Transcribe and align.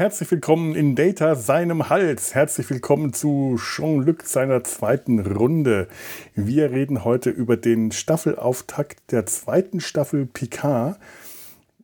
Herzlich 0.00 0.30
willkommen 0.30 0.74
in 0.76 0.94
Data 0.94 1.34
seinem 1.34 1.90
Hals. 1.90 2.34
Herzlich 2.34 2.70
willkommen 2.70 3.12
zu 3.12 3.58
Jean-Luc 3.58 4.22
seiner 4.22 4.64
zweiten 4.64 5.18
Runde. 5.18 5.88
Wir 6.34 6.70
reden 6.70 7.04
heute 7.04 7.28
über 7.28 7.58
den 7.58 7.92
Staffelauftakt 7.92 9.12
der 9.12 9.26
zweiten 9.26 9.78
Staffel 9.80 10.24
Picard. 10.24 10.98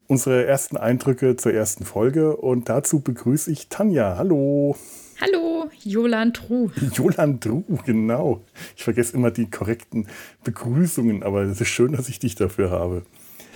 Unsere 0.06 0.46
ersten 0.46 0.78
Eindrücke 0.78 1.36
zur 1.36 1.52
ersten 1.52 1.84
Folge 1.84 2.38
und 2.38 2.70
dazu 2.70 3.00
begrüße 3.00 3.52
ich 3.52 3.68
Tanja. 3.68 4.16
Hallo. 4.16 4.78
Hallo, 5.20 5.68
Jolan 5.84 6.32
Tru. 6.32 6.70
Jolan 6.94 7.38
Tru, 7.38 7.64
genau. 7.84 8.40
Ich 8.78 8.84
vergesse 8.84 9.14
immer 9.14 9.30
die 9.30 9.50
korrekten 9.50 10.08
Begrüßungen, 10.42 11.22
aber 11.22 11.42
es 11.42 11.60
ist 11.60 11.68
schön, 11.68 11.92
dass 11.92 12.08
ich 12.08 12.18
dich 12.18 12.34
dafür 12.34 12.70
habe. 12.70 13.02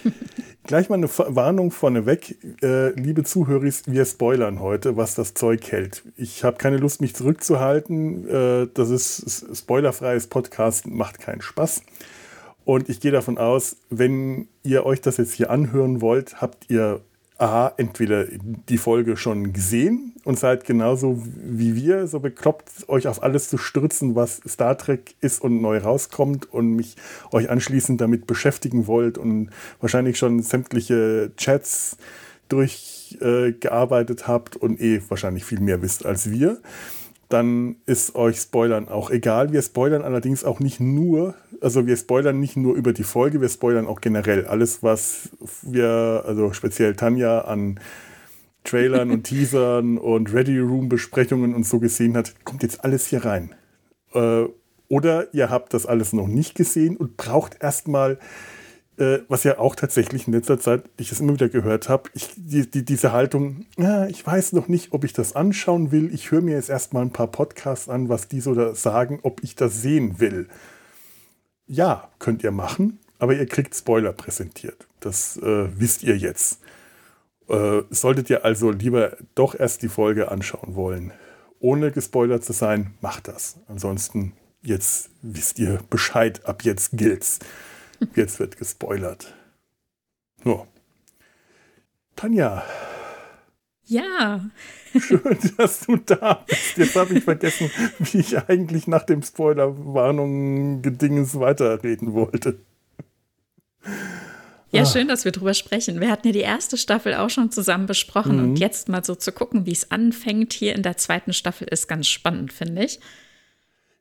Gleich 0.64 0.88
mal 0.88 0.96
eine 0.96 1.08
Warnung 1.08 1.70
vorneweg, 1.70 2.36
äh, 2.62 2.90
liebe 2.90 3.24
Zuhörer, 3.24 3.62
wir 3.62 4.04
spoilern 4.04 4.60
heute, 4.60 4.96
was 4.96 5.14
das 5.14 5.34
Zeug 5.34 5.72
hält. 5.72 6.04
Ich 6.16 6.44
habe 6.44 6.58
keine 6.58 6.76
Lust, 6.76 7.00
mich 7.00 7.14
zurückzuhalten. 7.14 8.28
Äh, 8.28 8.68
das 8.74 8.90
ist 8.90 9.56
spoilerfreies 9.56 10.26
Podcast, 10.26 10.86
macht 10.86 11.18
keinen 11.18 11.40
Spaß. 11.40 11.82
Und 12.64 12.88
ich 12.88 13.00
gehe 13.00 13.10
davon 13.10 13.38
aus, 13.38 13.78
wenn 13.88 14.48
ihr 14.62 14.84
euch 14.84 15.00
das 15.00 15.16
jetzt 15.16 15.32
hier 15.32 15.50
anhören 15.50 16.02
wollt, 16.02 16.40
habt 16.40 16.70
ihr 16.70 17.00
A, 17.40 17.72
entweder 17.78 18.26
die 18.68 18.76
Folge 18.76 19.16
schon 19.16 19.54
gesehen 19.54 20.14
und 20.24 20.38
seid 20.38 20.64
genauso 20.64 21.22
wie 21.24 21.74
wir, 21.74 22.06
so 22.06 22.20
bekloppt, 22.20 22.88
euch 22.88 23.08
auf 23.08 23.22
alles 23.22 23.48
zu 23.48 23.56
stürzen, 23.56 24.14
was 24.14 24.42
Star 24.46 24.76
Trek 24.76 25.14
ist 25.22 25.42
und 25.42 25.62
neu 25.62 25.78
rauskommt 25.78 26.52
und 26.52 26.74
mich 26.74 26.96
euch 27.32 27.48
anschließend 27.48 27.98
damit 28.00 28.26
beschäftigen 28.26 28.86
wollt 28.86 29.16
und 29.16 29.48
wahrscheinlich 29.80 30.18
schon 30.18 30.42
sämtliche 30.42 31.32
Chats 31.38 31.96
durchgearbeitet 32.50 34.20
äh, 34.20 34.24
habt 34.24 34.56
und 34.56 34.78
eh 34.78 35.00
wahrscheinlich 35.08 35.44
viel 35.44 35.60
mehr 35.60 35.80
wisst 35.80 36.04
als 36.04 36.30
wir 36.30 36.60
dann 37.30 37.76
ist 37.86 38.16
euch 38.16 38.38
Spoilern 38.38 38.88
auch 38.88 39.10
egal. 39.10 39.52
Wir 39.52 39.62
spoilern 39.62 40.02
allerdings 40.02 40.44
auch 40.44 40.58
nicht 40.58 40.80
nur, 40.80 41.34
also 41.60 41.86
wir 41.86 41.96
spoilern 41.96 42.40
nicht 42.40 42.56
nur 42.56 42.74
über 42.74 42.92
die 42.92 43.04
Folge, 43.04 43.40
wir 43.40 43.48
spoilern 43.48 43.86
auch 43.86 44.00
generell 44.00 44.46
alles, 44.46 44.82
was 44.82 45.30
wir, 45.62 46.24
also 46.26 46.52
speziell 46.52 46.96
Tanja 46.96 47.42
an 47.42 47.78
Trailern 48.64 49.12
und 49.12 49.22
Teasern 49.24 49.96
und 49.96 50.34
Ready 50.34 50.58
Room 50.58 50.88
Besprechungen 50.88 51.54
und 51.54 51.64
so 51.64 51.78
gesehen 51.78 52.16
hat, 52.16 52.34
kommt 52.44 52.64
jetzt 52.64 52.84
alles 52.84 53.06
hier 53.06 53.24
rein. 53.24 53.54
Äh, 54.12 54.46
oder 54.88 55.32
ihr 55.32 55.50
habt 55.50 55.72
das 55.72 55.86
alles 55.86 56.12
noch 56.12 56.26
nicht 56.26 56.56
gesehen 56.56 56.96
und 56.96 57.16
braucht 57.16 57.62
erstmal 57.62 58.18
äh, 59.00 59.22
was 59.28 59.44
ja 59.44 59.58
auch 59.58 59.74
tatsächlich 59.74 60.26
in 60.26 60.32
letzter 60.32 60.60
Zeit, 60.60 60.84
ich 60.98 61.08
das 61.08 61.20
immer 61.20 61.32
wieder 61.32 61.48
gehört 61.48 61.88
habe, 61.88 62.10
die, 62.36 62.70
die, 62.70 62.84
diese 62.84 63.12
Haltung, 63.12 63.66
ja, 63.78 64.06
ich 64.06 64.24
weiß 64.24 64.52
noch 64.52 64.68
nicht, 64.68 64.92
ob 64.92 65.04
ich 65.04 65.12
das 65.12 65.34
anschauen 65.34 65.90
will, 65.90 66.12
ich 66.12 66.30
höre 66.30 66.42
mir 66.42 66.54
jetzt 66.54 66.70
erstmal 66.70 67.02
ein 67.02 67.12
paar 67.12 67.28
Podcasts 67.28 67.88
an, 67.88 68.08
was 68.08 68.28
die 68.28 68.40
so 68.40 68.74
sagen, 68.74 69.20
ob 69.22 69.42
ich 69.42 69.54
das 69.54 69.80
sehen 69.80 70.20
will. 70.20 70.48
Ja, 71.66 72.10
könnt 72.18 72.44
ihr 72.44 72.50
machen, 72.50 72.98
aber 73.18 73.34
ihr 73.34 73.46
kriegt 73.46 73.74
Spoiler 73.74 74.12
präsentiert. 74.12 74.86
Das 75.00 75.36
äh, 75.38 75.68
wisst 75.78 76.02
ihr 76.02 76.16
jetzt. 76.16 76.60
Äh, 77.48 77.82
solltet 77.90 78.28
ihr 78.30 78.44
also 78.44 78.70
lieber 78.70 79.16
doch 79.34 79.58
erst 79.58 79.82
die 79.82 79.88
Folge 79.88 80.30
anschauen 80.30 80.74
wollen, 80.74 81.12
ohne 81.58 81.90
gespoilert 81.90 82.44
zu 82.44 82.52
sein, 82.52 82.94
macht 83.00 83.28
das. 83.28 83.58
Ansonsten, 83.66 84.32
jetzt 84.62 85.10
wisst 85.22 85.58
ihr 85.58 85.80
Bescheid, 85.90 86.44
ab 86.44 86.64
jetzt 86.64 86.90
gilt's. 86.92 87.38
Jetzt 88.14 88.40
wird 88.40 88.56
gespoilert. 88.56 89.34
So. 90.44 90.66
Tanja. 92.16 92.64
Ja. 93.84 94.50
Schön, 94.98 95.38
dass 95.56 95.80
du 95.80 95.96
da 95.96 96.44
bist. 96.46 96.76
Jetzt 96.76 96.96
habe 96.96 97.14
ich 97.14 97.24
vergessen, 97.24 97.70
wie 97.98 98.18
ich 98.18 98.36
eigentlich 98.48 98.86
nach 98.86 99.04
dem 99.04 99.22
Spoiler-Warnungen-Gedinges 99.22 101.40
weiterreden 101.40 102.12
wollte. 102.12 102.60
Ja, 104.70 104.82
ah. 104.82 104.86
schön, 104.86 105.08
dass 105.08 105.24
wir 105.24 105.32
drüber 105.32 105.54
sprechen. 105.54 105.98
Wir 106.00 106.10
hatten 106.10 106.28
ja 106.28 106.32
die 106.32 106.40
erste 106.40 106.76
Staffel 106.76 107.14
auch 107.14 107.30
schon 107.30 107.50
zusammen 107.50 107.86
besprochen 107.86 108.36
mhm. 108.36 108.44
und 108.44 108.60
jetzt 108.60 108.88
mal 108.88 109.04
so 109.04 109.16
zu 109.16 109.32
gucken, 109.32 109.66
wie 109.66 109.72
es 109.72 109.90
anfängt 109.90 110.52
hier 110.52 110.76
in 110.76 110.82
der 110.82 110.96
zweiten 110.96 111.32
Staffel, 111.32 111.66
ist 111.68 111.88
ganz 111.88 112.06
spannend, 112.06 112.52
finde 112.52 112.84
ich. 112.84 113.00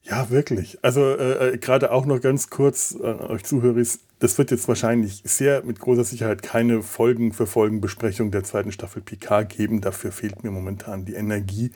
Ja, 0.04 0.30
wirklich. 0.30 0.80
Also 0.82 1.02
äh, 1.02 1.54
äh, 1.54 1.58
gerade 1.58 1.92
auch 1.92 2.06
noch 2.06 2.22
ganz 2.22 2.50
kurz 2.50 2.96
äh, 3.00 3.04
euch 3.04 3.44
Zuhörer, 3.44 3.82
das 4.20 4.38
wird 4.38 4.52
jetzt 4.52 4.68
wahrscheinlich 4.68 5.22
sehr 5.26 5.64
mit 5.64 5.80
großer 5.80 6.04
Sicherheit 6.04 6.42
keine 6.42 6.82
Folgen 6.82 7.34
für 7.34 7.46
Folgenbesprechung 7.46 8.32
der 8.32 8.44
zweiten 8.44 8.72
Staffel 8.72 9.02
Picard 9.02 9.50
geben. 9.50 9.82
Dafür 9.82 10.12
fehlt 10.12 10.44
mir 10.44 10.52
momentan 10.52 11.06
die 11.06 11.14
Energie. 11.14 11.72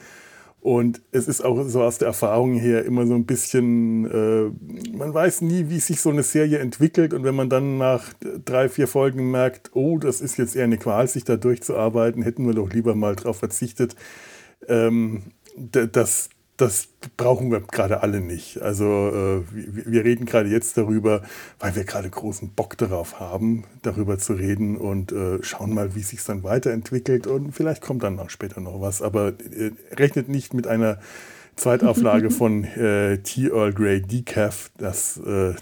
Und 0.64 1.02
es 1.12 1.28
ist 1.28 1.42
auch 1.42 1.62
so 1.68 1.84
aus 1.84 1.98
der 1.98 2.08
Erfahrung 2.08 2.54
her 2.54 2.86
immer 2.86 3.06
so 3.06 3.16
ein 3.16 3.26
bisschen, 3.26 4.06
äh, 4.10 4.96
man 4.96 5.14
weiß 5.14 5.42
nie, 5.42 5.68
wie 5.68 5.80
sich 5.80 6.00
so 6.00 6.10
eine 6.10 6.24
Serie 6.24 6.60
entwickelt. 6.60 7.14
Und 7.14 7.26
wenn 7.26 7.36
man 7.36 7.50
dann 7.50 7.78
nach 7.78 8.14
drei, 8.46 8.70
vier 8.70 8.88
Folgen 8.88 9.30
merkt, 9.30 9.72
oh, 9.74 9.98
das 9.98 10.22
ist 10.22 10.38
jetzt 10.38 10.56
eher 10.56 10.64
eine 10.64 10.78
Qual, 10.78 11.06
sich 11.10 11.26
da 11.26 11.36
durchzuarbeiten, 11.36 12.24
hätten 12.24 12.48
wir 12.48 12.54
doch 12.54 12.72
lieber 12.72 12.96
mal 12.96 13.18
darauf 13.18 13.40
verzichtet. 13.40 13.98
Ähm, 14.70 15.24
das, 15.58 16.30
das 16.58 16.88
brauchen 17.18 17.52
wir 17.52 17.62
gerade 17.62 18.04
alle 18.04 18.22
nicht. 18.22 18.62
Also 18.62 18.86
äh, 18.86 19.44
wir 19.52 20.04
reden 20.04 20.26
gerade 20.26 20.50
jetzt 20.50 20.78
darüber, 20.78 21.24
weil 21.60 21.76
wir 21.76 21.84
gerade 21.84 22.10
großen 22.10 22.50
Bock 22.50 22.78
darauf 22.78 23.20
haben, 23.20 23.64
darüber 23.82 24.20
zu 24.20 24.34
reden 24.34 24.78
und 24.78 25.12
äh, 25.12 25.42
schauen 25.42 25.74
mal, 25.74 25.96
wie 25.96 26.02
sich 26.02 26.24
dann 26.24 26.44
weiterentwickelt 26.44 27.26
und 27.26 27.54
vielleicht 27.54 27.82
kommt 27.82 28.04
dann 28.04 28.20
auch 28.20 28.30
später 28.30 28.62
noch 28.62 28.82
was. 28.82 29.02
Aber 29.02 29.30
äh, 29.30 29.72
rechnet 29.92 30.30
nicht 30.30 30.54
mit 30.54 30.68
einer 30.68 31.00
Zweitauflage 31.56 32.30
von 32.32 32.64
äh, 32.64 33.18
T. 33.20 33.48
Earl 33.48 33.74
Grey 33.74 34.02
Decaf. 34.02 34.70
Das 34.78 35.18
äh, 35.18 35.56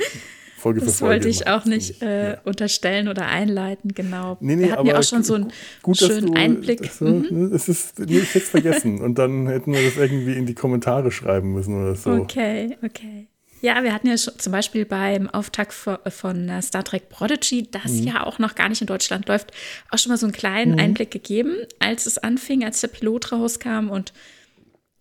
Folge 0.62 0.80
das 0.80 0.94
für 0.94 1.06
Folge. 1.06 1.16
Das 1.16 1.26
wollte 1.26 1.30
ich 1.30 1.48
auch 1.48 1.66
nicht 1.66 2.02
äh, 2.02 2.32
ja. 2.34 2.42
unterstellen 2.44 3.08
oder 3.08 3.28
einleiten, 3.28 3.94
genau. 3.94 4.38
Nee, 4.40 4.56
nee, 4.56 4.64
wir 4.66 4.72
hatten 4.74 4.86
ja 4.86 5.00
auch 5.00 5.04
schon 5.04 5.24
so 5.24 5.34
einen 5.34 5.52
gut, 5.82 5.98
schönen 5.98 6.28
du, 6.28 6.34
Einblick. 6.34 6.82
Das, 6.84 7.02
mhm. 7.02 7.28
Ne, 7.30 7.56
es 7.56 7.68
ist, 7.68 8.00
nee, 8.00 8.20
ich 8.20 8.30
hätte 8.30 8.46
es 8.46 8.50
vergessen 8.50 9.02
und 9.02 9.18
dann 9.18 9.48
hätten 9.48 9.74
wir 9.74 9.84
das 9.84 9.98
irgendwie 9.98 10.34
in 10.34 10.46
die 10.46 10.54
Kommentare 10.54 11.12
schreiben 11.12 11.54
müssen 11.54 11.82
oder 11.82 11.96
so. 11.96 12.12
Okay, 12.12 12.78
okay. 12.84 13.28
Ja, 13.62 13.84
wir 13.84 13.94
hatten 13.94 14.08
ja 14.08 14.18
schon 14.18 14.40
zum 14.40 14.52
Beispiel 14.52 14.86
beim 14.86 15.30
Auftakt 15.30 15.74
von 15.74 16.50
äh, 16.50 16.62
Star 16.62 16.84
Trek 16.84 17.10
Prodigy, 17.10 17.70
das 17.70 17.92
mhm. 17.92 18.04
ja 18.04 18.26
auch 18.26 18.40
noch 18.40 18.56
gar 18.56 18.70
nicht 18.70 18.82
in 18.82 18.88
Deutschland 18.88 19.28
läuft, 19.28 19.52
auch 19.90 20.00
schon 20.00 20.12
mal 20.12 20.18
so 20.18 20.26
einen 20.26 20.34
kleinen 20.34 20.74
mhm. 20.74 20.80
Einblick 20.80 21.12
gegeben, 21.12 21.56
als 21.80 22.08
es 22.08 22.18
anfing, 22.18 22.64
als 22.64 22.82
der 22.82 22.88
Pilot 22.88 23.32
rauskam. 23.32 23.90
Und 23.90 24.14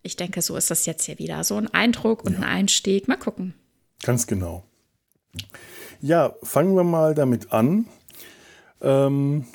ich 0.03 0.15
denke, 0.15 0.41
so 0.41 0.55
ist 0.55 0.69
das 0.69 0.85
jetzt 0.85 1.05
hier 1.05 1.17
wieder. 1.17 1.43
So 1.43 1.57
ein 1.57 1.73
Eindruck 1.73 2.23
und 2.23 2.33
ja. 2.33 2.39
ein 2.39 2.43
Einstieg. 2.43 3.07
Mal 3.07 3.17
gucken. 3.17 3.55
Ganz 4.03 4.27
genau. 4.27 4.63
Ja, 6.01 6.35
fangen 6.43 6.75
wir 6.75 6.83
mal 6.83 7.13
damit 7.13 7.51
an. 7.51 7.85
Ähm, 8.81 9.45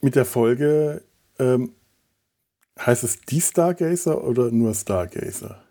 mit 0.00 0.16
der 0.16 0.24
Folge. 0.24 1.02
Ähm, 1.38 1.72
heißt 2.78 3.04
es 3.04 3.20
die 3.22 3.40
Stargazer 3.40 4.24
oder 4.24 4.50
nur 4.50 4.74
Stargazer? 4.74 5.62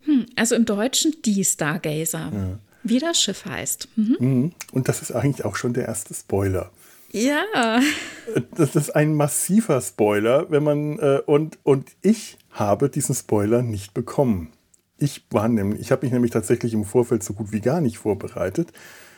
Hm, 0.00 0.26
also 0.36 0.54
im 0.54 0.64
Deutschen 0.64 1.14
die 1.24 1.44
Stargazer. 1.44 2.32
Ja. 2.32 2.58
Wie 2.82 2.98
das 2.98 3.20
Schiff 3.20 3.44
heißt. 3.44 3.88
Mhm. 3.96 4.16
mhm. 4.18 4.52
Und 4.72 4.88
das 4.88 5.02
ist 5.02 5.12
eigentlich 5.12 5.44
auch 5.44 5.56
schon 5.56 5.72
der 5.72 5.86
erste 5.86 6.14
Spoiler. 6.14 6.70
Ja. 7.12 7.80
Das 8.56 8.74
ist 8.74 8.96
ein 8.96 9.14
massiver 9.14 9.80
Spoiler, 9.80 10.50
wenn 10.50 10.62
man 10.62 10.98
äh, 10.98 11.20
und, 11.26 11.58
und 11.62 11.90
ich 12.00 12.38
habe 12.50 12.88
diesen 12.88 13.14
Spoiler 13.14 13.62
nicht 13.62 13.92
bekommen. 13.92 14.52
Ich 15.02 15.24
war 15.30 15.48
nämlich, 15.48 15.80
ich 15.80 15.90
habe 15.90 16.06
mich 16.06 16.12
nämlich 16.12 16.30
tatsächlich 16.30 16.74
im 16.74 16.84
Vorfeld 16.84 17.24
so 17.24 17.34
gut 17.34 17.50
wie 17.50 17.60
gar 17.60 17.80
nicht 17.80 17.98
vorbereitet. 17.98 18.72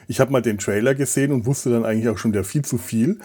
Ich 0.09 0.19
habe 0.19 0.33
mal 0.33 0.41
den 0.41 0.57
Trailer 0.57 0.95
gesehen 0.95 1.31
und 1.31 1.45
wusste 1.45 1.71
dann 1.71 1.85
eigentlich 1.85 2.09
auch 2.09 2.17
schon 2.17 2.33
der 2.33 2.43
viel 2.43 2.65
zu 2.65 2.79
viel. 2.79 3.19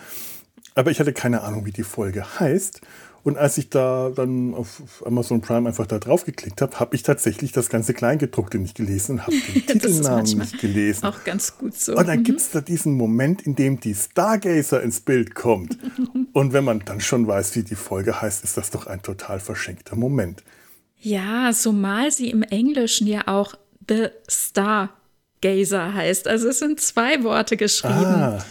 Aber 0.76 0.92
ich 0.92 1.00
hatte 1.00 1.14
keine 1.14 1.42
Ahnung, 1.42 1.66
wie 1.66 1.72
die 1.72 1.84
Folge 1.84 2.40
heißt. 2.40 2.82
Und 3.24 3.38
als 3.38 3.58
ich 3.58 3.70
da 3.70 4.12
dann 4.14 4.54
auf 4.54 4.82
Amazon 5.06 5.40
Prime 5.40 5.70
einfach 5.70 5.88
da 5.88 6.00
drauf 6.00 6.26
geklickt 6.26 6.62
habe, 6.62 6.80
habe 6.80 6.96
ich 6.96 7.04
tatsächlich 7.04 7.54
das 7.54 7.70
ganze 7.70 7.94
Kleingedruckte 7.94 8.60
nicht 8.60 8.76
gelesen 8.76 9.14
und 9.14 9.28
habe 9.28 9.36
den 9.38 9.66
Titelnamen 9.68 10.38
nicht 10.38 10.60
gelesen. 10.60 11.06
Auch 11.06 11.24
ganz 11.24 11.58
gut 11.58 11.76
so. 11.76 11.96
Und 11.96 12.08
dann 12.08 12.20
mhm. 12.20 12.24
gibt 12.24 12.42
es 12.42 12.52
da 12.52 12.60
diesen 12.60 12.94
Moment, 12.94 13.42
in 13.42 13.56
dem 13.56 13.80
die 13.80 13.96
Stargazer 13.96 14.84
ins 14.84 15.00
Bild 15.00 15.34
kommt. 15.34 15.78
und 16.34 16.52
wenn 16.52 16.66
man 16.66 16.80
dann 16.84 17.00
schon 17.00 17.26
weiß, 17.26 17.56
wie 17.56 17.64
die 17.64 17.76
Folge 17.76 18.22
heißt, 18.22 18.44
ist 18.44 18.58
das 18.58 18.70
doch 18.70 18.88
ein 18.88 19.02
total 19.02 19.40
verschenkter 19.40 19.96
Moment. 19.96 20.44
Ja, 21.02 21.52
zumal 21.54 22.12
sie 22.12 22.30
im 22.30 22.44
Englischen 22.44 23.08
ja 23.08 23.28
auch 23.28 23.56
The 23.88 24.10
Stargazer 24.28 25.94
heißt. 25.94 26.28
Also 26.28 26.50
es 26.50 26.60
sind 26.60 26.80
zwei 26.80 27.24
Worte 27.24 27.58
geschrieben. 27.58 27.94
Ah. 27.94 28.46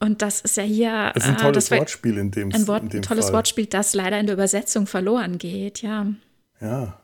Und 0.00 0.20
das 0.20 0.42
ist 0.42 0.56
ja 0.56 0.62
hier. 0.62 1.12
Das 1.14 1.24
ist 1.24 1.30
ein 1.30 1.36
äh, 1.36 1.40
tolles 1.40 1.70
äh, 1.70 1.78
Wortspiel 1.78 2.18
in 2.18 2.30
dem 2.30 2.52
Ein, 2.52 2.66
Wort, 2.68 2.82
in 2.82 2.88
dem 2.90 3.02
tolles 3.02 3.26
Fall. 3.26 3.34
Wortspiel, 3.34 3.66
das 3.66 3.94
leider 3.94 4.18
in 4.20 4.26
der 4.26 4.34
Übersetzung 4.34 4.86
verloren 4.86 5.38
geht, 5.38 5.82
ja. 5.82 6.06
Ja. 6.60 7.00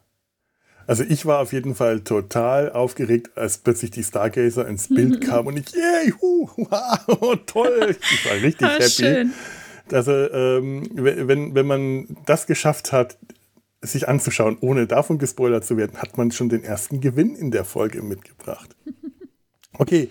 Also 0.86 1.04
ich 1.04 1.24
war 1.24 1.38
auf 1.38 1.52
jeden 1.52 1.74
Fall 1.74 2.00
total 2.00 2.72
aufgeregt, 2.72 3.30
als 3.36 3.58
plötzlich 3.58 3.92
die 3.92 4.02
Stargazer 4.02 4.66
ins 4.66 4.88
Bild 4.88 5.20
kam 5.26 5.46
und 5.46 5.56
ich, 5.56 5.72
yay, 5.72 6.12
hu, 6.20 6.48
wow, 6.56 7.38
toll. 7.46 7.96
Ich 8.00 8.26
war 8.26 8.32
richtig 8.42 8.68
happy. 8.68 8.90
Schön 8.90 9.32
Also 9.92 10.12
ähm, 10.12 10.90
wenn, 10.94 11.54
wenn 11.54 11.66
man 11.66 12.08
das 12.26 12.46
geschafft 12.46 12.92
hat, 12.92 13.16
sich 13.82 14.08
anzuschauen, 14.08 14.58
ohne 14.60 14.86
davon 14.86 15.18
gespoilert 15.18 15.64
zu 15.64 15.76
werden, 15.76 15.98
hat 15.98 16.18
man 16.18 16.32
schon 16.32 16.48
den 16.48 16.62
ersten 16.62 17.00
Gewinn 17.00 17.34
in 17.34 17.50
der 17.50 17.64
Folge 17.64 18.02
mitgebracht. 18.02 18.76
Okay, 19.78 20.10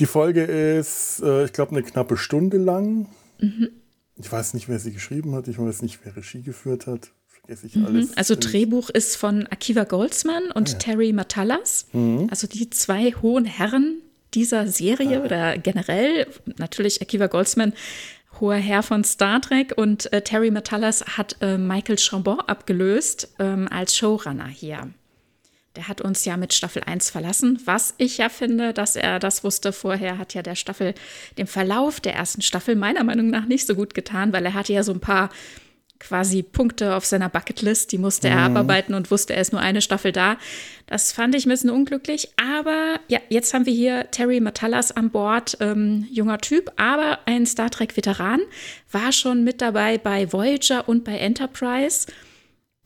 die 0.00 0.06
Folge 0.06 0.42
ist, 0.42 1.22
äh, 1.22 1.44
ich 1.44 1.52
glaube, 1.52 1.70
eine 1.70 1.84
knappe 1.84 2.16
Stunde 2.16 2.56
lang. 2.56 3.06
Mhm. 3.38 3.68
Ich 4.16 4.32
weiß 4.32 4.54
nicht, 4.54 4.68
wer 4.68 4.80
sie 4.80 4.92
geschrieben 4.92 5.36
hat, 5.36 5.46
ich 5.46 5.56
weiß 5.56 5.82
nicht, 5.82 6.00
wer 6.02 6.16
Regie 6.16 6.42
geführt 6.42 6.88
hat. 6.88 7.12
Vergesse 7.28 7.66
ich 7.66 7.76
mhm. 7.76 7.86
alles. 7.86 8.16
Also 8.16 8.34
Drehbuch 8.34 8.90
ist 8.90 9.16
von 9.16 9.46
Akiva 9.46 9.84
Goldsman 9.84 10.50
und 10.50 10.68
ah, 10.68 10.72
ja. 10.72 10.78
Terry 10.78 11.12
Matalas. 11.12 11.86
Mhm. 11.92 12.26
Also 12.30 12.48
die 12.48 12.70
zwei 12.70 13.12
hohen 13.12 13.44
Herren 13.44 14.02
dieser 14.32 14.66
Serie 14.66 15.20
ah. 15.20 15.24
oder 15.24 15.58
generell. 15.58 16.26
Natürlich 16.56 17.00
Akiva 17.00 17.28
Goldsman 17.28 17.72
hoher 18.40 18.56
Herr 18.56 18.82
von 18.82 19.04
Star 19.04 19.40
Trek 19.40 19.72
und 19.76 20.12
äh, 20.12 20.22
Terry 20.22 20.50
Matalas 20.50 21.04
hat 21.16 21.36
äh, 21.40 21.58
Michael 21.58 21.98
Chambon 21.98 22.40
abgelöst 22.40 23.34
ähm, 23.38 23.68
als 23.70 23.96
Showrunner 23.96 24.48
hier. 24.48 24.90
Der 25.76 25.88
hat 25.88 26.00
uns 26.00 26.24
ja 26.24 26.36
mit 26.36 26.54
Staffel 26.54 26.82
1 26.84 27.10
verlassen, 27.10 27.60
was 27.64 27.94
ich 27.98 28.18
ja 28.18 28.28
finde, 28.28 28.72
dass 28.72 28.94
er 28.94 29.18
das 29.18 29.42
wusste 29.42 29.72
vorher, 29.72 30.18
hat 30.18 30.32
ja 30.32 30.42
der 30.42 30.54
Staffel, 30.54 30.94
dem 31.36 31.48
Verlauf 31.48 31.98
der 32.00 32.14
ersten 32.14 32.42
Staffel 32.42 32.76
meiner 32.76 33.02
Meinung 33.02 33.28
nach 33.28 33.46
nicht 33.46 33.66
so 33.66 33.74
gut 33.74 33.92
getan, 33.92 34.32
weil 34.32 34.44
er 34.44 34.54
hatte 34.54 34.72
ja 34.72 34.84
so 34.84 34.92
ein 34.92 35.00
paar 35.00 35.30
quasi 36.06 36.42
Punkte 36.42 36.94
auf 36.94 37.04
seiner 37.04 37.28
Bucketlist, 37.28 37.92
die 37.92 37.98
musste 37.98 38.28
er 38.28 38.48
mhm. 38.48 38.56
abarbeiten 38.56 38.94
und 38.94 39.10
wusste, 39.10 39.34
er 39.34 39.40
ist 39.40 39.52
nur 39.52 39.60
eine 39.60 39.80
Staffel 39.80 40.12
da. 40.12 40.36
Das 40.86 41.12
fand 41.12 41.34
ich 41.34 41.46
ein 41.46 41.48
bisschen 41.48 41.70
unglücklich, 41.70 42.28
aber 42.36 43.00
ja, 43.08 43.18
jetzt 43.30 43.54
haben 43.54 43.64
wir 43.64 43.72
hier 43.72 44.10
Terry 44.10 44.40
Matalas 44.40 44.92
an 44.92 45.10
Bord, 45.10 45.56
ähm, 45.60 46.06
junger 46.10 46.38
Typ, 46.38 46.70
aber 46.76 47.20
ein 47.24 47.46
Star 47.46 47.70
Trek-Veteran, 47.70 48.40
war 48.92 49.12
schon 49.12 49.44
mit 49.44 49.60
dabei 49.60 49.96
bei 49.96 50.30
Voyager 50.30 50.88
und 50.88 51.04
bei 51.04 51.16
Enterprise 51.16 52.06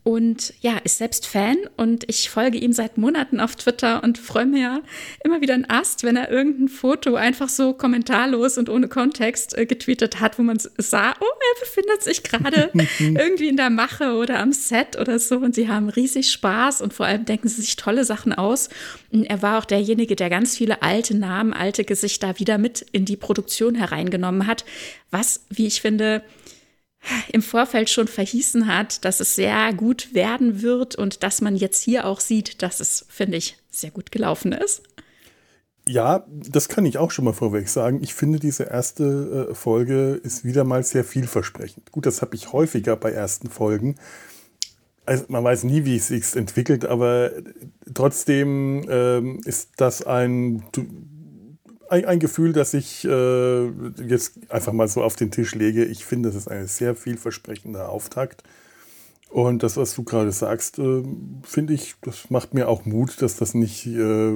und 0.09 0.55
ja, 0.63 0.79
ist 0.85 0.97
selbst 0.97 1.27
Fan 1.27 1.59
und 1.77 2.09
ich 2.09 2.31
folge 2.31 2.57
ihm 2.57 2.73
seit 2.73 2.97
Monaten 2.97 3.41
auf 3.41 3.57
Twitter 3.57 4.03
und 4.03 4.17
freue 4.17 4.47
ja 4.59 4.81
immer 5.23 5.43
wieder 5.43 5.53
ein 5.53 5.69
Ast, 5.69 6.03
wenn 6.03 6.17
er 6.17 6.31
irgendein 6.31 6.69
Foto 6.69 7.15
einfach 7.15 7.51
so 7.51 7.75
kommentarlos 7.75 8.57
und 8.57 8.71
ohne 8.71 8.89
Kontext 8.89 9.55
äh, 9.59 9.67
getweetet 9.67 10.19
hat, 10.19 10.39
wo 10.39 10.43
man 10.43 10.59
sah, 10.79 11.15
oh, 11.21 11.25
er 11.25 11.61
befindet 11.61 12.03
sich 12.03 12.23
gerade 12.23 12.71
irgendwie 12.99 13.49
in 13.49 13.59
der 13.59 13.69
Mache 13.69 14.15
oder 14.15 14.39
am 14.39 14.55
Set 14.55 14.99
oder 14.99 15.19
so 15.19 15.37
und 15.37 15.55
sie 15.55 15.69
haben 15.69 15.91
riesig 15.91 16.33
Spaß 16.33 16.81
und 16.81 16.95
vor 16.95 17.05
allem 17.05 17.27
denken 17.27 17.49
sie 17.49 17.61
sich 17.61 17.77
tolle 17.77 18.07
Sachen 18.07 18.33
aus. 18.33 18.71
Und 19.13 19.25
er 19.25 19.43
war 19.43 19.59
auch 19.59 19.67
derjenige, 19.67 20.17
der 20.17 20.31
ganz 20.31 20.57
viele 20.57 20.81
alte 20.81 21.19
Namen, 21.19 21.53
alte 21.53 21.85
Gesichter 21.85 22.39
wieder 22.39 22.57
mit 22.57 22.81
in 22.93 23.05
die 23.05 23.17
Produktion 23.17 23.75
hereingenommen 23.75 24.47
hat, 24.47 24.65
was, 25.11 25.45
wie 25.51 25.67
ich 25.67 25.83
finde, 25.83 26.23
im 27.33 27.43
Vorfeld 27.43 27.91
schon 27.91 28.09
verhießen 28.09 28.67
hat, 28.67 29.05
dass 29.05 29.21
es 29.21 29.35
sehr 29.35 29.73
gut 29.73 30.15
werden 30.15 30.63
wird 30.63 30.97
und 30.97 31.23
dass 31.23 31.41
man 31.41 31.57
jetzt 31.57 31.83
hier 31.83 32.07
auch 32.07 32.21
sieht, 32.21 32.63
dass 32.63 32.81
es, 32.81 33.07
finde 33.09 33.37
ich, 33.37 33.57
sehr 33.71 33.91
gut 33.91 34.11
gelaufen 34.13 34.53
ist. 34.53 34.83
Ja, 35.87 36.27
das 36.29 36.69
kann 36.69 36.85
ich 36.85 36.99
auch 36.99 37.11
schon 37.11 37.25
mal 37.25 37.33
vorweg 37.33 37.67
sagen. 37.69 38.01
Ich 38.03 38.13
finde, 38.13 38.39
diese 38.39 38.65
erste 38.65 39.49
äh, 39.51 39.55
Folge 39.55 40.21
ist 40.23 40.45
wieder 40.45 40.65
mal 40.65 40.83
sehr 40.85 41.03
vielversprechend. 41.03 41.91
Gut, 41.93 42.05
das 42.05 42.21
habe 42.21 42.35
ich 42.35 42.53
häufiger 42.53 42.95
bei 42.95 43.11
ersten 43.11 43.49
Folgen. 43.49 43.95
Also 45.07 45.25
man 45.29 45.43
weiß 45.43 45.65
nie, 45.65 45.87
wie 45.87 45.97
es 45.97 46.09
sich 46.09 46.37
entwickelt, 46.37 46.85
aber 46.85 47.31
trotzdem 47.95 48.85
ähm, 48.91 49.41
ist 49.47 49.71
das 49.79 50.03
ein 50.03 50.63
ein, 51.89 52.05
ein 52.05 52.19
Gefühl, 52.19 52.53
das 52.53 52.75
ich 52.75 53.05
äh, 53.05 53.67
jetzt 54.07 54.39
einfach 54.51 54.73
mal 54.73 54.89
so 54.89 55.03
auf 55.03 55.17
den 55.17 55.31
Tisch 55.31 55.55
lege. 55.55 55.85
Ich 55.85 56.05
finde, 56.05 56.29
das 56.29 56.37
ist 56.37 56.49
ein 56.49 56.67
sehr 56.67 56.95
vielversprechender 56.95 57.89
Auftakt. 57.89 58.43
Und 59.31 59.63
das, 59.63 59.77
was 59.77 59.95
du 59.95 60.05
gerade 60.05 60.33
sagst, 60.33 60.79
äh, 60.79 61.03
finde 61.43 61.75
ich, 61.75 61.95
das 62.03 62.31
macht 62.31 62.55
mir 62.55 62.69
auch 62.69 62.87
Mut, 62.87 63.21
dass 63.21 63.37
das 63.37 63.55
nicht, 63.55 63.87
äh, 63.87 64.33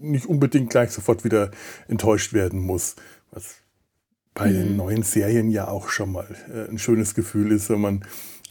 nicht 0.00 0.26
unbedingt 0.26 0.70
gleich 0.70 0.90
sofort 0.90 1.24
wieder 1.24 1.50
enttäuscht 1.88 2.32
werden 2.32 2.60
muss. 2.60 2.96
Was 3.30 3.56
bei 4.34 4.48
mhm. 4.48 4.54
den 4.54 4.76
neuen 4.76 5.02
Serien 5.02 5.50
ja 5.50 5.68
auch 5.68 5.88
schon 5.88 6.12
mal 6.12 6.28
äh, 6.52 6.70
ein 6.70 6.78
schönes 6.78 7.14
Gefühl 7.14 7.52
ist, 7.52 7.68
wenn 7.68 7.80
man 7.80 8.04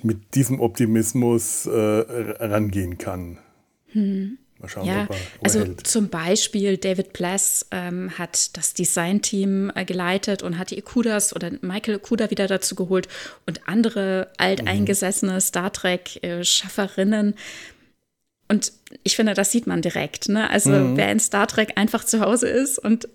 mit 0.03 0.35
diesem 0.35 0.59
Optimismus 0.59 1.65
äh, 1.65 1.71
rangehen 1.71 2.97
kann. 2.99 3.39
Mhm. 3.93 4.37
Mal 4.59 4.67
schauen, 4.69 4.85
ja, 4.85 5.03
ob 5.03 5.11
er, 5.11 5.15
ob 5.15 5.45
also 5.45 5.59
hält. 5.59 5.85
zum 5.85 6.09
Beispiel 6.09 6.77
David 6.77 7.13
Blass 7.13 7.67
ähm, 7.71 8.11
hat 8.17 8.57
das 8.57 8.73
Designteam 8.73 9.71
äh, 9.75 9.85
geleitet 9.85 10.41
und 10.41 10.57
hat 10.57 10.71
die 10.71 10.77
Ikudas 10.79 11.35
oder 11.35 11.51
Michael 11.61 11.97
Ikuda 11.97 12.31
wieder 12.31 12.47
dazu 12.47 12.73
geholt 12.73 13.07
und 13.45 13.67
andere 13.67 14.31
alteingesessene 14.37 15.33
mhm. 15.33 15.41
Star 15.41 15.71
Trek-Schafferinnen. 15.71 17.35
Und 18.47 18.71
ich 19.03 19.15
finde, 19.15 19.33
das 19.33 19.51
sieht 19.51 19.67
man 19.67 19.81
direkt. 19.81 20.29
Ne? 20.29 20.49
Also 20.49 20.71
mhm. 20.71 20.97
wer 20.97 21.11
in 21.11 21.19
Star 21.19 21.47
Trek 21.47 21.73
einfach 21.75 22.03
zu 22.03 22.21
Hause 22.21 22.47
ist 22.47 22.79
und 22.79 23.07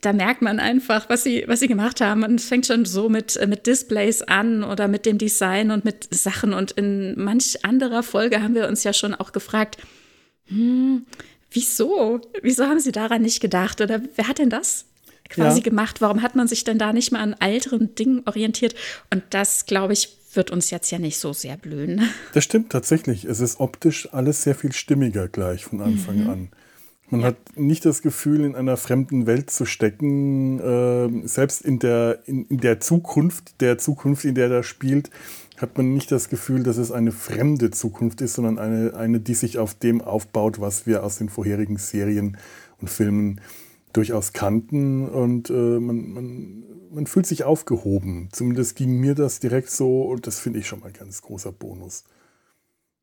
da 0.00 0.12
merkt 0.12 0.42
man 0.42 0.60
einfach, 0.60 1.08
was 1.08 1.24
sie, 1.24 1.44
was 1.46 1.60
sie 1.60 1.68
gemacht 1.68 2.00
haben. 2.00 2.24
Und 2.24 2.36
es 2.40 2.48
fängt 2.48 2.66
schon 2.66 2.84
so 2.84 3.08
mit, 3.08 3.36
äh, 3.36 3.46
mit 3.46 3.66
Displays 3.66 4.22
an 4.22 4.64
oder 4.64 4.88
mit 4.88 5.06
dem 5.06 5.18
Design 5.18 5.70
und 5.70 5.84
mit 5.84 6.12
Sachen. 6.14 6.54
Und 6.54 6.72
in 6.72 7.22
manch 7.22 7.64
anderer 7.64 8.02
Folge 8.02 8.42
haben 8.42 8.54
wir 8.54 8.68
uns 8.68 8.82
ja 8.82 8.92
schon 8.92 9.14
auch 9.14 9.32
gefragt, 9.32 9.76
hm, 10.50 11.06
wieso? 11.50 12.20
Wieso 12.42 12.64
haben 12.64 12.80
Sie 12.80 12.92
daran 12.92 13.22
nicht 13.22 13.40
gedacht? 13.40 13.80
Oder 13.80 14.02
wer 14.16 14.28
hat 14.28 14.38
denn 14.38 14.50
das 14.50 14.84
quasi 15.28 15.58
ja. 15.58 15.64
gemacht? 15.64 16.00
Warum 16.00 16.22
hat 16.22 16.36
man 16.36 16.48
sich 16.48 16.64
denn 16.64 16.78
da 16.78 16.92
nicht 16.92 17.12
mal 17.12 17.20
an 17.20 17.36
älteren 17.40 17.94
Dingen 17.94 18.22
orientiert? 18.26 18.74
Und 19.10 19.22
das, 19.30 19.66
glaube 19.66 19.92
ich, 19.92 20.16
wird 20.34 20.50
uns 20.50 20.70
jetzt 20.70 20.90
ja 20.90 20.98
nicht 20.98 21.18
so 21.18 21.32
sehr 21.32 21.56
blühen. 21.56 22.08
Das 22.34 22.44
stimmt 22.44 22.70
tatsächlich. 22.70 23.24
Es 23.24 23.40
ist 23.40 23.58
optisch 23.58 24.12
alles 24.12 24.42
sehr 24.42 24.54
viel 24.54 24.72
stimmiger 24.72 25.28
gleich 25.28 25.64
von 25.64 25.80
Anfang 25.80 26.24
mhm. 26.24 26.30
an. 26.30 26.48
Man 27.10 27.20
ja. 27.22 27.26
hat 27.28 27.36
nicht 27.56 27.84
das 27.84 28.02
Gefühl, 28.02 28.44
in 28.44 28.54
einer 28.54 28.76
fremden 28.76 29.26
Welt 29.26 29.50
zu 29.50 29.66
stecken. 29.66 30.60
Äh, 30.60 31.26
selbst 31.26 31.62
in 31.62 31.80
der, 31.80 32.20
in, 32.26 32.46
in 32.46 32.58
der 32.58 32.78
Zukunft, 32.78 33.60
der 33.60 33.78
Zukunft, 33.78 34.24
in 34.24 34.36
der 34.36 34.48
er 34.48 34.62
spielt, 34.62 35.10
hat 35.60 35.76
man 35.76 35.92
nicht 35.92 36.10
das 36.10 36.28
Gefühl, 36.28 36.62
dass 36.62 36.78
es 36.78 36.90
eine 36.90 37.12
fremde 37.12 37.70
Zukunft 37.70 38.20
ist, 38.20 38.34
sondern 38.34 38.58
eine, 38.58 38.94
eine, 38.94 39.20
die 39.20 39.34
sich 39.34 39.58
auf 39.58 39.74
dem 39.74 40.00
aufbaut, 40.00 40.60
was 40.60 40.86
wir 40.86 41.04
aus 41.04 41.18
den 41.18 41.28
vorherigen 41.28 41.76
Serien 41.76 42.38
und 42.80 42.88
Filmen 42.88 43.40
durchaus 43.92 44.32
kannten. 44.32 45.08
Und 45.08 45.50
äh, 45.50 45.52
man, 45.52 46.12
man, 46.12 46.64
man 46.90 47.06
fühlt 47.06 47.26
sich 47.26 47.44
aufgehoben. 47.44 48.28
Zumindest 48.32 48.76
ging 48.76 48.98
mir 49.00 49.14
das 49.14 49.40
direkt 49.40 49.70
so 49.70 50.02
und 50.02 50.26
das 50.26 50.40
finde 50.40 50.60
ich 50.60 50.66
schon 50.66 50.80
mal 50.80 50.88
ein 50.88 50.92
ganz 50.94 51.20
großer 51.22 51.52
Bonus. 51.52 52.04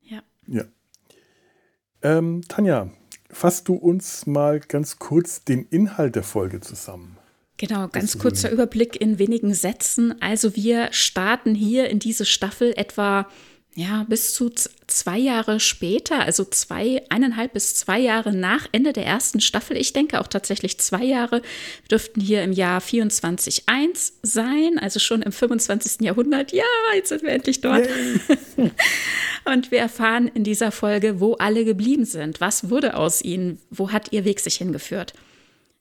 Ja. 0.02 0.24
Ja. 0.48 0.64
Ähm, 2.02 2.42
Tanja, 2.48 2.92
fasst 3.30 3.68
du 3.68 3.76
uns 3.76 4.26
mal 4.26 4.60
ganz 4.60 4.98
kurz 4.98 5.44
den 5.44 5.66
Inhalt 5.66 6.16
der 6.16 6.24
Folge 6.24 6.60
zusammen? 6.62 7.17
Genau, 7.58 7.88
ganz 7.88 8.20
kurzer 8.20 8.52
Überblick 8.52 9.02
in 9.02 9.18
wenigen 9.18 9.54
Sätzen. 9.54 10.22
Also 10.22 10.56
wir 10.56 10.90
starten 10.92 11.56
hier 11.56 11.90
in 11.90 11.98
diese 12.00 12.26
Staffel 12.26 12.74
etwa 12.78 13.28
ja, 13.78 14.08
bis 14.10 14.34
zu 14.34 14.50
zwei 14.88 15.20
Jahre 15.20 15.60
später, 15.60 16.22
also 16.22 16.44
zwei, 16.46 17.04
eineinhalb 17.10 17.54
bis 17.54 17.76
zwei 17.76 18.00
Jahre 18.00 18.34
nach 18.34 18.66
Ende 18.72 18.92
der 18.92 19.06
ersten 19.06 19.40
Staffel. 19.40 19.78
Ich 19.78 19.94
denke 19.94 20.20
auch 20.20 20.26
tatsächlich 20.26 20.80
zwei 20.80 21.04
Jahre 21.04 21.44
dürften 21.92 22.20
hier 22.20 22.42
im 22.42 22.54
Jahr 22.54 22.82
24.1 22.82 24.14
sein, 24.24 24.80
also 24.80 25.00
schon 25.00 25.22
im 25.22 25.32
25. 25.32 26.02
Jahrhundert. 26.02 26.54
Ja, 26.54 26.64
jetzt 26.96 27.10
sind 27.10 27.22
wir 27.22 27.30
endlich 27.30 27.62
dort. 27.62 27.88
Und 29.46 29.70
wir 29.70 29.78
erfahren 29.78 30.28
in 30.34 30.44
dieser 30.44 30.72
Folge, 30.72 31.20
wo 31.20 31.34
alle 31.34 31.64
geblieben 31.64 32.06
sind. 32.06 32.42
Was 32.42 32.72
wurde 32.72 32.96
aus 32.96 33.22
ihnen? 33.22 33.62
Wo 33.70 33.92
hat 33.92 34.12
ihr 34.12 34.26
Weg 34.26 34.40
sich 34.40 34.56
hingeführt? 34.56 35.14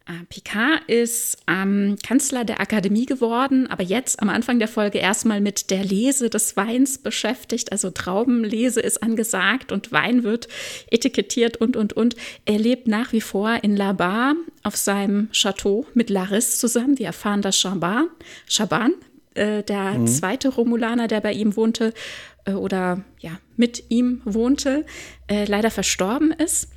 Äh, 0.07 0.25
Picard 0.29 0.85
ist 0.87 1.39
ähm, 1.49 1.97
Kanzler 2.05 2.45
der 2.45 2.61
Akademie 2.61 3.07
geworden, 3.07 3.67
aber 3.67 3.83
jetzt 3.83 4.23
am 4.23 4.29
Anfang 4.29 4.61
der 4.61 4.69
Folge 4.69 4.99
erstmal 4.99 5.41
mit 5.41 5.71
der 5.71 5.83
Lese 5.83 6.31
des 6.31 6.57
Weins 6.57 6.99
beschäftigt. 6.99 7.73
Also 7.73 7.91
Traubenlese 7.91 8.81
ist 8.81 9.03
angesagt 9.03 9.73
und 9.73 9.91
Wein 9.91 10.23
wird 10.23 10.47
etikettiert 10.91 11.57
und, 11.57 11.77
und, 11.77 11.93
und. 11.93 12.15
Er 12.45 12.59
lebt 12.59 12.87
nach 12.87 13.13
wie 13.13 13.21
vor 13.21 13.59
in 13.63 13.77
La 13.77 13.93
Bar 13.93 14.37
auf 14.63 14.77
seinem 14.77 15.29
Chateau 15.33 15.87
mit 15.95 16.09
Laris 16.09 16.59
zusammen. 16.59 16.99
Wir 16.99 17.07
erfahren, 17.07 17.43
dass 17.43 17.57
Chaban, 17.57 18.09
Chaban 18.49 18.95
äh, 19.35 19.65
der 19.65 19.99
mhm. 19.99 20.07
zweite 20.07 20.51
Romulaner, 20.51 21.09
der 21.09 21.21
bei 21.21 21.33
ihm 21.33 21.57
wohnte 21.57 21.93
äh, 22.45 22.53
oder 22.53 23.05
ja, 23.19 23.41
mit 23.57 23.85
ihm 23.89 24.23
wohnte, 24.25 24.87
äh, 25.27 25.47
leider 25.47 25.73
verstorben 25.73 26.31
ist 26.31 26.69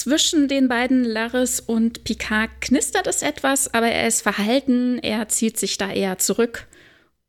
zwischen 0.00 0.48
den 0.48 0.68
beiden 0.68 1.04
Laris 1.04 1.60
und 1.60 2.04
Picard 2.04 2.50
knistert 2.60 3.06
es 3.06 3.22
etwas, 3.22 3.72
aber 3.72 3.88
er 3.88 4.06
ist 4.06 4.22
verhalten, 4.22 4.98
er 4.98 5.28
zieht 5.28 5.58
sich 5.58 5.78
da 5.78 5.90
eher 5.90 6.18
zurück 6.18 6.66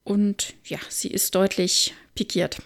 und 0.04 0.54
ja, 0.66 0.80
sie 0.90 1.10
ist 1.10 1.36
deutlich 1.36 1.94
pikiert. 2.16 2.58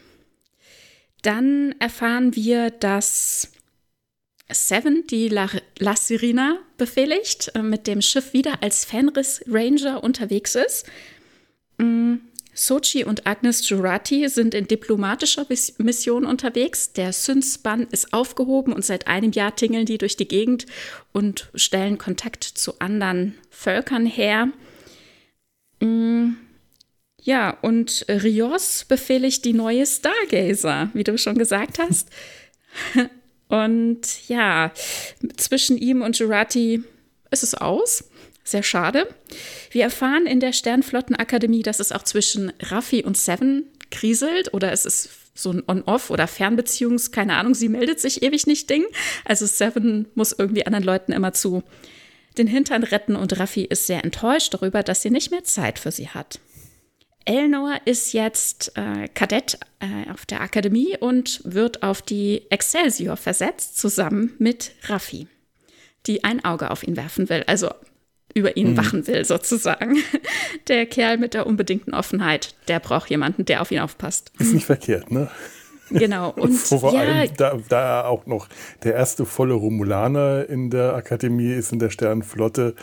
Dann 1.21 1.75
erfahren 1.79 2.35
wir, 2.35 2.71
dass 2.71 3.51
Seven 4.51 5.05
die 5.07 5.27
La, 5.27 5.49
La 5.77 5.95
Sirena 5.95 6.57
befehligt, 6.77 7.51
äh, 7.55 7.61
mit 7.61 7.87
dem 7.87 8.01
Schiff 8.01 8.33
wieder 8.33 8.63
als 8.63 8.85
Fenris 8.85 9.43
Ranger 9.47 10.03
unterwegs 10.03 10.55
ist. 10.55 10.85
Mm, 11.77 12.15
Sochi 12.53 13.05
und 13.05 13.25
Agnes 13.25 13.67
Jurati 13.69 14.27
sind 14.27 14.53
in 14.53 14.67
diplomatischer 14.67 15.45
Mission 15.77 16.25
unterwegs. 16.25 16.93
Der 16.93 17.13
Synth-Bann 17.13 17.87
ist 17.91 18.13
aufgehoben 18.13 18.73
und 18.73 18.83
seit 18.83 19.07
einem 19.07 19.31
Jahr 19.31 19.55
tingeln 19.55 19.85
die 19.85 19.97
durch 19.97 20.17
die 20.17 20.27
Gegend 20.27 20.65
und 21.13 21.49
stellen 21.55 21.97
Kontakt 21.97 22.43
zu 22.43 22.79
anderen 22.79 23.35
Völkern 23.49 24.05
her. 24.05 24.49
Mm, 25.79 26.31
ja, 27.21 27.57
und 27.61 28.05
Rios 28.09 28.85
befehligt 28.85 29.45
die 29.45 29.53
neue 29.53 29.85
Stargazer, 29.85 30.89
wie 30.93 31.03
du 31.03 31.17
schon 31.17 31.37
gesagt 31.37 31.79
hast. 31.79 32.09
Und 33.49 34.29
ja, 34.29 34.71
zwischen 35.37 35.75
ihm 35.75 36.03
und 36.03 36.19
Jurati 36.19 36.83
ist 37.31 37.41
es 37.41 37.55
aus. 37.55 38.08
Sehr 38.49 38.63
schade. 38.63 39.07
Wir 39.69 39.83
erfahren 39.83 40.25
in 40.25 40.39
der 40.39 40.53
Sternflottenakademie, 40.53 41.61
dass 41.61 41.79
es 41.79 41.91
auch 41.91 42.01
zwischen 42.01 42.51
Raffi 42.59 43.03
und 43.03 43.15
Seven 43.15 43.67
kriselt 43.91 44.55
oder 44.55 44.71
es 44.71 44.87
ist 44.87 45.09
so 45.35 45.51
ein 45.51 45.61
On-Off 45.67 46.09
oder 46.09 46.27
Fernbeziehungs, 46.27 47.11
keine 47.11 47.35
Ahnung, 47.35 47.53
sie 47.53 47.69
meldet 47.69 47.99
sich 47.99 48.23
ewig 48.23 48.47
nicht 48.47 48.67
Ding. 48.71 48.85
Also 49.23 49.45
Seven 49.45 50.07
muss 50.15 50.31
irgendwie 50.35 50.65
anderen 50.65 50.83
Leuten 50.83 51.11
immer 51.11 51.31
zu 51.31 51.61
den 52.39 52.47
Hintern 52.47 52.81
retten 52.81 53.15
und 53.15 53.39
Raffi 53.39 53.65
ist 53.65 53.85
sehr 53.85 54.03
enttäuscht 54.03 54.55
darüber, 54.55 54.81
dass 54.81 55.03
sie 55.03 55.11
nicht 55.11 55.29
mehr 55.29 55.43
Zeit 55.43 55.77
für 55.77 55.91
sie 55.91 56.09
hat. 56.09 56.39
Elnor 57.25 57.75
ist 57.85 58.13
jetzt 58.13 58.75
äh, 58.77 59.07
Kadett 59.09 59.59
äh, 59.79 60.09
auf 60.09 60.25
der 60.25 60.41
Akademie 60.41 60.97
und 60.99 61.41
wird 61.43 61.83
auf 61.83 62.01
die 62.01 62.49
Excelsior 62.49 63.15
versetzt, 63.15 63.77
zusammen 63.77 64.33
mit 64.39 64.71
Raffi, 64.87 65.27
die 66.07 66.23
ein 66.23 66.43
Auge 66.43 66.71
auf 66.71 66.81
ihn 66.81 66.97
werfen 66.97 67.29
will. 67.29 67.43
Also 67.45 67.69
über 68.33 68.55
ihn 68.57 68.71
mhm. 68.71 68.77
wachen 68.77 69.07
will, 69.07 69.25
sozusagen. 69.25 69.97
Der 70.67 70.85
Kerl 70.85 71.17
mit 71.17 71.33
der 71.33 71.47
unbedingten 71.47 71.93
Offenheit, 71.93 72.53
der 72.67 72.79
braucht 72.79 73.09
jemanden, 73.09 73.45
der 73.45 73.61
auf 73.61 73.71
ihn 73.71 73.79
aufpasst. 73.79 74.31
Ist 74.37 74.53
nicht 74.53 74.65
verkehrt, 74.65 75.11
ne? 75.11 75.29
Genau. 75.89 76.29
Und 76.35 76.53
vor 76.53 76.93
ja, 76.93 76.99
allem, 76.99 77.29
da, 77.37 77.57
da 77.67 78.05
auch 78.05 78.25
noch 78.27 78.47
der 78.83 78.93
erste 78.93 79.25
volle 79.25 79.53
Romulaner 79.53 80.47
in 80.47 80.69
der 80.69 80.93
Akademie 80.93 81.53
ist, 81.53 81.71
in 81.71 81.79
der 81.79 81.89
Sternenflotte, 81.89 82.75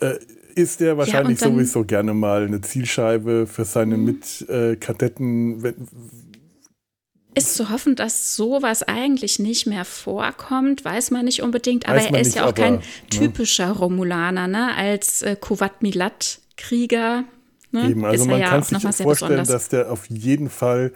äh, 0.00 0.14
ist 0.54 0.80
der 0.80 0.98
wahrscheinlich 0.98 1.40
ja, 1.40 1.48
sowieso 1.48 1.84
gerne 1.84 2.12
mal 2.14 2.44
eine 2.44 2.60
Zielscheibe 2.60 3.46
für 3.46 3.64
seine 3.64 3.96
mhm. 3.96 4.04
Mitkadetten. 4.04 5.64
Äh, 5.64 5.74
ist 7.34 7.54
zu 7.54 7.70
hoffen, 7.70 7.96
dass 7.96 8.36
sowas 8.36 8.82
eigentlich 8.82 9.38
nicht 9.38 9.66
mehr 9.66 9.84
vorkommt, 9.84 10.84
weiß 10.84 11.10
man 11.10 11.24
nicht 11.24 11.42
unbedingt, 11.42 11.88
aber 11.88 11.98
er 11.98 12.20
ist 12.20 12.26
nicht, 12.26 12.36
ja 12.36 12.42
auch 12.42 12.48
aber, 12.48 12.62
kein 12.62 12.74
ne? 12.74 12.82
typischer 13.10 13.70
Romulaner, 13.70 14.48
ne? 14.48 14.74
Als 14.76 15.22
äh, 15.22 15.36
Kuvat 15.36 15.82
Milat-Krieger. 15.82 17.24
Ne? 17.70 17.90
Eben, 17.90 18.04
also 18.04 18.26
man 18.26 18.40
ja 18.40 18.50
kann 18.50 18.62
sich 18.62 18.80
vorstellen, 18.80 19.30
besonders. 19.30 19.48
dass 19.48 19.68
der 19.70 19.90
auf 19.90 20.06
jeden 20.10 20.50
Fall 20.50 20.92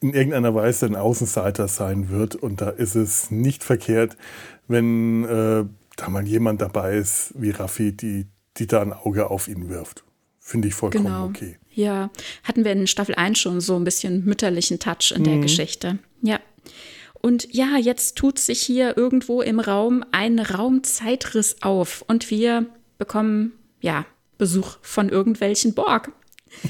in 0.00 0.12
irgendeiner 0.12 0.54
Weise 0.54 0.86
ein 0.86 0.96
Außenseiter 0.96 1.68
sein 1.68 2.10
wird. 2.10 2.34
Und 2.34 2.60
da 2.60 2.70
ist 2.70 2.96
es 2.96 3.30
nicht 3.30 3.62
verkehrt, 3.62 4.16
wenn 4.66 5.24
äh, 5.24 5.64
da 5.96 6.08
mal 6.08 6.26
jemand 6.26 6.62
dabei 6.62 6.96
ist, 6.96 7.32
wie 7.36 7.50
Raffi, 7.50 7.92
die, 7.92 8.26
die 8.56 8.66
da 8.66 8.82
ein 8.82 8.92
Auge 8.92 9.30
auf 9.30 9.46
ihn 9.46 9.68
wirft. 9.68 10.04
Finde 10.40 10.68
ich 10.68 10.74
vollkommen 10.74 11.04
genau. 11.04 11.26
okay. 11.26 11.59
Ja, 11.72 12.10
hatten 12.42 12.64
wir 12.64 12.72
in 12.72 12.86
Staffel 12.86 13.14
1 13.14 13.38
schon 13.38 13.60
so 13.60 13.76
ein 13.76 13.84
bisschen 13.84 14.24
mütterlichen 14.24 14.78
Touch 14.78 15.12
in 15.14 15.24
der 15.24 15.36
mhm. 15.36 15.42
Geschichte. 15.42 15.98
Ja. 16.22 16.40
Und 17.22 17.52
ja, 17.52 17.76
jetzt 17.76 18.16
tut 18.16 18.38
sich 18.38 18.62
hier 18.62 18.96
irgendwo 18.96 19.42
im 19.42 19.60
Raum 19.60 20.04
ein 20.10 20.38
Raumzeitriss 20.38 21.56
auf 21.60 22.02
und 22.08 22.30
wir 22.30 22.66
bekommen, 22.98 23.52
ja, 23.80 24.06
Besuch 24.38 24.78
von 24.80 25.10
irgendwelchen 25.10 25.74
Borg, 25.74 26.12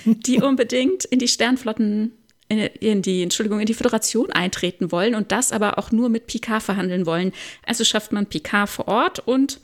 die 0.05 0.41
unbedingt 0.43 1.05
in 1.05 1.21
die 1.21 1.29
Sternflotten, 1.29 2.13
in, 2.49 2.59
in 2.59 3.03
die, 3.03 3.23
Entschuldigung, 3.23 3.61
in 3.61 3.67
die 3.67 3.75
Föderation 3.75 4.33
eintreten 4.33 4.91
wollen 4.91 5.15
und 5.15 5.31
das 5.31 5.53
aber 5.53 5.79
auch 5.79 5.93
nur 5.93 6.09
mit 6.09 6.27
Picard 6.27 6.65
verhandeln 6.65 7.07
wollen. 7.07 7.33
Also 7.65 7.85
schafft 7.85 8.11
man 8.11 8.27
Picard 8.27 8.69
vor 8.69 8.89
Ort 8.89 9.21
und 9.21 9.61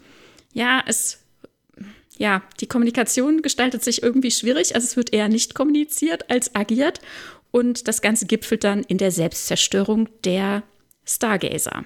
ja, 0.53 0.83
es 0.87 1.19
ja, 2.19 2.43
die 2.61 2.67
Kommunikation 2.67 3.43
gestaltet 3.43 3.85
sich 3.85 4.03
irgendwie 4.03 4.31
schwierig. 4.31 4.75
Also 4.75 4.87
es 4.87 4.97
wird 4.97 5.13
eher 5.13 5.29
nicht 5.29 5.55
kommuniziert 5.55 6.31
als 6.31 6.55
agiert. 6.55 7.01
Und 7.51 7.89
das 7.89 8.03
Ganze 8.03 8.27
gipfelt 8.27 8.65
dann 8.65 8.83
in 8.83 8.99
der 8.99 9.11
Selbstzerstörung 9.11 10.09
der 10.25 10.63
Stargazer. 11.05 11.85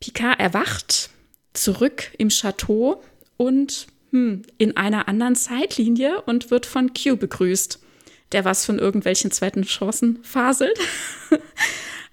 Picard 0.00 0.38
erwacht 0.40 1.10
zurück 1.52 2.10
im 2.18 2.28
Chateau 2.28 3.02
und 3.36 3.86
hm, 4.10 4.42
in 4.58 4.76
einer 4.76 5.08
anderen 5.08 5.34
Zeitlinie 5.34 6.22
und 6.22 6.50
wird 6.50 6.66
von 6.66 6.92
Q 6.92 7.16
begrüßt, 7.16 7.78
der 8.32 8.44
was 8.44 8.64
von 8.64 8.78
irgendwelchen 8.78 9.30
zweiten 9.30 9.62
Chancen 9.62 10.22
faselt. 10.22 10.78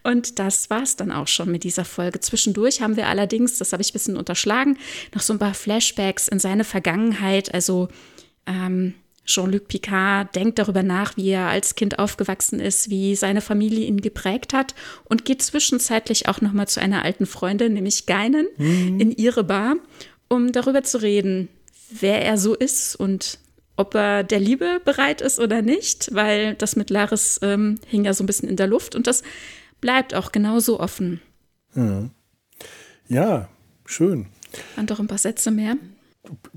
Und 0.03 0.39
das 0.39 0.69
war 0.69 0.83
es 0.83 0.95
dann 0.95 1.11
auch 1.11 1.27
schon 1.27 1.49
mit 1.51 1.63
dieser 1.63 1.85
Folge. 1.85 2.19
Zwischendurch 2.19 2.81
haben 2.81 2.97
wir 2.97 3.07
allerdings, 3.07 3.57
das 3.57 3.71
habe 3.71 3.81
ich 3.81 3.91
ein 3.91 3.93
bisschen 3.93 4.17
unterschlagen, 4.17 4.77
noch 5.13 5.21
so 5.21 5.33
ein 5.33 5.39
paar 5.39 5.53
Flashbacks 5.53 6.27
in 6.27 6.39
seine 6.39 6.65
Vergangenheit. 6.65 7.53
Also 7.53 7.87
ähm, 8.45 8.95
Jean-Luc 9.25 9.69
Picard 9.69 10.35
denkt 10.35 10.59
darüber 10.59 10.83
nach, 10.83 11.15
wie 11.15 11.29
er 11.29 11.47
als 11.47 11.75
Kind 11.75 11.99
aufgewachsen 11.99 12.59
ist, 12.59 12.89
wie 12.89 13.15
seine 13.15 13.41
Familie 13.41 13.85
ihn 13.85 14.01
geprägt 14.01 14.53
hat 14.53 14.75
und 15.05 15.23
geht 15.23 15.41
zwischenzeitlich 15.41 16.27
auch 16.27 16.41
noch 16.41 16.51
mal 16.51 16.67
zu 16.67 16.81
einer 16.81 17.03
alten 17.03 17.25
Freundin, 17.25 17.73
nämlich 17.73 18.05
Geinen, 18.05 18.47
mhm. 18.57 18.99
in 18.99 19.11
ihre 19.11 19.45
Bar, 19.45 19.75
um 20.27 20.51
darüber 20.51 20.83
zu 20.83 21.01
reden, 21.01 21.47
wer 21.89 22.21
er 22.23 22.37
so 22.37 22.53
ist 22.53 22.95
und 22.97 23.39
ob 23.75 23.95
er 23.95 24.23
der 24.23 24.39
Liebe 24.39 24.81
bereit 24.83 25.21
ist 25.21 25.39
oder 25.39 25.61
nicht, 25.61 26.13
weil 26.13 26.55
das 26.55 26.75
mit 26.75 26.89
Laris 26.89 27.39
ähm, 27.41 27.79
hing 27.87 28.05
ja 28.05 28.13
so 28.13 28.23
ein 28.23 28.27
bisschen 28.27 28.49
in 28.49 28.57
der 28.57 28.67
Luft 28.67 28.93
und 28.93 29.07
das 29.07 29.23
bleibt 29.83 30.15
auch 30.15 30.31
genauso 30.31 30.79
offen. 30.79 31.19
Mhm. 31.75 32.11
Ja, 33.09 33.49
schön. 33.85 34.27
Dann 34.77 34.87
doch 34.87 35.01
ein 35.01 35.07
paar 35.07 35.17
Sätze 35.17 35.51
mehr. 35.51 35.75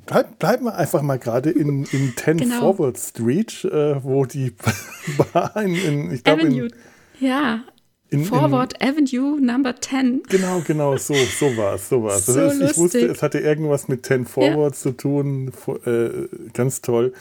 Bleib, 0.07 0.39
bleiben 0.39 0.65
wir 0.67 0.77
einfach 0.77 1.03
mal 1.03 1.19
gerade 1.19 1.51
in, 1.51 1.85
in 1.87 2.15
10 2.17 2.37
genau. 2.37 2.61
Forward 2.61 2.97
Street, 2.97 3.65
äh, 3.65 4.03
wo 4.05 4.27
die 4.27 4.55
Bar 5.33 5.57
in, 5.57 5.75
in 5.75 6.13
ich 6.13 6.23
glaube 6.23 6.43
in, 6.43 6.73
ja, 7.19 7.65
in, 8.11 8.25
Forward 8.25 8.75
in, 8.81 8.89
Avenue 8.89 9.41
Number 9.41 9.75
10. 9.75 10.23
Genau, 10.29 10.63
genau, 10.65 10.97
so, 10.97 11.15
so 11.15 11.57
war 11.57 11.75
es, 11.75 11.89
so 11.89 12.05
war 12.05 12.15
es. 12.15 12.27
So 12.27 12.49
ich 12.49 12.79
wusste, 12.79 13.07
es 13.07 13.25
hatte 13.25 13.41
irgendwas 13.41 13.89
mit 13.89 14.07
10 14.07 14.27
Forward 14.27 14.75
ja. 14.75 14.81
zu 14.81 14.93
tun, 14.93 15.51
äh, 15.85 16.29
ganz 16.53 16.81
toll 16.81 17.13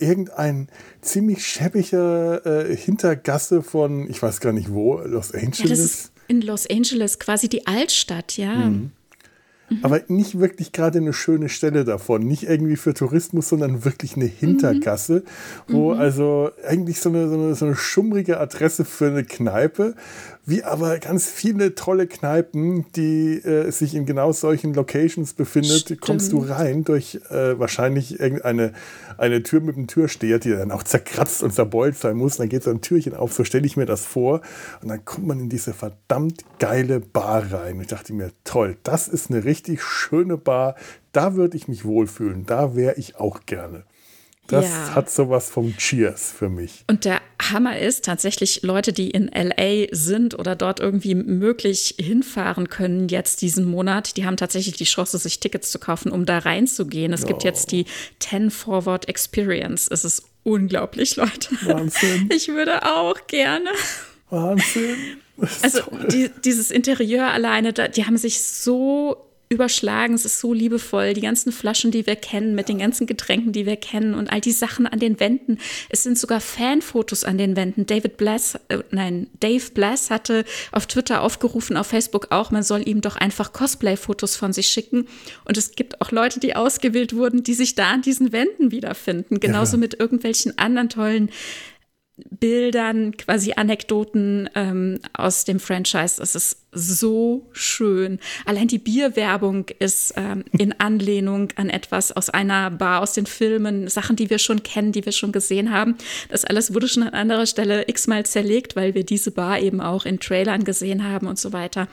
irgendein 0.00 0.68
ziemlich 1.02 1.46
schäbiger 1.46 2.44
äh, 2.44 2.76
Hintergasse 2.76 3.62
von, 3.62 4.08
ich 4.08 4.22
weiß 4.22 4.40
gar 4.40 4.52
nicht 4.52 4.70
wo, 4.70 4.98
Los 4.98 5.32
Angeles. 5.32 5.58
Ja, 5.58 5.68
das 5.68 5.78
ist 5.80 6.12
in 6.28 6.42
Los 6.42 6.68
Angeles, 6.68 7.18
quasi 7.18 7.48
die 7.48 7.66
Altstadt, 7.66 8.36
ja. 8.36 8.54
Mhm. 8.54 8.92
Mhm. 9.70 9.78
Aber 9.82 10.00
nicht 10.08 10.38
wirklich 10.38 10.72
gerade 10.72 10.98
eine 10.98 11.12
schöne 11.12 11.48
Stelle 11.48 11.84
davon. 11.84 12.26
Nicht 12.26 12.42
irgendwie 12.42 12.76
für 12.76 12.92
Tourismus, 12.92 13.48
sondern 13.48 13.84
wirklich 13.84 14.16
eine 14.16 14.26
Hintergasse, 14.26 15.22
mhm. 15.68 15.72
wo 15.72 15.94
mhm. 15.94 16.00
also 16.00 16.50
eigentlich 16.66 17.00
so 17.00 17.08
eine, 17.08 17.28
so, 17.28 17.34
eine, 17.34 17.54
so 17.54 17.66
eine 17.66 17.76
schummrige 17.76 18.40
Adresse 18.40 18.84
für 18.84 19.06
eine 19.06 19.24
Kneipe, 19.24 19.94
wie 20.50 20.64
aber 20.64 20.98
ganz 20.98 21.26
viele 21.26 21.74
tolle 21.74 22.06
Kneipen, 22.06 22.84
die 22.92 23.36
äh, 23.36 23.70
sich 23.70 23.94
in 23.94 24.04
genau 24.04 24.32
solchen 24.32 24.74
Locations 24.74 25.32
befindet, 25.32 25.80
Stimmt. 25.80 26.00
kommst 26.00 26.32
du 26.32 26.40
rein 26.40 26.84
durch 26.84 27.20
äh, 27.30 27.58
wahrscheinlich 27.58 28.18
irgendeine 28.18 28.72
eine 29.16 29.42
Tür 29.42 29.60
mit 29.60 29.76
einem 29.76 29.86
Türsteher, 29.86 30.38
die 30.38 30.50
dann 30.50 30.70
auch 30.72 30.82
zerkratzt 30.82 31.42
und 31.42 31.52
zerbeult 31.52 31.96
sein 31.96 32.16
muss. 32.16 32.38
dann 32.38 32.48
geht 32.48 32.64
so 32.64 32.70
ein 32.70 32.80
Türchen 32.80 33.14
auf, 33.14 33.32
so 33.32 33.44
stelle 33.44 33.66
ich 33.66 33.76
mir 33.76 33.86
das 33.86 34.04
vor. 34.04 34.40
Und 34.82 34.88
dann 34.88 35.04
kommt 35.04 35.26
man 35.26 35.38
in 35.40 35.48
diese 35.48 35.72
verdammt 35.72 36.44
geile 36.58 37.00
Bar 37.00 37.52
rein. 37.52 37.76
Und 37.76 37.82
ich 37.82 37.88
dachte 37.88 38.12
mir, 38.12 38.32
toll, 38.44 38.76
das 38.82 39.08
ist 39.08 39.30
eine 39.30 39.44
richtig 39.44 39.82
schöne 39.82 40.36
Bar. 40.36 40.74
Da 41.12 41.34
würde 41.34 41.56
ich 41.56 41.68
mich 41.68 41.84
wohlfühlen. 41.84 42.46
Da 42.46 42.74
wäre 42.74 42.94
ich 42.96 43.16
auch 43.16 43.40
gerne. 43.46 43.84
Das 44.50 44.66
ja. 44.66 44.94
hat 44.94 45.10
sowas 45.10 45.48
vom 45.48 45.76
Cheers 45.76 46.32
für 46.36 46.48
mich. 46.48 46.84
Und 46.88 47.04
der 47.04 47.20
Hammer 47.40 47.78
ist 47.78 48.04
tatsächlich 48.04 48.62
Leute, 48.62 48.92
die 48.92 49.10
in 49.10 49.30
LA 49.32 49.86
sind 49.92 50.38
oder 50.38 50.56
dort 50.56 50.80
irgendwie 50.80 51.14
möglich 51.14 51.94
hinfahren 51.98 52.68
können 52.68 53.08
jetzt 53.08 53.42
diesen 53.42 53.64
Monat, 53.64 54.16
die 54.16 54.24
haben 54.26 54.36
tatsächlich 54.36 54.76
die 54.76 54.84
Chance, 54.84 55.18
sich 55.18 55.40
Tickets 55.40 55.70
zu 55.70 55.78
kaufen, 55.78 56.10
um 56.10 56.26
da 56.26 56.38
reinzugehen. 56.38 57.12
Es 57.12 57.24
oh. 57.24 57.28
gibt 57.28 57.44
jetzt 57.44 57.70
die 57.72 57.86
10 58.18 58.50
Forward 58.50 59.08
Experience. 59.08 59.88
Es 59.90 60.04
ist 60.04 60.24
unglaublich, 60.42 61.16
Leute. 61.16 61.50
Wahnsinn. 61.62 62.28
Ich 62.34 62.48
würde 62.48 62.84
auch 62.84 63.26
gerne. 63.26 63.70
Wahnsinn. 64.30 64.96
Also 65.62 65.82
die, 66.10 66.30
dieses 66.44 66.70
Interieur 66.70 67.30
alleine, 67.30 67.72
die 67.72 68.04
haben 68.04 68.16
sich 68.16 68.42
so 68.42 69.29
überschlagen, 69.52 70.14
es 70.14 70.24
ist 70.24 70.38
so 70.38 70.54
liebevoll. 70.54 71.12
Die 71.12 71.20
ganzen 71.20 71.50
Flaschen, 71.50 71.90
die 71.90 72.06
wir 72.06 72.14
kennen, 72.14 72.54
mit 72.54 72.68
den 72.68 72.78
ganzen 72.78 73.08
Getränken, 73.08 73.50
die 73.50 73.66
wir 73.66 73.74
kennen 73.74 74.14
und 74.14 74.30
all 74.30 74.40
die 74.40 74.52
Sachen 74.52 74.86
an 74.86 75.00
den 75.00 75.18
Wänden. 75.18 75.58
Es 75.88 76.04
sind 76.04 76.16
sogar 76.16 76.40
Fanfotos 76.40 77.24
an 77.24 77.36
den 77.36 77.56
Wänden. 77.56 77.84
David 77.84 78.16
Blass, 78.16 78.54
äh, 78.68 78.78
nein, 78.92 79.26
Dave 79.40 79.72
Blass 79.74 80.08
hatte 80.08 80.44
auf 80.70 80.86
Twitter 80.86 81.22
aufgerufen, 81.22 81.76
auf 81.76 81.88
Facebook 81.88 82.28
auch, 82.30 82.52
man 82.52 82.62
soll 82.62 82.86
ihm 82.86 83.00
doch 83.00 83.16
einfach 83.16 83.52
Cosplay-Fotos 83.52 84.36
von 84.36 84.52
sich 84.52 84.68
schicken. 84.68 85.08
Und 85.44 85.56
es 85.56 85.72
gibt 85.72 86.00
auch 86.00 86.12
Leute, 86.12 86.38
die 86.38 86.54
ausgewählt 86.54 87.16
wurden, 87.16 87.42
die 87.42 87.54
sich 87.54 87.74
da 87.74 87.90
an 87.90 88.02
diesen 88.02 88.30
Wänden 88.30 88.70
wiederfinden. 88.70 89.40
Genauso 89.40 89.78
ja. 89.78 89.80
mit 89.80 89.98
irgendwelchen 89.98 90.58
anderen 90.58 90.90
tollen 90.90 91.28
Bildern, 92.30 93.16
quasi 93.16 93.52
Anekdoten 93.54 94.48
ähm, 94.54 95.00
aus 95.12 95.44
dem 95.44 95.60
Franchise. 95.60 96.22
Es 96.22 96.34
ist 96.34 96.58
so 96.72 97.46
schön. 97.52 98.18
Allein 98.44 98.68
die 98.68 98.78
Bierwerbung 98.78 99.66
ist 99.78 100.14
ähm, 100.16 100.44
in 100.56 100.78
Anlehnung 100.78 101.48
an 101.56 101.68
etwas 101.68 102.12
aus 102.12 102.30
einer 102.30 102.70
Bar, 102.70 103.02
aus 103.02 103.12
den 103.12 103.26
Filmen, 103.26 103.88
Sachen, 103.88 104.16
die 104.16 104.30
wir 104.30 104.38
schon 104.38 104.62
kennen, 104.62 104.92
die 104.92 105.04
wir 105.04 105.12
schon 105.12 105.32
gesehen 105.32 105.72
haben. 105.72 105.96
Das 106.28 106.44
alles 106.44 106.72
wurde 106.74 106.88
schon 106.88 107.02
an 107.02 107.14
anderer 107.14 107.46
Stelle 107.46 107.88
x-mal 107.88 108.24
zerlegt, 108.24 108.76
weil 108.76 108.94
wir 108.94 109.04
diese 109.04 109.30
Bar 109.30 109.60
eben 109.60 109.80
auch 109.80 110.04
in 110.04 110.20
Trailern 110.20 110.64
gesehen 110.64 111.04
haben 111.04 111.26
und 111.26 111.38
so 111.38 111.52
weiter. 111.52 111.88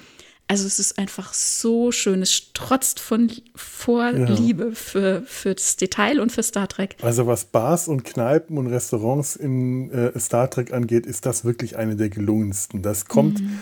Also 0.50 0.66
es 0.66 0.80
ist 0.80 0.98
einfach 0.98 1.34
so 1.34 1.92
schön. 1.92 2.22
Es 2.22 2.34
strotzt 2.34 3.02
von 3.02 3.30
Vorliebe 3.54 4.68
ja. 4.70 4.72
für, 4.74 5.24
für 5.26 5.54
das 5.54 5.76
Detail 5.76 6.22
und 6.22 6.32
für 6.32 6.42
Star 6.42 6.70
Trek. 6.70 6.96
Also 7.02 7.28
was 7.28 7.46
Bars 7.46 7.90
und 7.90 8.06
Kneipen 8.06 8.58
und 8.58 8.68
Restaurants 8.68 9.36
in 9.36 9.92
äh, 9.92 10.18
Star 10.18 10.50
Trek 10.50 10.72
angeht, 10.72 11.06
ist 11.06 11.26
das 11.26 11.44
wirklich 11.44 11.76
eine 11.76 11.98
der 11.98 12.10
gelungensten. 12.10 12.82
Das 12.82 13.06
kommt. 13.08 13.42
Mhm. 13.42 13.60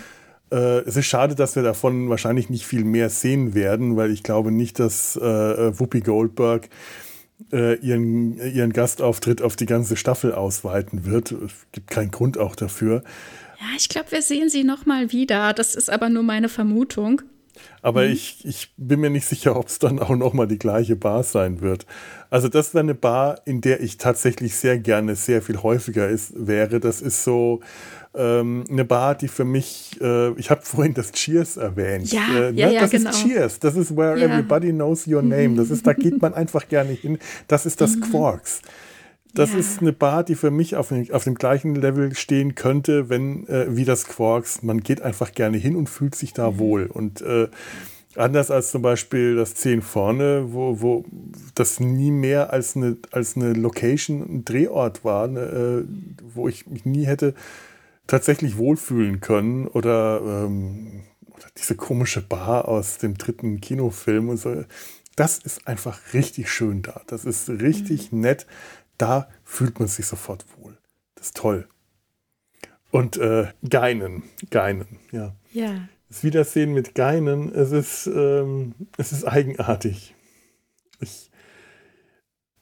Äh, 0.51 0.79
es 0.81 0.95
ist 0.95 1.07
schade, 1.07 1.33
dass 1.33 1.55
wir 1.55 1.63
davon 1.63 2.09
wahrscheinlich 2.09 2.51
nicht 2.51 2.65
viel 2.67 2.83
mehr 2.83 3.09
sehen 3.09 3.55
werden, 3.55 3.97
weil 3.97 4.11
ich 4.11 4.21
glaube 4.21 4.51
nicht, 4.51 4.77
dass 4.77 5.15
äh, 5.15 5.21
Whoopi 5.79 6.01
Goldberg 6.01 6.69
äh, 7.51 7.75
ihren, 7.79 8.37
ihren 8.37 8.73
Gastauftritt 8.73 9.41
auf 9.41 9.55
die 9.55 9.65
ganze 9.65 9.95
Staffel 9.95 10.33
ausweiten 10.33 11.05
wird. 11.05 11.31
Es 11.31 11.53
gibt 11.71 11.89
keinen 11.89 12.11
Grund 12.11 12.37
auch 12.37 12.55
dafür. 12.55 13.03
Ja, 13.59 13.67
ich 13.77 13.89
glaube, 13.89 14.11
wir 14.11 14.21
sehen 14.21 14.49
sie 14.49 14.63
noch 14.63 14.85
mal 14.85 15.11
wieder. 15.11 15.53
Das 15.53 15.75
ist 15.75 15.89
aber 15.89 16.09
nur 16.09 16.23
meine 16.23 16.49
Vermutung. 16.49 17.21
Aber 17.81 18.05
mhm. 18.05 18.13
ich, 18.13 18.45
ich 18.45 18.73
bin 18.77 18.99
mir 18.99 19.09
nicht 19.09 19.25
sicher, 19.25 19.55
ob 19.55 19.67
es 19.67 19.79
dann 19.79 19.99
auch 19.99 20.15
noch 20.15 20.33
mal 20.33 20.47
die 20.47 20.57
gleiche 20.57 20.95
Bar 20.95 21.23
sein 21.23 21.61
wird. 21.61 21.85
Also 22.29 22.49
das 22.49 22.73
wäre 22.73 22.83
eine 22.83 22.95
Bar, 22.95 23.41
in 23.45 23.61
der 23.61 23.81
ich 23.81 23.97
tatsächlich 23.97 24.55
sehr 24.55 24.79
gerne 24.79 25.15
sehr 25.15 25.41
viel 25.41 25.61
häufiger 25.61 26.09
ist, 26.09 26.33
wäre. 26.35 26.79
Das 26.79 27.01
ist 27.01 27.23
so 27.23 27.61
ähm, 28.13 28.63
eine 28.69 28.85
Bar, 28.85 29.15
die 29.15 29.27
für 29.27 29.45
mich, 29.45 29.99
äh, 30.01 30.31
ich 30.33 30.49
habe 30.49 30.61
vorhin 30.63 30.93
das 30.93 31.11
Cheers 31.11 31.57
erwähnt. 31.57 32.11
Ja, 32.11 32.27
äh, 32.27 32.51
ne? 32.51 32.59
ja, 32.59 32.69
ja, 32.69 32.81
das 32.81 32.91
genau. 32.91 33.09
ist 33.11 33.23
Cheers. 33.23 33.59
Das 33.59 33.75
ist 33.75 33.95
Where 33.95 34.17
ja. 34.17 34.25
Everybody 34.25 34.71
Knows 34.71 35.07
Your 35.07 35.21
Name. 35.21 35.55
Das 35.55 35.69
ist, 35.69 35.85
da 35.85 35.93
geht 35.93 36.21
man 36.21 36.33
einfach 36.33 36.67
gerne 36.67 36.91
hin. 36.91 37.19
Das 37.47 37.65
ist 37.65 37.81
das 37.81 37.95
mhm. 37.95 38.01
Das 39.35 39.51
ja. 39.51 39.59
ist 39.59 39.81
eine 39.81 39.93
Bar, 39.93 40.23
die 40.23 40.35
für 40.35 40.49
mich 40.49 40.75
auf, 40.75 40.91
auf 41.11 41.23
dem 41.25 41.35
gleichen 41.35 41.75
Level 41.75 42.15
stehen 42.15 42.55
könnte, 42.55 43.09
wenn 43.09 43.47
äh, 43.47 43.75
wie 43.75 43.85
das 43.85 44.05
Quarks. 44.05 44.63
Man 44.63 44.79
geht 44.81 45.01
einfach 45.01 45.33
gerne 45.33 45.57
hin 45.57 45.75
und 45.75 45.89
fühlt 45.89 46.15
sich 46.15 46.33
da 46.33 46.51
mhm. 46.51 46.59
wohl. 46.59 46.85
Und 46.87 47.21
äh, 47.21 47.49
anders 48.15 48.49
als 48.49 48.71
zum 48.71 48.81
Beispiel 48.81 49.35
das 49.35 49.53
10 49.55 49.81
vorne, 49.81 50.53
wo, 50.53 50.81
wo 50.81 51.05
das 51.53 51.79
nie 51.79 52.11
mehr 52.11 52.53
als 52.53 52.75
eine, 52.75 52.97
als 53.11 53.35
eine 53.35 53.53
Location, 53.53 54.21
ein 54.21 54.45
Drehort 54.45 55.03
war, 55.03 55.27
ne, 55.27 55.41
äh, 55.41 55.83
wo 56.33 56.47
ich 56.47 56.67
mich 56.67 56.85
nie 56.85 57.05
hätte 57.05 57.33
tatsächlich 58.07 58.57
wohlfühlen 58.57 59.19
können 59.19 59.67
oder, 59.67 60.21
ähm, 60.23 61.03
oder 61.31 61.47
diese 61.57 61.75
komische 61.75 62.21
Bar 62.21 62.67
aus 62.67 62.97
dem 62.99 63.17
dritten 63.17 63.59
Kinofilm 63.61 64.29
und 64.29 64.37
so. 64.37 64.63
Das 65.15 65.37
ist 65.39 65.67
einfach 65.67 66.13
richtig 66.13 66.49
schön 66.51 66.81
da. 66.81 67.01
Das 67.07 67.25
ist 67.25 67.49
richtig 67.49 68.11
mhm. 68.11 68.21
nett 68.21 68.47
da 68.97 69.29
fühlt 69.43 69.79
man 69.79 69.87
sich 69.87 70.05
sofort 70.05 70.45
wohl. 70.57 70.77
Das 71.15 71.27
ist 71.27 71.37
toll. 71.37 71.67
Und 72.91 73.17
äh, 73.17 73.47
Geinen, 73.67 74.23
Geinen, 74.51 74.99
ja. 75.11 75.35
Ja. 75.51 75.87
Das 76.07 76.23
Wiedersehen 76.23 76.73
mit 76.73 76.95
Geinen, 76.95 77.53
es 77.53 77.71
ist, 77.71 78.07
ähm, 78.07 78.75
es 78.97 79.11
ist 79.11 79.25
eigenartig. 79.25 80.15
Ich, 81.01 81.29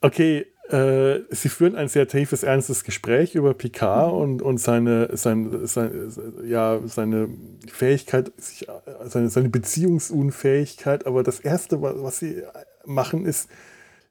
okay, 0.01 0.47
äh, 0.69 1.19
sie 1.29 1.49
führen 1.49 1.75
ein 1.75 1.89
sehr 1.89 2.07
tiefes, 2.07 2.43
ernstes 2.43 2.83
Gespräch 2.83 3.35
über 3.35 3.53
Picard 3.53 4.11
mhm. 4.13 4.17
und, 4.19 4.41
und 4.41 4.57
seine, 4.59 5.15
sein, 5.15 5.67
sein, 5.67 6.13
ja, 6.45 6.79
seine 6.85 7.29
Fähigkeit, 7.71 8.31
sich, 8.37 8.67
seine, 9.05 9.29
seine 9.29 9.49
Beziehungsunfähigkeit. 9.49 11.05
Aber 11.05 11.21
das 11.21 11.39
Erste, 11.41 11.81
was 11.81 12.19
sie 12.19 12.43
machen, 12.85 13.25
ist, 13.25 13.49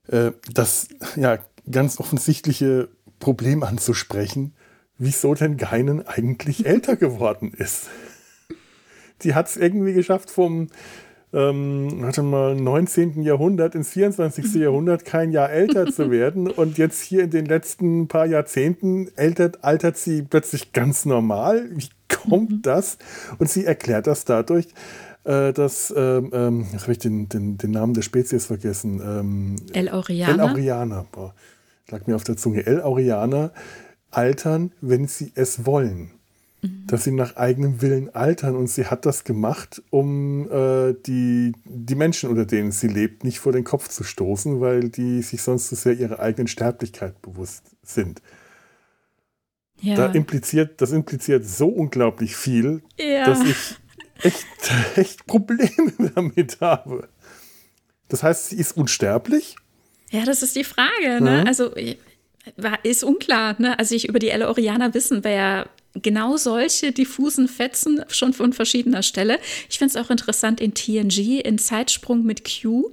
äh, 0.09 0.33
dass 0.53 0.89
ja, 1.17 1.39
ganz 1.70 1.98
offensichtliche 1.98 2.88
Problem 3.18 3.62
anzusprechen, 3.62 4.55
wieso 4.98 5.35
denn 5.35 5.57
Geinen 5.57 6.07
eigentlich 6.07 6.66
älter 6.66 6.96
geworden 6.96 7.53
ist. 7.57 7.88
Die 9.22 9.35
hat 9.35 9.48
es 9.48 9.57
irgendwie 9.57 9.92
geschafft, 9.92 10.31
vom 10.31 10.68
ähm, 11.35 12.03
warte 12.03 12.22
mal, 12.22 12.55
19. 12.55 13.22
Jahrhundert 13.22 13.75
ins 13.75 13.90
24. 13.90 14.55
Jahrhundert 14.55 15.05
kein 15.05 15.31
Jahr 15.31 15.51
älter 15.51 15.87
zu 15.87 16.11
werden. 16.11 16.51
Und 16.51 16.79
jetzt 16.79 17.03
hier 17.03 17.22
in 17.25 17.31
den 17.31 17.46
letzten 17.46 18.09
paar 18.09 18.27
Jahrzehnten 18.27 19.09
altert, 19.16 19.64
altert 19.64 19.96
sie 19.96 20.22
plötzlich 20.22 20.72
ganz 20.72 21.07
normal. 21.07 21.70
Wie 21.72 21.88
kommt 22.09 22.51
mhm. 22.51 22.62
das? 22.62 22.98
Und 23.38 23.48
sie 23.48 23.64
erklärt 23.64 24.07
das 24.07 24.25
dadurch, 24.25 24.68
äh, 25.25 25.53
dass, 25.53 25.93
ähm, 25.97 26.31
ähm, 26.33 26.67
habe 26.81 26.93
ich 26.93 26.99
den, 26.99 27.29
den, 27.29 27.59
den 27.59 27.71
Namen 27.71 27.95
der 27.95 28.03
Spezies 28.03 28.47
vergessen. 28.47 29.01
Ähm, 29.05 29.57
El 29.73 29.89
Aureana. 29.89 30.33
El 30.33 30.41
Aureana. 30.41 31.07
Boah 31.13 31.35
lag 31.93 32.07
mir 32.07 32.17
auf 32.17 32.25
der 32.25 32.37
Zunge, 32.37 32.67
L-Aureaner 32.67 33.53
altern, 34.11 34.73
wenn 34.81 35.07
sie 35.07 35.33
es 35.35 35.65
wollen. 35.65 36.11
Mhm. 36.63 36.87
Dass 36.87 37.05
sie 37.05 37.13
nach 37.13 37.37
eigenem 37.37 37.81
Willen 37.83 38.15
altern 38.15 38.57
und 38.57 38.69
sie 38.69 38.87
hat 38.87 39.07
das 39.07 39.25
gemacht, 39.25 39.83
um 39.91 40.51
äh, 40.51 40.95
die, 41.07 41.53
die 41.65 41.95
Menschen, 41.95 42.31
unter 42.31 42.45
denen 42.45 42.73
sie 42.73 42.89
lebt, 42.89 43.25
nicht 43.25 43.39
vor 43.39 43.53
den 43.53 43.65
Kopf 43.65 43.89
zu 43.89 44.05
stoßen, 44.05 44.61
weil 44.61 44.89
die 44.89 45.23
sich 45.23 45.43
sonst 45.43 45.69
zu 45.69 45.77
sehr 45.77 45.95
ihrer 45.95 46.21
eigenen 46.21 46.49
Sterblichkeit 46.49 47.21
bewusst 47.23 47.65
sind. 47.83 48.23
Ja. 49.81 49.97
Da 49.97 50.07
impliziert, 50.13 50.81
das 50.81 50.93
impliziert 50.93 51.45
so 51.45 51.67
unglaublich 51.67 52.37
viel, 52.37 52.83
ja. 53.01 53.27
dass 53.27 53.43
ich 53.43 53.77
echt, 54.23 54.47
echt 54.97 55.27
Probleme 55.27 55.93
damit 56.15 56.61
habe. 56.61 57.09
Das 58.09 58.23
heißt, 58.23 58.51
sie 58.51 58.57
ist 58.57 58.77
unsterblich 58.77 59.57
ja, 60.13 60.27
das 60.27 60.43
ist 60.43 60.55
die 60.55 60.65
Frage. 60.65 61.21
Ne? 61.23 61.41
Mhm. 61.41 61.47
Also 61.47 61.73
ist 62.83 63.03
unklar. 63.03 63.57
Ne? 63.59 63.79
Also 63.79 63.95
ich 63.95 64.09
über 64.09 64.19
die 64.19 64.29
Elorianer 64.29 64.95
wissen 64.95 65.25
wir 65.25 65.31
ja 65.31 65.67
genau 65.95 66.37
solche 66.37 66.93
diffusen 66.93 67.49
Fetzen 67.49 68.05
schon 68.09 68.35
von 68.35 68.53
verschiedener 68.53 69.03
Stelle. 69.03 69.39
Ich 69.71 69.79
finde 69.79 69.99
es 69.99 70.05
auch 70.05 70.11
interessant 70.11 70.61
in 70.61 70.75
TNG, 70.75 71.41
in 71.41 71.59
Zeitsprung 71.59 72.25
mit 72.25 72.45
Q, 72.45 72.91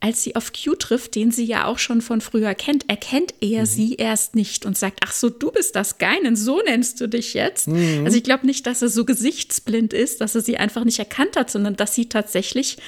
als 0.00 0.22
sie 0.22 0.34
auf 0.34 0.52
Q 0.52 0.74
trifft, 0.76 1.14
den 1.14 1.30
sie 1.30 1.44
ja 1.44 1.66
auch 1.66 1.78
schon 1.78 2.00
von 2.00 2.22
früher 2.22 2.54
kennt, 2.54 2.88
erkennt 2.88 3.34
er 3.40 3.60
mhm. 3.60 3.66
sie 3.66 3.94
erst 3.96 4.34
nicht 4.34 4.64
und 4.64 4.76
sagt, 4.76 5.00
ach 5.04 5.12
so, 5.12 5.28
du 5.28 5.52
bist 5.52 5.76
das 5.76 5.98
Geinen, 5.98 6.36
so 6.36 6.62
nennst 6.62 7.00
du 7.00 7.06
dich 7.06 7.34
jetzt. 7.34 7.68
Mhm. 7.68 8.02
Also 8.04 8.16
ich 8.16 8.24
glaube 8.24 8.46
nicht, 8.46 8.66
dass 8.66 8.80
er 8.80 8.88
so 8.88 9.04
gesichtsblind 9.04 9.92
ist, 9.92 10.22
dass 10.22 10.34
er 10.34 10.40
sie 10.40 10.56
einfach 10.56 10.84
nicht 10.84 10.98
erkannt 10.98 11.36
hat, 11.36 11.50
sondern 11.50 11.76
dass 11.76 11.94
sie 11.94 12.08
tatsächlich 12.08 12.78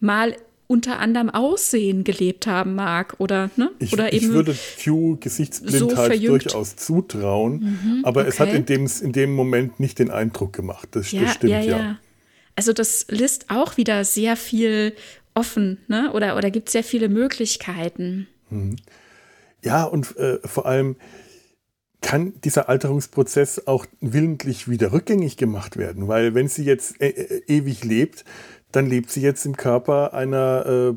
mal 0.00 0.36
unter 0.66 0.98
anderem 0.98 1.30
Aussehen 1.30 2.04
gelebt 2.04 2.46
haben 2.46 2.74
mag 2.74 3.14
oder 3.18 3.50
ne? 3.56 3.70
Ich, 3.78 3.94
oder 3.94 4.12
ich 4.12 4.28
würde 4.28 4.54
Q 4.84 5.16
Gesichtsblindheit 5.18 6.20
so 6.20 6.26
durchaus 6.26 6.76
zutrauen, 6.76 7.60
mhm, 7.60 8.04
aber 8.04 8.20
okay. 8.20 8.28
es 8.28 8.38
hat 8.38 8.52
in 8.52 8.66
dem, 8.66 8.86
in 9.02 9.12
dem 9.12 9.32
Moment 9.32 9.80
nicht 9.80 9.98
den 9.98 10.10
Eindruck 10.10 10.52
gemacht. 10.52 10.88
Das, 10.90 11.10
ja, 11.10 11.22
das 11.22 11.34
stimmt 11.34 11.52
ja, 11.52 11.60
ja. 11.60 11.78
ja. 11.78 11.98
Also 12.54 12.74
das 12.74 13.06
lässt 13.08 13.46
auch 13.48 13.78
wieder 13.78 14.04
sehr 14.04 14.36
viel 14.36 14.92
offen, 15.38 15.78
ne? 15.86 16.12
Oder, 16.12 16.36
oder 16.36 16.50
gibt 16.50 16.68
sehr 16.68 16.84
viele 16.84 17.08
Möglichkeiten. 17.08 18.26
Mhm. 18.50 18.76
Ja, 19.62 19.84
und 19.84 20.16
äh, 20.16 20.38
vor 20.44 20.66
allem 20.66 20.96
kann 22.00 22.34
dieser 22.44 22.68
Alterungsprozess 22.68 23.66
auch 23.66 23.86
willentlich 24.00 24.68
wieder 24.68 24.92
rückgängig 24.92 25.36
gemacht 25.36 25.76
werden, 25.76 26.08
weil 26.08 26.34
wenn 26.34 26.48
sie 26.48 26.64
jetzt 26.64 27.00
äh, 27.00 27.08
äh 27.08 27.42
ewig 27.48 27.84
lebt, 27.84 28.24
dann 28.70 28.86
lebt 28.86 29.10
sie 29.10 29.22
jetzt 29.22 29.46
im 29.46 29.56
Körper 29.56 30.12
einer, 30.12 30.66
äh, 30.66 30.94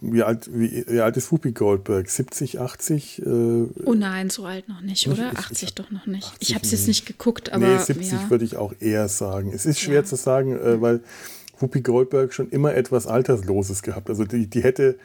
wie, 0.00 0.22
alt, 0.22 0.50
wie, 0.52 0.84
wie, 0.86 1.00
alt 1.00 1.16
ist 1.16 1.32
Whoopi 1.32 1.52
Goldberg? 1.52 2.08
70, 2.08 2.60
80? 2.60 3.22
Äh, 3.22 3.24
oh 3.24 3.94
nein, 3.94 4.28
so 4.28 4.44
alt 4.44 4.68
noch 4.68 4.82
nicht, 4.82 5.08
oder? 5.08 5.32
Ich, 5.32 5.38
80 5.38 5.62
ich, 5.62 5.74
doch 5.74 5.90
noch 5.90 6.06
nicht. 6.06 6.30
Ich 6.40 6.54
habe 6.54 6.64
es 6.64 6.72
jetzt 6.72 6.86
nicht 6.86 7.06
geguckt, 7.06 7.50
aber. 7.50 7.66
Nee, 7.66 7.78
70 7.78 8.12
ja. 8.12 8.30
würde 8.30 8.44
ich 8.44 8.56
auch 8.56 8.74
eher 8.78 9.08
sagen. 9.08 9.52
Es 9.54 9.64
ist 9.64 9.80
schwer 9.80 10.00
ja. 10.00 10.04
zu 10.04 10.16
sagen, 10.16 10.52
äh, 10.52 10.80
weil 10.82 11.00
Whoopi 11.58 11.80
Goldberg 11.80 12.32
schon 12.32 12.50
immer 12.50 12.74
etwas 12.74 13.06
Altersloses 13.06 13.82
gehabt. 13.82 14.08
Also 14.08 14.24
die, 14.24 14.48
die 14.48 14.62
hätte 14.62 14.98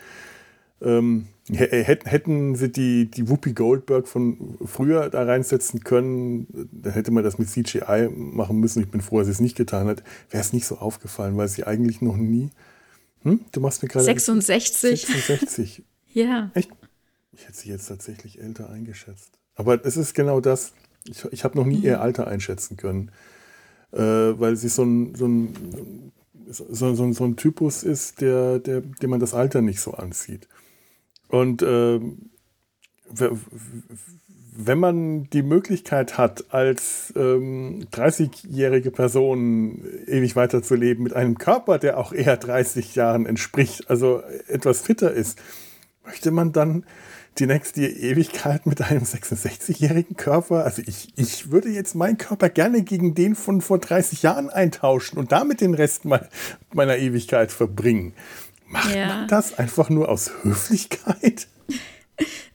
ähm, 0.82 1.28
hätten 1.50 2.56
sie 2.56 2.72
die, 2.72 3.12
die 3.12 3.28
Whoopi 3.28 3.54
Goldberg 3.54 4.08
von 4.08 4.58
früher 4.66 5.10
da 5.10 5.24
reinsetzen 5.24 5.84
können, 5.84 6.48
dann 6.72 6.94
hätte 6.94 7.12
man 7.12 7.24
das 7.24 7.38
mit 7.38 7.50
CGI 7.50 8.10
machen 8.10 8.60
müssen. 8.60 8.84
Ich 8.84 8.92
bin 8.92 9.02
froh, 9.02 9.18
dass 9.18 9.28
sie 9.28 9.34
es 9.34 9.40
nicht 9.40 9.58
getan 9.58 9.88
hat. 9.88 10.04
Wäre 10.30 10.42
es 10.42 10.54
nicht 10.54 10.66
so 10.66 10.78
aufgefallen, 10.78 11.36
weil 11.38 11.48
sie 11.48 11.66
eigentlich 11.66 12.02
noch 12.02 12.18
nie 12.18 12.50
Hm? 13.24 13.42
Du 13.52 13.60
machst 13.60 13.82
mir 13.84 13.90
gerade. 13.90 14.06
66. 14.06 15.02
66. 15.02 15.84
ja. 16.14 16.52
Echt? 16.54 16.72
Ich 17.34 17.48
hätte 17.48 17.58
sie 17.58 17.70
jetzt 17.70 17.88
tatsächlich 17.88 18.42
älter 18.42 18.70
eingeschätzt. 18.70 19.32
Aber 19.56 19.84
es 19.86 19.98
ist 19.98 20.14
genau 20.14 20.40
das. 20.42 20.74
Ich, 21.06 21.24
ich 21.32 21.44
habe 21.44 21.58
noch 21.58 21.66
nie 21.66 21.80
ihr 21.80 22.02
Alter 22.02 22.28
einschätzen 22.28 22.78
können. 22.78 23.12
Äh, 23.92 24.00
weil 24.00 24.56
sie 24.56 24.70
so 24.70 24.84
ein, 24.84 25.16
so 25.16 25.28
ein, 25.28 26.12
so, 26.50 26.94
so, 26.96 27.14
so 27.14 27.24
ein 27.26 27.36
Typus 27.36 27.84
ist, 27.84 28.22
der, 28.22 28.60
der, 28.60 28.82
dem 28.82 29.10
man 29.10 29.20
das 29.20 29.34
Alter 29.34 29.62
nicht 29.62 29.80
so 29.80 29.94
ansieht. 29.94 30.48
Und 31.28 31.62
äh, 31.62 32.00
wenn 34.62 34.80
man 34.80 35.30
die 35.30 35.44
Möglichkeit 35.44 36.18
hat, 36.18 36.54
als 36.54 37.14
ähm, 37.16 37.88
30-jährige 37.94 38.92
Person 38.92 39.84
ewig 40.08 40.36
weiterzuleben 40.36 41.04
mit 41.04 41.14
einem 41.14 41.38
Körper, 41.38 41.78
der 41.78 41.98
auch 41.98 42.12
eher 42.12 42.36
30 42.36 42.96
Jahren 42.96 43.26
entspricht, 43.26 43.90
also 43.90 44.22
etwas 44.48 44.82
fitter 44.82 45.14
ist, 45.14 45.40
möchte 46.04 46.32
man 46.32 46.52
dann 46.52 46.84
die 47.40 47.48
nächste 47.48 47.86
Ewigkeit 47.86 48.66
mit 48.66 48.82
einem 48.82 49.04
66-jährigen 49.04 50.16
Körper? 50.16 50.64
Also 50.66 50.82
ich, 50.86 51.10
ich 51.16 51.52
würde 51.52 51.70
jetzt 51.70 51.96
meinen 51.96 52.18
Körper 52.18 52.50
gerne 52.50 52.84
gegen 52.84 53.16
den 53.16 53.36
von 53.36 53.62
vor 53.62 53.80
30 53.80 54.24
Jahren 54.24 54.50
eintauschen 54.50 55.18
und 55.18 55.32
damit 55.32 55.62
den 55.62 55.74
Rest 55.74 56.04
meiner 56.06 56.98
Ewigkeit 56.98 57.52
verbringen. 57.52 58.14
Macht 58.68 58.96
ja. 58.96 59.08
man 59.08 59.28
das 59.28 59.58
einfach 59.58 59.90
nur 59.90 60.10
aus 60.10 60.32
Höflichkeit? 60.44 61.48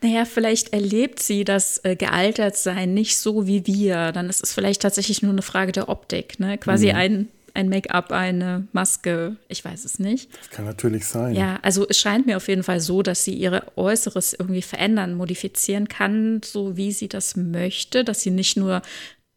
Naja, 0.03 0.27
vielleicht 0.27 0.73
erlebt 0.73 1.21
sie 1.21 1.45
das 1.45 1.81
äh, 1.85 1.97
Gealtertsein 1.97 2.93
nicht 2.93 3.17
so 3.17 3.47
wie 3.47 3.67
wir. 3.67 4.13
Dann 4.13 4.29
ist 4.29 4.43
es 4.43 4.53
vielleicht 4.53 4.83
tatsächlich 4.83 5.23
nur 5.23 5.33
eine 5.33 5.43
Frage 5.43 5.73
der 5.73 5.89
Optik. 5.89 6.39
Ne? 6.39 6.59
Quasi 6.59 6.89
mhm. 6.89 6.97
ein, 6.97 7.29
ein 7.55 7.69
Make-up, 7.69 8.13
eine 8.13 8.67
Maske. 8.73 9.37
Ich 9.49 9.65
weiß 9.65 9.85
es 9.85 9.99
nicht. 9.99 10.29
Das 10.39 10.51
kann 10.51 10.65
natürlich 10.65 11.07
sein. 11.07 11.35
Ja, 11.35 11.59
also 11.63 11.87
es 11.89 11.99
scheint 11.99 12.27
mir 12.27 12.37
auf 12.37 12.49
jeden 12.49 12.65
Fall 12.65 12.81
so, 12.81 13.03
dass 13.03 13.25
sie 13.25 13.35
ihre 13.35 13.65
Äußeres 13.77 14.35
irgendwie 14.35 14.63
verändern, 14.63 15.15
modifizieren 15.15 15.89
kann, 15.89 16.41
so 16.45 16.77
wie 16.77 16.93
sie 16.93 17.09
das 17.09 17.37
möchte. 17.37 18.05
Dass 18.05 18.23
sie 18.23 18.33
nicht 18.33 18.57
nur 18.57 18.83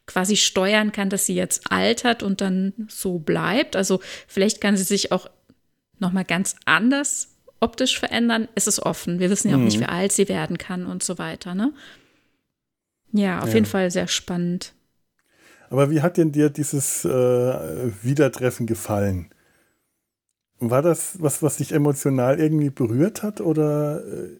quasi 0.08 0.36
steuern 0.36 0.91
kann, 0.91 1.10
dass 1.10 1.27
sie 1.27 1.36
jetzt 1.36 1.71
altert 1.71 2.23
und 2.23 2.41
dann 2.41 2.73
so 2.89 3.19
bleibt. 3.19 3.75
Also 3.75 4.01
vielleicht 4.27 4.62
kann 4.62 4.75
sie 4.75 4.84
sich 4.84 5.12
auch 5.12 5.30
noch 5.99 6.12
mal 6.12 6.25
ganz 6.25 6.56
anders 6.65 7.36
optisch 7.60 7.99
verändern, 7.99 8.47
ist 8.56 8.67
es 8.67 8.84
offen. 8.84 9.19
Wir 9.19 9.30
wissen 9.30 9.49
ja 9.49 9.56
auch 9.56 9.60
mhm. 9.60 9.65
nicht, 9.65 9.80
wie 9.80 9.86
alt 9.86 10.12
sie 10.12 10.30
werden 10.30 10.58
kann 10.58 10.86
und 10.86 11.03
so 11.03 11.17
weiter. 11.17 11.56
Ne? 11.56 11.73
Ja, 13.12 13.39
auf 13.39 13.49
ja. 13.49 13.56
jeden 13.56 13.65
Fall 13.65 13.91
sehr 13.91 14.08
spannend. 14.08 14.73
Aber 15.69 15.89
wie 15.91 16.01
hat 16.01 16.17
denn 16.17 16.32
dir 16.32 16.49
dieses 16.49 17.06
äh, 17.06 17.10
Wiedertreffen 18.01 18.65
gefallen? 18.67 19.30
War 20.60 20.82
das 20.82 21.21
was, 21.21 21.43
was 21.43 21.58
dich 21.58 21.71
emotional 21.71 22.39
irgendwie 22.39 22.69
berührt 22.69 23.21
hat 23.23 23.41
oder? 23.41 24.03
Äh 24.06 24.39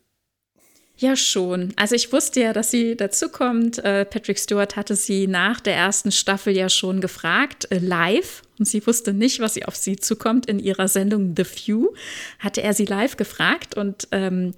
ja, 1.00 1.16
schon. 1.16 1.74
Also 1.76 1.94
ich 1.94 2.12
wusste 2.12 2.42
ja, 2.42 2.54
dass 2.54 2.72
sie 2.72 2.98
dazukommt. 2.98 3.78
Äh, 3.78 4.04
Patrick 4.04 4.40
Stewart 4.40 4.76
hatte 4.76 4.96
sie 4.96 5.28
nach 5.28 5.60
der 5.60 5.76
ersten 5.76 6.12
Staffel 6.12 6.58
ja 6.58 6.70
schon 6.70 7.02
gefragt, 7.02 7.72
äh, 7.72 7.78
live. 7.78 8.42
Und 8.58 8.66
sie 8.66 8.86
wusste 8.88 9.14
nicht, 9.14 9.40
was 9.40 9.54
sie 9.54 9.66
auf 9.66 9.76
sie 9.76 9.98
zukommt. 9.98 10.48
In 10.48 10.58
ihrer 10.58 10.88
Sendung 10.88 11.36
The 11.38 11.44
Few 11.44 11.94
hatte 12.40 12.64
er 12.64 12.74
sie 12.74 12.86
live 12.86 13.16
gefragt. 13.16 13.78
Und 13.78 14.08
ähm, 14.12 14.56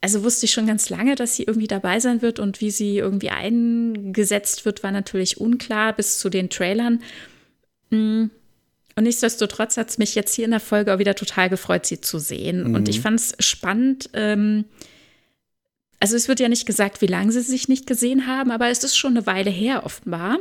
also 0.00 0.22
wusste 0.24 0.46
ich 0.46 0.52
schon 0.52 0.66
ganz 0.66 0.88
lange, 0.90 1.14
dass 1.14 1.36
sie 1.36 1.44
irgendwie 1.44 1.66
dabei 1.66 2.00
sein 2.00 2.22
wird. 2.22 2.38
Und 2.38 2.60
wie 2.60 2.70
sie 2.70 2.98
irgendwie 2.98 3.30
eingesetzt 3.30 4.64
wird, 4.64 4.82
war 4.82 4.92
natürlich 4.92 5.40
unklar 5.40 5.92
bis 5.92 6.18
zu 6.18 6.28
den 6.28 6.50
Trailern. 6.50 7.02
Mm. 7.90 8.26
Und 8.98 9.02
nichtsdestotrotz 9.02 9.76
hat 9.76 9.90
es 9.90 9.98
mich 9.98 10.14
jetzt 10.14 10.34
hier 10.34 10.46
in 10.46 10.52
der 10.52 10.60
Folge 10.60 10.94
auch 10.94 10.98
wieder 10.98 11.14
total 11.14 11.50
gefreut, 11.50 11.84
sie 11.84 12.00
zu 12.00 12.18
sehen. 12.18 12.68
Mhm. 12.68 12.74
Und 12.74 12.88
ich 12.88 13.00
fand 13.00 13.20
es 13.20 13.34
spannend. 13.40 14.08
Ähm, 14.14 14.64
also 16.00 16.16
es 16.16 16.28
wird 16.28 16.40
ja 16.40 16.48
nicht 16.48 16.64
gesagt, 16.64 17.02
wie 17.02 17.06
lange 17.06 17.30
sie 17.30 17.42
sich 17.42 17.68
nicht 17.68 17.86
gesehen 17.86 18.26
haben, 18.26 18.50
aber 18.50 18.68
es 18.68 18.84
ist 18.84 18.96
schon 18.96 19.16
eine 19.16 19.26
Weile 19.26 19.50
her 19.50 19.84
offenbar. 19.84 20.38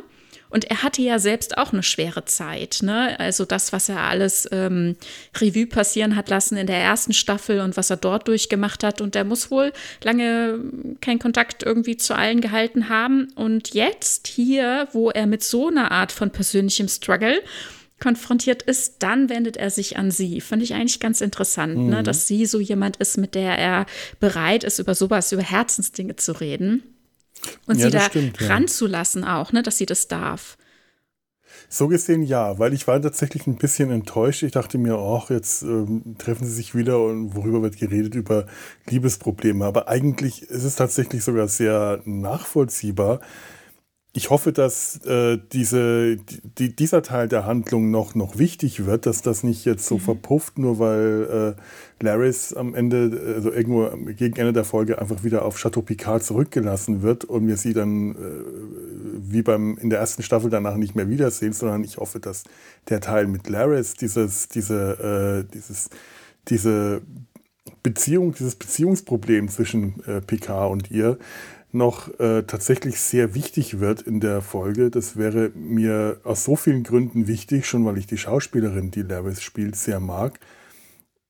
Und 0.56 0.64
er 0.72 0.84
hatte 0.84 1.02
ja 1.02 1.20
selbst 1.20 1.58
auch 1.58 1.74
eine 1.74 1.84
schwere 1.84 2.24
Zeit. 2.24 2.80
Ne? 2.82 3.20
Also 3.20 3.44
das, 3.44 3.74
was 3.74 3.90
er 3.90 4.00
alles 4.00 4.48
ähm, 4.54 4.96
Revue 5.36 5.68
passieren 5.68 6.16
hat 6.16 6.30
lassen 6.30 6.56
in 6.56 6.66
der 6.66 6.78
ersten 6.78 7.12
Staffel 7.12 7.60
und 7.60 7.76
was 7.76 7.90
er 7.90 7.98
dort 7.98 8.30
durchgemacht 8.30 8.82
hat. 8.86 9.02
Und 9.02 9.18
er 9.18 9.26
muss 9.26 9.52
wohl 9.52 9.74
lange 10.02 10.62
keinen 11.02 11.20
Kontakt 11.20 11.64
irgendwie 11.64 11.98
zu 11.98 12.16
allen 12.16 12.40
gehalten 12.40 12.88
haben. 12.88 13.34
Und 13.36 13.74
jetzt 13.74 14.28
hier, 14.28 14.88
wo 14.94 15.10
er 15.10 15.28
mit 15.28 15.44
so 15.44 15.68
einer 15.68 15.92
Art 15.92 16.14
von 16.14 16.32
persönlichem 16.32 16.88
Struggle 16.88 17.42
konfrontiert 18.00 18.64
ist, 18.64 19.04
dann 19.04 19.28
wendet 19.28 19.58
er 19.58 19.72
sich 19.72 19.98
an 19.98 20.10
sie. 20.10 20.40
Fand 20.40 20.64
ich 20.64 20.74
eigentlich 20.74 21.02
ganz 21.02 21.20
interessant, 21.20 21.76
ne? 21.76 21.82
mhm. 21.82 21.90
ne? 21.90 22.04
dass 22.04 22.30
sie 22.30 22.46
so 22.46 22.62
jemand 22.62 22.96
ist, 22.96 23.18
mit 23.18 23.36
der 23.36 23.58
er 23.58 23.86
bereit 24.22 24.64
ist, 24.64 24.80
über 24.80 24.96
sowas, 24.96 25.34
über 25.34 25.44
Herzensdinge 25.44 26.16
zu 26.16 26.32
reden. 26.40 26.95
Und 27.66 27.80
ja, 27.80 27.86
sie 27.86 27.92
da 27.92 28.02
stimmt, 28.02 28.42
ja. 28.42 28.48
ranzulassen 28.48 29.24
auch, 29.24 29.52
ne, 29.52 29.64
dass 29.64 29.78
sie 29.78 29.86
das 29.86 30.08
darf. 30.08 30.58
So 31.70 31.88
gesehen 31.88 32.24
ja, 32.24 32.60
weil 32.60 32.74
ich 32.74 32.88
war 32.88 33.02
tatsächlich 33.02 33.48
ein 33.48 33.56
bisschen 33.56 33.90
enttäuscht. 33.90 34.44
Ich 34.44 34.52
dachte 34.52 34.78
mir, 34.78 34.98
ach, 34.98 35.30
jetzt 35.30 35.64
ähm, 35.64 36.16
treffen 36.18 36.46
sie 36.46 36.54
sich 36.54 36.76
wieder 36.76 37.04
und 37.04 37.36
worüber 37.36 37.62
wird 37.64 37.78
geredet? 37.78 38.16
Über 38.16 38.46
Liebesprobleme. 38.88 39.66
Aber 39.66 39.88
eigentlich 39.88 40.44
ist 40.44 40.64
es 40.64 40.76
tatsächlich 40.76 41.24
sogar 41.24 41.48
sehr 41.48 42.02
nachvollziehbar, 42.06 43.20
ich 44.18 44.30
hoffe, 44.30 44.54
dass 44.54 45.06
äh, 45.06 45.38
diese, 45.52 46.16
die, 46.58 46.74
dieser 46.74 47.04
Teil 47.04 47.28
der 47.28 47.46
Handlung 47.46 47.92
noch, 47.92 48.16
noch 48.16 48.38
wichtig 48.38 48.86
wird, 48.86 49.06
dass 49.06 49.22
das 49.22 49.44
nicht 49.44 49.66
jetzt 49.66 49.86
so 49.86 49.96
mhm. 49.96 50.00
verpufft, 50.00 50.58
nur 50.58 50.80
weil 50.80 51.56
äh, 52.00 52.04
Laris 52.04 52.54
am 52.54 52.76
Ende, 52.76 53.34
also 53.36 53.52
irgendwo 53.52 53.90
gegen 54.14 54.38
Ende 54.38 54.54
der 54.54 54.64
Folge 54.64 55.00
einfach 55.00 55.26
wieder 55.26 55.44
auf 55.44 55.58
Chateau 55.58 55.82
Picard 55.82 56.24
zurückgelassen 56.24 57.02
wird 57.02 57.26
und 57.26 57.46
wir 57.46 57.58
sie 57.58 57.74
dann 57.74 58.12
äh, 58.12 58.16
wie 59.18 59.42
beim 59.42 59.78
in 59.78 59.90
der 59.90 60.00
ersten 60.00 60.24
Staffel 60.24 60.50
danach 60.50 60.78
nicht 60.78 60.96
mehr 60.96 61.10
wiedersehen, 61.10 61.52
sondern 61.52 61.84
ich 61.84 61.98
hoffe, 61.98 62.22
dass 62.22 62.46
der 62.88 63.02
Teil 63.02 63.28
mit 63.28 63.50
Laris, 63.50 63.96
dieses, 63.96 64.48
diese, 64.48 65.44
äh, 65.46 65.54
dieses, 65.54 65.90
diese 66.48 67.02
Beziehung, 67.84 68.34
dieses 68.34 68.56
Beziehungsproblem 68.56 69.50
zwischen 69.50 70.02
äh, 70.06 70.22
Picard 70.22 70.72
und 70.72 70.90
ihr, 70.90 71.18
noch 71.76 72.20
äh, 72.20 72.44
tatsächlich 72.44 73.00
sehr 73.00 73.36
wichtig 73.36 73.80
wird 73.80 74.02
in 74.02 74.20
der 74.20 74.42
Folge. 74.42 74.90
Das 74.90 75.18
wäre 75.18 75.52
mir 75.54 76.20
aus 76.24 76.44
so 76.44 76.56
vielen 76.56 76.84
Gründen 76.84 77.28
wichtig, 77.28 77.68
schon 77.68 77.86
weil 77.86 77.98
ich 77.98 78.08
die 78.08 78.18
Schauspielerin, 78.18 78.92
die 78.92 79.04
Laris 79.04 79.42
spielt, 79.42 79.76
sehr 79.76 80.00
mag. 80.00 80.40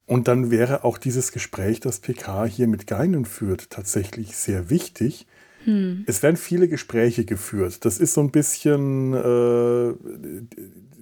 Und 0.05 0.27
dann 0.27 0.51
wäre 0.51 0.83
auch 0.83 0.97
dieses 0.97 1.31
Gespräch, 1.31 1.79
das 1.79 1.99
PK 1.99 2.45
hier 2.45 2.67
mit 2.67 2.87
Geinen 2.87 3.25
führt, 3.25 3.71
tatsächlich 3.71 4.37
sehr 4.37 4.69
wichtig. 4.69 5.25
Hm. 5.63 6.03
Es 6.05 6.21
werden 6.21 6.37
viele 6.37 6.67
Gespräche 6.67 7.25
geführt. 7.25 7.83
Das 7.85 7.97
ist 7.97 8.13
so 8.13 8.21
ein 8.21 8.31
bisschen 8.31 9.13
äh, 9.13 9.93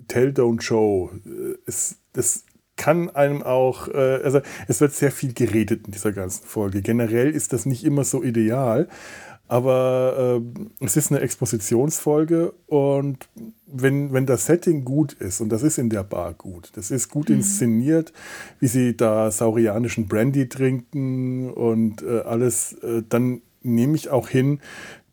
Tell, 0.07 0.29
Don't 0.29 0.61
Show. 0.61 1.11
Es, 1.65 1.97
das 2.13 2.45
kann 2.75 3.09
einem 3.09 3.43
auch, 3.43 3.87
äh, 3.89 4.21
also 4.23 4.41
es 4.67 4.81
wird 4.81 4.93
sehr 4.93 5.11
viel 5.11 5.33
geredet 5.33 5.85
in 5.85 5.91
dieser 5.91 6.11
ganzen 6.11 6.45
Folge. 6.45 6.81
Generell 6.81 7.29
ist 7.29 7.53
das 7.53 7.65
nicht 7.65 7.83
immer 7.83 8.03
so 8.03 8.23
ideal, 8.23 8.87
aber 9.47 10.41
äh, 10.41 10.85
es 10.85 10.95
ist 10.95 11.11
eine 11.11 11.21
Expositionsfolge 11.21 12.53
und 12.67 13.27
wenn, 13.65 14.13
wenn 14.13 14.25
das 14.25 14.45
Setting 14.45 14.85
gut 14.85 15.13
ist, 15.13 15.41
und 15.41 15.49
das 15.49 15.63
ist 15.63 15.77
in 15.77 15.89
der 15.89 16.03
Bar 16.03 16.33
gut, 16.33 16.71
das 16.75 16.91
ist 16.91 17.09
gut 17.09 17.29
mhm. 17.29 17.37
inszeniert, 17.37 18.13
wie 18.59 18.67
sie 18.67 18.95
da 18.95 19.31
saurianischen 19.31 20.07
Brandy 20.07 20.47
trinken 20.47 21.51
und 21.51 22.03
äh, 22.03 22.21
alles, 22.21 22.73
äh, 22.83 23.03
dann 23.07 23.41
nehme 23.61 23.95
ich 23.95 24.09
auch 24.09 24.29
hin, 24.29 24.59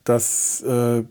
dass 0.04 0.62
äh, 0.62 1.04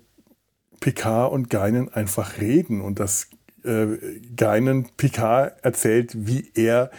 Picard 0.80 1.32
und 1.32 1.50
Geinen 1.50 1.90
einfach 1.90 2.40
reden 2.40 2.82
und 2.82 3.00
dass 3.00 3.30
äh, 3.64 3.98
Geinen 4.36 4.88
Picard 4.96 5.64
erzählt, 5.64 6.16
wie 6.16 6.52
er 6.54 6.92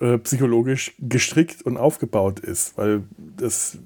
äh, 0.00 0.18
psychologisch 0.18 0.94
gestrickt 0.98 1.62
und 1.62 1.76
aufgebaut 1.76 2.40
ist, 2.40 2.76
weil 2.78 3.04
das 3.36 3.78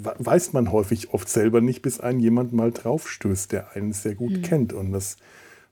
weiß 0.00 0.52
man 0.52 0.72
häufig 0.72 1.12
oft 1.12 1.28
selber 1.28 1.60
nicht, 1.60 1.82
bis 1.82 2.00
einen 2.00 2.20
jemand 2.20 2.52
mal 2.52 2.70
draufstößt, 2.70 3.52
der 3.52 3.72
einen 3.72 3.92
sehr 3.92 4.14
gut 4.14 4.32
mhm. 4.32 4.42
kennt. 4.42 4.72
Und 4.72 4.92
das 4.92 5.16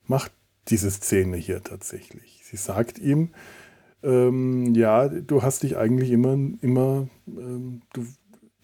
macht 0.06 0.32
diese 0.68 0.90
Szene 0.90 1.36
hier 1.36 1.62
tatsächlich. 1.62 2.40
Sie 2.44 2.56
sagt 2.56 2.98
ihm, 2.98 3.30
ähm, 4.02 4.74
ja, 4.74 5.08
du 5.08 5.42
hast 5.42 5.62
dich 5.62 5.76
eigentlich 5.76 6.10
immer, 6.10 6.32
immer, 6.60 7.08
ähm, 7.26 7.82
du, 7.92 8.06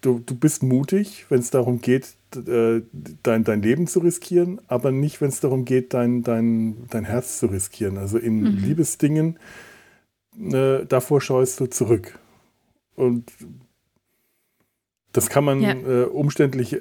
du, 0.01 0.19
du 0.19 0.35
bist 0.37 0.63
mutig, 0.63 1.27
wenn 1.29 1.41
es 1.41 1.51
darum 1.51 1.81
geht, 1.81 2.15
äh, 2.37 2.83
dein, 3.23 3.45
dein 3.45 3.63
Leben 3.63 3.87
zu 3.87 4.01
riskieren, 4.01 4.61
aber 4.67 4.91
nicht, 4.91 5.21
wenn 5.21 5.29
es 5.29 5.41
darum 5.41 5.65
geht, 5.65 5.95
dein, 5.95 6.23
dein, 6.23 6.87
dein 6.91 7.05
Herz 7.05 7.39
zu 7.39 7.47
riskieren. 7.47 7.99
Also 7.99 8.19
in 8.19 8.41
mhm. 8.41 8.59
Liebesdingen, 8.59 9.39
äh, 10.39 10.85
davor 10.87 11.21
scheust 11.21 11.61
du 11.61 11.67
zurück. 11.67 12.19
Und 12.95 13.33
Das 15.13 15.29
kann 15.29 15.45
man 15.45 15.61
ja. 15.61 15.73
äh, 15.73 16.05
umständlich 16.05 16.81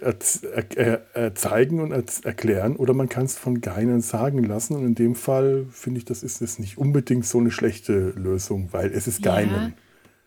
zeigen 1.36 1.80
und 1.82 2.26
erklären 2.26 2.76
oder 2.78 2.94
man 2.94 3.10
kann 3.10 3.26
es 3.26 3.38
von 3.38 3.60
Geinen 3.60 4.02
sagen 4.02 4.44
lassen. 4.44 4.76
Und 4.76 4.86
in 4.86 4.96
dem 4.96 5.16
Fall 5.16 5.66
finde 5.72 5.98
ich, 5.98 6.06
das 6.06 6.24
ist 6.24 6.40
jetzt 6.40 6.60
nicht 6.60 6.78
unbedingt 6.78 7.26
so 7.26 7.40
eine 7.40 7.52
schlechte 7.52 8.12
Lösung, 8.12 8.70
weil 8.72 8.92
es 8.92 9.08
ist 9.08 9.22
Geinen. 9.22 9.52
Ja. 9.52 9.72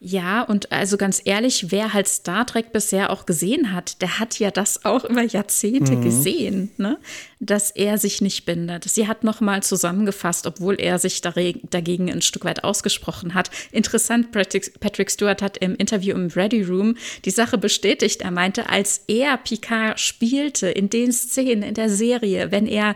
Ja, 0.06 0.42
und 0.42 0.70
also 0.70 0.98
ganz 0.98 1.22
ehrlich, 1.24 1.70
wer 1.70 1.94
halt 1.94 2.08
Star 2.08 2.44
Trek 2.44 2.72
bisher 2.74 3.08
auch 3.08 3.24
gesehen 3.24 3.72
hat, 3.72 4.02
der 4.02 4.18
hat 4.18 4.38
ja 4.38 4.50
das 4.50 4.84
auch 4.84 5.04
über 5.06 5.22
Jahrzehnte 5.22 5.92
mhm. 5.92 6.02
gesehen, 6.02 6.70
ne? 6.76 6.98
dass 7.40 7.70
er 7.70 7.96
sich 7.96 8.20
nicht 8.20 8.44
bindet. 8.44 8.84
Sie 8.84 9.08
hat 9.08 9.24
noch 9.24 9.40
mal 9.40 9.62
zusammengefasst, 9.62 10.46
obwohl 10.46 10.78
er 10.78 10.98
sich 10.98 11.22
dagegen 11.22 12.12
ein 12.12 12.20
Stück 12.20 12.44
weit 12.44 12.64
ausgesprochen 12.64 13.32
hat. 13.32 13.50
Interessant, 13.72 14.30
Patrick 14.30 15.10
Stewart 15.10 15.40
hat 15.40 15.56
im 15.56 15.74
Interview 15.74 16.14
im 16.14 16.28
Ready 16.28 16.64
Room 16.64 16.98
die 17.24 17.30
Sache 17.30 17.56
bestätigt. 17.56 18.20
Er 18.20 18.30
meinte, 18.30 18.68
als 18.68 19.04
er 19.08 19.38
Picard 19.38 19.98
spielte 19.98 20.68
in 20.68 20.90
den 20.90 21.12
Szenen 21.12 21.62
in 21.62 21.74
der 21.74 21.88
Serie, 21.88 22.50
wenn 22.50 22.66
er 22.66 22.94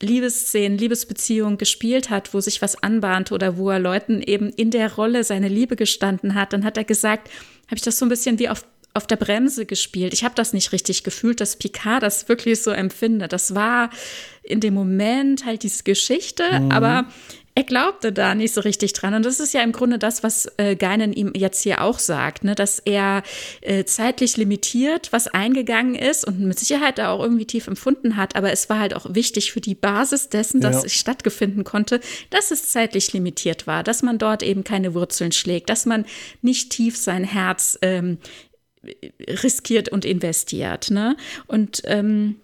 Liebesszenen, 0.00 0.78
Liebesbeziehungen 0.78 1.58
gespielt 1.58 2.10
hat, 2.10 2.34
wo 2.34 2.40
sich 2.40 2.60
was 2.62 2.82
anbahnte 2.82 3.34
oder 3.34 3.56
wo 3.56 3.70
er 3.70 3.78
Leuten 3.78 4.20
eben 4.22 4.50
in 4.50 4.70
der 4.70 4.94
Rolle 4.94 5.24
seine 5.24 5.48
Liebe 5.48 5.76
gestanden 5.76 6.34
hat, 6.34 6.52
dann 6.52 6.64
hat 6.64 6.76
er 6.76 6.84
gesagt, 6.84 7.30
habe 7.66 7.76
ich 7.76 7.82
das 7.82 7.98
so 7.98 8.04
ein 8.04 8.10
bisschen 8.10 8.38
wie 8.38 8.48
auf 8.48 8.64
auf 8.96 9.06
der 9.06 9.16
Bremse 9.16 9.66
gespielt. 9.66 10.14
Ich 10.14 10.24
habe 10.24 10.34
das 10.34 10.54
nicht 10.54 10.72
richtig 10.72 11.04
gefühlt, 11.04 11.42
dass 11.42 11.56
Picard 11.56 12.02
das 12.02 12.30
wirklich 12.30 12.62
so 12.62 12.70
empfindet. 12.70 13.34
Das 13.34 13.54
war 13.54 13.90
in 14.42 14.60
dem 14.60 14.72
Moment 14.72 15.44
halt 15.44 15.64
diese 15.64 15.84
Geschichte, 15.84 16.42
mhm. 16.60 16.70
aber 16.70 17.04
er 17.56 17.64
glaubte 17.64 18.12
da 18.12 18.34
nicht 18.34 18.52
so 18.52 18.60
richtig 18.60 18.92
dran. 18.92 19.14
Und 19.14 19.24
das 19.24 19.40
ist 19.40 19.54
ja 19.54 19.62
im 19.62 19.72
Grunde 19.72 19.98
das, 19.98 20.22
was 20.22 20.46
äh, 20.58 20.76
Geinen 20.76 21.14
ihm 21.14 21.32
jetzt 21.34 21.62
hier 21.62 21.80
auch 21.80 21.98
sagt, 21.98 22.44
ne? 22.44 22.54
dass 22.54 22.80
er 22.80 23.22
äh, 23.62 23.84
zeitlich 23.84 24.36
limitiert 24.36 25.10
was 25.10 25.26
eingegangen 25.26 25.94
ist 25.94 26.26
und 26.26 26.38
mit 26.38 26.58
Sicherheit 26.58 27.00
auch 27.00 27.22
irgendwie 27.22 27.46
tief 27.46 27.66
empfunden 27.66 28.16
hat. 28.16 28.36
Aber 28.36 28.52
es 28.52 28.68
war 28.68 28.78
halt 28.78 28.94
auch 28.94 29.06
wichtig 29.08 29.52
für 29.52 29.62
die 29.62 29.74
Basis 29.74 30.28
dessen, 30.28 30.60
dass 30.60 30.82
ja. 30.82 30.84
es 30.84 30.92
stattfinden 30.92 31.64
konnte, 31.64 32.00
dass 32.28 32.50
es 32.50 32.68
zeitlich 32.68 33.14
limitiert 33.14 33.66
war, 33.66 33.82
dass 33.82 34.02
man 34.02 34.18
dort 34.18 34.42
eben 34.42 34.62
keine 34.62 34.92
Wurzeln 34.92 35.32
schlägt, 35.32 35.70
dass 35.70 35.86
man 35.86 36.04
nicht 36.42 36.68
tief 36.68 36.98
sein 36.98 37.24
Herz 37.24 37.78
ähm, 37.80 38.18
riskiert 39.42 39.88
und 39.88 40.04
investiert. 40.04 40.90
Ne? 40.90 41.16
Und 41.46 41.80
ähm, 41.86 42.36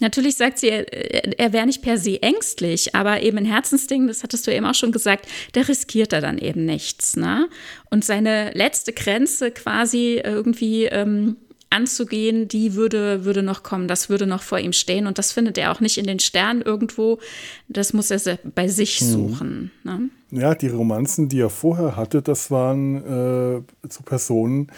Natürlich 0.00 0.36
sagt 0.36 0.58
sie, 0.58 0.68
er, 0.68 1.38
er 1.38 1.52
wäre 1.52 1.66
nicht 1.66 1.82
per 1.82 1.98
se 1.98 2.22
ängstlich, 2.22 2.94
aber 2.94 3.22
eben 3.22 3.38
ein 3.38 3.44
Herzensding, 3.44 4.06
das 4.06 4.22
hattest 4.22 4.46
du 4.46 4.54
eben 4.54 4.66
auch 4.66 4.74
schon 4.74 4.92
gesagt, 4.92 5.26
da 5.52 5.60
riskiert 5.60 6.12
er 6.12 6.20
dann 6.20 6.38
eben 6.38 6.64
nichts. 6.64 7.16
Ne? 7.16 7.48
Und 7.90 8.04
seine 8.04 8.50
letzte 8.52 8.92
Grenze 8.92 9.50
quasi 9.50 10.20
irgendwie 10.24 10.86
ähm, 10.86 11.36
anzugehen, 11.70 12.48
die 12.48 12.74
würde, 12.74 13.24
würde 13.24 13.42
noch 13.42 13.62
kommen, 13.62 13.86
das 13.86 14.08
würde 14.08 14.26
noch 14.26 14.42
vor 14.42 14.58
ihm 14.58 14.72
stehen. 14.72 15.06
Und 15.06 15.18
das 15.18 15.32
findet 15.32 15.56
er 15.56 15.72
auch 15.72 15.80
nicht 15.80 15.98
in 15.98 16.06
den 16.06 16.18
Sternen 16.18 16.62
irgendwo, 16.62 17.18
das 17.68 17.92
muss 17.92 18.10
er 18.10 18.38
bei 18.54 18.68
sich 18.68 18.98
hm. 18.98 19.06
suchen. 19.06 19.70
Ne? 19.84 20.10
Ja, 20.32 20.54
die 20.54 20.68
Romanzen, 20.68 21.28
die 21.28 21.40
er 21.40 21.50
vorher 21.50 21.96
hatte, 21.96 22.22
das 22.22 22.50
waren 22.50 22.96
äh, 22.96 23.88
zu 23.88 24.02
Personen, 24.02 24.68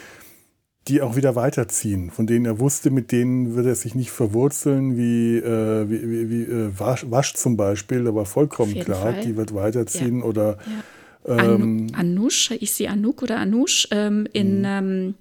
die 0.87 1.01
auch 1.01 1.15
wieder 1.15 1.35
weiterziehen, 1.35 2.11
von 2.11 2.27
denen 2.27 2.45
er 2.45 2.59
wusste, 2.59 2.91
mit 2.91 3.11
denen 3.11 3.55
wird 3.55 3.65
er 3.65 3.75
sich 3.75 3.95
nicht 3.95 4.11
verwurzeln, 4.11 4.97
wie, 4.97 5.37
äh, 5.37 5.89
wie, 5.89 6.09
wie, 6.09 6.29
wie 6.29 6.43
äh, 6.43 6.77
Wasch, 6.77 7.05
Wasch, 7.09 7.33
zum 7.35 7.55
Beispiel, 7.55 8.03
da 8.03 8.13
war 8.13 8.25
vollkommen 8.25 8.77
klar, 8.79 9.13
Fall. 9.13 9.21
die 9.21 9.37
wird 9.37 9.53
weiterziehen. 9.55 10.19
Ja. 10.19 10.25
Oder 10.25 10.57
ja. 10.65 10.83
Ähm, 11.25 11.87
Anush, 11.93 12.51
ich 12.59 12.73
sehe 12.73 12.89
Anuk 12.89 13.21
oder 13.21 13.37
Anush 13.37 13.87
ähm, 13.91 14.27
in 14.33 14.59
mhm. 14.59 14.65
ähm, 14.65 15.15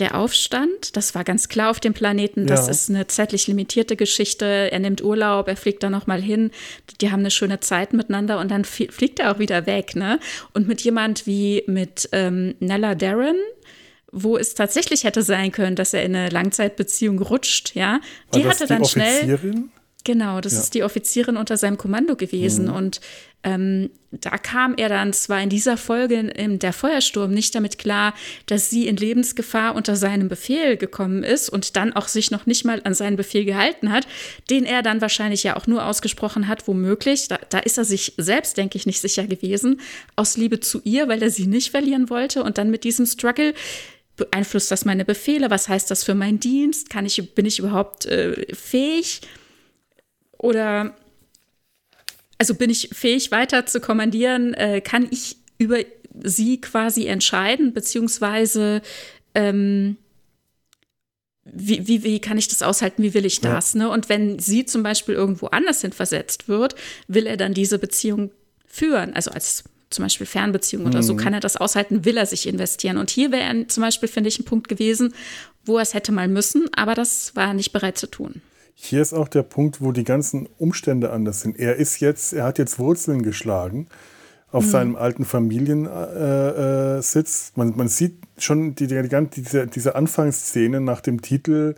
der 0.00 0.16
Aufstand, 0.18 0.96
das 0.96 1.14
war 1.14 1.24
ganz 1.24 1.48
klar 1.48 1.70
auf 1.70 1.78
dem 1.78 1.92
Planeten, 1.92 2.46
das 2.46 2.66
ja. 2.66 2.72
ist 2.72 2.88
eine 2.88 3.06
zeitlich 3.06 3.46
limitierte 3.46 3.96
Geschichte. 3.96 4.46
Er 4.70 4.78
nimmt 4.78 5.02
Urlaub, 5.02 5.46
er 5.46 5.56
fliegt 5.56 5.82
da 5.82 5.90
nochmal 5.90 6.22
hin, 6.22 6.50
die 7.00 7.10
haben 7.10 7.20
eine 7.20 7.30
schöne 7.30 7.60
Zeit 7.60 7.92
miteinander 7.92 8.40
und 8.40 8.50
dann 8.50 8.64
fliegt 8.64 9.18
er 9.18 9.34
auch 9.34 9.38
wieder 9.38 9.66
weg. 9.66 9.94
Ne? 9.96 10.18
Und 10.54 10.66
mit 10.68 10.80
jemand 10.80 11.26
wie 11.26 11.64
mit 11.66 12.08
ähm, 12.12 12.54
Nella 12.60 12.94
Darren, 12.94 13.36
wo 14.12 14.36
es 14.36 14.54
tatsächlich 14.54 15.04
hätte 15.04 15.22
sein 15.22 15.52
können, 15.52 15.76
dass 15.76 15.94
er 15.94 16.04
in 16.04 16.14
eine 16.14 16.30
Langzeitbeziehung 16.30 17.20
rutscht, 17.20 17.74
ja, 17.74 18.00
die 18.34 18.46
hatte 18.46 18.66
dann 18.66 18.82
die 18.82 18.88
schnell. 18.88 19.70
Genau, 20.04 20.40
das 20.40 20.54
ja. 20.54 20.60
ist 20.60 20.74
die 20.74 20.82
Offizierin 20.82 21.36
unter 21.36 21.56
seinem 21.56 21.76
Kommando 21.76 22.16
gewesen. 22.16 22.66
Mhm. 22.66 22.74
Und 22.74 23.00
ähm, 23.42 23.90
da 24.10 24.36
kam 24.36 24.74
er 24.76 24.88
dann 24.88 25.12
zwar 25.12 25.42
in 25.42 25.48
dieser 25.48 25.76
Folge 25.76 26.16
in 26.18 26.58
der 26.58 26.72
Feuersturm 26.72 27.32
nicht 27.32 27.54
damit 27.54 27.78
klar, 27.78 28.12
dass 28.46 28.68
sie 28.68 28.86
in 28.86 28.96
Lebensgefahr 28.96 29.74
unter 29.74 29.96
seinem 29.96 30.28
Befehl 30.28 30.76
gekommen 30.76 31.22
ist 31.22 31.48
und 31.48 31.76
dann 31.76 31.94
auch 31.94 32.08
sich 32.08 32.30
noch 32.30 32.44
nicht 32.44 32.64
mal 32.64 32.82
an 32.84 32.92
seinen 32.92 33.16
Befehl 33.16 33.44
gehalten 33.44 33.92
hat, 33.92 34.06
den 34.50 34.64
er 34.64 34.82
dann 34.82 35.00
wahrscheinlich 35.00 35.42
ja 35.42 35.56
auch 35.56 35.66
nur 35.66 35.86
ausgesprochen 35.86 36.48
hat, 36.48 36.66
womöglich, 36.66 37.28
da, 37.28 37.38
da 37.48 37.60
ist 37.60 37.78
er 37.78 37.84
sich 37.84 38.14
selbst, 38.18 38.56
denke 38.56 38.76
ich, 38.76 38.84
nicht 38.84 39.00
sicher 39.00 39.26
gewesen, 39.26 39.80
aus 40.16 40.36
Liebe 40.36 40.60
zu 40.60 40.80
ihr, 40.84 41.08
weil 41.08 41.22
er 41.22 41.30
sie 41.30 41.46
nicht 41.46 41.70
verlieren 41.70 42.10
wollte 42.10 42.42
und 42.42 42.58
dann 42.58 42.70
mit 42.70 42.84
diesem 42.84 43.06
Struggle 43.06 43.54
beeinflusst 44.20 44.70
das 44.70 44.84
meine 44.84 45.04
Befehle? 45.04 45.50
Was 45.50 45.68
heißt 45.68 45.90
das 45.90 46.04
für 46.04 46.14
meinen 46.14 46.40
Dienst? 46.40 46.90
Kann 46.90 47.04
ich, 47.04 47.34
bin 47.34 47.46
ich 47.46 47.58
überhaupt 47.58 48.06
äh, 48.06 48.54
fähig? 48.54 49.22
Oder 50.38 50.94
also 52.38 52.54
bin 52.54 52.70
ich 52.70 52.90
fähig, 52.92 53.30
weiter 53.32 53.66
zu 53.66 53.80
kommandieren? 53.80 54.54
Äh, 54.54 54.80
kann 54.80 55.08
ich 55.10 55.36
über 55.58 55.78
sie 56.22 56.60
quasi 56.60 57.06
entscheiden, 57.06 57.72
beziehungsweise 57.74 58.82
ähm, 59.34 59.96
wie, 61.44 61.86
wie, 61.86 62.04
wie 62.04 62.20
kann 62.20 62.38
ich 62.38 62.48
das 62.48 62.62
aushalten, 62.62 63.02
wie 63.02 63.14
will 63.14 63.26
ich 63.26 63.40
das? 63.40 63.74
Ja. 63.74 63.80
Ne? 63.80 63.90
Und 63.90 64.08
wenn 64.08 64.38
sie 64.38 64.64
zum 64.64 64.82
Beispiel 64.82 65.14
irgendwo 65.14 65.46
anders 65.46 65.80
hin 65.80 65.92
versetzt 65.92 66.48
wird, 66.48 66.74
will 67.08 67.26
er 67.26 67.36
dann 67.36 67.54
diese 67.54 67.78
Beziehung 67.78 68.30
führen, 68.66 69.14
also 69.14 69.30
als 69.30 69.64
zum 69.90 70.04
Beispiel 70.04 70.26
Fernbeziehungen 70.26 70.88
mhm. 70.88 70.94
oder 70.94 71.02
so, 71.02 71.14
mhm. 71.14 71.18
kann 71.18 71.34
er 71.34 71.40
das 71.40 71.56
aushalten, 71.56 72.04
will 72.04 72.16
er 72.16 72.26
sich 72.26 72.48
investieren. 72.48 72.96
Und 72.96 73.10
hier 73.10 73.32
wäre 73.32 73.66
zum 73.66 73.82
Beispiel, 73.82 74.08
finde 74.08 74.28
ich, 74.28 74.38
ein 74.38 74.44
Punkt 74.44 74.68
gewesen, 74.68 75.14
wo 75.64 75.76
er 75.76 75.82
es 75.82 75.94
hätte 75.94 76.12
mal 76.12 76.28
müssen, 76.28 76.68
aber 76.74 76.94
das 76.94 77.36
war 77.36 77.48
er 77.48 77.54
nicht 77.54 77.72
bereit 77.72 77.98
zu 77.98 78.06
tun. 78.06 78.40
Hier 78.74 79.02
ist 79.02 79.12
auch 79.12 79.28
der 79.28 79.42
Punkt, 79.42 79.82
wo 79.82 79.92
die 79.92 80.04
ganzen 80.04 80.48
Umstände 80.58 81.10
anders 81.12 81.42
sind. 81.42 81.58
Er 81.58 81.76
ist 81.76 82.00
jetzt, 82.00 82.32
er 82.32 82.44
hat 82.44 82.58
jetzt 82.58 82.78
Wurzeln 82.78 83.22
geschlagen 83.22 83.88
auf 84.50 84.64
mhm. 84.64 84.70
seinem 84.70 84.96
alten 84.96 85.24
Familiensitz. 85.24 85.92
Äh, 87.54 87.58
äh, 87.58 87.58
man, 87.58 87.76
man 87.76 87.88
sieht 87.88 88.19
schon 88.44 88.74
die, 88.74 88.86
die, 88.86 89.02
die, 89.02 89.26
diese, 89.36 89.66
diese 89.66 89.94
Anfangsszene 89.94 90.80
nach 90.80 91.00
dem 91.00 91.22
Titel 91.22 91.74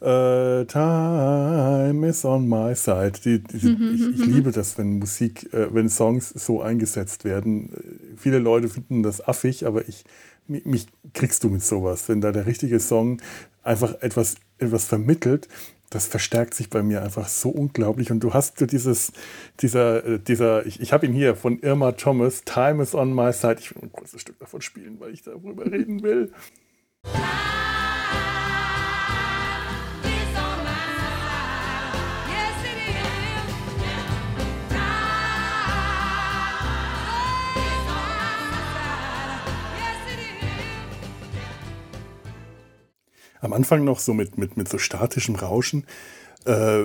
äh, 0.00 0.64
Time 0.66 2.06
is 2.06 2.24
on 2.24 2.48
my 2.48 2.74
side. 2.74 3.12
Die, 3.24 3.42
die, 3.42 3.66
mhm. 3.66 3.94
ich, 3.94 4.20
ich, 4.20 4.26
mhm, 4.26 4.34
liebe 4.34 4.52
das, 4.52 4.76
wenn 4.78 4.98
Musik, 4.98 5.52
äh, 5.52 5.72
wenn 5.72 5.88
Songs 5.88 6.30
so 6.30 6.62
eingesetzt 6.62 7.24
werden. 7.24 7.70
Viele 8.16 8.38
Leute 8.38 8.68
finden 8.68 9.02
das 9.02 9.26
affig, 9.26 9.66
aber 9.66 9.88
ich, 9.88 10.04
mich 10.46 10.86
kriegst 11.14 11.44
du 11.44 11.48
mit 11.48 11.62
sowas, 11.62 12.08
wenn 12.08 12.20
da 12.20 12.32
der 12.32 12.46
richtige 12.46 12.80
Song 12.80 13.20
einfach 13.62 13.94
etwas, 14.02 14.36
etwas 14.58 14.84
vermittelt, 14.84 15.48
das 15.94 16.08
verstärkt 16.08 16.54
sich 16.54 16.70
bei 16.70 16.82
mir 16.82 17.02
einfach 17.02 17.28
so 17.28 17.50
unglaublich. 17.50 18.10
Und 18.10 18.20
du 18.20 18.34
hast 18.34 18.60
dieses, 18.72 19.12
dieser, 19.60 20.04
äh, 20.04 20.18
dieser, 20.18 20.66
ich, 20.66 20.80
ich 20.80 20.92
habe 20.92 21.06
ihn 21.06 21.12
hier 21.12 21.36
von 21.36 21.60
Irma 21.60 21.92
Thomas, 21.92 22.42
Time 22.44 22.82
is 22.82 22.94
on 22.96 23.14
my 23.14 23.32
side. 23.32 23.56
Ich 23.60 23.74
will 23.74 23.84
ein 23.84 23.92
kurzes 23.92 24.20
Stück 24.20 24.38
davon 24.40 24.60
spielen, 24.60 24.98
weil 24.98 25.12
ich 25.12 25.22
darüber 25.22 25.64
reden 25.64 26.02
will. 26.02 26.32
Am 43.44 43.52
Anfang 43.52 43.84
noch 43.84 43.98
so 43.98 44.14
mit, 44.14 44.38
mit, 44.38 44.56
mit 44.56 44.68
so 44.68 44.78
statischem 44.78 45.36
Rauschen. 45.36 45.84
Äh, 46.44 46.84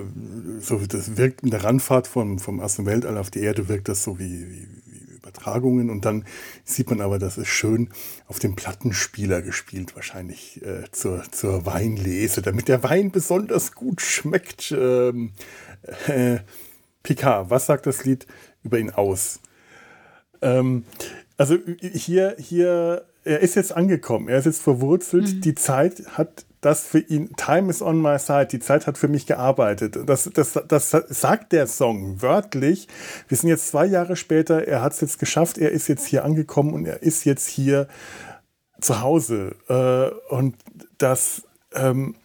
so 0.59 0.77
das 0.87 1.17
wirkt 1.17 1.43
in 1.43 1.51
der 1.51 1.63
Randfahrt 1.63 2.07
vom, 2.07 2.39
vom 2.39 2.59
ersten 2.59 2.85
Weltall 2.85 3.17
auf 3.17 3.29
die 3.29 3.41
Erde 3.41 3.67
wirkt 3.67 3.89
das 3.89 4.03
so 4.03 4.19
wie, 4.19 4.47
wie, 4.49 4.67
wie 4.85 5.15
Übertragungen 5.15 5.89
und 5.89 6.05
dann 6.05 6.25
sieht 6.63 6.89
man 6.89 7.01
aber, 7.01 7.19
das 7.19 7.37
ist 7.37 7.49
schön 7.49 7.89
auf 8.27 8.39
dem 8.39 8.55
Plattenspieler 8.55 9.41
gespielt, 9.41 9.95
wahrscheinlich 9.95 10.61
äh, 10.63 10.83
zur, 10.91 11.23
zur 11.31 11.65
Weinlese, 11.65 12.41
damit 12.41 12.67
der 12.67 12.83
Wein 12.83 13.11
besonders 13.11 13.73
gut 13.73 14.01
schmeckt. 14.01 14.71
Ähm, 14.71 15.33
äh, 16.07 16.39
Picard, 17.03 17.49
was 17.49 17.65
sagt 17.65 17.85
das 17.85 18.05
Lied 18.05 18.27
über 18.63 18.79
ihn 18.79 18.91
aus? 18.91 19.39
Ähm, 20.41 20.85
also 21.37 21.57
hier, 21.79 22.35
hier, 22.37 23.05
er 23.23 23.39
ist 23.39 23.55
jetzt 23.55 23.73
angekommen, 23.73 24.27
er 24.29 24.39
ist 24.39 24.45
jetzt 24.45 24.61
verwurzelt. 24.61 25.35
Mhm. 25.35 25.41
Die 25.41 25.55
Zeit 25.55 26.17
hat 26.17 26.45
das 26.61 26.85
für 26.85 26.99
ihn, 26.99 27.35
Time 27.37 27.69
is 27.69 27.81
on 27.81 28.01
my 28.01 28.19
side, 28.19 28.47
die 28.47 28.59
Zeit 28.59 28.87
hat 28.87 28.97
für 28.97 29.07
mich 29.07 29.25
gearbeitet. 29.25 29.97
Das, 30.05 30.29
das, 30.33 30.59
das 30.67 30.89
sagt 30.91 31.51
der 31.53 31.67
Song 31.67 32.21
wörtlich. 32.21 32.87
Wir 33.27 33.37
sind 33.37 33.49
jetzt 33.49 33.69
zwei 33.69 33.85
Jahre 33.85 34.15
später, 34.15 34.67
er 34.67 34.81
hat 34.81 34.93
es 34.93 35.01
jetzt 35.01 35.19
geschafft, 35.19 35.57
er 35.57 35.71
ist 35.71 35.87
jetzt 35.87 36.05
hier 36.05 36.25
angekommen 36.25 36.73
und 36.73 36.85
er 36.85 37.01
ist 37.01 37.23
jetzt 37.23 37.47
hier 37.47 37.87
zu 38.81 39.01
Hause. 39.01 39.55
Äh, 39.69 40.33
und 40.33 40.55
das, 40.97 41.43
ähm, 41.73 42.15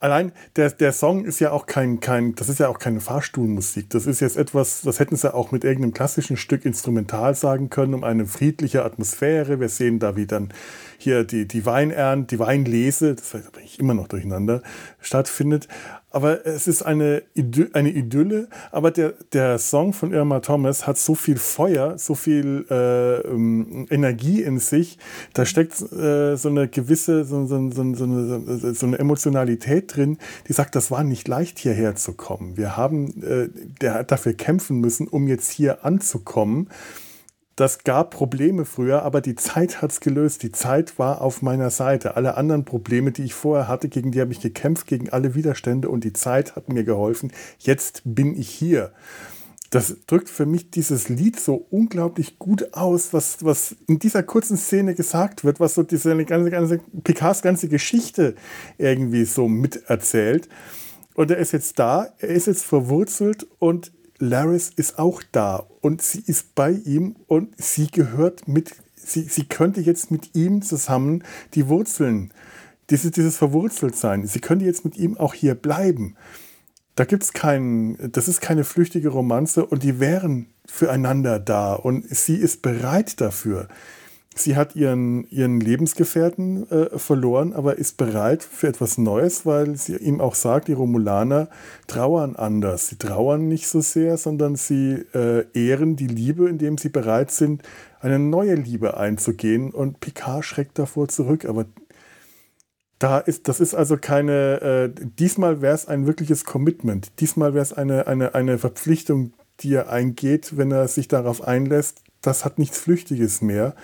allein 0.00 0.32
der, 0.56 0.70
der 0.70 0.92
Song 0.92 1.24
ist 1.24 1.38
ja 1.38 1.52
auch 1.52 1.66
kein, 1.66 2.00
kein, 2.00 2.34
das 2.34 2.48
ist 2.48 2.58
ja 2.58 2.68
auch 2.68 2.78
keine 2.78 3.00
Fahrstuhlmusik. 3.00 3.90
Das 3.90 4.06
ist 4.06 4.20
jetzt 4.20 4.36
etwas, 4.36 4.80
das 4.80 4.98
hätten 4.98 5.14
sie 5.14 5.32
auch 5.32 5.52
mit 5.52 5.62
irgendeinem 5.62 5.94
klassischen 5.94 6.36
Stück 6.36 6.64
instrumental 6.64 7.34
sagen 7.34 7.70
können, 7.70 7.94
um 7.94 8.02
eine 8.02 8.26
friedliche 8.26 8.84
Atmosphäre. 8.84 9.60
Wir 9.60 9.68
sehen 9.68 9.98
da, 9.98 10.16
wie 10.16 10.26
dann 10.26 10.52
hier 10.98 11.24
die, 11.24 11.46
die 11.46 11.64
Weinernte, 11.66 12.34
die 12.34 12.38
Weinlese, 12.40 13.14
das 13.14 13.30
bringe 13.30 13.46
ich 13.64 13.78
immer 13.78 13.94
noch 13.94 14.08
durcheinander, 14.08 14.62
stattfindet. 15.00 15.68
Aber 16.10 16.44
es 16.44 16.66
ist 16.66 16.82
eine, 16.82 17.22
Idy 17.34 17.68
eine 17.72 17.90
Idylle, 17.90 18.48
aber 18.72 18.90
der, 18.90 19.14
der 19.32 19.58
Song 19.58 19.92
von 19.92 20.12
Irma 20.12 20.40
Thomas 20.40 20.86
hat 20.86 20.98
so 20.98 21.14
viel 21.14 21.36
Feuer, 21.36 21.98
so 21.98 22.14
viel 22.14 22.66
äh, 22.68 23.20
ähm, 23.20 23.86
Energie 23.90 24.42
in 24.42 24.58
sich, 24.58 24.98
da 25.34 25.46
steckt 25.46 25.80
äh, 25.92 26.36
so 26.36 26.48
eine 26.48 26.68
gewisse, 26.68 27.24
so, 27.24 27.46
so, 27.46 27.70
so, 27.70 27.82
eine, 27.82 28.74
so 28.74 28.86
eine 28.86 28.98
Emotionalität 28.98 29.96
drin, 29.96 30.18
die 30.48 30.52
sagt, 30.52 30.74
das 30.74 30.90
war 30.90 31.04
nicht 31.04 31.28
leicht 31.28 31.60
hierher 31.60 31.94
zu 31.94 32.12
kommen. 32.12 32.56
Wir 32.56 32.76
haben, 32.76 33.22
äh, 33.22 33.48
der 33.80 33.94
hat 33.94 34.10
dafür 34.10 34.32
kämpfen 34.32 34.80
müssen, 34.80 35.06
um 35.06 35.28
jetzt 35.28 35.50
hier 35.50 35.84
anzukommen 35.84 36.68
das 37.60 37.84
gab 37.84 38.10
Probleme 38.10 38.64
früher, 38.64 39.02
aber 39.02 39.20
die 39.20 39.34
Zeit 39.34 39.82
hat 39.82 39.90
es 39.90 40.00
gelöst. 40.00 40.42
Die 40.42 40.50
Zeit 40.50 40.98
war 40.98 41.20
auf 41.20 41.42
meiner 41.42 41.68
Seite. 41.68 42.16
Alle 42.16 42.38
anderen 42.38 42.64
Probleme, 42.64 43.12
die 43.12 43.24
ich 43.24 43.34
vorher 43.34 43.68
hatte, 43.68 43.90
gegen 43.90 44.12
die 44.12 44.20
habe 44.22 44.32
ich 44.32 44.40
gekämpft, 44.40 44.86
gegen 44.86 45.10
alle 45.10 45.34
Widerstände 45.34 45.90
und 45.90 46.02
die 46.02 46.14
Zeit 46.14 46.56
hat 46.56 46.70
mir 46.70 46.84
geholfen. 46.84 47.32
Jetzt 47.58 48.00
bin 48.06 48.34
ich 48.34 48.48
hier. 48.48 48.92
Das 49.68 49.94
drückt 50.06 50.30
für 50.30 50.46
mich 50.46 50.70
dieses 50.70 51.10
Lied 51.10 51.38
so 51.38 51.66
unglaublich 51.70 52.38
gut 52.38 52.72
aus, 52.72 53.12
was, 53.12 53.44
was 53.44 53.76
in 53.86 53.98
dieser 53.98 54.22
kurzen 54.22 54.56
Szene 54.56 54.94
gesagt 54.94 55.44
wird, 55.44 55.60
was 55.60 55.74
so 55.74 55.82
diese 55.82 56.16
ganze, 56.24 56.50
ganze 56.50 56.80
Picards 57.04 57.42
ganze 57.42 57.68
Geschichte 57.68 58.36
irgendwie 58.78 59.26
so 59.26 59.48
miterzählt. 59.48 60.48
Und 61.12 61.30
er 61.30 61.36
ist 61.36 61.52
jetzt 61.52 61.78
da, 61.78 62.08
er 62.20 62.30
ist 62.30 62.46
jetzt 62.46 62.64
verwurzelt 62.64 63.46
und 63.58 63.92
Laris 64.20 64.70
ist 64.76 64.98
auch 64.98 65.22
da 65.32 65.66
und 65.80 66.02
sie 66.02 66.22
ist 66.24 66.54
bei 66.54 66.70
ihm 66.70 67.16
und 67.26 67.54
sie 67.60 67.88
gehört 67.88 68.46
mit, 68.46 68.76
sie, 68.94 69.22
sie 69.22 69.44
könnte 69.44 69.80
jetzt 69.80 70.10
mit 70.10 70.34
ihm 70.36 70.62
zusammen 70.62 71.24
die 71.54 71.68
Wurzeln, 71.68 72.32
dieses, 72.90 73.12
dieses 73.12 73.36
Verwurzeltsein, 73.36 74.26
sie 74.26 74.40
könnte 74.40 74.66
jetzt 74.66 74.84
mit 74.84 74.96
ihm 74.98 75.16
auch 75.16 75.32
hier 75.32 75.54
bleiben. 75.54 76.16
Da 76.96 77.04
gibt 77.06 77.22
es 77.22 77.32
keinen, 77.32 78.12
das 78.12 78.28
ist 78.28 78.42
keine 78.42 78.64
flüchtige 78.64 79.08
Romanze 79.08 79.64
und 79.64 79.82
die 79.82 80.00
wären 80.00 80.46
füreinander 80.66 81.40
da 81.40 81.72
und 81.72 82.04
sie 82.14 82.36
ist 82.36 82.60
bereit 82.60 83.20
dafür. 83.22 83.68
Sie 84.40 84.56
hat 84.56 84.74
ihren, 84.74 85.28
ihren 85.28 85.60
Lebensgefährten 85.60 86.70
äh, 86.70 86.98
verloren, 86.98 87.52
aber 87.52 87.76
ist 87.76 87.98
bereit 87.98 88.42
für 88.42 88.68
etwas 88.68 88.96
Neues, 88.96 89.44
weil 89.44 89.76
sie 89.76 89.96
ihm 89.96 90.20
auch 90.20 90.34
sagt, 90.34 90.68
die 90.68 90.72
Romulaner 90.72 91.48
trauern 91.86 92.36
anders. 92.36 92.88
Sie 92.88 92.96
trauern 92.96 93.48
nicht 93.48 93.68
so 93.68 93.82
sehr, 93.82 94.16
sondern 94.16 94.56
sie 94.56 95.04
äh, 95.12 95.44
ehren 95.52 95.96
die 95.96 96.06
Liebe, 96.06 96.48
indem 96.48 96.78
sie 96.78 96.88
bereit 96.88 97.30
sind, 97.30 97.62
eine 98.00 98.18
neue 98.18 98.54
Liebe 98.54 98.96
einzugehen. 98.96 99.72
Und 99.72 100.00
Picard 100.00 100.44
schreckt 100.44 100.78
davor 100.78 101.08
zurück. 101.08 101.44
Aber 101.44 101.66
da 102.98 103.18
ist, 103.18 103.46
das 103.46 103.60
ist 103.60 103.74
also 103.74 103.98
keine, 103.98 104.92
äh, 104.96 105.04
diesmal 105.18 105.60
wäre 105.60 105.74
es 105.74 105.86
ein 105.86 106.06
wirkliches 106.06 106.46
Commitment. 106.46 107.12
Diesmal 107.20 107.52
wäre 107.52 107.62
es 107.62 107.74
eine, 107.74 108.06
eine, 108.06 108.34
eine 108.34 108.56
Verpflichtung, 108.56 109.34
die 109.60 109.74
er 109.74 109.90
eingeht, 109.90 110.56
wenn 110.56 110.72
er 110.72 110.88
sich 110.88 111.08
darauf 111.08 111.46
einlässt. 111.46 112.02
Das 112.22 112.44
hat 112.46 112.58
nichts 112.58 112.78
Flüchtiges 112.78 113.42
mehr 113.42 113.74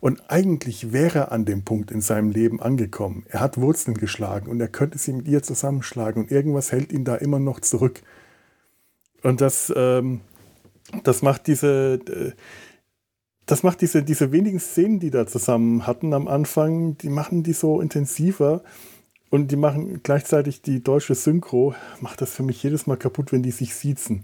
und 0.00 0.30
eigentlich 0.30 0.92
wäre 0.92 1.18
er 1.18 1.32
an 1.32 1.44
dem 1.44 1.64
Punkt 1.64 1.90
in 1.90 2.00
seinem 2.00 2.30
Leben 2.30 2.62
angekommen. 2.62 3.24
Er 3.28 3.40
hat 3.40 3.58
Wurzeln 3.58 3.96
geschlagen 3.96 4.48
und 4.48 4.60
er 4.60 4.68
könnte 4.68 4.98
sie 4.98 5.12
mit 5.12 5.26
ihr 5.26 5.42
zusammenschlagen 5.42 6.22
und 6.22 6.30
irgendwas 6.30 6.70
hält 6.70 6.92
ihn 6.92 7.04
da 7.04 7.16
immer 7.16 7.40
noch 7.40 7.60
zurück. 7.60 8.02
Und 9.22 9.40
das, 9.40 9.72
ähm, 9.74 10.20
das 11.02 11.22
macht 11.22 11.48
diese, 11.48 11.94
äh, 12.06 12.32
das 13.46 13.62
macht 13.62 13.80
diese, 13.80 14.02
diese 14.02 14.30
wenigen 14.30 14.60
Szenen, 14.60 15.00
die 15.00 15.10
da 15.10 15.26
zusammen 15.26 15.86
hatten 15.86 16.14
am 16.14 16.28
Anfang, 16.28 16.96
die 16.98 17.08
machen 17.08 17.42
die 17.42 17.54
so 17.54 17.80
intensiver 17.80 18.62
und 19.30 19.50
die 19.50 19.56
machen 19.56 20.00
gleichzeitig 20.02 20.62
die 20.62 20.82
deutsche 20.82 21.14
Synchro, 21.14 21.74
macht 22.00 22.20
das 22.20 22.30
für 22.32 22.44
mich 22.44 22.62
jedes 22.62 22.86
Mal 22.86 22.96
kaputt, 22.96 23.32
wenn 23.32 23.42
die 23.42 23.50
sich 23.50 23.74
siezen. 23.74 24.22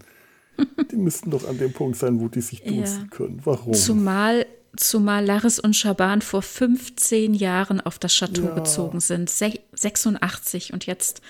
die 0.93 0.97
müssten 0.97 1.31
doch 1.31 1.49
an 1.49 1.59
dem 1.59 1.73
Punkt 1.73 1.97
sein, 1.97 2.21
wo 2.21 2.29
die 2.29 2.43
sich 2.43 2.63
duzen 2.63 3.03
ja. 3.03 3.07
können. 3.11 3.41
Warum? 3.45 3.75
Zumal 3.75 4.47
Zumal 4.77 5.25
Laris 5.25 5.59
und 5.59 5.75
Schaban 5.75 6.23
vor 6.23 6.43
15 6.43 7.35
Jahren 7.35 7.81
auf 7.81 7.99
das 7.99 8.15
Chateau 8.15 8.47
ja. 8.47 8.55
gezogen 8.55 9.01
sind, 9.01 9.31
86 9.31 10.73
und 10.73 10.87
jetzt, 10.87 11.23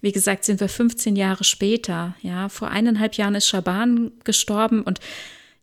wie 0.00 0.12
gesagt, 0.12 0.44
sind 0.44 0.60
wir 0.60 0.68
15 0.68 1.16
Jahre 1.16 1.44
später. 1.44 2.14
Ja, 2.20 2.48
vor 2.48 2.68
eineinhalb 2.68 3.14
Jahren 3.14 3.34
ist 3.34 3.48
Schaban 3.48 4.12
gestorben 4.24 4.82
und 4.82 5.00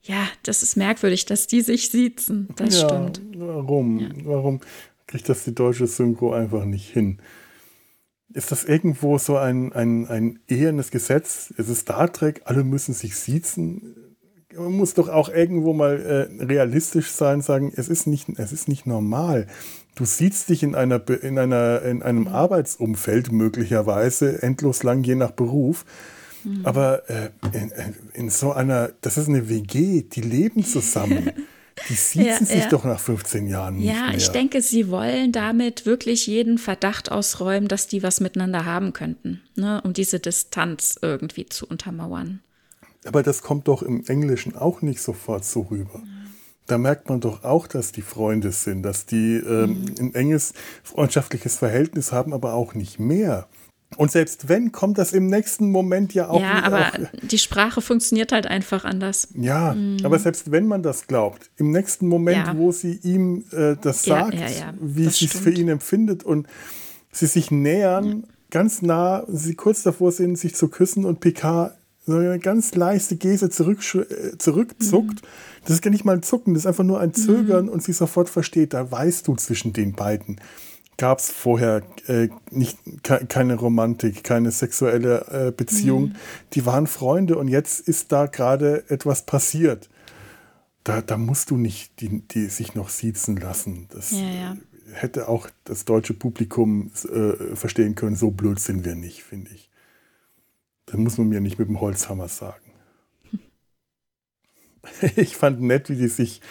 ja, 0.03 0.27
das 0.43 0.63
ist 0.63 0.77
merkwürdig, 0.77 1.25
dass 1.25 1.47
die 1.47 1.61
sich 1.61 1.89
siezen. 1.89 2.47
Das 2.55 2.81
ja, 2.81 2.87
stimmt. 2.87 3.21
Warum? 3.35 3.99
Ja. 3.99 4.09
Warum 4.23 4.61
kriegt 5.05 5.27
das 5.27 5.43
die 5.43 5.53
deutsche 5.53 5.87
Synchro 5.87 6.33
einfach 6.33 6.65
nicht 6.65 6.89
hin? 6.89 7.19
Ist 8.33 8.51
das 8.51 8.63
irgendwo 8.63 9.17
so 9.17 9.37
ein, 9.37 9.73
ein, 9.73 10.07
ein 10.07 10.39
ehernes 10.47 10.91
Gesetz? 10.91 11.53
Es 11.57 11.69
ist 11.69 11.81
Star 11.81 12.11
Trek, 12.11 12.41
alle 12.45 12.63
müssen 12.63 12.93
sich 12.93 13.15
siezen 13.15 13.95
man 14.57 14.73
muss 14.73 14.93
doch 14.93 15.09
auch 15.09 15.29
irgendwo 15.29 15.73
mal 15.73 16.29
äh, 16.39 16.43
realistisch 16.43 17.11
sein, 17.11 17.41
sagen, 17.41 17.71
es 17.75 17.87
ist 17.87 18.07
nicht, 18.07 18.27
es 18.37 18.51
ist 18.51 18.67
nicht 18.67 18.85
normal. 18.85 19.47
Du 19.95 20.05
siehst 20.05 20.49
dich 20.49 20.63
in, 20.63 20.75
einer, 20.75 21.01
in, 21.23 21.39
einer, 21.39 21.81
in 21.81 22.03
einem 22.03 22.27
Arbeitsumfeld 22.27 23.31
möglicherweise 23.31 24.43
endlos 24.43 24.83
lang, 24.83 25.03
je 25.03 25.15
nach 25.15 25.31
Beruf. 25.31 25.85
Mhm. 26.43 26.65
Aber 26.65 27.09
äh, 27.09 27.29
in, 27.51 27.71
in, 28.13 28.29
so 28.29 28.51
einer, 28.51 28.91
das 29.01 29.17
ist 29.17 29.27
eine 29.27 29.49
WG, 29.49 30.03
die 30.03 30.21
leben 30.21 30.63
zusammen. 30.63 31.31
Die 31.89 31.93
siezen 31.95 32.25
ja, 32.25 32.37
sich 32.37 32.63
ja. 32.63 32.69
doch 32.69 32.83
nach 32.83 32.99
15 32.99 33.47
Jahren 33.47 33.77
nicht 33.77 33.87
Ja, 33.87 34.07
mehr. 34.07 34.17
ich 34.17 34.29
denke, 34.29 34.61
sie 34.61 34.89
wollen 34.89 35.31
damit 35.31 35.85
wirklich 35.85 36.27
jeden 36.27 36.57
Verdacht 36.57 37.11
ausräumen, 37.11 37.67
dass 37.67 37.87
die 37.87 38.03
was 38.03 38.19
miteinander 38.19 38.65
haben 38.65 38.93
könnten, 38.93 39.41
ne? 39.55 39.81
um 39.83 39.93
diese 39.93 40.19
Distanz 40.19 40.97
irgendwie 41.01 41.47
zu 41.47 41.65
untermauern. 41.65 42.41
Aber 43.07 43.23
das 43.23 43.41
kommt 43.41 43.67
doch 43.67 43.81
im 43.81 44.03
Englischen 44.05 44.55
auch 44.55 44.81
nicht 44.81 45.01
sofort 45.01 45.45
so 45.45 45.61
rüber. 45.61 46.01
Da 46.65 46.77
merkt 46.77 47.07
man 47.07 47.21
doch 47.21 47.43
auch, 47.43 47.65
dass 47.65 47.93
die 47.93 48.01
Freunde 48.01 48.51
sind, 48.51 48.83
dass 48.83 49.05
die 49.05 49.35
ähm, 49.37 49.81
mhm. 49.81 49.95
ein 49.99 50.15
enges 50.15 50.53
freundschaftliches 50.83 51.57
Verhältnis 51.57 52.11
haben, 52.11 52.33
aber 52.33 52.53
auch 52.53 52.73
nicht 52.73 52.99
mehr. 52.99 53.47
Und 53.95 54.11
selbst 54.11 54.49
wenn, 54.49 54.73
kommt 54.73 54.97
das 54.97 55.13
im 55.13 55.27
nächsten 55.27 55.71
Moment 55.71 56.13
ja 56.13 56.27
auch. 56.27 56.41
Ja, 56.41 56.61
aber 56.63 56.87
auch, 56.87 57.19
die 57.23 57.37
Sprache 57.37 57.81
funktioniert 57.81 58.33
halt 58.33 58.45
einfach 58.45 58.83
anders. 58.83 59.29
Ja, 59.33 59.73
mhm. 59.73 59.99
aber 60.03 60.19
selbst 60.19 60.51
wenn 60.51 60.67
man 60.67 60.83
das 60.83 61.07
glaubt, 61.07 61.49
im 61.55 61.71
nächsten 61.71 62.07
Moment, 62.07 62.47
ja. 62.47 62.57
wo 62.57 62.73
sie 62.73 62.99
ihm 63.03 63.45
äh, 63.53 63.77
das 63.79 64.03
sagt, 64.03 64.33
ja, 64.33 64.47
ja, 64.47 64.73
wie 64.81 65.07
sie 65.07 65.25
es 65.25 65.33
für 65.33 65.51
ihn 65.51 65.69
empfindet 65.69 66.23
und 66.23 66.47
sie 67.11 67.27
sich 67.27 67.49
nähern, 67.49 68.25
ganz 68.51 68.81
nah, 68.81 69.23
sie 69.29 69.55
kurz 69.55 69.83
davor 69.83 70.11
sind, 70.11 70.37
sich 70.37 70.53
zu 70.53 70.67
küssen 70.67 71.05
und 71.05 71.21
Picard 71.21 71.76
so 72.07 72.17
eine 72.17 72.39
ganz 72.39 72.73
leichte 72.73 73.17
Geste 73.17 73.49
zurück, 73.49 73.79
äh, 73.95 74.37
zurückzuckt. 74.37 75.21
Mhm. 75.21 75.27
Das 75.65 75.71
ist 75.73 75.81
gar 75.81 75.91
nicht 75.91 76.05
mal 76.05 76.15
ein 76.15 76.23
Zucken, 76.23 76.53
das 76.53 76.63
ist 76.63 76.67
einfach 76.67 76.85
nur 76.85 77.01
ein 77.01 77.13
Zögern 77.13 77.65
mhm. 77.65 77.71
und 77.71 77.83
sie 77.83 77.91
sofort 77.91 78.29
versteht. 78.29 78.73
Da 78.73 78.89
weißt 78.89 79.27
du 79.27 79.35
zwischen 79.35 79.73
den 79.73 79.93
beiden. 79.93 80.39
Gab 80.95 81.19
es 81.19 81.29
vorher 81.29 81.83
äh, 82.07 82.29
nicht, 82.49 82.79
ke 83.03 83.25
keine 83.27 83.55
Romantik, 83.55 84.23
keine 84.23 84.51
sexuelle 84.51 85.47
äh, 85.47 85.51
Beziehung. 85.51 86.05
Mhm. 86.05 86.15
Die 86.53 86.65
waren 86.65 86.87
Freunde 86.87 87.37
und 87.37 87.49
jetzt 87.49 87.81
ist 87.81 88.11
da 88.11 88.25
gerade 88.25 88.89
etwas 88.89 89.25
passiert. 89.25 89.89
Da, 90.85 91.01
da 91.01 91.17
musst 91.17 91.51
du 91.51 91.57
nicht 91.57 91.99
die, 91.99 92.21
die 92.21 92.45
sich 92.45 92.73
noch 92.73 92.87
siezen 92.87 93.35
lassen. 93.35 93.87
Das 93.89 94.11
ja, 94.11 94.19
ja. 94.19 94.57
hätte 94.93 95.27
auch 95.27 95.49
das 95.65 95.83
deutsche 95.83 96.13
Publikum 96.13 96.89
äh, 97.13 97.55
verstehen 97.55 97.95
können. 97.95 98.15
So 98.15 98.31
blöd 98.31 98.59
sind 98.59 98.85
wir 98.85 98.95
nicht, 98.95 99.21
finde 99.21 99.51
ich. 99.53 99.66
Das 100.87 100.97
muss 100.97 101.17
man 101.17 101.29
mir 101.29 101.41
nicht 101.41 101.59
mit 101.59 101.67
dem 101.67 101.79
Holzhammer 101.79 102.27
sagen. 102.27 102.63
Ich 105.17 105.35
fand 105.35 105.61
nett, 105.61 105.89
wie 105.89 105.97
die 105.97 106.07
sich, 106.07 106.41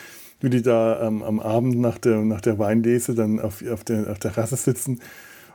wie 0.41 0.51
die 0.51 0.61
da 0.61 1.07
ähm, 1.07 1.23
am 1.23 1.41
Abend 1.41 1.79
nach 1.79 1.97
der, 1.97 2.19
nach 2.19 2.43
der 2.43 2.59
Weinlese 2.59 3.15
dann 3.15 3.41
auf, 3.41 3.65
auf, 3.67 3.83
der, 3.83 4.11
auf 4.11 4.19
der 4.19 4.33
Terrasse 4.33 4.57
sitzen 4.57 5.01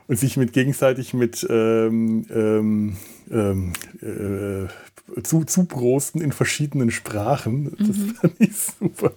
und 0.08 0.18
sich 0.18 0.36
mit 0.36 0.52
gegenseitig 0.52 1.14
mit 1.14 1.46
ähm, 1.48 2.26
ähm, 2.28 2.96
ähm 3.30 3.72
äh, 4.02 5.22
zu, 5.22 5.44
zuprosten 5.44 6.20
in 6.20 6.32
verschiedenen 6.32 6.90
Sprachen. 6.90 7.72
Das 7.78 7.96
mhm. 7.96 8.14
fand 8.20 8.40
ich 8.40 8.56
super. 8.56 9.12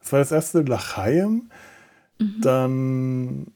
Das 0.00 0.12
war 0.12 0.20
das 0.20 0.32
erste 0.32 0.62
Lachayem. 0.62 1.50
Mhm. 2.18 2.40
Dann 2.40 3.46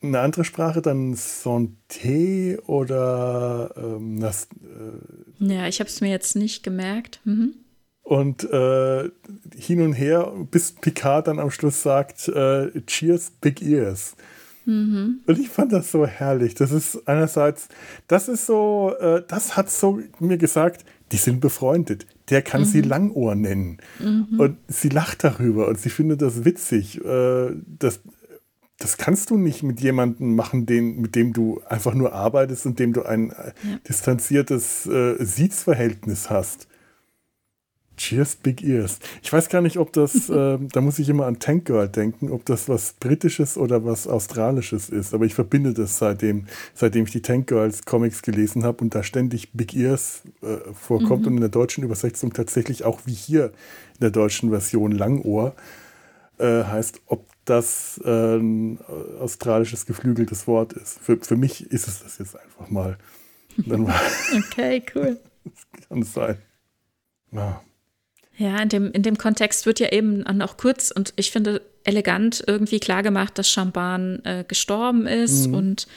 eine 0.00 0.20
andere 0.20 0.44
Sprache, 0.44 0.80
dann 0.80 1.14
Santé 1.14 2.58
oder 2.66 3.74
ähm, 3.76 4.20
das, 4.20 4.48
äh, 4.62 5.44
Ja, 5.44 5.66
ich 5.66 5.80
habe 5.80 5.90
es 5.90 6.00
mir 6.00 6.10
jetzt 6.10 6.36
nicht 6.36 6.62
gemerkt. 6.62 7.20
Mhm. 7.24 7.54
Und 8.02 8.44
äh, 8.44 9.10
hin 9.54 9.82
und 9.82 9.92
her, 9.92 10.32
bis 10.50 10.72
Picard 10.72 11.26
dann 11.26 11.38
am 11.38 11.50
Schluss 11.50 11.82
sagt, 11.82 12.28
äh, 12.28 12.70
Cheers, 12.86 13.32
Big 13.40 13.60
Ears. 13.60 14.16
Mhm. 14.64 15.20
Und 15.26 15.38
ich 15.38 15.48
fand 15.48 15.72
das 15.72 15.90
so 15.90 16.06
herrlich. 16.06 16.54
Das 16.54 16.72
ist 16.72 17.06
einerseits, 17.08 17.68
das 18.06 18.28
ist 18.28 18.46
so, 18.46 18.94
äh, 19.00 19.22
das 19.26 19.56
hat 19.56 19.70
so 19.70 20.00
mir 20.20 20.38
gesagt, 20.38 20.84
die 21.10 21.16
sind 21.16 21.40
befreundet. 21.40 22.06
Der 22.30 22.42
kann 22.42 22.62
mhm. 22.62 22.66
sie 22.66 22.80
Langohr 22.82 23.34
nennen. 23.34 23.78
Mhm. 23.98 24.38
Und 24.38 24.56
sie 24.68 24.90
lacht 24.90 25.24
darüber 25.24 25.68
und 25.68 25.78
sie 25.78 25.90
findet 25.90 26.22
das 26.22 26.44
witzig. 26.44 27.02
Äh, 27.04 27.50
das, 27.66 28.00
das 28.78 28.96
kannst 28.96 29.30
du 29.30 29.36
nicht 29.36 29.62
mit 29.64 29.80
jemandem 29.80 30.36
machen, 30.36 30.64
den, 30.64 31.00
mit 31.00 31.16
dem 31.16 31.32
du 31.32 31.60
einfach 31.68 31.94
nur 31.94 32.12
arbeitest 32.12 32.64
und 32.64 32.78
dem 32.78 32.92
du 32.92 33.02
ein 33.02 33.30
äh, 33.30 33.34
ja. 33.34 33.78
distanziertes 33.88 34.86
äh, 34.86 35.16
Siezverhältnis 35.18 36.30
hast. 36.30 36.68
Cheers, 37.96 38.36
Big 38.36 38.62
Ears. 38.62 39.00
Ich 39.24 39.32
weiß 39.32 39.48
gar 39.48 39.60
nicht, 39.60 39.78
ob 39.78 39.92
das, 39.92 40.28
äh, 40.30 40.58
da 40.60 40.80
muss 40.80 41.00
ich 41.00 41.08
immer 41.08 41.26
an 41.26 41.40
Tank 41.40 41.64
Girl 41.64 41.88
denken, 41.88 42.30
ob 42.30 42.44
das 42.44 42.68
was 42.68 42.92
Britisches 42.92 43.58
oder 43.58 43.84
was 43.84 44.06
Australisches 44.06 44.88
ist. 44.90 45.12
Aber 45.12 45.24
ich 45.24 45.34
verbinde 45.34 45.74
das 45.74 45.98
seitdem, 45.98 46.46
seitdem 46.72 47.04
ich 47.04 47.10
die 47.10 47.22
Tank 47.22 47.48
Girls 47.48 47.84
Comics 47.84 48.22
gelesen 48.22 48.62
habe 48.62 48.78
und 48.84 48.94
da 48.94 49.02
ständig 49.02 49.52
Big 49.54 49.74
Ears 49.74 50.22
äh, 50.40 50.58
vorkommt 50.72 51.22
mhm. 51.22 51.26
und 51.26 51.34
in 51.34 51.40
der 51.40 51.48
deutschen 51.48 51.82
Übersetzung 51.82 52.32
tatsächlich 52.32 52.84
auch 52.84 53.00
wie 53.06 53.14
hier 53.14 53.46
in 53.46 54.02
der 54.02 54.10
deutschen 54.12 54.50
Version 54.50 54.92
Langohr 54.92 55.56
äh, 56.38 56.62
heißt, 56.62 57.00
ob 57.06 57.26
das 57.48 58.00
ein 58.04 58.80
australisches 59.20 59.86
geflügeltes 59.86 60.46
Wort 60.46 60.72
ist. 60.72 60.98
Für, 60.98 61.16
für 61.18 61.36
mich 61.36 61.70
ist 61.70 61.88
es 61.88 62.02
das 62.02 62.18
jetzt 62.18 62.36
einfach 62.36 62.70
mal. 62.70 62.98
okay, 63.66 64.82
cool. 64.94 65.18
Das 65.44 65.88
kann 65.88 66.02
sein. 66.02 66.38
Ja. 67.32 67.62
Ja, 68.36 68.56
in 68.58 68.68
dem, 68.68 68.92
in 68.92 69.02
dem 69.02 69.18
Kontext 69.18 69.66
wird 69.66 69.80
ja 69.80 69.90
eben 69.90 70.24
auch 70.40 70.56
kurz 70.56 70.92
und 70.92 71.12
ich 71.16 71.32
finde 71.32 71.60
elegant 71.82 72.44
irgendwie 72.46 72.78
klargemacht, 72.78 73.36
dass 73.36 73.50
Chamban 73.50 74.24
äh, 74.24 74.44
gestorben 74.46 75.08
ist 75.08 75.48
mhm. 75.48 75.54
und 75.54 75.88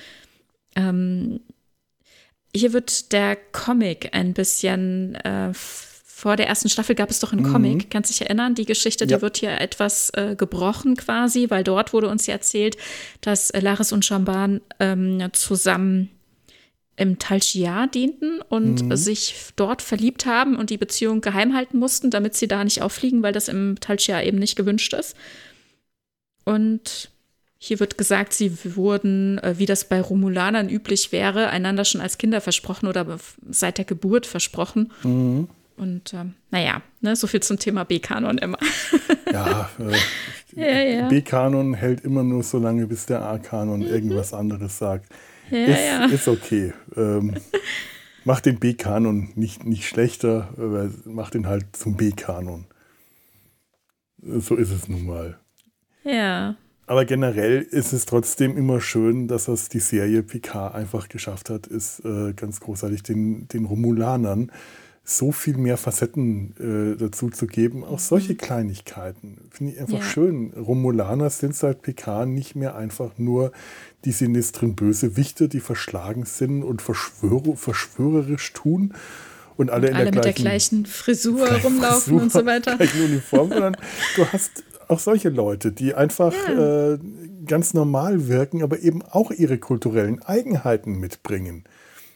ähm, 0.76 1.40
hier 2.56 2.74
wird 2.74 3.12
der 3.12 3.36
Comic 3.36 4.10
ein 4.14 4.34
bisschen 4.34 5.16
äh, 5.16 5.54
vor 6.22 6.36
der 6.36 6.48
ersten 6.48 6.70
Staffel 6.70 6.94
gab 6.94 7.10
es 7.10 7.20
doch 7.20 7.34
einen 7.34 7.48
mhm. 7.48 7.52
Comic, 7.52 7.90
kannst 7.90 8.12
dich 8.12 8.22
erinnern? 8.22 8.54
Die 8.54 8.66
Geschichte, 8.66 9.06
ja. 9.06 9.18
die 9.18 9.22
wird 9.24 9.38
hier 9.38 9.60
etwas 9.60 10.12
äh, 10.12 10.36
gebrochen 10.36 10.96
quasi, 10.96 11.50
weil 11.50 11.64
dort 11.64 11.94
wurde 11.94 12.10
uns 12.10 12.28
ja 12.28 12.36
erzählt, 12.36 12.78
dass 13.22 13.50
äh, 13.50 13.60
Laris 13.60 13.92
und 13.92 14.06
Chamban 14.06 14.62
ähm, 14.80 15.30
zusammen 15.34 16.12
im 16.96 17.18
Tal 17.18 17.42
Shia 17.42 17.88
dienten 17.88 18.40
und 18.48 18.84
mhm. 18.84 18.96
sich 18.96 19.34
dort 19.56 19.82
verliebt 19.82 20.28
haben 20.28 20.58
und 20.58 20.70
die 20.70 20.78
Beziehung 20.78 21.22
geheim 21.22 21.56
halten 21.56 21.80
mussten, 21.80 22.12
damit 22.12 22.36
sie 22.36 22.48
da 22.48 22.64
nicht 22.64 22.84
auffliegen, 22.84 23.24
weil 23.24 23.34
das 23.34 23.48
im 23.48 23.80
Tal 23.80 24.00
Shia 24.00 24.22
eben 24.22 24.38
nicht 24.38 24.56
gewünscht 24.56 24.94
ist. 24.94 25.16
Und 26.46 27.10
hier 27.58 27.80
wird 27.80 27.98
gesagt, 27.98 28.34
sie 28.34 28.56
wurden, 28.76 29.40
äh, 29.40 29.56
wie 29.58 29.66
das 29.66 29.90
bei 29.90 30.00
Romulanern 30.00 30.70
üblich 30.70 31.12
wäre, 31.12 31.50
einander 31.50 31.84
schon 31.84 32.00
als 32.00 32.20
Kinder 32.20 32.42
versprochen 32.42 32.86
oder 32.86 33.18
seit 33.50 33.80
der 33.80 33.86
Geburt 33.86 34.28
versprochen. 34.28 34.92
Mhm. 35.02 35.50
Und 35.82 36.14
ähm, 36.14 36.36
naja, 36.52 36.84
ne, 37.00 37.16
so 37.16 37.26
viel 37.26 37.42
zum 37.42 37.58
Thema 37.58 37.86
B-Kanon 37.86 38.38
immer. 38.38 38.60
ja, 39.34 39.68
äh, 40.56 40.62
ja, 40.62 41.00
ja. 41.02 41.08
B-Kanon 41.08 41.74
hält 41.74 42.02
immer 42.02 42.22
nur 42.22 42.44
so 42.44 42.60
lange, 42.60 42.86
bis 42.86 43.08
der 43.08 43.24
A-Kanon 43.24 43.80
mhm. 43.80 43.88
irgendwas 43.88 44.32
anderes 44.32 44.78
sagt. 44.78 45.12
Ja, 45.50 45.58
ist, 45.58 45.80
ja. 45.80 46.06
ist 46.06 46.28
okay. 46.28 46.74
Ähm, 46.96 47.34
macht 48.26 48.46
den 48.46 48.60
B-Kanon 48.60 49.30
nicht, 49.34 49.66
nicht 49.66 49.88
schlechter, 49.88 50.50
macht 51.06 51.34
ihn 51.34 51.48
halt 51.48 51.66
zum 51.76 51.98
B-Kanon. 51.98 52.66
So 54.22 54.56
ist 54.58 54.70
es 54.70 54.88
nun 54.88 55.08
mal. 55.08 55.40
Ja. 56.04 56.58
Aber 56.86 57.06
generell 57.06 57.64
ist 57.64 57.92
es 57.92 58.06
trotzdem 58.06 58.56
immer 58.56 58.82
schön, 58.82 59.28
dass 59.28 59.48
es 59.48 59.68
die 59.68 59.80
Serie 59.80 60.22
Picard 60.22 60.76
einfach 60.76 61.10
geschafft 61.10 61.50
hat, 61.50 61.66
ist 61.66 62.06
äh, 62.06 62.34
ganz 62.34 62.60
großartig 62.60 63.02
den, 63.02 63.48
den 63.48 63.66
Romulanern 63.66 64.52
so 65.04 65.32
viel 65.32 65.58
mehr 65.58 65.78
Facetten 65.78 66.96
äh, 66.96 66.98
dazu 66.98 67.30
zu 67.30 67.48
geben. 67.48 67.84
Auch 67.84 68.00
solche 68.00 68.36
Kleinigkeiten 68.36 69.50
finde 69.50 69.74
ich 69.74 69.80
einfach 69.80 70.00
ja. 70.00 70.04
schön. 70.04 70.54
Romulaner 70.54 71.30
sind 71.30 71.56
seit 71.56 71.82
PK 71.82 72.26
nicht 72.26 72.56
mehr 72.56 72.76
einfach 72.76 73.18
nur 73.18 73.52
die 74.06 74.12
sinistren 74.12 74.76
Bösewichte, 74.76 75.50
die 75.50 75.60
verschlagen 75.60 76.26
sind 76.26 76.64
und 76.64 76.82
verschwör 76.82 77.42
verschwörerisch 77.56 78.54
tun. 78.54 78.94
Und 79.58 79.70
alle, 79.70 79.90
und 79.90 79.96
alle 79.96 80.12
mit 80.12 80.24
der 80.24 80.34
gleichen 80.34 80.86
Frisur 80.88 81.48
rumlaufen 81.48 82.02
Frisur, 82.02 82.22
und 82.22 82.32
so 82.32 82.46
weiter. 82.46 82.78
Uniform, 82.80 83.50
sondern 83.50 83.78
du 84.16 84.26
hast 84.32 84.64
auch 84.88 85.00
solche 85.00 85.30
Leute, 85.30 85.72
die 85.72 85.94
einfach 85.94 86.34
ja. 86.48 86.94
äh, 86.94 87.00
ganz 87.46 87.74
normal 87.74 88.28
wirken, 88.28 88.62
aber 88.62 88.80
eben 88.80 89.02
auch 89.02 89.32
ihre 89.32 89.58
kulturellen 89.58 90.22
Eigenheiten 90.22 91.00
mitbringen 91.00 91.64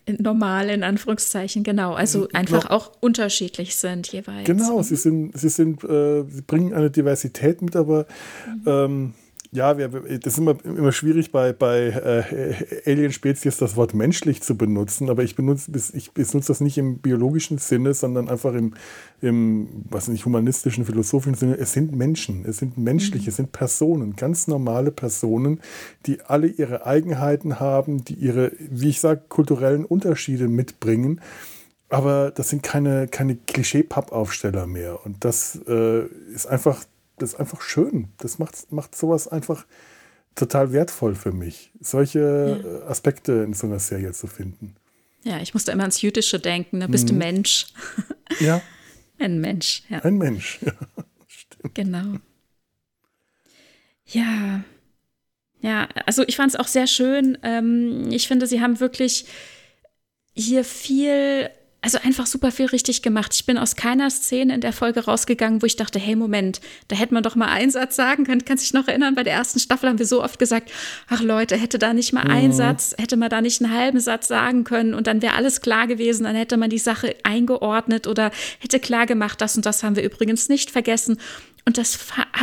normal 0.08 0.70
in 0.70 0.84
Anführungszeichen, 0.84 1.64
genau. 1.64 1.94
Also 1.94 2.28
einfach 2.34 2.70
auch 2.70 2.92
unterschiedlich 3.00 3.76
sind 3.76 4.08
jeweils. 4.12 4.46
Genau, 4.46 4.82
sie 4.82 4.96
sind, 4.96 5.38
sie 5.38 5.50
sind, 5.50 5.84
äh, 5.84 6.24
sie 6.28 6.42
bringen 6.42 6.74
eine 6.74 6.92
Diversität 6.92 7.62
mit, 7.62 7.76
aber 7.76 8.06
mhm. 8.46 8.64
ähm, 8.66 9.14
ja, 9.56 9.78
wir, 9.78 9.88
das 10.20 10.34
ist 10.34 10.38
immer, 10.38 10.56
immer 10.64 10.92
schwierig 10.92 11.32
bei, 11.32 11.54
bei 11.54 11.88
äh, 11.88 12.90
Alien-Spezies 12.92 13.58
das 13.58 13.76
Wort 13.78 13.94
menschlich 13.94 14.44
zu 14.44 14.58
benutzen, 14.58 15.10
aber 15.10 15.24
ich 15.24 15.36
benutze, 15.36 15.72
ich 15.94 16.12
benutze 16.12 16.48
das 16.48 16.60
nicht 16.60 16.78
im 16.78 17.00
biologischen 17.00 17.58
Sinne, 17.58 17.94
sondern 17.94 18.28
einfach 18.28 18.54
im, 18.54 18.74
im 19.22 19.70
was 19.90 20.10
nicht, 20.10 20.26
humanistischen, 20.26 20.86
philosophischen 20.86 21.36
Sinne. 21.36 21.58
Es 21.58 21.72
sind 21.72 21.96
Menschen, 21.96 22.44
es 22.46 22.58
sind 22.58 22.78
menschliche, 22.78 23.30
es 23.30 23.38
sind 23.38 23.54
Personen, 23.54 24.18
ganz 24.18 24.48
normale 24.48 24.92
Personen, 24.92 25.62
die 26.06 26.22
alle 26.22 26.48
ihre 26.48 26.86
Eigenheiten 26.86 27.60
haben, 27.60 28.04
die 28.04 28.16
ihre, 28.16 28.52
wie 28.60 28.90
ich 28.90 29.00
sage, 29.00 29.22
kulturellen 29.30 29.86
Unterschiede 29.86 30.50
mitbringen. 30.50 31.22
Aber 31.88 32.32
das 32.32 32.50
sind 32.50 32.62
keine, 32.62 33.08
keine 33.08 33.38
Klischee-Pappaufsteller 33.38 34.68
mehr. 34.68 35.06
Und 35.06 35.24
das 35.24 35.62
äh, 35.68 36.06
ist 36.34 36.46
einfach 36.48 36.84
das 37.18 37.34
ist 37.34 37.40
einfach 37.40 37.62
schön. 37.62 38.10
Das 38.18 38.40
macht, 38.40 38.72
macht 38.72 38.96
sowas 38.96 39.28
einfach 39.28 39.66
total 40.36 40.74
wertvoll 40.74 41.16
für 41.16 41.32
mich, 41.32 41.72
solche 41.80 42.62
ja. 42.64 42.88
Aspekte 42.88 43.32
in 43.32 43.54
so 43.54 43.68
einer 43.68 43.80
Serie 43.80 44.12
zu 44.12 44.28
finden. 44.28 44.76
Ja, 45.24 45.40
ich 45.42 45.54
musste 45.54 45.72
immer 45.72 45.84
ans 45.84 46.02
Jüdische 46.02 46.40
denken. 46.40 46.82
Da 46.82 46.88
bist 46.88 47.06
mhm. 47.06 47.10
du 47.10 47.14
Mensch. 47.16 47.68
Ja. 48.40 48.62
Ein 49.18 49.40
Mensch, 49.40 49.84
ja. 49.90 50.00
Ein 50.00 50.18
Mensch, 50.18 50.60
ja. 50.66 50.74
Stimmt. 51.28 51.74
Genau. 51.74 52.18
Ja. 54.08 54.64
Ja, 55.62 55.88
also 56.06 56.24
ich 56.28 56.36
fand 56.36 56.54
es 56.54 56.60
auch 56.60 56.68
sehr 56.68 56.86
schön. 56.86 57.38
Ähm, 57.42 58.12
ich 58.12 58.28
finde, 58.28 58.46
sie 58.46 58.62
haben 58.62 58.80
wirklich 58.80 59.26
hier 60.34 60.64
viel 60.64 61.50
also 61.86 62.00
einfach 62.04 62.26
super 62.26 62.52
viel 62.52 62.66
richtig 62.66 63.04
gemacht. 63.04 63.32
Ich 63.36 63.46
bin 63.46 63.60
aus 63.60 63.76
keiner 63.76 64.10
Szene 64.10 64.56
in 64.56 64.62
der 64.62 64.74
Folge 64.74 65.06
rausgegangen, 65.06 65.62
wo 65.62 65.68
ich 65.68 65.76
dachte, 65.76 66.00
hey, 66.00 66.16
Moment, 66.16 66.60
da 66.88 66.96
hätte 66.96 67.14
man 67.14 67.22
doch 67.22 67.36
mal 67.36 67.46
einen 67.46 67.70
Satz 67.70 67.96
sagen 67.96 68.24
können. 68.26 68.44
Kannst 68.44 68.64
dich 68.64 68.74
noch 68.74 68.88
erinnern, 68.88 69.14
bei 69.14 69.22
der 69.22 69.34
ersten 69.34 69.60
Staffel 69.60 69.90
haben 69.90 70.00
wir 70.00 70.08
so 70.08 70.24
oft 70.24 70.40
gesagt, 70.40 70.72
ach 71.10 71.22
Leute, 71.22 71.56
hätte 71.56 71.78
da 71.78 71.94
nicht 71.94 72.12
mal 72.12 72.26
mhm. 72.26 72.32
ein 72.32 72.54
Satz, 72.54 72.96
hätte 72.98 73.18
man 73.18 73.30
da 73.30 73.40
nicht 73.40 73.62
einen 73.62 73.72
halben 73.72 74.00
Satz 74.00 74.28
sagen 74.28 74.64
können 74.64 74.96
und 74.96 75.06
dann 75.06 75.22
wäre 75.22 75.36
alles 75.36 75.62
klar 75.62 75.86
gewesen, 75.86 76.24
dann 76.24 76.36
hätte 76.36 76.58
man 76.58 76.72
die 76.72 76.80
Sache 76.80 77.16
eingeordnet 77.22 78.08
oder 78.08 78.32
hätte 78.58 78.80
klar 78.80 79.06
gemacht, 79.06 79.40
das 79.40 79.56
und 79.56 79.68
das 79.68 79.84
haben 79.84 79.96
wir 79.96 80.04
übrigens 80.04 80.50
nicht 80.50 80.72
vergessen. 80.72 81.20
Und 81.68 81.80
das 81.80 81.98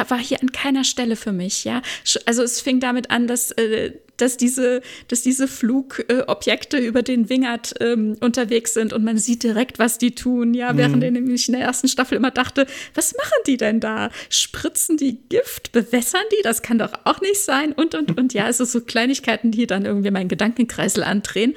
war 0.09 0.19
hier 0.19 0.43
an 0.43 0.51
keiner 0.51 0.83
Stelle 0.83 1.15
für 1.15 1.31
mich, 1.31 1.63
ja. 1.63 1.81
Also 2.27 2.43
es 2.43 2.61
fing 2.61 2.81
damit 2.81 3.13
an, 3.13 3.29
dass, 3.29 3.53
äh, 3.53 3.93
dass 4.17 4.37
diese, 4.37 4.83
dass 5.07 5.23
diese 5.23 5.47
Flugobjekte 5.47 6.79
äh, 6.79 6.85
über 6.85 7.03
den 7.03 7.29
Wingert 7.29 7.73
ähm, 7.79 8.17
unterwegs 8.21 8.75
sind 8.75 8.93
und 8.93 9.05
man 9.05 9.19
sieht 9.19 9.45
direkt, 9.45 9.79
was 9.79 9.99
die 9.99 10.17
tun, 10.17 10.55
ja, 10.55 10.77
während 10.77 10.97
mhm. 10.97 11.03
ich 11.03 11.11
nämlich 11.13 11.49
in 11.49 11.55
der 11.55 11.63
ersten 11.63 11.87
Staffel 11.87 12.17
immer 12.17 12.33
dachte, 12.33 12.67
was 12.95 13.15
machen 13.15 13.43
die 13.47 13.57
denn 13.57 13.79
da? 13.79 14.11
Spritzen 14.29 14.97
die 14.97 15.19
Gift? 15.29 15.71
Bewässern 15.71 16.25
die? 16.33 16.43
Das 16.43 16.63
kann 16.63 16.79
doch 16.79 16.93
auch 17.05 17.21
nicht 17.21 17.41
sein. 17.41 17.73
Und, 17.73 17.95
und, 17.95 18.19
und 18.19 18.35
ja, 18.35 18.49
es 18.49 18.59
ist 18.59 18.73
so 18.73 18.81
Kleinigkeiten, 18.81 19.53
die 19.53 19.69
dann 19.69 19.85
irgendwie 19.85 20.11
meinen 20.11 20.29
Gedankenkreisel 20.29 21.05
andrehen. 21.05 21.55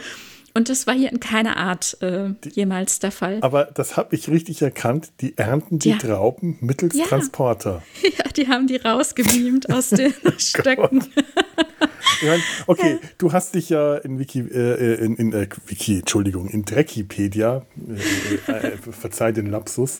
Und 0.56 0.70
das 0.70 0.88
war 0.88 0.94
hier 0.94 1.12
in 1.12 1.20
keiner 1.20 1.58
Art 1.58 1.98
äh, 2.02 2.30
jemals 2.50 3.00
der 3.00 3.12
Fall. 3.12 3.40
Aber 3.42 3.66
das 3.66 3.98
habe 3.98 4.16
ich 4.16 4.30
richtig 4.30 4.62
erkannt. 4.62 5.12
Die 5.20 5.38
ernten 5.38 5.80
die 5.80 5.90
ja. 5.90 5.98
Trauben 5.98 6.58
mittels 6.62 6.96
ja. 6.96 7.06
Transporter. 7.06 7.84
Ja, 8.18 8.30
die 8.32 8.48
haben 8.48 8.68
die 8.68 8.78
rausgebeamt 8.78 9.70
aus 9.74 9.90
den 9.90 10.14
oh 10.24 10.32
Stöcken. 10.38 11.04
meine, 12.22 12.42
okay, 12.68 13.00
du 13.18 13.34
hast 13.34 13.56
dich 13.56 13.70
ja 13.70 13.96
in 13.96 14.20
Wiki, 14.20 14.40
äh, 14.40 14.96
in, 15.04 15.16
in 15.16 15.34
äh, 15.34 15.50
Wiki, 15.66 16.00
Entschuldigung, 16.00 16.48
in 16.48 16.64
Dreckipedia, 16.64 17.66
äh, 18.48 18.52
äh, 18.52 18.68
äh 18.74 18.78
verzeih 18.78 19.34
den 19.34 19.48
Lapsus, 19.48 20.00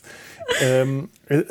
ähm, 0.62 1.10
äh, 1.26 1.42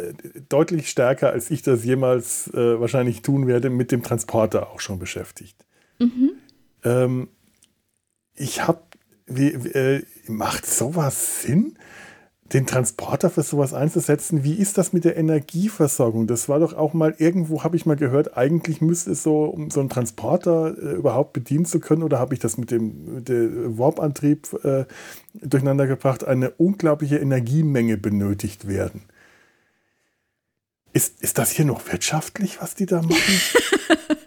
deutlich 0.50 0.90
stärker, 0.90 1.30
als 1.30 1.52
ich 1.52 1.62
das 1.62 1.84
jemals 1.84 2.50
wahrscheinlich 2.54 3.22
tun 3.22 3.46
werde, 3.46 3.70
mit 3.70 3.92
dem 3.92 4.02
Transporter 4.02 4.72
auch 4.72 4.80
schon 4.80 4.98
beschäftigt. 4.98 5.58
Mhm. 6.00 6.32
Ähm, 6.84 7.28
ich 8.36 8.62
habe 8.68 8.82
wie, 9.28 9.54
äh, 9.54 10.04
macht 10.28 10.66
sowas 10.66 11.42
Sinn? 11.42 11.78
den 12.54 12.68
Transporter 12.68 13.32
für 13.32 13.42
sowas 13.42 13.74
einzusetzen. 13.74 14.44
Wie 14.44 14.54
ist 14.54 14.78
das 14.78 14.94
mit 14.94 15.04
der 15.04 15.18
Energieversorgung? 15.18 16.28
Das 16.28 16.48
war 16.48 16.60
doch 16.60 16.74
auch 16.74 16.94
mal 16.94 17.16
irgendwo, 17.18 17.64
habe 17.64 17.76
ich 17.76 17.88
mal 17.88 17.96
gehört, 17.96 18.38
eigentlich 18.38 18.82
müsste 18.82 19.12
es 19.12 19.24
so, 19.24 19.46
um 19.46 19.72
so 19.72 19.80
einen 19.80 19.90
Transporter 19.90 20.78
äh, 20.78 20.96
überhaupt 20.96 21.34
bedienen 21.34 21.66
zu 21.66 21.80
können, 21.80 22.04
oder 22.04 22.20
habe 22.20 22.36
ich 22.36 22.40
das 22.40 22.58
mit 22.58 22.70
dem, 22.70 23.26
dem 23.26 23.78
Warp-Antrieb 23.80 24.54
äh, 24.64 24.86
durcheinander 25.34 25.88
gebracht, 25.88 26.24
eine 26.24 26.52
unglaubliche 26.52 27.18
Energiemenge 27.18 27.98
benötigt 27.98 28.68
werden. 28.68 29.02
Ist, 30.94 31.22
ist 31.22 31.40
das 31.40 31.50
hier 31.50 31.66
noch 31.66 31.92
wirtschaftlich, 31.92 32.62
was 32.62 32.76
die 32.76 32.86
da 32.86 33.02
machen? 33.02 33.16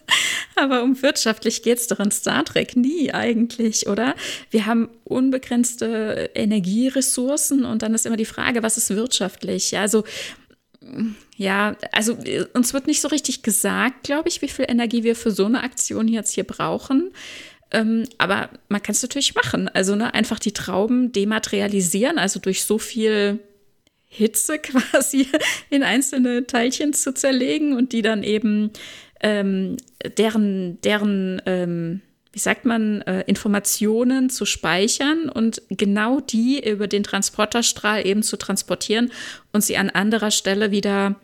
Aber 0.60 0.82
um 0.82 1.00
wirtschaftlich 1.02 1.62
geht 1.62 1.78
es 1.78 1.86
doch 1.86 2.00
in 2.00 2.10
Star 2.10 2.44
Trek 2.44 2.76
nie 2.76 3.12
eigentlich, 3.12 3.86
oder? 3.86 4.14
Wir 4.50 4.66
haben 4.66 4.88
unbegrenzte 5.04 6.30
Energieressourcen 6.34 7.64
und 7.64 7.82
dann 7.82 7.94
ist 7.94 8.06
immer 8.06 8.16
die 8.16 8.24
Frage, 8.24 8.62
was 8.62 8.76
ist 8.76 8.90
wirtschaftlich? 8.90 9.76
Also 9.78 10.04
ja, 11.36 11.76
also 11.92 12.16
uns 12.54 12.72
wird 12.72 12.86
nicht 12.86 13.00
so 13.00 13.08
richtig 13.08 13.42
gesagt, 13.42 14.04
glaube 14.04 14.28
ich, 14.28 14.42
wie 14.42 14.48
viel 14.48 14.66
Energie 14.68 15.02
wir 15.02 15.16
für 15.16 15.30
so 15.30 15.46
eine 15.46 15.62
Aktion 15.62 16.08
jetzt 16.08 16.32
hier 16.32 16.44
brauchen. 16.44 17.12
Ähm, 17.70 18.04
aber 18.16 18.50
man 18.68 18.82
kann 18.82 18.94
es 18.94 19.02
natürlich 19.02 19.34
machen. 19.34 19.68
Also 19.68 19.94
ne, 19.94 20.14
einfach 20.14 20.38
die 20.38 20.52
Trauben 20.52 21.12
dematerialisieren, 21.12 22.18
also 22.18 22.40
durch 22.40 22.64
so 22.64 22.78
viel 22.78 23.40
Hitze 24.06 24.58
quasi 24.58 25.28
in 25.68 25.82
einzelne 25.82 26.46
Teilchen 26.46 26.92
zu 26.92 27.12
zerlegen 27.12 27.74
und 27.74 27.92
die 27.92 28.02
dann 28.02 28.22
eben 28.22 28.70
ähm, 29.20 29.76
deren, 30.16 30.80
deren 30.82 31.42
ähm, 31.46 32.00
wie 32.32 32.38
sagt 32.38 32.64
man, 32.64 33.02
äh, 33.02 33.22
Informationen 33.22 34.30
zu 34.30 34.44
speichern 34.44 35.28
und 35.28 35.62
genau 35.70 36.20
die 36.20 36.64
über 36.64 36.86
den 36.86 37.02
Transporterstrahl 37.02 38.06
eben 38.06 38.22
zu 38.22 38.36
transportieren 38.36 39.10
und 39.52 39.64
sie 39.64 39.76
an 39.76 39.90
anderer 39.90 40.30
Stelle 40.30 40.70
wieder 40.70 41.16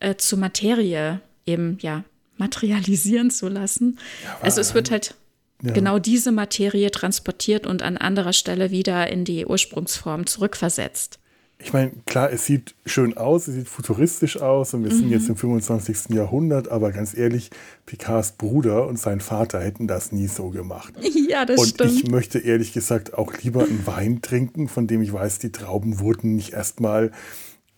äh, 0.00 0.16
zur 0.16 0.38
Materie 0.38 1.20
eben, 1.46 1.78
ja, 1.80 2.04
materialisieren 2.38 3.30
zu 3.30 3.48
lassen. 3.48 3.98
Ja, 4.24 4.38
also 4.40 4.60
es 4.60 4.74
wird 4.74 4.90
halt 4.90 5.14
ja. 5.62 5.72
genau 5.72 5.98
diese 5.98 6.32
Materie 6.32 6.90
transportiert 6.90 7.66
und 7.66 7.82
an 7.82 7.96
anderer 7.96 8.32
Stelle 8.32 8.70
wieder 8.70 9.08
in 9.08 9.24
die 9.24 9.46
Ursprungsform 9.46 10.26
zurückversetzt 10.26 11.20
ich 11.62 11.72
meine, 11.72 11.92
klar, 12.06 12.32
es 12.32 12.44
sieht 12.44 12.74
schön 12.84 13.16
aus, 13.16 13.46
es 13.46 13.54
sieht 13.54 13.68
futuristisch 13.68 14.36
aus 14.40 14.74
und 14.74 14.84
wir 14.84 14.92
mhm. 14.92 14.98
sind 14.98 15.10
jetzt 15.10 15.28
im 15.28 15.36
25. 15.36 16.10
Jahrhundert, 16.10 16.68
aber 16.68 16.92
ganz 16.92 17.16
ehrlich, 17.16 17.50
Picards 17.86 18.32
Bruder 18.32 18.86
und 18.86 18.98
sein 18.98 19.20
Vater 19.20 19.60
hätten 19.60 19.86
das 19.86 20.12
nie 20.12 20.28
so 20.28 20.50
gemacht. 20.50 20.94
Ja, 21.32 21.46
das 21.46 21.60
und 21.60 21.68
stimmt. 21.68 21.90
Und 21.90 21.96
ich 21.96 22.10
möchte 22.10 22.38
ehrlich 22.40 22.74
gesagt 22.74 23.14
auch 23.14 23.32
lieber 23.38 23.62
einen 23.62 23.86
Wein 23.86 24.20
trinken, 24.20 24.68
von 24.68 24.86
dem 24.86 25.00
ich 25.00 25.14
weiß, 25.14 25.38
die 25.38 25.50
Trauben 25.50 25.98
wurden 25.98 26.34
nicht 26.34 26.52
erstmal 26.52 27.10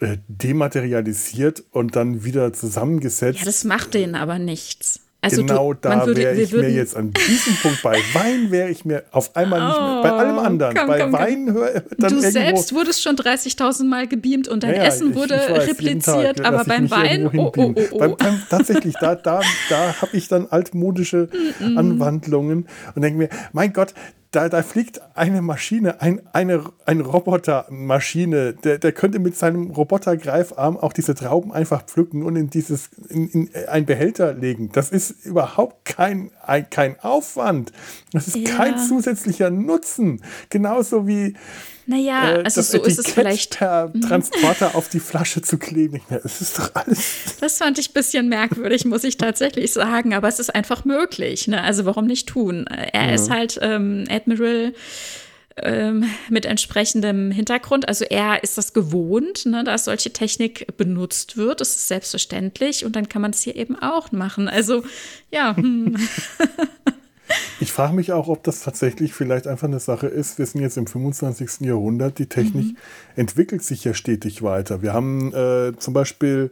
äh, 0.00 0.16
dematerialisiert 0.26 1.62
und 1.70 1.94
dann 1.94 2.24
wieder 2.24 2.52
zusammengesetzt. 2.52 3.38
Ja, 3.38 3.44
das 3.44 3.62
macht 3.62 3.94
denen 3.94 4.16
aber 4.16 4.40
nichts. 4.40 5.03
Also 5.24 5.42
genau 5.42 5.72
du, 5.72 5.78
da 5.80 6.06
wäre 6.06 6.34
ich 6.34 6.52
mir 6.52 6.70
jetzt 6.70 6.94
an 6.94 7.12
diesem 7.12 7.56
Punkt 7.56 7.82
bei 7.82 7.98
Wein 8.12 8.50
wäre 8.50 8.68
ich 8.68 8.84
mir 8.84 9.04
auf 9.10 9.34
einmal 9.34 9.60
oh, 9.60 9.66
nicht 9.68 9.80
mehr. 9.80 10.02
Bei 10.02 10.10
allem 10.10 10.38
anderen. 10.38 10.74
Komm, 10.76 10.86
bei 10.86 11.00
komm, 11.00 11.12
Wein 11.12 11.52
hör 11.52 11.82
dann 11.96 12.10
Du 12.12 12.20
selbst 12.20 12.74
wurdest 12.74 13.02
schon 13.02 13.16
30.000 13.16 13.84
Mal 13.84 14.06
gebeamt 14.06 14.48
und 14.48 14.62
dein 14.62 14.74
ja, 14.74 14.84
Essen 14.84 15.14
wurde 15.14 15.36
ich, 15.36 15.48
ich 15.48 15.56
weiß, 15.56 15.68
repliziert, 15.68 16.36
Tag, 16.36 16.46
aber 16.46 16.64
beim 16.64 16.90
Wein. 16.90 17.30
Oh, 17.34 17.52
oh, 17.56 17.72
oh, 17.74 17.74
oh. 17.90 17.98
Beim, 17.98 18.16
beim, 18.16 18.42
tatsächlich, 18.50 18.94
da, 19.00 19.14
da, 19.14 19.40
da 19.70 19.94
habe 20.02 20.14
ich 20.14 20.28
dann 20.28 20.46
altmodische 20.46 21.28
Anwandlungen 21.60 22.68
und 22.94 23.02
denke 23.02 23.18
mir, 23.18 23.28
mein 23.52 23.72
Gott, 23.72 23.94
da, 24.34 24.48
da 24.48 24.62
fliegt 24.62 25.00
eine 25.14 25.42
Maschine, 25.42 26.00
ein, 26.00 26.20
eine, 26.32 26.64
eine 26.86 27.02
Robotermaschine, 27.02 28.54
der, 28.54 28.78
der 28.78 28.92
könnte 28.92 29.18
mit 29.18 29.36
seinem 29.36 29.70
Robotergreifarm 29.70 30.76
auch 30.76 30.92
diese 30.92 31.14
Trauben 31.14 31.52
einfach 31.52 31.84
pflücken 31.84 32.22
und 32.22 32.36
in 32.36 32.50
dieses 32.50 32.90
in, 33.08 33.28
in 33.28 33.50
ein 33.68 33.86
Behälter 33.86 34.34
legen. 34.34 34.70
Das 34.72 34.90
ist 34.90 35.24
überhaupt 35.24 35.84
kein, 35.84 36.30
ein, 36.44 36.68
kein 36.68 36.98
Aufwand. 37.00 37.72
Das 38.12 38.26
ist 38.26 38.36
ja. 38.36 38.56
kein 38.56 38.78
zusätzlicher 38.78 39.50
Nutzen. 39.50 40.22
Genauso 40.50 41.06
wie 41.06 41.34
naja, 41.86 42.36
äh, 42.36 42.42
also 42.44 42.62
so 42.62 42.78
Etikett 42.78 42.98
ist 42.98 43.06
es 43.06 43.12
vielleicht. 43.12 43.58
per 43.58 43.90
mhm. 43.92 44.00
Transporter 44.00 44.74
auf 44.74 44.88
die 44.88 45.00
Flasche 45.00 45.42
zu 45.42 45.58
kleben. 45.58 46.00
Es 46.24 46.40
ist 46.40 46.58
doch 46.58 46.70
alles. 46.74 47.36
Das 47.40 47.58
fand 47.58 47.78
ich 47.78 47.90
ein 47.90 47.92
bisschen 47.92 48.28
merkwürdig, 48.28 48.84
muss 48.84 49.04
ich 49.04 49.16
tatsächlich 49.16 49.72
sagen. 49.72 50.14
Aber 50.14 50.28
es 50.28 50.38
ist 50.38 50.54
einfach 50.54 50.84
möglich. 50.84 51.48
Ne? 51.48 51.62
Also 51.62 51.84
warum 51.84 52.06
nicht 52.06 52.28
tun? 52.28 52.66
Er 52.66 53.08
ja. 53.08 53.14
ist 53.14 53.30
halt 53.30 53.58
ähm, 53.60 54.04
Admiral 54.08 54.72
ähm, 55.56 56.10
mit 56.30 56.46
entsprechendem 56.46 57.30
Hintergrund. 57.30 57.86
Also 57.86 58.04
er 58.04 58.42
ist 58.42 58.58
das 58.58 58.72
gewohnt, 58.72 59.46
ne, 59.46 59.62
dass 59.62 59.84
solche 59.84 60.12
Technik 60.12 60.76
benutzt 60.76 61.36
wird. 61.36 61.60
Das 61.60 61.70
ist 61.70 61.88
selbstverständlich. 61.88 62.84
Und 62.84 62.96
dann 62.96 63.08
kann 63.08 63.22
man 63.22 63.32
es 63.32 63.42
hier 63.42 63.56
eben 63.56 63.78
auch 63.78 64.10
machen. 64.10 64.48
Also 64.48 64.84
ja. 65.30 65.56
Hm. 65.56 65.96
Ich 67.60 67.72
frage 67.72 67.94
mich 67.94 68.12
auch, 68.12 68.28
ob 68.28 68.42
das 68.42 68.62
tatsächlich 68.62 69.14
vielleicht 69.14 69.46
einfach 69.46 69.68
eine 69.68 69.80
Sache 69.80 70.06
ist. 70.06 70.38
Wir 70.38 70.46
sind 70.46 70.60
jetzt 70.60 70.76
im 70.76 70.86
25. 70.86 71.60
Jahrhundert. 71.60 72.18
Die 72.18 72.26
Technik 72.26 72.66
mhm. 72.66 72.76
entwickelt 73.16 73.62
sich 73.62 73.84
ja 73.84 73.94
stetig 73.94 74.42
weiter. 74.42 74.82
Wir 74.82 74.92
haben 74.92 75.32
äh, 75.32 75.72
zum 75.78 75.94
Beispiel, 75.94 76.50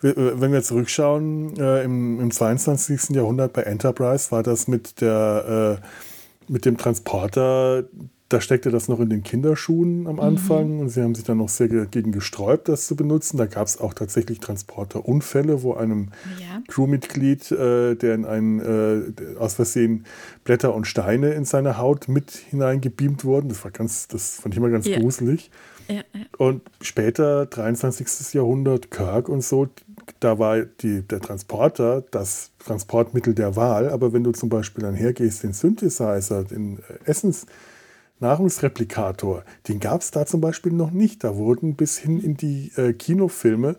wenn 0.00 0.52
wir 0.52 0.62
zurückschauen, 0.62 1.56
äh, 1.58 1.84
im, 1.84 2.20
im 2.20 2.30
22. 2.30 3.10
Jahrhundert 3.10 3.52
bei 3.52 3.62
Enterprise 3.62 4.30
war 4.32 4.42
das 4.42 4.66
mit 4.66 5.00
der 5.00 5.78
äh, 5.80 5.86
mit 6.50 6.64
dem 6.64 6.76
Transporter 6.76 7.84
da 8.30 8.40
steckte 8.40 8.70
das 8.70 8.86
noch 8.86 9.00
in 9.00 9.10
den 9.10 9.24
Kinderschuhen 9.24 10.06
am 10.06 10.14
mhm. 10.14 10.20
Anfang 10.20 10.74
mhm. 10.74 10.80
und 10.80 10.88
sie 10.88 11.02
haben 11.02 11.14
sich 11.16 11.24
dann 11.24 11.38
noch 11.38 11.48
sehr 11.48 11.68
gegen 11.68 12.12
gesträubt, 12.12 12.68
das 12.68 12.86
zu 12.86 12.94
benutzen. 12.94 13.36
Da 13.36 13.46
gab 13.46 13.66
es 13.66 13.80
auch 13.80 13.92
tatsächlich 13.92 14.38
Transporterunfälle, 14.38 15.62
wo 15.62 15.74
einem 15.74 16.10
ja. 16.38 16.62
Crewmitglied, 16.68 17.50
äh, 17.50 17.96
der 17.96 18.14
in 18.14 18.24
einen, 18.24 18.60
äh, 18.60 19.36
aus 19.36 19.54
Versehen 19.54 20.06
Blätter 20.44 20.74
und 20.74 20.86
Steine 20.86 21.32
in 21.32 21.44
seine 21.44 21.76
Haut 21.76 22.06
mit 22.08 22.30
hineingebeamt 22.30 23.24
wurden. 23.24 23.48
Das 23.48 23.64
war 23.64 23.72
ganz, 23.72 24.06
das 24.06 24.36
fand 24.36 24.54
ich 24.54 24.58
immer 24.58 24.70
ganz 24.70 24.86
ja. 24.86 25.00
gruselig. 25.00 25.50
Ja, 25.88 26.02
und 26.38 26.62
später, 26.80 27.46
23. 27.46 28.34
Jahrhundert, 28.34 28.92
Kirk 28.92 29.28
und 29.28 29.42
so, 29.42 29.68
da 30.20 30.38
war 30.38 30.60
die, 30.60 31.02
der 31.02 31.20
Transporter 31.20 32.04
das 32.12 32.52
Transportmittel 32.64 33.34
der 33.34 33.56
Wahl. 33.56 33.88
Aber 33.88 34.12
wenn 34.12 34.22
du 34.22 34.30
zum 34.30 34.50
Beispiel 34.50 34.84
dann 34.84 34.94
hergehst, 34.94 35.42
den 35.42 35.52
Synthesizer, 35.52 36.44
den 36.44 36.78
äh, 36.78 37.10
Essens- 37.10 37.46
Nahrungsreplikator, 38.20 39.44
den 39.68 39.80
gab 39.80 40.02
es 40.02 40.10
da 40.10 40.26
zum 40.26 40.40
Beispiel 40.40 40.72
noch 40.72 40.90
nicht. 40.90 41.24
Da 41.24 41.36
wurden 41.36 41.74
bis 41.74 41.98
hin 41.98 42.20
in 42.20 42.36
die 42.36 42.72
äh, 42.76 42.92
Kinofilme, 42.92 43.76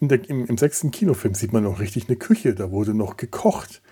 in 0.00 0.08
der, 0.08 0.28
im, 0.28 0.46
im, 0.46 0.56
sechsten 0.56 0.90
Kinofilm 0.90 1.34
sieht 1.34 1.52
man 1.52 1.64
noch 1.64 1.78
richtig 1.78 2.08
eine 2.08 2.16
Küche, 2.16 2.54
da 2.54 2.70
wurde 2.70 2.94
noch 2.94 3.18
gekocht. 3.18 3.82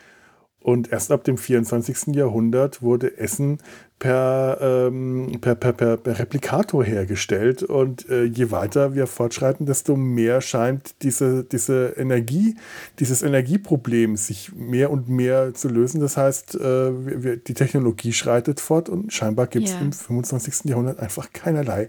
Und 0.68 0.92
erst 0.92 1.10
ab 1.12 1.24
dem 1.24 1.38
24. 1.38 2.14
Jahrhundert 2.14 2.82
wurde 2.82 3.16
Essen 3.16 3.56
per, 3.98 4.58
ähm, 4.60 5.38
per, 5.40 5.54
per, 5.54 5.72
per, 5.72 5.96
per, 5.96 6.18
Replikator 6.18 6.84
hergestellt. 6.84 7.62
Und 7.62 8.06
äh, 8.10 8.24
je 8.24 8.50
weiter 8.50 8.94
wir 8.94 9.06
fortschreiten, 9.06 9.64
desto 9.64 9.96
mehr 9.96 10.42
scheint 10.42 11.02
diese, 11.02 11.42
diese 11.42 11.94
Energie, 11.96 12.54
dieses 12.98 13.22
Energieproblem 13.22 14.18
sich 14.18 14.52
mehr 14.54 14.90
und 14.90 15.08
mehr 15.08 15.54
zu 15.54 15.70
lösen. 15.70 16.02
Das 16.02 16.18
heißt, 16.18 16.56
äh, 16.56 17.22
wir, 17.22 17.38
die 17.38 17.54
Technologie 17.54 18.12
schreitet 18.12 18.60
fort 18.60 18.90
und 18.90 19.10
scheinbar 19.10 19.46
gibt 19.46 19.68
es 19.68 19.72
ja. 19.72 19.80
im 19.80 19.92
25. 19.92 20.66
Jahrhundert 20.66 21.00
einfach 21.00 21.32
keinerlei 21.32 21.88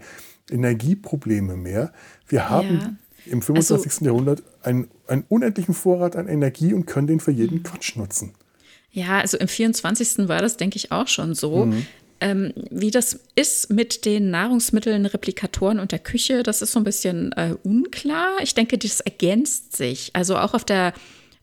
Energieprobleme 0.49 1.57
mehr. 1.57 1.91
Wir 2.29 2.49
haben 2.49 2.79
ja. 2.79 2.93
im 3.25 3.41
25. 3.41 3.91
Also, 3.91 4.05
Jahrhundert 4.05 4.43
einen, 4.63 4.87
einen 5.09 5.25
unendlichen 5.27 5.73
Vorrat 5.73 6.15
an 6.15 6.29
Energie 6.29 6.73
und 6.73 6.85
können 6.85 7.07
den 7.07 7.19
für 7.19 7.31
jeden 7.31 7.57
mhm. 7.57 7.63
Quatsch 7.63 7.97
nutzen. 7.97 8.31
Ja, 8.91 9.19
also 9.19 9.37
im 9.37 9.47
24. 9.47 10.27
war 10.27 10.41
das, 10.41 10.57
denke 10.57 10.77
ich, 10.77 10.91
auch 10.91 11.07
schon 11.07 11.35
so. 11.35 11.65
Mhm. 11.65 11.85
Ähm, 12.21 12.53
wie 12.69 12.91
das 12.91 13.19
ist 13.35 13.71
mit 13.71 14.03
den 14.03 14.29
Nahrungsmitteln, 14.29 15.05
Replikatoren 15.05 15.79
und 15.79 15.93
der 15.93 15.99
Küche, 15.99 16.43
das 16.43 16.61
ist 16.61 16.73
so 16.73 16.79
ein 16.79 16.83
bisschen 16.83 17.31
äh, 17.33 17.55
unklar. 17.63 18.39
Ich 18.41 18.55
denke, 18.55 18.77
das 18.77 18.99
ergänzt 18.99 19.77
sich. 19.77 20.11
Also 20.13 20.37
auch 20.37 20.53
auf 20.53 20.65
der 20.65 20.93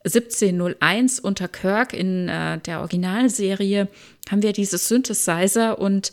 1701 0.04 1.18
unter 1.18 1.48
Kirk 1.48 1.92
in 1.92 2.28
äh, 2.28 2.58
der 2.58 2.80
Originalserie 2.80 3.88
haben 4.30 4.42
wir 4.42 4.52
dieses 4.52 4.88
Synthesizer 4.88 5.78
und 5.78 6.12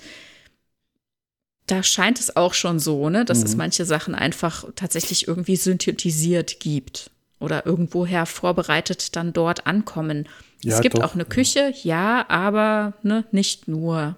da 1.68 1.84
scheint 1.84 2.20
es 2.20 2.36
auch 2.36 2.54
schon 2.54 2.80
so, 2.80 3.10
ne, 3.10 3.26
dass 3.26 3.40
mhm. 3.40 3.46
es 3.46 3.56
manche 3.56 3.86
Sachen 3.86 4.16
einfach 4.16 4.66
tatsächlich 4.76 5.28
irgendwie 5.28 5.56
synthetisiert 5.58 6.60
gibt 6.60 7.12
oder 7.40 7.66
irgendwoher 7.66 8.26
vorbereitet 8.26 9.16
dann 9.16 9.34
dort 9.34 9.68
ankommen. 9.68 10.28
Ja, 10.64 10.76
es 10.76 10.82
gibt 10.82 10.98
doch. 10.98 11.04
auch 11.04 11.14
eine 11.14 11.26
Küche, 11.26 11.74
ja, 11.84 12.26
aber 12.30 12.94
ne, 13.04 13.26
nicht 13.32 13.68
nur 13.68 14.16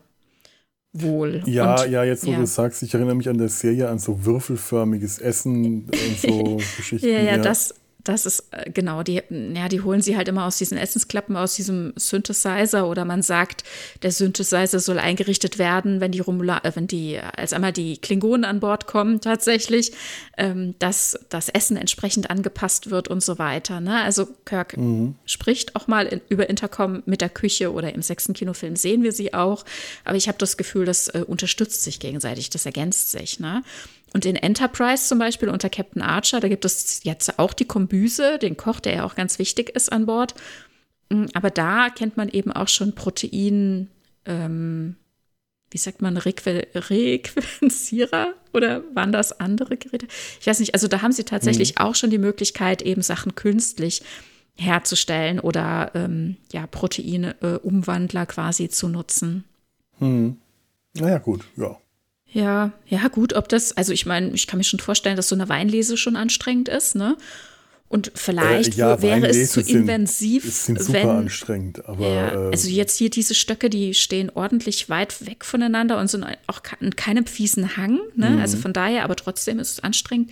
wohl. 0.93 1.43
Ja, 1.45 1.81
und, 1.81 1.91
ja, 1.91 2.03
jetzt 2.03 2.25
wo 2.25 2.31
ja. 2.31 2.37
du 2.37 2.45
sagst, 2.45 2.83
ich 2.83 2.93
erinnere 2.93 3.15
mich 3.15 3.29
an 3.29 3.37
der 3.37 3.49
Serie 3.49 3.89
an 3.89 3.99
so 3.99 4.25
würfelförmiges 4.25 5.19
Essen 5.19 5.89
und 5.89 6.19
so 6.19 6.55
Geschichten. 6.77 7.07
ja, 7.07 7.19
ja, 7.19 7.23
ja, 7.31 7.37
das 7.37 7.73
Das 8.05 8.25
ist 8.25 8.45
äh, 8.51 8.69
genau, 8.71 9.03
die, 9.03 9.21
ja, 9.29 9.67
die 9.67 9.81
holen 9.81 10.01
sie 10.01 10.15
halt 10.15 10.27
immer 10.27 10.45
aus 10.45 10.57
diesen 10.57 10.77
Essensklappen, 10.77 11.35
aus 11.35 11.55
diesem 11.55 11.91
Synthesizer 11.97 12.87
oder 12.87 13.03
man 13.03 13.21
sagt, 13.21 13.63
der 14.03 14.11
Synthesizer 14.11 14.79
soll 14.79 14.99
eingerichtet 14.99 15.57
werden, 15.57 15.99
wenn 15.99 16.11
die 16.11 16.19
Romula 16.19 16.59
äh, 16.63 16.71
wenn 16.75 16.87
die, 16.87 17.19
als 17.19 17.51
einmal 17.51 17.73
die 17.73 17.97
Klingonen 17.97 18.45
an 18.45 18.59
Bord 18.59 18.85
kommen, 18.85 19.21
tatsächlich, 19.21 19.91
ähm, 20.37 20.75
dass 20.79 21.19
das 21.29 21.49
Essen 21.49 21.77
entsprechend 21.77 22.29
angepasst 22.29 22.91
wird 22.91 23.07
und 23.07 23.23
so 23.23 23.39
weiter. 23.39 23.81
Ne? 23.81 24.01
Also 24.03 24.27
Kirk 24.45 24.77
mhm. 24.77 25.15
spricht 25.25 25.75
auch 25.75 25.87
mal 25.87 26.05
in, 26.05 26.21
über 26.29 26.47
Intercom 26.47 27.01
mit 27.07 27.21
der 27.21 27.29
Küche 27.29 27.73
oder 27.73 27.93
im 27.93 28.03
sechsten 28.03 28.33
Kinofilm 28.33 28.75
sehen 28.75 29.01
wir 29.01 29.11
sie 29.11 29.33
auch. 29.33 29.65
Aber 30.03 30.15
ich 30.15 30.27
habe 30.27 30.37
das 30.37 30.57
Gefühl, 30.57 30.85
das 30.85 31.07
äh, 31.07 31.23
unterstützt 31.25 31.83
sich 31.83 31.99
gegenseitig, 31.99 32.51
das 32.51 32.67
ergänzt 32.67 33.11
sich. 33.11 33.39
Ne? 33.39 33.63
Und 34.13 34.25
in 34.25 34.35
Enterprise 34.35 35.07
zum 35.07 35.19
Beispiel 35.19 35.49
unter 35.49 35.69
Captain 35.69 36.01
Archer, 36.01 36.39
da 36.39 36.47
gibt 36.47 36.63
es 36.63 37.03
jetzt 37.03 37.37
auch 37.37 37.53
die 37.53 37.65
Kombüse, 37.65 38.39
den 38.39 38.55
Koch, 38.55 38.79
der 38.79 38.95
ja 38.95 39.03
auch 39.03 39.15
ganz 39.15 39.39
wichtig 39.39 39.69
ist 39.71 39.91
an 39.91 40.05
Bord. 40.05 40.35
Mm, 41.09 41.25
aber 41.33 41.49
da 41.49 41.89
kennt 41.89 42.15
man 42.17 42.29
eben 42.29 42.51
auch 42.51 42.67
schon 42.67 42.95
Protein, 42.95 43.89
ähm, 44.25 44.95
wie 45.71 45.77
sagt 45.77 46.01
man, 46.01 46.15
Requ 46.17 46.47
Requenzierer 46.75 48.33
oder 48.53 48.83
waren 48.93 49.11
das 49.11 49.39
andere 49.39 49.75
Geräte? 49.75 50.07
Ich 50.39 50.47
weiß 50.47 50.59
nicht, 50.59 50.73
also 50.73 50.87
da 50.87 51.01
haben 51.01 51.11
sie 51.11 51.25
tatsächlich 51.25 51.75
mhm. 51.75 51.81
auch 51.81 51.95
schon 51.95 52.09
die 52.09 52.17
Möglichkeit, 52.17 52.81
eben 52.81 53.01
Sachen 53.01 53.35
künstlich 53.35 54.01
herzustellen 54.57 55.39
oder 55.39 55.91
ähm, 55.95 56.37
ja, 56.53 56.65
Proteine-Umwandler 56.65 58.21
äh, 58.21 58.25
quasi 58.25 58.69
zu 58.69 58.87
nutzen. 58.87 59.43
Hm. 59.99 60.37
Naja, 60.93 61.17
gut, 61.17 61.45
ja. 61.57 61.77
Ja, 62.35 62.73
ja, 62.85 63.07
gut, 63.07 63.31
ob 63.33 63.47
das, 63.47 63.77
also 63.77 63.93
ich 63.93 64.05
meine, 64.05 64.31
ich 64.33 64.45
kann 64.45 64.57
mir 64.57 64.65
schon 64.65 64.81
vorstellen, 64.81 65.15
dass 65.15 65.29
so 65.29 65.35
eine 65.35 65.47
Weinlese 65.47 65.95
schon 65.95 66.17
anstrengend 66.17 66.67
ist, 66.67 66.93
ne? 66.93 67.15
Und 67.87 68.11
vielleicht 68.13 68.73
äh, 68.73 68.79
ja, 68.79 69.01
wäre 69.01 69.29
es 69.29 69.53
zu 69.53 69.61
invasiv, 69.61 70.43
sind, 70.53 70.81
sind 70.81 70.93
wenn, 70.93 71.07
anstrengend, 71.07 71.85
aber 71.85 72.07
ja, 72.09 72.27
also 72.51 72.67
jetzt 72.67 72.97
hier 72.97 73.09
diese 73.09 73.35
Stöcke, 73.35 73.69
die 73.69 73.93
stehen 73.93 74.29
ordentlich 74.29 74.89
weit 74.89 75.25
weg 75.25 75.45
voneinander 75.45 75.97
und 75.97 76.09
sind 76.09 76.25
auch 76.47 76.59
in 76.81 76.97
keinem 76.97 77.25
fiesen 77.25 77.77
Hang, 77.77 77.99
ne? 78.15 78.31
Mhm. 78.31 78.41
Also 78.41 78.57
von 78.57 78.73
daher, 78.73 79.05
aber 79.05 79.15
trotzdem 79.15 79.59
ist 79.59 79.71
es 79.71 79.79
anstrengend. 79.79 80.31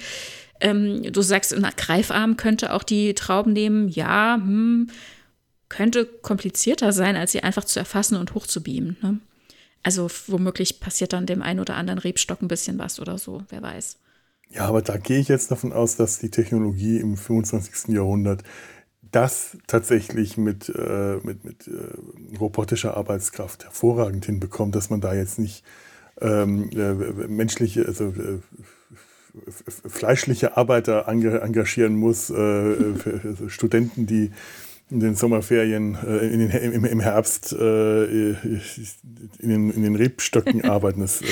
Ähm, 0.60 1.04
du 1.10 1.22
sagst, 1.22 1.54
ein 1.54 1.66
Greifarm 1.78 2.36
könnte 2.36 2.74
auch 2.74 2.84
die 2.84 3.14
Trauben 3.14 3.54
nehmen, 3.54 3.88
ja, 3.88 4.36
hm, 4.36 4.90
könnte 5.70 6.06
komplizierter 6.06 6.92
sein, 6.92 7.16
als 7.16 7.32
sie 7.32 7.44
einfach 7.44 7.64
zu 7.64 7.80
erfassen 7.80 8.18
und 8.18 8.34
hochzubeamen. 8.34 8.98
Ne? 9.02 9.20
Also 9.84 10.10
womöglich 10.28 10.80
passiert 10.80 11.14
dann 11.14 11.26
dem 11.26 11.42
einen 11.42 11.60
oder 11.60 11.76
anderen 11.76 12.00
Rebstock 12.00 12.42
ein 12.42 12.48
bisschen 12.48 12.80
was 12.80 13.00
oder 13.00 13.18
so, 13.18 13.44
wer 13.50 13.62
weiß. 13.62 13.98
Ja, 14.50 14.66
aber 14.66 14.82
da 14.82 14.98
gehe 14.98 15.20
ich 15.20 15.28
jetzt 15.28 15.52
davon 15.52 15.74
aus, 15.74 15.96
dass 15.96 16.20
die 16.20 16.30
Technologie 16.30 17.00
im 17.00 17.18
25. 17.18 17.94
Jahrhundert 17.94 18.44
das 19.12 19.58
tatsächlich 19.68 20.38
mit, 20.38 20.70
äh, 20.70 21.18
mit, 21.24 21.44
mit 21.44 21.68
äh, 21.68 22.38
robotischer 22.38 22.98
Arbeitskraft 22.98 23.66
hervorragend 23.66 24.26
hinbekommt, 24.26 24.76
dass 24.76 24.90
man 24.90 25.02
da 25.02 25.14
jetzt 25.14 25.38
nicht 25.38 25.64
ähm, 26.22 26.70
äh, 26.72 26.94
menschliche, 27.28 27.86
also 27.86 28.06
äh, 28.06 28.40
fleischliche 29.90 30.58
Arbeiter 30.58 31.08
engagieren 31.08 31.96
muss, 31.96 32.30
äh, 32.30 32.76
Studenten, 33.48 34.06
die 34.06 34.32
in 34.94 35.00
den 35.00 35.16
Sommerferien, 35.16 35.98
äh, 36.06 36.28
in 36.28 36.40
den, 36.40 36.52
im, 36.52 36.86
im, 36.86 37.00
Herbst 37.00 37.52
äh, 37.52 38.04
in, 38.04 38.62
den, 39.42 39.70
in 39.72 39.84
den 39.84 39.96
Rebstöcken 39.96 40.64
arbeiten. 40.70 41.02
Das 41.02 41.22
äh, 41.22 41.26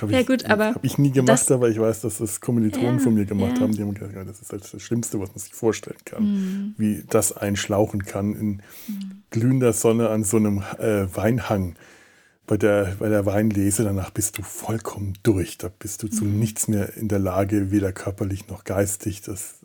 habe 0.00 0.12
ja, 0.12 0.20
ich, 0.20 0.28
hab 0.48 0.84
ich 0.84 0.98
nie 0.98 1.10
gemacht, 1.10 1.50
aber 1.50 1.68
ich 1.68 1.80
weiß, 1.80 2.02
dass 2.02 2.18
das 2.18 2.40
Kommilitonen 2.40 2.98
ja, 2.98 3.00
von 3.00 3.14
mir 3.14 3.24
gemacht 3.24 3.56
ja. 3.56 3.62
haben. 3.62 3.72
Die 3.72 3.82
haben 3.82 3.92
gesagt, 3.92 4.14
ja, 4.14 4.24
das 4.24 4.40
ist 4.40 4.52
halt 4.52 4.72
das 4.72 4.80
Schlimmste, 4.80 5.20
was 5.20 5.30
man 5.30 5.38
sich 5.38 5.52
vorstellen 5.52 5.98
kann, 6.04 6.22
mhm. 6.22 6.74
wie 6.78 7.04
das 7.08 7.36
einschlauchen 7.36 8.04
kann 8.04 8.34
in 8.34 8.48
mhm. 8.48 8.62
glühender 9.30 9.72
Sonne 9.72 10.08
an 10.08 10.24
so 10.24 10.36
einem 10.36 10.62
äh, 10.78 11.06
Weinhang. 11.14 11.74
Bei 12.46 12.56
der, 12.56 12.96
bei 12.98 13.08
der 13.08 13.24
Weinlese, 13.24 13.84
danach 13.84 14.10
bist 14.10 14.36
du 14.36 14.42
vollkommen 14.42 15.14
durch. 15.22 15.58
Da 15.58 15.70
bist 15.76 16.02
du 16.02 16.08
zu 16.08 16.24
mhm. 16.24 16.38
nichts 16.40 16.68
mehr 16.68 16.96
in 16.96 17.08
der 17.08 17.20
Lage, 17.20 17.70
weder 17.70 17.92
körperlich 17.92 18.48
noch 18.48 18.64
geistig. 18.64 19.22
Das, 19.22 19.60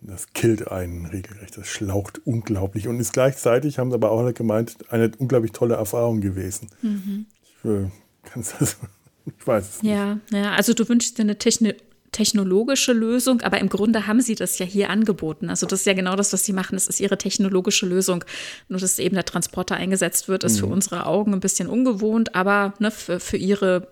das 0.00 0.32
killt 0.32 0.70
einen 0.70 1.06
regelrecht, 1.06 1.56
das 1.56 1.68
schlaucht 1.68 2.20
unglaublich 2.24 2.88
und 2.88 3.00
ist 3.00 3.12
gleichzeitig, 3.12 3.78
haben 3.78 3.90
sie 3.90 3.94
aber 3.94 4.10
auch 4.10 4.32
gemeint, 4.34 4.76
eine 4.90 5.10
unglaublich 5.18 5.52
tolle 5.52 5.74
Erfahrung 5.74 6.20
gewesen. 6.20 6.68
Mhm. 6.82 7.26
Ich, 7.42 7.70
äh, 7.70 7.90
das, 8.34 8.76
ich 9.26 9.46
weiß 9.46 9.76
es 9.76 9.82
ja, 9.82 10.14
nicht. 10.14 10.32
Ja, 10.32 10.52
also 10.52 10.74
du 10.74 10.88
wünschst 10.88 11.18
dir 11.18 11.22
eine 11.22 11.38
Techni 11.38 11.74
technologische 12.12 12.94
Lösung, 12.94 13.42
aber 13.42 13.58
im 13.60 13.68
Grunde 13.68 14.06
haben 14.06 14.22
sie 14.22 14.36
das 14.36 14.58
ja 14.58 14.64
hier 14.64 14.88
angeboten. 14.88 15.50
Also 15.50 15.66
das 15.66 15.80
ist 15.80 15.86
ja 15.86 15.92
genau 15.92 16.16
das, 16.16 16.32
was 16.32 16.44
sie 16.44 16.54
machen. 16.54 16.74
Das 16.74 16.86
ist 16.86 16.98
ihre 16.98 17.18
technologische 17.18 17.84
Lösung. 17.84 18.24
Nur 18.68 18.80
dass 18.80 18.98
eben 18.98 19.16
der 19.16 19.26
Transporter 19.26 19.74
eingesetzt 19.74 20.26
wird, 20.26 20.42
ist 20.42 20.54
mhm. 20.54 20.60
für 20.60 20.66
unsere 20.66 21.04
Augen 21.04 21.34
ein 21.34 21.40
bisschen 21.40 21.68
ungewohnt, 21.68 22.34
aber 22.34 22.72
ne, 22.78 22.90
für, 22.90 23.20
für 23.20 23.36
ihre, 23.36 23.88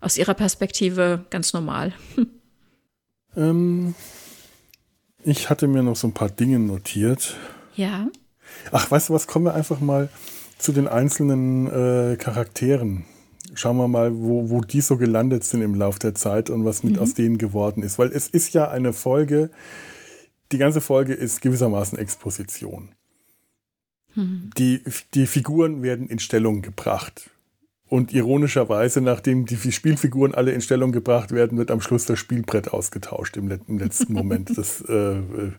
aus 0.00 0.18
ihrer 0.18 0.34
Perspektive 0.34 1.24
ganz 1.30 1.54
normal. 1.54 1.94
Ähm, 3.36 3.94
ich 5.26 5.50
hatte 5.50 5.66
mir 5.66 5.82
noch 5.82 5.96
so 5.96 6.06
ein 6.06 6.14
paar 6.14 6.30
Dinge 6.30 6.58
notiert. 6.58 7.36
Ja. 7.74 8.08
Ach, 8.70 8.90
weißt 8.90 9.08
du 9.08 9.14
was, 9.14 9.26
kommen 9.26 9.44
wir 9.44 9.54
einfach 9.54 9.80
mal 9.80 10.08
zu 10.58 10.72
den 10.72 10.86
einzelnen 10.86 11.66
äh, 11.66 12.16
Charakteren. 12.16 13.04
Schauen 13.54 13.76
wir 13.76 13.88
mal, 13.88 14.16
wo, 14.16 14.50
wo 14.50 14.60
die 14.60 14.80
so 14.80 14.96
gelandet 14.96 15.44
sind 15.44 15.62
im 15.62 15.74
Laufe 15.74 15.98
der 15.98 16.14
Zeit 16.14 16.48
und 16.48 16.64
was 16.64 16.82
mit 16.82 16.94
mhm. 16.94 17.00
aus 17.00 17.14
denen 17.14 17.38
geworden 17.38 17.82
ist. 17.82 17.98
Weil 17.98 18.12
es 18.12 18.28
ist 18.28 18.54
ja 18.54 18.70
eine 18.70 18.92
Folge, 18.92 19.50
die 20.52 20.58
ganze 20.58 20.80
Folge 20.80 21.12
ist 21.12 21.40
gewissermaßen 21.40 21.98
Exposition. 21.98 22.90
Mhm. 24.14 24.50
Die, 24.56 24.82
die 25.14 25.26
Figuren 25.26 25.82
werden 25.82 26.08
in 26.08 26.18
Stellung 26.18 26.62
gebracht. 26.62 27.30
Und 27.88 28.12
ironischerweise, 28.12 29.00
nachdem 29.00 29.46
die 29.46 29.56
Spielfiguren 29.70 30.34
alle 30.34 30.50
in 30.50 30.60
Stellung 30.60 30.90
gebracht 30.90 31.30
werden, 31.30 31.56
wird 31.56 31.70
am 31.70 31.80
Schluss 31.80 32.04
das 32.04 32.18
Spielbrett 32.18 32.72
ausgetauscht 32.72 33.36
im, 33.36 33.50
im 33.68 33.78
letzten 33.78 34.12
Moment. 34.12 34.56
Das, 34.58 34.82
äh, 34.88 34.92
äh, 34.92 35.52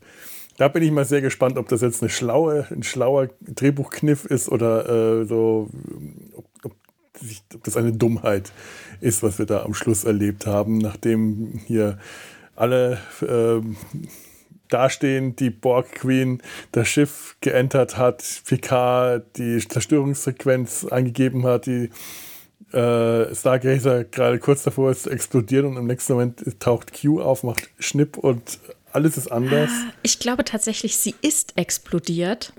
da 0.57 0.67
bin 0.67 0.84
ich 0.84 0.91
mal 0.91 1.05
sehr 1.05 1.21
gespannt, 1.21 1.57
ob 1.57 1.69
das 1.69 1.82
jetzt 1.82 2.01
eine 2.01 2.09
schlaue, 2.09 2.67
ein 2.69 2.84
schlauer 2.84 3.30
Drehbuchkniff 3.41 4.25
ist 4.25 4.49
oder 4.49 5.21
äh, 5.21 5.25
so, 5.25 5.69
ob, 6.34 6.45
ob, 6.63 6.73
das 7.63 7.78
eine 7.78 7.93
Dummheit 7.93 8.51
ist, 8.99 9.23
was 9.23 9.39
wir 9.39 9.45
da 9.45 9.63
am 9.63 9.73
Schluss 9.73 10.03
erlebt 10.03 10.45
haben, 10.45 10.80
nachdem 10.80 11.61
hier 11.65 11.97
alle 12.55 12.97
äh, 13.21 13.61
dastehen, 14.70 15.36
die 15.36 15.49
Borg 15.49 15.91
Queen 15.91 16.41
das 16.72 16.88
Schiff 16.88 17.36
geentert 17.41 17.97
hat, 17.97 18.24
Picard 18.45 19.38
die 19.38 19.59
Zerstörungsfrequenz 19.68 20.86
eingegeben 20.86 21.45
hat, 21.45 21.65
die 21.65 21.89
äh, 22.74 23.34
Stargazer 23.34 24.03
gerade 24.03 24.39
kurz 24.39 24.63
davor 24.63 24.91
ist 24.91 25.03
zu 25.03 25.09
explodieren 25.09 25.65
und 25.68 25.78
im 25.78 25.88
nächsten 25.88 26.13
Moment 26.13 26.59
taucht 26.59 26.99
Q 26.99 27.22
auf, 27.22 27.43
macht 27.43 27.70
Schnipp 27.80 28.18
und 28.18 28.59
alles 28.91 29.18
ist 29.18 29.32
anders. 29.32 29.70
Ah, 29.72 29.93
ich 30.03 30.20
glaube 30.20 30.43
tatsächlich, 30.43 30.97
sie 30.97 31.15
ist 31.22 31.57
explodiert. 31.57 32.53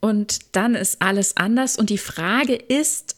Und 0.00 0.54
dann 0.54 0.74
ist 0.74 1.02
alles 1.02 1.36
anders. 1.36 1.76
Und 1.76 1.90
die 1.90 1.98
Frage 1.98 2.54
ist, 2.54 3.16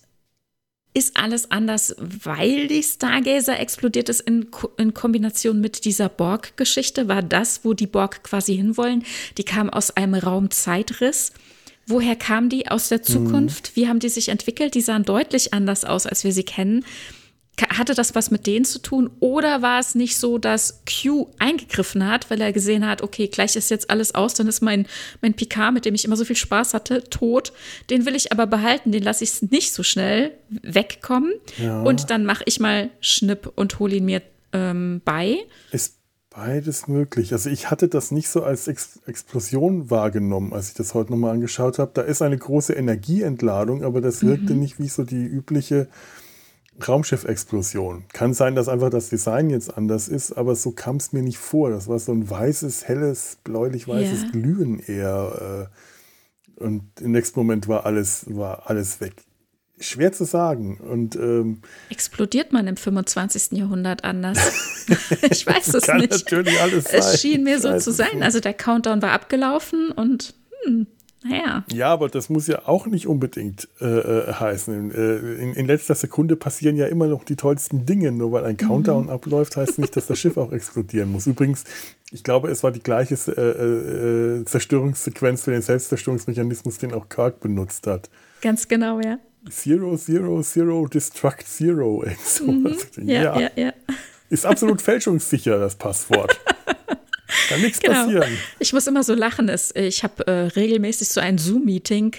ist 0.92 1.16
alles 1.16 1.50
anders, 1.50 1.94
weil 1.98 2.66
die 2.66 2.82
Stargazer 2.82 3.58
explodiert 3.60 4.08
ist 4.08 4.20
in, 4.20 4.50
Ko 4.50 4.70
in 4.76 4.92
Kombination 4.92 5.60
mit 5.60 5.84
dieser 5.84 6.08
Borg-Geschichte? 6.08 7.06
War 7.06 7.22
das, 7.22 7.64
wo 7.64 7.74
die 7.74 7.86
Borg 7.86 8.24
quasi 8.24 8.56
hinwollen? 8.56 9.04
Die 9.38 9.44
kam 9.44 9.70
aus 9.70 9.96
einem 9.96 10.14
Raumzeitriss. 10.14 11.32
Woher 11.86 12.16
kam 12.16 12.48
die 12.48 12.68
aus 12.68 12.88
der 12.88 13.02
Zukunft? 13.02 13.70
Mhm. 13.70 13.80
Wie 13.80 13.88
haben 13.88 13.98
die 14.00 14.08
sich 14.08 14.28
entwickelt? 14.28 14.74
Die 14.74 14.80
sahen 14.80 15.04
deutlich 15.04 15.54
anders 15.54 15.84
aus, 15.84 16.06
als 16.06 16.24
wir 16.24 16.32
sie 16.32 16.44
kennen. 16.44 16.84
Hatte 17.68 17.94
das 17.94 18.14
was 18.14 18.30
mit 18.30 18.46
denen 18.46 18.64
zu 18.64 18.78
tun? 18.80 19.10
Oder 19.20 19.60
war 19.60 19.80
es 19.80 19.94
nicht 19.94 20.16
so, 20.16 20.38
dass 20.38 20.82
Q 20.86 21.28
eingegriffen 21.38 22.06
hat, 22.06 22.30
weil 22.30 22.40
er 22.40 22.52
gesehen 22.52 22.86
hat, 22.86 23.02
okay, 23.02 23.28
gleich 23.28 23.54
ist 23.54 23.70
jetzt 23.70 23.90
alles 23.90 24.14
aus, 24.14 24.32
dann 24.32 24.48
ist 24.48 24.62
mein, 24.62 24.86
mein 25.20 25.34
Picard, 25.34 25.74
mit 25.74 25.84
dem 25.84 25.94
ich 25.94 26.04
immer 26.06 26.16
so 26.16 26.24
viel 26.24 26.36
Spaß 26.36 26.72
hatte, 26.72 27.04
tot. 27.04 27.52
Den 27.90 28.06
will 28.06 28.16
ich 28.16 28.32
aber 28.32 28.46
behalten, 28.46 28.92
den 28.92 29.02
lasse 29.02 29.24
ich 29.24 29.42
nicht 29.50 29.74
so 29.74 29.82
schnell 29.82 30.32
wegkommen. 30.48 31.32
Ja. 31.58 31.82
Und 31.82 32.10
dann 32.10 32.24
mache 32.24 32.44
ich 32.46 32.60
mal 32.60 32.88
Schnipp 33.00 33.52
und 33.56 33.78
hole 33.78 33.96
ihn 33.96 34.06
mir 34.06 34.22
ähm, 34.52 35.02
bei. 35.04 35.38
Ist 35.70 36.00
beides 36.30 36.86
möglich. 36.86 37.32
Also 37.32 37.50
ich 37.50 37.70
hatte 37.70 37.88
das 37.88 38.10
nicht 38.12 38.28
so 38.28 38.42
als 38.42 38.68
Ex 38.68 39.00
Explosion 39.06 39.90
wahrgenommen, 39.90 40.52
als 40.52 40.68
ich 40.68 40.74
das 40.74 40.94
heute 40.94 41.10
nochmal 41.10 41.34
angeschaut 41.34 41.78
habe. 41.78 41.90
Da 41.92 42.02
ist 42.02 42.22
eine 42.22 42.38
große 42.38 42.72
Energieentladung, 42.72 43.84
aber 43.84 44.00
das 44.00 44.22
wirkte 44.22 44.54
mhm. 44.54 44.60
nicht 44.60 44.78
wie 44.78 44.88
so 44.88 45.02
die 45.02 45.24
übliche 45.24 45.88
Raumschiff-Explosion. 46.88 48.04
Kann 48.12 48.34
sein, 48.34 48.54
dass 48.54 48.68
einfach 48.68 48.90
das 48.90 49.08
Design 49.08 49.50
jetzt 49.50 49.76
anders 49.76 50.08
ist, 50.08 50.32
aber 50.32 50.54
so 50.54 50.72
kam 50.72 50.96
es 50.96 51.12
mir 51.12 51.22
nicht 51.22 51.38
vor. 51.38 51.70
Das 51.70 51.88
war 51.88 51.98
so 51.98 52.12
ein 52.12 52.28
weißes, 52.28 52.86
helles, 52.88 53.38
bläulich-weißes 53.44 54.22
yeah. 54.22 54.30
Glühen 54.30 54.80
eher. 54.80 55.68
Äh, 56.58 56.62
und 56.62 57.00
im 57.00 57.12
nächsten 57.12 57.38
Moment 57.40 57.68
war 57.68 57.86
alles, 57.86 58.24
war 58.28 58.68
alles 58.68 59.00
weg. 59.00 59.14
schwer 59.78 60.12
zu 60.12 60.24
sagen. 60.24 60.78
Und 60.78 61.16
ähm, 61.16 61.62
explodiert 61.88 62.52
man 62.52 62.66
im 62.66 62.76
25. 62.76 63.58
Jahrhundert 63.58 64.04
anders? 64.04 64.38
ich 65.30 65.46
weiß 65.46 65.74
es 65.74 65.84
kann 65.84 65.98
nicht. 65.98 66.12
natürlich 66.12 66.60
alles 66.60 66.84
sein. 66.84 67.00
Es 67.00 67.20
schien 67.20 67.44
mir 67.44 67.60
so 67.60 67.78
zu 67.78 67.92
sein. 67.92 68.22
Also 68.22 68.40
der 68.40 68.54
Countdown 68.54 69.00
war 69.02 69.12
abgelaufen 69.12 69.90
und 69.90 70.34
hm, 70.64 70.86
naja. 71.22 71.64
Ja, 71.70 71.88
aber 71.88 72.08
das 72.08 72.30
muss 72.30 72.46
ja 72.46 72.66
auch 72.66 72.86
nicht 72.86 73.06
unbedingt 73.06 73.68
äh, 73.80 73.84
äh, 73.84 74.32
heißen. 74.32 74.90
Äh, 74.94 75.16
in, 75.42 75.54
in 75.54 75.66
letzter 75.66 75.94
Sekunde 75.94 76.36
passieren 76.36 76.76
ja 76.76 76.86
immer 76.86 77.06
noch 77.08 77.24
die 77.24 77.36
tollsten 77.36 77.84
Dinge. 77.84 78.10
Nur 78.10 78.32
weil 78.32 78.44
ein 78.44 78.56
Countdown 78.56 79.10
abläuft, 79.10 79.56
heißt 79.56 79.78
nicht, 79.78 79.94
dass 79.96 80.06
das 80.06 80.18
Schiff 80.18 80.38
auch 80.38 80.52
explodieren 80.52 81.12
muss. 81.12 81.26
Übrigens, 81.26 81.64
ich 82.10 82.24
glaube, 82.24 82.48
es 82.48 82.62
war 82.62 82.72
die 82.72 82.82
gleiche 82.82 83.14
äh, 83.14 84.40
äh, 84.40 84.44
Zerstörungssequenz 84.44 85.42
für 85.42 85.50
den 85.50 85.62
Selbstzerstörungsmechanismus, 85.62 86.78
den 86.78 86.94
auch 86.94 87.08
Kirk 87.08 87.40
benutzt 87.40 87.86
hat. 87.86 88.08
Ganz 88.40 88.66
genau, 88.66 89.00
ja. 89.00 89.18
Zero, 89.50 89.96
Zero, 89.96 90.42
Zero, 90.42 90.86
Destruct 90.86 91.46
Zero. 91.46 92.02
irgend 92.02 92.20
sowas. 92.24 92.86
Ja, 92.96 93.38
ja, 93.38 93.50
ja. 93.56 93.72
Ist 94.30 94.46
absolut 94.46 94.80
fälschungssicher, 94.80 95.58
das 95.58 95.74
Passwort. 95.74 96.38
Kann 97.48 97.60
nichts 97.60 97.80
Genau. 97.80 98.04
passieren. 98.04 98.36
Ich 98.58 98.72
muss 98.72 98.86
immer 98.86 99.02
so 99.02 99.14
lachen. 99.14 99.50
Ich 99.74 100.02
habe 100.02 100.26
äh, 100.26 100.30
regelmäßig 100.48 101.08
so 101.08 101.20
ein 101.20 101.38
Zoom-Meeting, 101.38 102.16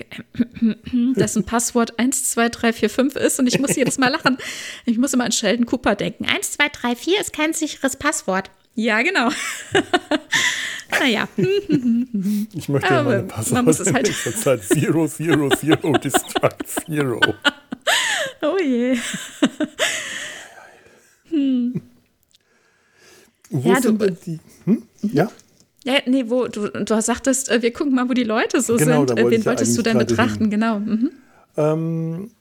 dessen 1.16 1.44
Passwort 1.44 1.94
12345 1.98 3.22
ist 3.22 3.40
und 3.40 3.48
ich 3.48 3.60
muss 3.60 3.76
jedes 3.76 3.98
Mal 3.98 4.10
lachen. 4.10 4.38
Ich 4.86 4.98
muss 4.98 5.14
immer 5.14 5.26
an 5.26 5.32
Sheldon 5.32 5.66
Cooper 5.66 5.96
denken. 5.96 6.26
1234 6.26 7.20
ist 7.20 7.34
kein 7.34 7.54
sicheres 7.54 7.96
Passwort. 7.96 8.50
Ja, 8.76 9.02
genau. 9.02 9.30
naja, 11.00 11.28
Ich 12.54 12.70
möchte 12.70 12.88
ja 12.94 13.04
meine 13.04 13.18
man 13.18 13.28
Passwort 13.28 13.66
muss 13.66 13.80
es 13.82 13.88
in 13.88 13.94
halt- 13.96 14.08
nächster 14.08 14.34
Zeit 14.36 14.64
Zero, 14.64 15.08
Zero, 15.08 15.50
Zero, 15.50 15.92
Destruct 15.98 16.68
Zero. 16.68 17.20
oh 18.42 18.58
je. 18.62 18.98
Wo 23.52 23.70
Ja, 23.70 23.82
sind 23.82 24.02
du- 24.02 24.12
die? 24.12 24.40
Hm? 24.66 24.84
Ja? 25.02 25.30
Ja, 25.84 25.96
nee, 26.06 26.26
wo 26.28 26.48
du, 26.48 26.68
du 26.70 27.02
sagtest, 27.02 27.50
äh, 27.50 27.62
wir 27.62 27.74
gucken 27.74 27.96
mal, 27.96 28.08
wo 28.08 28.14
die 28.14 28.24
Leute 28.24 28.62
so 28.62 28.78
Genau, 28.78 29.06
sind. 29.08 29.18
Äh, 29.18 29.24
wollte 29.24 29.32
Wen 29.32 29.40
ich 29.40 29.46
ja 29.46 29.52
wolltest 29.52 29.78
du 29.78 29.82
denn 29.82 29.98
betrachten? 29.98 30.50
Genau. 30.50 30.80
Mhm. 30.80 31.12
Ähm, 31.58 32.32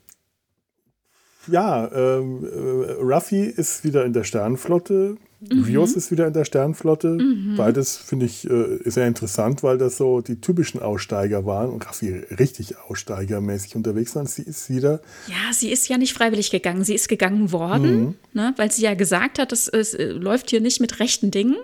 ja, 1.48 1.90
ähm, 1.92 2.44
äh, 2.44 2.92
Ruffy 3.02 3.44
ist 3.44 3.82
wieder 3.82 4.04
in 4.04 4.12
der 4.12 4.24
Sternenflotte. 4.24 5.16
Mhm. 5.40 5.64
Rios 5.64 5.94
ist 5.94 6.10
wieder 6.10 6.26
in 6.26 6.34
der 6.34 6.44
Sternenflotte. 6.44 7.16
Beides 7.56 7.96
finde 7.96 8.26
ich 8.26 8.48
äh, 8.48 8.78
sehr 8.84 9.06
interessant, 9.06 9.62
weil 9.62 9.78
das 9.78 9.96
so 9.96 10.20
die 10.20 10.40
typischen 10.40 10.80
Aussteiger 10.80 11.46
waren 11.46 11.70
und 11.70 11.88
Ruffy 11.88 12.10
richtig 12.38 12.78
aussteigermäßig 12.78 13.74
unterwegs 13.74 14.14
war. 14.14 14.22
Und 14.22 14.28
sie 14.28 14.42
ist 14.42 14.68
wieder 14.68 15.00
Ja, 15.28 15.52
sie 15.52 15.70
ist 15.70 15.88
ja 15.88 15.96
nicht 15.96 16.12
freiwillig 16.12 16.50
gegangen. 16.50 16.84
Sie 16.84 16.94
ist 16.94 17.08
gegangen 17.08 17.52
worden, 17.52 18.16
ne, 18.34 18.52
weil 18.56 18.70
sie 18.70 18.82
ja 18.82 18.94
gesagt 18.94 19.38
hat, 19.38 19.52
es, 19.52 19.68
es 19.68 19.94
äh, 19.94 20.08
läuft 20.08 20.50
hier 20.50 20.60
nicht 20.60 20.80
mit 20.80 21.00
rechten 21.00 21.30
Dingen. 21.30 21.56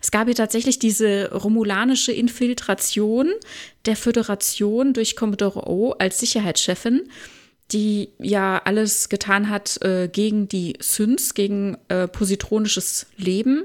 Es 0.00 0.10
gab 0.10 0.26
hier 0.26 0.34
tatsächlich 0.34 0.78
diese 0.78 1.30
romulanische 1.32 2.12
Infiltration 2.12 3.30
der 3.86 3.96
Föderation 3.96 4.92
durch 4.92 5.16
Commodore 5.16 5.68
O 5.68 5.92
als 5.92 6.18
Sicherheitschefin, 6.18 7.02
die 7.72 8.10
ja 8.18 8.60
alles 8.64 9.08
getan 9.08 9.48
hat 9.48 9.80
äh, 9.82 10.08
gegen 10.08 10.48
die 10.48 10.74
Synths, 10.80 11.34
gegen 11.34 11.76
äh, 11.88 12.08
positronisches 12.08 13.06
Leben 13.16 13.64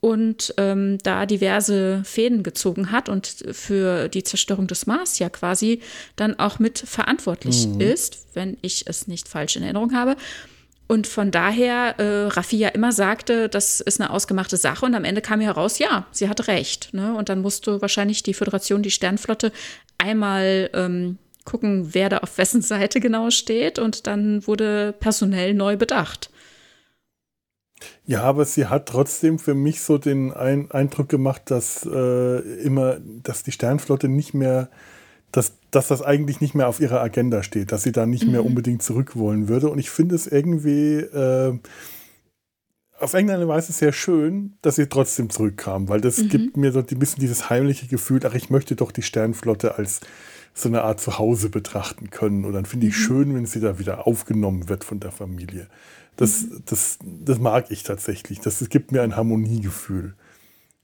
und 0.00 0.52
ähm, 0.58 0.98
da 1.02 1.24
diverse 1.24 2.02
Fäden 2.04 2.42
gezogen 2.42 2.92
hat 2.92 3.08
und 3.08 3.26
für 3.52 4.08
die 4.08 4.22
Zerstörung 4.22 4.66
des 4.66 4.86
Mars 4.86 5.18
ja 5.18 5.30
quasi 5.30 5.80
dann 6.16 6.38
auch 6.38 6.58
mit 6.58 6.78
verantwortlich 6.78 7.66
ist, 7.78 8.26
wenn 8.34 8.58
ich 8.60 8.86
es 8.86 9.08
nicht 9.08 9.28
falsch 9.28 9.56
in 9.56 9.62
Erinnerung 9.62 9.94
habe. 9.94 10.16
Und 10.86 11.06
von 11.06 11.30
daher 11.30 11.98
äh, 11.98 12.26
Raffi 12.26 12.58
ja 12.58 12.68
immer 12.68 12.92
sagte, 12.92 13.48
das 13.48 13.80
ist 13.80 13.98
eine 13.98 14.10
ausgemachte 14.10 14.58
Sache 14.58 14.84
und 14.84 14.94
am 14.94 15.04
Ende 15.04 15.22
kam 15.22 15.40
heraus, 15.40 15.78
ja, 15.78 16.06
sie 16.10 16.28
hatte 16.28 16.48
recht. 16.48 16.92
Ne? 16.92 17.14
Und 17.14 17.30
dann 17.30 17.40
musste 17.40 17.80
wahrscheinlich 17.80 18.22
die 18.22 18.34
Föderation, 18.34 18.82
die 18.82 18.90
Sternflotte, 18.90 19.50
einmal 19.96 20.68
ähm, 20.74 21.16
gucken, 21.44 21.90
wer 21.92 22.08
da 22.08 22.18
auf 22.18 22.38
wessen 22.38 22.62
Seite 22.62 23.00
genau 23.00 23.30
steht 23.30 23.78
und 23.78 24.06
dann 24.06 24.46
wurde 24.46 24.94
personell 24.98 25.54
neu 25.54 25.76
bedacht. 25.76 26.30
Ja, 28.06 28.22
aber 28.22 28.44
sie 28.44 28.66
hat 28.66 28.86
trotzdem 28.86 29.38
für 29.38 29.54
mich 29.54 29.80
so 29.82 29.98
den 29.98 30.32
Ein 30.32 30.70
Eindruck 30.70 31.08
gemacht, 31.08 31.42
dass 31.46 31.84
äh, 31.84 32.38
immer, 32.62 32.98
dass 33.22 33.42
die 33.42 33.52
Sternflotte 33.52 34.08
nicht 34.08 34.34
mehr, 34.34 34.70
dass, 35.32 35.52
dass 35.70 35.88
das 35.88 36.02
eigentlich 36.02 36.40
nicht 36.40 36.54
mehr 36.54 36.68
auf 36.68 36.80
ihrer 36.80 37.00
Agenda 37.00 37.42
steht, 37.42 37.72
dass 37.72 37.82
sie 37.82 37.92
da 37.92 38.06
nicht 38.06 38.26
mehr 38.26 38.44
unbedingt 38.44 38.82
zurück 38.82 39.16
wollen 39.16 39.48
würde. 39.48 39.68
Und 39.68 39.78
ich 39.78 39.90
finde 39.90 40.14
es 40.14 40.26
irgendwie 40.26 40.96
äh, 40.96 41.58
auf 43.04 43.14
irgendeine 43.14 43.46
Weise 43.46 43.72
sehr 43.72 43.92
schön, 43.92 44.54
dass 44.62 44.76
sie 44.76 44.88
trotzdem 44.88 45.30
zurückkam, 45.30 45.88
weil 45.88 46.00
das 46.00 46.16
gibt 46.16 46.56
mir 46.56 46.72
so 46.72 46.80
ein 46.80 46.98
bisschen 46.98 47.20
dieses 47.20 47.50
heimliche 47.50 47.86
Gefühl, 47.86 48.20
ach, 48.24 48.34
ich 48.34 48.50
möchte 48.50 48.76
doch 48.76 48.92
die 48.92 49.02
Sternflotte 49.02 49.76
als 49.76 50.00
so 50.54 50.68
eine 50.68 50.82
Art 50.82 51.00
Zuhause 51.00 51.48
betrachten 51.48 52.10
können. 52.10 52.44
Und 52.44 52.52
dann 52.52 52.64
finde 52.64 52.86
ich 52.86 52.96
schön, 52.96 53.34
wenn 53.34 53.46
sie 53.46 53.60
da 53.60 53.78
wieder 53.78 54.06
aufgenommen 54.06 54.68
wird 54.68 54.84
von 54.84 55.00
der 55.00 55.10
Familie. 55.10 55.68
Das, 56.16 56.46
das, 56.64 56.98
das 57.02 57.38
mag 57.38 57.70
ich 57.70 57.82
tatsächlich. 57.82 58.40
Das, 58.40 58.60
das 58.60 58.68
gibt 58.68 58.92
mir 58.92 59.02
ein 59.02 59.16
Harmoniegefühl. 59.16 60.14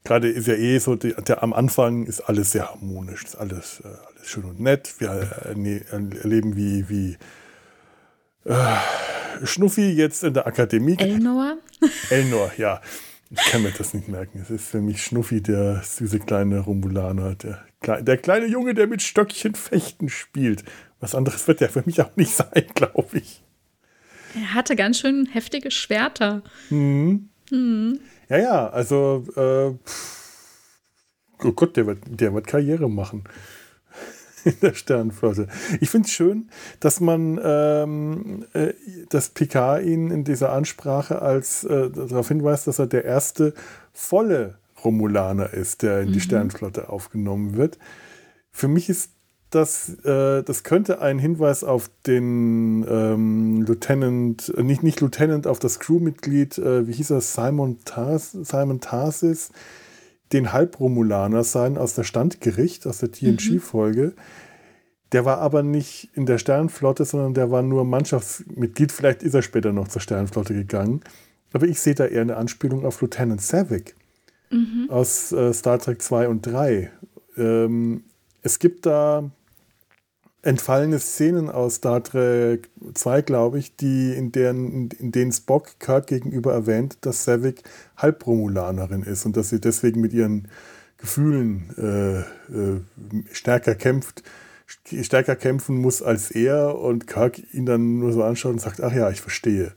Gerade 0.03 0.29
ist 0.29 0.47
ja 0.47 0.55
eh 0.55 0.77
so, 0.79 0.95
der, 0.95 1.21
der, 1.21 1.43
am 1.43 1.53
Anfang 1.53 2.05
ist 2.05 2.21
alles 2.21 2.51
sehr 2.51 2.69
harmonisch, 2.69 3.23
ist 3.23 3.35
alles, 3.35 3.81
äh, 3.83 3.87
alles 3.87 4.27
schön 4.27 4.43
und 4.43 4.59
nett. 4.59 4.95
Wir 4.97 5.45
äh, 5.45 5.55
ne- 5.55 5.85
erleben, 5.89 6.55
wie, 6.55 6.89
wie 6.89 7.17
äh, 8.45 9.45
Schnuffi 9.45 9.91
jetzt 9.91 10.23
in 10.23 10.33
der 10.33 10.47
Akademie. 10.47 10.97
Elnor? 10.97 11.57
Elnor, 12.09 12.51
ja. 12.57 12.81
Ich 13.29 13.39
kann 13.49 13.63
mir 13.63 13.71
das 13.71 13.93
nicht 13.93 14.09
merken. 14.09 14.39
Es 14.41 14.49
ist 14.49 14.65
für 14.65 14.81
mich 14.81 15.03
Schnuffi, 15.03 15.41
der 15.41 15.81
süße 15.83 16.19
kleine 16.19 16.59
Romulaner, 16.59 17.35
der, 17.35 18.01
der 18.01 18.17
kleine 18.17 18.45
Junge, 18.45 18.73
der 18.73 18.87
mit 18.87 19.01
Stöckchen 19.01 19.55
fechten 19.55 20.09
spielt. 20.09 20.65
Was 20.99 21.15
anderes 21.15 21.47
wird 21.47 21.61
der 21.61 21.69
für 21.69 21.83
mich 21.85 22.01
auch 22.01 22.15
nicht 22.17 22.31
sein, 22.35 22.65
glaube 22.75 23.19
ich. 23.19 23.41
Er 24.35 24.53
hatte 24.53 24.75
ganz 24.75 24.99
schön 24.99 25.27
heftige 25.27 25.71
Schwerter. 25.71 26.41
Ja, 28.29 28.37
ja, 28.37 28.69
also, 28.69 29.25
äh, 29.35 29.75
oh 31.45 31.51
Gott, 31.53 31.75
der 31.75 31.87
wird, 31.87 31.99
der 32.07 32.33
wird 32.33 32.47
Karriere 32.47 32.89
machen 32.89 33.23
in 34.45 34.53
der 34.61 34.73
Sternenflotte. 34.73 35.47
Ich 35.79 35.89
finde 35.89 36.07
es 36.07 36.13
schön, 36.13 36.49
dass 36.79 36.99
man, 36.99 37.39
ähm, 37.43 38.45
äh, 38.53 38.73
dass 39.09 39.29
Picard 39.29 39.83
ihn 39.83 40.11
in 40.11 40.23
dieser 40.23 40.51
Ansprache 40.51 41.21
als 41.21 41.63
äh, 41.63 41.89
darauf 41.89 42.27
hinweist, 42.27 42.67
dass 42.67 42.79
er 42.79 42.87
der 42.87 43.05
erste 43.05 43.53
volle 43.93 44.55
Romulaner 44.83 45.53
ist, 45.53 45.83
der 45.83 46.01
in 46.01 46.11
die 46.11 46.21
Sternenflotte 46.21 46.89
aufgenommen 46.89 47.55
wird. 47.55 47.77
Für 48.51 48.67
mich 48.67 48.89
ist 48.89 49.11
das, 49.51 49.89
äh, 50.05 50.43
das 50.43 50.63
könnte 50.63 51.01
ein 51.01 51.19
Hinweis 51.19 51.63
auf 51.63 51.91
den 52.07 52.85
ähm, 52.89 53.63
Lieutenant, 53.63 54.51
äh, 54.57 54.63
nicht, 54.63 54.81
nicht 54.81 55.01
Lieutenant, 55.01 55.45
auf 55.45 55.59
das 55.59 55.79
Crewmitglied, 55.79 56.57
äh, 56.57 56.87
wie 56.87 56.93
hieß 56.93 57.11
er, 57.11 57.21
Simon, 57.21 57.77
Tars, 57.83 58.31
Simon 58.31 58.79
Tarsis, 58.79 59.51
den 60.33 60.53
Halbromulaner 60.53 61.43
sein 61.43 61.77
aus 61.77 61.95
der 61.95 62.03
Standgericht, 62.03 62.87
aus 62.87 62.99
der 62.99 63.11
TNG-Folge. 63.11 64.13
Der 65.11 65.25
war 65.25 65.39
aber 65.39 65.61
nicht 65.61 66.09
in 66.13 66.25
der 66.25 66.37
Sternenflotte, 66.37 67.05
sondern 67.05 67.33
der 67.33 67.51
war 67.51 67.61
nur 67.61 67.83
Mannschaftsmitglied. 67.83 68.91
Vielleicht 68.91 69.23
ist 69.23 69.33
er 69.33 69.41
später 69.41 69.73
noch 69.73 69.89
zur 69.89 70.01
Sternenflotte 70.01 70.53
gegangen. 70.53 71.01
Aber 71.53 71.67
ich 71.67 71.81
sehe 71.81 71.95
da 71.95 72.05
eher 72.05 72.21
eine 72.21 72.37
Anspielung 72.37 72.85
auf 72.85 73.01
Lieutenant 73.01 73.41
Savick 73.41 73.95
aus 74.89 75.31
äh, 75.31 75.53
Star 75.53 75.79
Trek 75.79 76.01
2 76.01 76.27
und 76.27 76.45
3. 76.45 76.91
Ähm, 77.37 78.03
es 78.41 78.59
gibt 78.59 78.85
da 78.85 79.31
entfallene 80.43 80.99
Szenen 80.99 81.49
aus 81.49 81.75
Star 81.75 82.03
Trek 82.03 82.69
2, 82.93 83.21
glaube 83.21 83.59
ich, 83.59 83.75
die 83.75 84.13
in, 84.13 84.31
deren, 84.31 84.89
in 84.89 85.11
denen 85.11 85.31
Spock 85.31 85.79
Kirk 85.79 86.07
gegenüber 86.07 86.53
erwähnt, 86.53 86.97
dass 87.01 87.23
Savick 87.25 87.63
Halbromulanerin 87.97 89.03
ist 89.03 89.25
und 89.25 89.37
dass 89.37 89.49
sie 89.49 89.61
deswegen 89.61 90.01
mit 90.01 90.13
ihren 90.13 90.47
Gefühlen 90.97 91.69
äh, 91.77 92.19
äh, 92.19 92.81
stärker 93.31 93.75
kämpft, 93.75 94.23
stärker 95.01 95.35
kämpfen 95.35 95.77
muss 95.77 96.01
als 96.01 96.31
er 96.31 96.77
und 96.77 97.07
Kirk 97.07 97.41
ihn 97.53 97.65
dann 97.65 97.99
nur 97.99 98.13
so 98.13 98.23
anschaut 98.23 98.53
und 98.53 98.61
sagt, 98.61 98.81
ach 98.81 98.93
ja, 98.93 99.09
ich 99.09 99.21
verstehe. 99.21 99.73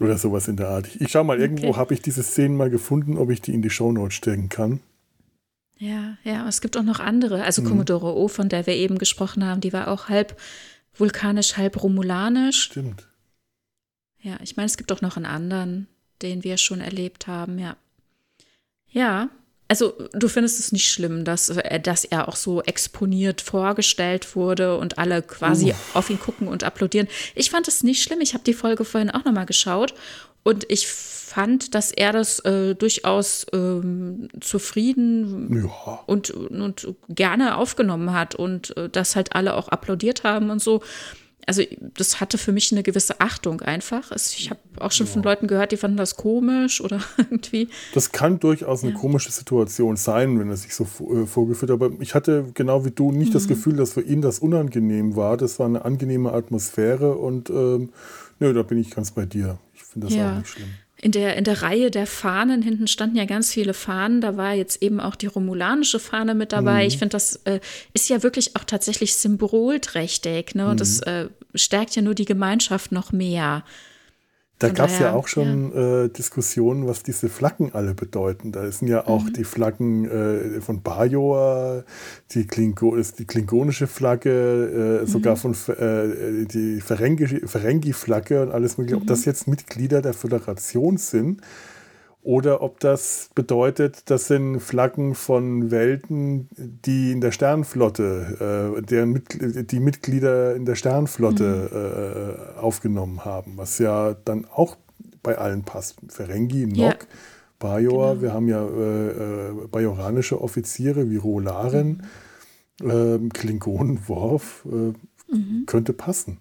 Oder 0.00 0.16
sowas 0.16 0.48
in 0.48 0.56
der 0.56 0.68
Art. 0.68 0.86
Ich, 0.86 1.00
ich 1.00 1.10
schau 1.10 1.24
mal, 1.24 1.38
irgendwo 1.38 1.68
Okay. 1.68 1.76
habe 1.78 1.94
ich 1.94 2.00
diese 2.00 2.22
Szenen 2.22 2.56
mal 2.56 2.70
gefunden, 2.70 3.18
ob 3.18 3.30
ich 3.30 3.42
die 3.42 3.52
in 3.52 3.60
die 3.60 3.68
Shownotes 3.68 4.14
stecken 4.14 4.48
kann. 4.48 4.80
Ja, 5.80 6.18
ja, 6.24 6.46
es 6.46 6.60
gibt 6.60 6.76
auch 6.76 6.82
noch 6.82 7.00
andere. 7.00 7.42
Also 7.42 7.62
Commodore 7.62 8.14
O, 8.14 8.28
von 8.28 8.50
der 8.50 8.66
wir 8.66 8.74
eben 8.74 8.98
gesprochen 8.98 9.46
haben, 9.46 9.62
die 9.62 9.72
war 9.72 9.88
auch 9.88 10.10
halb 10.10 10.38
vulkanisch, 10.94 11.56
halb 11.56 11.82
romulanisch. 11.82 12.64
Stimmt. 12.64 13.08
Ja, 14.20 14.36
ich 14.42 14.58
meine, 14.58 14.66
es 14.66 14.76
gibt 14.76 14.92
auch 14.92 15.00
noch 15.00 15.16
einen 15.16 15.24
anderen, 15.24 15.88
den 16.20 16.44
wir 16.44 16.58
schon 16.58 16.82
erlebt 16.82 17.26
haben, 17.26 17.58
ja. 17.58 17.78
Ja, 18.90 19.30
also 19.68 19.94
du 20.12 20.28
findest 20.28 20.60
es 20.60 20.72
nicht 20.72 20.92
schlimm, 20.92 21.24
dass, 21.24 21.48
äh, 21.48 21.80
dass 21.80 22.04
er 22.04 22.28
auch 22.28 22.36
so 22.36 22.60
exponiert 22.60 23.40
vorgestellt 23.40 24.36
wurde 24.36 24.76
und 24.76 24.98
alle 24.98 25.22
quasi 25.22 25.70
uh. 25.70 25.74
auf 25.94 26.10
ihn 26.10 26.20
gucken 26.20 26.48
und 26.48 26.62
applaudieren. 26.62 27.08
Ich 27.34 27.50
fand 27.50 27.68
es 27.68 27.82
nicht 27.82 28.02
schlimm. 28.02 28.20
Ich 28.20 28.34
habe 28.34 28.44
die 28.44 28.52
Folge 28.52 28.84
vorhin 28.84 29.10
auch 29.10 29.24
nochmal 29.24 29.46
geschaut 29.46 29.94
und 30.42 30.64
ich 30.68 30.88
fand, 30.88 31.74
dass 31.74 31.92
er 31.92 32.12
das 32.12 32.40
äh, 32.40 32.74
durchaus 32.74 33.46
ähm, 33.52 34.28
zufrieden 34.40 35.64
ja. 35.64 36.00
und, 36.06 36.30
und 36.30 36.94
gerne 37.08 37.56
aufgenommen 37.56 38.12
hat 38.12 38.34
und 38.34 38.76
äh, 38.76 38.88
dass 38.88 39.16
halt 39.16 39.34
alle 39.36 39.54
auch 39.54 39.68
applaudiert 39.68 40.24
haben 40.24 40.50
und 40.50 40.60
so 40.60 40.82
also 41.46 41.62
das 41.96 42.20
hatte 42.20 42.38
für 42.38 42.52
mich 42.52 42.70
eine 42.70 42.82
gewisse 42.82 43.20
Achtung 43.20 43.60
einfach. 43.60 44.12
Ich 44.12 44.50
habe 44.50 44.60
auch 44.78 44.92
schon 44.92 45.06
ja. 45.06 45.12
von 45.12 45.22
Leuten 45.22 45.46
gehört, 45.46 45.72
die 45.72 45.76
fanden 45.76 45.96
das 45.96 46.16
komisch 46.16 46.80
oder 46.80 47.00
irgendwie. 47.16 47.68
Das 47.94 48.12
kann 48.12 48.38
durchaus 48.38 48.84
eine 48.84 48.92
ja. 48.92 48.98
komische 48.98 49.32
Situation 49.32 49.96
sein, 49.96 50.38
wenn 50.38 50.48
er 50.48 50.56
sich 50.56 50.74
so 50.74 50.84
äh, 50.84 51.26
vorgeführt 51.26 51.70
hat. 51.70 51.82
Aber 51.82 51.90
ich 52.00 52.14
hatte 52.14 52.46
genau 52.54 52.84
wie 52.84 52.90
du 52.90 53.10
nicht 53.10 53.30
mhm. 53.30 53.34
das 53.34 53.48
Gefühl, 53.48 53.76
dass 53.76 53.94
für 53.94 54.02
ihn 54.02 54.22
das 54.22 54.38
unangenehm 54.38 55.16
war. 55.16 55.36
Das 55.36 55.58
war 55.58 55.66
eine 55.66 55.84
angenehme 55.84 56.32
Atmosphäre 56.32 57.14
und 57.14 57.50
ähm, 57.50 57.90
nö, 58.38 58.52
da 58.52 58.62
bin 58.62 58.78
ich 58.78 58.90
ganz 58.90 59.10
bei 59.10 59.26
dir. 59.26 59.58
Finde 59.92 60.06
das 60.06 60.16
ja. 60.16 60.32
auch 60.32 60.38
nicht 60.38 60.48
schlimm 60.48 60.68
in 61.02 61.12
der, 61.12 61.36
in 61.36 61.44
der 61.44 61.62
Reihe 61.62 61.90
der 61.90 62.06
Fahnen, 62.06 62.62
hinten 62.62 62.86
standen 62.86 63.16
ja 63.16 63.24
ganz 63.24 63.52
viele 63.52 63.72
Fahnen, 63.72 64.20
da 64.20 64.36
war 64.36 64.52
jetzt 64.52 64.82
eben 64.82 65.00
auch 65.00 65.16
die 65.16 65.26
romulanische 65.26 65.98
Fahne 65.98 66.34
mit 66.34 66.52
dabei. 66.52 66.82
Mhm. 66.82 66.88
Ich 66.88 66.98
finde, 66.98 67.12
das 67.12 67.36
äh, 67.44 67.60
ist 67.94 68.08
ja 68.10 68.22
wirklich 68.22 68.56
auch 68.56 68.64
tatsächlich 68.64 69.14
symbolträchtig, 69.14 70.54
ne? 70.54 70.66
Und 70.66 70.74
mhm. 70.74 70.78
das 70.78 71.00
äh, 71.00 71.28
stärkt 71.54 71.96
ja 71.96 72.02
nur 72.02 72.14
die 72.14 72.26
Gemeinschaft 72.26 72.92
noch 72.92 73.12
mehr. 73.12 73.64
Da 74.60 74.68
gab 74.68 74.90
es 74.90 74.98
ja 74.98 75.14
auch 75.14 75.26
schon 75.26 75.72
ja. 75.74 76.04
Äh, 76.04 76.08
Diskussionen, 76.10 76.86
was 76.86 77.02
diese 77.02 77.30
Flaggen 77.30 77.70
alle 77.72 77.94
bedeuten. 77.94 78.52
Da 78.52 78.70
sind 78.70 78.88
ja 78.88 79.06
auch 79.06 79.24
mhm. 79.24 79.32
die 79.32 79.44
Flaggen 79.44 80.04
äh, 80.04 80.60
von 80.60 80.82
Bajor, 80.82 81.84
die, 82.32 82.46
Klingo 82.46 82.94
die 82.96 83.24
klingonische 83.24 83.86
Flagge, 83.86 85.00
äh, 85.00 85.02
mhm. 85.02 85.06
sogar 85.06 85.36
von 85.36 85.52
äh, 85.52 86.44
die 86.44 86.82
Ferengi-Flagge 86.82 88.42
und 88.42 88.52
alles 88.52 88.76
mögliche. 88.76 88.96
Mhm. 88.96 89.02
Ob 89.02 89.08
das 89.08 89.24
jetzt 89.24 89.48
Mitglieder 89.48 90.02
der 90.02 90.12
Föderation 90.12 90.98
sind 90.98 91.40
oder 92.22 92.62
ob 92.62 92.80
das 92.80 93.30
bedeutet, 93.34 94.10
das 94.10 94.26
sind 94.26 94.60
Flaggen 94.60 95.14
von 95.14 95.70
Welten, 95.70 96.48
die 96.56 97.12
in 97.12 97.20
der 97.22 97.32
Sternflotte, 97.32 98.76
äh, 98.76 98.82
deren 98.82 99.12
Mit 99.12 99.72
die 99.72 99.80
Mitglieder 99.80 100.54
in 100.54 100.66
der 100.66 100.74
Sternflotte 100.74 101.70
mhm. 101.72 102.56
äh, 102.56 102.60
aufgenommen 102.60 103.24
haben, 103.24 103.52
was 103.56 103.78
ja 103.78 104.14
dann 104.24 104.44
auch 104.44 104.76
bei 105.22 105.38
allen 105.38 105.62
passt. 105.62 105.96
Ferengi, 106.08 106.66
Nock, 106.66 106.78
ja. 106.78 106.96
Bajor, 107.58 108.10
genau. 108.10 108.22
wir 108.22 108.32
haben 108.34 108.48
ja 108.48 108.66
äh, 108.66 109.08
äh 109.08 109.66
bajoranische 109.70 110.40
Offiziere 110.40 111.10
wie 111.10 111.16
Rolaren, 111.16 111.88
mhm. 111.88 112.00
Ähm, 112.82 113.28
Klingonen, 113.30 114.08
Worf, 114.08 114.64
äh, 114.64 114.92
mhm. 115.34 115.64
könnte 115.66 115.92
passen. 115.92 116.38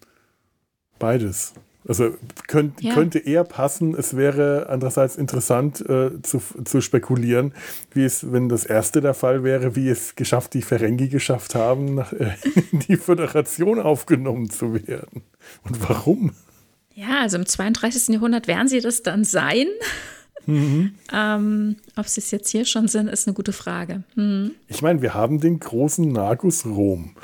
Beides. 0.97 1.53
Also 1.89 2.15
könnt, 2.47 2.83
ja. 2.83 2.93
könnte 2.93 3.17
eher 3.17 3.43
passen. 3.43 3.95
Es 3.95 4.15
wäre 4.15 4.67
andererseits 4.69 5.15
interessant 5.15 5.81
äh, 5.89 6.21
zu, 6.21 6.39
zu 6.63 6.81
spekulieren, 6.81 7.51
wie 7.91 8.03
es, 8.03 8.31
wenn 8.31 8.47
das 8.47 8.63
erste 8.63 9.01
der 9.01 9.15
Fall 9.15 9.43
wäre, 9.43 9.75
wie 9.75 9.89
es 9.89 10.15
geschafft, 10.15 10.53
die 10.53 10.61
Ferengi 10.61 11.09
geschafft 11.09 11.55
haben, 11.55 11.95
nach, 11.95 12.13
äh, 12.13 12.35
in 12.71 12.81
die 12.81 12.95
Föderation 12.95 13.79
aufgenommen 13.79 14.51
zu 14.51 14.75
werden. 14.75 15.23
Und 15.63 15.89
warum? 15.89 16.33
Ja, 16.93 17.21
also 17.21 17.37
im 17.37 17.47
32. 17.47 18.09
Jahrhundert 18.09 18.47
werden 18.47 18.67
sie 18.67 18.81
das 18.81 19.01
dann 19.01 19.23
sein. 19.23 19.65
Mhm. 20.45 20.93
Ähm, 21.11 21.77
ob 21.95 22.07
sie 22.07 22.21
es 22.21 22.29
jetzt 22.29 22.49
hier 22.49 22.65
schon 22.65 22.87
sind, 22.87 23.07
ist 23.07 23.27
eine 23.27 23.33
gute 23.33 23.51
Frage. 23.51 24.03
Mhm. 24.13 24.51
Ich 24.67 24.83
meine, 24.83 25.01
wir 25.01 25.15
haben 25.15 25.39
den 25.39 25.59
großen 25.59 26.07
Nagus 26.07 26.67
Rom. 26.67 27.15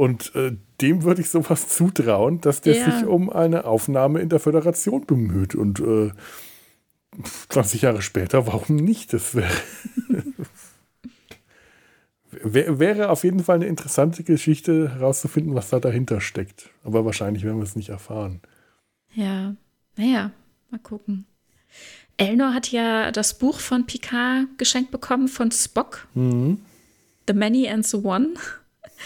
Und 0.00 0.34
äh, 0.34 0.56
dem 0.80 1.02
würde 1.02 1.20
ich 1.20 1.28
sowas 1.28 1.68
zutrauen, 1.76 2.40
dass 2.40 2.62
der 2.62 2.74
ja. 2.74 2.90
sich 2.90 3.06
um 3.06 3.28
eine 3.28 3.66
Aufnahme 3.66 4.20
in 4.20 4.30
der 4.30 4.40
Föderation 4.40 5.04
bemüht. 5.04 5.54
Und 5.54 5.78
äh, 5.80 6.10
20 7.50 7.82
Jahre 7.82 8.00
später, 8.00 8.46
warum 8.46 8.76
nicht? 8.76 9.12
Das 9.12 9.34
wäre. 9.34 9.52
wäre 12.30 13.10
auf 13.10 13.24
jeden 13.24 13.44
Fall 13.44 13.56
eine 13.56 13.66
interessante 13.66 14.24
Geschichte 14.24 14.94
herauszufinden, 14.94 15.54
was 15.54 15.68
da 15.68 15.80
dahinter 15.80 16.22
steckt. 16.22 16.70
Aber 16.82 17.04
wahrscheinlich 17.04 17.44
werden 17.44 17.58
wir 17.58 17.64
es 17.64 17.76
nicht 17.76 17.90
erfahren. 17.90 18.40
Ja, 19.14 19.54
naja, 19.96 20.30
mal 20.70 20.78
gucken. 20.78 21.26
Elnor 22.16 22.54
hat 22.54 22.72
ja 22.72 23.12
das 23.12 23.36
Buch 23.36 23.60
von 23.60 23.84
Picard 23.84 24.46
geschenkt 24.56 24.92
bekommen 24.92 25.28
von 25.28 25.50
Spock. 25.50 26.08
Mhm. 26.14 26.62
The 27.28 27.34
Many 27.34 27.68
and 27.68 27.84
the 27.84 27.98
One. 27.98 28.30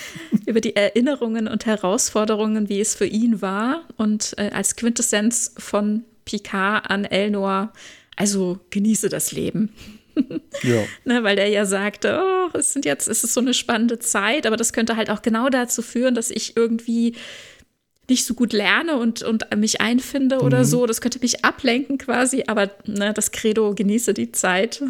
über 0.46 0.60
die 0.60 0.76
Erinnerungen 0.76 1.48
und 1.48 1.66
Herausforderungen, 1.66 2.68
wie 2.68 2.80
es 2.80 2.94
für 2.94 3.06
ihn 3.06 3.42
war 3.42 3.82
und 3.96 4.34
äh, 4.36 4.50
als 4.52 4.76
Quintessenz 4.76 5.54
von 5.58 6.04
Picard 6.24 6.90
an 6.90 7.04
Elnor, 7.04 7.72
also 8.16 8.58
genieße 8.70 9.08
das 9.08 9.32
Leben. 9.32 9.70
ja. 10.62 10.82
ne, 11.04 11.24
weil 11.24 11.36
der 11.36 11.48
ja 11.48 11.66
sagte, 11.66 12.20
oh, 12.22 12.56
es 12.56 12.72
sind 12.72 12.84
jetzt, 12.84 13.08
es 13.08 13.24
ist 13.24 13.34
so 13.34 13.40
eine 13.40 13.54
spannende 13.54 13.98
Zeit, 13.98 14.46
aber 14.46 14.56
das 14.56 14.72
könnte 14.72 14.96
halt 14.96 15.10
auch 15.10 15.22
genau 15.22 15.48
dazu 15.48 15.82
führen, 15.82 16.14
dass 16.14 16.30
ich 16.30 16.56
irgendwie 16.56 17.14
nicht 18.08 18.26
so 18.26 18.34
gut 18.34 18.52
lerne 18.52 18.96
und, 18.96 19.22
und 19.22 19.44
mich 19.56 19.80
einfinde 19.80 20.40
oder 20.40 20.58
mhm. 20.60 20.64
so. 20.64 20.86
Das 20.86 21.00
könnte 21.00 21.18
mich 21.20 21.44
ablenken 21.44 21.98
quasi, 21.98 22.44
aber 22.46 22.70
ne, 22.86 23.12
das 23.14 23.32
Credo 23.32 23.74
genieße 23.74 24.12
die 24.14 24.32
Zeit 24.32 24.82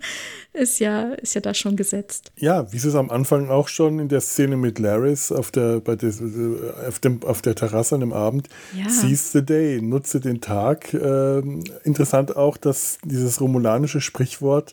ist 0.52 0.80
ja, 0.80 1.12
ist 1.12 1.34
ja 1.34 1.40
da 1.40 1.54
schon 1.54 1.76
gesetzt. 1.76 2.32
Ja, 2.36 2.70
wie 2.72 2.76
es 2.76 2.94
am 2.94 3.10
Anfang 3.10 3.50
auch 3.50 3.68
schon 3.68 3.98
in 3.98 4.08
der 4.08 4.20
Szene 4.20 4.56
mit 4.56 4.78
Laris 4.78 5.30
auf 5.30 5.50
der, 5.50 5.80
bei 5.80 5.94
des, 5.96 6.20
auf, 6.86 6.98
dem, 6.98 7.22
auf 7.22 7.42
der 7.42 7.54
Terrasse 7.54 7.94
an 7.94 8.00
dem 8.00 8.12
Abend, 8.12 8.48
ja. 8.76 8.88
seize 8.88 9.38
the 9.38 9.44
day, 9.44 9.80
nutze 9.80 10.20
den 10.20 10.40
Tag. 10.40 10.92
Ähm, 10.94 11.62
interessant 11.84 12.36
auch, 12.36 12.56
dass 12.56 12.98
dieses 13.04 13.40
romulanische 13.40 14.00
Sprichwort 14.00 14.72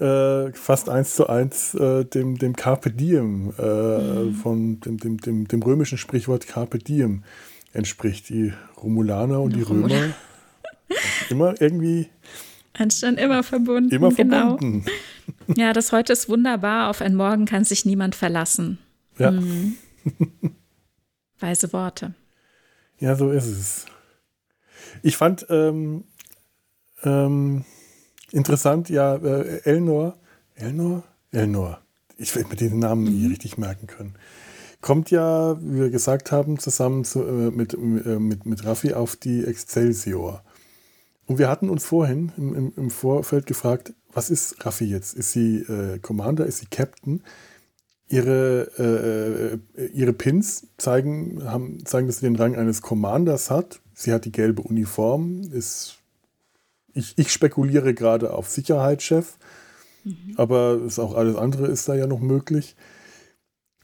äh, 0.00 0.52
fast 0.52 0.88
eins 0.88 1.14
zu 1.14 1.28
eins 1.28 1.74
äh, 1.74 2.04
dem, 2.04 2.38
dem 2.38 2.56
Carpe 2.56 2.90
Diem, 2.90 3.52
äh, 3.58 3.62
mhm. 3.62 4.34
von 4.34 4.80
dem, 4.80 4.98
dem, 4.98 5.18
dem, 5.18 5.48
dem 5.48 5.62
römischen 5.62 5.98
Sprichwort 5.98 6.46
Carpe 6.46 6.78
Diem 6.78 7.24
entspricht. 7.72 8.28
Die 8.28 8.52
Romulaner 8.82 9.40
und 9.40 9.54
die, 9.54 9.58
die 9.58 9.64
Römer 9.64 10.14
immer 11.28 11.60
irgendwie 11.60 12.08
Anstand 12.72 13.18
immer 13.18 13.42
verbunden. 13.42 13.94
Immer 13.94 14.10
genau. 14.10 14.56
verbunden. 14.58 14.84
Ja, 15.56 15.72
das 15.72 15.92
heute 15.92 16.12
ist 16.12 16.28
wunderbar. 16.28 16.88
Auf 16.88 17.02
ein 17.02 17.14
Morgen 17.14 17.44
kann 17.44 17.64
sich 17.64 17.84
niemand 17.84 18.14
verlassen. 18.14 18.78
Ja. 19.18 19.30
Mhm. 19.32 19.76
Weise 21.40 21.72
Worte. 21.72 22.14
Ja, 22.98 23.16
so 23.16 23.30
ist 23.30 23.46
es. 23.46 23.86
Ich 25.02 25.16
fand 25.16 25.46
ähm, 25.50 26.04
ähm, 27.04 27.64
interessant, 28.32 28.88
ja, 28.88 29.16
äh, 29.16 29.62
Elnor, 29.64 30.16
Elnor? 30.54 31.04
Elnor. 31.32 31.80
Ich 32.16 32.34
werde 32.36 32.50
mir 32.50 32.56
den 32.56 32.78
Namen 32.78 33.04
mhm. 33.04 33.10
nie 33.10 33.26
richtig 33.28 33.58
merken 33.58 33.86
können. 33.86 34.14
Kommt 34.80 35.10
ja, 35.10 35.60
wie 35.60 35.80
wir 35.80 35.90
gesagt 35.90 36.32
haben, 36.32 36.58
zusammen 36.58 37.04
zu, 37.04 37.22
äh, 37.22 37.50
mit, 37.50 37.74
äh, 37.74 37.78
mit, 38.18 38.46
mit 38.46 38.64
Raffi 38.64 38.94
auf 38.94 39.16
die 39.16 39.44
Excelsior. 39.44 40.42
Und 41.26 41.38
wir 41.38 41.48
hatten 41.48 41.70
uns 41.70 41.84
vorhin 41.84 42.32
im, 42.36 42.54
im, 42.54 42.72
im 42.76 42.90
Vorfeld 42.90 43.46
gefragt, 43.46 43.92
was 44.12 44.30
ist 44.30 44.64
Raffi 44.66 44.86
jetzt? 44.86 45.14
Ist 45.14 45.32
sie 45.32 45.58
äh, 45.58 45.98
Commander? 45.98 46.46
Ist 46.46 46.58
sie 46.58 46.66
Captain? 46.66 47.22
Ihre, 48.08 49.60
äh, 49.78 49.86
ihre 49.92 50.12
Pins 50.12 50.66
zeigen, 50.78 51.44
haben, 51.44 51.84
zeigen, 51.84 52.08
dass 52.08 52.18
sie 52.18 52.26
den 52.26 52.34
Rang 52.34 52.56
eines 52.56 52.82
Commanders 52.82 53.50
hat. 53.50 53.80
Sie 53.94 54.12
hat 54.12 54.24
die 54.24 54.32
gelbe 54.32 54.62
Uniform, 54.62 55.42
ist, 55.52 55.99
ich, 56.94 57.16
ich 57.16 57.32
spekuliere 57.32 57.94
gerade 57.94 58.32
auf 58.32 58.48
Sicherheitschef, 58.48 59.36
mhm. 60.04 60.34
aber 60.36 60.80
ist 60.86 60.98
auch 60.98 61.14
alles 61.14 61.36
andere 61.36 61.66
ist 61.66 61.88
da 61.88 61.94
ja 61.94 62.06
noch 62.06 62.20
möglich. 62.20 62.76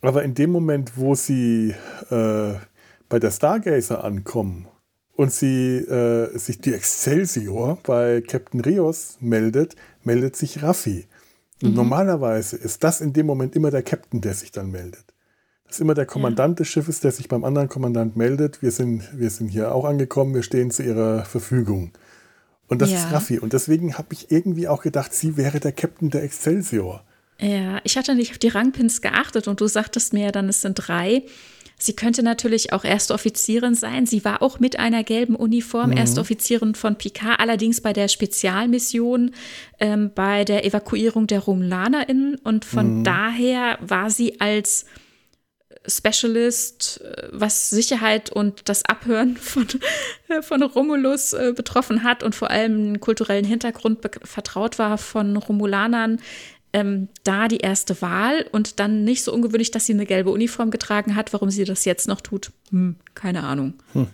Aber 0.02 0.22
in 0.22 0.34
dem 0.34 0.50
Moment, 0.50 0.96
wo 0.96 1.14
sie 1.14 1.74
äh, 2.10 2.54
bei 3.08 3.18
der 3.18 3.30
Stargazer 3.30 4.04
ankommen 4.04 4.68
und 5.14 5.32
sie 5.32 5.78
äh, 5.78 6.36
sich 6.36 6.60
die 6.60 6.74
Excelsior 6.74 7.78
bei 7.82 8.20
Captain 8.20 8.60
Rios 8.60 9.16
meldet, 9.20 9.74
meldet 10.02 10.36
sich 10.36 10.62
Raffi. 10.62 11.06
Mhm. 11.62 11.72
normalerweise 11.72 12.56
ist 12.56 12.84
das 12.84 13.00
in 13.00 13.14
dem 13.14 13.26
Moment 13.26 13.56
immer 13.56 13.70
der 13.70 13.82
Captain, 13.82 14.20
der 14.20 14.34
sich 14.34 14.52
dann 14.52 14.70
meldet. 14.70 15.14
Das 15.66 15.76
ist 15.76 15.80
immer 15.80 15.94
der 15.94 16.06
Kommandant 16.06 16.58
ja. 16.58 16.62
des 16.62 16.68
Schiffes, 16.68 17.00
der 17.00 17.10
sich 17.10 17.28
beim 17.28 17.44
anderen 17.44 17.68
Kommandant 17.68 18.16
meldet. 18.16 18.62
Wir 18.62 18.70
sind, 18.70 19.18
wir 19.18 19.30
sind 19.30 19.48
hier 19.48 19.74
auch 19.74 19.84
angekommen, 19.84 20.34
wir 20.34 20.42
stehen 20.42 20.70
zu 20.70 20.82
ihrer 20.82 21.24
Verfügung. 21.24 21.92
Und 22.68 22.82
das 22.82 22.90
ja. 22.90 22.98
ist 22.98 23.12
Raffi. 23.12 23.38
Und 23.38 23.52
deswegen 23.52 23.96
habe 23.96 24.08
ich 24.12 24.30
irgendwie 24.30 24.68
auch 24.68 24.82
gedacht, 24.82 25.14
sie 25.14 25.36
wäre 25.36 25.60
der 25.60 25.72
Captain 25.72 26.10
der 26.10 26.22
Excelsior. 26.22 27.04
Ja, 27.38 27.80
ich 27.84 27.96
hatte 27.96 28.14
nicht 28.14 28.32
auf 28.32 28.38
die 28.38 28.48
Rangpins 28.48 29.02
geachtet 29.02 29.46
und 29.46 29.60
du 29.60 29.66
sagtest 29.66 30.12
mir 30.12 30.24
ja 30.24 30.32
dann, 30.32 30.48
es 30.48 30.62
sind 30.62 30.74
drei. 30.74 31.24
Sie 31.78 31.94
könnte 31.94 32.22
natürlich 32.22 32.72
auch 32.72 32.84
erste 32.84 33.12
Offizierin 33.12 33.74
sein. 33.74 34.06
Sie 34.06 34.24
war 34.24 34.40
auch 34.40 34.60
mit 34.60 34.78
einer 34.78 35.04
gelben 35.04 35.36
Uniform 35.36 35.90
mhm. 35.90 35.98
erste 35.98 36.22
Offizierin 36.22 36.74
von 36.74 36.96
Picard, 36.96 37.38
allerdings 37.38 37.82
bei 37.82 37.92
der 37.92 38.08
Spezialmission, 38.08 39.32
ähm, 39.78 40.10
bei 40.14 40.44
der 40.44 40.64
Evakuierung 40.64 41.26
der 41.26 41.40
RomulanerInnen. 41.40 42.36
Und 42.36 42.64
von 42.64 43.00
mhm. 43.00 43.04
daher 43.04 43.78
war 43.82 44.08
sie 44.08 44.40
als 44.40 44.86
Specialist, 45.88 47.00
äh, 47.02 47.28
was 47.32 47.70
Sicherheit 47.70 48.30
und 48.30 48.68
das 48.68 48.84
Abhören 48.84 49.36
von, 49.40 49.66
von 50.42 50.62
Romulus 50.62 51.32
äh, 51.32 51.52
betroffen 51.54 52.02
hat 52.02 52.22
und 52.22 52.34
vor 52.34 52.50
allem 52.50 52.72
einen 52.72 53.00
kulturellen 53.00 53.44
Hintergrund 53.44 53.98
vertraut 54.24 54.78
war 54.78 54.98
von 54.98 55.36
Romulanern, 55.36 56.18
ähm, 56.72 57.08
da 57.24 57.48
die 57.48 57.58
erste 57.58 58.00
Wahl 58.02 58.46
und 58.52 58.80
dann 58.80 59.04
nicht 59.04 59.24
so 59.24 59.32
ungewöhnlich, 59.32 59.70
dass 59.70 59.86
sie 59.86 59.94
eine 59.94 60.06
gelbe 60.06 60.30
Uniform 60.30 60.70
getragen 60.70 61.16
hat. 61.16 61.32
Warum 61.32 61.50
sie 61.50 61.64
das 61.64 61.84
jetzt 61.84 62.08
noch 62.08 62.20
tut, 62.20 62.52
hm, 62.70 62.96
keine 63.14 63.44
Ahnung. 63.44 63.74
Hm. 63.92 64.08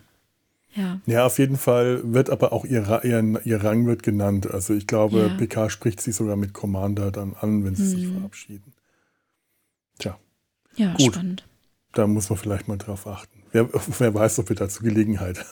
Ja. 0.74 1.00
ja, 1.04 1.26
auf 1.26 1.38
jeden 1.38 1.58
Fall 1.58 2.00
wird 2.02 2.30
aber 2.30 2.52
auch 2.52 2.64
ihr, 2.64 3.02
ihr, 3.04 3.40
ihr 3.44 3.62
Rang 3.62 3.86
wird 3.86 4.02
genannt. 4.02 4.50
Also 4.50 4.72
ich 4.72 4.86
glaube, 4.86 5.18
ja. 5.18 5.36
PK 5.36 5.68
spricht 5.68 6.00
sie 6.00 6.12
sogar 6.12 6.36
mit 6.36 6.54
Commander 6.54 7.10
dann 7.10 7.34
an, 7.38 7.64
wenn 7.64 7.74
sie 7.74 7.82
hm. 7.82 7.90
sich 7.90 8.08
verabschieden. 8.08 8.72
Tja. 9.98 10.18
Ja, 10.76 10.94
Gut. 10.94 11.14
spannend. 11.14 11.44
Da 11.92 12.06
muss 12.06 12.30
man 12.30 12.38
vielleicht 12.38 12.68
mal 12.68 12.78
drauf 12.78 13.06
achten. 13.06 13.42
Wer, 13.52 13.68
wer 13.98 14.14
weiß, 14.14 14.38
ob 14.38 14.48
wir 14.48 14.56
dazu 14.56 14.82
Gelegenheit 14.82 15.44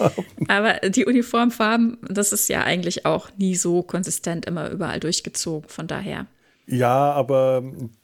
haben. 0.00 0.24
Aber 0.48 0.74
die 0.88 1.06
Uniformfarben, 1.06 1.98
das 2.08 2.32
ist 2.32 2.48
ja 2.48 2.62
eigentlich 2.62 3.06
auch 3.06 3.30
nie 3.36 3.54
so 3.54 3.82
konsistent 3.82 4.46
immer 4.46 4.70
überall 4.70 5.00
durchgezogen. 5.00 5.68
Von 5.68 5.86
daher. 5.86 6.26
Ja, 6.66 7.12
aber 7.12 7.62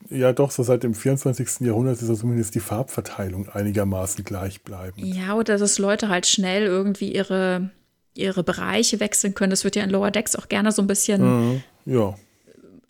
ja 0.08 0.32
doch, 0.32 0.50
so 0.50 0.62
seit 0.62 0.84
dem 0.84 0.94
24. 0.94 1.60
Jahrhundert 1.60 2.00
ist 2.00 2.08
ja 2.08 2.14
zumindest 2.14 2.54
die 2.54 2.60
Farbverteilung 2.60 3.48
einigermaßen 3.50 4.24
gleichbleibend. 4.24 5.04
Ja, 5.04 5.34
oder 5.34 5.58
dass 5.58 5.78
Leute 5.78 6.08
halt 6.08 6.26
schnell 6.26 6.64
irgendwie 6.64 7.12
ihre, 7.12 7.70
ihre 8.14 8.42
Bereiche 8.42 9.00
wechseln 9.00 9.34
können. 9.34 9.50
Das 9.50 9.64
wird 9.64 9.76
ja 9.76 9.84
in 9.84 9.90
Lower 9.90 10.10
Decks 10.10 10.34
auch 10.34 10.48
gerne 10.48 10.72
so 10.72 10.80
ein 10.80 10.86
bisschen 10.86 11.22
mhm, 11.22 11.62
ja. 11.84 12.14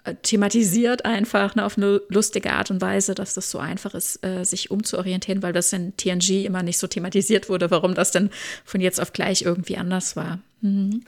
Äh, 0.05 0.15
thematisiert 0.23 1.07
einfach 1.07 1.55
ne, 1.55 1.65
auf 1.65 1.79
eine 1.79 2.03
lustige 2.09 2.53
Art 2.53 2.71
und 2.71 2.83
Weise, 2.83 3.15
dass 3.15 3.35
das 3.35 3.51
so 3.51 3.59
einfach 3.59 3.95
ist, 3.95 4.25
äh, 4.25 4.45
sich 4.45 4.71
umzuorientieren, 4.71 5.43
weil 5.43 5.55
das 5.55 5.73
in 5.73 5.97
TNG 5.97 6.45
immer 6.45 6.63
nicht 6.63 6.79
so 6.79 6.87
thematisiert 6.87 7.49
wurde, 7.49 7.71
warum 7.71 7.95
das 7.95 8.11
denn 8.11 8.29
von 8.65 8.83
jetzt 8.83 9.01
auf 9.01 9.15
gleich 9.15 9.43
irgendwie 9.43 9.79
anders 9.79 10.15
war. 10.15 10.41
Mhm. 10.61 11.05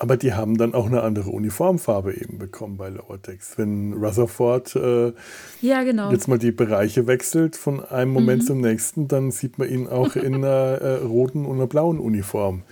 Aber 0.00 0.16
die 0.16 0.32
haben 0.32 0.56
dann 0.56 0.74
auch 0.74 0.86
eine 0.86 1.02
andere 1.02 1.30
Uniformfarbe 1.30 2.14
eben 2.14 2.38
bekommen 2.38 2.78
bei 2.78 2.88
Lower 2.88 3.18
Decks. 3.18 3.58
Wenn 3.58 3.92
Rutherford 3.92 4.74
äh, 4.74 5.12
ja, 5.60 5.82
genau. 5.84 6.10
jetzt 6.10 6.26
mal 6.26 6.38
die 6.38 6.52
Bereiche 6.52 7.06
wechselt 7.06 7.54
von 7.54 7.84
einem 7.84 8.10
Moment 8.10 8.42
mhm. 8.42 8.46
zum 8.46 8.60
nächsten, 8.62 9.08
dann 9.08 9.30
sieht 9.30 9.58
man 9.58 9.68
ihn 9.68 9.86
auch 9.86 10.16
in 10.16 10.36
einer 10.36 10.48
äh, 10.80 10.94
roten 11.04 11.44
und 11.44 11.56
einer 11.56 11.66
blauen 11.66 12.00
Uniform 12.00 12.62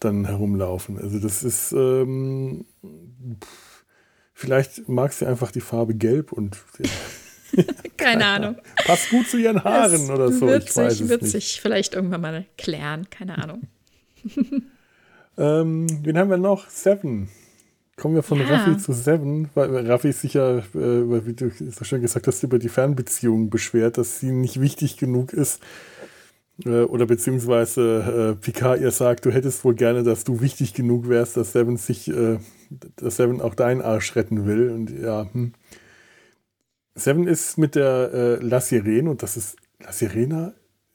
dann 0.00 0.24
herumlaufen. 0.24 0.98
Also 0.98 1.20
das 1.20 1.44
ist 1.44 1.72
ähm, 1.72 2.64
vielleicht 4.40 4.88
mag 4.88 5.12
sie 5.12 5.26
einfach 5.26 5.52
die 5.52 5.60
Farbe 5.60 5.94
gelb 5.94 6.32
und 6.32 6.56
ja. 6.78 7.64
keine 7.96 8.26
Ahnung. 8.26 8.56
Passt 8.84 9.10
gut 9.10 9.28
zu 9.28 9.36
ihren 9.36 9.62
Haaren 9.62 10.08
das 10.08 10.10
oder 10.10 10.32
so. 10.32 10.46
Wird 10.46 10.64
ich 10.68 10.76
weiß 10.76 10.92
sich, 10.92 11.02
es 11.02 11.08
wird 11.08 11.22
nicht. 11.22 11.32
sich 11.32 11.60
vielleicht 11.60 11.94
irgendwann 11.94 12.20
mal 12.20 12.46
klären, 12.56 13.08
keine 13.10 13.38
Ahnung. 13.38 13.62
Ähm, 15.38 15.86
wen 16.04 16.18
haben 16.18 16.28
wir 16.28 16.36
noch? 16.36 16.68
Seven. 16.68 17.28
Kommen 17.96 18.14
wir 18.14 18.22
von 18.22 18.40
ja. 18.40 18.46
Raffi 18.46 18.76
zu 18.76 18.92
Seven, 18.92 19.48
weil 19.54 19.86
Raffi 19.86 20.12
sich 20.12 20.34
ja, 20.34 20.58
äh, 20.58 20.64
wie 20.74 21.32
du 21.32 21.50
so 21.50 21.84
schön 21.84 22.02
gesagt 22.02 22.26
hast, 22.26 22.42
über 22.42 22.58
die 22.58 22.68
Fernbeziehungen 22.68 23.48
beschwert, 23.48 23.96
dass 23.96 24.20
sie 24.20 24.32
nicht 24.32 24.60
wichtig 24.60 24.98
genug 24.98 25.32
ist. 25.32 25.62
Äh, 26.64 26.82
oder 26.82 27.06
beziehungsweise 27.06 28.36
äh, 28.38 28.42
Picard 28.42 28.80
ihr 28.80 28.90
sagt, 28.90 29.24
du 29.24 29.30
hättest 29.30 29.64
wohl 29.64 29.74
gerne, 29.74 30.02
dass 30.02 30.24
du 30.24 30.42
wichtig 30.42 30.74
genug 30.74 31.08
wärst, 31.08 31.38
dass 31.38 31.52
Seven 31.52 31.78
sich, 31.78 32.08
äh, 32.08 32.38
dass 32.96 33.16
Seven 33.16 33.40
auch 33.40 33.54
deinen 33.54 33.82
Arsch 33.82 34.16
retten 34.16 34.46
will. 34.46 34.70
Und 34.70 34.90
ja, 34.90 35.28
hm. 35.32 35.52
Seven 36.94 37.26
ist 37.26 37.58
mit 37.58 37.74
der 37.74 38.10
äh, 38.12 38.44
La 38.44 38.60
Sirene, 38.60 39.10
und 39.10 39.22
das 39.22 39.36
ist 39.36 39.56
La 39.80 39.92
Sirena 39.92 40.54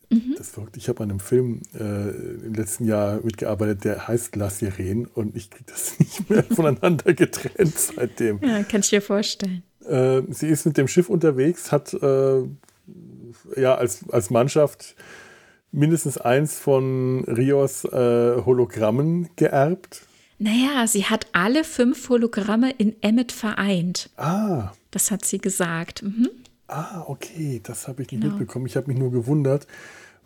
Mhm. 0.10 0.36
Das 0.38 0.50
verrückt. 0.50 0.78
Ich 0.78 0.88
habe 0.90 1.04
an 1.04 1.10
einem 1.10 1.20
Film 1.20 1.62
äh, 1.78 2.10
im 2.10 2.54
letzten 2.54 2.86
Jahr 2.86 3.20
mitgearbeitet, 3.24 3.84
der 3.84 4.08
heißt 4.08 4.36
La 4.36 4.50
Sirene 4.50 5.08
und 5.14 5.36
ich 5.36 5.50
kriege 5.50 5.66
das 5.68 6.00
nicht 6.00 6.30
mehr 6.30 6.44
voneinander 6.44 7.14
getrennt 7.14 7.78
seitdem. 7.78 8.40
Ja, 8.42 8.64
kann 8.64 8.82
ich 8.82 8.90
dir 8.90 9.02
vorstellen. 9.02 9.64
Äh, 9.88 10.22
sie 10.30 10.48
ist 10.48 10.66
mit 10.66 10.78
dem 10.78 10.88
Schiff 10.88 11.10
unterwegs, 11.10 11.72
hat 11.72 11.94
äh, 11.94 12.44
ja 13.56 13.76
als, 13.76 14.10
als 14.10 14.30
Mannschaft 14.30 14.96
mindestens 15.72 16.18
eins 16.18 16.58
von 16.58 17.24
Rios 17.26 17.86
äh, 17.86 17.90
Hologrammen 18.46 19.30
geerbt. 19.36 20.04
Naja, 20.38 20.86
sie 20.88 21.06
hat 21.06 21.28
alle 21.34 21.64
fünf 21.64 22.10
Hologramme 22.10 22.72
in 22.72 22.96
Emmet 23.02 23.32
vereint. 23.32 24.10
Ah. 24.18 24.72
Das 24.92 25.12
hat 25.12 25.26
sie 25.26 25.38
gesagt. 25.38 26.04
Mhm. 26.04 26.30
Ah, 26.68 27.04
okay, 27.08 27.62
das 27.64 27.88
habe 27.88 28.02
ich 28.02 28.12
nicht 28.12 28.22
genau. 28.22 28.34
mitbekommen. 28.34 28.66
Ich 28.66 28.76
habe 28.76 28.88
mich 28.88 28.98
nur 28.98 29.12
gewundert, 29.12 29.68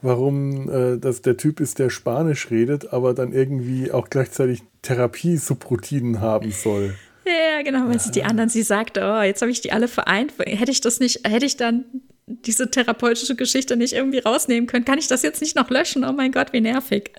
warum 0.02 0.70
äh, 0.70 0.98
das 0.98 1.22
der 1.22 1.38
Typ 1.38 1.60
ist, 1.60 1.80
der 1.80 1.90
Spanisch 1.90 2.50
redet, 2.50 2.94
aber 2.94 3.14
dann 3.14 3.34
irgendwie 3.34 3.92
auch 3.92 4.10
gleichzeitig 4.10 4.64
Therapie-Subroutinen 4.82 6.22
haben 6.22 6.52
soll. 6.52 6.96
Ja, 7.26 7.62
genau, 7.62 7.86
weil 7.86 7.94
ja. 7.94 8.00
sie 8.00 8.12
die 8.12 8.24
anderen, 8.24 8.50
sie 8.50 8.64
sagt, 8.64 8.98
oh, 8.98 9.22
jetzt 9.22 9.42
habe 9.42 9.52
ich 9.52 9.62
die 9.62 9.72
alle 9.72 9.88
vereint. 9.88 10.34
Hätte 10.40 10.72
ich 10.72 10.82
das 10.82 11.00
nicht, 11.00 11.28
hätte 11.28 11.46
ich 11.46 11.58
dann 11.58 11.86
diese 12.26 12.72
therapeutische 12.72 13.36
Geschichte 13.36 13.76
nicht 13.76 13.94
irgendwie 13.94 14.20
rausnehmen 14.20 14.68
können, 14.68 14.86
kann 14.86 14.98
ich 15.00 15.08
das 15.08 15.24
jetzt 15.24 15.42
nicht 15.42 15.56
noch 15.56 15.70
löschen? 15.70 16.04
Oh 16.04 16.14
mein 16.14 16.32
Gott, 16.32 16.54
wie 16.54 16.62
nervig. 16.62 17.12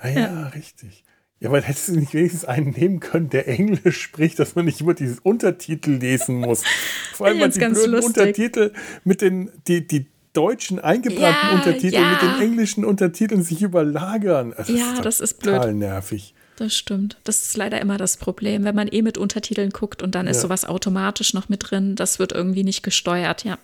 Ah 0.00 0.08
ja, 0.08 0.20
ja. 0.20 0.46
richtig. 0.48 1.04
Ja, 1.40 1.50
aber 1.50 1.60
hättest 1.60 1.88
du 1.88 1.92
nicht 1.92 2.14
wenigstens 2.14 2.44
einen 2.44 2.70
nehmen 2.70 2.98
können, 2.98 3.30
der 3.30 3.46
Englisch 3.46 4.00
spricht, 4.00 4.40
dass 4.40 4.56
man 4.56 4.64
nicht 4.64 4.80
immer 4.80 4.94
dieses 4.94 5.20
Untertitel 5.20 5.92
lesen 5.92 6.40
muss. 6.40 6.64
Vor 7.12 7.28
allem, 7.28 7.40
weil 7.40 7.50
die 7.50 7.58
blöden 7.60 7.92
lustig. 7.92 8.06
Untertitel 8.08 8.72
mit 9.04 9.20
den, 9.20 9.50
die, 9.68 9.86
die 9.86 10.06
deutschen 10.32 10.80
eingebrannten 10.80 11.48
ja, 11.50 11.54
Untertiteln 11.54 12.02
ja. 12.02 12.10
mit 12.10 12.22
den 12.22 12.40
englischen 12.40 12.84
Untertiteln 12.84 13.42
sich 13.42 13.62
überlagern. 13.62 14.52
Also 14.52 14.72
ja, 14.72 14.78
das 14.78 14.96
ist, 14.96 15.04
das 15.04 15.20
ist 15.20 15.38
blöd. 15.40 15.54
Total 15.56 15.74
nervig. 15.74 16.34
Das 16.56 16.74
stimmt. 16.74 17.18
Das 17.22 17.38
ist 17.46 17.56
leider 17.56 17.80
immer 17.80 17.98
das 17.98 18.16
Problem, 18.16 18.64
wenn 18.64 18.74
man 18.74 18.88
eh 18.88 19.02
mit 19.02 19.16
Untertiteln 19.16 19.70
guckt 19.70 20.02
und 20.02 20.16
dann 20.16 20.26
ja. 20.26 20.32
ist 20.32 20.40
sowas 20.40 20.64
automatisch 20.64 21.34
noch 21.34 21.48
mit 21.48 21.70
drin. 21.70 21.94
Das 21.94 22.18
wird 22.18 22.32
irgendwie 22.32 22.64
nicht 22.64 22.82
gesteuert, 22.82 23.44
ja. 23.44 23.58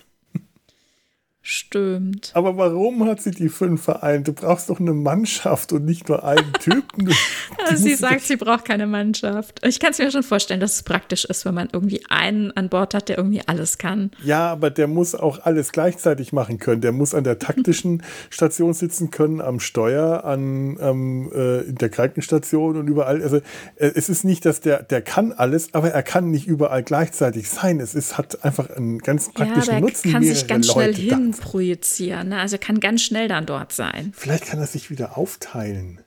Stimmt. 1.47 2.31
Aber 2.33 2.57
warum 2.57 3.05
hat 3.05 3.21
sie 3.21 3.29
die 3.29 3.49
fünf 3.49 3.83
vereint? 3.83 4.27
Du 4.27 4.33
brauchst 4.33 4.71
doch 4.71 4.79
eine 4.79 4.93
Mannschaft 4.93 5.73
und 5.73 5.85
nicht 5.85 6.09
nur 6.09 6.23
einen 6.23 6.53
Typen. 6.53 7.13
sie 7.75 7.93
sagt, 7.93 8.21
sie 8.21 8.35
braucht 8.35 8.65
keine 8.65 8.87
Mannschaft. 8.87 9.63
Ich 9.63 9.79
kann 9.79 9.91
es 9.91 9.99
mir 9.99 10.09
schon 10.09 10.23
vorstellen, 10.23 10.59
dass 10.59 10.73
es 10.73 10.81
praktisch 10.81 11.23
ist, 11.23 11.45
wenn 11.45 11.53
man 11.53 11.69
irgendwie 11.71 12.03
einen 12.09 12.49
an 12.57 12.69
Bord 12.69 12.95
hat, 12.95 13.09
der 13.09 13.19
irgendwie 13.19 13.43
alles 13.45 13.77
kann. 13.77 14.09
Ja, 14.23 14.51
aber 14.51 14.71
der 14.71 14.87
muss 14.87 15.13
auch 15.13 15.37
alles 15.45 15.71
gleichzeitig 15.71 16.33
machen 16.33 16.57
können. 16.57 16.81
Der 16.81 16.91
muss 16.91 17.13
an 17.13 17.23
der 17.23 17.37
taktischen 17.37 18.01
Station 18.31 18.73
sitzen 18.73 19.11
können, 19.11 19.39
am 19.39 19.59
Steuer, 19.59 20.25
an 20.25 20.79
ähm, 20.81 21.31
äh, 21.31 21.59
in 21.61 21.75
der 21.75 21.89
Krankenstation 21.89 22.75
und 22.75 22.87
überall. 22.87 23.21
Also 23.21 23.37
äh, 23.75 23.91
es 23.93 24.09
ist 24.09 24.25
nicht, 24.25 24.45
dass 24.45 24.61
der, 24.61 24.81
der 24.81 25.03
kann 25.03 25.31
alles, 25.31 25.75
aber 25.75 25.91
er 25.91 26.01
kann 26.01 26.31
nicht 26.31 26.47
überall 26.47 26.81
gleichzeitig 26.81 27.51
sein. 27.51 27.79
Es 27.79 27.93
ist, 27.93 28.17
hat 28.17 28.43
einfach 28.43 28.71
einen 28.71 28.97
ganz 28.97 29.31
praktischen 29.31 29.73
ja, 29.75 29.79
Nutzen. 29.79 30.07
Er 30.07 30.13
kann 30.13 30.23
sich 30.23 30.47
ganz 30.47 30.67
Leute 30.69 30.95
schnell 30.95 31.09
hin 31.11 31.34
projizieren. 31.35 32.29
Ne? 32.29 32.39
Also 32.39 32.57
kann 32.57 32.79
ganz 32.79 33.01
schnell 33.01 33.27
dann 33.27 33.45
dort 33.45 33.71
sein. 33.71 34.13
Vielleicht 34.15 34.45
kann 34.45 34.59
er 34.59 34.67
sich 34.67 34.89
wieder 34.89 35.17
aufteilen. 35.17 35.99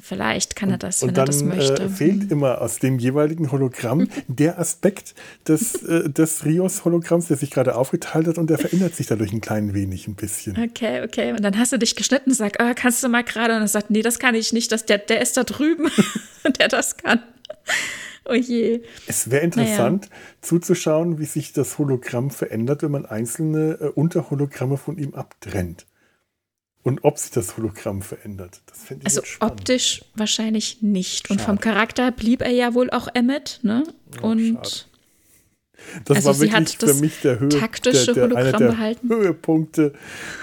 Vielleicht 0.00 0.56
kann 0.56 0.70
er 0.70 0.78
das, 0.78 1.02
und, 1.02 1.08
wenn 1.08 1.10
und 1.10 1.16
dann, 1.18 1.24
er 1.24 1.26
das 1.26 1.42
möchte. 1.44 1.82
Äh, 1.84 1.88
fehlt 1.88 2.32
immer 2.32 2.60
aus 2.60 2.80
dem 2.80 2.98
jeweiligen 2.98 3.52
Hologramm 3.52 4.08
der 4.26 4.58
Aspekt 4.58 5.14
des, 5.46 5.82
äh, 5.84 6.10
des 6.10 6.44
Rios-Hologramms, 6.44 7.28
der 7.28 7.36
sich 7.36 7.50
gerade 7.50 7.76
aufgeteilt 7.76 8.26
hat 8.26 8.38
und 8.38 8.50
der 8.50 8.58
verändert 8.58 8.96
sich 8.96 9.06
dadurch 9.06 9.32
ein 9.32 9.40
klein 9.40 9.72
wenig, 9.72 10.08
ein 10.08 10.16
bisschen. 10.16 10.58
Okay, 10.58 11.04
okay. 11.04 11.30
Und 11.30 11.42
dann 11.42 11.56
hast 11.58 11.72
du 11.72 11.78
dich 11.78 11.94
geschnitten 11.94 12.30
und 12.30 12.36
sagst, 12.36 12.60
oh, 12.60 12.72
kannst 12.74 13.04
du 13.04 13.08
mal 13.08 13.22
gerade? 13.22 13.54
Und 13.54 13.62
er 13.62 13.68
sagt, 13.68 13.90
nee, 13.90 14.02
das 14.02 14.18
kann 14.18 14.34
ich 14.34 14.52
nicht. 14.52 14.72
Das, 14.72 14.84
der, 14.84 14.98
der 14.98 15.20
ist 15.20 15.36
da 15.36 15.44
drüben, 15.44 15.88
der 16.58 16.66
das 16.66 16.96
kann. 16.96 17.22
Oh 18.26 18.34
je. 18.34 18.82
Es 19.06 19.30
wäre 19.30 19.42
interessant 19.42 20.08
naja. 20.10 20.22
zuzuschauen, 20.40 21.18
wie 21.18 21.26
sich 21.26 21.52
das 21.52 21.78
Hologramm 21.78 22.30
verändert, 22.30 22.82
wenn 22.82 22.90
man 22.90 23.06
einzelne 23.06 23.78
äh, 23.80 23.88
Unterhologramme 23.88 24.76
von 24.76 24.98
ihm 24.98 25.14
abtrennt. 25.14 25.86
Und 26.82 27.02
ob 27.02 27.18
sich 27.18 27.30
das 27.30 27.56
Hologramm 27.56 28.02
verändert. 28.02 28.60
Das 28.66 28.90
ich 28.90 29.04
Also 29.06 29.22
optisch 29.40 30.04
wahrscheinlich 30.14 30.82
nicht. 30.82 31.28
Schade. 31.28 31.32
Und 31.32 31.40
vom 31.40 31.58
Charakter 31.58 32.12
blieb 32.12 32.42
er 32.42 32.50
ja 32.50 32.74
wohl 32.74 32.90
auch 32.90 33.08
Emmet, 33.14 33.60
ne? 33.62 33.84
Oh, 34.22 34.28
Und 34.28 34.56
schade. 34.56 34.94
Das 36.04 36.18
also 36.18 36.28
war 36.28 36.40
wirklich 36.40 36.78
für 36.78 36.94
mich 36.94 37.20
der, 37.20 37.40
Höhe, 37.40 37.48
taktische 37.48 38.14
der, 38.14 38.28
der, 38.28 38.36
einer 38.36 38.52
der 38.52 38.68
behalten. 38.68 39.08
Höhepunkte 39.08 39.92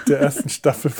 der 0.08 0.20
ersten 0.20 0.48
Staffel. 0.48 0.92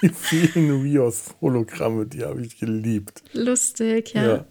Die 0.00 0.10
vielen 0.10 0.82
Rios-Hologramme, 0.82 2.06
die 2.06 2.24
habe 2.24 2.40
ich 2.42 2.58
geliebt. 2.58 3.22
Lustig, 3.32 4.14
ja. 4.14 4.26
ja. 4.26 4.46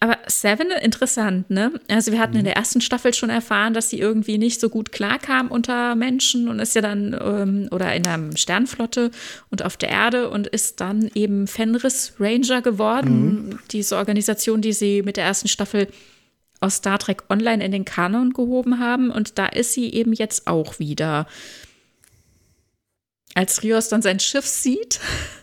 Aber 0.00 0.18
Seven, 0.26 0.70
interessant, 0.70 1.50
ne? 1.50 1.72
Also 1.88 2.12
wir 2.12 2.20
hatten 2.20 2.34
mhm. 2.34 2.40
in 2.40 2.44
der 2.44 2.56
ersten 2.56 2.80
Staffel 2.80 3.14
schon 3.14 3.30
erfahren, 3.30 3.74
dass 3.74 3.90
sie 3.90 3.98
irgendwie 3.98 4.38
nicht 4.38 4.60
so 4.60 4.68
gut 4.68 4.92
klarkam 4.92 5.48
unter 5.48 5.96
Menschen 5.96 6.48
und 6.48 6.60
ist 6.60 6.76
ja 6.76 6.82
dann, 6.82 7.18
ähm, 7.20 7.68
oder 7.72 7.92
in 7.94 8.06
einer 8.06 8.36
Sternflotte 8.36 9.10
und 9.50 9.64
auf 9.64 9.76
der 9.76 9.88
Erde 9.88 10.30
und 10.30 10.46
ist 10.46 10.80
dann 10.80 11.10
eben 11.14 11.48
Fenris 11.48 12.14
Ranger 12.20 12.62
geworden. 12.62 13.48
Mhm. 13.48 13.58
Diese 13.72 13.96
Organisation, 13.96 14.62
die 14.62 14.72
sie 14.72 15.02
mit 15.02 15.16
der 15.16 15.24
ersten 15.24 15.48
Staffel 15.48 15.88
aus 16.60 16.76
Star 16.76 16.98
Trek 16.98 17.24
Online 17.28 17.64
in 17.64 17.72
den 17.72 17.84
Kanon 17.84 18.32
gehoben 18.32 18.78
haben. 18.78 19.10
Und 19.10 19.38
da 19.38 19.46
ist 19.46 19.72
sie 19.72 19.92
eben 19.92 20.12
jetzt 20.12 20.46
auch 20.46 20.78
wieder. 20.78 21.26
Als 23.34 23.62
Rios 23.62 23.88
dann 23.88 24.02
sein 24.02 24.20
Schiff 24.20 24.46
sieht, 24.46 25.00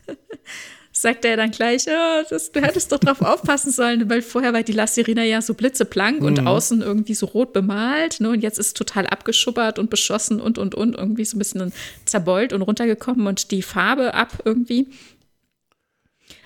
sagt 0.98 1.26
er 1.26 1.36
dann 1.36 1.52
gleich, 1.52 1.86
oh, 1.90 2.24
das, 2.30 2.54
du 2.54 2.62
hättest 2.62 2.92
doch 2.92 3.00
drauf 3.00 3.22
aufpassen 3.22 3.72
sollen, 3.72 4.10
weil 4.10 4.22
vorher 4.22 4.54
war 4.54 4.64
die 4.64 4.72
La 4.72 4.88
Sirena 4.88 5.24
ja 5.24 5.42
so 5.42 5.54
blitzeblank 5.54 6.22
mhm. 6.22 6.26
und 6.26 6.48
außen 6.48 6.82
irgendwie 6.82 7.14
so 7.14 7.26
rot 7.26 7.52
bemalt. 7.52 8.22
Ne? 8.22 8.30
Und 8.30 8.42
jetzt 8.42 8.58
ist 8.58 8.78
total 8.78 9.06
abgeschubbert 9.06 9.78
und 9.78 9.90
beschossen 9.90 10.40
und, 10.40 10.58
und, 10.58 10.74
und. 10.74 10.96
Irgendwie 10.96 11.26
so 11.26 11.36
ein 11.36 11.40
bisschen 11.40 11.74
zerbeult 12.06 12.54
und 12.54 12.62
runtergekommen 12.62 13.28
und 13.28 13.52
die 13.52 13.62
Farbe 13.62 14.14
ab 14.14 14.42
irgendwie. 14.46 14.88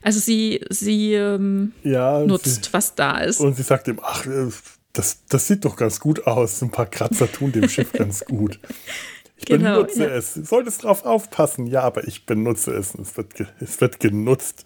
Also 0.02 0.20
sie, 0.20 0.66
sie 0.70 1.14
ähm, 1.14 1.74
ja, 1.84 2.20
nutzt, 2.26 2.66
sie, 2.66 2.74
was 2.74 2.96
da 2.96 3.20
ist. 3.20 3.40
Und 3.40 3.56
sie 3.56 3.64
sagt 3.64 3.88
ihm, 3.88 4.00
ach, 4.02 4.26
äh, 4.26 4.50
das, 4.94 5.26
das 5.30 5.46
sieht 5.46 5.64
doch 5.64 5.76
ganz 5.76 6.00
gut 6.00 6.26
aus. 6.26 6.62
Ein 6.64 6.72
paar 6.72 6.88
Kratzer 6.88 7.32
tun 7.32 7.52
dem 7.52 7.70
Schiff 7.70 7.92
ganz 7.94 8.26
gut. 8.26 8.60
Ich 9.40 9.46
genau, 9.46 9.78
benutze 9.78 10.04
ja. 10.04 10.10
es. 10.10 10.34
Du 10.34 10.44
solltest 10.44 10.84
drauf 10.84 11.06
aufpassen. 11.06 11.66
Ja, 11.66 11.82
aber 11.82 12.08
ich 12.08 12.26
benutze 12.26 12.74
es. 12.74 12.94
Es 12.94 13.16
wird, 13.16 13.34
es 13.60 13.80
wird 13.80 14.00
genutzt. 14.00 14.66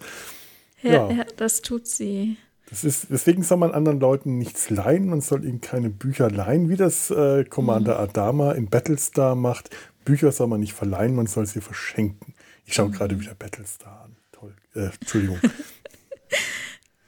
Ja, 0.82 0.92
ja. 0.92 1.10
ja, 1.10 1.24
das 1.36 1.62
tut 1.62 1.86
sie. 1.86 2.36
Das 2.70 2.82
ist, 2.82 3.06
deswegen 3.08 3.42
soll 3.42 3.58
man 3.58 3.70
anderen 3.70 4.00
Leuten 4.00 4.38
nichts 4.38 4.70
leihen. 4.70 5.06
Man 5.06 5.20
soll 5.20 5.44
ihnen 5.44 5.60
keine 5.60 5.90
Bücher 5.90 6.30
leihen, 6.30 6.68
wie 6.68 6.76
das 6.76 7.10
äh, 7.10 7.44
Commander 7.44 7.94
mhm. 7.94 8.00
Adama 8.00 8.52
in 8.52 8.68
Battlestar 8.68 9.36
macht. 9.36 9.70
Bücher 10.04 10.32
soll 10.32 10.48
man 10.48 10.60
nicht 10.60 10.72
verleihen, 10.72 11.14
man 11.14 11.26
soll 11.26 11.46
sie 11.46 11.60
verschenken. 11.60 12.34
Ich 12.66 12.74
schaue 12.74 12.88
mhm. 12.88 12.92
gerade 12.92 13.20
wieder 13.20 13.34
Battlestar 13.34 14.06
an. 14.06 14.16
Toll. 14.32 14.54
Äh, 14.74 14.90
Entschuldigung. 15.00 15.38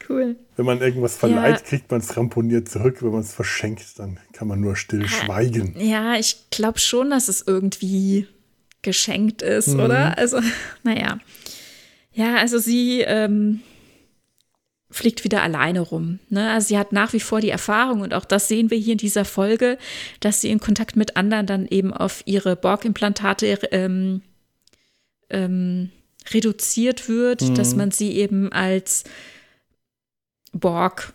Cool. 0.09 0.37
Wenn 0.57 0.67
man 0.67 0.81
irgendwas 0.81 1.17
verleiht, 1.17 1.57
ja. 1.57 1.63
kriegt 1.63 1.91
man 1.91 2.01
es 2.01 2.17
ramponiert 2.17 2.69
zurück. 2.69 3.03
Wenn 3.03 3.11
man 3.11 3.21
es 3.21 3.33
verschenkt, 3.33 3.99
dann 3.99 4.19
kann 4.33 4.49
man 4.49 4.61
nur 4.61 4.77
still 4.77 5.09
schweigen. 5.09 5.75
Ja, 5.79 6.17
ich 6.17 6.51
glaube 6.51 6.79
schon, 6.79 7.11
dass 7.11 7.29
es 7.29 7.43
irgendwie 7.47 8.27
geschenkt 8.83 9.43
ist, 9.43 9.69
mhm. 9.69 9.81
oder? 9.81 10.19
Also, 10.19 10.41
naja. 10.83 11.19
Ja, 12.13 12.37
also 12.37 12.59
sie 12.59 13.01
ähm, 13.03 13.61
fliegt 14.91 15.25
wieder 15.25 15.43
alleine 15.43 15.81
rum. 15.81 16.21
Ne? 16.31 16.51
Also 16.51 16.69
sie 16.69 16.79
hat 16.79 16.93
nach 16.93 17.13
wie 17.13 17.21
vor 17.21 17.41
die 17.41 17.51
Erfahrung 17.51 18.01
und 18.01 18.15
auch 18.15 18.25
das 18.25 18.49
sehen 18.49 18.71
wir 18.71 18.79
hier 18.79 18.93
in 18.93 18.99
dieser 18.99 19.25
Folge, 19.25 19.77
dass 20.21 20.41
sie 20.41 20.51
in 20.51 20.61
Kontakt 20.61 20.97
mit 20.97 21.17
anderen 21.17 21.47
dann 21.47 21.67
eben 21.67 21.93
auf 21.93 22.23
ihre 22.25 22.57
Borg-Implantate 22.57 23.59
ähm, 23.73 24.23
ähm, 25.29 25.91
reduziert 26.33 27.09
wird, 27.09 27.43
mhm. 27.43 27.55
dass 27.55 27.75
man 27.75 27.91
sie 27.91 28.13
eben 28.13 28.51
als 28.53 29.05
Borg 30.59 31.13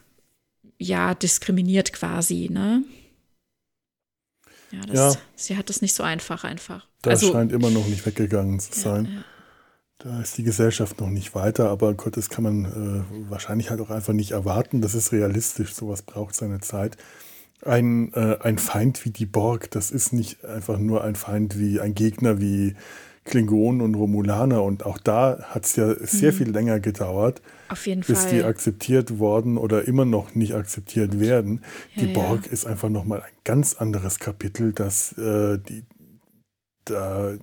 ja 0.77 1.13
diskriminiert 1.13 1.93
quasi, 1.93 2.49
ne? 2.51 2.83
Ja, 4.71 4.81
das, 4.85 5.15
ja. 5.15 5.21
sie 5.35 5.57
hat 5.57 5.69
es 5.69 5.81
nicht 5.81 5.93
so 5.93 6.03
einfach 6.03 6.43
einfach. 6.43 6.87
Das 7.01 7.21
also, 7.21 7.33
scheint 7.33 7.51
immer 7.51 7.69
noch 7.69 7.87
nicht 7.87 8.05
weggegangen 8.05 8.59
zu 8.59 8.77
sein. 8.79 9.05
Ja, 9.05 9.11
ja. 9.11 9.23
Da 10.03 10.21
ist 10.21 10.35
die 10.37 10.43
Gesellschaft 10.43 10.99
noch 10.99 11.09
nicht 11.09 11.35
weiter, 11.35 11.69
aber 11.69 11.93
Gott, 11.93 12.17
das 12.17 12.29
kann 12.29 12.43
man 12.43 12.65
äh, 12.65 13.29
wahrscheinlich 13.29 13.69
halt 13.69 13.81
auch 13.81 13.91
einfach 13.91 14.13
nicht 14.13 14.31
erwarten. 14.31 14.81
Das 14.81 14.95
ist 14.95 15.11
realistisch, 15.11 15.75
sowas 15.75 16.01
braucht 16.01 16.33
seine 16.33 16.59
Zeit. 16.59 16.97
Ein, 17.63 18.11
äh, 18.13 18.39
ein 18.41 18.57
Feind 18.57 19.05
wie 19.05 19.11
die 19.11 19.27
Borg, 19.27 19.69
das 19.69 19.91
ist 19.91 20.11
nicht 20.11 20.43
einfach 20.43 20.79
nur 20.79 21.03
ein 21.03 21.13
Feind 21.15 21.59
wie 21.59 21.79
ein 21.79 21.93
Gegner 21.93 22.41
wie 22.41 22.75
Klingonen 23.23 23.81
und 23.81 23.95
Romulaner. 23.95 24.63
Und 24.63 24.85
auch 24.85 24.97
da 24.97 25.39
hat 25.49 25.65
es 25.65 25.75
ja 25.75 25.93
sehr 25.99 26.31
mhm. 26.31 26.35
viel 26.35 26.49
länger 26.51 26.79
gedauert, 26.79 27.41
bis 27.69 28.05
Fall. 28.05 28.31
die 28.31 28.43
akzeptiert 28.43 29.19
worden 29.19 29.57
oder 29.57 29.87
immer 29.87 30.05
noch 30.05 30.35
nicht 30.35 30.53
akzeptiert 30.55 31.19
werden. 31.19 31.61
Ja, 31.95 32.03
die 32.03 32.13
Borg 32.13 32.45
ja. 32.45 32.51
ist 32.51 32.65
einfach 32.65 32.89
nochmal 32.89 33.21
ein 33.21 33.33
ganz 33.43 33.75
anderes 33.75 34.19
Kapitel, 34.19 34.73
das 34.73 35.17
äh, 35.17 35.57
die, 35.59 35.83
da, 36.85 37.33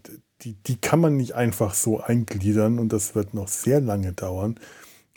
die, 0.43 0.55
die 0.55 0.77
kann 0.77 1.01
man 1.01 1.17
nicht 1.17 1.35
einfach 1.35 1.75
so 1.75 2.01
eingliedern 2.01 2.79
und 2.79 2.93
das 2.93 3.15
wird 3.15 3.35
noch 3.35 3.49
sehr 3.49 3.81
lange 3.81 4.13
dauern. 4.13 4.59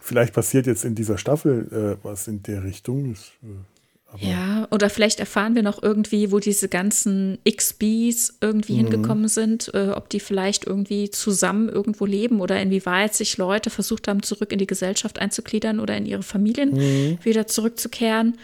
Vielleicht 0.02 0.34
passiert 0.34 0.66
jetzt 0.66 0.84
in 0.84 0.96
dieser 0.96 1.18
Staffel 1.18 1.98
äh, 2.02 2.04
was 2.04 2.28
in 2.28 2.42
der 2.44 2.64
Richtung. 2.64 3.12
Das, 3.12 3.32
äh, 3.44 3.71
aber 4.12 4.24
ja, 4.24 4.68
oder 4.72 4.90
vielleicht 4.90 5.20
erfahren 5.20 5.56
wir 5.56 5.64
noch 5.64 5.82
irgendwie, 5.82 6.32
wo 6.32 6.40
diese 6.40 6.68
ganzen 6.68 7.38
XBs 7.50 8.38
irgendwie 8.42 8.74
mhm. 8.74 8.78
hingekommen 8.78 9.28
sind, 9.30 9.74
äh, 9.74 9.92
ob 9.92 10.10
die 10.10 10.20
vielleicht 10.20 10.66
irgendwie 10.68 11.10
zusammen 11.10 11.70
irgendwo 11.70 12.06
leben 12.06 12.42
oder 12.42 12.60
inwieweit 12.62 13.16
sich 13.16 13.38
Leute 13.38 13.70
versucht 13.70 14.08
haben, 14.08 14.22
zurück 14.22 14.52
in 14.52 14.60
die 14.60 14.68
Gesellschaft 14.68 15.20
einzugliedern 15.20 15.80
oder 15.80 15.96
in 15.96 16.06
ihre 16.06 16.24
Familien 16.24 16.74
mhm. 16.74 17.20
wieder 17.24 17.48
zurückzukehren. 17.48 18.38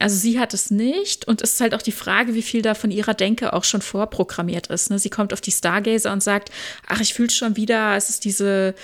Also 0.00 0.16
sie 0.16 0.40
hat 0.40 0.54
es 0.54 0.70
nicht 0.70 1.28
und 1.28 1.42
es 1.42 1.52
ist 1.52 1.60
halt 1.60 1.74
auch 1.74 1.82
die 1.82 1.92
Frage, 1.92 2.34
wie 2.34 2.42
viel 2.42 2.62
da 2.62 2.74
von 2.74 2.90
ihrer 2.90 3.14
Denke 3.14 3.52
auch 3.52 3.62
schon 3.62 3.82
vorprogrammiert 3.82 4.66
ist. 4.68 4.90
Ne? 4.90 4.98
Sie 4.98 5.10
kommt 5.10 5.32
auf 5.32 5.40
die 5.40 5.52
Stargazer 5.52 6.12
und 6.12 6.22
sagt, 6.22 6.50
ach, 6.88 7.00
ich 7.00 7.14
fühle 7.14 7.30
schon 7.30 7.56
wieder, 7.56 7.94
es 7.96 8.10
ist 8.10 8.24
diese, 8.24 8.74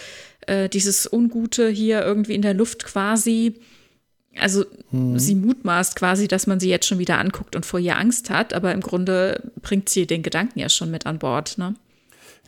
äh, 0.46 0.68
dieses 0.68 1.12
Ungute 1.12 1.68
hier 1.68 2.02
irgendwie 2.02 2.34
in 2.34 2.42
der 2.42 2.54
Luft 2.54 2.84
quasi 2.84 3.56
also 4.38 4.64
mhm. 4.90 5.18
sie 5.18 5.34
mutmaßt 5.34 5.96
quasi, 5.96 6.28
dass 6.28 6.46
man 6.46 6.60
sie 6.60 6.68
jetzt 6.68 6.86
schon 6.86 6.98
wieder 6.98 7.18
anguckt 7.18 7.56
und 7.56 7.66
vor 7.66 7.80
ihr 7.80 7.96
Angst 7.96 8.30
hat, 8.30 8.54
aber 8.54 8.72
im 8.72 8.80
Grunde 8.80 9.50
bringt 9.62 9.88
sie 9.88 10.06
den 10.06 10.22
Gedanken 10.22 10.58
ja 10.58 10.68
schon 10.68 10.90
mit 10.90 11.06
an 11.06 11.18
Bord, 11.18 11.58
ne? 11.58 11.74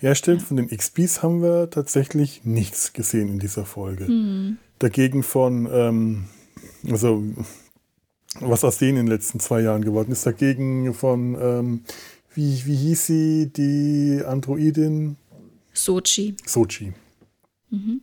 Ja, 0.00 0.14
stimmt. 0.16 0.42
Von 0.42 0.56
den 0.56 0.68
XPs 0.68 1.22
haben 1.22 1.42
wir 1.42 1.70
tatsächlich 1.70 2.44
nichts 2.44 2.92
gesehen 2.92 3.28
in 3.28 3.38
dieser 3.38 3.64
Folge. 3.64 4.04
Mhm. 4.06 4.58
Dagegen 4.80 5.22
von, 5.22 5.68
ähm, 5.72 6.24
also 6.90 7.22
was 8.40 8.64
aus 8.64 8.78
denen 8.78 8.98
in 8.98 9.06
den 9.06 9.12
letzten 9.12 9.38
zwei 9.38 9.60
Jahren 9.60 9.84
geworden 9.84 10.10
ist, 10.10 10.26
dagegen 10.26 10.92
von, 10.94 11.36
ähm, 11.40 11.80
wie, 12.34 12.64
wie 12.64 12.74
hieß 12.74 13.06
sie, 13.06 13.52
die 13.52 14.22
Androidin? 14.24 15.16
Sochi. 15.72 16.34
Sochi. 16.46 16.92
Mhm 17.70 18.00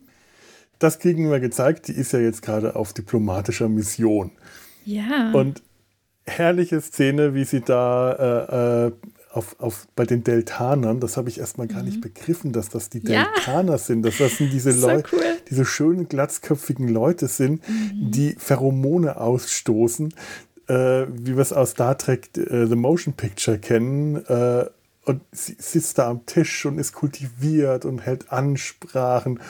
das 0.80 0.98
kriegen 0.98 1.30
wir 1.30 1.38
gezeigt. 1.38 1.86
Die 1.86 1.92
ist 1.92 2.12
ja 2.12 2.18
jetzt 2.18 2.42
gerade 2.42 2.74
auf 2.74 2.92
diplomatischer 2.92 3.68
Mission. 3.68 4.32
Ja. 4.84 5.30
Und 5.32 5.62
herrliche 6.26 6.80
Szene, 6.80 7.34
wie 7.34 7.44
sie 7.44 7.60
da 7.60 8.86
äh, 8.86 8.86
äh, 8.86 8.92
auf, 9.32 9.60
auf, 9.60 9.86
bei 9.94 10.06
den 10.06 10.24
Deltanern, 10.24 10.98
das 10.98 11.16
habe 11.16 11.28
ich 11.28 11.38
erstmal 11.38 11.68
gar 11.68 11.80
mhm. 11.82 11.88
nicht 11.88 12.00
begriffen, 12.00 12.52
dass 12.52 12.68
das 12.70 12.88
die 12.88 13.00
Deltaner 13.00 13.72
ja. 13.72 13.78
sind, 13.78 14.02
dass 14.02 14.18
das 14.18 14.38
sind 14.38 14.52
diese 14.52 14.70
Leute, 14.80 15.08
cool. 15.12 15.20
diese 15.48 15.64
schönen, 15.64 16.08
glatzköpfigen 16.08 16.88
Leute 16.88 17.28
sind, 17.28 17.66
mhm. 17.68 18.10
die 18.10 18.34
Pheromone 18.38 19.20
ausstoßen, 19.20 20.14
äh, 20.66 20.74
wie 21.08 21.36
wir 21.36 21.42
es 21.42 21.52
aus 21.52 21.72
Star 21.72 21.96
Trek 21.98 22.30
äh, 22.36 22.66
The 22.66 22.74
Motion 22.74 23.14
Picture 23.14 23.58
kennen. 23.58 24.16
Äh, 24.26 24.64
und 25.04 25.22
sie 25.32 25.56
sitzt 25.58 25.98
da 25.98 26.08
am 26.08 26.26
Tisch 26.26 26.64
und 26.66 26.78
ist 26.78 26.92
kultiviert 26.92 27.84
und 27.84 28.00
hält 28.00 28.32
Ansprachen 28.32 29.40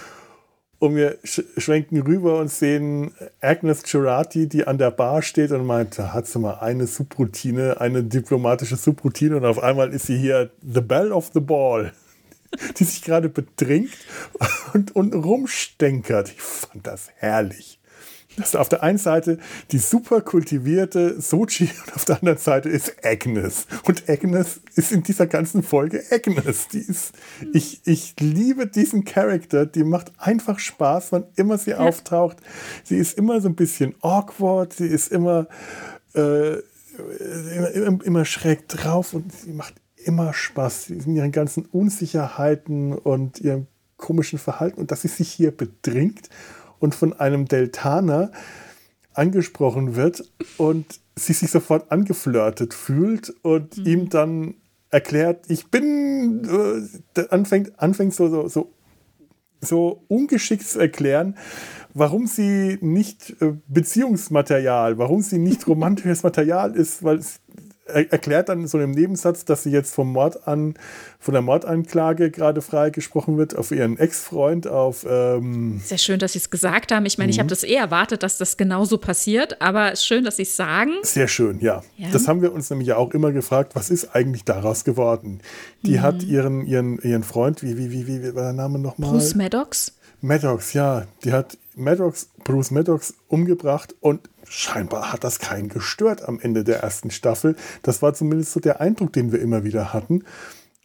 und 0.80 0.96
wir 0.96 1.18
sch 1.22 1.42
schwenken 1.58 2.00
rüber 2.00 2.40
und 2.40 2.50
sehen 2.50 3.12
Agnes 3.40 3.84
Girardi, 3.84 4.48
die 4.48 4.66
an 4.66 4.78
der 4.78 4.90
Bar 4.90 5.22
steht 5.22 5.52
und 5.52 5.64
meint, 5.64 5.98
da 5.98 6.12
hat 6.12 6.26
sie 6.26 6.38
mal 6.38 6.54
eine 6.54 6.86
Subroutine, 6.86 7.80
eine 7.80 8.02
diplomatische 8.02 8.76
Subroutine 8.76 9.36
und 9.36 9.44
auf 9.44 9.62
einmal 9.62 9.92
ist 9.92 10.06
sie 10.06 10.18
hier 10.18 10.50
the 10.62 10.80
bell 10.80 11.12
of 11.12 11.30
the 11.34 11.40
ball, 11.40 11.92
die 12.78 12.84
sich 12.84 13.02
gerade 13.02 13.28
betrinkt 13.28 13.96
und, 14.72 14.96
und 14.96 15.14
rumstenkert. 15.14 16.30
Ich 16.30 16.42
fand 16.42 16.86
das 16.86 17.10
herrlich. 17.16 17.79
Das 18.36 18.48
ist 18.48 18.56
auf 18.56 18.68
der 18.68 18.82
einen 18.82 18.98
Seite 18.98 19.38
die 19.72 19.78
super 19.78 20.20
kultivierte 20.20 21.20
Sochi 21.20 21.64
und 21.86 21.94
auf 21.94 22.04
der 22.04 22.16
anderen 22.16 22.38
Seite 22.38 22.68
ist 22.68 22.94
Agnes. 23.04 23.66
Und 23.84 24.08
Agnes 24.08 24.60
ist 24.76 24.92
in 24.92 25.02
dieser 25.02 25.26
ganzen 25.26 25.62
Folge 25.62 26.02
Agnes. 26.10 26.68
Die 26.68 26.78
ist, 26.78 27.12
ich, 27.52 27.80
ich 27.84 28.14
liebe 28.20 28.66
diesen 28.66 29.04
Charakter. 29.04 29.66
Die 29.66 29.82
macht 29.82 30.12
einfach 30.18 30.58
Spaß, 30.58 31.12
wann 31.12 31.24
immer 31.36 31.58
sie 31.58 31.70
ja. 31.70 31.78
auftaucht. 31.78 32.38
Sie 32.84 32.96
ist 32.96 33.18
immer 33.18 33.40
so 33.40 33.48
ein 33.48 33.56
bisschen 33.56 33.94
awkward. 34.00 34.72
Sie 34.72 34.86
ist 34.86 35.10
immer, 35.10 35.48
äh, 36.14 36.54
immer, 37.74 38.04
immer 38.04 38.24
schräg 38.24 38.68
drauf 38.68 39.12
und 39.12 39.32
sie 39.32 39.52
macht 39.52 39.74
immer 40.04 40.32
Spaß. 40.32 40.90
In 40.90 41.16
ihren 41.16 41.32
ganzen 41.32 41.64
Unsicherheiten 41.66 42.92
und 42.94 43.40
ihrem 43.40 43.66
komischen 43.96 44.38
Verhalten 44.38 44.80
und 44.80 44.90
dass 44.90 45.02
sie 45.02 45.08
sich 45.08 45.30
hier 45.30 45.50
bedringt 45.50 46.30
und 46.80 46.94
von 46.94 47.12
einem 47.12 47.46
Deltaner 47.46 48.32
angesprochen 49.14 49.94
wird 49.94 50.24
und 50.56 51.00
sie 51.14 51.32
sich 51.32 51.50
sofort 51.50 51.92
angeflirtet 51.92 52.74
fühlt 52.74 53.32
und 53.42 53.78
mhm. 53.78 53.86
ihm 53.86 54.08
dann 54.08 54.54
erklärt, 54.90 55.44
ich 55.48 55.70
bin, 55.70 56.88
äh, 57.16 57.22
anfängt, 57.30 57.78
anfängt 57.78 58.14
so, 58.14 58.28
so, 58.28 58.48
so 58.48 58.72
so 59.60 60.04
ungeschickt 60.08 60.66
zu 60.66 60.80
erklären, 60.80 61.36
warum 61.92 62.26
sie 62.26 62.78
nicht 62.80 63.36
äh, 63.40 63.52
Beziehungsmaterial, 63.68 64.98
warum 64.98 65.22
sie 65.22 65.38
nicht 65.38 65.66
romantisches 65.66 66.22
Material 66.22 66.74
ist, 66.74 67.02
weil 67.02 67.18
es 67.18 67.40
erklärt 67.86 68.48
dann 68.48 68.66
so 68.66 68.78
im 68.78 68.92
Nebensatz, 68.92 69.44
dass 69.44 69.64
sie 69.64 69.70
jetzt 69.70 69.94
vom 69.94 70.12
Mord 70.12 70.46
an, 70.46 70.74
von 71.18 71.32
der 71.32 71.42
Mordanklage 71.42 72.30
gerade 72.30 72.62
freigesprochen 72.62 73.36
wird 73.36 73.56
auf 73.56 73.70
ihren 73.70 73.98
Ex-Freund, 73.98 74.66
auf. 74.66 75.06
Ähm 75.08 75.80
Sehr 75.84 75.98
schön, 75.98 76.18
dass 76.18 76.32
Sie 76.32 76.38
es 76.38 76.50
gesagt 76.50 76.92
haben. 76.92 77.06
Ich 77.06 77.18
meine, 77.18 77.28
mhm. 77.28 77.32
ich 77.32 77.38
habe 77.38 77.48
das 77.48 77.64
eh 77.64 77.74
erwartet, 77.74 78.22
dass 78.22 78.38
das 78.38 78.56
genauso 78.56 78.98
passiert, 78.98 79.60
aber 79.60 79.96
schön, 79.96 80.24
dass 80.24 80.36
Sie 80.36 80.42
es 80.42 80.56
sagen. 80.56 80.92
Sehr 81.02 81.28
schön, 81.28 81.60
ja. 81.60 81.82
ja. 81.96 82.08
Das 82.12 82.28
haben 82.28 82.42
wir 82.42 82.52
uns 82.52 82.70
nämlich 82.70 82.88
ja 82.88 82.96
auch 82.96 83.12
immer 83.12 83.32
gefragt, 83.32 83.74
was 83.74 83.90
ist 83.90 84.14
eigentlich 84.14 84.44
daraus 84.44 84.84
geworden? 84.84 85.40
Die 85.82 85.98
mhm. 85.98 86.02
hat 86.02 86.22
ihren, 86.22 86.66
ihren, 86.66 86.98
ihren 87.00 87.22
Freund, 87.22 87.62
wie, 87.62 87.76
wie, 87.76 87.90
wie, 87.90 88.06
wie 88.06 88.34
war 88.34 88.44
der 88.44 88.52
Name 88.52 88.78
nochmal? 88.78 89.10
Bruce 89.10 89.34
Maddox. 89.34 89.92
Maddox, 90.20 90.74
ja. 90.74 91.06
Die 91.24 91.32
hat 91.32 91.56
Maddox, 91.76 92.30
Bruce 92.44 92.70
Maddox 92.70 93.14
umgebracht 93.28 93.94
und 94.00 94.28
scheinbar 94.48 95.12
hat 95.12 95.24
das 95.24 95.38
keinen 95.38 95.68
gestört 95.68 96.22
am 96.22 96.40
Ende 96.40 96.64
der 96.64 96.80
ersten 96.80 97.10
Staffel. 97.10 97.56
Das 97.82 98.02
war 98.02 98.14
zumindest 98.14 98.52
so 98.52 98.60
der 98.60 98.80
Eindruck, 98.80 99.12
den 99.12 99.32
wir 99.32 99.40
immer 99.40 99.64
wieder 99.64 99.92
hatten. 99.92 100.24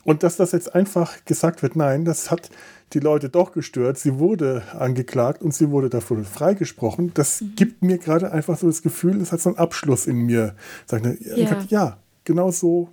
Und 0.04 0.22
dass 0.22 0.38
das 0.38 0.52
jetzt 0.52 0.76
einfach 0.76 1.26
gesagt 1.26 1.64
wird, 1.64 1.76
nein, 1.76 2.06
das 2.06 2.30
hat 2.30 2.52
die 2.94 3.00
Leute 3.00 3.30
doch 3.30 3.52
gestört. 3.52 3.98
Sie 3.98 4.20
wurde 4.20 4.62
angeklagt 4.78 5.42
und 5.42 5.54
sie 5.54 5.72
wurde 5.72 5.90
davon 5.90 6.24
freigesprochen. 6.24 7.12
Das 7.16 7.42
mhm. 7.42 7.56
gibt 7.56 7.82
mir 7.82 7.98
gerade 7.98 8.32
einfach 8.32 8.58
so 8.58 8.68
das 8.68 8.84
Gefühl, 8.84 9.20
es 9.20 9.32
hat 9.32 9.42
so 9.42 9.50
einen 9.50 9.58
Abschluss 9.58 10.06
in 10.06 10.18
mir. 10.18 10.56
Sagt, 10.86 11.06
ja. 11.22 11.66
ja, 11.70 11.98
genau 12.24 12.52
so 12.52 12.90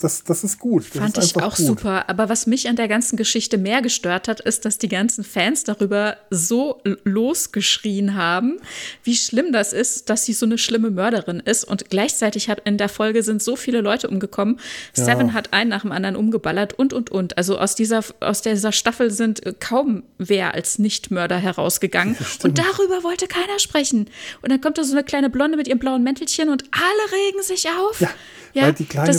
das, 0.00 0.24
das 0.24 0.44
ist 0.44 0.58
gut. 0.58 0.84
Das 0.92 1.02
Fand 1.02 1.18
ist 1.18 1.36
ich 1.36 1.42
auch 1.42 1.56
gut. 1.56 1.66
super. 1.66 2.08
Aber 2.08 2.28
was 2.28 2.46
mich 2.46 2.68
an 2.68 2.76
der 2.76 2.88
ganzen 2.88 3.16
Geschichte 3.16 3.58
mehr 3.58 3.82
gestört 3.82 4.28
hat, 4.28 4.40
ist, 4.40 4.64
dass 4.64 4.78
die 4.78 4.88
ganzen 4.88 5.24
Fans 5.24 5.64
darüber 5.64 6.16
so 6.30 6.80
losgeschrien 7.04 8.14
haben, 8.14 8.58
wie 9.04 9.16
schlimm 9.16 9.52
das 9.52 9.72
ist, 9.72 10.10
dass 10.10 10.24
sie 10.24 10.32
so 10.32 10.46
eine 10.46 10.58
schlimme 10.58 10.90
Mörderin 10.90 11.40
ist. 11.40 11.64
Und 11.64 11.90
gleichzeitig 11.90 12.48
hat 12.48 12.60
in 12.66 12.78
der 12.78 12.88
Folge 12.88 13.22
sind 13.22 13.42
so 13.42 13.56
viele 13.56 13.80
Leute 13.80 14.08
umgekommen. 14.08 14.58
Ja. 14.96 15.04
Seven 15.04 15.32
hat 15.32 15.52
einen 15.52 15.70
nach 15.70 15.82
dem 15.82 15.92
anderen 15.92 16.16
umgeballert 16.16 16.72
und 16.74 16.92
und 16.92 17.10
und. 17.10 17.38
Also 17.38 17.58
aus 17.58 17.74
dieser, 17.74 18.02
aus 18.20 18.42
dieser 18.42 18.72
Staffel 18.72 19.10
sind 19.10 19.40
kaum 19.60 20.02
wer 20.18 20.54
als 20.54 20.78
Nichtmörder 20.78 21.36
herausgegangen. 21.36 22.16
Und 22.42 22.58
darüber 22.58 23.02
wollte 23.02 23.26
keiner 23.26 23.58
sprechen. 23.58 24.08
Und 24.42 24.50
dann 24.50 24.60
kommt 24.60 24.78
da 24.78 24.84
so 24.84 24.92
eine 24.92 25.04
kleine 25.04 25.30
Blonde 25.30 25.56
mit 25.56 25.68
ihrem 25.68 25.78
blauen 25.78 26.02
Mäntelchen 26.02 26.48
und 26.48 26.64
alle 26.72 27.12
regen 27.12 27.42
sich 27.42 27.68
auf. 27.68 28.00
Ja. 28.00 28.10
Ja, 28.52 28.64
weil 28.64 28.72
die 28.72 28.84
kleine 28.84 29.12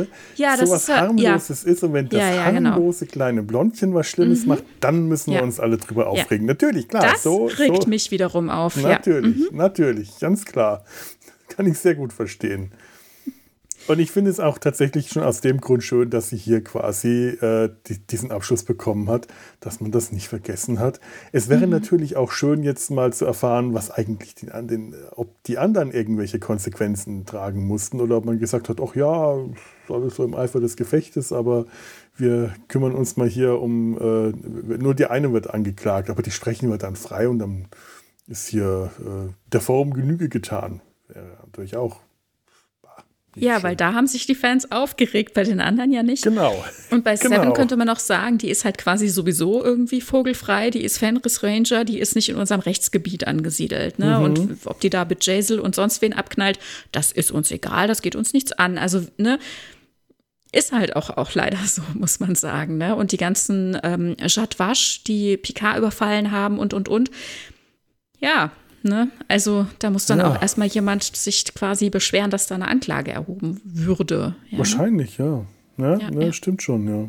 Ich, 0.00 0.38
ja, 0.38 0.56
so 0.56 0.70
was 0.70 0.88
harmloses 0.88 1.64
ja. 1.64 1.72
ist 1.72 1.82
und 1.82 1.92
wenn 1.92 2.08
das 2.08 2.20
ja, 2.20 2.50
genau. 2.50 2.70
harmlose 2.70 3.06
genau. 3.06 3.12
kleine 3.12 3.42
Blondchen 3.42 3.94
was 3.94 4.08
Schlimmes 4.08 4.42
mhm. 4.42 4.48
macht, 4.48 4.64
dann 4.80 5.06
müssen 5.06 5.32
wir 5.32 5.42
uns 5.42 5.60
alle 5.60 5.76
drüber 5.76 6.08
aufregen. 6.08 6.46
Natürlich, 6.46 6.88
klar. 6.88 7.02
Das 7.02 7.22
so, 7.22 7.46
regt 7.46 7.84
so. 7.84 7.88
mich 7.88 8.10
wiederum 8.10 8.50
auf. 8.50 8.76
Natürlich, 8.76 9.50
mhm. 9.50 9.56
natürlich, 9.56 10.18
ganz 10.18 10.44
klar. 10.44 10.84
Kann 11.48 11.66
ich 11.66 11.78
sehr 11.78 11.94
gut 11.94 12.12
verstehen. 12.12 12.72
Und 13.88 13.98
ich 13.98 14.12
finde 14.12 14.30
es 14.30 14.38
auch 14.38 14.58
tatsächlich 14.58 15.08
schon 15.08 15.22
aus 15.22 15.40
dem 15.40 15.60
Grund 15.60 15.82
schön, 15.82 16.08
dass 16.08 16.28
sie 16.28 16.36
hier 16.36 16.62
quasi 16.62 17.30
äh, 17.40 17.70
die, 17.88 17.98
diesen 17.98 18.30
Abschluss 18.30 18.62
bekommen 18.62 19.10
hat, 19.10 19.26
dass 19.60 19.80
man 19.80 19.90
das 19.90 20.12
nicht 20.12 20.28
vergessen 20.28 20.78
hat. 20.78 21.00
Es 21.32 21.48
wäre 21.48 21.66
mhm. 21.66 21.72
natürlich 21.72 22.16
auch 22.16 22.30
schön, 22.30 22.62
jetzt 22.62 22.90
mal 22.90 23.12
zu 23.12 23.24
erfahren, 23.24 23.74
was 23.74 23.90
eigentlich 23.90 24.34
die, 24.34 24.46
den, 24.46 24.94
ob 25.16 25.42
die 25.44 25.58
anderen 25.58 25.90
irgendwelche 25.90 26.38
Konsequenzen 26.38 27.26
tragen 27.26 27.66
mussten 27.66 28.00
oder 28.00 28.16
ob 28.16 28.24
man 28.24 28.38
gesagt 28.38 28.68
hat, 28.68 28.80
ach 28.80 28.94
ja, 28.94 29.36
alles 29.92 30.16
so 30.16 30.24
im 30.24 30.34
Eifer 30.34 30.60
des 30.60 30.76
Gefechtes, 30.76 31.32
aber 31.32 31.66
wir 32.16 32.54
kümmern 32.68 32.94
uns 32.94 33.16
mal 33.16 33.28
hier 33.28 33.60
um, 33.60 33.96
äh, 33.98 34.76
nur 34.76 34.94
die 34.94 35.06
eine 35.06 35.32
wird 35.32 35.50
angeklagt, 35.50 36.10
aber 36.10 36.22
die 36.22 36.30
sprechen 36.30 36.70
wir 36.70 36.78
dann 36.78 36.96
frei 36.96 37.28
und 37.28 37.38
dann 37.38 37.68
ist 38.26 38.48
hier 38.48 38.90
äh, 39.00 39.32
der 39.52 39.60
Form 39.60 39.92
Genüge 39.92 40.28
getan. 40.28 40.80
Wäre 41.08 41.38
natürlich 41.44 41.76
auch 41.76 42.00
ja, 43.34 43.54
schön. 43.54 43.62
weil 43.62 43.76
da 43.76 43.94
haben 43.94 44.06
sich 44.06 44.26
die 44.26 44.34
Fans 44.34 44.70
aufgeregt, 44.70 45.32
bei 45.32 45.42
den 45.42 45.60
anderen 45.60 45.90
ja 45.90 46.02
nicht. 46.02 46.22
Genau. 46.22 46.62
Und 46.90 47.02
bei 47.02 47.16
genau. 47.16 47.36
Seven 47.36 47.54
könnte 47.54 47.76
man 47.76 47.88
auch 47.88 47.98
sagen, 47.98 48.36
die 48.36 48.50
ist 48.50 48.64
halt 48.64 48.76
quasi 48.76 49.08
sowieso 49.08 49.64
irgendwie 49.64 50.02
vogelfrei, 50.02 50.70
die 50.70 50.82
ist 50.82 50.98
Fenris 50.98 51.42
Ranger, 51.42 51.84
die 51.84 51.98
ist 51.98 52.14
nicht 52.14 52.28
in 52.28 52.36
unserem 52.36 52.60
Rechtsgebiet 52.60 53.26
angesiedelt. 53.26 53.98
Ne? 53.98 54.18
Mhm. 54.18 54.24
Und 54.24 54.58
ob 54.66 54.80
die 54.80 54.90
da 54.90 55.06
mit 55.06 55.24
Jaisel 55.24 55.60
und 55.60 55.74
sonst 55.74 56.02
wen 56.02 56.12
abknallt, 56.12 56.58
das 56.92 57.10
ist 57.10 57.30
uns 57.30 57.50
egal, 57.50 57.88
das 57.88 58.02
geht 58.02 58.16
uns 58.16 58.34
nichts 58.34 58.52
an. 58.52 58.76
Also, 58.76 59.06
ne, 59.16 59.38
ist 60.52 60.72
halt 60.72 60.96
auch, 60.96 61.10
auch 61.10 61.34
leider 61.34 61.58
so, 61.66 61.82
muss 61.94 62.20
man 62.20 62.34
sagen. 62.34 62.78
Ne? 62.78 62.94
Und 62.94 63.12
die 63.12 63.16
ganzen 63.16 63.78
ähm, 63.82 64.16
Jadwasch, 64.20 65.04
die 65.04 65.36
Picard 65.36 65.78
überfallen 65.78 66.30
haben 66.30 66.58
und, 66.58 66.74
und, 66.74 66.88
und. 66.88 67.10
Ja, 68.20 68.52
Ne? 68.84 69.10
Also 69.28 69.66
da 69.78 69.90
muss 69.90 70.06
dann 70.06 70.18
ja. 70.18 70.28
auch 70.28 70.42
erstmal 70.42 70.66
jemand 70.66 71.04
sich 71.04 71.44
quasi 71.54 71.88
beschweren, 71.88 72.30
dass 72.30 72.48
da 72.48 72.56
eine 72.56 72.66
Anklage 72.66 73.12
erhoben 73.12 73.60
würde. 73.62 74.34
Ja. 74.50 74.58
Wahrscheinlich, 74.58 75.18
ja. 75.18 75.46
Ja, 75.78 75.98
ja, 75.98 76.10
ne, 76.10 76.32
stimmt 76.32 76.62
schon, 76.62 76.88
ja. 76.88 77.08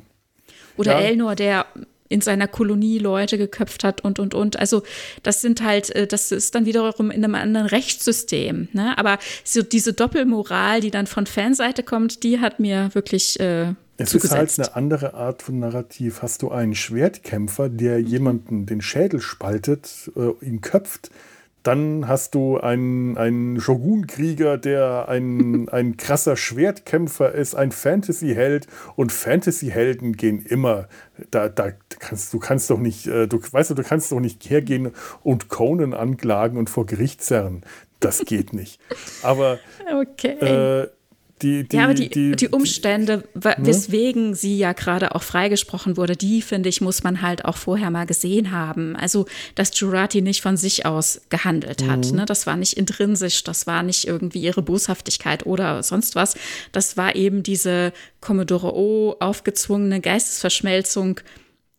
Oder 0.77 0.95
Elnor, 0.97 1.35
der 1.35 1.65
in 2.13 2.21
seiner 2.21 2.47
Kolonie 2.47 2.99
Leute 2.99 3.37
geköpft 3.37 3.83
hat 3.83 4.01
und, 4.01 4.19
und, 4.19 4.33
und. 4.33 4.57
Also 4.57 4.83
das 5.23 5.41
sind 5.41 5.63
halt, 5.63 5.89
äh, 5.95 6.07
das 6.07 6.31
ist 6.31 6.55
dann 6.55 6.65
wiederum 6.65 7.11
in 7.11 7.23
einem 7.23 7.35
anderen 7.35 7.67
Rechtssystem. 7.67 8.69
Ne? 8.71 8.97
Aber 8.97 9.17
so 9.43 9.63
diese 9.63 9.93
Doppelmoral, 9.93 10.79
die 10.79 10.91
dann 10.91 11.07
von 11.07 11.25
Fanseite 11.25 11.83
kommt, 11.83 12.23
die 12.23 12.39
hat 12.39 12.59
mir 12.59 12.91
wirklich 12.93 13.39
äh, 13.39 13.73
es 13.97 14.11
zugesetzt. 14.11 14.59
ist 14.59 14.59
halt 14.59 14.69
eine 14.69 14.75
andere 14.75 15.13
Art 15.15 15.41
von 15.41 15.59
Narrativ. 15.59 16.21
Hast 16.21 16.41
du 16.41 16.51
einen 16.51 16.75
Schwertkämpfer, 16.75 17.69
der 17.69 17.99
jemanden 17.99 18.65
den 18.65 18.81
Schädel 18.81 19.19
spaltet, 19.19 20.11
äh, 20.15 20.45
ihn 20.45 20.61
köpft, 20.61 21.09
dann 21.63 22.07
hast 22.07 22.35
du 22.35 22.59
einen, 22.59 23.17
einen 23.17 23.59
Shogun-Krieger, 23.59 24.57
der 24.57 25.07
ein, 25.07 25.69
ein 25.71 25.97
krasser 25.97 26.35
Schwertkämpfer 26.35 27.31
ist, 27.31 27.55
ein 27.55 27.71
Fantasy-Held. 27.71 28.67
Und 28.95 29.11
Fantasy-Helden 29.11 30.13
gehen 30.13 30.41
immer. 30.45 30.87
Da, 31.31 31.49
da 31.49 31.71
kannst 31.99 32.33
du 32.33 32.39
kannst 32.39 32.69
doch 32.69 32.79
nicht, 32.79 33.07
äh, 33.07 33.27
du 33.27 33.39
weißt 33.39 33.71
du, 33.71 33.75
du 33.75 33.83
kannst 33.83 34.11
doch 34.11 34.19
nicht 34.19 34.49
hergehen 34.49 34.91
und 35.23 35.49
Conan 35.49 35.93
anklagen 35.93 36.57
und 36.57 36.69
vor 36.69 36.85
Gericht 36.85 37.23
zerren. 37.23 37.63
Das 37.99 38.25
geht 38.25 38.51
nicht. 38.51 38.81
Aber 39.21 39.59
okay. 40.01 40.33
äh, 40.83 40.87
die, 41.43 41.67
die, 41.67 41.75
ja, 41.75 41.83
aber 41.83 41.93
die, 41.93 42.09
die, 42.09 42.35
die 42.35 42.47
Umstände, 42.47 43.23
ne? 43.33 43.55
weswegen 43.57 44.33
sie 44.33 44.57
ja 44.57 44.73
gerade 44.73 45.13
auch 45.13 45.23
freigesprochen 45.23 45.97
wurde, 45.97 46.15
die, 46.15 46.41
finde 46.41 46.69
ich, 46.69 46.81
muss 46.81 47.03
man 47.03 47.21
halt 47.21 47.45
auch 47.45 47.57
vorher 47.57 47.91
mal 47.91 48.05
gesehen 48.05 48.51
haben. 48.51 48.95
Also, 48.95 49.25
dass 49.55 49.77
Jurati 49.79 50.21
nicht 50.21 50.41
von 50.41 50.57
sich 50.57 50.85
aus 50.85 51.21
gehandelt 51.29 51.85
hat. 51.85 52.11
Mhm. 52.11 52.17
Ne? 52.17 52.25
Das 52.25 52.47
war 52.47 52.55
nicht 52.55 52.73
intrinsisch, 52.73 53.43
das 53.43 53.67
war 53.67 53.83
nicht 53.83 54.07
irgendwie 54.07 54.41
ihre 54.41 54.61
Boshaftigkeit 54.61 55.45
oder 55.45 55.83
sonst 55.83 56.15
was. 56.15 56.35
Das 56.71 56.97
war 56.97 57.15
eben 57.15 57.43
diese 57.43 57.93
Commodore 58.21 58.75
O 58.75 59.15
aufgezwungene 59.19 59.99
Geistesverschmelzung, 60.01 61.19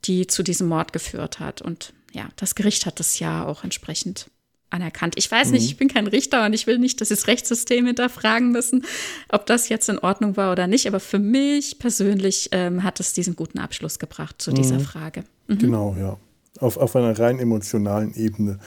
die 0.05 0.27
zu 0.27 0.43
diesem 0.43 0.69
Mord 0.69 0.93
geführt 0.93 1.41
hat. 1.41 1.63
Und 1.63 1.95
ja, 2.13 2.29
das 2.37 2.55
Gericht 2.55 2.87
hat 2.87 3.01
das 3.01 3.19
ja 3.19 3.47
auch 3.47 3.65
entsprechend 3.65 4.27
anerkannt. 4.71 5.15
Ich 5.17 5.31
weiß 5.31 5.51
nicht, 5.51 5.63
mhm. 5.63 5.69
ich 5.69 5.77
bin 5.77 5.89
kein 5.89 6.07
Richter 6.07 6.45
und 6.45 6.53
ich 6.53 6.67
will 6.67 6.79
nicht, 6.79 7.01
dass 7.01 7.09
sie 7.09 7.15
das 7.15 7.27
Rechtssystem 7.27 7.87
hinterfragen 7.87 8.51
müssen, 8.51 8.85
ob 9.29 9.47
das 9.47 9.69
jetzt 9.69 9.89
in 9.89 9.99
Ordnung 9.99 10.37
war 10.37 10.53
oder 10.53 10.67
nicht. 10.67 10.87
Aber 10.87 11.01
für 11.01 11.19
mich 11.19 11.79
persönlich 11.79 12.49
ähm, 12.53 12.83
hat 12.83 13.01
es 13.01 13.13
diesen 13.13 13.37
guten 13.37 13.59
Abschluss 13.59 13.99
gebracht 13.99 14.43
zu 14.43 14.53
dieser 14.53 14.79
mhm. 14.79 14.85
Frage. 14.85 15.25
Mhm. 15.47 15.59
Genau, 15.59 15.97
ja. 15.99 16.19
Auf, 16.59 16.77
auf 16.77 16.95
einer 16.97 17.19
rein 17.19 17.39
emotionalen 17.39 18.15
Ebene. 18.15 18.59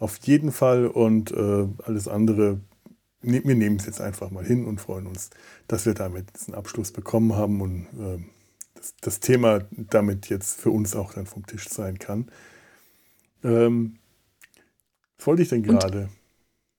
Auf 0.00 0.18
jeden 0.24 0.52
Fall 0.52 0.86
und 0.86 1.30
äh, 1.30 1.66
alles 1.84 2.08
andere, 2.08 2.60
ne, 3.22 3.42
wir 3.44 3.54
nehmen 3.54 3.76
es 3.76 3.86
jetzt 3.86 4.00
einfach 4.00 4.30
mal 4.30 4.44
hin 4.44 4.66
und 4.66 4.80
freuen 4.80 5.06
uns, 5.06 5.30
dass 5.68 5.86
wir 5.86 5.94
damit 5.94 6.26
diesen 6.36 6.54
Abschluss 6.54 6.90
bekommen 6.90 7.34
haben 7.34 7.60
und 7.60 7.86
äh, 7.98 8.22
das, 8.74 8.94
das, 9.00 9.20
Thema 9.20 9.60
damit 9.70 10.28
jetzt 10.28 10.60
für 10.60 10.70
uns 10.70 10.96
auch 10.96 11.14
dann 11.14 11.26
vom 11.26 11.46
Tisch 11.46 11.68
sein 11.68 11.98
kann. 11.98 12.30
Ähm, 13.42 13.98
wollte 15.26 15.42
ich 15.42 15.48
denn 15.48 15.62
gerade? 15.62 16.08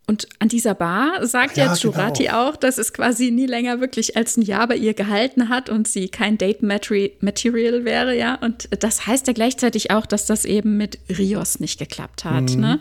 Und, 0.08 0.26
und, 0.26 0.30
an 0.40 0.50
dieser 0.50 0.76
Bar 0.76 1.26
sagt 1.26 1.58
ja, 1.58 1.66
ja 1.66 1.74
Jurati 1.74 2.26
genau. 2.26 2.50
auch, 2.50 2.56
dass 2.56 2.78
es 2.78 2.94
quasi 2.94 3.32
nie 3.32 3.48
länger 3.48 3.80
wirklich 3.80 4.16
als 4.16 4.38
ein 4.38 4.44
Jahr 4.44 4.68
bei 4.68 4.76
ihr 4.76 4.94
gehalten 4.94 5.50
hat 5.50 5.70
und 5.70 5.88
sie 5.88 6.10
kein 6.10 6.38
Date-Material 6.38 7.86
wäre, 7.86 8.16
ja. 8.16 8.36
Und 8.36 8.70
das 8.84 9.08
heißt 9.08 9.28
ja 9.28 9.34
gleichzeitig 9.34 9.92
auch, 9.92 10.06
dass 10.06 10.26
das 10.26 10.46
eben 10.46 10.78
mit 10.78 11.00
Rios 11.10 11.60
nicht 11.60 11.80
geklappt 11.80 12.24
hat, 12.24 12.52
mhm. 12.52 12.62
ne? 12.62 12.80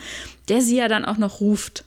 Der 0.49 0.61
sie 0.61 0.77
ja 0.77 0.89
dann 0.89 1.05
auch 1.07 1.16
noch 1.16 1.41
ruft 1.41 1.85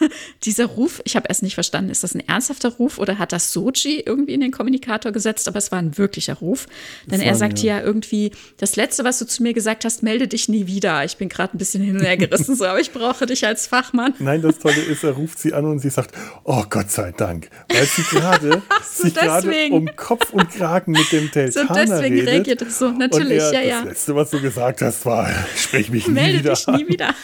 dieser 0.44 0.66
Ruf, 0.66 1.00
ich 1.04 1.16
habe 1.16 1.26
erst 1.28 1.42
nicht 1.42 1.54
verstanden, 1.54 1.90
ist 1.90 2.02
das 2.02 2.14
ein 2.14 2.26
ernsthafter 2.26 2.70
Ruf 2.70 2.98
oder 2.98 3.18
hat 3.18 3.32
das 3.32 3.52
Sochi 3.52 4.00
irgendwie 4.00 4.34
in 4.34 4.40
den 4.40 4.50
Kommunikator 4.50 5.12
gesetzt, 5.12 5.48
aber 5.48 5.58
es 5.58 5.72
war 5.72 5.78
ein 5.78 5.98
wirklicher 5.98 6.34
Ruf. 6.34 6.66
Denn 7.06 7.20
er 7.20 7.34
sagt 7.34 7.60
ja. 7.60 7.78
ja 7.78 7.84
irgendwie, 7.84 8.32
das 8.58 8.76
Letzte, 8.76 9.04
was 9.04 9.18
du 9.18 9.26
zu 9.26 9.42
mir 9.42 9.52
gesagt 9.52 9.84
hast, 9.84 10.02
melde 10.02 10.28
dich 10.28 10.48
nie 10.48 10.66
wieder. 10.66 11.04
Ich 11.04 11.16
bin 11.16 11.28
gerade 11.28 11.56
ein 11.56 11.58
bisschen 11.58 11.82
hin 11.82 11.96
und 11.96 12.04
her 12.04 12.16
gerissen, 12.16 12.56
so, 12.56 12.64
aber 12.64 12.80
ich 12.80 12.92
brauche 12.92 13.26
dich 13.26 13.46
als 13.46 13.66
Fachmann. 13.66 14.14
Nein, 14.18 14.42
das 14.42 14.58
Tolle 14.58 14.80
ist, 14.80 15.04
er 15.04 15.12
ruft 15.12 15.38
sie 15.38 15.52
an 15.52 15.64
und 15.64 15.78
sie 15.80 15.90
sagt, 15.90 16.14
oh 16.44 16.64
Gott 16.68 16.90
sei 16.90 17.12
Dank, 17.12 17.48
weil 17.68 17.86
sie 17.86 18.02
gerade 18.02 18.62
so, 18.94 19.10
gerade 19.10 19.68
um 19.70 19.88
Kopf 19.96 20.32
und 20.32 20.50
Kragen 20.50 20.92
mit 20.92 21.10
dem 21.12 21.30
Deltaner 21.30 21.68
so 21.68 21.74
deswegen 21.74 22.14
redet. 22.16 22.28
reagiert 22.28 22.62
es 22.62 22.78
so, 22.78 22.90
natürlich, 22.90 23.42
er, 23.42 23.52
ja, 23.52 23.60
ja. 23.60 23.78
Das 23.80 23.88
Letzte, 23.88 24.16
was 24.16 24.30
du 24.30 24.40
gesagt 24.40 24.82
hast, 24.82 25.04
war, 25.06 25.28
sprich 25.56 25.90
mich 25.90 26.08
melde 26.08 26.32
nie 26.32 26.38
wieder 26.38 26.54
dich 26.54 26.66
nie 26.66 26.88
wieder. 26.88 27.14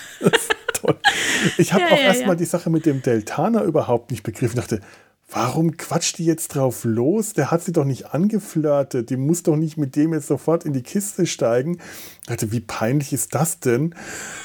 Toll. 0.74 0.96
Ich 1.58 1.72
habe 1.72 1.82
ja, 1.82 1.88
auch 1.88 1.98
ja, 1.98 2.04
erstmal 2.04 2.30
ja. 2.30 2.34
die 2.36 2.44
Sache 2.44 2.70
mit 2.70 2.86
dem 2.86 3.02
Deltaner 3.02 3.62
überhaupt 3.62 4.10
nicht 4.10 4.22
begriffen. 4.22 4.58
Ich 4.58 4.66
dachte, 4.66 4.80
warum 5.30 5.76
quatscht 5.76 6.18
die 6.18 6.24
jetzt 6.24 6.54
drauf 6.54 6.84
los? 6.84 7.32
Der 7.32 7.50
hat 7.50 7.62
sie 7.62 7.72
doch 7.72 7.84
nicht 7.84 8.14
angeflirtet. 8.14 9.10
Die 9.10 9.16
muss 9.16 9.42
doch 9.42 9.56
nicht 9.56 9.76
mit 9.76 9.96
dem 9.96 10.12
jetzt 10.12 10.28
sofort 10.28 10.64
in 10.64 10.72
die 10.72 10.82
Kiste 10.82 11.26
steigen. 11.26 11.78
Ich 12.22 12.28
dachte, 12.28 12.52
wie 12.52 12.60
peinlich 12.60 13.12
ist 13.12 13.34
das 13.34 13.60
denn? 13.60 13.94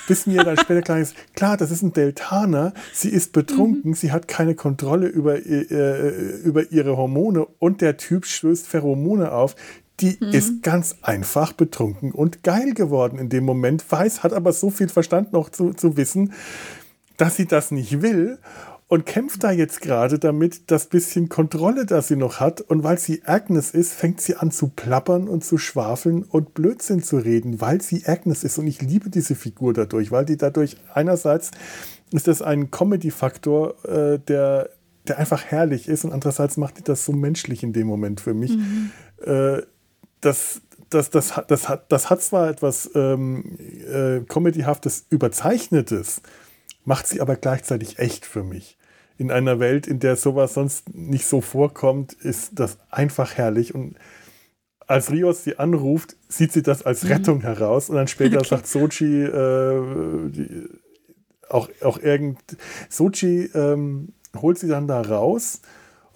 Bis 0.08 0.26
mir 0.26 0.44
dann 0.44 0.58
später 0.58 0.82
klar 0.82 1.00
ist, 1.00 1.16
klar, 1.36 1.58
das 1.58 1.72
ist 1.72 1.84
ein 1.84 1.94
Deltaner. 1.94 2.74
Sie 2.94 3.10
ist 3.10 3.34
betrunken. 3.34 3.92
Mhm. 3.92 3.96
Sie 3.96 4.12
hat 4.12 4.28
keine 4.28 4.56
Kontrolle 4.56 5.08
über, 5.08 5.46
äh, 5.46 6.42
über 6.44 6.72
ihre 6.72 6.98
Hormone. 6.98 7.46
Und 7.60 7.82
der 7.82 7.98
Typ 7.98 8.26
stößt 8.26 8.68
Pheromone 8.68 9.32
auf, 9.32 9.56
die 10.02 10.18
mhm. 10.20 10.30
ist 10.30 10.64
ganz 10.64 10.96
einfach 11.02 11.54
betrunken 11.54 12.12
und 12.12 12.44
geil 12.44 12.74
geworden 12.74 13.20
in 13.20 13.30
dem 13.30 13.46
Moment, 13.46 13.90
weiß, 13.90 14.24
hat 14.24 14.34
aber 14.34 14.54
so 14.54 14.70
viel 14.70 14.90
Verstand 14.90 15.34
noch 15.34 15.50
zu, 15.50 15.74
zu 15.74 15.98
wissen, 15.98 16.34
dass 17.18 17.36
sie 17.36 17.46
das 17.46 17.72
nicht 17.72 18.02
will 18.02 18.40
und 18.90 19.06
kämpft 19.06 19.44
da 19.44 19.52
jetzt 19.52 19.82
gerade 19.82 20.18
damit, 20.18 20.72
das 20.72 20.88
bisschen 20.88 21.30
Kontrolle, 21.30 21.86
das 21.86 22.08
sie 22.08 22.16
noch 22.16 22.40
hat. 22.40 22.60
Und 22.60 22.84
weil 22.84 22.98
sie 22.98 23.22
Agnes 23.24 23.70
ist, 23.70 23.94
fängt 23.94 24.20
sie 24.20 24.36
an 24.36 24.50
zu 24.50 24.70
plappern 24.70 25.28
und 25.28 25.46
zu 25.46 25.60
schwafeln 25.60 26.24
und 26.24 26.56
Blödsinn 26.56 27.04
zu 27.04 27.18
reden, 27.18 27.62
weil 27.62 27.82
sie 27.82 28.08
Agnes 28.08 28.44
ist. 28.44 28.58
Und 28.58 28.66
ich 28.66 28.82
liebe 28.82 29.12
diese 29.12 29.36
Figur 29.36 29.74
dadurch, 29.74 30.12
weil 30.12 30.26
die 30.26 30.38
dadurch 30.38 30.78
einerseits 30.92 31.52
ist 32.12 32.28
das 32.28 32.42
ein 32.42 32.72
Comedy-Faktor, 32.72 33.86
äh, 33.86 34.20
der, 34.20 34.72
der 35.08 35.20
einfach 35.20 35.46
herrlich 35.46 35.88
ist 35.88 36.04
und 36.04 36.12
andererseits 36.12 36.58
macht 36.58 36.80
die 36.80 36.84
das 36.84 37.06
so 37.06 37.12
menschlich 37.12 37.62
in 37.62 37.74
dem 37.74 37.86
Moment 37.86 38.20
für 38.20 38.34
mich. 38.34 38.58
Mhm. 38.58 38.90
Äh, 39.24 39.62
das, 40.22 40.62
das, 40.90 41.10
das, 41.10 41.32
das, 41.48 41.70
hat, 41.70 41.92
das 41.92 42.10
hat 42.10 42.22
zwar 42.22 42.50
etwas 42.50 42.90
ähm, 42.96 43.58
äh, 43.60 44.22
Comedyhaftes, 44.28 45.06
Überzeichnetes, 45.10 46.22
macht 46.86 47.08
sie 47.08 47.22
aber 47.22 47.36
gleichzeitig 47.36 48.00
echt 48.00 48.26
für 48.26 48.44
mich. 48.44 48.78
In 49.18 49.32
einer 49.32 49.60
Welt, 49.60 49.86
in 49.86 50.00
der 50.00 50.16
sowas 50.16 50.54
sonst 50.54 50.94
nicht 50.96 51.26
so 51.26 51.42
vorkommt, 51.42 52.14
ist 52.14 52.52
das 52.54 52.78
einfach 52.90 53.36
herrlich. 53.36 53.76
Und 53.76 53.96
als 54.88 55.12
Rios 55.12 55.44
sie 55.44 55.60
anruft, 55.60 56.16
sieht 56.30 56.54
sie 56.54 56.64
das 56.64 56.84
als 56.84 57.04
mhm. 57.04 57.12
Rettung 57.12 57.38
mhm. 57.40 57.44
heraus. 57.44 57.90
Und 57.90 57.98
dann 57.98 58.08
später 58.08 58.44
sagt 58.44 58.68
Sochi, 58.68 59.24
äh, 59.24 60.30
die, 60.30 60.70
auch, 61.50 61.70
auch 61.82 62.00
irgend, 62.00 62.40
Sochi 62.90 63.50
ähm, 63.54 64.14
holt 64.40 64.58
sie 64.60 64.68
dann 64.68 64.88
da 64.88 65.02
raus 65.02 65.62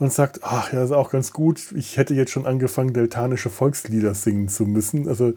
und 0.03 0.11
sagt, 0.11 0.41
ach 0.43 0.73
ja, 0.73 0.83
ist 0.83 0.91
auch 0.91 1.11
ganz 1.11 1.31
gut, 1.31 1.71
ich 1.77 1.95
hätte 1.95 2.13
jetzt 2.13 2.31
schon 2.31 2.45
angefangen, 2.45 2.91
deltanische 2.93 3.49
Volkslieder 3.49 4.13
singen 4.13 4.49
zu 4.49 4.65
müssen. 4.65 5.07
Also 5.07 5.31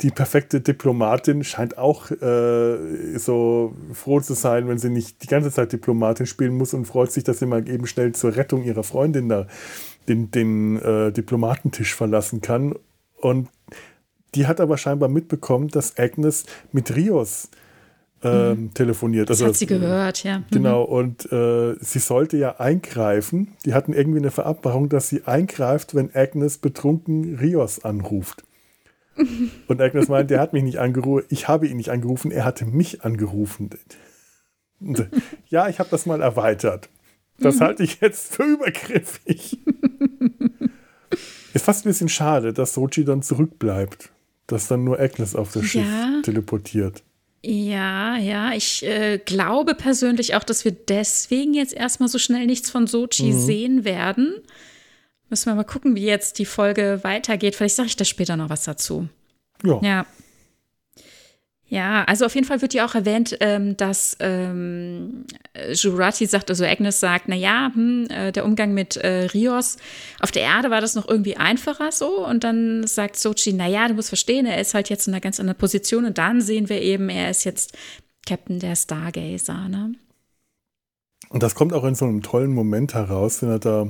die 0.00 0.10
perfekte 0.10 0.62
Diplomatin 0.62 1.44
scheint 1.44 1.76
auch 1.76 2.10
äh, 2.10 3.18
so 3.18 3.74
froh 3.92 4.20
zu 4.20 4.32
sein, 4.32 4.68
wenn 4.68 4.78
sie 4.78 4.88
nicht 4.88 5.22
die 5.22 5.26
ganze 5.26 5.50
Zeit 5.50 5.74
Diplomatin 5.74 6.24
spielen 6.24 6.56
muss 6.56 6.72
und 6.72 6.86
freut 6.86 7.12
sich, 7.12 7.24
dass 7.24 7.40
sie 7.40 7.46
mal 7.46 7.68
eben 7.68 7.86
schnell 7.86 8.12
zur 8.12 8.36
Rettung 8.36 8.64
ihrer 8.64 8.84
Freundin 8.84 9.28
da 9.28 9.48
den, 10.08 10.30
den 10.30 10.80
äh, 10.80 11.12
Diplomatentisch 11.12 11.94
verlassen 11.94 12.40
kann. 12.40 12.74
Und 13.20 13.50
die 14.34 14.46
hat 14.46 14.62
aber 14.62 14.78
scheinbar 14.78 15.10
mitbekommen, 15.10 15.68
dass 15.68 15.98
Agnes 15.98 16.46
mit 16.72 16.96
Rios 16.96 17.50
ähm, 18.26 18.74
telefoniert. 18.74 19.30
Das 19.30 19.38
also, 19.38 19.46
hat 19.46 19.56
sie 19.56 19.66
gehört, 19.66 20.24
ja. 20.24 20.38
Mhm. 20.38 20.44
Genau, 20.50 20.82
und 20.82 21.30
äh, 21.32 21.74
sie 21.80 21.98
sollte 21.98 22.36
ja 22.36 22.58
eingreifen. 22.58 23.48
Die 23.64 23.74
hatten 23.74 23.92
irgendwie 23.92 24.18
eine 24.18 24.30
Verabmachung, 24.30 24.88
dass 24.88 25.08
sie 25.08 25.24
eingreift, 25.24 25.94
wenn 25.94 26.14
Agnes 26.14 26.58
betrunken 26.58 27.36
Rios 27.36 27.84
anruft. 27.84 28.44
Und 29.66 29.80
Agnes 29.80 30.08
meint, 30.08 30.30
der 30.30 30.40
hat 30.40 30.52
mich 30.52 30.62
nicht 30.62 30.78
angerufen, 30.78 31.24
ich 31.30 31.48
habe 31.48 31.66
ihn 31.66 31.78
nicht 31.78 31.88
angerufen, 31.88 32.30
er 32.30 32.44
hatte 32.44 32.66
mich 32.66 33.02
angerufen. 33.02 33.70
Und, 34.78 35.08
ja, 35.48 35.68
ich 35.68 35.78
habe 35.78 35.88
das 35.90 36.04
mal 36.04 36.20
erweitert. 36.20 36.90
Das 37.38 37.60
halte 37.60 37.82
ich 37.82 38.00
jetzt 38.00 38.34
für 38.34 38.44
übergriffig. 38.44 39.58
Ist 41.52 41.64
fast 41.64 41.84
ein 41.84 41.90
bisschen 41.90 42.08
schade, 42.08 42.52
dass 42.52 42.74
Sochi 42.74 43.04
dann 43.04 43.22
zurückbleibt. 43.22 44.10
Dass 44.46 44.68
dann 44.68 44.84
nur 44.84 45.00
Agnes 45.00 45.34
auf 45.34 45.52
das 45.52 45.72
ja. 45.72 45.82
Schiff 45.82 46.22
teleportiert. 46.22 47.02
Ja, 47.48 48.16
ja, 48.16 48.54
ich 48.54 48.82
äh, 48.82 49.18
glaube 49.18 49.76
persönlich 49.76 50.34
auch, 50.34 50.42
dass 50.42 50.64
wir 50.64 50.72
deswegen 50.72 51.54
jetzt 51.54 51.72
erstmal 51.72 52.08
so 52.08 52.18
schnell 52.18 52.44
nichts 52.44 52.70
von 52.70 52.88
Sochi 52.88 53.32
mhm. 53.32 53.40
sehen 53.40 53.84
werden. 53.84 54.34
Müssen 55.30 55.46
wir 55.46 55.54
mal 55.54 55.62
gucken, 55.62 55.94
wie 55.94 56.04
jetzt 56.04 56.40
die 56.40 56.44
Folge 56.44 56.98
weitergeht. 57.02 57.54
Vielleicht 57.54 57.76
sage 57.76 57.86
ich 57.86 57.94
da 57.94 58.04
später 58.04 58.36
noch 58.36 58.50
was 58.50 58.64
dazu. 58.64 59.08
Ja. 59.62 59.80
Ja. 59.80 60.06
Ja, 61.68 62.04
also 62.04 62.26
auf 62.26 62.34
jeden 62.36 62.46
Fall 62.46 62.62
wird 62.62 62.74
ja 62.74 62.86
auch 62.86 62.94
erwähnt, 62.94 63.36
ähm, 63.40 63.76
dass 63.76 64.16
ähm, 64.20 65.24
Jurati 65.72 66.26
sagt, 66.26 66.48
also 66.48 66.64
Agnes 66.64 67.00
sagt, 67.00 67.26
na 67.26 67.34
ja, 67.34 67.72
hm, 67.74 68.06
äh, 68.08 68.30
der 68.30 68.44
Umgang 68.44 68.72
mit 68.72 68.96
äh, 68.96 69.24
Rios 69.34 69.76
auf 70.20 70.30
der 70.30 70.42
Erde 70.42 70.70
war 70.70 70.80
das 70.80 70.94
noch 70.94 71.08
irgendwie 71.08 71.36
einfacher 71.36 71.90
so. 71.90 72.24
Und 72.24 72.44
dann 72.44 72.86
sagt 72.86 73.16
Sochi, 73.16 73.52
na 73.52 73.66
ja, 73.66 73.88
du 73.88 73.94
musst 73.94 74.08
verstehen, 74.08 74.46
er 74.46 74.60
ist 74.60 74.74
halt 74.74 74.90
jetzt 74.90 75.08
in 75.08 75.14
einer 75.14 75.20
ganz 75.20 75.40
anderen 75.40 75.58
Position. 75.58 76.04
Und 76.04 76.18
dann 76.18 76.40
sehen 76.40 76.68
wir 76.68 76.80
eben, 76.80 77.08
er 77.08 77.30
ist 77.30 77.42
jetzt 77.42 77.76
Captain 78.26 78.60
der 78.60 78.76
Stargazer, 78.76 79.68
ne? 79.68 79.94
Und 81.28 81.42
das 81.42 81.56
kommt 81.56 81.72
auch 81.72 81.82
in 81.84 81.96
so 81.96 82.04
einem 82.04 82.22
tollen 82.22 82.52
Moment 82.52 82.94
heraus, 82.94 83.42
wenn 83.42 83.50
er 83.50 83.58
da 83.58 83.88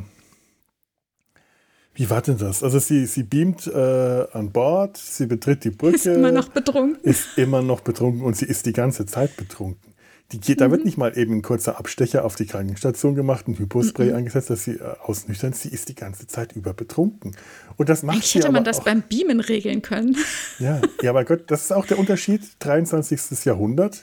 wie 1.97 2.10
war 2.10 2.20
denn 2.20 2.36
das? 2.36 2.62
Also 2.62 2.78
sie, 2.78 3.06
sie 3.06 3.23
beamt 3.23 3.66
äh, 3.66 4.27
an 4.32 4.52
Bord, 4.52 4.98
sie 4.98 5.27
betritt 5.27 5.64
die 5.64 5.70
Brücke. 5.70 5.97
Ist 5.97 6.06
immer 6.06 6.31
noch 6.31 6.48
betrunken. 6.48 7.02
Ist 7.02 7.36
immer 7.36 7.62
noch 7.62 7.81
betrunken 7.81 8.23
und 8.23 8.36
sie 8.36 8.44
ist 8.44 8.66
die 8.66 8.74
ganze 8.74 9.06
Zeit 9.06 9.36
betrunken. 9.36 9.94
Die 10.32 10.40
geht, 10.40 10.59
mhm. 10.59 10.64
Da 10.64 10.70
wird 10.73 10.85
nicht 10.85 10.98
mal 10.98 11.16
eben 11.16 11.35
ein 11.35 11.43
kurzer 11.43 11.78
Abstecher 11.78 12.24
auf 12.24 12.36
die 12.36 12.47
Krankenstation 12.47 13.14
gemacht, 13.14 13.48
ein 13.48 13.59
Hypospray 13.59 14.10
mhm. 14.10 14.16
eingesetzt, 14.16 14.51
dass 14.51 14.64
sie 14.64 14.73
äh, 14.73 14.82
ausnüchtern. 15.02 15.55
Sie 15.55 15.68
ist 15.68 15.89
die 15.89 15.94
ganze 15.94 16.27
Zeit 16.27 16.52
über 16.52 16.74
betrunken. 16.74 17.35
Und 17.77 17.89
das 17.89 18.02
macht 18.02 18.16
Eigentlich 18.16 18.35
hätte 18.35 18.52
man 18.52 18.64
das 18.64 18.81
auch, 18.81 18.85
beim 18.85 19.02
Beamen 19.02 19.40
regeln 19.40 19.81
können. 19.81 20.16
Ja, 20.59 20.81
ja, 21.02 21.10
aber 21.10 21.24
Gott, 21.24 21.44
das 21.51 21.62
ist 21.62 21.73
auch 21.73 21.86
der 21.86 21.98
Unterschied. 21.98 22.43
23. 22.59 23.44
Jahrhundert 23.44 24.02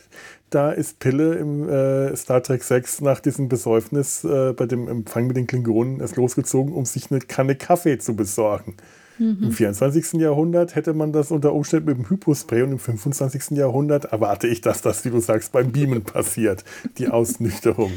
da 0.54 0.72
ist 0.72 1.00
Pille 1.00 1.36
im 1.36 1.68
äh, 1.68 2.16
Star 2.16 2.44
Trek 2.44 2.64
6 2.64 3.02
nach 3.02 3.20
diesem 3.20 3.50
Besäufnis 3.50 4.24
äh, 4.24 4.54
bei 4.54 4.66
dem 4.66 4.88
Empfang 4.88 5.28
mit 5.28 5.38
den 5.38 5.48
Klingonen 5.48 6.00
erst 6.00 6.16
losgezogen, 6.16 6.74
um 6.74 6.86
sich 6.86 7.12
eine 7.12 7.20
Kanne 7.20 7.56
Kaffee 7.56 7.98
zu 7.98 8.16
besorgen. 8.16 8.78
Mhm. 9.18 9.40
Im 9.44 9.52
24. 9.52 10.14
Jahrhundert 10.14 10.76
hätte 10.76 10.94
man 10.94 11.12
das 11.12 11.32
unter 11.32 11.54
Umständen 11.54 11.90
mit 11.90 11.98
dem 11.98 12.10
Hypospray 12.10 12.64
und 12.64 12.72
im 12.72 12.80
25. 12.80 13.58
Jahrhundert 13.58 14.06
erwarte 14.06 14.48
ich, 14.48 14.62
dass 14.62 14.82
das, 14.82 15.06
wie 15.06 15.10
du 15.10 15.20
sagst, 15.20 15.52
beim 15.52 15.72
Beamen 15.72 16.04
passiert, 16.04 16.64
die 16.98 17.08
Ausnüchterung. 17.08 17.92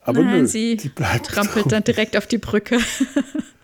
Aber 0.00 0.22
Nein, 0.22 0.42
nö, 0.42 0.46
sie 0.46 0.76
die 0.76 0.88
bleibt 0.88 1.26
trampelt 1.26 1.72
dann 1.72 1.82
direkt 1.82 2.16
auf 2.16 2.26
die 2.26 2.38
Brücke. 2.38 2.78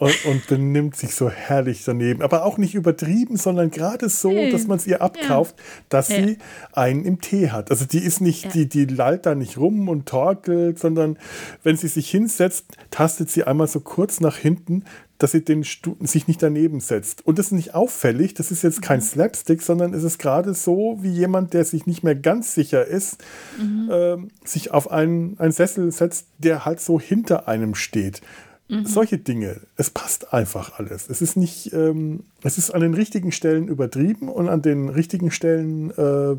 und, 0.00 0.24
und 0.24 0.46
benimmt 0.46 0.96
sich 0.96 1.14
so 1.14 1.28
herrlich 1.28 1.84
daneben. 1.84 2.22
Aber 2.22 2.46
auch 2.46 2.56
nicht 2.56 2.74
übertrieben, 2.74 3.36
sondern 3.36 3.70
gerade 3.70 4.08
so, 4.08 4.30
hey. 4.30 4.50
dass 4.50 4.66
man 4.66 4.78
es 4.78 4.86
ihr 4.86 5.02
abkauft, 5.02 5.56
ja. 5.58 5.64
dass 5.90 6.08
ja. 6.08 6.24
sie 6.24 6.38
einen 6.72 7.04
im 7.04 7.20
Tee 7.20 7.50
hat. 7.50 7.70
Also 7.70 7.84
die 7.84 7.98
ist 7.98 8.22
nicht, 8.22 8.44
ja. 8.46 8.50
die, 8.50 8.66
die 8.66 8.86
lallt 8.86 9.26
da 9.26 9.34
nicht 9.34 9.58
rum 9.58 9.90
und 9.90 10.06
torkelt, 10.06 10.78
sondern 10.78 11.18
wenn 11.62 11.76
sie 11.76 11.88
sich 11.88 12.10
hinsetzt, 12.10 12.64
tastet 12.90 13.30
sie 13.30 13.44
einmal 13.44 13.66
so 13.66 13.80
kurz 13.80 14.20
nach 14.20 14.38
hinten, 14.38 14.84
dass 15.18 15.32
sie 15.32 15.44
den 15.44 15.64
Stu 15.64 15.96
sich 16.00 16.28
nicht 16.28 16.42
daneben 16.42 16.80
setzt. 16.80 17.26
Und 17.26 17.38
das 17.38 17.46
ist 17.46 17.52
nicht 17.52 17.74
auffällig, 17.74 18.32
das 18.32 18.50
ist 18.50 18.62
jetzt 18.62 18.80
kein 18.80 19.00
mhm. 19.00 19.04
Slapstick, 19.04 19.60
sondern 19.60 19.92
es 19.92 20.02
ist 20.02 20.18
gerade 20.18 20.54
so, 20.54 20.96
wie 21.02 21.12
jemand, 21.12 21.52
der 21.52 21.66
sich 21.66 21.84
nicht 21.84 22.02
mehr 22.02 22.14
ganz 22.14 22.54
sicher 22.54 22.86
ist, 22.86 23.22
mhm. 23.60 23.90
äh, 23.90 24.16
sich 24.48 24.70
auf 24.70 24.90
einen, 24.90 25.38
einen 25.38 25.52
Sessel 25.52 25.92
setzt, 25.92 26.28
der 26.38 26.64
halt 26.64 26.80
so 26.80 26.98
hinter 26.98 27.48
einem 27.48 27.74
steht. 27.74 28.22
Mhm. 28.70 28.86
Solche 28.86 29.18
Dinge. 29.18 29.60
Es 29.76 29.90
passt 29.90 30.32
einfach 30.32 30.78
alles. 30.78 31.10
Es 31.10 31.20
ist 31.20 31.36
nicht, 31.36 31.72
ähm, 31.72 32.24
es 32.42 32.56
ist 32.56 32.70
an 32.70 32.80
den 32.80 32.94
richtigen 32.94 33.32
Stellen 33.32 33.66
übertrieben 33.66 34.28
und 34.28 34.48
an 34.48 34.62
den 34.62 34.88
richtigen 34.88 35.30
Stellen 35.32 35.90
äh, 35.90 36.36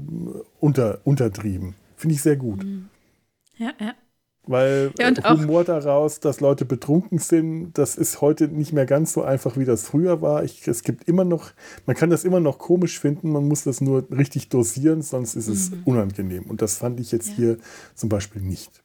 unter, 0.60 1.00
untertrieben. 1.04 1.76
Finde 1.98 2.16
ich 2.16 2.22
sehr 2.22 2.38
gut. 2.38 2.64
Mhm. 2.64 2.88
Ja, 3.58 3.74
ja. 3.80 3.94
Weil 4.48 4.92
ja, 4.98 5.14
Humor 5.38 5.64
daraus, 5.64 6.20
dass 6.20 6.40
Leute 6.40 6.66
betrunken 6.66 7.20
sind, 7.20 7.74
das 7.74 7.96
ist 7.96 8.22
heute 8.22 8.48
nicht 8.48 8.74
mehr 8.74 8.88
ganz 8.88 9.14
so 9.14 9.22
einfach, 9.22 9.56
wie 9.56 9.66
das 9.66 9.86
früher 9.86 10.22
war. 10.22 10.44
Ich, 10.44 10.68
es 10.68 10.82
gibt 10.82 11.08
immer 11.08 11.24
noch, 11.24 11.52
man 11.86 11.96
kann 11.96 12.10
das 12.10 12.24
immer 12.24 12.40
noch 12.40 12.58
komisch 12.58 13.00
finden, 13.00 13.32
man 13.32 13.48
muss 13.48 13.66
das 13.66 13.82
nur 13.82 14.08
richtig 14.10 14.50
dosieren, 14.50 15.04
sonst 15.04 15.36
ist 15.36 15.48
es 15.48 15.70
mhm. 15.70 15.84
unangenehm. 15.86 16.46
Und 16.46 16.64
das 16.64 16.78
fand 16.78 17.00
ich 17.00 17.12
jetzt 17.12 17.30
ja. 17.30 17.36
hier 17.36 17.58
zum 17.94 18.10
Beispiel 18.10 18.42
nicht. 18.42 18.82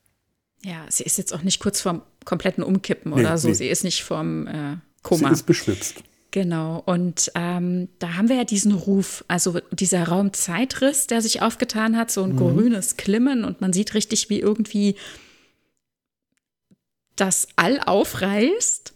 Ja, 0.62 0.84
sie 0.90 1.04
ist 1.04 1.16
jetzt 1.16 1.32
auch 1.32 1.42
nicht 1.42 1.60
kurz 1.60 1.80
vorm 1.80 2.02
kompletten 2.26 2.62
Umkippen 2.62 3.14
nee, 3.14 3.20
oder 3.20 3.38
so. 3.38 3.48
Nee. 3.48 3.54
Sie 3.54 3.68
ist 3.68 3.84
nicht 3.84 4.04
vorm 4.04 4.46
äh, 4.46 4.76
Koma. 5.02 5.28
Sie 5.28 5.32
ist 5.32 5.44
beschwipst. 5.44 6.02
Genau, 6.32 6.82
und 6.84 7.32
ähm, 7.34 7.88
da 7.98 8.14
haben 8.14 8.28
wir 8.28 8.36
ja 8.36 8.44
diesen 8.44 8.72
Ruf, 8.72 9.24
also 9.26 9.58
dieser 9.72 10.06
Raumzeitriss, 10.08 11.06
der 11.06 11.22
sich 11.22 11.40
aufgetan 11.40 11.96
hat, 11.96 12.10
so 12.10 12.24
ein 12.24 12.32
mhm. 12.32 12.36
grünes 12.36 12.98
Klimmen 12.98 13.42
und 13.42 13.62
man 13.62 13.72
sieht 13.72 13.94
richtig, 13.94 14.28
wie 14.28 14.40
irgendwie 14.40 14.96
das 17.14 17.48
All 17.56 17.80
aufreißt 17.80 18.92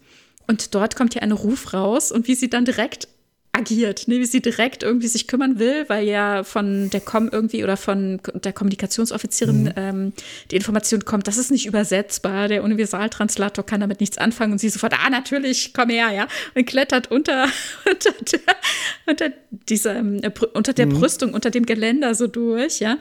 und 0.49 0.75
dort 0.75 0.97
kommt 0.97 1.15
ja 1.15 1.23
ein 1.23 1.33
Ruf 1.33 1.73
raus 1.73 2.13
und 2.13 2.29
wie 2.29 2.35
sie 2.35 2.51
dann 2.51 2.67
direkt 2.67 3.09
agiert, 3.53 4.07
ne, 4.07 4.21
wie 4.21 4.27
sie 4.27 4.41
direkt 4.41 4.83
irgendwie 4.83 5.09
sich 5.09 5.27
kümmern 5.27 5.59
will, 5.59 5.85
weil 5.89 6.07
ja 6.07 6.45
von 6.45 6.89
der 6.91 7.01
Com 7.01 7.29
irgendwie 7.31 7.65
oder 7.65 7.77
von 7.77 8.21
der 8.35 8.53
Kommunikationsoffizierin 8.53 9.65
mhm. 9.65 9.73
ähm, 9.77 10.13
die 10.51 10.57
Information 10.57 11.05
kommt, 11.05 11.27
das 11.27 11.37
ist 11.37 11.51
nicht 11.51 11.67
übersetzbar, 11.67 12.49
der 12.49 12.63
Universaltranslator 12.63 13.67
kann 13.67 13.81
damit 13.81 14.01
nichts 14.01 14.19
anfangen 14.19 14.53
und 14.53 14.59
sie 14.59 14.69
sofort, 14.69 14.95
ah, 14.95 15.11
natürlich, 15.11 15.75
komm 15.75 15.91
her, 15.91 16.11
ja, 16.13 16.29
und 16.55 16.67
klettert 16.67 17.11
unter, 17.11 17.49
unter 17.91 18.13
der, 18.13 18.41
unter 19.07 19.31
dieser, 19.69 19.97
äh, 19.97 20.31
unter 20.55 20.73
der 20.73 20.87
mhm. 20.87 21.01
Brüstung, 21.01 21.35
unter 21.35 21.51
dem 21.51 21.67
Geländer 21.67 22.15
so 22.15 22.29
durch, 22.29 22.79
ja 22.79 22.99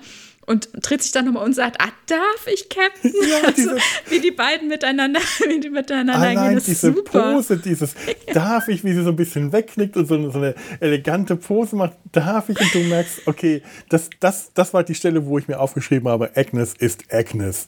und 0.49 0.69
dreht 0.73 1.03
sich 1.03 1.11
dann 1.11 1.25
nochmal 1.25 1.45
und 1.45 1.53
sagt, 1.53 1.79
ah, 1.79 1.91
darf 2.07 2.47
ich 2.51 2.69
Captain? 2.69 3.13
Ja, 3.29 3.47
also, 3.47 3.71
wie 4.09 4.19
die 4.19 4.31
beiden 4.31 4.67
miteinander, 4.67 5.19
wie 5.47 5.59
die 5.59 5.69
miteinander 5.69 6.15
Allein 6.15 6.55
gehen, 6.55 6.63
diese 6.65 6.87
super. 6.87 7.33
Pose, 7.33 7.57
dieses 7.57 7.93
darf 8.33 8.67
ich, 8.67 8.83
wie 8.83 8.93
sie 8.93 9.03
so 9.03 9.09
ein 9.09 9.15
bisschen 9.15 9.51
wegknickt 9.51 9.95
und 9.95 10.07
so, 10.07 10.31
so, 10.31 10.39
eine 10.39 10.55
elegante 10.79 11.35
Pose 11.35 11.75
macht, 11.75 11.93
darf 12.11 12.49
ich 12.49 12.59
und 12.59 12.73
du 12.73 12.79
merkst, 12.79 13.27
okay, 13.27 13.61
das, 13.89 14.09
das, 14.19 14.51
das 14.55 14.73
war 14.73 14.83
die 14.83 14.95
Stelle, 14.95 15.27
wo 15.27 15.37
ich 15.37 15.47
mir 15.47 15.59
aufgeschrieben 15.59 16.09
habe, 16.09 16.31
Agnes 16.35 16.73
ist 16.73 17.13
Agnes. 17.13 17.67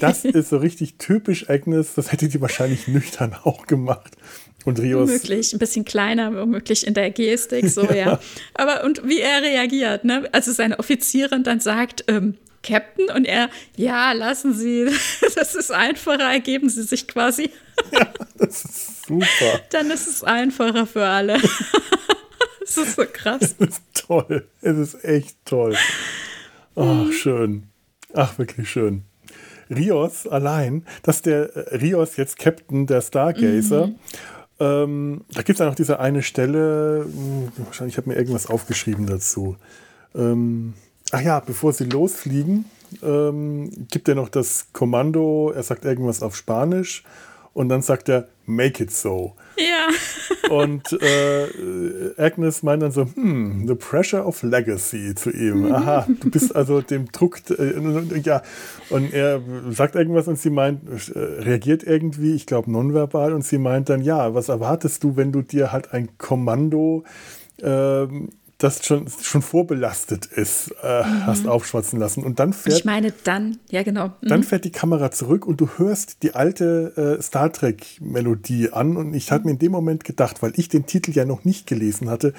Das 0.00 0.26
ist 0.26 0.50
so 0.50 0.58
richtig 0.58 0.98
typisch 0.98 1.48
Agnes, 1.48 1.94
das 1.94 2.12
hätte 2.12 2.28
die 2.28 2.40
wahrscheinlich 2.42 2.86
nüchtern 2.86 3.34
auch 3.44 3.66
gemacht. 3.66 4.14
Und 4.64 4.80
Rios. 4.80 5.08
Womöglich 5.08 5.52
ein 5.52 5.58
bisschen 5.58 5.84
kleiner, 5.84 6.34
womöglich 6.34 6.86
in 6.86 6.94
der 6.94 7.10
Gestik, 7.10 7.68
so, 7.68 7.82
ja. 7.88 7.94
ja. 7.94 8.20
Aber 8.54 8.84
und 8.84 9.06
wie 9.06 9.20
er 9.20 9.42
reagiert, 9.42 10.04
ne? 10.04 10.28
Also 10.32 10.52
seine 10.52 10.78
Offizierin 10.78 11.44
dann 11.44 11.60
sagt, 11.60 12.04
ähm, 12.08 12.38
Captain, 12.62 13.10
und 13.14 13.26
er, 13.26 13.50
ja, 13.76 14.12
lassen 14.12 14.54
Sie, 14.54 14.86
das 15.34 15.54
ist 15.54 15.70
einfacher, 15.70 16.32
ergeben 16.32 16.68
Sie 16.68 16.82
sich 16.82 17.06
quasi. 17.06 17.50
Ja, 17.92 18.08
das 18.38 18.64
ist 18.64 19.06
super. 19.06 19.60
Dann 19.70 19.90
ist 19.90 20.06
es 20.06 20.24
einfacher 20.24 20.86
für 20.86 21.04
alle. 21.04 21.38
das 22.60 22.76
ist 22.76 22.96
so 22.96 23.04
krass. 23.12 23.54
Es 23.58 23.68
ist 23.68 23.82
toll. 23.94 24.48
Es 24.62 24.78
ist 24.78 25.04
echt 25.04 25.36
toll. 25.44 25.76
Ach, 26.76 27.04
mhm. 27.04 27.12
schön. 27.12 27.62
Ach, 28.14 28.38
wirklich 28.38 28.70
schön. 28.70 29.04
Rios 29.70 30.26
allein, 30.26 30.84
dass 31.02 31.22
der 31.22 31.54
äh, 31.56 31.76
Rios 31.76 32.16
jetzt 32.16 32.38
Captain 32.38 32.86
der 32.86 33.00
Stargazer 33.00 33.88
mhm. 33.88 33.98
Ähm, 34.64 35.24
da 35.32 35.42
gibt 35.42 35.56
es 35.56 35.58
ja 35.58 35.66
noch 35.66 35.74
diese 35.74 36.00
eine 36.00 36.22
Stelle, 36.22 37.04
hm, 37.04 37.52
wahrscheinlich 37.64 37.96
habe 37.96 38.08
mir 38.08 38.16
irgendwas 38.16 38.46
aufgeschrieben 38.46 39.06
dazu. 39.06 39.56
Ähm, 40.14 40.74
ach 41.10 41.20
ja, 41.20 41.40
bevor 41.40 41.72
sie 41.72 41.84
losfliegen, 41.84 42.64
ähm, 43.02 43.70
gibt 43.90 44.08
er 44.08 44.14
noch 44.14 44.28
das 44.28 44.68
Kommando, 44.72 45.52
er 45.54 45.62
sagt 45.62 45.84
irgendwas 45.84 46.22
auf 46.22 46.36
Spanisch 46.36 47.04
und 47.52 47.68
dann 47.68 47.82
sagt 47.82 48.08
er, 48.08 48.28
make 48.46 48.82
it 48.82 48.90
so. 48.90 49.34
Ja. 49.56 50.50
Und 50.50 50.92
äh, 50.92 52.12
Agnes 52.16 52.62
meint 52.62 52.82
dann 52.82 52.92
so, 52.92 53.06
hm, 53.14 53.66
the 53.66 53.74
pressure 53.74 54.26
of 54.26 54.42
legacy 54.42 55.14
zu 55.14 55.30
ihm. 55.30 55.72
Aha, 55.72 56.06
du 56.08 56.30
bist 56.30 56.54
also 56.54 56.80
dem 56.80 57.10
Druck, 57.12 57.38
äh, 57.50 58.20
ja. 58.22 58.42
Und 58.90 59.12
er 59.12 59.40
sagt 59.70 59.94
irgendwas 59.94 60.28
und 60.28 60.38
sie 60.38 60.50
meint, 60.50 60.80
äh, 61.14 61.18
reagiert 61.18 61.84
irgendwie, 61.84 62.34
ich 62.34 62.46
glaube 62.46 62.70
nonverbal, 62.70 63.32
und 63.32 63.44
sie 63.44 63.58
meint 63.58 63.88
dann, 63.88 64.02
ja, 64.02 64.34
was 64.34 64.48
erwartest 64.48 65.04
du, 65.04 65.16
wenn 65.16 65.32
du 65.32 65.42
dir 65.42 65.72
halt 65.72 65.92
ein 65.92 66.18
Kommando 66.18 67.04
ähm, 67.62 68.30
das 68.64 68.84
schon, 68.84 69.06
schon 69.22 69.42
vorbelastet 69.42 70.26
ist, 70.26 70.74
äh, 70.82 71.02
mhm. 71.02 71.26
hast 71.26 71.46
aufschwatzen 71.46 71.98
lassen. 72.00 72.24
Und 72.24 72.40
dann 72.40 72.52
fährt. 72.52 72.78
Ich 72.78 72.84
meine, 72.84 73.12
dann, 73.24 73.58
ja, 73.70 73.82
genau. 73.82 74.08
Mhm. 74.20 74.28
Dann 74.28 74.42
fährt 74.42 74.64
die 74.64 74.72
Kamera 74.72 75.10
zurück 75.10 75.46
und 75.46 75.60
du 75.60 75.68
hörst 75.76 76.22
die 76.22 76.34
alte 76.34 77.18
äh, 77.18 77.22
Star 77.22 77.52
Trek-Melodie 77.52 78.72
an. 78.72 78.96
Und 78.96 79.14
ich 79.14 79.30
hatte 79.30 79.44
mir 79.44 79.52
in 79.52 79.58
dem 79.58 79.72
Moment 79.72 80.04
gedacht, 80.04 80.42
weil 80.42 80.52
ich 80.56 80.68
den 80.68 80.86
Titel 80.86 81.12
ja 81.12 81.24
noch 81.24 81.44
nicht 81.44 81.66
gelesen 81.66 82.10
hatte, 82.10 82.32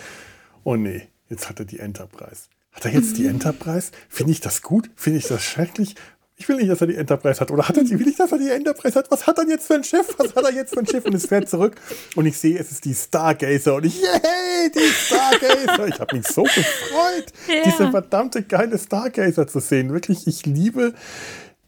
oh 0.64 0.76
nee, 0.76 1.03
jetzt 1.30 1.47
hat 1.47 1.60
er 1.60 1.65
die 1.65 1.80
Enterprise. 1.80 2.49
Hat 2.72 2.85
er 2.85 2.91
jetzt 2.91 3.11
mhm. 3.11 3.15
die 3.15 3.26
Enterprise? 3.27 3.91
Finde 4.10 4.31
ich 4.34 4.41
das 4.41 4.61
gut? 4.61 4.89
Finde 4.95 5.19
ich 5.19 5.27
das 5.27 5.43
schrecklich? 5.43 5.95
Ich 6.38 6.49
will 6.49 6.57
nicht, 6.57 6.70
dass 6.70 6.82
er 6.82 6.88
die 6.88 6.95
Enterprise 6.95 7.40
hat. 7.40 7.49
Oder 7.49 7.68
hat 7.68 7.78
er 7.78 7.84
die, 7.84 7.98
will 7.98 8.07
ich, 8.07 8.18
dass 8.18 8.32
er 8.32 8.38
die 8.38 8.49
Enterprise 8.49 8.99
hat? 8.99 9.10
Was 9.10 9.26
hat 9.26 9.38
er 9.38 9.48
jetzt 9.48 9.68
für 9.68 9.76
ein 9.76 9.84
Schiff? 9.86 10.16
Was 10.18 10.36
hat 10.36 10.44
er 10.44 10.53
jetzt 10.53 10.74
für 10.74 10.82
ein 10.82 10.88
Schiff? 10.88 11.06
Und 11.06 11.16
es 11.16 11.28
fährt 11.28 11.48
zurück 11.48 11.76
und 12.16 12.26
ich 12.26 12.38
sehe, 12.38 12.60
es 12.60 12.72
ist 12.72 12.84
die 12.84 12.94
Stargazer. 12.94 13.76
Und 13.76 13.86
ich, 13.86 14.02
yay, 14.02 14.70
die 14.74 14.80
Stargazer. 14.80 15.88
Ich 15.88 15.99
habe 15.99 16.18
mich 16.18 16.28
so 16.28 16.44
gefreut, 16.44 17.32
ja. 17.48 17.64
diese 17.64 17.90
verdammte 17.90 18.44
geile 18.44 18.78
Stargazer 18.78 19.48
zu 19.48 19.60
sehen. 19.60 19.94
Wirklich, 19.94 20.28
ich 20.28 20.45
liebe 20.45 20.94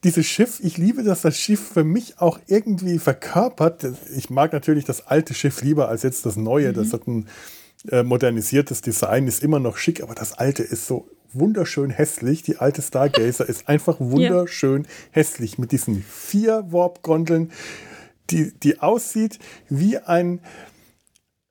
dieses 0.04 0.26
Schiff, 0.26 0.60
ich 0.62 0.78
liebe, 0.78 1.04
dass 1.04 1.22
das 1.22 1.38
Schiff 1.38 1.72
für 1.74 1.86
mich 1.86 2.20
auch 2.20 2.40
irgendwie 2.48 3.00
verkörpert. 3.00 3.86
Ich 4.16 4.30
mag 4.30 4.52
natürlich 4.52 4.84
das 4.84 5.08
alte 5.08 5.34
Schiff 5.34 5.62
lieber 5.62 5.88
als 5.88 6.04
jetzt 6.04 6.26
das 6.26 6.36
neue. 6.36 6.70
Mhm. 6.70 6.74
Das 6.76 6.92
hat 6.92 7.08
ein 7.08 7.28
äh, 7.90 8.04
modernisiertes 8.04 8.82
Design, 8.82 9.28
ist 9.28 9.44
immer 9.44 9.60
noch 9.60 9.78
schick, 9.78 10.02
aber 10.02 10.16
das 10.16 10.34
alte 10.34 10.64
ist 10.64 10.88
so 10.88 11.10
wunderschön 11.34 11.90
hässlich. 11.90 12.44
Die 12.44 12.58
alte 12.58 12.82
Stargazer 12.82 13.48
ist 13.50 13.68
einfach 13.68 13.98
wunderschön 14.00 14.84
ja. 14.84 14.90
hässlich 15.12 15.58
mit 15.58 15.72
diesen 15.72 16.04
vier 16.04 16.66
Warp-Gondeln, 16.70 17.52
die, 18.30 18.52
die 18.52 18.80
aussieht 18.80 19.40
wie 19.70 19.98
ein 19.98 20.42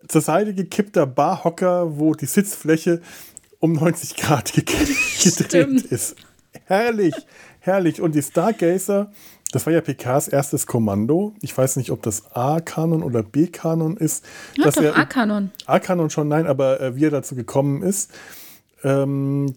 zur 0.08 0.20
Seite 0.20 0.54
gekippter 0.54 1.06
Barhocker, 1.06 1.98
wo 1.98 2.14
die 2.14 2.26
Sitzfläche 2.26 3.00
um 3.58 3.72
90 3.72 4.16
Grad 4.16 4.52
gedreht 5.22 5.82
ist. 5.90 6.16
Herrlich, 6.64 7.14
herrlich. 7.60 8.00
Und 8.00 8.14
die 8.14 8.22
Stargazer, 8.22 9.10
das 9.56 9.64
war 9.64 9.72
ja 9.72 9.80
PKs 9.80 10.28
erstes 10.28 10.66
Kommando. 10.66 11.32
Ich 11.40 11.56
weiß 11.56 11.76
nicht, 11.76 11.90
ob 11.90 12.02
das 12.02 12.34
A-Kanon 12.36 13.02
oder 13.02 13.22
B-Kanon 13.22 13.96
ist. 13.96 14.22
Ja, 14.54 14.70
doch, 14.70 14.94
A-Kanon. 14.94 15.50
A-Kanon 15.64 16.10
schon, 16.10 16.28
nein, 16.28 16.46
aber 16.46 16.78
äh, 16.82 16.94
wie 16.94 17.06
er 17.06 17.10
dazu 17.10 17.34
gekommen 17.34 17.82
ist. 17.82 18.12
Ähm, 18.84 19.54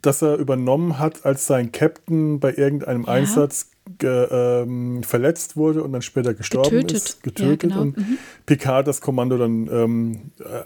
dass 0.00 0.22
er 0.22 0.36
übernommen 0.36 1.00
hat, 1.00 1.26
als 1.26 1.48
sein 1.48 1.72
Captain 1.72 2.38
bei 2.38 2.54
irgendeinem 2.54 3.02
ja. 3.02 3.08
Einsatz 3.08 3.70
ge, 3.98 4.28
ähm, 4.30 5.02
verletzt 5.02 5.56
wurde 5.56 5.82
und 5.82 5.92
dann 5.92 6.02
später 6.02 6.34
gestorben 6.34 6.70
getötet. 6.70 6.96
ist, 6.96 7.22
getötet. 7.24 7.70
Ja, 7.70 7.76
genau. 7.76 7.82
Und 7.82 7.96
mhm. 7.96 8.18
Picard 8.46 8.86
das 8.86 9.00
Kommando 9.00 9.38
dann 9.38 9.68
ähm, 9.72 10.20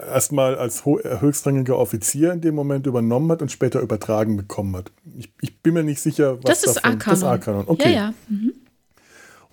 erstmal 0.07 0.55
als 0.55 0.85
äh, 0.85 1.19
höchstrangiger 1.19 1.79
Offizier 1.79 2.31
in 2.31 2.41
dem 2.41 2.53
Moment 2.53 2.85
übernommen 2.85 3.31
hat 3.31 3.41
und 3.41 3.51
später 3.51 3.81
übertragen 3.81 4.37
bekommen 4.37 4.75
hat. 4.75 4.91
Ich, 5.17 5.31
ich 5.41 5.57
bin 5.61 5.73
mir 5.73 5.83
nicht 5.83 5.99
sicher, 5.99 6.37
was 6.43 6.61
das 6.61 6.75
davon, 6.75 6.75
ist 6.75 6.85
A-Kanon. 6.85 7.01
Das 7.05 7.17
ist 7.17 7.23
A-Kanon. 7.23 7.63
Okay. 7.67 7.89
Ja, 7.89 7.95
ja. 7.95 8.13
Mhm. 8.29 8.53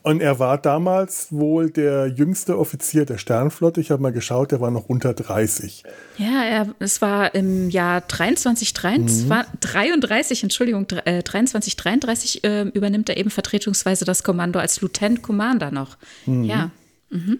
Und 0.04 0.20
er 0.20 0.38
war 0.38 0.58
damals 0.58 1.28
wohl 1.30 1.70
der 1.70 2.08
jüngste 2.08 2.58
Offizier 2.58 3.06
der 3.06 3.16
Sternflotte. 3.16 3.80
Ich 3.80 3.90
habe 3.90 4.02
mal 4.02 4.12
geschaut, 4.12 4.52
der 4.52 4.60
war 4.60 4.70
noch 4.70 4.90
unter 4.90 5.14
30. 5.14 5.82
Ja, 6.18 6.44
er, 6.44 6.74
es 6.78 7.00
war 7.00 7.34
im 7.34 7.70
Jahr 7.70 8.02
23, 8.02 8.74
23 8.74 9.26
mhm. 9.26 9.34
33, 9.60 10.42
Entschuldigung, 10.42 10.86
äh, 11.06 11.22
23, 11.22 11.76
33 11.76 12.44
äh, 12.44 12.62
übernimmt 12.64 13.08
er 13.08 13.16
eben 13.16 13.30
vertretungsweise 13.30 14.04
das 14.04 14.22
Kommando 14.22 14.58
als 14.58 14.82
Lieutenant 14.82 15.22
Commander 15.22 15.70
noch. 15.70 15.96
Mhm. 16.26 16.44
Ja. 16.44 16.70
Mhm. 17.08 17.38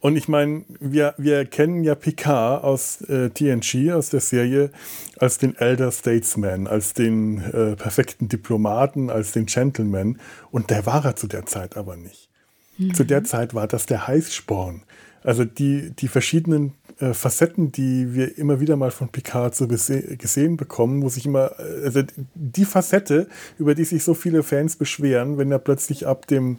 Und 0.00 0.16
ich 0.16 0.28
meine, 0.28 0.64
wir, 0.80 1.14
wir 1.18 1.44
kennen 1.44 1.84
ja 1.84 1.94
Picard 1.94 2.64
aus 2.64 3.02
äh, 3.02 3.28
TNG, 3.30 3.92
aus 3.92 4.08
der 4.08 4.20
Serie, 4.20 4.70
als 5.18 5.36
den 5.36 5.54
Elder 5.56 5.92
Statesman, 5.92 6.66
als 6.66 6.94
den 6.94 7.38
äh, 7.38 7.76
perfekten 7.76 8.28
Diplomaten, 8.28 9.10
als 9.10 9.32
den 9.32 9.44
Gentleman. 9.44 10.18
Und 10.50 10.70
der 10.70 10.86
war 10.86 11.04
er 11.04 11.16
zu 11.16 11.26
der 11.26 11.44
Zeit 11.44 11.76
aber 11.76 11.96
nicht. 11.96 12.30
Mhm. 12.78 12.94
Zu 12.94 13.04
der 13.04 13.24
Zeit 13.24 13.54
war 13.54 13.68
das 13.68 13.84
der 13.84 14.08
Heißsporn. 14.08 14.82
Also 15.22 15.44
die, 15.44 15.90
die 15.90 16.08
verschiedenen 16.08 16.72
äh, 16.98 17.12
Facetten, 17.12 17.72
die 17.72 18.14
wir 18.14 18.38
immer 18.38 18.58
wieder 18.60 18.76
mal 18.76 18.90
von 18.90 19.10
Picard 19.10 19.54
so 19.54 19.68
gesehen 19.68 20.56
bekommen, 20.56 20.98
muss 20.98 21.18
ich 21.18 21.26
immer, 21.26 21.52
äh, 21.58 21.84
also 21.84 22.02
die 22.34 22.64
Facette, 22.64 23.28
über 23.58 23.74
die 23.74 23.84
sich 23.84 24.02
so 24.02 24.14
viele 24.14 24.42
Fans 24.42 24.76
beschweren, 24.76 25.36
wenn 25.36 25.52
er 25.52 25.58
plötzlich 25.58 26.06
ab 26.06 26.26
dem 26.26 26.58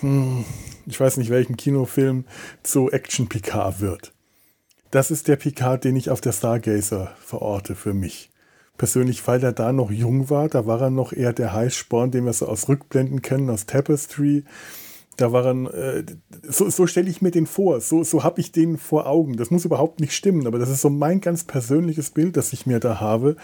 hm, 0.00 0.44
ich 0.86 0.98
weiß 0.98 1.16
nicht 1.16 1.30
welchen 1.30 1.56
Kinofilm, 1.56 2.24
zu 2.62 2.90
Action 2.90 3.28
Picard 3.28 3.80
wird. 3.80 4.12
Das 4.90 5.10
ist 5.10 5.28
der 5.28 5.36
Picard, 5.36 5.84
den 5.84 5.96
ich 5.96 6.10
auf 6.10 6.20
der 6.20 6.32
Stargazer 6.32 7.14
verorte 7.18 7.74
für 7.74 7.94
mich 7.94 8.32
persönlich, 8.82 9.26
weil 9.28 9.42
er 9.44 9.52
da 9.52 9.72
noch 9.72 9.90
jung 9.90 10.28
war. 10.30 10.48
Da 10.48 10.66
war 10.66 10.80
er 10.80 10.90
noch 10.90 11.12
eher 11.12 11.32
der 11.32 11.52
Heißsporn, 11.52 12.10
den 12.10 12.24
wir 12.24 12.32
so 12.32 12.46
aus 12.46 12.68
Rückblenden 12.68 13.22
kennen, 13.22 13.48
aus 13.50 13.66
Tapestry. 13.66 14.44
Da 15.16 15.30
waren, 15.30 15.66
äh, 15.66 16.04
so, 16.42 16.68
so 16.70 16.86
stelle 16.86 17.08
ich 17.08 17.22
mir 17.22 17.30
den 17.30 17.46
vor, 17.46 17.80
so, 17.80 18.02
so 18.02 18.24
habe 18.24 18.40
ich 18.40 18.50
den 18.50 18.78
vor 18.78 19.06
Augen. 19.06 19.36
Das 19.36 19.50
muss 19.50 19.64
überhaupt 19.64 20.00
nicht 20.00 20.14
stimmen, 20.14 20.46
aber 20.46 20.58
das 20.58 20.70
ist 20.70 20.80
so 20.80 20.90
mein 20.90 21.20
ganz 21.20 21.44
persönliches 21.44 22.10
Bild, 22.10 22.36
das 22.36 22.52
ich 22.52 22.66
mir 22.66 22.80
da 22.80 22.98
habe. 22.98 23.36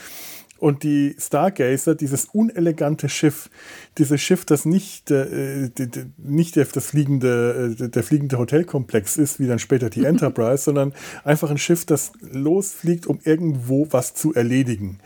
Und 0.59 0.83
die 0.83 1.15
Stargazer, 1.19 1.95
dieses 1.95 2.27
unelegante 2.27 3.09
Schiff, 3.09 3.49
dieses 3.97 4.21
Schiff, 4.21 4.45
das 4.45 4.65
nicht, 4.65 5.11
äh, 5.11 5.71
nicht 6.17 6.57
der, 6.57 6.65
das 6.65 6.87
fliegende, 6.87 7.77
äh, 7.79 7.89
der 7.89 8.03
fliegende 8.03 8.39
Hotelkomplex 8.39 9.17
ist, 9.17 9.39
wie 9.39 9.47
dann 9.47 9.61
später 9.61 9.89
die 9.89 10.05
Enterprise, 10.07 10.65
sondern 10.65 10.93
einfach 11.23 11.51
ein 11.51 11.59
Schiff, 11.59 11.85
das 11.85 12.13
losfliegt, 12.21 13.07
um 13.07 13.21
irgendwo 13.23 13.87
was 13.91 14.15
zu 14.15 14.35
erledigen. 14.35 14.99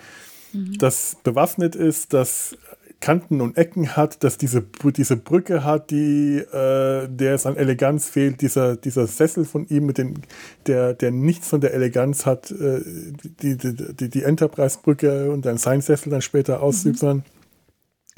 Mhm. 0.53 0.79
Das 0.79 1.16
bewaffnet 1.23 1.74
ist, 1.74 2.15
das 2.15 2.57
Kanten 3.03 3.41
und 3.41 3.59
Ecken 3.59 3.97
hat, 3.97 4.24
dass 4.24 4.39
diese, 4.39 4.62
diese 4.62 5.16
Brücke 5.16 5.65
hat, 5.65 5.91
die, 5.91 6.39
äh, 6.39 7.09
der 7.09 7.35
es 7.35 7.45
an 7.45 7.57
Eleganz 7.57 8.09
fehlt, 8.09 8.41
dieser, 8.41 8.77
dieser 8.77 9.07
Sessel 9.07 9.45
von 9.45 9.66
ihm, 9.66 9.85
mit 9.85 9.99
den, 9.99 10.23
der, 10.66 10.95
der 10.95 11.11
nichts 11.11 11.49
von 11.49 11.61
der 11.61 11.74
Eleganz 11.74 12.24
hat, 12.24 12.53
äh, 12.53 12.81
die, 13.43 13.59
die, 13.59 14.09
die 14.09 14.23
Enterprise-Brücke 14.23 15.31
und 15.31 15.45
dann 15.45 15.59
sein 15.59 15.83
Sessel 15.83 16.11
dann 16.11 16.23
später 16.23 16.62
ausübt, 16.62 16.97
mhm. 16.97 16.99
sondern 16.99 17.24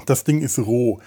das 0.07 0.23
Ding 0.23 0.43
ist 0.43 0.59
roh. 0.59 1.01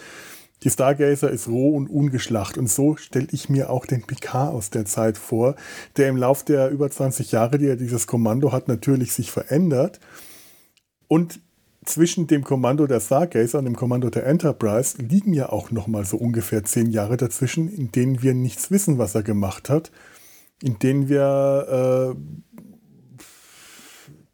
Die 0.63 0.71
Stargazer 0.71 1.29
ist 1.29 1.47
roh 1.47 1.75
und 1.75 1.87
ungeschlacht. 1.87 2.57
Und 2.57 2.67
so 2.67 2.95
stelle 2.95 3.27
ich 3.31 3.47
mir 3.47 3.69
auch 3.69 3.85
den 3.85 4.01
Picard 4.01 4.55
aus 4.55 4.71
der 4.71 4.85
Zeit 4.85 5.19
vor, 5.19 5.55
der 5.97 6.09
im 6.09 6.17
Lauf 6.17 6.43
der 6.43 6.71
über 6.71 6.89
20 6.89 7.31
Jahre, 7.31 7.59
die 7.59 7.67
er 7.67 7.75
dieses 7.75 8.07
Kommando 8.07 8.51
hat, 8.51 8.67
natürlich 8.67 9.13
sich 9.13 9.29
verändert. 9.29 9.99
Und 11.07 11.39
zwischen 11.87 12.27
dem 12.27 12.43
Kommando 12.43 12.87
der 12.87 12.99
Stargazer 12.99 13.59
und 13.59 13.65
dem 13.65 13.75
Kommando 13.75 14.09
der 14.09 14.25
Enterprise 14.25 14.97
liegen 15.01 15.33
ja 15.33 15.49
auch 15.49 15.71
noch 15.71 15.87
mal 15.87 16.05
so 16.05 16.17
ungefähr 16.17 16.63
zehn 16.63 16.91
Jahre 16.91 17.17
dazwischen, 17.17 17.69
in 17.69 17.91
denen 17.91 18.21
wir 18.21 18.33
nichts 18.33 18.71
wissen, 18.71 18.97
was 18.97 19.15
er 19.15 19.23
gemacht 19.23 19.69
hat, 19.69 19.91
in 20.61 20.79
denen 20.79 21.09
wir 21.09 22.15
äh, 22.15 22.19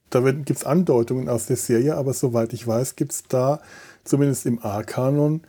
da 0.09 0.19
gibt 0.31 0.51
es 0.51 0.63
Andeutungen 0.63 1.27
aus 1.27 1.47
der 1.47 1.57
Serie, 1.57 1.95
aber 1.95 2.13
soweit 2.13 2.53
ich 2.53 2.67
weiß, 2.67 2.95
gibt 2.95 3.13
es 3.13 3.23
da 3.23 3.61
zumindest 4.03 4.45
im 4.45 4.63
A-Kanon 4.63 5.41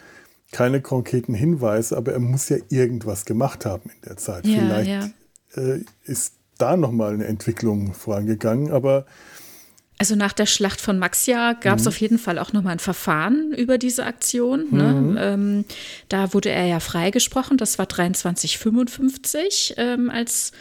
keine 0.52 0.81
konkreten 0.81 1.35
Hinweise, 1.35 1.97
aber 1.97 2.12
er 2.12 2.20
muss 2.20 2.48
ja 2.48 2.56
irgendwas 2.70 3.24
gemacht 3.24 3.66
haben 3.66 3.90
in 3.90 4.01
der 4.09 4.16
Zeit. 4.16 4.47
Ja, 4.47 4.59
Vielleicht 4.60 5.14
ja. 5.56 5.62
Äh, 5.62 5.85
ist 6.05 6.36
da 6.56 6.76
nochmal 6.76 7.14
eine 7.14 7.26
Entwicklung 7.26 7.93
vorangegangen, 7.93 8.70
aber 8.70 9.05
also 10.05 10.16
nach 10.16 10.35
der 10.35 10.44
Schlacht 10.44 10.82
von 10.82 10.98
Maxia 10.98 11.55
gab 11.55 11.78
es 11.78 11.85
mhm. 11.85 11.89
auf 11.89 11.98
jeden 11.98 12.18
Fall 12.18 12.39
auch 12.39 12.52
nochmal 12.52 12.72
ein 12.72 12.78
Verfahren 12.78 13.55
über 13.55 13.78
diese 13.78 14.05
Aktion. 14.05 14.66
Ne? 14.70 14.82
Mhm. 14.82 15.16
Ähm, 15.18 15.64
da 16.10 16.35
wurde 16.35 16.51
er 16.51 16.66
ja 16.66 16.78
freigesprochen. 16.78 17.56
Das 17.56 17.78
war 17.78 17.89
2355, 17.89 19.76
ähm, 19.78 20.10
als 20.10 20.52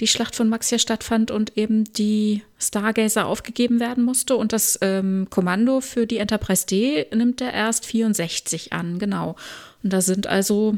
die 0.00 0.08
Schlacht 0.08 0.34
von 0.34 0.48
Maxia 0.48 0.80
stattfand 0.80 1.30
und 1.30 1.56
eben 1.56 1.84
die 1.92 2.42
Stargazer 2.58 3.26
aufgegeben 3.26 3.78
werden 3.78 4.02
musste. 4.02 4.34
Und 4.34 4.52
das 4.52 4.80
ähm, 4.82 5.28
Kommando 5.30 5.80
für 5.80 6.08
die 6.08 6.18
Enterprise 6.18 6.66
D 6.66 7.06
nimmt 7.14 7.40
er 7.40 7.52
erst 7.52 7.86
64 7.86 8.72
an, 8.72 8.98
genau. 8.98 9.36
Und 9.84 9.92
da 9.92 10.00
sind 10.00 10.26
also 10.26 10.76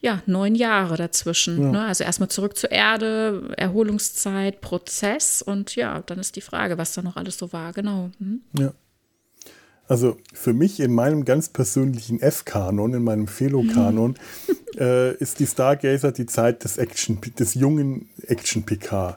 ja, 0.00 0.22
neun 0.26 0.54
Jahre 0.54 0.96
dazwischen. 0.96 1.60
Ja. 1.60 1.72
Ne? 1.72 1.86
Also 1.86 2.04
erstmal 2.04 2.28
zurück 2.28 2.56
zur 2.56 2.70
Erde, 2.70 3.54
Erholungszeit, 3.56 4.60
Prozess 4.60 5.42
und 5.42 5.74
ja, 5.76 6.02
dann 6.06 6.18
ist 6.18 6.36
die 6.36 6.40
Frage, 6.40 6.78
was 6.78 6.92
da 6.92 7.02
noch 7.02 7.16
alles 7.16 7.38
so 7.38 7.52
war, 7.52 7.72
genau. 7.72 8.10
Mhm. 8.18 8.42
Ja. 8.58 8.72
Also 9.88 10.18
für 10.34 10.52
mich 10.52 10.80
in 10.80 10.92
meinem 10.92 11.24
ganz 11.24 11.48
persönlichen 11.48 12.20
F-Kanon, 12.20 12.92
in 12.92 13.02
meinem 13.02 13.26
Felo-Kanon, 13.26 14.16
äh, 14.78 15.14
ist 15.16 15.40
die 15.40 15.46
Stargazer 15.46 16.12
die 16.12 16.26
Zeit 16.26 16.62
des 16.62 16.76
Action, 16.76 17.18
des 17.38 17.54
jungen 17.54 18.10
Action-PK. 18.26 19.16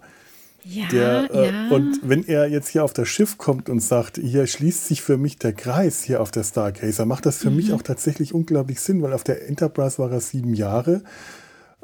Ja, 0.63 0.87
der, 0.89 1.33
äh, 1.33 1.51
ja. 1.51 1.69
Und 1.69 1.99
wenn 2.03 2.23
er 2.25 2.47
jetzt 2.47 2.69
hier 2.69 2.83
auf 2.83 2.93
das 2.93 3.07
Schiff 3.07 3.37
kommt 3.37 3.69
und 3.69 3.79
sagt, 3.79 4.17
hier 4.17 4.45
schließt 4.45 4.85
sich 4.87 5.01
für 5.01 5.17
mich 5.17 5.37
der 5.39 5.53
Kreis 5.53 6.03
hier 6.03 6.21
auf 6.21 6.31
der 6.31 6.43
Stargazer, 6.43 7.05
macht 7.05 7.25
das 7.25 7.37
für 7.37 7.49
mhm. 7.49 7.55
mich 7.55 7.73
auch 7.73 7.81
tatsächlich 7.81 8.33
unglaublich 8.33 8.79
Sinn, 8.79 9.01
weil 9.01 9.13
auf 9.13 9.23
der 9.23 9.47
Enterprise 9.47 9.97
war 9.97 10.11
er 10.11 10.21
sieben 10.21 10.53
Jahre. 10.53 11.01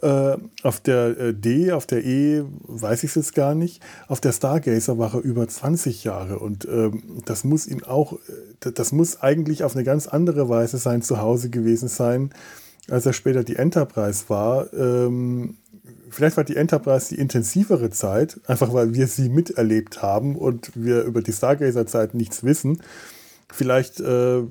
Äh, 0.02 0.38
auf 0.62 0.80
der 0.80 1.18
äh, 1.18 1.34
D, 1.34 1.72
auf 1.72 1.88
der 1.88 2.06
E 2.06 2.44
weiß 2.68 3.04
ich 3.04 3.10
es 3.10 3.16
jetzt 3.16 3.34
gar 3.34 3.56
nicht. 3.56 3.82
Auf 4.08 4.22
der 4.22 4.32
Stargazer 4.32 5.00
war 5.00 5.16
er 5.16 5.22
über 5.22 5.48
20 5.48 6.04
Jahre 6.04 6.38
und 6.38 6.66
ähm, 6.66 7.02
das 7.26 7.44
muss 7.44 7.66
ihm 7.66 7.84
auch, 7.84 8.14
äh, 8.14 8.72
das 8.72 8.92
muss 8.92 9.22
eigentlich 9.22 9.64
auf 9.64 9.76
eine 9.76 9.84
ganz 9.84 10.06
andere 10.06 10.50
Weise 10.50 10.78
sein 10.78 11.02
Zuhause 11.02 11.50
gewesen 11.50 11.88
sein, 11.88 12.30
als 12.92 13.08
er 13.08 13.14
später 13.14 13.44
die 13.44 13.56
Enterprise 13.56 14.26
war. 14.28 14.72
Ähm, 14.72 15.58
vielleicht 16.10 16.38
war 16.38 16.44
die 16.44 16.56
Enterprise 16.56 17.10
die 17.10 17.20
intensivere 17.20 17.90
Zeit, 17.90 18.40
einfach 18.48 18.74
weil 18.74 18.94
wir 18.94 19.08
sie 19.08 19.30
miterlebt 19.30 20.02
haben 20.02 20.36
und 20.36 20.72
wir 20.76 21.04
über 21.04 21.22
die 21.22 21.34
Stargazer-Zeit 21.34 22.14
nichts 22.14 22.44
wissen. 22.44 22.82
Vielleicht 23.52 24.00
äh, 24.00 24.42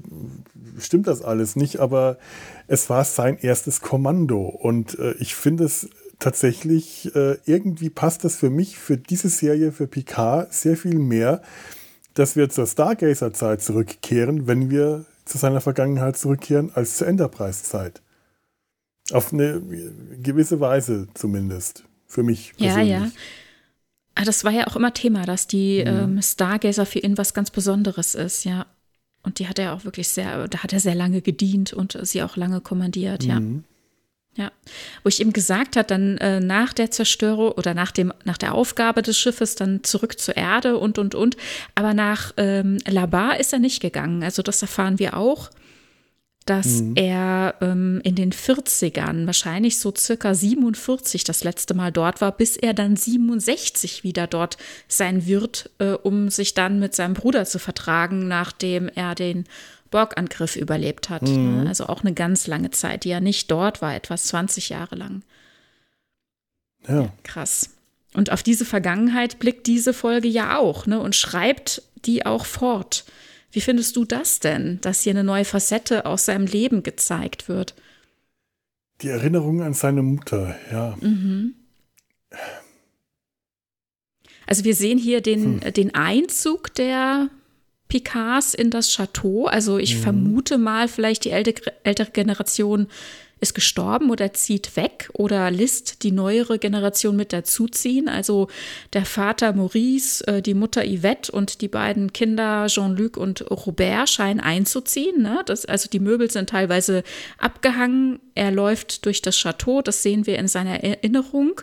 stimmt 0.79 1.07
das 1.07 1.23
alles 1.23 1.55
nicht, 1.55 1.81
aber 1.81 2.19
es 2.67 2.89
war 2.89 3.05
sein 3.05 3.39
erstes 3.39 3.81
Kommando 3.83 4.43
und 4.47 4.99
äh, 4.99 5.13
ich 5.19 5.35
finde 5.35 5.65
es 5.65 5.89
tatsächlich, 6.19 7.15
äh, 7.15 7.37
irgendwie 7.45 7.91
passt 7.91 8.25
das 8.25 8.37
für 8.37 8.49
mich, 8.49 8.79
für 8.79 8.97
diese 8.97 9.29
Serie, 9.29 9.73
für 9.73 9.87
Picard 9.87 10.53
sehr 10.53 10.77
viel 10.77 10.99
mehr, 10.99 11.43
dass 12.15 12.37
wir 12.37 12.49
zur 12.49 12.67
Stargazer-Zeit 12.67 13.61
zurückkehren, 13.61 14.47
wenn 14.47 14.71
wir 14.71 15.05
zu 15.27 15.37
seiner 15.37 15.61
Vergangenheit 15.61 16.17
zurückkehren, 16.17 16.71
als 16.75 16.97
zur 16.97 17.09
Enterprise-Zeit. 17.09 18.01
Auf 19.13 19.33
eine 19.33 19.63
gewisse 20.23 20.61
Weise 20.61 21.09
zumindest. 21.15 21.85
Für 22.07 22.23
mich. 22.23 22.55
Persönlich. 22.57 22.89
Ja, 22.89 22.99
ja. 23.01 23.11
Ah, 24.15 24.25
das 24.25 24.45
war 24.45 24.53
ja 24.53 24.67
auch 24.67 24.77
immer 24.77 24.95
Thema, 24.95 25.27
dass 25.27 25.47
die 25.47 25.85
mhm. 25.85 26.17
ähm, 26.17 26.23
Stargazer 26.23 26.87
für 26.87 27.01
ihn 27.01 27.19
was 27.19 27.35
ganz 27.35 27.51
Besonderes 27.51 28.15
ist, 28.15 28.45
ja. 28.45 28.67
Und 29.23 29.41
die 29.41 29.49
hat 29.49 29.59
er 29.59 29.75
auch 29.75 29.85
wirklich 29.85 30.09
sehr, 30.09 30.49
da 30.49 30.63
hat 30.63 30.73
er 30.73 30.81
sehr 30.81 30.95
lange 30.95 31.21
gedient 31.21 31.73
und 31.73 31.99
sie 32.03 32.23
auch 32.23 32.37
lange 32.37 32.61
kommandiert, 32.61 33.25
ja. 33.25 33.41
Mhm. 33.41 33.65
Ja, 34.37 34.53
wo 35.03 35.09
ich 35.09 35.21
ihm 35.21 35.33
gesagt 35.33 35.77
hat, 35.77 35.91
dann 35.91 36.19
äh, 36.19 36.41
nach 36.41 36.75
der 36.75 36.91
Zerstörung 36.91 37.53
oder 37.53 37.73
nach 37.73 37.91
dem 37.91 38.13
nach 38.25 38.37
der 38.37 38.55
Aufgabe 38.55 39.01
des 39.01 39.19
Schiffes 39.19 39.55
dann 39.55 39.83
zurück 39.83 40.19
zur 40.19 40.37
Erde 40.37 40.77
und 40.77 40.99
und 40.99 41.15
und, 41.15 41.39
aber 41.75 41.95
nach 41.95 42.35
ähm, 42.37 42.77
Labar 42.87 43.41
ist 43.41 43.55
er 43.55 43.59
nicht 43.59 43.81
gegangen. 43.81 44.23
Also 44.23 44.43
das 44.43 44.61
erfahren 44.61 44.99
wir 44.99 45.17
auch 45.17 45.51
dass 46.47 46.81
mhm. 46.81 46.93
er 46.95 47.57
ähm, 47.61 48.01
in 48.05 48.15
den 48.15 48.33
40ern, 48.33 49.27
wahrscheinlich 49.27 49.79
so 49.79 49.93
circa 49.95 50.33
47 50.33 51.25
das 51.25 51.43
letzte 51.45 51.75
Mal 51.75 51.91
dort 51.91 52.21
war, 52.21 52.33
bis 52.33 52.57
er 52.57 52.73
dann 52.73 52.97
67 52.97 54.05
wieder 54.05 54.27
dort 54.29 54.57
sein 54.87 55.27
wird, 55.27 55.71
äh, 55.79 55.91
um 55.91 56.31
sich 56.31 56.55
dann 56.55 56.79
mit 56.79 56.95
seinem 56.95 57.15
Bruder 57.15 57.45
zu 57.45 57.59
vertragen, 57.59 58.29
nachdem 58.29 58.89
er 58.89 59.17
den 59.17 59.45
Borg-Angriff 59.91 60.57
überlebt 60.57 61.11
hat. 61.11 61.23
Mhm. 61.23 61.65
Ne? 61.65 61.69
Also 61.69 61.87
auch 61.87 62.03
eine 62.03 62.15
ganz 62.15 62.47
lange 62.47 62.71
Zeit, 62.71 63.05
die 63.05 63.11
er 63.11 63.21
nicht 63.21 63.51
dort 63.51 63.83
war, 63.83 63.95
etwas 63.95 64.25
20 64.27 64.69
Jahre 64.69 64.95
lang. 64.95 65.23
Ja. 66.87 67.03
ja. 67.03 67.13
Krass. 67.25 67.71
Und 68.15 68.31
auf 68.31 68.43
diese 68.43 68.65
Vergangenheit 68.65 69.41
blickt 69.41 69.67
diese 69.67 69.93
Folge 69.93 70.29
ja 70.29 70.59
auch 70.59 70.87
ne, 70.87 71.01
und 71.01 71.15
schreibt 71.15 71.83
die 72.05 72.25
auch 72.25 72.47
fort. 72.47 73.05
Wie 73.57 73.63
findest 73.63 73.97
du 73.97 74.05
das 74.05 74.39
denn, 74.39 74.83
dass 74.83 75.01
hier 75.01 75.13
eine 75.13 75.25
neue 75.25 75.47
Facette 75.47 76.05
aus 76.05 76.27
seinem 76.27 76.45
Leben 76.45 76.83
gezeigt 76.83 77.49
wird? 77.49 77.75
Die 79.01 79.09
Erinnerung 79.09 79.63
an 79.63 79.73
seine 79.73 80.03
Mutter, 80.03 80.55
ja. 80.71 80.95
Mhm. 81.01 81.55
Also 84.47 84.65
wir 84.65 84.75
sehen 84.75 84.99
hier 84.99 85.23
den, 85.23 85.63
hm. 85.63 85.73
den 85.73 85.95
Einzug 85.95 86.75
der 86.75 87.31
Picards 87.89 88.53
in 88.53 88.69
das 88.69 88.95
Chateau. 88.95 89.47
Also 89.47 89.79
ich 89.79 89.97
mhm. 89.97 90.01
vermute 90.03 90.59
mal, 90.59 90.87
vielleicht 90.87 91.25
die 91.25 91.31
ältere, 91.31 91.73
ältere 91.83 92.11
Generation 92.11 92.89
ist 93.39 93.55
gestorben 93.55 94.11
oder 94.11 94.33
zieht 94.33 94.77
weg 94.77 95.11
oder 95.13 95.51
lässt 95.51 96.03
die 96.03 96.11
neuere 96.13 96.59
Generation 96.59 97.17
mit 97.17 97.33
dazuziehen. 97.35 98.09
Also 98.09 98.49
der 98.95 99.05
Vater 99.05 99.53
Maurice, 99.53 100.27
äh, 100.27 100.41
die 100.41 100.55
Mutter 100.55 100.83
Yvette 100.85 101.31
und 101.33 101.61
die 101.61 101.69
beiden 101.69 102.13
Kinder 102.15 102.67
Jean-Luc 102.69 103.17
und 103.19 103.51
Robert 103.51 104.09
scheinen 104.09 104.41
einzuziehen. 104.41 105.23
Ne? 105.23 105.43
Das, 105.45 105.67
also 105.67 105.89
die 105.91 106.01
Möbel 106.01 106.31
sind 106.31 106.49
teilweise 106.49 107.03
abgehangen. 107.39 108.21
Er 108.35 108.51
läuft 108.53 109.05
durch 109.05 109.21
das 109.21 109.37
Chateau, 109.37 109.83
das 109.83 110.03
sehen 110.03 110.27
wir 110.27 110.39
in 110.39 110.49
seiner 110.49 110.83
Erinnerung. 110.83 111.61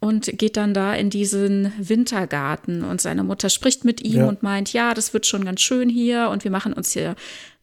und 0.00 0.36
geht 0.36 0.56
dann 0.56 0.74
da 0.74 0.94
in 0.94 1.10
diesen 1.10 1.72
Wintergarten 1.78 2.82
und 2.82 3.00
seine 3.00 3.22
Mutter 3.22 3.48
spricht 3.50 3.84
mit 3.84 4.02
ihm 4.02 4.16
Ja. 4.16 4.26
und 4.26 4.42
meint, 4.42 4.72
ja, 4.72 4.94
das 4.94 5.14
wird 5.14 5.26
schon 5.26 5.44
ganz 5.44 5.60
schön 5.60 5.88
hier 5.88 6.28
und 6.30 6.42
wir 6.42 6.50
machen 6.50 6.72
uns 6.72 6.90
hier, 6.90 7.14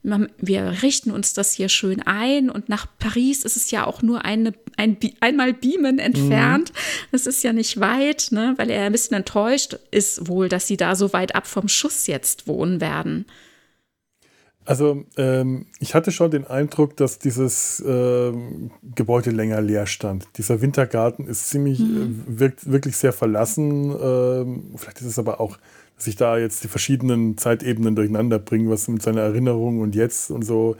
wir 0.02 0.82
richten 0.82 1.12
uns 1.12 1.34
das 1.34 1.52
hier 1.52 1.68
schön 1.68 2.02
ein 2.02 2.50
und 2.50 2.70
nach 2.70 2.88
Paris 3.00 3.44
ist 3.44 3.58
es 3.58 3.70
ja 3.70 3.86
auch 3.86 4.02
nur 4.02 4.24
eine, 4.24 4.54
ein, 4.78 4.98
einmal 5.20 5.54
Beamen 5.54 6.00
entfernt. 6.00 6.72
Das 7.12 7.28
ist 7.28 7.44
ja 7.44 7.52
nicht 7.52 7.80
weit, 7.82 8.30
ne, 8.32 8.54
weil 8.58 8.70
er 8.70 8.86
ein 8.86 8.92
bisschen 8.94 9.18
enttäuscht 9.18 9.78
ist 9.92 10.28
wohl, 10.30 10.48
dass 10.48 10.68
sie 10.68 10.78
da 10.78 10.96
so 10.96 11.12
weit 11.12 11.36
ab 11.36 11.48
vom 11.48 11.68
Schuss 11.68 12.08
jetzt 12.08 12.48
wohnen 12.48 12.80
werden. 12.80 13.26
Also 14.66 15.04
ähm, 15.18 15.66
ich 15.80 15.96
hatte 15.96 16.12
schon 16.12 16.30
den 16.30 16.46
Eindruck, 16.46 16.96
dass 16.96 17.18
dieses 17.18 17.84
ähm, 17.86 18.70
Gebäude 18.96 19.32
länger 19.32 19.62
leer 19.62 19.88
stand. 19.88 20.28
Dieser 20.38 20.62
Wintergarten 20.62 21.26
ist 21.28 21.50
ziemlich, 21.50 21.80
Mhm. 21.80 22.24
äh, 22.28 22.40
wirkt 22.40 22.70
wirklich 22.72 22.96
sehr 22.96 23.12
verlassen. 23.12 23.90
Ähm, 24.00 24.72
vielleicht 24.76 25.00
ist 25.02 25.08
es 25.08 25.18
aber 25.20 25.40
auch, 25.42 25.58
dass 26.00 26.08
ich 26.08 26.16
da 26.16 26.38
jetzt 26.38 26.64
die 26.64 26.70
verschiedenen 26.70 27.38
Zeitebenen 27.38 27.94
durcheinander 27.96 28.40
bringe, 28.40 28.70
was 28.70 28.88
mit 28.88 29.02
seiner 29.02 29.22
Erinnerung 29.22 29.82
und 29.82 29.96
jetzt 29.96 30.32
und 30.32 30.44
so. 30.46 30.78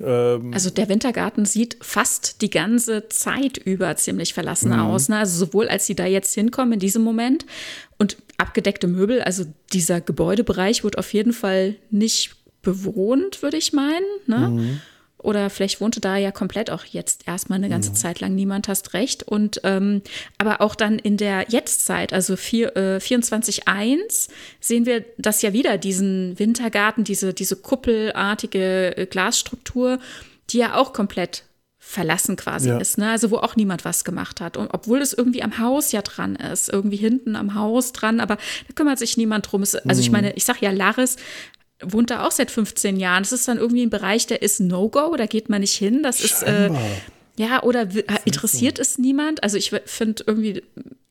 Ähm, 0.00 0.54
Also 0.54 0.70
der 0.70 0.88
Wintergarten 0.88 1.44
sieht 1.44 1.76
fast 1.82 2.40
die 2.40 2.48
ganze 2.48 3.08
Zeit 3.10 3.58
über 3.58 3.94
ziemlich 3.96 4.32
verlassen 4.32 4.72
Mhm. 4.72 4.78
aus. 4.80 5.08
Ne? 5.10 5.18
Also 5.18 5.44
sowohl 5.44 5.68
als 5.68 5.84
sie 5.86 5.94
da 5.94 6.06
jetzt 6.06 6.34
hinkommen 6.34 6.72
in 6.74 6.78
diesem 6.80 7.02
Moment 7.02 7.44
und 7.98 8.16
abgedeckte 8.38 8.86
Möbel, 8.86 9.20
also 9.20 9.44
dieser 9.74 10.00
Gebäudebereich 10.00 10.82
wird 10.82 10.96
auf 10.96 11.12
jeden 11.12 11.34
Fall 11.34 11.76
nicht 11.90 12.34
bewohnt, 12.62 13.42
würde 13.42 13.58
ich 13.58 13.74
meinen. 13.74 14.06
Ne? 14.26 14.48
Mhm. 14.48 14.80
Oder 15.18 15.50
vielleicht 15.50 15.80
wohnte 15.80 16.00
da 16.00 16.16
ja 16.16 16.30
komplett 16.30 16.70
auch 16.70 16.84
jetzt 16.84 17.26
erstmal 17.26 17.58
eine 17.58 17.68
ganze 17.68 17.92
Zeit 17.92 18.20
lang 18.20 18.34
niemand, 18.36 18.68
hast 18.68 18.94
recht. 18.94 19.24
Und 19.24 19.60
ähm, 19.64 20.02
aber 20.38 20.60
auch 20.60 20.76
dann 20.76 20.98
in 20.98 21.16
der 21.16 21.46
Jetztzeit, 21.48 22.12
also 22.12 22.36
vier, 22.36 22.76
äh, 22.76 22.98
24.1, 22.98 24.28
sehen 24.60 24.86
wir 24.86 25.04
das 25.18 25.42
ja 25.42 25.52
wieder, 25.52 25.76
diesen 25.76 26.38
Wintergarten, 26.38 27.02
diese, 27.02 27.34
diese 27.34 27.56
kuppelartige 27.56 28.96
äh, 28.96 29.06
Glasstruktur, 29.06 29.98
die 30.50 30.58
ja 30.58 30.76
auch 30.76 30.92
komplett 30.92 31.42
verlassen 31.80 32.36
quasi 32.36 32.68
Ja. 32.68 32.78
ist, 32.78 32.98
ne? 32.98 33.10
Also 33.10 33.30
wo 33.30 33.38
auch 33.38 33.56
niemand 33.56 33.84
was 33.86 34.04
gemacht 34.04 34.40
hat. 34.42 34.56
Und 34.58 34.68
obwohl 34.74 35.00
es 35.00 35.14
irgendwie 35.14 35.42
am 35.42 35.58
Haus 35.58 35.90
ja 35.90 36.02
dran 36.02 36.36
ist, 36.36 36.68
irgendwie 36.68 36.96
hinten 36.96 37.34
am 37.34 37.54
Haus 37.54 37.92
dran, 37.92 38.20
aber 38.20 38.36
da 38.36 38.74
kümmert 38.74 38.98
sich 38.98 39.16
niemand 39.16 39.50
drum. 39.50 39.62
Es, 39.62 39.74
also 39.74 40.00
ich 40.00 40.10
meine, 40.10 40.34
ich 40.34 40.44
sag 40.44 40.60
ja, 40.60 40.70
Laris 40.70 41.16
wohnt 41.82 42.10
da 42.10 42.26
auch 42.26 42.32
seit 42.32 42.50
15 42.50 42.96
Jahren. 42.98 43.22
Das 43.22 43.32
ist 43.32 43.46
dann 43.48 43.58
irgendwie 43.58 43.82
ein 43.82 43.90
Bereich, 43.90 44.26
der 44.26 44.42
ist 44.42 44.60
No-Go, 44.60 45.14
da 45.16 45.26
geht 45.26 45.48
man 45.48 45.60
nicht 45.60 45.74
hin. 45.76 46.02
Das 46.02 46.20
ist 46.20 46.42
äh, 46.42 46.70
ja 47.36 47.62
oder 47.62 47.94
wi- 47.94 48.04
interessiert 48.24 48.78
es 48.78 48.98
niemand? 48.98 49.42
Also 49.42 49.56
ich 49.56 49.70
finde 49.86 50.24
irgendwie 50.26 50.62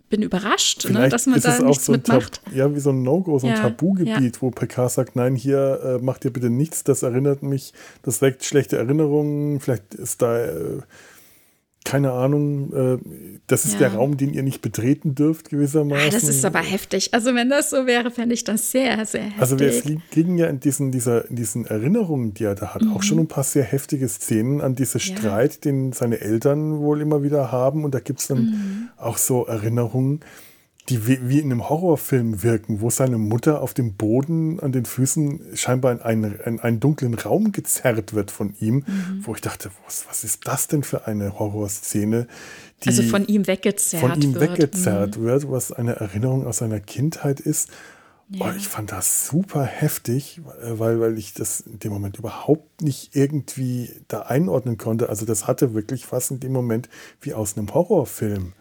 bin 0.10 0.22
überrascht, 0.22 0.90
ne, 0.90 1.10
dass 1.10 1.26
man 1.26 1.38
ist 1.38 1.46
da 1.46 1.56
es 1.56 1.60
auch 1.62 1.66
nichts 1.68 1.86
so 1.86 1.92
ein, 1.94 2.02
Tab 2.02 2.16
mitmacht. 2.16 2.42
ja, 2.56 2.74
wie 2.74 2.80
so 2.80 2.92
ein 2.92 3.04
No-Go, 3.04 3.40
so 3.40 3.48
ein 3.48 3.54
Ja, 3.56 3.60
Tabugebiet, 3.64 4.42
wo 4.42 4.52
Picard 4.52 4.90
sagt, 4.90 5.18
nein, 5.18 5.36
hier 5.36 5.82
äh, 6.00 6.04
macht 6.04 6.24
ihr 6.24 6.32
bitte 6.32 6.50
nichts, 6.50 6.86
das 6.86 7.04
erinnert 7.04 7.44
mich, 7.44 7.74
das 8.04 8.22
weckt 8.22 8.46
schlechte 8.46 8.78
Erinnerungen, 8.78 9.60
vielleicht 9.60 9.96
ist 9.96 10.22
da, 10.22 10.46
äh, 10.46 10.80
keine 11.86 12.12
Ahnung, 12.12 12.74
äh, 12.74 12.98
das 13.48 13.64
ist 13.64 13.74
Ja. 13.74 13.80
der 13.80 13.94
Raum, 13.94 14.18
den 14.18 14.34
ihr 14.34 14.44
nicht 14.44 14.62
betreten 14.62 15.16
dürft, 15.16 15.50
gewissermaßen. 15.50 16.08
Ah, 16.08 16.12
das 16.12 16.24
ist 16.28 16.44
aber 16.44 16.60
heftig. 16.60 17.14
Also 17.14 17.34
wenn 17.34 17.50
das 17.50 17.70
so 17.70 17.86
wäre, 17.86 18.12
fände 18.12 18.34
ich 18.34 18.44
das 18.44 18.72
sehr, 18.72 19.06
sehr 19.06 19.22
heftig. 19.24 19.40
Also 19.42 19.58
wir 19.60 19.72
li- 19.72 20.00
kriegen 20.12 20.38
ja 20.38 20.48
in 20.48 20.60
diesen, 20.60 20.92
dieser, 20.92 21.30
in 21.30 21.38
diesen 21.38 21.66
Erinnerungen, 21.66 22.34
die 22.34 22.44
er 22.44 22.56
da 22.56 22.74
hat, 22.74 22.84
auch 22.94 23.04
schon 23.04 23.20
ein 23.20 23.28
paar 23.28 23.46
sehr 23.46 23.64
heftige 23.64 24.08
Szenen 24.10 24.60
an 24.60 24.76
diesen 24.76 25.00
Mhm. 25.02 25.08
Ja. 25.12 25.18
Streit, 25.18 25.64
den 25.66 25.94
seine 25.94 26.20
Eltern 26.20 26.80
wohl 26.80 27.00
immer 27.00 27.24
wieder 27.24 27.52
haben. 27.54 27.86
Und 27.86 27.96
da 27.96 28.00
gibt 28.00 28.20
es 28.20 28.28
dann 28.28 28.38
Mhm. 28.44 28.90
auch 28.98 29.18
so 29.18 29.46
Erinnerungen, 29.46 30.20
die 30.90 31.06
wie, 31.08 31.20
wie 31.28 31.40
in 31.40 31.52
einem 31.52 31.68
Horrorfilm 31.70 32.44
wirken, 32.44 32.80
wo 32.82 32.90
seine 32.90 33.18
Mutter 33.18 33.62
auf 33.62 33.74
dem 33.74 33.96
Boden 33.96 34.60
an 34.62 34.72
den 34.72 34.86
Füßen 34.86 35.42
scheinbar 35.54 35.92
in 35.92 36.02
einen, 36.02 36.36
in 36.46 36.60
einen 36.62 36.80
dunklen 36.80 37.14
Raum 37.16 37.52
gezerrt 37.52 38.14
wird 38.14 38.32
von 38.32 38.54
ihm, 38.60 38.86
Mhm. 38.88 39.22
wo 39.24 39.36
ich 39.36 39.42
dachte, 39.42 39.70
was, 39.86 40.06
was 40.10 40.24
ist 40.24 40.48
das 40.48 40.68
denn 40.68 40.84
für 40.84 41.06
eine 41.08 41.38
Horrorszene? 41.40 42.28
Die 42.84 42.90
also 42.90 43.04
von 43.04 43.26
ihm 43.28 43.48
weggezerrt 43.48 44.02
von 44.02 44.22
ihm 44.22 44.36
wird. 44.36 44.50
Mhm. 44.52 44.54
weggezerrt 44.54 45.20
wird, 45.20 45.52
was 45.52 45.72
eine 45.72 45.96
Erinnerung 45.98 46.46
aus 46.48 46.58
seiner 46.58 46.80
Kindheit 46.80 47.40
ist. 47.40 47.70
Ja. 48.30 48.48
Oh, 48.48 48.54
ich 48.58 48.68
fand 48.68 48.92
das 48.92 49.28
super 49.28 49.64
heftig, 49.64 50.42
äh, 50.62 50.78
weil, 50.80 51.00
weil 51.00 51.18
ich 51.18 51.34
das 51.34 51.62
in 51.62 51.80
dem 51.80 51.94
Moment 51.94 52.18
überhaupt 52.18 52.82
nicht 52.82 53.16
irgendwie 53.16 53.90
da 54.10 54.22
einordnen 54.24 54.78
konnte. 54.78 55.08
Also 55.10 55.26
das 55.26 55.48
hatte 55.48 55.74
wirklich 55.74 56.06
fast 56.06 56.32
in 56.32 56.40
dem 56.42 56.52
Moment 56.52 56.90
wie 57.22 57.34
aus 57.34 57.58
einem 57.58 57.74
Horrorfilm. 57.74 58.54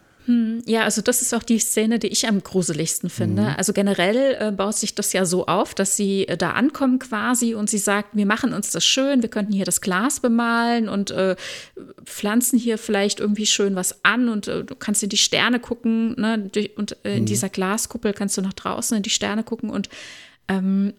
Ja, 0.66 0.82
also 0.82 1.02
das 1.02 1.22
ist 1.22 1.32
auch 1.34 1.42
die 1.44 1.58
Szene, 1.60 1.98
die 1.98 2.08
ich 2.08 2.26
am 2.26 2.42
gruseligsten 2.42 3.10
finde. 3.10 3.42
Mhm. 3.42 3.54
Also 3.56 3.72
generell 3.72 4.36
äh, 4.40 4.50
baut 4.50 4.76
sich 4.76 4.94
das 4.94 5.12
ja 5.12 5.24
so 5.24 5.46
auf, 5.46 5.74
dass 5.74 5.96
sie 5.96 6.26
äh, 6.26 6.36
da 6.36 6.50
ankommen 6.50 6.98
quasi 6.98 7.54
und 7.54 7.70
sie 7.70 7.78
sagt, 7.78 8.16
wir 8.16 8.26
machen 8.26 8.52
uns 8.52 8.70
das 8.70 8.84
schön, 8.84 9.22
wir 9.22 9.28
könnten 9.28 9.52
hier 9.52 9.64
das 9.64 9.80
Glas 9.80 10.18
bemalen 10.20 10.88
und 10.88 11.12
äh, 11.12 11.36
pflanzen 12.04 12.58
hier 12.58 12.76
vielleicht 12.78 13.20
irgendwie 13.20 13.46
schön 13.46 13.76
was 13.76 14.04
an 14.04 14.28
und 14.28 14.48
äh, 14.48 14.64
du 14.64 14.74
kannst 14.74 15.02
in 15.02 15.08
die 15.10 15.16
Sterne 15.16 15.60
gucken, 15.60 16.20
ne? 16.20 16.50
Und 16.76 16.96
äh, 17.04 17.16
in 17.16 17.22
Mhm. 17.22 17.26
dieser 17.26 17.48
Glaskuppel 17.48 18.12
kannst 18.12 18.36
du 18.36 18.42
nach 18.42 18.52
draußen 18.54 18.96
in 18.96 19.02
die 19.02 19.10
Sterne 19.10 19.44
gucken 19.44 19.70
und 19.70 19.88
ähm, 20.48 20.92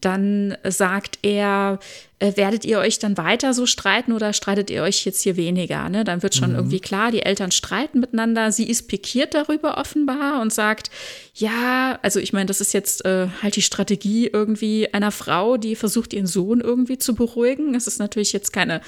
dann 0.00 0.56
sagt 0.64 1.18
er, 1.22 1.78
äh, 2.18 2.36
werdet 2.36 2.64
ihr 2.64 2.78
euch 2.78 2.98
dann 2.98 3.16
weiter 3.16 3.54
so 3.54 3.66
streiten 3.66 4.12
oder 4.12 4.32
streitet 4.32 4.70
ihr 4.70 4.82
euch 4.82 5.04
jetzt 5.04 5.22
hier 5.22 5.36
weniger? 5.36 5.88
Ne? 5.88 6.04
Dann 6.04 6.22
wird 6.22 6.34
schon 6.34 6.54
irgendwie 6.54 6.80
klar, 6.80 7.10
die 7.10 7.22
Eltern 7.22 7.50
streiten 7.50 8.00
miteinander. 8.00 8.52
Sie 8.52 8.68
ist 8.68 8.88
pikiert 8.88 9.34
darüber 9.34 9.78
offenbar 9.78 10.40
und 10.40 10.52
sagt, 10.52 10.90
ja, 11.34 11.98
also 12.02 12.20
ich 12.20 12.32
meine, 12.32 12.46
das 12.46 12.60
ist 12.60 12.72
jetzt 12.72 13.04
äh, 13.04 13.28
halt 13.42 13.56
die 13.56 13.62
Strategie 13.62 14.28
irgendwie 14.32 14.92
einer 14.92 15.12
Frau, 15.12 15.56
die 15.56 15.76
versucht, 15.76 16.12
ihren 16.12 16.26
Sohn 16.26 16.60
irgendwie 16.60 16.98
zu 16.98 17.14
beruhigen. 17.14 17.74
Es 17.74 17.86
ist 17.86 17.98
natürlich 17.98 18.32
jetzt 18.32 18.52
keine 18.52 18.80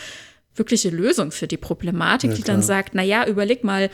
wirkliche 0.55 0.90
Lösung 0.90 1.30
für 1.30 1.47
die 1.47 1.56
Problematik, 1.56 2.30
Ja, 2.30 2.36
die 2.36 2.43
dann 2.43 2.62
sagt, 2.62 2.94
na 2.94 3.02
ja, 3.02 3.26
überleg 3.26 3.64
mal, 3.64 3.90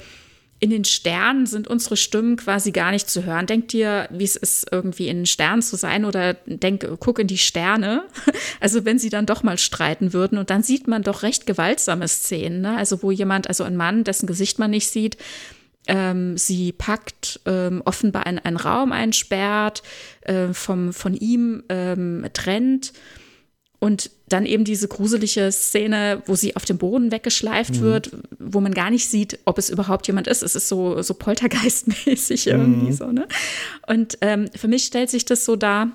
in 0.65 0.71
den 0.71 0.85
Sternen 0.87 1.45
sind 1.45 1.69
unsere 1.69 1.95
Stimmen 1.95 2.37
quasi 2.37 2.73
gar 2.73 2.91
nicht 2.91 3.11
zu 3.11 3.25
hören. 3.27 3.45
Denk 3.45 3.69
dir, 3.69 4.09
wie 4.11 4.25
es 4.25 4.35
ist, 4.35 4.67
irgendwie 4.73 5.09
in 5.09 5.19
den 5.19 5.27
Sternen 5.27 5.61
zu 5.61 5.77
sein 5.77 6.07
oder 6.07 6.33
denk, 6.47 6.89
guck 7.01 7.19
in 7.19 7.27
die 7.27 7.39
Sterne. 7.39 8.05
Also 8.61 8.87
wenn 8.87 8.99
sie 8.99 9.11
dann 9.11 9.27
doch 9.27 9.43
mal 9.43 9.59
streiten 9.59 10.15
würden 10.15 10.39
und 10.39 10.49
dann 10.49 10.63
sieht 10.63 10.89
man 10.89 11.03
doch 11.03 11.23
recht 11.23 11.45
gewaltsame 11.45 12.09
Szenen, 12.09 12.63
ne? 12.63 12.79
also 12.79 13.03
wo 13.03 13.11
jemand, 13.11 13.49
also 13.49 13.63
ein 13.65 13.77
Mann, 13.77 14.05
dessen 14.05 14.27
Gesicht 14.27 14.59
man 14.59 14.71
nicht 14.71 14.89
sieht, 14.89 15.19
ähm, 15.87 16.39
sie 16.39 16.73
packt, 16.73 17.41
ähm, 17.45 17.83
offenbar 17.85 18.27
in 18.27 18.39
einen 18.39 18.57
Raum 18.57 18.93
einsperrt, 18.93 19.83
äh, 20.23 20.55
vom, 20.55 20.95
von 20.95 21.15
ihm 21.15 21.63
ähm, 21.69 22.27
trennt 22.33 22.95
und 23.85 24.11
dann 24.31 24.47
eben 24.47 24.65
diese 24.65 24.89
gruselige 24.89 25.53
Szene, 25.53 26.23
wo 26.25 26.37
sie 26.37 26.57
auf 26.57 26.65
dem 26.65 26.79
Boden 26.79 27.13
weggeschleift 27.13 27.83
wird, 27.83 28.13
wo 28.39 28.63
man 28.63 28.73
gar 28.73 28.89
nicht 28.89 29.11
sieht, 29.11 29.39
ob 29.45 29.59
es 29.59 29.69
überhaupt 29.69 30.07
jemand 30.07 30.27
ist. 30.27 30.43
Es 30.43 30.57
ist 30.57 30.69
so, 30.71 31.03
so 31.03 31.13
poltergeistmäßig 31.13 32.47
irgendwie 32.47 32.95
so, 32.95 33.13
ne? 33.13 33.29
Und 33.87 34.17
ähm, 34.23 34.49
für 34.57 34.69
mich 34.69 34.85
stellt 34.85 35.11
sich 35.11 35.27
das 35.27 35.45
so 35.45 35.55
dar, 35.55 35.91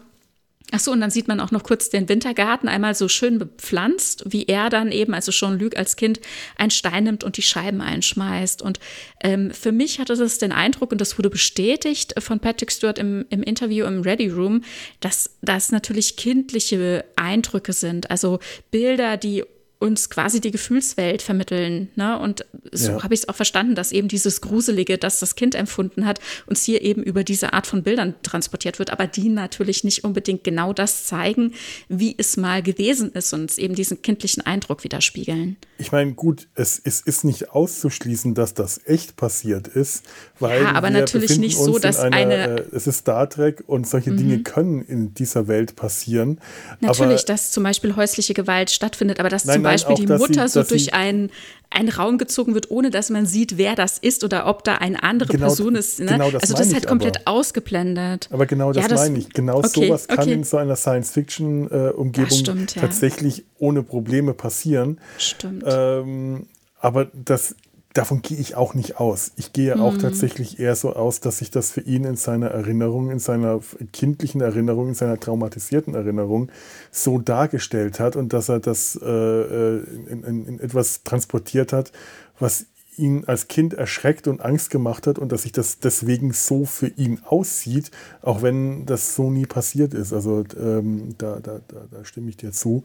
Ach 0.71 0.79
so, 0.79 0.91
und 0.91 1.01
dann 1.01 1.09
sieht 1.09 1.27
man 1.27 1.39
auch 1.39 1.49
noch 1.49 1.63
kurz 1.63 1.89
den 1.89 2.07
Wintergarten 2.09 2.69
einmal 2.69 2.93
so 2.93 3.07
schön 3.07 3.39
bepflanzt, 3.39 4.23
wie 4.27 4.45
er 4.45 4.69
dann 4.69 4.91
eben, 4.91 5.15
also 5.15 5.31
Jean-Luc 5.31 5.75
als 5.75 5.95
Kind, 5.95 6.19
einen 6.57 6.69
Stein 6.69 7.05
nimmt 7.05 7.23
und 7.23 7.37
die 7.37 7.41
Scheiben 7.41 7.81
einschmeißt. 7.81 8.61
Und 8.61 8.79
ähm, 9.23 9.51
für 9.51 9.71
mich 9.71 9.99
hatte 9.99 10.15
das 10.15 10.37
den 10.37 10.51
Eindruck, 10.51 10.91
und 10.91 11.01
das 11.01 11.17
wurde 11.17 11.31
bestätigt 11.31 12.13
von 12.19 12.39
Patrick 12.39 12.71
Stewart 12.71 12.99
im, 12.99 13.25
im 13.29 13.41
Interview 13.41 13.85
im 13.85 14.01
Ready 14.01 14.29
Room, 14.29 14.63
dass 14.99 15.37
das 15.41 15.71
natürlich 15.71 16.17
kindliche 16.17 17.03
Eindrücke 17.15 17.73
sind, 17.73 18.11
also 18.11 18.39
Bilder, 18.69 19.17
die 19.17 19.43
uns 19.81 20.09
quasi 20.09 20.41
die 20.41 20.51
Gefühlswelt 20.51 21.21
vermitteln. 21.21 21.87
Ne? 21.95 22.19
Und 22.19 22.45
so 22.73 22.91
Ja. 22.91 23.03
habe 23.03 23.13
ich 23.13 23.21
es 23.21 23.29
auch 23.29 23.35
verstanden, 23.35 23.75
dass 23.75 23.93
eben 23.93 24.09
dieses 24.09 24.41
Gruselige, 24.41 24.97
das 24.97 25.19
das 25.19 25.35
Kind 25.35 25.55
empfunden 25.55 26.05
hat, 26.05 26.19
uns 26.47 26.63
hier 26.63 26.81
eben 26.81 27.01
über 27.01 27.23
diese 27.23 27.53
Art 27.53 27.65
von 27.65 27.81
Bildern 27.83 28.13
transportiert 28.21 28.77
wird, 28.77 28.89
aber 28.91 29.07
die 29.07 29.29
natürlich 29.29 29.85
nicht 29.85 30.03
unbedingt 30.03 30.43
genau 30.43 30.73
das 30.73 31.05
zeigen, 31.05 31.53
wie 31.87 32.13
es 32.17 32.35
mal 32.35 32.61
gewesen 32.61 33.13
ist 33.13 33.31
und 33.33 33.57
eben 33.57 33.73
diesen 33.73 34.01
kindlichen 34.01 34.45
Eindruck 34.45 34.83
widerspiegeln. 34.83 35.55
Ich 35.77 35.93
meine, 35.93 36.11
gut, 36.13 36.49
es, 36.55 36.81
es 36.83 36.99
ist 36.99 37.23
nicht 37.23 37.51
auszuschließen, 37.51 38.33
dass 38.35 38.53
das 38.53 38.81
echt 38.85 39.15
passiert 39.15 39.69
ist, 39.69 40.03
weil 40.41 40.61
Ja, 40.61 40.73
aber 40.73 40.87
wir 40.91 40.99
natürlich 40.99 41.37
nicht 41.37 41.57
so, 41.57 41.79
dass 41.79 41.99
einer, 41.99 42.17
eine- 42.17 42.47
Mhm. 42.49 42.57
äh, 42.57 42.75
es 42.75 42.85
ist 42.85 42.97
Star 42.97 43.29
Trek 43.29 43.63
und 43.65 43.87
solche 43.87 44.11
Dinge 44.11 44.43
können 44.43 44.81
in 44.81 45.13
dieser 45.13 45.47
Welt 45.47 45.77
passieren. 45.77 46.41
Natürlich, 46.81 47.19
aber, 47.21 47.27
dass 47.27 47.51
zum 47.51 47.63
Beispiel 47.63 47.95
häusliche 47.95 48.33
Gewalt 48.33 48.71
stattfindet, 48.71 49.21
aber 49.21 49.29
Nein, 49.29 49.39
zum 49.39 49.61
nein, 49.61 49.68
Beispiel 49.71 49.93
auch, 49.95 49.99
die 49.99 50.07
Mutter 50.07 50.47
sie- 50.47 50.53
so 50.53 50.63
sie- 50.63 50.69
durch 50.69 50.93
einen, 50.93 51.29
einen 51.71 51.89
Raum 51.89 52.17
gezogen 52.17 52.55
wird, 52.55 52.71
ohne 52.71 52.89
dass 52.89 53.09
man 53.09 53.25
sieht, 53.25 53.57
wer 53.57 53.75
das 53.75 53.97
ist 53.99 54.23
oder 54.23 54.47
ob 54.47 54.63
da 54.63 54.75
eine 54.75 55.03
andere 55.03 55.31
Genau- 55.31 55.45
Person 55.47 55.75
ist. 55.75 55.99
Ne? 55.99 56.07
genau 56.07 56.31
das 56.31 56.41
also 56.43 56.55
das 56.55 56.73
halt 56.73 56.87
komplett 56.87 57.17
aber. 57.27 57.37
ausgeblendet. 57.37 58.27
aber 58.31 58.45
genau 58.47 58.73
das, 58.73 58.83
Ja, 58.83 58.87
das- 58.89 59.01
meine 59.01 59.19
ich. 59.19 59.29
Genau 59.29 59.59
okay, 59.59 59.87
sowas 59.87 60.07
kann 60.07 60.19
okay. 60.19 60.33
in 60.33 60.43
so 60.43 60.57
einer 60.57 60.75
Science-Fiction-Umgebung 60.75 62.29
Das 62.29 62.37
stimmt, 62.39 62.75
ja. 62.75 62.81
tatsächlich 62.81 63.43
ohne 63.59 63.83
Probleme 63.83 64.33
passieren. 64.33 64.99
Stimmt. 65.17 65.63
Ähm, 65.67 66.47
aber 66.79 67.05
das, 67.13 67.55
davon 67.93 68.21
gehe 68.21 68.37
ich 68.37 68.55
auch 68.55 68.73
nicht 68.75 68.99
aus. 68.99 69.31
Ich 69.35 69.51
gehe 69.53 69.79
auch 69.79 69.97
Mhm. 69.97 69.99
tatsächlich 69.99 70.59
eher 70.59 70.75
so 70.75 70.93
aus, 70.93 71.21
dass 71.21 71.39
sich 71.39 71.49
das 71.51 71.71
für 71.71 71.81
ihn 71.81 72.03
in 72.03 72.15
seiner 72.15 72.47
Erinnerung, 72.49 73.09
in 73.11 73.19
seiner 73.19 73.59
kindlichen 73.93 74.41
Erinnerung, 74.41 74.89
in 74.89 74.93
seiner 74.95 75.19
traumatisierten 75.19 75.95
Erinnerung 75.95 76.51
so 76.91 77.17
dargestellt 77.19 77.99
hat 77.99 78.15
und 78.15 78.31
dass 78.33 78.49
er 78.49 78.59
das 78.59 78.99
äh, 79.01 79.07
äh, 79.09 79.83
in, 80.07 80.23
in, 80.23 80.45
in 80.45 80.59
etwas 80.59 81.03
transportiert 81.03 81.73
hat, 81.73 81.91
was 82.39 82.67
ihn 82.97 83.23
als 83.25 83.47
Kind 83.47 83.73
erschreckt 83.73 84.27
und 84.27 84.41
Angst 84.41 84.69
gemacht 84.69 85.07
hat 85.07 85.17
und 85.19 85.31
dass 85.31 85.43
sich 85.43 85.53
das 85.53 85.79
deswegen 85.79 86.33
so 86.33 86.65
für 86.65 86.87
ihn 86.87 87.21
aussieht, 87.25 87.91
auch 88.21 88.41
wenn 88.41 88.85
das 88.85 89.15
so 89.15 89.31
nie 89.31 89.45
passiert 89.45 89.93
ist. 89.93 90.13
Also 90.13 90.43
ähm, 90.59 91.15
da, 91.17 91.39
da, 91.39 91.59
da, 91.67 91.85
da 91.89 92.05
stimme 92.05 92.29
ich 92.29 92.37
dir 92.37 92.51
zu. 92.51 92.83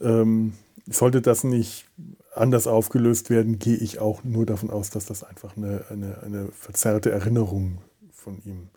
Ähm, 0.00 0.52
sollte 0.86 1.22
das 1.22 1.44
nicht 1.44 1.86
anders 2.34 2.66
aufgelöst 2.66 3.30
werden, 3.30 3.58
gehe 3.58 3.76
ich 3.76 3.98
auch 3.98 4.24
nur 4.24 4.46
davon 4.46 4.70
aus, 4.70 4.90
dass 4.90 5.06
das 5.06 5.22
einfach 5.24 5.56
eine, 5.56 5.84
eine, 5.90 6.22
eine 6.22 6.48
verzerrte 6.52 7.10
Erinnerung 7.10 7.78
von 8.12 8.40
ihm 8.44 8.68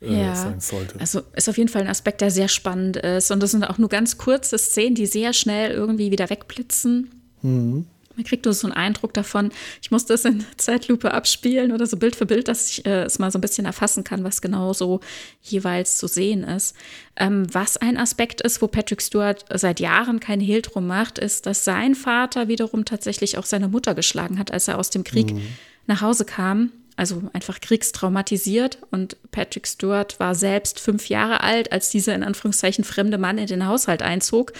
äh, 0.00 0.24
Ja. 0.26 0.34
sein 0.34 0.60
sollte. 0.60 0.98
Also 1.00 1.22
ist 1.34 1.48
auf 1.48 1.58
jeden 1.58 1.68
Fall 1.68 1.82
ein 1.82 1.88
Aspekt, 1.88 2.20
der 2.20 2.30
sehr 2.30 2.48
spannend 2.48 2.96
ist. 2.96 3.30
Und 3.30 3.42
das 3.42 3.50
sind 3.50 3.64
auch 3.64 3.78
nur 3.78 3.88
ganz 3.88 4.16
kurze 4.18 4.56
Szenen, 4.58 4.94
die 4.94 5.06
sehr 5.06 5.32
schnell 5.32 5.70
irgendwie 5.72 6.10
wieder 6.10 6.30
wegblitzen. 6.30 7.10
Mhm. 7.42 7.86
Man 8.18 8.24
kriegt 8.24 8.46
nur 8.46 8.52
so 8.52 8.66
einen 8.66 8.76
Eindruck 8.76 9.14
davon. 9.14 9.52
Ich 9.80 9.92
musste 9.92 10.12
es 10.12 10.24
in 10.24 10.44
Zeitlupe 10.56 11.14
abspielen 11.14 11.70
oder 11.70 11.86
so 11.86 11.96
Bild 11.96 12.16
für 12.16 12.26
Bild, 12.26 12.48
dass 12.48 12.68
ich 12.68 12.84
äh, 12.84 13.04
es 13.04 13.20
mal 13.20 13.30
so 13.30 13.38
ein 13.38 13.40
bisschen 13.40 13.64
erfassen 13.64 14.02
kann, 14.02 14.24
was 14.24 14.42
genau 14.42 14.72
so 14.72 14.98
jeweils 15.40 15.98
zu 15.98 16.08
sehen 16.08 16.42
ist. 16.42 16.74
Ähm, 17.14 17.46
was 17.52 17.76
ein 17.76 17.96
Aspekt 17.96 18.40
ist, 18.40 18.60
wo 18.60 18.66
Patrick 18.66 19.02
Stewart 19.02 19.44
seit 19.54 19.78
Jahren 19.78 20.18
kein 20.18 20.40
Hehl 20.40 20.62
drum 20.62 20.88
macht, 20.88 21.20
ist, 21.20 21.46
dass 21.46 21.64
sein 21.64 21.94
Vater 21.94 22.48
wiederum 22.48 22.84
tatsächlich 22.84 23.38
auch 23.38 23.46
seine 23.46 23.68
Mutter 23.68 23.94
geschlagen 23.94 24.40
hat, 24.40 24.50
als 24.50 24.66
er 24.66 24.78
aus 24.78 24.90
dem 24.90 25.04
Krieg 25.04 25.36
nach 25.86 26.00
Hause 26.00 26.24
kam. 26.24 26.72
Also 26.96 27.22
einfach 27.32 27.60
kriegstraumatisiert. 27.60 28.78
Und 28.90 29.16
Patrick 29.30 29.68
Stewart 29.68 30.18
war 30.18 30.34
selbst 30.34 30.80
fünf 30.80 31.08
Jahre 31.08 31.44
alt, 31.44 31.70
als 31.70 31.90
dieser 31.90 32.16
in 32.16 32.24
Anführungszeichen 32.24 32.82
fremde 32.82 33.18
Mann 33.18 33.38
in 33.38 33.46
den 33.46 33.64
Haushalt 33.68 34.02
einzog 34.02 34.54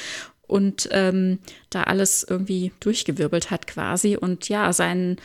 und 0.49 0.89
ähm, 0.93 1.39
da 1.71 1.85
alles 1.85 2.27
irgendwie 2.29 2.73
durchgewirbelt 2.81 3.51
hat 3.51 3.67
quasi 3.67 4.17
und 4.17 4.49
ja, 4.49 4.73
sein, 4.73 5.19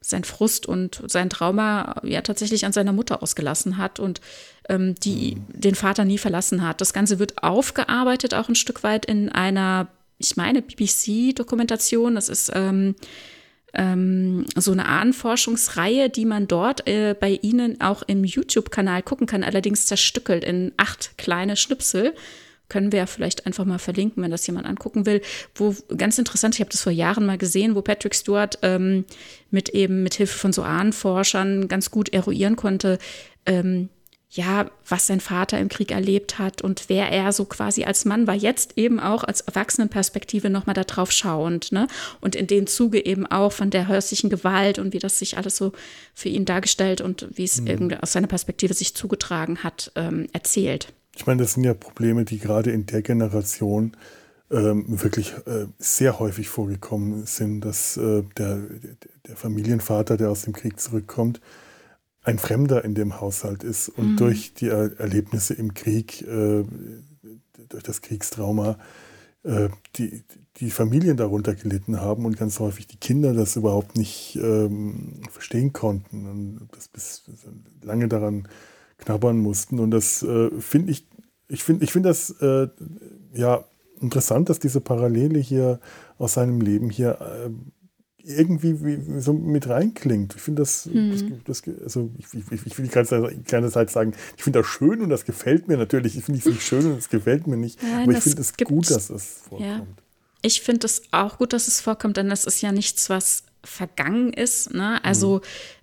sein 0.00 0.24
Frust 0.24 0.66
und 0.66 1.02
sein 1.06 1.28
Trauma 1.28 2.00
ja 2.04 2.22
tatsächlich 2.22 2.64
an 2.64 2.72
seiner 2.72 2.92
Mutter 2.92 3.22
ausgelassen 3.22 3.76
hat 3.76 4.00
und 4.00 4.20
ähm, 4.68 4.94
die 4.94 5.36
den 5.48 5.74
Vater 5.74 6.04
nie 6.04 6.18
verlassen 6.18 6.66
hat. 6.66 6.80
Das 6.80 6.92
Ganze 6.92 7.18
wird 7.18 7.42
aufgearbeitet 7.42 8.34
auch 8.34 8.48
ein 8.48 8.54
Stück 8.54 8.82
weit 8.82 9.04
in 9.04 9.28
einer, 9.28 9.88
ich 10.18 10.36
meine, 10.36 10.62
BBC-Dokumentation. 10.62 12.14
Das 12.14 12.28
ist 12.28 12.52
ähm, 12.54 12.94
ähm, 13.74 14.46
so 14.56 14.72
eine 14.72 14.86
Ahnenforschungsreihe, 14.86 16.08
die 16.08 16.24
man 16.24 16.46
dort 16.46 16.86
äh, 16.86 17.14
bei 17.18 17.38
Ihnen 17.42 17.80
auch 17.80 18.02
im 18.06 18.24
YouTube-Kanal 18.24 19.02
gucken 19.02 19.26
kann, 19.26 19.42
allerdings 19.42 19.86
zerstückelt 19.86 20.44
in 20.44 20.72
acht 20.76 21.18
kleine 21.18 21.56
Schnipsel 21.56 22.14
können 22.68 22.92
wir 22.92 23.00
ja 23.00 23.06
vielleicht 23.06 23.46
einfach 23.46 23.64
mal 23.64 23.78
verlinken, 23.78 24.22
wenn 24.22 24.30
das 24.30 24.46
jemand 24.46 24.66
angucken 24.66 25.06
will. 25.06 25.22
Wo 25.54 25.74
ganz 25.96 26.18
interessant, 26.18 26.54
ich 26.54 26.60
habe 26.60 26.70
das 26.70 26.82
vor 26.82 26.92
Jahren 26.92 27.26
mal 27.26 27.38
gesehen, 27.38 27.74
wo 27.74 27.82
Patrick 27.82 28.14
Stewart 28.14 28.58
ähm, 28.62 29.04
mit 29.50 29.70
eben 29.70 30.02
mit 30.02 30.14
Hilfe 30.14 30.38
von 30.38 30.52
so 30.52 30.62
Ahnenforschern 30.62 31.68
ganz 31.68 31.90
gut 31.90 32.10
eruieren 32.10 32.56
konnte, 32.56 32.98
ähm, 33.46 33.88
ja, 34.30 34.70
was 34.86 35.06
sein 35.06 35.20
Vater 35.20 35.58
im 35.58 35.70
Krieg 35.70 35.90
erlebt 35.90 36.38
hat 36.38 36.60
und 36.60 36.84
wer 36.88 37.10
er 37.10 37.32
so 37.32 37.46
quasi 37.46 37.84
als 37.84 38.04
Mann 38.04 38.26
war, 38.26 38.34
jetzt 38.34 38.76
eben 38.76 39.00
auch 39.00 39.24
als 39.24 39.40
Erwachsenenperspektive 39.40 40.50
nochmal 40.50 40.74
da 40.74 40.84
drauf 40.84 41.12
schauend, 41.12 41.72
ne? 41.72 41.86
Und 42.20 42.36
in 42.36 42.46
dem 42.46 42.66
Zuge 42.66 43.04
eben 43.04 43.26
auch 43.26 43.52
von 43.52 43.70
der 43.70 43.88
häuslichen 43.88 44.28
Gewalt 44.28 44.78
und 44.78 44.92
wie 44.92 44.98
das 44.98 45.18
sich 45.18 45.38
alles 45.38 45.56
so 45.56 45.72
für 46.12 46.28
ihn 46.28 46.44
dargestellt 46.44 47.00
und 47.00 47.26
wie 47.32 47.44
es 47.44 47.58
irgendwie 47.58 47.96
aus 47.96 48.12
seiner 48.12 48.26
Perspektive 48.26 48.74
sich 48.74 48.94
zugetragen 48.94 49.62
hat, 49.64 49.92
ähm, 49.96 50.26
erzählt. 50.34 50.92
Ich 51.18 51.26
meine, 51.26 51.42
das 51.42 51.54
sind 51.54 51.64
ja 51.64 51.74
Probleme, 51.74 52.24
die 52.24 52.38
gerade 52.38 52.70
in 52.70 52.86
der 52.86 53.02
Generation 53.02 53.96
ähm, 54.52 54.84
wirklich 55.02 55.34
äh, 55.46 55.66
sehr 55.76 56.20
häufig 56.20 56.48
vorgekommen 56.48 57.26
sind, 57.26 57.62
dass 57.62 57.96
äh, 57.96 58.22
der, 58.36 58.60
der 59.26 59.34
Familienvater, 59.34 60.16
der 60.16 60.30
aus 60.30 60.42
dem 60.42 60.52
Krieg 60.52 60.78
zurückkommt, 60.78 61.40
ein 62.22 62.38
Fremder 62.38 62.84
in 62.84 62.94
dem 62.94 63.20
Haushalt 63.20 63.64
ist 63.64 63.88
und 63.88 64.14
durch 64.20 64.54
die 64.54 64.68
er 64.68 65.00
Erlebnisse 65.00 65.54
im 65.54 65.74
Krieg, 65.74 66.22
äh, 66.22 66.62
durch 67.68 67.82
das 67.82 68.00
Kriegstrauma, 68.00 68.78
äh, 69.42 69.70
die, 69.96 70.22
die 70.58 70.70
Familien 70.70 71.16
darunter 71.16 71.56
gelitten 71.56 72.00
haben 72.00 72.26
und 72.26 72.36
ganz 72.36 72.60
häufig 72.60 72.86
die 72.86 72.96
Kinder 72.96 73.34
das 73.34 73.56
überhaupt 73.56 73.96
nicht 73.96 74.38
ähm, 74.40 75.22
verstehen 75.32 75.72
konnten 75.72 76.28
und 76.28 76.68
das 76.70 76.86
bis 76.86 77.24
lange 77.82 78.06
daran 78.06 78.46
knabbern 78.98 79.38
mussten. 79.38 79.78
Und 79.78 79.90
das 79.90 80.22
äh, 80.22 80.50
finde 80.60 80.92
ich, 80.92 81.06
ich 81.48 81.64
finde 81.64 81.84
ich 81.84 81.92
finde 81.92 82.10
das 82.10 82.30
äh, 82.40 82.68
ja 83.34 83.64
interessant, 84.00 84.48
dass 84.48 84.58
diese 84.58 84.80
Parallele 84.80 85.38
hier 85.38 85.80
aus 86.18 86.34
seinem 86.34 86.60
Leben 86.60 86.90
hier 86.90 87.18
äh, 87.20 87.50
irgendwie 88.28 88.84
wie, 88.84 89.20
so 89.20 89.32
mit 89.32 89.68
reinklingt. 89.68 90.34
Ich 90.36 90.42
finde 90.42 90.62
das, 90.62 90.88
das, 90.92 91.62
das, 91.62 91.62
also 91.82 92.10
ich, 92.18 92.26
ich, 92.34 92.66
ich 92.66 92.78
will 92.78 92.84
die 92.84 92.90
ganze, 92.90 93.30
die 93.32 93.50
ganze 93.50 93.70
Zeit 93.70 93.90
sagen, 93.90 94.12
ich 94.36 94.42
finde 94.42 94.58
das 94.60 94.68
schön 94.68 95.00
und 95.00 95.08
das 95.08 95.24
gefällt 95.24 95.66
mir 95.66 95.78
natürlich. 95.78 96.16
Ich 96.16 96.24
finde 96.24 96.40
es 96.40 96.46
nicht 96.46 96.62
schön 96.62 96.84
und 96.84 96.98
es 96.98 97.08
gefällt 97.08 97.46
mir 97.46 97.56
nicht. 97.56 97.82
Nein, 97.82 98.02
aber 98.02 98.12
ich 98.12 98.24
finde 98.24 98.42
es 98.42 98.54
gut, 98.56 98.90
dass 98.90 99.08
es 99.08 99.42
vorkommt. 99.48 99.68
Ja. 99.68 99.86
Ich 100.42 100.60
finde 100.60 100.86
es 100.86 101.02
auch 101.10 101.38
gut, 101.38 101.52
dass 101.52 101.68
es 101.68 101.80
vorkommt, 101.80 102.16
denn 102.16 102.28
das 102.28 102.44
ist 102.44 102.60
ja 102.60 102.70
nichts, 102.70 103.08
was 103.08 103.44
vergangen 103.64 104.32
ist. 104.32 104.72
Ne? 104.72 105.02
Also 105.04 105.40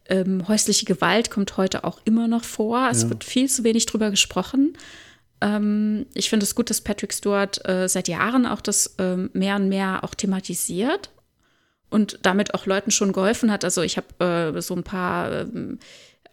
ähm, 0.09 0.47
häusliche 0.47 0.85
Gewalt 0.85 1.31
kommt 1.31 1.57
heute 1.57 1.83
auch 1.83 1.99
immer 2.05 2.27
noch 2.27 2.43
vor. 2.43 2.89
Es 2.91 3.03
Ja. 3.03 3.09
wird 3.09 3.23
viel 3.23 3.49
zu 3.49 3.63
wenig 3.63 3.85
drüber 3.85 4.11
gesprochen. 4.11 4.77
Ähm, 5.41 6.05
ich 6.13 6.29
finde 6.29 6.43
es 6.45 6.55
gut, 6.55 6.69
dass 6.69 6.81
Patrick 6.81 7.13
Stewart 7.13 7.67
äh, 7.67 7.87
seit 7.89 8.07
Jahren 8.07 8.45
auch 8.45 8.61
das 8.61 8.95
ähm, 8.99 9.29
mehr 9.33 9.55
und 9.55 9.67
mehr 9.69 10.03
auch 10.03 10.15
thematisiert 10.15 11.09
und 11.89 12.19
damit 12.23 12.53
auch 12.53 12.65
Leuten 12.65 12.91
schon 12.91 13.13
geholfen 13.13 13.51
hat. 13.51 13.63
Also 13.63 13.81
ich 13.81 13.97
habe 13.97 14.53
äh, 14.55 14.61
so 14.61 14.75
ein 14.75 14.83
paar 14.83 15.41
ähm, 15.41 15.79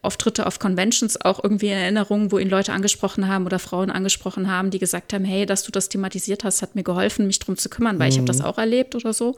Auftritte 0.03 0.47
auf 0.47 0.59
Conventions 0.59 1.21
auch 1.21 1.43
irgendwie 1.43 1.69
in 1.69 1.79
Erinnerung, 1.79 2.33
wo 2.33 2.39
ihn 2.39 2.51
Leute 2.51 2.73
angesprochen 2.73 3.29
haben 3.29 3.47
oder 3.47 3.59
Frauen 3.61 3.91
angesprochen 3.91 4.51
haben, 4.51 4.71
die 4.71 4.81
gesagt 4.81 5.13
haben, 5.13 5.25
hey, 5.25 5.47
dass 5.47 5.63
du 5.63 5.71
das 5.71 5.89
thematisiert 5.89 6.43
hast, 6.45 6.61
hat 6.63 6.75
mir 6.75 6.83
geholfen, 6.83 7.27
mich 7.29 7.39
drum 7.39 7.57
zu 7.57 7.69
kümmern, 7.69 7.99
weil 8.01 8.09
ich 8.09 8.17
habe 8.17 8.27
das 8.27 8.41
auch 8.41 8.59
erlebt 8.59 8.95
oder 8.97 9.13
so. 9.13 9.37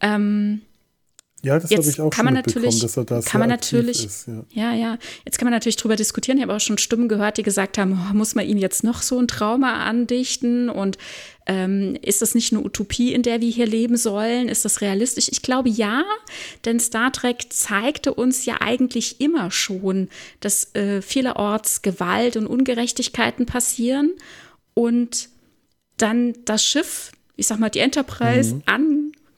Ähm, 0.00 0.62
Ja, 1.44 1.58
das 1.58 1.70
habe 1.70 1.82
ich 1.82 2.00
auch 2.00 2.10
kann 2.10 2.12
schon 2.12 2.24
man 2.24 2.34
natürlich- 2.34 2.78
dass 2.80 2.96
er 2.96 3.04
da 3.04 3.20
kann 3.20 3.40
man 3.40 3.48
natürlich- 3.50 4.04
ist. 4.04 4.26
Ja. 4.26 4.44
Ja, 4.50 4.74
ja. 4.74 4.98
Jetzt 5.24 5.38
kann 5.38 5.46
man 5.46 5.52
natürlich 5.52 5.76
drüber 5.76 5.96
diskutieren. 5.96 6.38
Ich 6.38 6.42
habe 6.42 6.54
auch 6.54 6.60
schon 6.60 6.78
Stimmen 6.78 7.08
gehört, 7.08 7.36
die 7.38 7.42
gesagt 7.42 7.78
haben, 7.78 7.92
oh, 8.10 8.14
muss 8.14 8.34
man 8.34 8.46
ihm 8.46 8.58
jetzt 8.58 8.82
noch 8.84 9.02
so 9.02 9.18
ein 9.18 9.28
Trauma 9.28 9.84
andichten? 9.84 10.68
Und 10.70 10.98
ähm, 11.46 11.96
ist 12.00 12.22
das 12.22 12.34
nicht 12.34 12.52
eine 12.52 12.62
Utopie, 12.64 13.12
in 13.12 13.22
der 13.22 13.40
wir 13.40 13.50
hier 13.50 13.66
leben 13.66 13.96
sollen? 13.96 14.48
Ist 14.48 14.64
das 14.64 14.80
realistisch? 14.80 15.28
Ich 15.30 15.42
glaube 15.42 15.68
ja, 15.68 16.02
denn 16.64 16.80
Star 16.80 17.12
Trek 17.12 17.46
zeigte 17.50 18.14
uns 18.14 18.46
ja 18.46 18.56
eigentlich 18.60 19.20
immer 19.20 19.50
schon, 19.50 20.08
dass 20.40 20.74
äh, 20.74 21.02
vielerorts 21.02 21.82
Gewalt 21.82 22.36
und 22.38 22.46
Ungerechtigkeiten 22.46 23.44
passieren 23.46 24.12
und 24.72 25.28
dann 25.98 26.34
das 26.46 26.64
Schiff, 26.64 27.12
ich 27.36 27.46
sag 27.46 27.58
mal, 27.60 27.68
die 27.68 27.78
Enterprise 27.80 28.60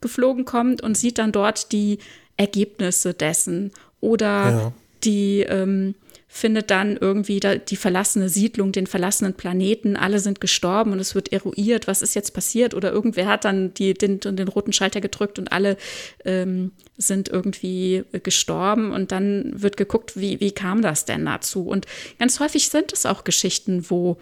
angeflogen 0.01 0.45
kommt 0.45 0.83
und 0.83 0.97
sieht 0.97 1.19
dann 1.19 1.33
dort 1.33 1.73
die 1.73 1.99
Ergebnisse 2.37 3.15
dessen 3.15 3.73
oder 4.01 4.51
Ja. 4.51 4.73
die 5.05 5.41
ähm, 5.41 5.95
findet 6.29 6.71
dann 6.71 6.99
irgendwie 6.99 7.41
da 7.41 7.55
die 7.55 7.77
verlassene 7.77 8.29
Siedlung, 8.29 8.71
den 8.71 8.87
verlassenen 8.87 9.33
Planeten, 9.33 9.97
alle 9.97 10.19
sind 10.19 10.39
gestorben 10.39 10.93
und 10.93 10.99
es 10.99 11.15
wird 11.15 11.33
eruiert, 11.33 11.87
was 11.87 12.03
ist 12.03 12.15
jetzt 12.15 12.35
passiert 12.35 12.75
oder 12.75 12.93
irgendwer 12.93 13.27
hat 13.27 13.47
dann 13.47 13.73
die, 13.73 13.95
den, 13.95 14.21
den 14.21 14.49
roten 14.49 14.75
Schalter 14.75 15.01
gedrückt 15.01 15.39
und 15.39 15.51
alle 15.51 15.79
ähm, 16.27 16.73
sind 16.99 17.31
irgendwie 17.31 18.05
gestorben 18.23 18.93
und 18.93 19.13
dann 19.13 19.53
wird 19.63 19.79
geguckt, 19.79 20.21
wie, 20.21 20.39
wie 20.41 20.51
kam 20.53 20.83
das 20.83 21.07
denn 21.07 21.25
dazu? 21.25 21.67
Und 21.67 21.87
ganz 22.19 22.39
häufig 22.39 22.69
sind 22.69 22.93
es 22.93 23.07
auch 23.07 23.25
Geschichten, 23.25 23.87
wo 23.89 24.19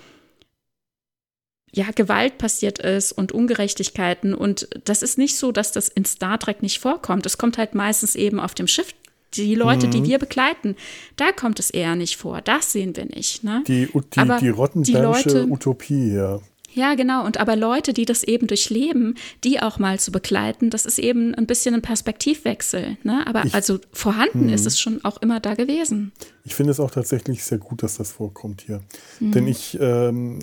ja, 1.74 1.86
Gewalt 1.94 2.38
passiert 2.38 2.78
ist 2.78 3.12
und 3.12 3.32
Ungerechtigkeiten. 3.32 4.32
Und 4.34 4.68
das 4.84 5.02
ist 5.02 5.18
nicht 5.18 5.36
so, 5.36 5.51
dass 5.52 5.72
das 5.72 5.88
in 5.88 6.05
Star 6.05 6.38
Trek 6.38 6.62
nicht 6.62 6.78
vorkommt. 6.78 7.26
Es 7.26 7.36
kommt 7.36 7.59
halt 7.59 7.74
meistens 7.74 8.14
eben 8.14 8.38
auf 8.40 8.55
dem 8.55 8.66
Schiff. 8.68 8.94
Die 9.34 9.56
Leute, 9.56 9.88
die 9.88 10.05
wir 10.05 10.18
begleiten, 10.20 10.76
da 11.16 11.32
kommt 11.32 11.59
es 11.59 11.70
eher 11.70 11.96
nicht 11.96 12.16
vor. 12.16 12.40
Das 12.40 12.70
sehen 12.70 12.94
wir 12.94 13.06
nicht. 13.06 13.42
Ne? 13.42 13.64
Die, 13.66 13.88
die, 13.92 14.18
Aber 14.20 14.38
die 14.38 14.92
Leute- 14.92 15.46
Utopie, 15.48 16.14
ja. 16.14 16.38
Ja, 16.74 16.94
genau. 16.94 17.24
Und 17.24 17.38
aber 17.38 17.56
Leute, 17.56 17.92
die 17.92 18.05
das 18.05 18.22
eben 18.24 18.46
durchleben, 18.48 19.14
die 19.44 19.60
auch 19.60 19.78
mal 19.78 19.98
zu 20.01 20.10
begleiten, 20.12 20.70
das 20.70 20.84
ist 20.86 20.98
eben 20.98 21.34
ein 21.34 21.46
bisschen 21.46 21.74
ein 21.74 21.82
Perspektivwechsel. 21.82 22.98
Ne? 23.02 23.24
Aber 23.26 23.44
Ich- 23.44 23.55
also 23.55 23.78
vorhanden 23.92 24.48
ist 24.48 24.66
es 24.66 24.78
schon 24.80 25.05
auch 25.05 25.20
immer 25.22 25.40
da 25.40 25.55
gewesen. 25.55 26.12
Ich 26.44 26.55
finde 26.55 26.72
es 26.72 26.80
auch 26.80 26.90
tatsächlich 26.90 27.44
sehr 27.44 27.59
gut, 27.59 27.82
dass 27.82 27.96
das 27.96 28.12
vorkommt 28.12 28.62
hier. 28.62 28.82
Mhm. 29.20 29.32
Denn 29.32 29.46
ich, 29.48 29.78
ähm, 29.80 30.40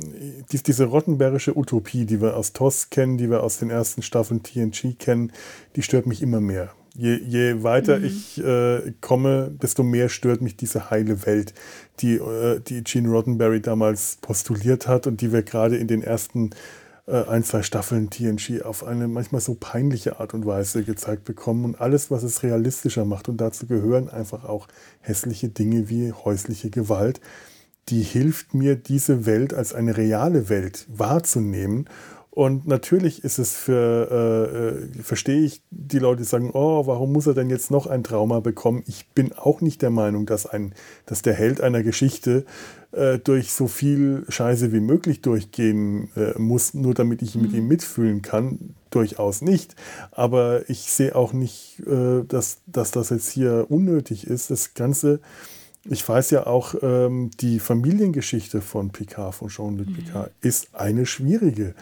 dies, 0.52 0.64
diese 0.64 0.86
Rottenbergische 0.86 1.56
Utopie, 1.58 2.06
die 2.06 2.22
wir 2.22 2.36
aus 2.38 2.54
TOS 2.54 2.90
kennen, 2.90 3.18
die 3.18 3.30
wir 3.30 3.44
aus 3.44 3.58
den 3.60 3.70
ersten 3.70 4.02
Staffeln 4.02 4.42
TNG 4.42 4.96
kennen, 4.98 5.32
die 5.76 5.82
stört 5.84 6.06
mich 6.08 6.22
immer 6.22 6.42
mehr. 6.42 6.74
Je, 6.94 7.16
je 7.26 7.64
weiter 7.64 8.00
mhm. 8.00 8.06
ich 8.06 8.44
äh, 8.44 8.94
komme, 9.00 9.52
desto 9.62 9.84
mehr 9.84 10.10
stört 10.10 10.42
mich 10.42 10.58
diese 10.58 10.90
heile 10.90 11.26
Welt, 11.26 11.54
die, 12.00 12.16
äh, 12.16 12.60
die 12.60 12.84
Gene 12.84 13.10
Roddenberry 13.10 13.62
damals 13.62 14.18
postuliert 14.22 14.88
hat 14.88 15.08
und 15.08 15.22
die 15.22 15.32
wir 15.32 15.44
gerade 15.44 15.78
in 15.78 15.88
den 15.88 16.04
ersten 16.04 16.50
äh, 17.08 17.24
ein, 17.26 17.44
zwei 17.44 17.64
Staffeln 17.64 18.10
TNG 18.10 18.62
auf 18.64 18.84
eine 18.84 19.08
manchmal 19.08 19.42
so 19.42 19.56
peinliche 19.56 20.20
Art 20.20 20.34
und 20.34 20.46
Weise 20.46 20.84
gezeigt 20.84 21.24
bekommen 21.24 21.66
und 21.66 21.82
alles, 21.82 22.12
was 22.12 22.24
es 22.24 22.44
realistischer 22.44 23.06
macht. 23.06 23.30
Und 23.30 23.38
dazu 23.38 23.68
gehören 23.68 24.10
einfach 24.10 24.44
auch 24.44 24.68
hässliche 25.00 25.50
Dinge 25.50 25.90
wie 25.90 26.12
häusliche 26.12 26.70
Gewalt, 26.70 27.22
die 27.90 28.04
hilft 28.04 28.54
mir, 28.54 28.76
diese 28.76 29.26
Welt 29.26 29.54
als 29.54 29.74
eine 29.74 29.98
reale 29.98 30.50
Welt 30.50 30.86
wahrzunehmen 30.88 31.86
und 32.34 32.66
natürlich 32.66 33.26
ist 33.26 33.40
es 33.40 33.58
für, 33.58 34.08
äh, 34.10 35.00
äh, 35.00 35.04
verstehe 35.04 35.42
ich 35.42 35.62
die 35.70 36.00
Leute, 36.00 36.22
die 36.22 36.28
sagen, 36.28 36.52
oh, 36.54 36.88
warum 36.88 37.12
muss 37.12 37.28
er 37.28 37.34
denn 37.34 37.50
jetzt 37.50 37.72
noch 37.72 37.88
ein 37.88 38.06
Trauma 38.06 38.40
bekommen? 38.40 38.84
Ich 38.88 39.10
bin 39.10 39.34
auch 39.34 39.60
nicht 39.60 39.82
der 39.82 39.90
Meinung, 39.90 40.26
dass, 40.26 40.46
ein, 40.46 40.74
dass 41.06 41.22
der 41.22 41.34
Held 41.34 41.60
einer 41.60 41.84
Geschichte 41.84 42.46
äh, 42.94 43.20
durch 43.20 43.52
so 43.52 43.68
viel 43.68 44.24
Scheiße 44.30 44.72
wie 44.72 44.80
möglich 44.80 45.22
durchgehen 45.22 46.10
äh, 46.16 46.40
muss, 46.40 46.74
nur 46.74 46.94
damit 46.94 47.22
ich 47.22 47.36
mhm. 47.36 47.42
mit 47.42 47.52
ihm 47.52 47.68
mitfühlen 47.68 48.22
kann. 48.22 48.76
Durchaus 48.92 49.42
nicht. 49.42 49.76
Aber 50.12 50.70
ich 50.70 50.90
sehe 50.90 51.16
auch 51.16 51.34
nicht, 51.34 51.82
äh, 51.86 52.24
dass, 52.26 52.62
dass 52.66 52.92
das 52.92 53.10
jetzt 53.10 53.30
hier 53.30 53.66
unnötig 53.68 54.26
ist. 54.26 54.52
Das 54.52 54.74
Ganze 54.74 55.20
ich 55.84 56.08
weiß 56.08 56.30
ja 56.30 56.46
auch, 56.46 56.76
ähm, 56.84 57.32
die 57.40 57.60
Familiengeschichte 57.60 58.62
von 58.62 58.92
Picard, 58.92 59.34
von 59.34 59.48
Jean-Luc 59.48 59.88
mhm. 59.88 59.94
Picard, 59.94 60.32
ist 60.42 60.76
eine 60.76 61.06
schwierige. 61.06 61.74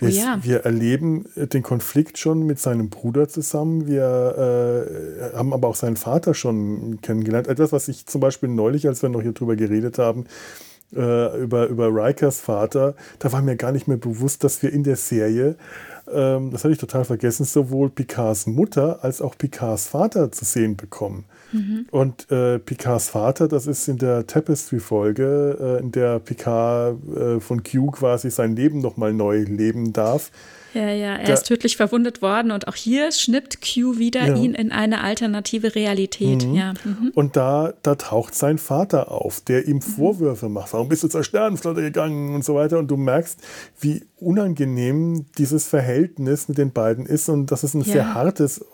Wir, 0.00 0.08
oh 0.08 0.12
ja. 0.12 0.38
wir, 0.42 0.64
erleben 0.64 1.26
äh, 1.36 1.46
den 1.46 1.62
Konflikt 1.62 2.18
schon 2.18 2.44
mit 2.46 2.58
seinem 2.58 2.88
Bruder 2.90 3.28
zusammen. 3.28 3.86
Wir 3.86 5.30
äh, 5.32 5.36
haben 5.36 5.52
aber 5.52 5.68
auch 5.68 5.74
seinen 5.74 5.96
Vater 5.96 6.34
schon 6.34 7.00
kennengelernt. 7.02 7.46
Etwas, 7.46 7.72
was 7.72 7.88
ich 7.88 8.06
zum 8.06 8.20
Beispiel 8.20 8.48
neulich, 8.48 8.88
als 8.88 9.02
wir 9.02 9.08
noch 9.08 9.22
hier 9.22 9.32
drüber 9.32 9.56
geredet 9.56 9.98
haben, 9.98 10.24
äh, 10.94 11.42
über, 11.42 11.66
über 11.66 11.88
Rikers 11.88 12.40
Vater, 12.40 12.94
da 13.18 13.32
war 13.32 13.42
mir 13.42 13.56
gar 13.56 13.72
nicht 13.72 13.88
mehr 13.88 13.96
bewusst, 13.96 14.44
dass 14.44 14.62
wir 14.62 14.72
in 14.72 14.84
der 14.84 14.96
Serie, 14.96 15.56
ähm, 16.12 16.50
das 16.50 16.64
hatte 16.64 16.72
ich 16.72 16.78
total 16.78 17.04
vergessen, 17.04 17.44
sowohl 17.44 17.90
Picards 17.90 18.46
Mutter 18.46 19.02
als 19.02 19.20
auch 19.20 19.36
Picards 19.36 19.86
Vater 19.86 20.32
zu 20.32 20.44
sehen 20.44 20.76
bekommen. 20.76 21.24
Mhm. 21.52 21.86
Und 21.90 22.30
äh, 22.30 22.58
Picards 22.58 23.08
Vater, 23.08 23.48
das 23.48 23.66
ist 23.66 23.88
in 23.88 23.98
der 23.98 24.26
Tapestry-Folge, 24.26 25.58
äh, 25.60 25.82
in 25.82 25.92
der 25.92 26.18
Picard 26.18 26.96
äh, 27.16 27.40
von 27.40 27.62
Q 27.62 27.90
quasi 27.90 28.30
sein 28.30 28.54
Leben 28.54 28.80
nochmal 28.80 29.12
neu 29.12 29.42
leben 29.42 29.92
darf. 29.92 30.30
Ja, 30.74 30.90
ja, 30.90 31.16
er 31.16 31.26
da, 31.26 31.32
ist 31.34 31.44
tödlich 31.44 31.76
verwundet 31.76 32.22
worden 32.22 32.50
und 32.50 32.68
auch 32.68 32.74
hier 32.74 33.10
schnippt 33.12 33.60
Q 33.60 33.98
wieder 33.98 34.28
ja. 34.28 34.36
ihn 34.36 34.54
in 34.54 34.72
eine 34.72 35.02
alternative 35.02 35.74
Realität. 35.74 36.46
Mhm. 36.46 36.54
Ja. 36.54 36.74
Mhm. 36.84 37.12
Und 37.14 37.36
da, 37.36 37.74
da 37.82 37.94
taucht 37.96 38.34
sein 38.34 38.58
Vater 38.58 39.10
auf, 39.10 39.40
der 39.40 39.66
ihm 39.66 39.76
mhm. 39.76 39.82
Vorwürfe 39.82 40.48
macht. 40.48 40.72
Warum 40.72 40.88
bist 40.88 41.02
du 41.02 41.08
zur 41.08 41.24
Sternenflotte 41.24 41.82
gegangen 41.82 42.34
und 42.34 42.44
so 42.44 42.54
weiter? 42.54 42.78
Und 42.78 42.88
du 42.88 42.96
merkst, 42.96 43.40
wie 43.80 44.04
unangenehm 44.16 45.26
dieses 45.38 45.66
Verhältnis 45.66 46.48
mit 46.48 46.58
den 46.58 46.72
beiden 46.72 47.06
ist 47.06 47.28
und 47.28 47.50
dass 47.50 47.62
es 47.62 47.74
ein 47.74 47.82
ja. 47.82 47.92
sehr 47.92 48.14
hartes 48.14 48.64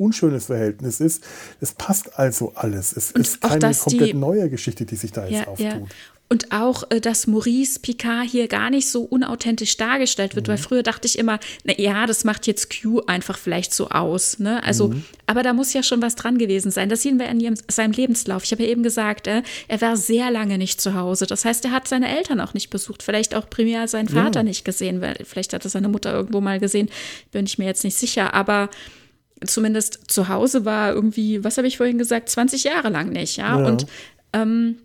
unschönes 0.00 0.46
Verhältnis 0.46 0.98
ist. 1.00 1.22
Es 1.60 1.72
passt 1.72 2.18
also 2.18 2.52
alles. 2.54 2.96
Es 2.96 3.12
und 3.12 3.20
ist 3.20 3.40
keine 3.40 3.74
komplett 3.74 4.08
die, 4.08 4.14
neue 4.14 4.48
Geschichte, 4.48 4.86
die 4.86 4.96
sich 4.96 5.12
da 5.12 5.26
jetzt 5.26 5.40
ja, 5.40 5.46
auftut. 5.46 5.66
Ja. 5.66 5.86
Und 6.32 6.52
auch, 6.52 6.84
äh, 6.90 7.00
dass 7.00 7.26
Maurice 7.26 7.80
Picard 7.80 8.24
hier 8.24 8.46
gar 8.46 8.70
nicht 8.70 8.88
so 8.88 9.02
unauthentisch 9.02 9.76
dargestellt 9.76 10.36
wird, 10.36 10.46
mhm. 10.46 10.52
weil 10.52 10.58
früher 10.58 10.84
dachte 10.84 11.08
ich 11.08 11.18
immer, 11.18 11.40
na 11.64 11.74
ja, 11.76 12.06
das 12.06 12.22
macht 12.22 12.46
jetzt 12.46 12.70
Q 12.70 13.00
einfach 13.00 13.36
vielleicht 13.36 13.74
so 13.74 13.88
aus. 13.88 14.38
Ne? 14.38 14.62
Also, 14.62 14.88
mhm. 14.90 15.02
aber 15.26 15.42
da 15.42 15.52
muss 15.52 15.72
ja 15.72 15.82
schon 15.82 16.00
was 16.00 16.14
dran 16.14 16.38
gewesen 16.38 16.70
sein. 16.70 16.88
Das 16.88 17.02
sehen 17.02 17.18
wir 17.18 17.28
in 17.28 17.40
ihrem, 17.40 17.56
seinem 17.66 17.90
Lebenslauf. 17.90 18.44
Ich 18.44 18.52
habe 18.52 18.62
ja 18.62 18.68
eben 18.68 18.84
gesagt, 18.84 19.26
äh, 19.26 19.42
er 19.66 19.80
war 19.80 19.96
sehr 19.96 20.30
lange 20.30 20.56
nicht 20.56 20.80
zu 20.80 20.94
Hause. 20.94 21.26
Das 21.26 21.44
heißt, 21.44 21.64
er 21.64 21.72
hat 21.72 21.88
seine 21.88 22.16
Eltern 22.16 22.40
auch 22.40 22.54
nicht 22.54 22.70
besucht, 22.70 23.02
vielleicht 23.02 23.34
auch 23.34 23.50
primär 23.50 23.88
seinen 23.88 24.08
Vater 24.08 24.40
ja. 24.40 24.44
nicht 24.44 24.64
gesehen, 24.64 25.00
weil 25.00 25.16
vielleicht 25.24 25.52
hat 25.52 25.64
er 25.64 25.70
seine 25.70 25.88
Mutter 25.88 26.12
irgendwo 26.12 26.40
mal 26.40 26.60
gesehen, 26.60 26.90
bin 27.32 27.44
ich 27.44 27.58
mir 27.58 27.64
jetzt 27.64 27.82
nicht 27.82 27.96
sicher. 27.96 28.34
Aber 28.34 28.70
zumindest 29.44 29.98
zu 30.06 30.28
Hause 30.28 30.64
war 30.64 30.92
irgendwie, 30.92 31.42
was 31.42 31.56
habe 31.56 31.66
ich 31.66 31.76
vorhin 31.76 31.98
gesagt, 31.98 32.28
20 32.28 32.62
Jahre 32.62 32.88
lang 32.88 33.10
nicht, 33.10 33.36
ja. 33.36 33.58
ja. 33.58 33.66
Und 33.66 33.86
ähm, 34.32 34.76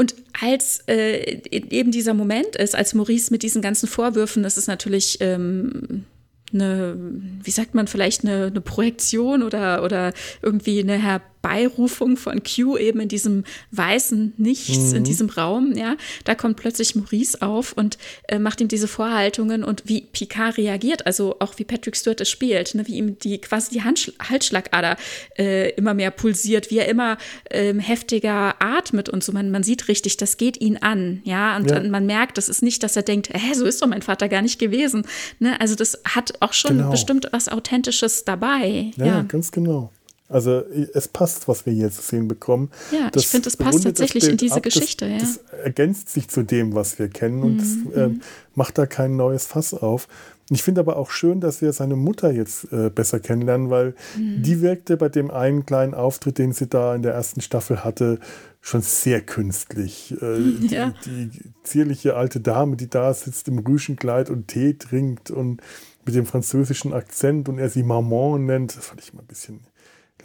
und 0.00 0.14
als 0.40 0.82
äh, 0.86 1.42
eben 1.50 1.90
dieser 1.92 2.14
Moment 2.14 2.56
ist, 2.56 2.74
als 2.74 2.94
Maurice 2.94 3.30
mit 3.30 3.42
diesen 3.42 3.60
ganzen 3.60 3.86
Vorwürfen, 3.86 4.42
das 4.42 4.56
ist 4.56 4.66
natürlich 4.66 5.18
ähm, 5.20 6.06
eine, 6.54 6.96
wie 7.42 7.50
sagt 7.50 7.74
man, 7.74 7.86
vielleicht 7.86 8.24
eine, 8.24 8.46
eine 8.46 8.62
Projektion 8.62 9.42
oder, 9.42 9.84
oder 9.84 10.14
irgendwie 10.40 10.80
eine 10.80 10.96
Her 10.96 11.20
Beirufung 11.42 12.16
von 12.16 12.42
Q 12.42 12.76
eben 12.76 13.00
in 13.00 13.08
diesem 13.08 13.44
weißen 13.70 14.34
Nichts, 14.36 14.90
mhm. 14.90 14.96
in 14.96 15.04
diesem 15.04 15.30
Raum, 15.30 15.72
ja, 15.74 15.96
da 16.24 16.34
kommt 16.34 16.56
plötzlich 16.56 16.94
Maurice 16.94 17.40
auf 17.40 17.72
und 17.72 17.98
äh, 18.28 18.38
macht 18.38 18.60
ihm 18.60 18.68
diese 18.68 18.88
Vorhaltungen 18.88 19.64
und 19.64 19.82
wie 19.86 20.02
Picard 20.02 20.58
reagiert, 20.58 21.06
also 21.06 21.36
auch 21.40 21.58
wie 21.58 21.64
Patrick 21.64 21.96
Stewart 21.96 22.20
es 22.20 22.28
spielt, 22.28 22.74
ne, 22.74 22.86
wie 22.86 22.96
ihm 22.96 23.18
die 23.18 23.40
quasi 23.40 23.70
die 23.70 23.82
Handsch 23.82 24.12
Halsschlagader 24.20 24.96
äh, 25.38 25.70
immer 25.70 25.94
mehr 25.94 26.10
pulsiert, 26.10 26.70
wie 26.70 26.78
er 26.78 26.88
immer 26.88 27.16
ähm, 27.50 27.78
heftiger 27.78 28.56
atmet 28.58 29.08
und 29.08 29.24
so. 29.24 29.32
Man, 29.32 29.50
man 29.50 29.62
sieht 29.62 29.88
richtig, 29.88 30.16
das 30.16 30.36
geht 30.36 30.60
ihn 30.60 30.76
an, 30.78 31.20
ja, 31.24 31.56
und 31.56 31.70
ja. 31.70 31.82
man 31.82 32.06
merkt, 32.06 32.38
das 32.38 32.48
ist 32.48 32.62
nicht, 32.62 32.82
dass 32.82 32.96
er 32.96 33.02
denkt, 33.02 33.30
hä, 33.32 33.54
so 33.54 33.64
ist 33.64 33.80
doch 33.80 33.86
mein 33.86 34.02
Vater 34.02 34.28
gar 34.28 34.42
nicht 34.42 34.58
gewesen. 34.58 35.04
Ne? 35.38 35.60
Also 35.60 35.74
das 35.74 36.00
hat 36.04 36.34
auch 36.40 36.52
schon 36.52 36.78
genau. 36.78 36.90
bestimmt 36.90 37.28
was 37.32 37.48
Authentisches 37.48 38.24
dabei. 38.24 38.90
ja. 38.96 39.06
ja. 39.06 39.22
ganz 39.22 39.52
genau. 39.52 39.90
Also 40.30 40.62
es 40.94 41.08
passt, 41.08 41.48
was 41.48 41.66
wir 41.66 41.72
hier 41.72 41.90
zu 41.90 42.02
sehen 42.02 42.28
bekommen. 42.28 42.70
Ja, 42.92 43.10
das 43.10 43.24
ich 43.24 43.28
finde, 43.28 43.48
es 43.48 43.56
passt 43.56 43.82
tatsächlich 43.82 44.28
in 44.28 44.36
diese 44.36 44.56
ab. 44.56 44.62
Geschichte. 44.62 45.10
Das, 45.10 45.22
ja. 45.22 45.40
das 45.50 45.60
ergänzt 45.64 46.08
sich 46.08 46.28
zu 46.28 46.44
dem, 46.44 46.74
was 46.74 46.98
wir 46.98 47.08
kennen 47.08 47.42
und 47.42 47.56
mhm. 47.56 47.92
äh, 47.94 48.20
macht 48.54 48.78
da 48.78 48.86
kein 48.86 49.16
neues 49.16 49.46
Fass 49.46 49.74
auf. 49.74 50.06
Ich 50.52 50.64
finde 50.64 50.80
aber 50.80 50.96
auch 50.96 51.10
schön, 51.10 51.40
dass 51.40 51.62
wir 51.62 51.72
seine 51.72 51.94
Mutter 51.94 52.32
jetzt 52.32 52.72
äh, 52.72 52.90
besser 52.90 53.20
kennenlernen, 53.20 53.70
weil 53.70 53.94
mhm. 54.16 54.42
die 54.42 54.60
wirkte 54.60 54.96
bei 54.96 55.08
dem 55.08 55.30
einen 55.30 55.64
kleinen 55.64 55.94
Auftritt, 55.94 56.38
den 56.38 56.52
sie 56.52 56.66
da 56.66 56.94
in 56.94 57.02
der 57.02 57.14
ersten 57.14 57.40
Staffel 57.40 57.84
hatte, 57.84 58.18
schon 58.60 58.82
sehr 58.82 59.20
künstlich. 59.20 60.14
Äh, 60.20 60.40
ja. 60.66 60.92
die, 61.04 61.26
die, 61.26 61.52
zierliche 61.62 62.16
alte 62.16 62.40
Dame, 62.40 62.76
die 62.76 62.90
da 62.90 63.14
sitzt 63.14 63.46
im 63.46 63.58
Rüschenkleid 63.58 64.28
und 64.28 64.48
Tee 64.48 64.74
trinkt 64.74 65.30
und 65.30 65.60
mit 66.04 66.16
dem 66.16 66.26
französischen 66.26 66.92
Akzent 66.92 67.48
und 67.48 67.58
er 67.58 67.68
sie 67.68 67.84
Maman 67.84 68.46
nennt, 68.46 68.76
das 68.76 68.86
fand 68.86 69.00
ich 69.00 69.14
mal 69.14 69.20
ein 69.20 69.26
bisschen 69.26 69.60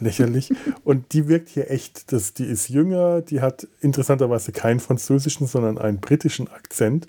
lächerlich. 0.00 0.52
Und 0.84 1.12
die 1.12 1.28
wirkt 1.28 1.48
hier 1.48 1.70
echt, 1.70 2.12
dass 2.12 2.34
die 2.34 2.44
ist 2.44 2.68
jünger, 2.68 3.22
die 3.22 3.40
hat 3.40 3.66
interessanterweise 3.80 4.52
keinen 4.52 4.80
französischen, 4.80 5.46
sondern 5.46 5.78
einen 5.78 6.00
britischen 6.00 6.48
Akzent. 6.48 7.06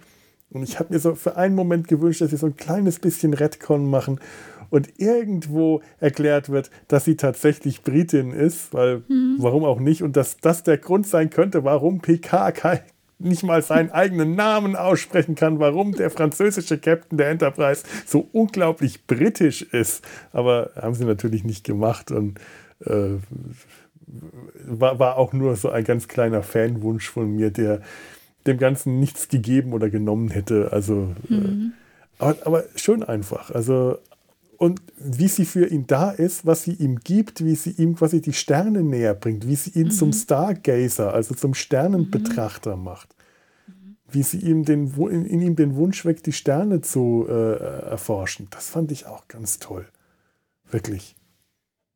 Und 0.49 0.63
ich 0.63 0.79
habe 0.79 0.93
mir 0.93 0.99
so 0.99 1.15
für 1.15 1.35
einen 1.35 1.55
Moment 1.55 1.87
gewünscht, 1.87 2.21
dass 2.21 2.29
sie 2.29 2.37
so 2.37 2.47
ein 2.47 2.55
kleines 2.55 2.99
bisschen 2.99 3.33
Redcon 3.33 3.89
machen 3.89 4.19
und 4.69 4.99
irgendwo 4.99 5.81
erklärt 5.99 6.49
wird, 6.49 6.69
dass 6.87 7.05
sie 7.05 7.15
tatsächlich 7.15 7.83
Britin 7.83 8.31
ist, 8.31 8.73
weil 8.73 9.03
mhm. 9.07 9.37
warum 9.39 9.63
auch 9.63 9.79
nicht? 9.79 10.03
Und 10.03 10.15
dass 10.15 10.37
das 10.37 10.63
der 10.63 10.77
Grund 10.77 11.07
sein 11.07 11.29
könnte, 11.29 11.63
warum 11.63 11.99
PK 11.99 12.51
nicht 13.19 13.43
mal 13.43 13.63
seinen 13.63 13.91
eigenen 13.91 14.35
Namen 14.35 14.75
aussprechen 14.75 15.35
kann, 15.35 15.59
warum 15.59 15.93
der 15.93 16.11
französische 16.11 16.77
Captain 16.77 17.17
der 17.17 17.29
Enterprise 17.29 17.83
so 18.05 18.27
unglaublich 18.31 19.07
britisch 19.07 19.63
ist. 19.63 20.05
Aber 20.31 20.71
haben 20.75 20.93
sie 20.93 21.05
natürlich 21.05 21.43
nicht 21.43 21.63
gemacht 21.63 22.11
und 22.11 22.39
äh, 22.85 23.17
war, 24.65 24.99
war 24.99 25.17
auch 25.17 25.33
nur 25.33 25.55
so 25.55 25.69
ein 25.69 25.83
ganz 25.83 26.07
kleiner 26.07 26.43
Fanwunsch 26.43 27.09
von 27.09 27.35
mir, 27.35 27.51
der 27.51 27.81
dem 28.45 28.57
Ganzen 28.57 28.99
nichts 28.99 29.27
gegeben 29.27 29.73
oder 29.73 29.89
genommen 29.89 30.29
hätte. 30.29 30.71
Also, 30.71 31.13
äh, 31.29 31.33
mhm. 31.33 31.73
äh, 32.19 32.23
aber, 32.23 32.37
aber 32.45 32.63
schön 32.75 33.03
einfach. 33.03 33.51
Also, 33.51 33.97
und 34.57 34.81
wie 34.97 35.27
sie 35.27 35.45
für 35.45 35.67
ihn 35.67 35.85
da 35.85 36.09
ist, 36.09 36.45
was 36.45 36.63
sie 36.63 36.73
ihm 36.73 36.99
gibt, 36.99 37.43
wie 37.43 37.55
sie 37.55 37.71
ihm 37.71 37.95
quasi 37.95 38.21
die 38.21 38.33
Sterne 38.33 38.81
näher 38.81 39.13
bringt, 39.13 39.47
wie 39.47 39.55
sie 39.55 39.79
ihn 39.79 39.87
mhm. 39.87 39.91
zum 39.91 40.13
Stargazer, 40.13 41.13
also 41.13 41.35
zum 41.35 41.53
Sternenbetrachter 41.53 42.75
mhm. 42.75 42.83
macht. 42.83 43.15
Wie 44.09 44.23
sie 44.23 44.39
ihm 44.39 44.63
den, 44.63 44.93
in, 44.95 45.25
in, 45.25 45.41
ihm 45.41 45.55
den 45.57 45.75
Wunsch 45.75 46.05
weckt, 46.05 46.25
die 46.25 46.31
Sterne 46.31 46.79
zu 46.79 47.27
äh, 47.29 47.89
erforschen. 47.89 48.47
Das 48.51 48.69
fand 48.69 48.91
ich 48.93 49.05
auch 49.05 49.27
ganz 49.27 49.59
toll. 49.59 49.85
Wirklich. 50.71 51.16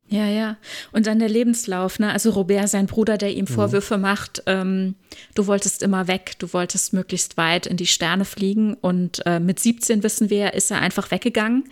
Ja, 0.08 0.26
ja. 0.26 0.56
Und 0.92 1.06
dann 1.06 1.18
der 1.18 1.28
Lebenslauf, 1.28 1.98
ne? 1.98 2.12
Also 2.12 2.30
Robert, 2.30 2.68
sein 2.68 2.86
Bruder, 2.86 3.16
der 3.16 3.32
ihm 3.32 3.46
mhm. 3.48 3.54
Vorwürfe 3.54 3.96
mhm. 3.96 4.02
macht, 4.02 4.42
ähm, 4.46 4.94
du 5.34 5.46
wolltest 5.46 5.82
immer 5.82 6.06
weg, 6.06 6.34
du 6.38 6.52
wolltest 6.52 6.92
möglichst 6.92 7.36
weit 7.36 7.66
in 7.66 7.76
die 7.76 7.86
Sterne 7.86 8.24
fliegen. 8.24 8.74
Und 8.74 9.24
äh, 9.26 9.40
mit 9.40 9.58
17 9.58 10.02
wissen 10.02 10.28
wir, 10.28 10.54
ist 10.54 10.70
er 10.70 10.80
einfach 10.80 11.10
weggegangen, 11.10 11.64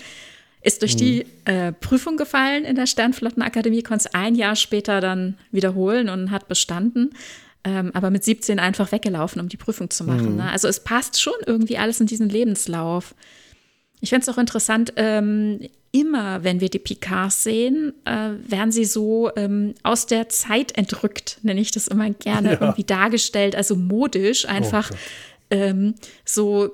ist 0.62 0.80
durch 0.82 0.94
mhm. 0.94 0.98
die 0.98 1.26
äh, 1.44 1.72
Prüfung 1.72 2.16
gefallen 2.16 2.64
in 2.64 2.76
der 2.76 2.86
Sternflottenakademie, 2.86 3.82
konnte 3.82 4.08
es 4.08 4.14
ein 4.14 4.34
Jahr 4.34 4.56
später 4.56 5.00
dann 5.00 5.36
wiederholen 5.52 6.08
und 6.08 6.30
hat 6.30 6.48
bestanden. 6.48 7.10
Ähm, 7.62 7.90
aber 7.92 8.08
mit 8.08 8.24
17 8.24 8.58
einfach 8.58 8.90
weggelaufen, 8.90 9.38
um 9.38 9.50
die 9.50 9.58
Prüfung 9.58 9.90
zu 9.90 10.04
machen. 10.04 10.30
Mhm. 10.30 10.36
Ne? 10.36 10.50
Also 10.50 10.66
es 10.66 10.82
passt 10.82 11.20
schon 11.20 11.34
irgendwie 11.44 11.76
alles 11.76 12.00
in 12.00 12.06
diesen 12.06 12.30
Lebenslauf. 12.30 13.14
Ich 14.00 14.08
fände 14.08 14.22
es 14.22 14.30
auch 14.30 14.38
interessant, 14.38 14.94
ähm, 14.96 15.60
immer, 15.92 16.44
wenn 16.44 16.60
wir 16.60 16.68
die 16.68 16.78
Picards 16.78 17.42
sehen, 17.42 17.92
äh, 18.04 18.30
werden 18.46 18.70
sie 18.70 18.84
so 18.84 19.30
ähm, 19.36 19.74
aus 19.82 20.06
der 20.06 20.28
Zeit 20.28 20.76
entrückt, 20.78 21.38
nenne 21.42 21.60
ich 21.60 21.72
das 21.72 21.88
immer 21.88 22.10
gerne, 22.10 22.52
ja. 22.52 22.60
irgendwie 22.60 22.84
dargestellt, 22.84 23.56
also 23.56 23.76
modisch 23.76 24.46
einfach. 24.46 24.90
Oh 24.92 24.96
ähm, 25.50 25.94
so, 26.24 26.70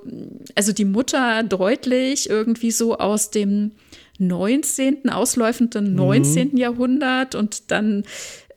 also 0.55 0.71
die 0.71 0.85
Mutter 0.85 1.41
deutlich 1.43 2.29
irgendwie 2.29 2.71
so 2.71 2.97
aus 2.97 3.31
dem 3.31 3.71
19., 4.19 5.09
ausläufenden 5.09 5.95
19. 5.95 6.49
Mhm. 6.51 6.57
Jahrhundert 6.57 7.35
und 7.35 7.71
dann 7.71 8.03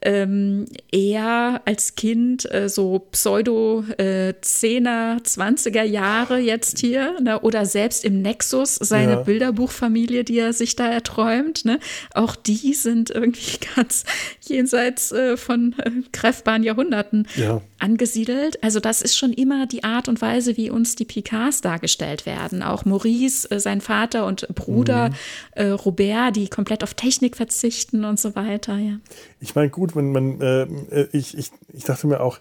ähm, 0.01 0.65
er 0.91 1.61
als 1.65 1.95
Kind 1.95 2.51
äh, 2.51 2.69
so 2.69 2.99
Pseudo 3.11 3.83
äh, 3.97 4.33
10er, 4.41 5.21
20er 5.23 5.83
Jahre 5.83 6.39
jetzt 6.39 6.79
hier 6.79 7.19
ne? 7.21 7.39
oder 7.39 7.65
selbst 7.65 8.03
im 8.03 8.21
Nexus 8.21 8.75
seine 8.75 9.11
ja. 9.11 9.21
Bilderbuchfamilie, 9.21 10.23
die 10.23 10.39
er 10.39 10.53
sich 10.53 10.75
da 10.75 10.89
erträumt. 10.89 11.65
Ne? 11.65 11.79
Auch 12.13 12.35
die 12.35 12.73
sind 12.73 13.11
irgendwie 13.11 13.57
ganz 13.75 14.03
jenseits 14.41 15.11
äh, 15.11 15.37
von 15.37 15.75
äh, 15.77 15.91
greifbaren 16.11 16.63
Jahrhunderten 16.63 17.27
ja. 17.35 17.61
angesiedelt. 17.77 18.63
Also 18.63 18.79
das 18.79 19.01
ist 19.01 19.15
schon 19.15 19.33
immer 19.33 19.67
die 19.67 19.83
Art 19.83 20.07
und 20.07 20.21
Weise, 20.21 20.57
wie 20.57 20.71
uns 20.71 20.95
die 20.95 21.05
Picards 21.05 21.61
dargestellt 21.61 22.25
werden. 22.25 22.63
Auch 22.63 22.85
Maurice, 22.85 23.49
äh, 23.51 23.59
sein 23.59 23.81
Vater 23.81 24.25
und 24.25 24.47
Bruder 24.55 25.09
mhm. 25.09 25.15
Äh, 25.51 25.65
Robert, 25.69 26.35
die 26.35 26.47
komplett 26.47 26.83
auf 26.83 26.93
Technik 26.93 27.35
verzichten 27.35 28.05
und 28.05 28.19
so 28.19 28.35
weiter. 28.35 28.77
Ja. 28.77 28.97
Ich 29.41 29.55
meine, 29.55 29.69
gut, 29.69 29.95
wenn 29.95 30.11
man, 30.11 30.39
äh, 30.39 30.61
äh, 30.63 31.07
ich, 31.11 31.37
ich, 31.37 31.51
ich 31.73 31.83
dachte 31.83 32.07
mir 32.07 32.21
auch, 32.21 32.39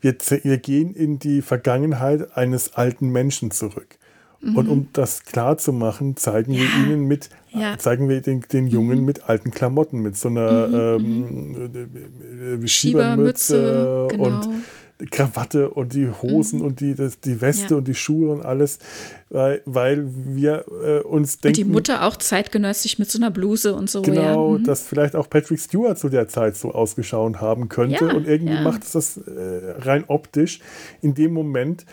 wir, 0.00 0.14
wir 0.42 0.58
gehen 0.58 0.94
in 0.94 1.18
die 1.18 1.42
Vergangenheit 1.42 2.36
eines 2.36 2.74
alten 2.74 3.08
Menschen 3.08 3.50
zurück. 3.50 3.98
Mhm. 4.40 4.56
Und 4.56 4.68
um 4.68 4.88
das 4.92 5.24
klar 5.24 5.56
zu 5.58 5.72
machen, 5.72 6.16
zeigen 6.16 6.52
ja. 6.52 6.60
wir 6.60 6.68
ihnen 6.84 7.06
mit, 7.08 7.30
ja. 7.50 7.78
zeigen 7.78 8.08
wir 8.08 8.20
den, 8.20 8.42
den 8.52 8.66
Jungen 8.66 9.00
mhm. 9.00 9.04
mit 9.06 9.28
alten 9.28 9.50
Klamotten, 9.50 10.00
mit 10.00 10.16
so 10.16 10.28
einer 10.28 10.68
mhm. 10.68 10.74
ähm, 10.74 11.70
mhm. 11.72 12.64
äh, 12.64 12.68
Schiebermütze 12.68 14.08
genau. 14.10 14.24
und 14.24 14.48
Krawatte 15.10 15.70
und 15.70 15.92
die 15.92 16.08
Hosen 16.08 16.60
mhm. 16.60 16.64
und 16.66 16.80
die, 16.80 16.94
das, 16.94 17.20
die 17.20 17.40
Weste 17.40 17.74
ja. 17.74 17.76
und 17.76 17.88
die 17.88 17.94
Schuhe 17.94 18.32
und 18.32 18.44
alles, 18.44 18.78
weil, 19.28 19.62
weil 19.66 20.06
wir 20.08 20.64
äh, 20.82 21.00
uns 21.00 21.38
denken. 21.38 21.60
Und 21.60 21.66
die 21.66 21.72
Mutter 21.72 22.04
auch 22.04 22.16
zeitgenössisch 22.16 22.98
mit 22.98 23.10
so 23.10 23.18
einer 23.18 23.30
Bluse 23.30 23.74
und 23.74 23.90
so. 23.90 24.02
Genau, 24.02 24.52
ja. 24.52 24.58
mhm. 24.58 24.64
dass 24.64 24.82
vielleicht 24.82 25.14
auch 25.14 25.28
Patrick 25.28 25.60
Stewart 25.60 25.98
zu 25.98 26.08
der 26.08 26.28
Zeit 26.28 26.56
so 26.56 26.72
ausgeschaut 26.72 27.40
haben 27.40 27.68
könnte. 27.68 28.06
Ja, 28.06 28.14
und 28.14 28.26
irgendwie 28.26 28.62
macht 28.62 28.84
es 28.84 28.92
das 28.92 29.16
äh, 29.18 29.74
rein 29.78 30.04
optisch 30.08 30.60
in 31.02 31.14
dem 31.14 31.32
Moment 31.32 31.84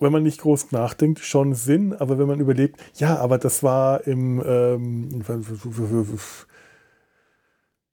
wenn 0.00 0.12
man 0.12 0.22
nicht 0.22 0.40
groß 0.42 0.70
nachdenkt, 0.70 1.18
schon 1.18 1.54
Sinn, 1.54 1.92
aber 1.92 2.20
wenn 2.20 2.28
man 2.28 2.38
überlebt, 2.38 2.80
ja, 2.98 3.16
aber 3.16 3.36
das 3.36 3.64
war 3.64 4.06
im 4.06 4.40
ähm, 4.46 5.24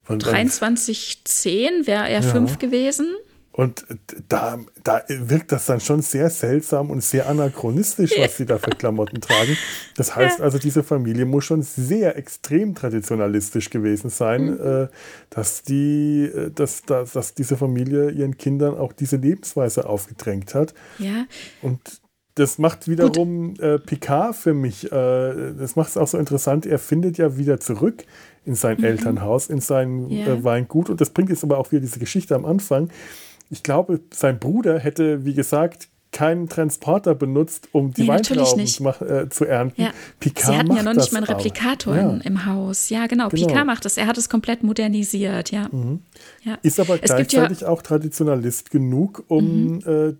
2310 0.06 1.86
wäre 1.86 2.08
er 2.08 2.20
ja. 2.20 2.22
fünf 2.22 2.58
gewesen. 2.58 3.16
Und 3.56 3.86
da, 4.28 4.58
da 4.84 5.02
wirkt 5.08 5.50
das 5.50 5.64
dann 5.64 5.80
schon 5.80 6.02
sehr 6.02 6.28
seltsam 6.28 6.90
und 6.90 7.02
sehr 7.02 7.26
anachronistisch, 7.26 8.12
was 8.18 8.36
sie 8.36 8.44
da 8.44 8.58
für 8.58 8.68
Klamotten 8.68 9.22
tragen. 9.22 9.56
Das 9.96 10.14
heißt 10.14 10.42
also, 10.42 10.58
diese 10.58 10.82
Familie 10.82 11.24
muss 11.24 11.46
schon 11.46 11.62
sehr 11.62 12.18
extrem 12.18 12.74
traditionalistisch 12.74 13.70
gewesen 13.70 14.10
sein, 14.10 14.44
mhm. 14.44 14.60
äh, 14.60 14.88
dass, 15.30 15.62
die, 15.62 16.24
äh, 16.24 16.50
dass, 16.50 16.82
dass, 16.82 17.12
dass 17.12 17.32
diese 17.32 17.56
Familie 17.56 18.10
ihren 18.10 18.36
Kindern 18.36 18.76
auch 18.76 18.92
diese 18.92 19.16
Lebensweise 19.16 19.88
aufgedrängt 19.88 20.54
hat. 20.54 20.74
Ja. 20.98 21.24
Und 21.62 22.02
das 22.34 22.58
macht 22.58 22.88
wiederum 22.88 23.54
äh, 23.58 23.78
Picard 23.78 24.36
für 24.36 24.52
mich, 24.52 24.92
äh, 24.92 25.54
das 25.58 25.76
macht 25.76 25.88
es 25.88 25.96
auch 25.96 26.08
so 26.08 26.18
interessant. 26.18 26.66
Er 26.66 26.78
findet 26.78 27.16
ja 27.16 27.38
wieder 27.38 27.58
zurück 27.58 28.04
in 28.44 28.54
sein 28.54 28.76
mhm. 28.76 28.84
Elternhaus, 28.84 29.48
in 29.48 29.62
sein 29.62 30.10
ja. 30.10 30.26
äh, 30.26 30.44
Weingut. 30.44 30.90
Und 30.90 31.00
das 31.00 31.08
bringt 31.08 31.30
jetzt 31.30 31.42
aber 31.42 31.56
auch 31.56 31.72
wieder 31.72 31.80
diese 31.80 31.98
Geschichte 31.98 32.34
am 32.34 32.44
Anfang 32.44 32.90
ich 33.50 33.62
glaube, 33.62 34.00
sein 34.12 34.38
Bruder 34.38 34.78
hätte, 34.78 35.24
wie 35.24 35.34
gesagt, 35.34 35.88
keinen 36.12 36.48
Transporter 36.48 37.14
benutzt, 37.14 37.68
um 37.72 37.92
die 37.92 38.02
nee, 38.02 38.08
Weintrauben 38.08 38.60
äh, 38.64 39.28
zu 39.28 39.44
ernten. 39.44 39.82
Ja. 39.82 39.90
Picard 40.18 40.46
Sie 40.46 40.58
hatten 40.58 40.74
ja 40.74 40.82
noch 40.82 40.94
nicht 40.94 41.12
mal 41.12 41.18
einen 41.18 41.26
Replikator 41.26 41.94
ja. 41.94 42.16
im 42.24 42.46
Haus. 42.46 42.88
Ja, 42.88 43.06
genau. 43.06 43.28
genau. 43.28 43.46
Picard 43.46 43.66
macht 43.66 43.84
das. 43.84 43.98
Er 43.98 44.06
hat 44.06 44.16
es 44.16 44.30
komplett 44.30 44.62
modernisiert, 44.62 45.50
ja. 45.50 45.68
Mhm. 45.70 46.00
ja. 46.42 46.58
Ist 46.62 46.80
aber 46.80 46.94
es 46.94 47.10
gleichzeitig 47.10 47.60
ja 47.60 47.68
auch 47.68 47.82
Traditionalist 47.82 48.70
genug, 48.70 49.24
um 49.28 49.74
mhm. 49.74 49.82
äh, 49.86 50.14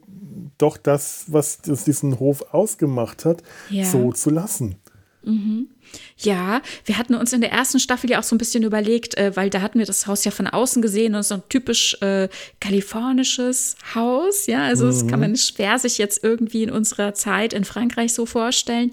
doch 0.59 0.77
das, 0.77 1.25
was 1.29 1.63
das 1.63 1.85
diesen 1.85 2.19
Hof 2.19 2.53
ausgemacht 2.53 3.25
hat, 3.25 3.43
so 3.91 4.13
zu 4.13 4.29
lassen. 4.29 4.77
Mhm. 5.25 5.69
Ja, 6.19 6.63
wir 6.85 6.99
hatten 6.99 7.15
uns 7.15 7.33
in 7.33 7.41
der 7.41 7.53
ersten 7.53 7.79
Staffel 7.79 8.11
ja 8.11 8.19
auch 8.19 8.25
so 8.25 8.35
ein 8.35 8.39
bisschen 8.39 8.63
überlegt, 8.63 9.17
äh, 9.17 9.35
weil 9.37 9.51
da 9.51 9.61
hatten 9.61 9.79
wir 9.79 9.87
das 9.87 10.07
Haus 10.07 10.25
ja 10.25 10.31
von 10.31 10.47
außen 10.47 10.83
gesehen 10.83 11.15
und 11.15 11.23
so 11.23 11.37
ein 11.37 11.43
typisch 11.49 12.01
äh, 12.03 12.29
kalifornisches 12.61 13.77
Haus. 13.95 14.47
Ja, 14.47 14.65
also 14.65 14.87
mhm. 14.87 14.91
das 14.91 15.07
kann 15.07 15.21
man 15.21 15.37
schwer 15.37 15.79
sich 15.79 15.99
jetzt 15.99 16.23
irgendwie 16.25 16.63
in 16.63 16.71
unserer 16.71 17.15
Zeit 17.15 17.53
in 17.53 17.65
Frankreich 17.65 18.13
so 18.13 18.27
vorstellen. 18.27 18.93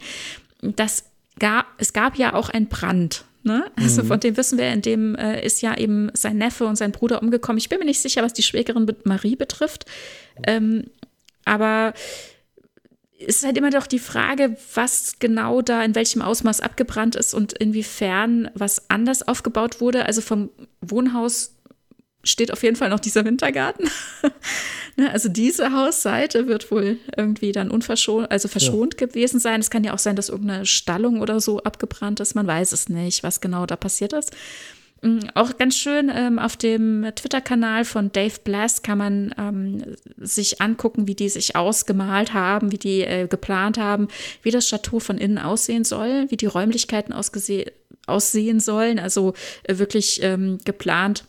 Das 0.61 1.05
gab, 1.39 1.67
es 1.77 1.93
gab 1.93 2.17
ja 2.17 2.33
auch 2.33 2.49
einen 2.49 2.67
Brand. 2.67 3.25
Ne? 3.43 3.65
Also 3.75 4.03
mhm. 4.03 4.07
von 4.07 4.19
dem 4.21 4.37
wissen 4.37 4.57
wir, 4.57 4.71
in 4.71 4.81
dem 4.81 5.15
äh, 5.15 5.45
ist 5.45 5.61
ja 5.61 5.77
eben 5.77 6.09
sein 6.13 6.37
Neffe 6.37 6.65
und 6.65 6.77
sein 6.77 6.93
Bruder 6.93 7.21
umgekommen. 7.21 7.57
Ich 7.57 7.67
bin 7.67 7.79
mir 7.79 7.85
nicht 7.85 7.99
sicher, 7.99 8.23
was 8.23 8.33
die 8.33 8.43
Schwägerin 8.43 8.89
Marie 9.03 9.35
betrifft. 9.35 9.85
Ähm, 10.47 10.85
aber 11.43 11.93
ist 13.23 13.45
halt 13.45 13.57
immer 13.57 13.69
doch 13.69 13.87
die 13.87 13.99
Frage, 13.99 14.57
was 14.73 15.19
genau 15.19 15.61
da 15.61 15.83
in 15.83 15.95
welchem 15.95 16.21
Ausmaß 16.21 16.61
abgebrannt 16.61 17.15
ist 17.15 17.33
und 17.33 17.53
inwiefern 17.53 18.49
was 18.53 18.89
anders 18.89 19.27
aufgebaut 19.27 19.81
wurde. 19.81 20.05
Also 20.05 20.21
vom 20.21 20.49
Wohnhaus 20.81 21.55
steht 22.23 22.51
auf 22.53 22.63
jeden 22.63 22.75
Fall 22.75 22.89
noch 22.89 22.99
dieser 22.99 23.25
Wintergarten. 23.25 23.89
Ne, 24.95 25.09
also 25.09 25.27
diese 25.27 25.71
Hausseite 25.73 26.47
wird 26.47 26.69
wohl 26.69 26.97
irgendwie 27.17 27.51
dann 27.51 27.71
unverschont, 27.71 28.29
also 28.29 28.47
verschont 28.47 28.93
ja. 29.01 29.07
gewesen 29.07 29.39
sein. 29.39 29.59
Es 29.59 29.71
kann 29.71 29.83
ja 29.83 29.91
auch 29.91 29.97
sein, 29.97 30.15
dass 30.15 30.29
irgendeine 30.29 30.67
Stallung 30.67 31.19
oder 31.19 31.39
so 31.39 31.63
abgebrannt 31.63 32.19
ist. 32.19 32.35
Man 32.35 32.45
weiß 32.45 32.73
es 32.73 32.89
nicht, 32.89 33.23
was 33.23 33.41
genau 33.41 33.65
da 33.65 33.75
passiert 33.75 34.13
ist. 34.13 34.29
Mm, 35.03 35.19
auch 35.35 35.57
ganz 35.57 35.77
schön 35.77 36.09
ähm, 36.13 36.39
auf 36.39 36.55
dem 36.55 37.05
Twitter-Kanal 37.13 37.83
von 37.83 38.11
Dave 38.13 38.39
Blast 38.43 38.83
kann 38.83 38.97
man 38.97 39.35
ähm, 39.37 39.83
sich 40.17 40.61
angucken, 40.61 41.07
wie 41.07 41.15
die 41.15 41.27
sich 41.27 41.57
ausgemalt 41.57 42.33
haben, 42.33 42.71
wie 42.71 42.77
die 42.77 43.01
äh, 43.01 43.27
geplant 43.27 43.77
haben, 43.77 44.07
wie 44.43 44.51
das 44.51 44.69
Chateau 44.69 44.99
von 44.99 45.17
innen 45.17 45.37
aussehen 45.37 45.83
soll, 45.83 46.27
wie 46.29 46.37
die 46.37 46.45
Räumlichkeiten 46.45 47.13
aussehen 47.13 48.59
sollen. 48.61 48.97
Also 48.97 49.33
äh, 49.63 49.77
wirklich 49.77 50.23
ähm, 50.23 50.59
geplant 50.63 51.25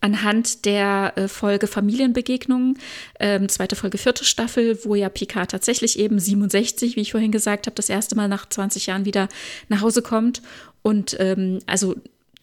anhand 0.00 0.64
der 0.64 1.14
äh, 1.16 1.26
Folge 1.26 1.66
Familienbegegnungen, 1.66 2.78
ähm, 3.18 3.48
zweite 3.48 3.74
Folge, 3.74 3.98
vierte 3.98 4.24
Staffel, 4.24 4.78
wo 4.84 4.94
ja 4.94 5.08
Picard 5.08 5.50
tatsächlich 5.50 5.98
eben 5.98 6.20
67, 6.20 6.94
wie 6.94 7.00
ich 7.00 7.10
vorhin 7.10 7.32
gesagt 7.32 7.66
habe, 7.66 7.74
das 7.74 7.88
erste 7.88 8.14
Mal 8.14 8.28
nach 8.28 8.48
20 8.48 8.86
Jahren 8.86 9.04
wieder 9.04 9.28
nach 9.68 9.80
Hause 9.80 10.02
kommt. 10.02 10.42
Und 10.82 11.16
ähm, 11.18 11.58
also 11.66 11.96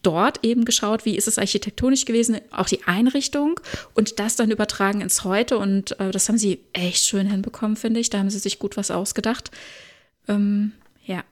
dort 0.05 0.43
eben 0.43 0.65
geschaut, 0.65 1.05
wie 1.05 1.15
ist 1.15 1.27
es 1.27 1.37
architektonisch 1.37 2.05
gewesen, 2.05 2.39
auch 2.51 2.67
die 2.67 2.83
Einrichtung 2.83 3.59
und 3.93 4.19
das 4.19 4.35
dann 4.35 4.51
übertragen 4.51 5.01
ins 5.01 5.23
Heute. 5.23 5.57
Und 5.57 5.99
äh, 5.99 6.11
das 6.11 6.29
haben 6.29 6.37
sie 6.37 6.59
echt 6.73 7.03
schön 7.03 7.29
hinbekommen, 7.29 7.75
finde 7.75 7.99
ich. 7.99 8.09
Da 8.09 8.19
haben 8.19 8.29
sie 8.29 8.39
sich 8.39 8.59
gut 8.59 8.77
was 8.77 8.91
ausgedacht. 8.91 9.51
Ähm, 10.27 10.73
ja. 11.05 11.23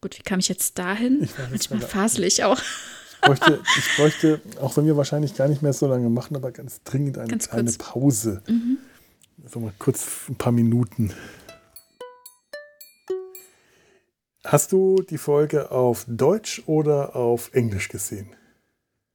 Gut, 0.00 0.18
wie 0.18 0.22
kam 0.22 0.38
ich 0.38 0.48
jetzt 0.48 0.78
dahin? 0.78 1.22
Ich 1.22 1.30
Manchmal 1.38 1.80
fasel 1.80 2.24
ich 2.24 2.44
auch. 2.44 2.60
Ich 2.60 3.20
bräuchte, 3.20 3.60
ich 3.78 3.96
bräuchte, 3.96 4.40
auch 4.60 4.76
wenn 4.76 4.86
wir 4.86 4.96
wahrscheinlich 4.96 5.34
gar 5.36 5.46
nicht 5.48 5.62
mehr 5.62 5.72
so 5.72 5.86
lange 5.86 6.08
machen, 6.10 6.36
aber 6.36 6.50
ganz 6.50 6.82
dringend 6.82 7.18
eine 7.18 7.28
ganz 7.28 7.48
kleine 7.48 7.70
kurz. 7.70 7.78
Pause. 7.78 8.42
Mhm. 8.48 8.78
So 9.46 9.60
mal 9.60 9.72
kurz 9.78 10.28
ein 10.28 10.34
paar 10.34 10.52
Minuten. 10.52 11.12
Hast 14.44 14.72
du 14.72 15.02
die 15.08 15.18
Folge 15.18 15.70
auf 15.70 16.04
Deutsch 16.08 16.62
oder 16.66 17.14
auf 17.14 17.50
Englisch 17.54 17.88
gesehen? 17.88 18.28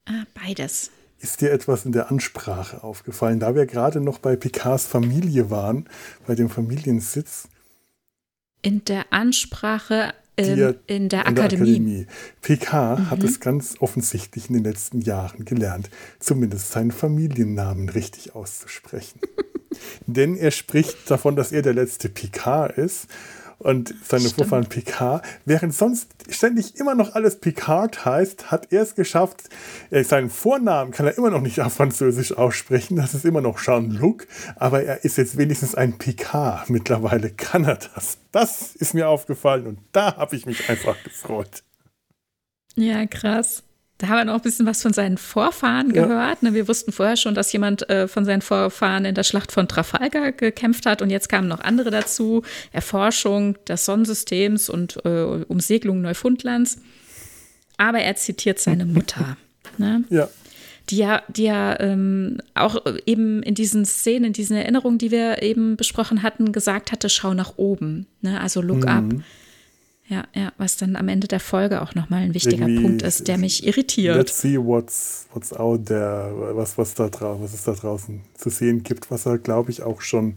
Ah, 0.05 0.23
beides. 0.33 0.89
Ist 1.19 1.41
dir 1.41 1.51
etwas 1.51 1.85
in 1.85 1.91
der 1.91 2.09
Ansprache 2.11 2.83
aufgefallen? 2.83 3.39
Da 3.39 3.53
wir 3.53 3.65
gerade 3.65 3.99
noch 3.99 4.19
bei 4.19 4.35
Picards 4.35 4.85
Familie 4.85 5.49
waren, 5.49 5.89
bei 6.25 6.35
dem 6.35 6.49
Familiensitz. 6.49 7.49
In 8.61 8.85
der 8.85 9.11
Ansprache 9.11 10.13
ähm, 10.37 10.75
in 10.85 11.09
der 11.09 11.27
Akademie. 11.27 11.35
Der 11.35 11.43
Akademie. 11.43 12.07
Picard 12.41 12.99
mhm. 12.99 13.09
hat 13.09 13.23
es 13.23 13.39
ganz 13.39 13.75
offensichtlich 13.79 14.49
in 14.49 14.53
den 14.53 14.63
letzten 14.63 15.01
Jahren 15.01 15.43
gelernt, 15.43 15.89
zumindest 16.19 16.71
seinen 16.71 16.91
Familiennamen 16.91 17.89
richtig 17.89 18.35
auszusprechen. 18.35 19.19
Denn 20.05 20.37
er 20.37 20.51
spricht 20.51 21.09
davon, 21.09 21.35
dass 21.35 21.51
er 21.51 21.63
der 21.63 21.73
letzte 21.73 22.07
Picard 22.07 22.77
ist 22.77 23.07
und 23.67 23.93
seine. 24.01 24.29
Vorfahren 24.29 24.67
Picard. 24.67 25.25
Während 25.43 25.73
sonst 25.73 26.07
ständig 26.29 26.77
immer 26.77 26.95
noch 26.95 27.15
alles 27.15 27.39
Picard 27.39 28.05
heißt, 28.05 28.49
hat 28.49 28.71
er 28.71 28.81
es 28.83 28.95
geschafft, 28.95 29.43
äh, 29.89 30.05
seinen 30.05 30.29
Vornamen 30.29 30.91
kann 30.91 31.05
er 31.05 31.17
immer 31.17 31.29
noch 31.29 31.41
nicht 31.41 31.59
auf 31.59 31.73
Französisch 31.73 32.31
aussprechen, 32.31 32.95
das 32.95 33.13
ist 33.13 33.25
immer 33.25 33.41
noch 33.41 33.59
Jean-Luc, 33.59 34.25
aber 34.55 34.83
er 34.83 35.03
ist 35.03 35.17
jetzt 35.17 35.37
wenigstens 35.37 35.75
ein 35.75 35.97
Picard. 35.97 36.69
Mittlerweile 36.69 37.29
kann 37.29 37.65
er 37.65 37.75
das. 37.75 38.19
Das 38.31 38.73
ist 38.75 38.93
mir 38.93 39.09
aufgefallen 39.09 39.67
und 39.67 39.79
da 39.91 40.15
habe 40.15 40.37
ich 40.37 40.45
mich 40.45 40.69
einfach 40.69 40.95
gefreut. 41.03 41.63
Ja, 42.75 43.05
krass. 43.05 43.63
Da 43.99 44.09
haben 44.09 44.17
wir 44.17 44.25
noch 44.25 44.35
ein 44.35 44.41
bisschen 44.41 44.65
was 44.67 44.81
von 44.83 44.93
seinen 44.93 45.17
Vorfahren 45.17 45.93
Ja. 45.93 46.03
gehört. 46.05 46.43
Ne? 46.43 46.53
Wir 46.53 46.67
wussten 46.67 46.91
vorher 46.91 47.17
schon, 47.17 47.33
dass 47.33 47.51
jemand 47.51 47.89
äh, 47.89 48.07
von 48.07 48.25
seinen 48.25 48.41
Vorfahren 48.41 49.05
in 49.05 49.15
der 49.15 49.23
Schlacht 49.23 49.51
von 49.51 49.67
Trafalgar 49.67 50.31
gekämpft 50.33 50.85
hat 50.85 51.01
und 51.01 51.09
jetzt 51.09 51.29
kamen 51.29 51.47
noch 51.47 51.61
andere 51.61 51.89
dazu. 51.89 52.43
Erforschung 52.71 53.57
des 53.67 53.85
Sonnensystems 53.85 54.69
und 54.69 55.03
äh, 55.03 55.43
Umsegelung 55.47 56.01
Neufundlands. 56.01 56.79
Aber 57.77 57.99
er 57.99 58.15
zitiert 58.15 58.59
seine 58.59 58.85
Mutter. 58.85 59.37
Ne? 59.79 60.03
Ja, 60.09 60.27
die 60.89 60.97
ja, 60.97 61.21
die 61.27 61.43
ja 61.43 61.79
ähm, 61.81 62.39
auch 62.55 62.77
eben 63.05 63.43
in 63.43 63.53
diesen 63.53 63.85
Szenen, 63.85 64.25
in 64.25 64.33
diesen 64.33 64.55
Erinnerungen, 64.57 64.97
die 64.97 65.11
wir 65.11 65.43
eben 65.43 65.75
besprochen 65.75 66.23
hatten, 66.23 66.51
gesagt 66.51 66.91
hatte, 66.91 67.09
schau 67.09 67.33
nach 67.35 67.57
oben. 67.57 68.07
Ne? 68.21 68.39
Also 68.41 68.61
look 68.61 68.87
up. 68.87 69.03
Ja, 70.09 70.23
ja, 70.33 70.53
was 70.57 70.77
dann 70.77 70.95
am 70.95 71.09
Ende 71.09 71.27
der 71.27 71.41
Folge 71.41 71.81
auch 71.81 71.93
nochmal 71.93 72.21
ein 72.21 72.33
wichtiger 72.33 72.67
Irgendwie 72.67 72.81
Punkt 72.81 73.01
ist, 73.01 73.27
der 73.27 73.37
mich 73.37 73.65
irritiert. 73.67 74.15
let's 74.15 74.39
see 74.39 74.57
what's, 74.57 75.27
what's 75.33 75.51
out 75.51 75.87
there, 75.87 76.31
was, 76.55 76.77
was, 76.77 76.93
da 76.93 77.09
draußen, 77.09 77.43
was 77.43 77.53
es 77.53 77.63
da 77.63 77.73
draußen 77.73 78.21
zu 78.33 78.49
sehen 78.49 78.83
gibt, 78.83 79.11
was 79.11 79.25
er, 79.25 79.37
glaube 79.37 79.69
ich, 79.71 79.83
auch 79.83 79.99
schon 79.99 80.35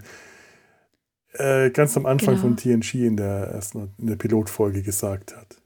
äh, 1.34 1.70
ganz 1.70 1.97
am 1.97 2.05
Anfang 2.06 2.34
Genau. 2.34 2.40
von 2.48 2.56
TNG 2.56 2.94
in 3.06 3.16
der 3.16 3.48
ersten 3.52 3.90
in 3.98 4.09
der 4.09 4.16
Pilotfolge 4.16 4.82
gesagt 4.82 5.36
hat. 5.36 5.56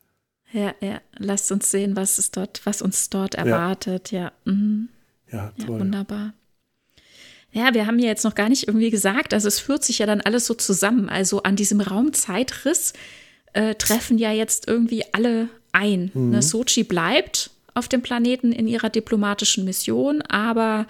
Ja, 0.52 0.74
ja, 0.80 1.00
lasst 1.16 1.50
uns 1.50 1.70
sehen, 1.70 1.96
was 1.96 2.18
es 2.18 2.30
dort, 2.30 2.60
was 2.64 2.82
uns 2.82 3.08
dort 3.10 3.34
erwartet. 3.34 4.12
Ja, 4.12 4.32
mhm. 4.44 4.90
Ja, 5.32 5.52
ja 5.56 5.64
toll. 5.64 5.80
wunderbar. 5.80 6.34
Ja, 7.52 7.72
wir 7.72 7.86
haben 7.86 7.98
ja 7.98 8.06
jetzt 8.06 8.24
noch 8.24 8.34
gar 8.34 8.48
nicht 8.48 8.68
irgendwie 8.68 8.90
gesagt, 8.90 9.32
also 9.32 9.48
es 9.48 9.60
führt 9.60 9.82
sich 9.84 10.00
ja 10.00 10.06
dann 10.06 10.20
alles 10.20 10.44
so 10.46 10.54
zusammen. 10.54 11.08
Also 11.08 11.42
an 11.44 11.56
diesem 11.56 11.80
Raumzeitriss 11.80 12.92
äh, 13.54 13.74
treffen 13.74 14.18
ja 14.18 14.32
jetzt 14.32 14.68
irgendwie 14.68 15.04
alle 15.12 15.48
ein. 15.72 16.10
Ne, 16.14 16.42
Sochi 16.42 16.84
bleibt 16.84 17.50
auf 17.74 17.88
dem 17.88 18.02
Planeten 18.02 18.52
in 18.52 18.68
ihrer 18.68 18.90
diplomatischen 18.90 19.64
Mission, 19.64 20.22
aber 20.22 20.86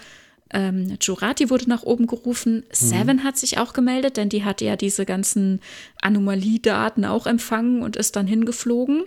ähm, 0.51 0.97
Jurati 1.01 1.49
wurde 1.49 1.69
nach 1.69 1.83
oben 1.83 2.07
gerufen. 2.07 2.65
Seven 2.71 3.25
hat 3.25 3.39
sich 3.39 3.59
auch 3.59 3.73
gemeldet, 3.73 4.17
denn 4.17 4.29
die 4.29 4.45
hat 4.45 4.61
ja 4.61 4.77
diese 4.77 5.07
ganzen 5.07 5.61
Anomaliedaten 6.03 7.05
auch 7.05 7.27
empfangen 7.27 7.83
und 7.83 7.97
ist 7.97 8.17
dann 8.17 8.27
hingeflogen. 8.27 9.05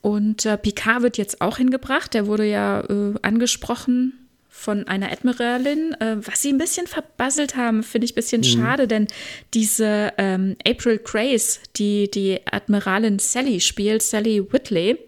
Und 0.00 0.46
äh, 0.46 0.56
Picard 0.56 1.02
wird 1.02 1.18
jetzt 1.18 1.40
auch 1.40 1.58
hingebracht. 1.58 2.14
Der 2.14 2.26
wurde 2.26 2.46
ja 2.46 2.80
äh, 2.80 3.14
angesprochen 3.22 4.27
von 4.58 4.88
einer 4.88 5.12
Admiralin. 5.12 5.94
Äh, 6.00 6.16
was 6.26 6.42
sie 6.42 6.52
ein 6.52 6.58
bisschen 6.58 6.86
verbasselt 6.86 7.56
haben, 7.56 7.82
finde 7.82 8.06
ich 8.06 8.12
ein 8.12 8.16
bisschen 8.16 8.44
schade, 8.44 8.88
denn 8.88 9.06
diese 9.54 10.12
ähm, 10.18 10.56
April 10.66 10.98
Grace, 10.98 11.60
die 11.76 12.10
die 12.10 12.40
Admiralin 12.50 13.20
Sally 13.20 13.60
spielt, 13.60 14.02
Sally 14.02 14.52
Whitley, 14.52 14.98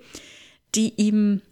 die 0.75 0.95
ihm 0.97 1.43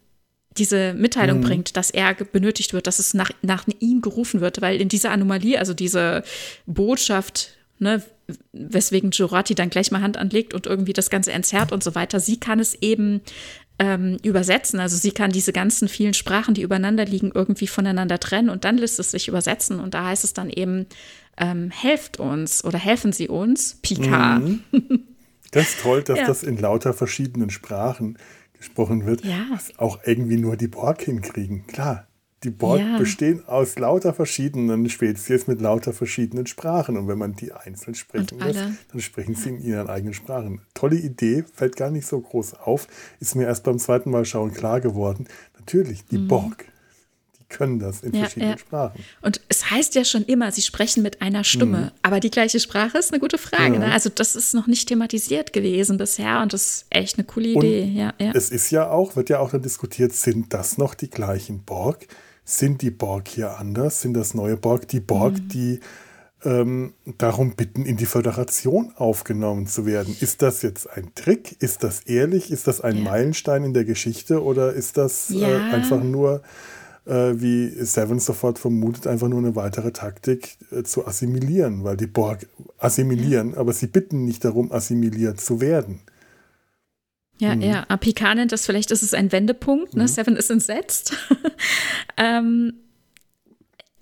diese 0.56 0.94
Mitteilung 0.94 1.40
bringt, 1.40 1.76
dass 1.76 1.90
er 1.90 2.14
benötigt 2.14 2.72
wird, 2.72 2.86
dass 2.86 2.98
es 2.98 3.14
nach, 3.14 3.30
nach 3.42 3.64
ihm 3.78 4.00
gerufen 4.00 4.40
wird, 4.40 4.60
weil 4.60 4.80
in 4.80 4.88
dieser 4.88 5.10
Anomalie, 5.10 5.58
also 5.58 5.72
diese 5.72 6.24
Botschaft, 6.66 7.56
ne, 7.78 8.02
weswegen 8.52 9.10
Jurati 9.10 9.54
dann 9.54 9.70
gleich 9.70 9.90
mal 9.90 10.02
Hand 10.02 10.16
anlegt 10.16 10.54
und 10.54 10.66
irgendwie 10.66 10.92
das 10.92 11.10
Ganze 11.10 11.32
entzerrt 11.32 11.72
und 11.72 11.84
so 11.84 11.94
weiter, 11.94 12.18
sie 12.18 12.38
kann 12.38 12.58
es 12.58 12.74
eben 12.74 13.20
ähm, 13.78 14.16
übersetzen. 14.22 14.80
Also 14.80 14.96
sie 14.96 15.12
kann 15.12 15.30
diese 15.30 15.52
ganzen 15.52 15.88
vielen 15.88 16.14
Sprachen, 16.14 16.55
die 16.55 16.62
übereinander 16.62 17.05
liegen, 17.05 17.30
irgendwie 17.34 17.66
voneinander 17.68 18.18
trennen 18.18 18.50
und 18.50 18.64
dann 18.64 18.76
lässt 18.78 18.98
es 18.98 19.12
sich 19.12 19.28
übersetzen. 19.28 19.78
Und 19.80 19.94
da 19.94 20.06
heißt 20.06 20.24
es 20.24 20.34
dann 20.34 20.50
eben, 20.50 20.86
ähm, 21.36 21.70
helft 21.70 22.18
uns 22.18 22.64
oder 22.64 22.78
helfen 22.78 23.12
Sie 23.12 23.28
uns, 23.28 23.78
Pika. 23.82 24.40
Das 25.50 25.68
ist 25.70 25.80
toll, 25.80 26.02
dass 26.02 26.18
Ja. 26.18 26.26
das 26.26 26.42
in 26.42 26.59
lauter 26.59 26.92
verschiedenen 26.92 27.48
Sprachen 27.48 28.18
gesprochen 28.59 29.06
wird, 29.06 29.24
Ja. 29.24 29.46
was 29.50 29.78
auch 29.78 30.00
irgendwie 30.05 30.36
nur 30.36 30.56
die 30.56 30.68
Borg 30.68 31.00
hinkriegen. 31.02 31.66
Klar, 31.68 32.07
die 32.44 32.51
Borg 32.51 32.81
Ja. 32.81 32.98
bestehen 32.98 33.44
aus 33.48 33.78
lauter 33.78 34.15
verschiedenen 34.15 34.89
Spezies 34.89 35.47
mit 35.48 35.60
lauter 35.60 35.93
verschiedenen 35.93 36.47
Sprachen. 36.47 36.97
Und 36.97 37.09
wenn 37.09 37.19
man 37.19 37.35
die 37.35 37.52
einzeln 37.52 37.94
sprechen 37.97 38.39
lässt, 38.39 38.60
dann 38.93 39.01
sprechen 39.01 39.35
sie 39.35 39.48
in 39.48 39.60
ihren 39.60 39.89
eigenen 39.89 40.15
Sprachen. 40.15 40.60
Tolle 40.74 40.97
Idee, 40.97 41.44
fällt 41.52 41.77
gar 41.77 41.90
nicht 41.90 42.06
so 42.06 42.20
groß 42.20 42.55
auf. 42.55 42.86
Ist 43.19 43.35
mir 43.35 43.44
erst 43.47 43.65
beim 43.65 43.78
zweiten 43.78 44.10
Mal 44.10 44.24
schauen 44.24 44.52
klar 44.52 44.81
geworden. 44.81 45.27
Natürlich, 45.59 46.05
die 46.05 46.19
Borg, 46.19 46.66
die 47.40 47.44
können 47.48 47.81
das 47.81 48.02
in 48.02 48.10
Mhm. 48.10 48.15
Ja, 48.15 48.20
verschiedenen 48.20 48.52
ja. 48.52 48.59
Sprachen. 48.59 49.05
Und 49.20 49.40
es 49.48 49.70
heißt 49.73 49.97
ja 49.97 50.05
schon 50.05 50.23
immer, 50.23 50.52
sie 50.52 50.62
sprechen 50.62 51.02
mit 51.02 51.20
einer 51.20 51.43
Stimme. 51.43 51.93
Aber 52.02 52.20
die 52.20 52.31
gleiche 52.31 52.60
Sprache 52.60 52.98
ist 52.98 53.10
eine 53.12 53.19
gute 53.20 53.39
Frage. 53.39 53.81
Ne? 53.81 53.90
Also 53.93 54.10
das 54.10 54.36
ist 54.36 54.55
noch 54.55 54.69
nicht 54.69 54.86
thematisiert 54.89 55.52
gewesen 55.52 55.97
bisher 55.98 56.40
und 56.40 56.52
das 56.52 56.66
ist 56.66 56.86
echt 56.90 57.19
eine 57.19 57.27
coole 57.27 57.48
Idee. 57.48 58.12
Es 58.32 58.51
ist 58.51 58.70
ja 58.70 58.89
auch, 58.89 59.16
wird 59.16 59.28
ja 59.28 59.40
auch 59.40 59.51
dann 59.51 59.62
diskutiert, 59.62 60.12
sind 60.12 60.55
das 60.55 60.78
noch 60.78 60.94
die 60.94 61.10
gleichen 61.10 61.65
Borg? 61.65 62.06
Sind 62.50 62.80
die 62.80 62.90
Borg 62.90 63.28
hier 63.28 63.58
anders? 63.58 64.00
Sind 64.00 64.14
das 64.14 64.32
neue 64.32 64.56
Borg? 64.56 64.88
Die 64.88 65.00
Borg, 65.00 65.34
Mhm. 65.34 65.48
die 65.48 65.80
ähm, 66.44 66.94
darum 67.18 67.56
bitten, 67.56 67.84
in 67.84 67.96
die 67.98 68.06
Föderation 68.06 68.92
aufgenommen 68.96 69.66
zu 69.66 69.84
werden. 69.84 70.16
Ist 70.20 70.40
das 70.40 70.62
jetzt 70.62 70.88
ein 70.88 71.10
Trick? 71.14 71.60
Ist 71.60 71.82
das 71.82 72.00
ehrlich? 72.06 72.50
Ist 72.50 72.66
das 72.68 72.80
ein 72.80 72.96
Ja. 72.98 73.02
Meilenstein 73.02 73.64
in 73.64 73.74
der 73.74 73.84
Geschichte? 73.84 74.42
Oder 74.42 74.72
ist 74.72 74.96
das 74.96 75.30
äh, 75.30 75.34
Ja. 75.34 75.68
einfach 75.72 76.02
nur, 76.02 76.40
äh, 77.06 77.32
wie 77.34 77.68
Seven 77.84 78.18
sofort 78.20 78.58
vermutet, 78.60 79.06
einfach 79.08 79.28
nur 79.28 79.40
eine 79.40 79.56
weitere 79.56 79.90
Taktik 79.90 80.56
äh, 80.70 80.84
zu 80.84 81.06
assimilieren? 81.06 81.84
Weil 81.84 81.98
die 81.98 82.06
Borg 82.06 82.46
assimilieren, 82.78 83.54
aber 83.54 83.72
sie 83.74 83.88
bitten 83.88 84.24
nicht 84.24 84.42
darum, 84.44 84.72
assimiliert 84.72 85.40
zu 85.40 85.60
werden. 85.60 86.00
Ja, 87.39 87.55
Mhm. 87.55 87.62
ja. 87.62 87.97
Picard 87.97 88.36
nennt 88.36 88.52
das 88.52 88.66
vielleicht, 88.66 88.90
ist 88.90 89.02
es 89.02 89.15
ein 89.15 89.31
Wendepunkt. 89.32 89.94
Ne? 89.94 90.09
Seven 90.09 90.36
ist 90.36 90.51
entsetzt. 90.51 91.12
ähm, 92.16 92.74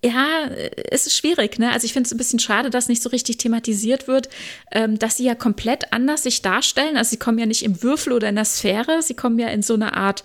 ja, 0.05 0.49
es 0.91 1.07
ist 1.07 1.17
schwierig, 1.17 1.59
ne? 1.59 1.73
Also 1.73 1.85
ich 1.85 1.93
finde 1.93 2.07
es 2.07 2.13
ein 2.13 2.19
bisschen 2.19 2.39
schade, 2.39 2.71
dass 2.71 2.89
nicht 2.89 3.03
so 3.03 3.09
richtig 3.09 3.39
thematisiert 3.39 4.07
wird, 4.07 4.29
ähm, 4.71 4.99
dass 4.99 5.17
sie 5.17 5.25
ja 5.25 5.35
komplett 5.35 5.93
anders 5.93 6.23
sich 6.23 6.43
darstellen. 6.43 6.97
Also 6.97 7.11
sie 7.11 7.17
kommen 7.17 7.39
ja 7.39 7.47
nicht 7.47 7.65
im 7.65 7.83
Würfel 7.83 8.13
oder 8.13 8.29
in 8.29 8.37
der 8.37 8.45
Sphäre, 8.45 9.03
sie 9.03 9.15
kommen 9.15 9.39
ja 9.39 9.49
in 9.49 9.63
so 9.63 9.75
eine 9.75 9.95
Art 9.95 10.23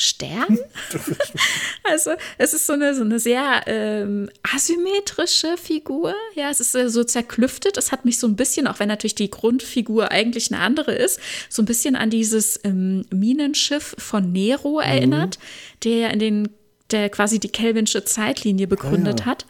Stern. 0.00 0.58
also 1.84 2.12
es 2.38 2.54
ist 2.54 2.66
so 2.66 2.72
eine, 2.72 2.94
so 2.94 3.02
eine 3.02 3.18
sehr 3.20 3.62
ähm, 3.66 4.30
asymmetrische 4.54 5.56
Figur. 5.56 6.14
Ja, 6.34 6.50
es 6.50 6.60
ist 6.60 6.74
äh, 6.74 6.88
so 6.88 7.04
zerklüftet. 7.04 7.76
Es 7.76 7.92
hat 7.92 8.04
mich 8.04 8.18
so 8.18 8.26
ein 8.26 8.34
bisschen, 8.36 8.66
auch 8.66 8.78
wenn 8.80 8.88
natürlich 8.88 9.14
die 9.14 9.30
Grundfigur 9.30 10.10
eigentlich 10.10 10.50
eine 10.52 10.62
andere 10.62 10.92
ist, 10.92 11.20
so 11.48 11.60
ein 11.62 11.66
bisschen 11.66 11.96
an 11.96 12.08
dieses 12.10 12.58
ähm, 12.64 13.04
Minenschiff 13.10 13.94
von 13.98 14.32
Nero 14.32 14.80
erinnert, 14.80 15.38
der 15.84 15.96
ja 15.96 16.08
in 16.08 16.18
den 16.18 16.48
der 16.90 17.08
quasi 17.08 17.38
die 17.38 17.48
Kelvinsche 17.50 18.04
Zeitlinie 18.04 18.66
begründet 18.66 19.20
Ah, 19.20 19.24
ja. 19.24 19.26
hat. 19.26 19.46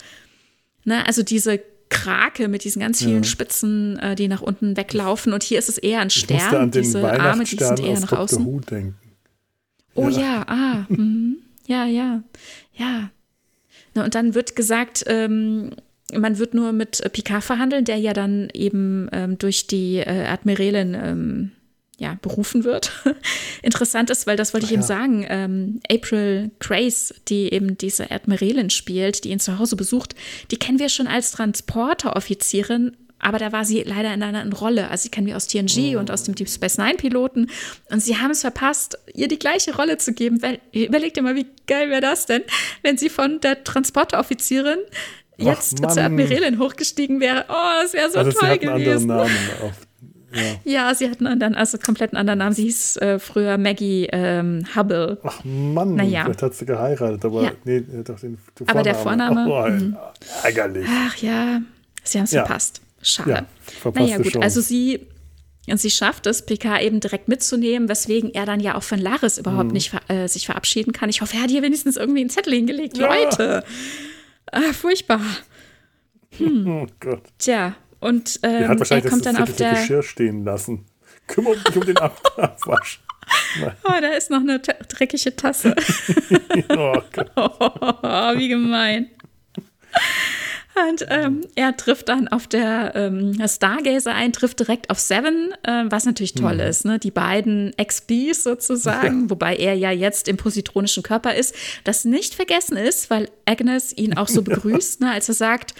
Ne, 0.85 1.06
also 1.06 1.22
diese 1.22 1.60
Krake 1.89 2.48
mit 2.48 2.64
diesen 2.64 2.81
ganz 2.81 3.02
vielen 3.02 3.24
Spitzen, 3.24 3.98
äh, 3.98 4.14
die 4.14 4.28
nach 4.28 4.43
unten 4.43 4.77
weglaufen. 4.77 5.32
Und 5.32 5.43
hier 5.43 5.59
ist 5.59 5.68
es 5.70 5.78
eher 5.78 6.01
ein 6.01 6.09
Ich 6.09 6.28
musste 6.28 6.35
Stern. 6.39 6.55
an 6.56 6.70
den 6.70 6.82
Diese 6.82 6.98
Arme, 6.98 7.12
die 7.16 7.22
Weihnachtsstern 7.24 7.77
sind 7.78 7.86
eher 7.86 8.01
nach 8.01 8.12
außen. 8.12 8.44
Who 8.44 8.60
denken. 8.60 8.94
Oh 9.94 10.08
Ja. 10.08 10.20
ja, 10.20 10.44
ah, 10.46 10.86
mhm. 10.88 11.38
ja, 11.66 11.86
ja, 11.86 12.22
ja. 12.74 13.10
Na, 13.94 14.04
und 14.04 14.14
dann 14.14 14.34
wird 14.34 14.56
gesagt, 14.56 15.04
ähm, 15.06 15.70
man 16.12 16.38
wird 16.38 16.54
nur 16.54 16.72
mit 16.72 17.02
Picard 17.12 17.44
verhandeln, 17.44 17.84
der 17.84 17.96
ja 17.96 18.12
dann 18.12 18.48
eben 18.52 19.08
ähm, 19.12 19.38
durch 19.38 19.66
die 19.66 19.96
äh, 19.96 20.26
Admiralin 20.26 20.94
ähm, 20.94 21.52
ja, 21.98 22.18
berufen 22.22 22.64
wird. 22.64 22.92
Interessant 23.62 24.10
ist, 24.10 24.26
weil 24.26 24.36
das 24.36 24.54
wollte 24.54 24.66
ich 24.66 24.72
eben 24.72 24.80
ja. 24.80 24.86
sagen, 24.86 25.26
ähm, 25.28 25.80
April 25.90 26.50
Grace, 26.58 27.14
die 27.28 27.52
eben 27.52 27.76
diese 27.76 28.10
Admiralin 28.10 28.70
spielt, 28.70 29.24
die 29.24 29.30
ihn 29.30 29.38
zu 29.38 29.58
Hause 29.58 29.76
besucht, 29.76 30.14
die 30.50 30.56
kennen 30.56 30.78
wir 30.78 30.88
schon 30.88 31.06
als 31.06 31.30
Transporteroffizierin, 31.32 32.96
aber 33.20 33.38
da 33.38 33.52
war 33.52 33.64
sie 33.64 33.82
leider 33.82 34.12
in 34.14 34.22
einer 34.22 34.38
anderen 34.38 34.52
Rolle. 34.52 34.88
Also 34.90 35.02
sie 35.05 35.09
kennen 35.10 35.26
wir 35.26 35.36
aus 35.36 35.47
TNG 35.47 35.97
und 35.97 36.10
aus 36.10 36.22
dem 36.24 36.34
Deep 36.34 36.48
Space 36.48 36.78
Nine 36.78 36.94
Piloten. 36.94 37.51
Und 37.90 38.01
sie 38.02 38.16
haben 38.16 38.30
es 38.30 38.40
verpasst, 38.40 38.98
ihr 39.14 39.28
die 39.28 39.38
gleiche 39.38 39.76
Rolle 39.76 39.98
zu 39.98 40.12
geben. 40.12 40.42
Weil, 40.42 40.60
überleg 40.72 41.14
dir 41.14 41.22
mal, 41.22 41.34
wie 41.36 41.47
geil 41.66 41.90
wäre 41.90 42.01
das 42.01 42.26
denn, 42.26 42.42
wenn 42.82 42.97
sie 42.98 43.09
von 43.10 43.40
der 43.40 43.62
Transporteroffizierin 43.64 44.78
jetzt 45.36 45.80
Mann. 45.80 45.90
zur 45.90 46.02
Admiralin 46.02 46.59
hochgestiegen 46.59 47.20
wäre. 47.20 47.44
Oh, 47.48 47.82
das 47.82 47.92
wäre 47.92 48.10
so 48.10 48.18
Also 48.18 48.30
sie 48.30 48.36
toll 48.38 48.48
hat 48.48 48.60
einen 48.62 48.70
anderen 48.70 49.09
gewesen. 49.09 49.74
Ja. 50.32 50.42
Ja, 50.62 50.94
sie 50.94 51.10
hat 51.10 51.18
einen 51.18 51.26
anderen, 51.26 51.56
also 51.56 51.76
komplett 51.76 52.12
einen 52.12 52.18
anderen 52.20 52.38
Namen. 52.38 52.55
Sie 52.55 52.62
hieß 52.62 52.98
äh, 52.98 53.18
früher 53.18 53.59
Maggie 53.59 54.09
ähm, 54.12 54.64
Hubble. 54.76 55.18
Ach 55.24 55.40
Mann, 55.44 55.97
Naja. 55.97 56.22
vielleicht 56.24 56.42
hat 56.42 56.55
sie 56.55 56.66
geheiratet, 56.66 57.24
aber 57.24 57.42
Ja. 57.42 57.51
nee, 57.64 57.80
doch 58.05 58.20
den, 58.20 58.38
den 58.60 58.68
Aber 58.68 58.82
der 58.84 58.94
Vorname, 58.94 59.47
Oh, 59.48 59.68
mhm. 59.68 59.97
Ärgerlich. 60.44 60.86
Ach 60.88 61.16
ja, 61.16 61.60
sie 62.05 62.18
haben 62.18 62.24
es 62.26 62.30
Ja. 62.30 62.44
verpasst. 62.44 62.80
Schade. 63.02 63.47
Ja, 63.85 63.90
naja, 63.94 64.16
gut, 64.18 64.32
Chance. 64.32 64.43
also 64.43 64.60
sie, 64.60 65.06
sie 65.66 65.90
schafft 65.90 66.27
es, 66.27 66.44
Picard 66.44 66.82
eben 66.82 67.01
direkt 67.01 67.28
mitzunehmen, 67.28 67.89
weswegen 67.89 68.35
er 68.35 68.47
dann 68.47 68.60
ja 68.60 68.77
auch 68.77 68.82
von 68.82 68.98
Laris 68.98 69.39
überhaupt 69.39 69.68
mhm. 69.68 69.72
nicht 69.72 69.93
äh, 70.09 70.27
sich 70.27 70.47
verabschieden 70.47 70.93
kann. 70.93 71.09
Ich 71.09 71.20
hoffe, 71.20 71.36
er 71.36 71.44
hat 71.44 71.51
hier 71.51 71.62
wenigstens 71.62 71.97
irgendwie 71.97 72.20
einen 72.20 72.31
Zettel 72.31 72.55
hingelegt. 72.55 72.98
Ja. 72.98 73.06
Leute! 73.06 73.64
Ah, 74.52 74.72
furchtbar. 74.72 75.20
Hm. 76.36 76.66
Oh 76.66 76.86
Gott. 77.01 77.22
Tja, 77.39 77.74
und 78.01 78.40
ähm, 78.43 78.51
er, 78.51 78.68
hat 78.68 78.78
wahrscheinlich 78.78 79.05
er 79.05 79.10
kommt 79.10 79.27
das, 79.27 79.35
dann 79.35 79.43
auf 79.43 79.56
der 79.56 79.72
Geschirr 79.72 80.02
stehen 80.02 80.44
lassen. 80.44 80.86
Kümmert 81.27 81.66
dich 81.68 81.77
um 81.77 81.85
den 81.85 81.98
Ab 81.98 82.20
Abwasch. 82.36 83.01
Oh, 83.85 83.93
da 84.01 84.09
ist 84.09 84.31
noch 84.31 84.40
eine 84.40 84.59
dreckige 84.59 85.36
Tasse. 85.36 85.74
oh, 86.70 87.01
Gott. 87.12 87.31
oh, 87.36 88.32
wie 88.36 88.48
gemein. 88.48 89.10
Und 90.74 91.05
ähm, 91.09 91.40
er 91.56 91.76
trifft 91.76 92.09
dann 92.09 92.28
auf 92.28 92.47
der 92.47 92.92
ähm, 92.94 93.36
Stargazer 93.47 94.14
ein, 94.14 94.32
trifft 94.32 94.60
direkt 94.60 94.88
auf 94.88 94.98
Seven, 95.01 95.52
äh, 95.64 95.84
was 95.86 96.05
natürlich 96.05 96.34
toll 96.34 96.55
mhm. 96.55 96.60
ist. 96.60 96.84
Ne? 96.84 96.98
Die 96.98 97.10
beiden 97.10 97.76
Ex-Bees 97.76 98.44
sozusagen, 98.44 99.22
ja. 99.24 99.30
wobei 99.30 99.56
er 99.56 99.74
ja 99.74 99.90
jetzt 99.90 100.28
im 100.28 100.36
positronischen 100.36 101.02
Körper 101.02 101.34
ist. 101.34 101.55
Das 101.84 102.05
nicht 102.05 102.34
vergessen 102.34 102.76
ist, 102.76 103.10
weil 103.10 103.28
Agnes 103.47 103.97
ihn 103.97 104.16
auch 104.16 104.28
so 104.28 104.42
begrüßt, 104.51 105.01
ne, 105.01 105.10
als 105.10 105.28
er 105.28 105.34
sagt, 105.34 105.74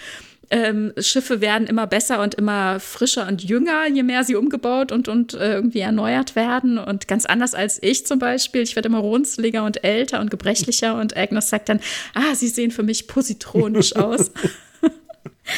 ähm, 0.51 0.91
Schiffe 0.97 1.39
werden 1.39 1.65
immer 1.65 1.87
besser 1.87 2.21
und 2.21 2.35
immer 2.35 2.81
frischer 2.81 3.25
und 3.27 3.41
jünger, 3.41 3.87
je 3.87 4.03
mehr 4.03 4.25
sie 4.25 4.35
umgebaut 4.35 4.91
und, 4.91 5.07
und 5.07 5.33
äh, 5.33 5.53
irgendwie 5.53 5.79
erneuert 5.79 6.35
werden. 6.35 6.77
Und 6.77 7.07
ganz 7.07 7.25
anders 7.25 7.55
als 7.55 7.81
ich 7.81 8.05
zum 8.05 8.19
Beispiel. 8.19 8.61
Ich 8.61 8.75
werde 8.75 8.89
immer 8.89 8.99
runzliger 8.99 9.63
und 9.63 9.85
älter 9.85 10.19
und 10.19 10.29
gebrechlicher. 10.29 10.99
Und 10.99 11.15
Agnes 11.15 11.49
sagt 11.49 11.69
dann, 11.69 11.79
ah, 12.13 12.35
sie 12.35 12.49
sehen 12.49 12.71
für 12.71 12.83
mich 12.83 13.07
positronisch 13.07 13.95
aus. 13.95 14.31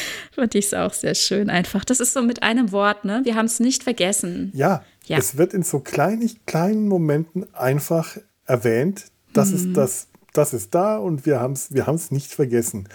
Fand 0.32 0.54
ich 0.54 0.66
es 0.66 0.74
auch 0.74 0.92
sehr 0.92 1.14
schön 1.14 1.50
einfach. 1.50 1.84
Das 1.84 2.00
ist 2.00 2.12
so 2.12 2.22
mit 2.22 2.42
einem 2.42 2.72
Wort, 2.72 3.04
ne? 3.04 3.22
Wir 3.24 3.34
haben 3.34 3.46
es 3.46 3.60
nicht 3.60 3.82
vergessen. 3.82 4.50
Ja, 4.54 4.84
ja, 5.06 5.18
es 5.18 5.36
wird 5.36 5.52
in 5.54 5.62
so 5.62 5.80
kleinig, 5.80 6.46
kleinen 6.46 6.88
Momenten 6.88 7.52
einfach 7.54 8.16
erwähnt, 8.46 9.06
das 9.32 9.50
mhm. 9.50 9.56
ist 9.56 9.76
das, 9.76 10.08
das 10.32 10.54
ist 10.54 10.74
da 10.74 10.96
und 10.96 11.26
wir 11.26 11.40
haben 11.40 11.52
es 11.52 11.72
wir 11.72 11.86
nicht 12.10 12.32
vergessen. 12.32 12.88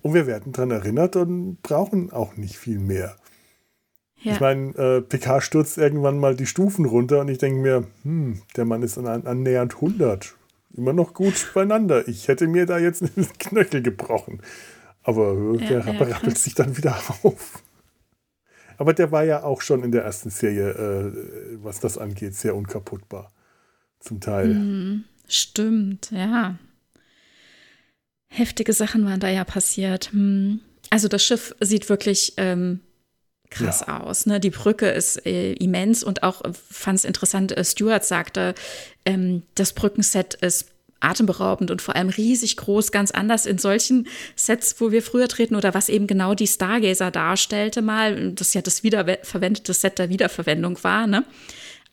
Und 0.00 0.14
wir 0.14 0.26
werden 0.26 0.52
daran 0.52 0.72
erinnert 0.72 1.14
und 1.16 1.62
brauchen 1.62 2.10
auch 2.10 2.36
nicht 2.36 2.56
viel 2.56 2.78
mehr. 2.78 3.16
Ja. 4.22 4.32
Ich 4.32 4.40
meine, 4.40 4.74
äh, 4.76 5.00
PK 5.00 5.40
stürzt 5.40 5.78
irgendwann 5.78 6.18
mal 6.18 6.34
die 6.34 6.46
Stufen 6.46 6.84
runter 6.84 7.20
und 7.20 7.28
ich 7.28 7.38
denke 7.38 7.60
mir, 7.60 7.86
hm, 8.02 8.42
der 8.56 8.64
Mann 8.64 8.82
ist 8.82 8.98
an, 8.98 9.06
annähernd 9.26 9.74
100. 9.74 10.34
Immer 10.76 10.92
noch 10.92 11.12
gut 11.12 11.50
beieinander. 11.54 12.06
Ich 12.08 12.28
hätte 12.28 12.46
mir 12.46 12.66
da 12.66 12.78
jetzt 12.78 13.02
einen 13.16 13.28
Knöchel 13.38 13.82
gebrochen. 13.82 14.40
Aber 15.02 15.34
ja, 15.60 15.80
der 15.80 15.94
ja, 15.94 16.02
rappelt 16.14 16.38
sich 16.38 16.54
dann 16.54 16.76
wieder 16.76 16.96
auf. 17.22 17.62
Aber 18.78 18.94
der 18.94 19.12
war 19.12 19.24
ja 19.24 19.42
auch 19.42 19.60
schon 19.60 19.84
in 19.84 19.92
der 19.92 20.02
ersten 20.04 20.30
Serie, 20.30 20.70
äh, 20.70 21.58
was 21.62 21.80
das 21.80 21.98
angeht, 21.98 22.34
sehr 22.34 22.56
unkaputtbar. 22.56 23.30
Zum 24.00 24.20
Teil. 24.20 24.48
Mhm, 24.48 25.04
stimmt, 25.28 26.10
ja. 26.10 26.58
Heftige 28.28 28.72
Sachen 28.72 29.04
waren 29.04 29.20
da 29.20 29.28
ja 29.28 29.44
passiert. 29.44 30.12
Hm. 30.12 30.60
Also 30.90 31.08
das 31.08 31.24
Schiff 31.24 31.54
sieht 31.60 31.88
wirklich 31.88 32.34
ähm, 32.38 32.80
krass 33.50 33.84
ja. 33.86 34.00
aus. 34.00 34.26
Ne? 34.26 34.40
Die 34.40 34.50
Brücke 34.50 34.88
ist 34.88 35.24
äh, 35.26 35.52
immens 35.52 36.02
und 36.02 36.22
auch 36.22 36.42
äh, 36.42 36.52
fand 36.52 36.98
es 36.98 37.04
interessant, 37.04 37.52
äh, 37.52 37.64
Stuart 37.64 38.04
sagte, 38.04 38.54
ähm, 39.04 39.42
das 39.54 39.72
Brückenset 39.74 40.34
ist 40.34 40.71
atemberaubend 41.02 41.70
und 41.70 41.82
vor 41.82 41.96
allem 41.96 42.08
riesig 42.08 42.56
groß, 42.56 42.92
ganz 42.92 43.10
anders 43.10 43.46
in 43.46 43.58
solchen 43.58 44.06
Sets, 44.36 44.80
wo 44.80 44.90
wir 44.90 45.02
früher 45.02 45.28
treten 45.28 45.54
oder 45.54 45.74
was 45.74 45.88
eben 45.88 46.06
genau 46.06 46.34
die 46.34 46.46
Stargazer 46.46 47.10
darstellte 47.10 47.82
mal, 47.82 48.32
das 48.32 48.54
ja 48.54 48.62
das 48.62 48.82
wiederverwendete 48.82 49.74
Set 49.74 49.98
der 49.98 50.08
Wiederverwendung 50.08 50.82
war, 50.82 51.06
ne? 51.06 51.24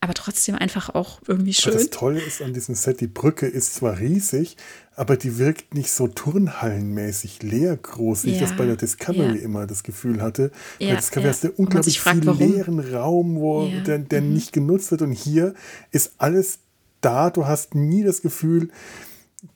Aber 0.01 0.13
trotzdem 0.13 0.55
einfach 0.55 0.95
auch 0.95 1.19
irgendwie 1.27 1.53
schön. 1.53 1.73
das 1.73 1.89
Tolle 1.89 2.21
ist 2.21 2.41
an 2.41 2.53
diesem 2.53 2.73
Set, 2.73 3.01
die 3.01 3.07
Brücke 3.07 3.47
ist 3.47 3.75
zwar 3.75 3.99
riesig, 3.99 4.55
aber 4.95 5.17
die 5.17 5.37
wirkt 5.37 5.73
nicht 5.73 5.91
so 5.91 6.07
turnhallenmäßig 6.07 7.43
leer 7.43 7.75
groß, 7.75 8.23
wie 8.23 8.29
ja, 8.29 8.35
ich 8.35 8.41
das 8.41 8.55
bei 8.55 8.65
der 8.65 8.77
Discovery 8.77 9.37
ja. 9.37 9.43
immer 9.43 9.67
das 9.67 9.83
Gefühl 9.83 10.21
hatte. 10.21 10.51
Ja, 10.79 10.91
bei 10.91 10.95
Discovery 10.95 11.25
ja. 11.25 11.29
hast 11.31 11.43
du 11.43 11.51
unglaublich 11.51 11.99
fragt, 11.99 12.19
viel 12.19 12.27
warum? 12.27 12.39
leeren 12.39 12.79
Raum, 12.79 13.35
wo 13.41 13.69
der, 13.85 13.99
der 13.99 14.21
mhm. 14.21 14.33
nicht 14.33 14.53
genutzt 14.53 14.91
wird. 14.91 15.01
Und 15.01 15.11
hier 15.11 15.53
ist 15.91 16.13
alles 16.17 16.59
da. 17.01 17.29
Du 17.29 17.45
hast 17.45 17.75
nie 17.75 18.03
das 18.03 18.21
Gefühl, 18.21 18.69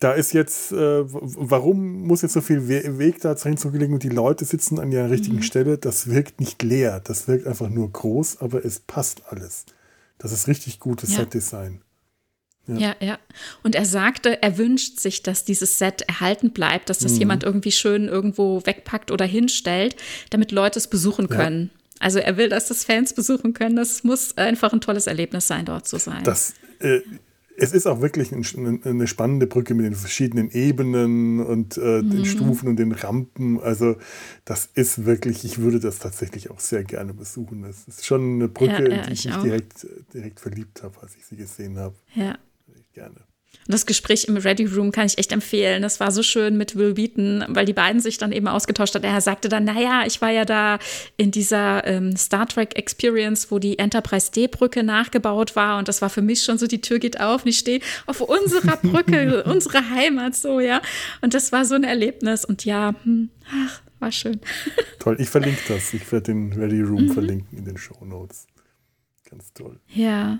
da 0.00 0.12
ist 0.12 0.32
jetzt, 0.32 0.72
äh, 0.72 1.02
warum 1.04 2.06
muss 2.06 2.22
jetzt 2.22 2.32
so 2.32 2.40
viel 2.40 2.68
We 2.68 2.98
Weg 2.98 3.20
da 3.20 3.36
hinzulegen 3.36 3.94
und 3.94 4.02
die 4.02 4.08
Leute 4.08 4.44
sitzen 4.44 4.78
an 4.78 4.90
der 4.90 5.10
richtigen 5.10 5.36
mhm. 5.36 5.42
Stelle? 5.42 5.78
Das 5.78 6.08
wirkt 6.08 6.40
nicht 6.40 6.62
leer, 6.62 7.00
das 7.00 7.28
wirkt 7.28 7.46
einfach 7.46 7.68
nur 7.68 7.90
groß, 7.90 8.40
aber 8.40 8.64
es 8.64 8.80
passt 8.80 9.22
alles. 9.28 9.66
Das 10.18 10.32
ist 10.32 10.48
richtig 10.48 10.80
gutes 10.80 11.10
ja. 11.10 11.18
Set-Design. 11.18 11.82
Ja. 12.66 12.76
ja. 12.76 12.96
ja, 13.00 13.18
Und 13.62 13.74
er 13.74 13.84
sagte, 13.84 14.42
er 14.42 14.56
wünscht 14.56 14.98
sich, 14.98 15.22
dass 15.22 15.44
dieses 15.44 15.78
Set 15.78 16.02
erhalten 16.02 16.52
bleibt, 16.52 16.88
dass 16.88 16.98
das 16.98 17.12
mhm. 17.12 17.18
jemand 17.18 17.44
irgendwie 17.44 17.72
schön 17.72 18.08
irgendwo 18.08 18.64
wegpackt 18.64 19.10
oder 19.10 19.26
hinstellt, 19.26 19.96
damit 20.30 20.50
Leute 20.50 20.78
es 20.78 20.88
besuchen 20.88 21.28
können. 21.28 21.70
Ja. 21.72 21.80
Also 22.00 22.18
er 22.20 22.36
will, 22.38 22.48
dass 22.48 22.68
das 22.68 22.84
Fans 22.84 23.12
besuchen 23.12 23.52
können. 23.52 23.76
Das 23.76 24.02
muss 24.02 24.36
einfach 24.38 24.72
ein 24.72 24.80
tolles 24.80 25.06
Erlebnis 25.06 25.46
sein, 25.46 25.66
dort 25.66 25.86
zu 25.86 25.98
sein. 25.98 26.24
Das, 26.24 26.54
äh, 26.80 27.00
es 27.56 27.72
ist 27.72 27.86
auch 27.86 28.00
wirklich 28.00 28.32
ein, 28.32 28.82
eine 28.84 29.06
spannende 29.06 29.46
Brücke 29.46 29.74
mit 29.74 29.86
den 29.86 29.94
verschiedenen 29.94 30.50
Ebenen 30.50 31.40
und 31.40 31.76
äh, 31.76 32.02
mhm. 32.02 32.10
den 32.10 32.24
Stufen 32.24 32.68
und 32.68 32.76
den 32.76 32.92
Rampen. 32.92 33.60
Also 33.60 33.96
das 34.44 34.68
ist 34.74 35.04
wirklich, 35.04 35.44
ich 35.44 35.58
würde 35.58 35.80
das 35.80 35.98
tatsächlich 35.98 36.50
auch 36.50 36.60
sehr 36.60 36.84
gerne 36.84 37.14
besuchen. 37.14 37.62
Das 37.62 37.86
ist 37.86 38.04
schon 38.04 38.34
eine 38.34 38.48
Brücke, 38.48 38.84
ja, 38.84 38.88
ja, 38.88 39.02
in 39.02 39.06
die 39.06 39.12
ich 39.12 39.24
mich 39.26 39.36
direkt, 39.36 39.86
direkt 40.12 40.40
verliebt 40.40 40.82
habe, 40.82 41.00
als 41.00 41.16
ich 41.16 41.24
sie 41.26 41.36
gesehen 41.36 41.78
habe. 41.78 41.94
Ja. 42.14 42.38
Gerne. 42.92 43.20
Und 43.66 43.72
das 43.72 43.86
Gespräch 43.86 44.24
im 44.24 44.36
Ready 44.36 44.66
Room 44.66 44.92
kann 44.92 45.06
ich 45.06 45.16
echt 45.16 45.32
empfehlen. 45.32 45.82
Das 45.82 45.98
war 45.98 46.10
so 46.10 46.22
schön 46.22 46.56
mit 46.56 46.76
Will 46.76 46.94
Beaton, 46.94 47.44
weil 47.48 47.64
die 47.64 47.72
beiden 47.72 48.00
sich 48.00 48.18
dann 48.18 48.30
eben 48.32 48.46
ausgetauscht 48.46 48.94
haben. 48.94 49.04
Er 49.04 49.20
sagte 49.20 49.48
dann, 49.48 49.64
naja, 49.64 50.02
ich 50.06 50.20
war 50.20 50.30
ja 50.30 50.44
da 50.44 50.78
in 51.16 51.30
dieser 51.30 51.86
ähm, 51.86 52.14
Star 52.16 52.46
Trek 52.46 52.76
Experience, 52.76 53.50
wo 53.50 53.58
die 53.58 53.78
Enterprise 53.78 54.30
D-Brücke 54.30 54.82
nachgebaut 54.82 55.56
war. 55.56 55.78
Und 55.78 55.88
das 55.88 56.02
war 56.02 56.10
für 56.10 56.22
mich 56.22 56.44
schon 56.44 56.58
so, 56.58 56.66
die 56.66 56.82
Tür 56.82 56.98
geht 56.98 57.20
auf 57.20 57.44
und 57.44 57.48
ich 57.48 57.58
stehe 57.58 57.80
auf 58.06 58.20
unserer 58.20 58.76
Brücke, 58.76 59.44
unsere 59.46 59.88
Heimat 59.90 60.34
so, 60.34 60.60
ja. 60.60 60.82
Und 61.22 61.32
das 61.32 61.50
war 61.52 61.64
so 61.64 61.74
ein 61.74 61.84
Erlebnis. 61.84 62.44
Und 62.44 62.66
ja, 62.66 62.94
hm, 63.04 63.30
ach, 63.50 63.80
war 63.98 64.12
schön. 64.12 64.40
Toll, 64.98 65.16
ich 65.18 65.30
verlinke 65.30 65.60
das. 65.68 65.94
Ich 65.94 66.10
werde 66.12 66.32
den 66.32 66.52
Ready 66.52 66.82
Room 66.82 67.06
mhm. 67.06 67.12
verlinken 67.12 67.56
in 67.56 67.64
den 67.64 67.78
Show 67.78 68.04
Notes 68.04 68.46
ganz 69.34 69.52
toll. 69.52 69.80
Ja. 69.88 70.38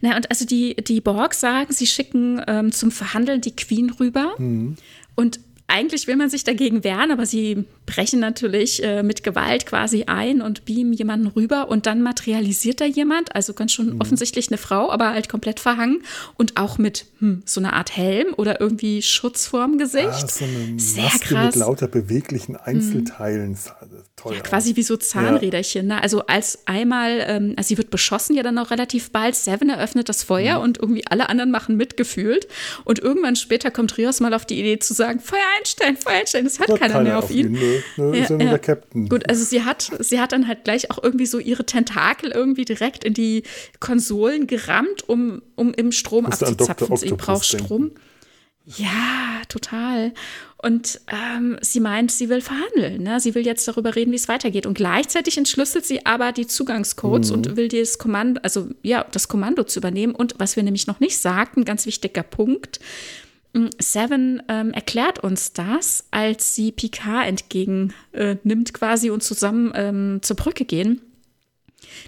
Na, 0.00 0.16
und 0.16 0.30
also 0.30 0.46
die, 0.46 0.76
die 0.76 1.00
Borg 1.00 1.34
sagen, 1.34 1.72
sie 1.72 1.86
schicken 1.86 2.42
ähm, 2.46 2.72
zum 2.72 2.90
Verhandeln 2.90 3.40
die 3.40 3.54
Queen 3.54 3.90
rüber. 3.90 4.34
Mhm. 4.38 4.76
Und 5.14 5.40
eigentlich 5.66 6.06
will 6.06 6.16
man 6.16 6.30
sich 6.30 6.42
dagegen 6.42 6.82
wehren, 6.82 7.10
aber 7.10 7.26
sie 7.26 7.64
brechen 7.90 8.20
natürlich 8.20 8.82
äh, 8.84 9.02
mit 9.02 9.24
Gewalt 9.24 9.66
quasi 9.66 10.04
ein 10.04 10.42
und 10.42 10.64
beamen 10.64 10.92
jemanden 10.92 11.26
rüber 11.26 11.68
und 11.68 11.86
dann 11.86 12.02
materialisiert 12.02 12.80
da 12.80 12.84
jemand, 12.84 13.34
also 13.34 13.52
ganz 13.52 13.72
schon 13.72 13.94
mhm. 13.94 14.00
offensichtlich 14.00 14.48
eine 14.48 14.58
Frau, 14.58 14.90
aber 14.90 15.12
halt 15.12 15.28
komplett 15.28 15.58
verhangen 15.58 16.02
und 16.36 16.56
auch 16.56 16.78
mit 16.78 17.06
hm, 17.18 17.42
so 17.44 17.60
einer 17.60 17.72
Art 17.72 17.96
Helm 17.96 18.32
oder 18.36 18.60
irgendwie 18.60 19.02
Schutz 19.02 19.46
vorm 19.46 19.76
Gesicht. 19.76 20.04
Ja, 20.04 20.28
so 20.28 20.44
eine 20.44 20.78
Sehr 20.78 21.02
Maske 21.02 21.34
krass. 21.34 21.56
mit 21.56 21.56
lauter 21.56 21.88
beweglichen 21.88 22.52
mhm. 22.52 22.60
Einzelteilen. 22.62 23.50
Mhm. 23.50 23.56
Toll 24.14 24.34
ja, 24.34 24.40
quasi 24.40 24.76
wie 24.76 24.82
so 24.82 24.96
Zahnräderchen. 24.96 25.88
Ne? 25.88 26.00
Also 26.00 26.26
als 26.26 26.60
einmal, 26.66 27.24
ähm, 27.26 27.54
also 27.56 27.68
sie 27.68 27.78
wird 27.78 27.90
beschossen 27.90 28.36
ja 28.36 28.44
dann 28.44 28.58
auch 28.58 28.70
relativ 28.70 29.10
bald. 29.10 29.34
Seven 29.34 29.68
eröffnet 29.68 30.08
das 30.08 30.22
Feuer 30.22 30.58
mhm. 30.58 30.64
und 30.64 30.78
irgendwie 30.78 31.06
alle 31.08 31.28
anderen 31.28 31.50
machen 31.50 31.76
mitgefühlt. 31.76 32.46
Und 32.84 33.00
irgendwann 33.00 33.34
später 33.34 33.72
kommt 33.72 33.98
Rios 33.98 34.20
mal 34.20 34.32
auf 34.32 34.46
die 34.46 34.60
Idee 34.60 34.78
zu 34.78 34.94
sagen, 34.94 35.18
Feuer 35.18 35.40
einstellen, 35.58 35.96
Feuer 35.96 36.20
einstellen. 36.20 36.44
Das 36.44 36.60
hört 36.60 36.68
keiner, 36.78 36.94
keiner, 36.94 37.02
mehr 37.02 37.18
auf 37.18 37.30
ihn. 37.30 37.56
ihn 37.56 37.79
ne? 37.96 38.16
ja, 38.16 38.22
ist 38.22 38.30
ja 38.30 38.36
nur 38.36 38.48
der 38.48 38.58
Captain. 38.58 39.08
Gut, 39.08 39.28
also 39.28 39.44
sie 39.44 39.64
hat, 39.64 39.90
sie 40.00 40.20
hat 40.20 40.32
dann 40.32 40.46
halt 40.46 40.64
gleich 40.64 40.90
auch 40.90 41.02
irgendwie 41.02 41.26
so 41.26 41.38
ihre 41.38 41.64
Tentakel 41.64 42.30
irgendwie 42.30 42.64
direkt 42.64 43.04
in 43.04 43.14
die 43.14 43.42
Konsolen 43.80 44.46
gerammt, 44.46 45.08
um, 45.08 45.42
um 45.56 45.72
im 45.74 45.92
Strom 45.92 46.26
abzuzapfen. 46.26 46.96
Sie 46.96 47.12
braucht 47.12 47.44
Strom. 47.44 47.92
Ja, 48.66 49.40
total. 49.48 50.12
Und 50.58 51.00
ähm, 51.10 51.58
sie 51.62 51.80
meint, 51.80 52.12
sie 52.12 52.28
will 52.28 52.42
verhandeln. 52.42 53.02
Ne? 53.02 53.18
Sie 53.18 53.34
will 53.34 53.44
jetzt 53.46 53.66
darüber 53.66 53.96
reden, 53.96 54.12
wie 54.12 54.16
es 54.16 54.28
weitergeht. 54.28 54.66
Und 54.66 54.74
gleichzeitig 54.74 55.38
entschlüsselt 55.38 55.86
sie 55.86 56.04
aber 56.04 56.32
die 56.32 56.46
Zugangscodes 56.46 57.30
mhm. 57.30 57.36
und 57.36 57.56
will 57.56 57.68
das 57.68 57.98
Kommando, 57.98 58.40
also 58.42 58.68
ja, 58.82 59.04
das 59.10 59.28
Kommando 59.28 59.64
zu 59.64 59.80
übernehmen. 59.80 60.14
Und 60.14 60.34
was 60.38 60.56
wir 60.56 60.62
nämlich 60.62 60.86
noch 60.86 61.00
nicht 61.00 61.18
sagten, 61.18 61.64
ganz 61.64 61.86
wichtiger 61.86 62.22
Punkt, 62.22 62.78
Seven 63.78 64.42
ähm, 64.48 64.72
erklärt 64.72 65.18
uns 65.18 65.52
das, 65.52 66.04
als 66.10 66.54
sie 66.54 66.70
Picard 66.70 67.26
entgegennimmt 67.26 68.68
äh, 68.70 68.72
quasi 68.72 69.10
und 69.10 69.22
zusammen 69.22 69.72
ähm, 69.74 70.18
zur 70.22 70.36
Brücke 70.36 70.64
gehen, 70.64 71.00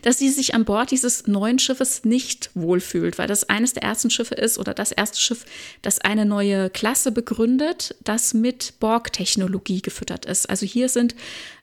dass 0.02 0.19
sie 0.19 0.28
sich 0.28 0.55
an 0.55 0.64
Bord 0.64 0.93
dieses 0.93 1.27
neuen 1.27 1.59
Schiffes 1.59 2.05
nicht 2.05 2.51
wohlfühlt, 2.55 3.19
weil 3.19 3.27
das 3.27 3.48
eines 3.48 3.73
der 3.73 3.82
ersten 3.82 4.10
Schiffe 4.10 4.36
ist 4.36 4.59
oder 4.59 4.73
das 4.73 4.93
erste 4.93 5.19
Schiff, 5.19 5.44
das 5.82 6.01
eine 6.01 6.27
neue 6.27 6.70
Klasse 6.70 7.10
begründet, 7.10 7.97
das 8.05 8.35
mit 8.35 8.74
Borg-Technologie 8.78 9.82
gefüttert 9.82 10.27
ist. 10.27 10.48
Also 10.48 10.64
hier 10.64 10.89
sind 10.89 11.16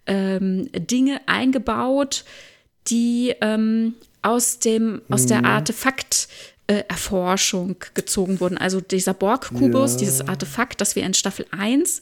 ähm, 0.08 0.70
Dinge 0.74 1.22
eingebaut, 1.26 2.26
die 2.88 3.34
ähm, 3.40 3.94
aus 4.22 4.60
dem, 4.60 5.02
aus 5.10 5.26
der 5.26 5.44
Artefakt- 5.46 6.28
äh, 6.70 6.84
Erforschung 6.88 7.76
gezogen 7.96 8.40
wurden. 8.40 8.58
Also 8.58 8.80
dieser 8.80 9.14
Borg-Kubus, 9.16 9.94
Ja. 9.94 9.98
dieses 9.98 10.28
Artefakt, 10.28 10.82
das 10.82 10.96
wir 10.96 11.04
in 11.04 11.16
Staffel 11.16 11.46
1 11.52 12.02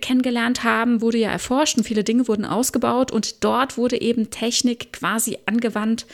kennengelernt 0.00 0.64
haben, 0.64 1.00
wurde 1.02 1.18
ja 1.18 1.30
erforscht 1.30 1.76
und 1.76 1.84
viele 1.84 2.04
Dinge 2.04 2.26
wurden 2.26 2.44
ausgebaut 2.46 3.10
und 3.12 3.44
dort 3.44 3.76
wurde 3.76 4.00
eben 4.00 4.30
Technik 4.30 4.92
quasi 4.94 5.38
angewandt 5.46 6.06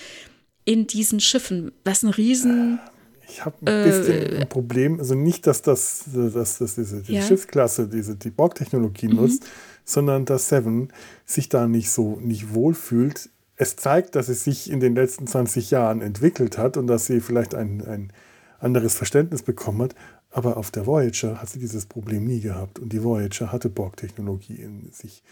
in 0.64 0.86
diesen 0.86 1.20
Schiffen, 1.20 1.70
was 1.84 2.02
ein 2.02 2.08
riesen 2.10 2.80
Ich 3.28 3.44
habe 3.44 3.56
ein 3.64 3.84
bisschen 3.84 4.38
ein 4.42 4.48
Problem, 4.48 4.98
also 4.98 5.14
nicht, 5.14 5.46
dass 5.46 5.62
das, 5.62 6.04
dass 6.12 6.58
das 6.58 6.74
diese 6.74 7.02
die 7.02 7.14
Ja. 7.14 7.22
Mhm. 7.22 7.26
Schiffsklasse, 7.26 7.88
diese 7.88 8.16
die 8.16 8.30
Borg-Technologie 8.30 9.08
nutzt, 9.08 9.44
sondern 9.84 10.24
dass 10.24 10.48
Seven 10.48 10.92
sich 11.26 11.48
da 11.48 11.66
nicht 11.68 11.90
so 11.90 12.18
nicht 12.20 12.54
wohlfühlt. 12.54 13.28
Es 13.56 13.76
zeigt, 13.76 14.14
dass 14.16 14.28
es 14.28 14.44
sich 14.44 14.70
in 14.70 14.80
den 14.80 14.94
letzten 14.94 15.26
20 15.26 15.70
Jahren 15.70 16.00
entwickelt 16.02 16.58
hat 16.58 16.76
und 16.76 16.86
dass 16.86 17.06
sie 17.06 17.20
vielleicht 17.20 17.54
ein, 17.54 17.82
ein 17.86 18.12
anderes 18.58 18.94
Verständnis 18.94 19.42
bekommen 19.42 19.82
hat. 19.82 19.94
Aber 20.30 20.56
auf 20.56 20.70
der 20.72 20.86
Voyager 20.86 21.40
hat 21.40 21.48
sie 21.48 21.60
dieses 21.60 21.86
Problem 21.86 22.24
nie 22.24 22.40
gehabt. 22.40 22.78
Und 22.80 22.92
die 22.92 23.02
Voyager 23.04 23.52
hatte 23.52 23.68
Borg-Technologie 23.68 24.56
in 24.56 24.90
sich, 24.90 25.22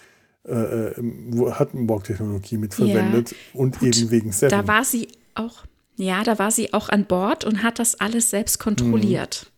äh, 0.47 0.53
äh, 0.53 0.94
wo- 1.31 1.53
hat 1.53 1.70
Borg-Technologie 1.73 2.57
mitverwendet 2.59 3.35
und 3.55 3.81
Gut, 3.81 3.97
eben 3.97 4.11
wegen 4.11 4.32
Seven. 4.32 4.51
Da 4.51 4.66
war 4.69 4.85
sie 4.85 5.09
auch, 5.35 5.65
ja, 5.97 6.23
da 6.23 6.39
war 6.39 6.51
sie 6.53 6.73
auch 6.73 6.89
an 6.89 7.05
Bord 7.07 7.44
und 7.44 7.62
hat 7.65 7.78
das 7.81 7.99
alles 8.01 8.31
selbst 8.31 8.59
kontrolliert. 8.61 9.52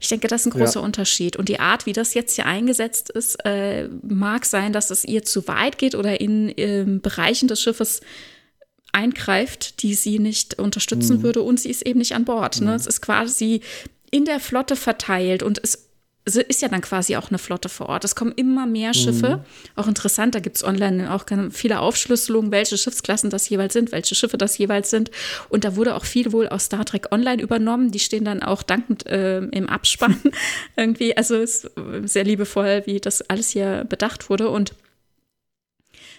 Ich 0.00 0.08
denke, 0.08 0.26
das 0.28 0.42
ist 0.42 0.46
ein 0.52 0.58
großer 0.58 0.80
Ja. 0.80 0.84
Unterschied. 0.86 1.36
Und 1.36 1.48
die 1.48 1.60
Art, 1.60 1.84
wie 1.86 1.92
das 1.92 2.14
jetzt 2.14 2.34
hier 2.34 2.46
eingesetzt 2.46 3.10
ist, 3.10 3.36
äh, 3.44 3.88
mag 4.02 4.46
sein, 4.46 4.72
dass 4.72 4.90
es 4.90 5.04
ihr 5.04 5.22
zu 5.24 5.46
weit 5.46 5.76
geht 5.78 5.94
oder 5.94 6.20
in 6.20 6.52
ähm, 6.56 7.00
Bereichen 7.02 7.48
des 7.48 7.60
Schiffes 7.60 8.00
eingreift, 8.92 9.82
die 9.82 9.94
sie 9.94 10.18
nicht 10.18 10.58
unterstützen 10.58 11.18
Mhm. 11.18 11.22
würde. 11.22 11.42
Und 11.42 11.60
sie 11.60 11.70
ist 11.70 11.82
eben 11.86 11.98
nicht 11.98 12.14
an 12.14 12.24
Bord. 12.24 12.60
Ne? 12.60 12.74
Es 12.74 12.86
ist 12.86 13.02
quasi 13.02 13.60
in 14.10 14.24
der 14.24 14.40
Flotte 14.40 14.74
verteilt 14.74 15.42
und 15.42 15.60
es 15.62 15.89
ist 16.24 16.62
ja 16.62 16.68
dann 16.68 16.82
quasi 16.82 17.16
auch 17.16 17.30
eine 17.30 17.38
Flotte 17.38 17.68
vor 17.68 17.88
Ort. 17.88 18.04
Es 18.04 18.14
kommen 18.14 18.32
immer 18.36 18.66
mehr 18.66 18.92
Schiffe. 18.94 19.38
Mhm. 19.38 19.42
Auch 19.74 19.88
interessant, 19.88 20.34
da 20.34 20.40
gibt 20.40 20.56
es 20.56 20.64
online 20.64 21.12
auch 21.12 21.24
viele 21.50 21.80
Aufschlüsselungen, 21.80 22.52
welche 22.52 22.76
Schiffsklassen 22.76 23.30
das 23.30 23.48
jeweils 23.48 23.72
sind, 23.72 23.90
welche 23.90 24.14
Schiffe 24.14 24.36
das 24.36 24.58
jeweils 24.58 24.90
sind. 24.90 25.10
Und 25.48 25.64
da 25.64 25.76
wurde 25.76 25.94
auch 25.94 26.04
viel 26.04 26.32
wohl 26.32 26.48
aus 26.48 26.66
Star 26.66 26.84
Trek 26.84 27.08
Online 27.10 27.42
übernommen. 27.42 27.90
Die 27.90 27.98
stehen 27.98 28.24
dann 28.24 28.42
auch 28.42 28.62
dankend 28.62 29.06
äh, 29.06 29.38
im 29.38 29.68
Abspann 29.68 30.16
irgendwie. 30.76 31.16
Also 31.16 31.36
es 31.36 31.64
ist 31.64 31.72
sehr 32.04 32.24
liebevoll, 32.24 32.82
wie 32.84 33.00
das 33.00 33.22
alles 33.22 33.50
hier 33.50 33.84
bedacht 33.88 34.28
wurde. 34.28 34.50
Und 34.50 34.74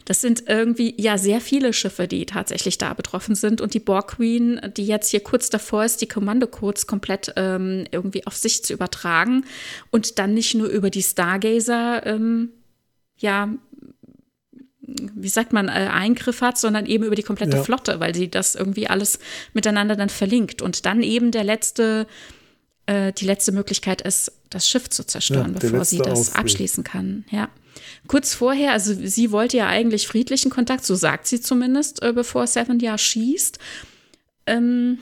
das 0.05 0.21
sind 0.21 0.43
irgendwie 0.47 0.93
ja 0.97 1.17
sehr 1.17 1.41
viele 1.41 1.73
Schiffe, 1.73 2.07
die 2.07 2.25
tatsächlich 2.25 2.77
da 2.77 2.93
betroffen 2.93 3.35
sind. 3.35 3.61
Und 3.61 3.73
die 3.73 3.79
Borg 3.79 4.17
Queen, 4.17 4.59
die 4.75 4.85
jetzt 4.85 5.09
hier 5.09 5.21
kurz 5.21 5.49
davor 5.49 5.83
ist, 5.85 6.01
die 6.01 6.07
Kommandocodes 6.07 6.87
komplett 6.87 7.33
ähm, 7.35 7.85
irgendwie 7.91 8.25
auf 8.25 8.35
sich 8.35 8.63
zu 8.63 8.73
übertragen 8.73 9.45
und 9.91 10.17
dann 10.19 10.33
nicht 10.33 10.55
nur 10.55 10.67
über 10.67 10.89
die 10.89 11.03
Stargazer, 11.03 12.05
ähm, 12.05 12.49
ja, 13.17 13.49
wie 15.15 15.29
sagt 15.29 15.53
man, 15.53 15.67
äh, 15.69 15.89
Eingriff 15.91 16.41
hat, 16.41 16.57
sondern 16.57 16.85
eben 16.85 17.03
über 17.05 17.15
die 17.15 17.23
komplette 17.23 17.57
Ja. 17.57 17.63
Flotte, 17.63 17.99
weil 17.99 18.13
sie 18.15 18.29
das 18.29 18.55
irgendwie 18.55 18.87
alles 18.87 19.19
miteinander 19.53 19.95
dann 19.95 20.09
verlinkt. 20.09 20.61
Und 20.61 20.85
dann 20.85 21.01
eben 21.03 21.31
der 21.31 21.43
letzte, 21.43 22.07
äh, 22.87 23.13
die 23.13 23.25
letzte 23.25 23.51
Möglichkeit 23.51 24.01
ist, 24.01 24.31
das 24.49 24.67
Schiff 24.67 24.89
zu 24.89 25.05
zerstören, 25.05 25.53
Ja, 25.53 25.59
bevor 25.59 25.85
sie 25.85 25.99
das 25.99 26.09
Ausweg. 26.31 26.39
abschließen 26.39 26.83
kann. 26.83 27.23
Ja. 27.29 27.49
Kurz 28.07 28.33
vorher, 28.33 28.71
also 28.71 28.93
sie 28.93 29.31
wollte 29.31 29.57
ja 29.57 29.67
eigentlich 29.67 30.07
friedlichen 30.07 30.49
Kontakt, 30.51 30.85
so 30.85 30.95
sagt 30.95 31.27
sie 31.27 31.41
zumindest, 31.41 32.01
äh, 32.01 32.13
bevor 32.13 32.47
Seven 32.47 32.79
ja 32.79 32.97
schießt. 32.97 33.59
Ähm, 34.47 34.97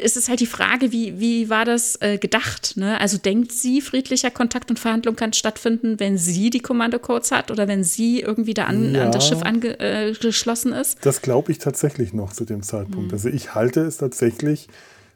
es 0.00 0.16
ist 0.16 0.28
halt 0.28 0.40
die 0.40 0.46
Frage, 0.46 0.92
wie, 0.92 1.20
wie 1.20 1.50
war 1.50 1.64
das 1.64 2.00
äh, 2.00 2.16
gedacht? 2.18 2.76
Ne? 2.76 2.98
Also 3.00 3.18
denkt 3.18 3.52
sie, 3.52 3.80
friedlicher 3.80 4.30
Kontakt 4.30 4.70
und 4.70 4.78
Verhandlung 4.78 5.16
kann 5.16 5.32
stattfinden, 5.32 6.00
wenn 6.00 6.16
sie 6.16 6.50
die 6.50 6.60
Kommandocodes 6.60 7.30
hat 7.30 7.50
oder 7.50 7.68
wenn 7.68 7.84
sie 7.84 8.20
irgendwie 8.20 8.54
da 8.54 8.64
an, 8.64 8.94
Ja. 8.94 9.04
an 9.04 9.12
das 9.12 9.28
Schiff 9.28 9.42
angeschlossen 9.42 10.72
ist? 10.72 11.04
Das 11.04 11.20
glaube 11.20 11.52
ich 11.52 11.58
tatsächlich 11.58 12.12
noch 12.12 12.32
zu 12.32 12.44
dem 12.44 12.62
Zeitpunkt. 12.62 13.08
Mhm. 13.08 13.12
Also 13.12 13.28
ich 13.28 13.54
halte 13.54 13.80
es 13.82 13.98
tatsächlich 13.98 14.68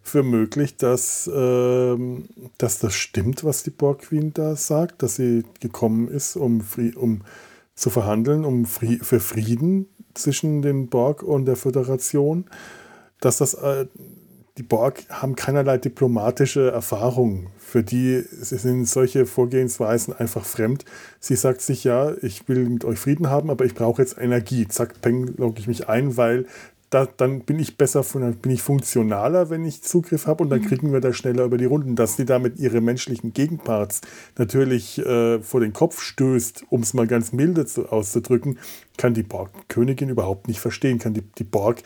für 0.07 0.23
möglich, 0.23 0.77
dass, 0.77 1.31
ähm, 1.33 2.29
dass 2.59 2.79
das 2.79 2.95
stimmt, 2.95 3.45
was 3.45 3.63
die 3.63 3.71
Borg 3.71 4.03
Queen 4.03 4.33
da 4.33 4.57
sagt, 4.57 5.03
dass 5.03 5.17
sie 5.17 5.45
gekommen 5.61 6.09
ist, 6.09 6.37
um, 6.37 6.65
um 6.97 7.23
zu 7.75 7.91
verhandeln, 7.91 8.45
um 8.45 8.65
Fri 8.67 8.99
für 9.03 9.21
Frieden 9.21 9.87
zwischen 10.15 10.63
den 10.63 10.89
Borg 10.89 11.23
und 11.23 11.45
der 11.45 11.57
Föderation. 11.57 12.47
Dass 13.21 13.39
das 13.39 13.55
äh, 13.55 13.87
die 14.59 14.63
Borg 14.63 15.05
haben 15.11 15.37
keinerlei 15.37 15.77
diplomatische 15.77 16.71
Erfahrung. 16.71 17.49
Für 17.59 17.83
die 17.83 18.23
sind 18.31 18.87
solche 18.87 19.27
Vorgehensweisen 19.27 20.15
einfach 20.15 20.47
fremd. 20.47 20.87
Sie 21.21 21.37
sagt 21.37 21.61
sich 21.61 21.85
ja, 21.85 22.15
ich 22.23 22.49
will 22.49 22.67
mit 22.69 22.85
euch 22.87 22.99
Frieden 22.99 23.29
haben, 23.29 23.51
aber 23.51 23.67
ich 23.67 23.75
brauche 23.75 24.01
jetzt 24.01 24.17
Energie. 24.19 24.67
Zack, 24.67 25.03
peng, 25.03 25.35
logge 25.37 25.61
ich 25.61 25.67
mich 25.67 25.89
ein, 25.91 26.17
weil 26.17 26.47
da, 26.91 27.07
dann 27.07 27.41
bin 27.41 27.59
ich 27.59 27.77
besser, 27.77 28.05
dann 28.15 28.37
bin 28.37 28.53
ich 28.53 28.63
funktionaler, 28.63 29.51
wenn 29.51 29.65
ich 29.65 29.83
Zugriff 29.83 30.27
habe 30.27 30.45
und 30.45 30.51
dann 30.51 30.63
kriegen 30.63 30.93
wir 30.93 31.01
da 31.01 31.13
schneller 31.13 31.45
über 31.45 31.59
die 31.59 31.65
Runden. 31.65 31.97
Dass 31.97 32.17
sie 32.17 32.25
damit 32.25 32.59
ihre 32.59 32.81
menschlichen 32.81 33.33
Gegenparts 33.33 34.03
natürlich 34.39 34.99
äh, 34.99 35.41
vor 35.41 35.61
den 35.61 35.73
Kopf 35.73 36.01
stößt, 36.01 36.65
um 36.71 36.83
es 36.83 36.95
mal 36.95 37.07
ganz 37.07 37.33
milde 37.33 37.67
zu, 37.67 37.89
auszudrücken, 37.91 38.59
kann 38.97 39.15
die 39.15 39.25
Borg-Königin 39.25 40.09
überhaupt 40.09 40.49
nicht 40.49 40.61
verstehen. 40.61 40.99
Kann 40.99 41.15
die, 41.15 41.23
die 41.23 41.45
Borg 41.45 41.83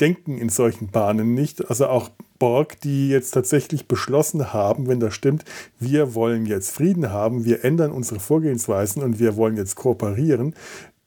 denken 0.00 0.38
in 0.38 0.48
solchen 0.48 0.88
Bahnen 0.88 1.34
nicht. 1.34 1.68
Also 1.68 1.86
auch 1.86 2.10
Borg, 2.38 2.80
die 2.80 3.10
jetzt 3.10 3.32
tatsächlich 3.32 3.86
beschlossen 3.86 4.52
haben, 4.52 4.88
wenn 4.88 4.98
das 4.98 5.14
stimmt, 5.14 5.44
wir 5.78 6.14
wollen 6.14 6.46
jetzt 6.46 6.70
Frieden 6.70 7.12
haben, 7.12 7.44
wir 7.44 7.64
ändern 7.64 7.92
unsere 7.92 8.18
Vorgehensweisen 8.18 9.02
und 9.02 9.18
wir 9.18 9.36
wollen 9.36 9.58
jetzt 9.58 9.76
kooperieren, 9.76 10.54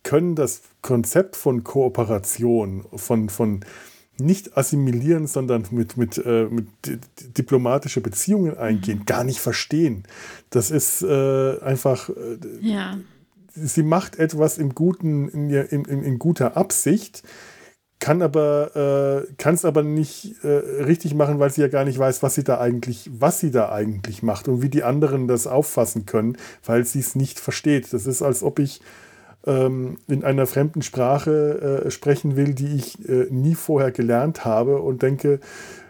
können 0.04 0.36
das 0.36 0.62
Konzept 0.82 1.36
von 1.36 1.64
Kooperation, 1.64 2.86
von, 2.96 3.30
von 3.30 3.62
nicht 4.20 4.58
assimilieren, 4.58 5.26
sondern 5.28 5.66
mit, 5.72 5.98
mit, 5.98 6.18
äh, 6.24 6.46
mit 6.46 6.68
di- 6.86 6.98
di- 6.98 7.30
diplomatische 7.38 8.02
Beziehungen 8.02 8.58
eingehen, 8.58 9.06
gar 9.06 9.24
nicht 9.24 9.40
verstehen. 9.40 10.04
Das 10.52 10.70
ist 10.72 11.02
äh, 11.02 11.60
einfach, 11.62 12.10
äh, 12.10 12.38
Ja. 12.62 12.98
sie 13.56 13.84
macht 13.84 14.20
etwas 14.20 14.58
im 14.58 14.76
guten, 14.76 15.30
in, 15.30 15.50
in, 15.50 15.86
in, 15.86 16.04
in 16.04 16.20
guter 16.20 16.58
Absicht, 16.58 17.24
kann 18.00 18.22
aber 18.22 19.26
äh, 19.30 19.34
kann 19.38 19.56
es 19.56 19.64
aber 19.64 19.82
nicht 19.82 20.36
äh, 20.44 20.48
richtig 20.84 21.16
machen, 21.16 21.40
weil 21.40 21.50
sie 21.52 21.62
ja 21.62 21.70
gar 21.70 21.86
nicht 21.86 21.98
weiß, 21.98 22.22
was 22.22 22.36
sie 22.36 22.44
da 22.44 22.60
eigentlich, 22.60 23.10
was 23.18 23.40
sie 23.40 23.50
da 23.50 23.72
eigentlich 23.72 24.22
macht 24.22 24.48
und 24.50 24.62
wie 24.62 24.70
die 24.70 24.84
anderen 24.84 25.28
das 25.30 25.48
auffassen 25.48 26.06
können, 26.06 26.38
weil 26.66 26.86
sie 26.86 27.00
es 27.00 27.16
nicht 27.16 27.40
versteht. 27.40 27.94
Das 27.94 28.06
ist, 28.06 28.22
als 28.22 28.44
ob 28.44 28.60
ich 28.60 28.82
ähm, 29.46 29.98
in 30.08 30.24
einer 30.24 30.46
fremden 30.48 30.82
Sprache 30.82 31.84
äh, 31.86 31.92
sprechen 31.92 32.36
will, 32.36 32.54
die 32.54 32.76
ich 32.76 33.08
äh, 33.08 33.28
nie 33.30 33.56
vorher 33.56 33.92
gelernt 33.92 34.46
habe 34.46 34.82
und 34.82 35.02
denke, 35.02 35.40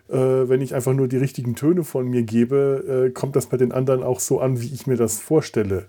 äh, 0.10 0.16
wenn 0.16 0.62
ich 0.62 0.76
einfach 0.76 0.94
nur 0.94 1.08
die 1.08 1.18
richtigen 1.18 1.56
Töne 1.56 1.84
von 1.84 2.08
mir 2.08 2.24
gebe, 2.24 3.08
äh, 3.08 3.12
kommt 3.12 3.36
das 3.36 3.48
bei 3.48 3.58
den 3.58 3.72
anderen 3.72 4.04
auch 4.04 4.20
so 4.20 4.40
an, 4.40 4.62
wie 4.62 4.74
ich 4.74 4.88
mir 4.88 4.98
das 4.98 5.20
vorstelle. 5.20 5.86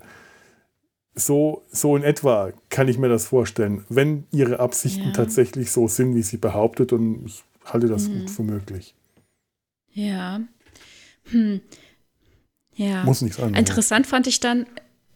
So, 1.15 1.63
so 1.71 1.97
in 1.97 2.03
etwa 2.03 2.53
kann 2.71 2.89
ich 2.89 2.99
mir 2.99 3.09
das 3.09 3.27
vorstellen, 3.27 3.85
wenn 3.89 4.25
ihre 4.33 4.59
Absichten 4.59 5.07
Ja. 5.07 5.13
tatsächlich 5.13 5.71
so 5.71 5.87
sind, 5.87 6.15
wie 6.15 6.23
sie 6.23 6.39
behauptet. 6.39 6.93
Und 6.93 7.27
ich 7.27 7.45
halte 7.65 7.87
das 7.87 8.09
gut 8.09 8.31
für 8.31 8.43
möglich. 8.43 8.95
Ja. 9.93 10.41
Hm. 11.31 11.61
Ja. 12.75 13.05
Muss 13.05 13.23
nichts 13.23 13.39
anderes. 13.39 13.59
Interessant 13.61 14.07
fand 14.09 14.27
ich 14.27 14.41
dann, 14.41 14.67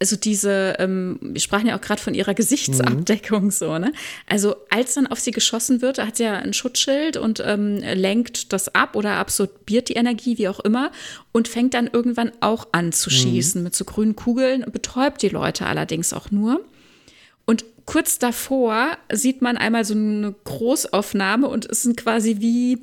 also 0.00 0.16
diese, 0.16 0.76
ähm, 0.78 1.18
wir 1.20 1.40
sprachen 1.40 1.66
ja 1.66 1.76
auch 1.76 1.80
gerade 1.80 2.00
von 2.00 2.14
ihrer 2.14 2.34
Gesichtsabdeckung 2.34 3.50
so, 3.50 3.78
ne? 3.78 3.92
Also 4.26 4.56
als 4.70 4.94
dann 4.94 5.06
auf 5.06 5.18
sie 5.18 5.32
geschossen 5.32 5.82
wird, 5.82 5.98
hat 5.98 6.16
sie 6.16 6.24
ja 6.24 6.34
ein 6.34 6.52
Schutzschild 6.52 7.16
und 7.16 7.42
ähm, 7.44 7.78
lenkt 7.78 8.52
das 8.52 8.74
ab 8.74 8.94
oder 8.94 9.14
absorbiert 9.14 9.88
die 9.88 9.94
Energie, 9.94 10.38
wie 10.38 10.48
auch 10.48 10.60
immer, 10.60 10.92
und 11.32 11.48
fängt 11.48 11.74
dann 11.74 11.88
irgendwann 11.92 12.32
auch 12.40 12.68
an 12.72 12.92
zu 12.92 13.10
schießen 13.10 13.62
mit 13.62 13.74
so 13.74 13.84
grünen 13.84 14.14
Kugeln, 14.14 14.64
betäubt 14.70 15.22
die 15.22 15.28
Leute 15.28 15.66
allerdings 15.66 16.12
auch 16.12 16.30
nur. 16.30 16.60
Und 17.44 17.64
kurz 17.86 18.18
davor 18.18 18.98
sieht 19.10 19.42
man 19.42 19.56
einmal 19.56 19.84
so 19.84 19.94
eine 19.94 20.34
Großaufnahme 20.44 21.48
und 21.48 21.64
es 21.66 21.82
sind 21.82 21.96
quasi 21.96 22.36
wie 22.40 22.78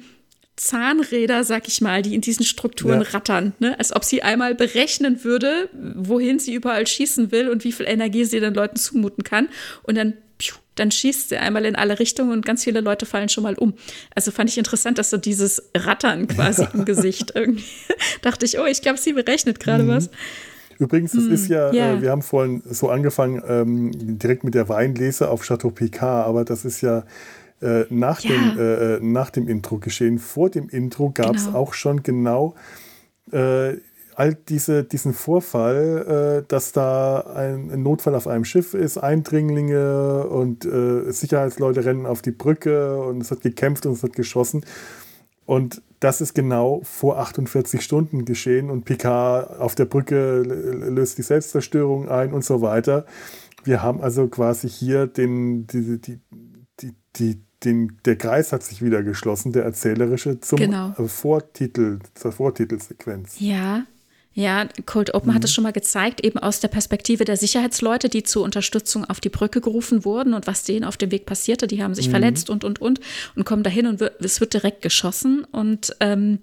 Zahnräder, 0.58 1.44
sag 1.44 1.68
ich 1.68 1.82
mal, 1.82 2.02
die 2.02 2.16
in 2.16 2.22
diesen 2.22 2.46
Strukturen 2.46 3.02
Ja. 3.02 3.08
rattern, 3.10 3.54
ne? 3.60 3.78
als 3.78 3.96
ob 3.96 4.04
sie 4.04 4.24
einmal 4.24 4.56
berechnen 4.56 5.24
würde, 5.24 5.70
wohin 5.96 6.40
sie 6.40 6.54
überall 6.54 6.88
schießen 6.88 7.32
will 7.32 7.50
und 7.50 7.64
wie 7.64 7.72
viel 7.72 7.86
Energie 7.88 8.24
sie 8.26 8.40
den 8.40 8.54
Leuten 8.54 8.78
zumuten 8.78 9.24
kann. 9.24 9.50
Und 9.84 9.96
dann, 9.98 10.14
piu, 10.38 10.56
dann 10.76 10.92
schießt 10.92 11.30
sie 11.30 11.38
einmal 11.38 11.66
in 11.66 11.76
alle 11.76 12.00
Richtungen 12.00 12.32
und 12.32 12.46
ganz 12.46 12.64
viele 12.64 12.80
Leute 12.82 13.06
fallen 13.06 13.28
schon 13.30 13.44
mal 13.44 13.56
um. 13.56 13.74
Also 14.16 14.32
fand 14.32 14.50
ich 14.50 14.58
interessant, 14.58 14.98
dass 14.98 15.10
so 15.10 15.18
dieses 15.18 15.62
Rattern 15.76 16.28
quasi 16.28 16.66
im 16.74 16.86
Gesicht 16.86 17.34
irgendwie, 17.36 17.66
dachte 18.22 18.46
ich, 18.46 18.58
oh, 18.58 18.66
ich 18.66 18.82
glaube, 18.82 18.98
sie 18.98 19.12
berechnet 19.14 19.60
gerade 19.60 19.88
was. 19.88 20.10
Übrigens, 20.78 21.14
das 21.14 21.24
ist 21.24 21.48
ja, 21.48 21.70
Hm, 21.70 21.76
ja. 21.78 21.94
Äh, 21.96 22.02
wir 22.02 22.12
haben 22.12 22.22
vorhin 22.22 22.62
so 22.70 22.90
angefangen, 22.90 23.42
ähm, 23.48 23.92
direkt 24.18 24.44
mit 24.44 24.56
der 24.56 24.68
Weinlese 24.68 25.30
auf 25.30 25.44
Chateau 25.44 25.70
Picard, 25.70 26.28
aber 26.28 26.44
das 26.44 26.66
ist 26.66 26.82
ja 26.82 27.06
äh, 27.62 27.86
nach, 27.90 28.22
Ja. 28.22 28.30
dem, 28.32 28.60
äh, 28.60 29.00
nach 29.02 29.30
dem 29.30 29.48
Intro 29.48 29.78
geschehen. 29.78 30.20
Vor 30.20 30.50
dem 30.50 30.70
Intro 30.70 31.12
gab 31.12 31.36
es 31.36 31.46
Genau. 31.48 31.58
auch 31.60 31.74
schon 31.74 32.04
genau 32.04 32.56
äh, 33.32 33.78
all 34.18 34.34
diese, 34.48 34.84
diesen 34.84 35.14
Vorfall, 35.14 36.42
äh, 36.44 36.48
dass 36.48 36.72
da 36.72 37.20
ein, 37.36 37.70
ein 37.72 37.84
Notfall 37.84 38.16
auf 38.16 38.28
einem 38.28 38.46
Schiff 38.46 38.74
ist, 38.74 38.98
Eindringlinge 38.98 40.28
und 40.28 40.64
äh, 40.66 41.12
Sicherheitsleute 41.12 41.84
rennen 41.86 42.06
auf 42.06 42.22
die 42.22 42.32
Brücke 42.32 42.98
und 43.02 43.22
es 43.22 43.32
hat 43.32 43.42
gekämpft 43.42 43.86
und 43.86 43.94
es 43.94 44.04
hat 44.04 44.14
geschossen. 44.14 44.64
Und 45.46 45.82
das 46.00 46.22
ist 46.22 46.34
genau 46.34 46.82
vor 46.84 47.18
48 47.20 47.82
Stunden 47.82 48.26
geschehen 48.26 48.70
und 48.70 48.86
Picard 48.86 49.60
auf 49.60 49.76
der 49.76 49.86
Brücke 49.86 50.42
löst 50.44 51.18
die 51.18 51.22
Selbstzerstörung 51.24 52.08
ein 52.10 52.32
und 52.32 52.44
so 52.46 52.62
weiter. 52.62 53.06
Wir 53.64 53.82
haben 53.82 54.02
also 54.02 54.28
quasi 54.28 54.70
hier 54.70 55.08
den, 55.08 55.68
die, 55.68 56.00
die, 56.00 56.20
die, 57.20 57.40
den, 57.64 57.98
der 58.06 58.18
Kreis 58.18 58.52
hat 58.52 58.64
sich 58.64 58.82
wieder 58.82 59.04
geschlossen, 59.04 59.52
der 59.52 59.64
erzählerische, 59.64 60.40
zum 60.40 60.60
Genau. 60.60 60.94
Vortitel, 61.08 62.00
zur 62.14 62.32
Vortitelsequenz. 62.32 63.36
Ja, 63.40 63.86
ja, 64.38 64.68
Cold 64.86 65.14
Open 65.14 65.34
hat 65.34 65.46
es 65.46 65.54
schon 65.54 65.64
mal 65.64 65.72
gezeigt, 65.72 66.22
eben 66.26 66.38
aus 66.38 66.60
der 66.60 66.68
Perspektive 66.68 67.24
der 67.24 67.38
Sicherheitsleute, 67.38 68.10
die 68.10 68.24
zur 68.24 68.44
Unterstützung 68.44 69.06
auf 69.06 69.22
die 69.22 69.30
Brücke 69.30 69.62
gerufen 69.62 70.04
wurden 70.04 70.34
und 70.34 70.46
was 70.46 70.64
denen 70.64 70.84
auf 70.84 70.98
dem 70.98 71.12
Weg 71.12 71.26
passierte. 71.26 71.68
Die 71.68 71.82
haben 71.82 71.96
sich 71.96 72.10
verletzt 72.10 72.50
und, 72.50 72.66
und, 72.66 72.82
und 72.82 73.00
und 73.38 73.46
kommen 73.46 73.64
dahin 73.64 73.88
und 73.88 74.02
es 74.02 74.42
wird 74.42 74.54
direkt 74.54 74.82
geschossen. 74.82 75.46
Und 75.50 75.96
ähm, 76.02 76.40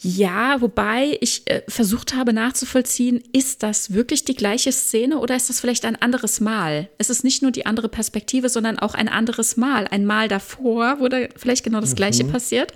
ja, 0.00 0.60
wobei 0.60 1.16
ich 1.20 1.48
äh, 1.48 1.62
versucht 1.68 2.14
habe 2.14 2.32
nachzuvollziehen, 2.32 3.22
ist 3.32 3.62
das 3.62 3.92
wirklich 3.92 4.24
die 4.24 4.34
gleiche 4.34 4.72
Szene 4.72 5.18
oder 5.18 5.36
ist 5.36 5.48
das 5.48 5.60
vielleicht 5.60 5.84
ein 5.84 5.96
anderes 5.96 6.40
Mal? 6.40 6.90
Es 6.98 7.10
ist 7.10 7.22
nicht 7.24 7.42
nur 7.42 7.52
die 7.52 7.64
andere 7.64 7.88
Perspektive, 7.88 8.48
sondern 8.48 8.78
auch 8.78 8.94
ein 8.94 9.08
anderes 9.08 9.56
Mal. 9.56 9.86
Ein 9.86 10.04
Mal 10.04 10.28
davor, 10.28 10.96
wo 10.98 11.08
da 11.08 11.18
vielleicht 11.36 11.64
genau 11.64 11.80
das 11.80 11.94
Gleiche 11.94 12.24
passiert. 12.24 12.72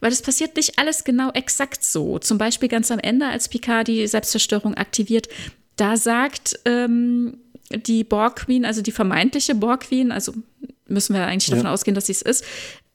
Weil 0.00 0.12
es 0.12 0.22
passiert 0.22 0.56
nicht 0.56 0.78
alles 0.78 1.04
genau 1.04 1.30
exakt 1.32 1.84
so. 1.84 2.18
Zum 2.18 2.38
Beispiel 2.38 2.68
ganz 2.68 2.90
am 2.90 2.98
Ende, 2.98 3.26
als 3.26 3.48
Picard 3.48 3.88
die 3.88 4.06
Selbstzerstörung 4.06 4.74
aktiviert, 4.74 5.28
da 5.76 5.96
sagt 5.96 6.58
ähm, 6.66 7.38
die 7.74 8.04
Borg 8.04 8.36
Queen, 8.36 8.64
also 8.64 8.82
die 8.82 8.92
vermeintliche 8.92 9.54
Borg 9.54 9.82
Queen, 9.82 10.12
also 10.12 10.32
müssen 10.88 11.14
wir 11.14 11.26
eigentlich 11.26 11.50
davon 11.50 11.66
Ja. 11.66 11.72
ausgehen, 11.72 11.94
dass 11.94 12.06
sie 12.06 12.12
es 12.12 12.22
ist, 12.22 12.44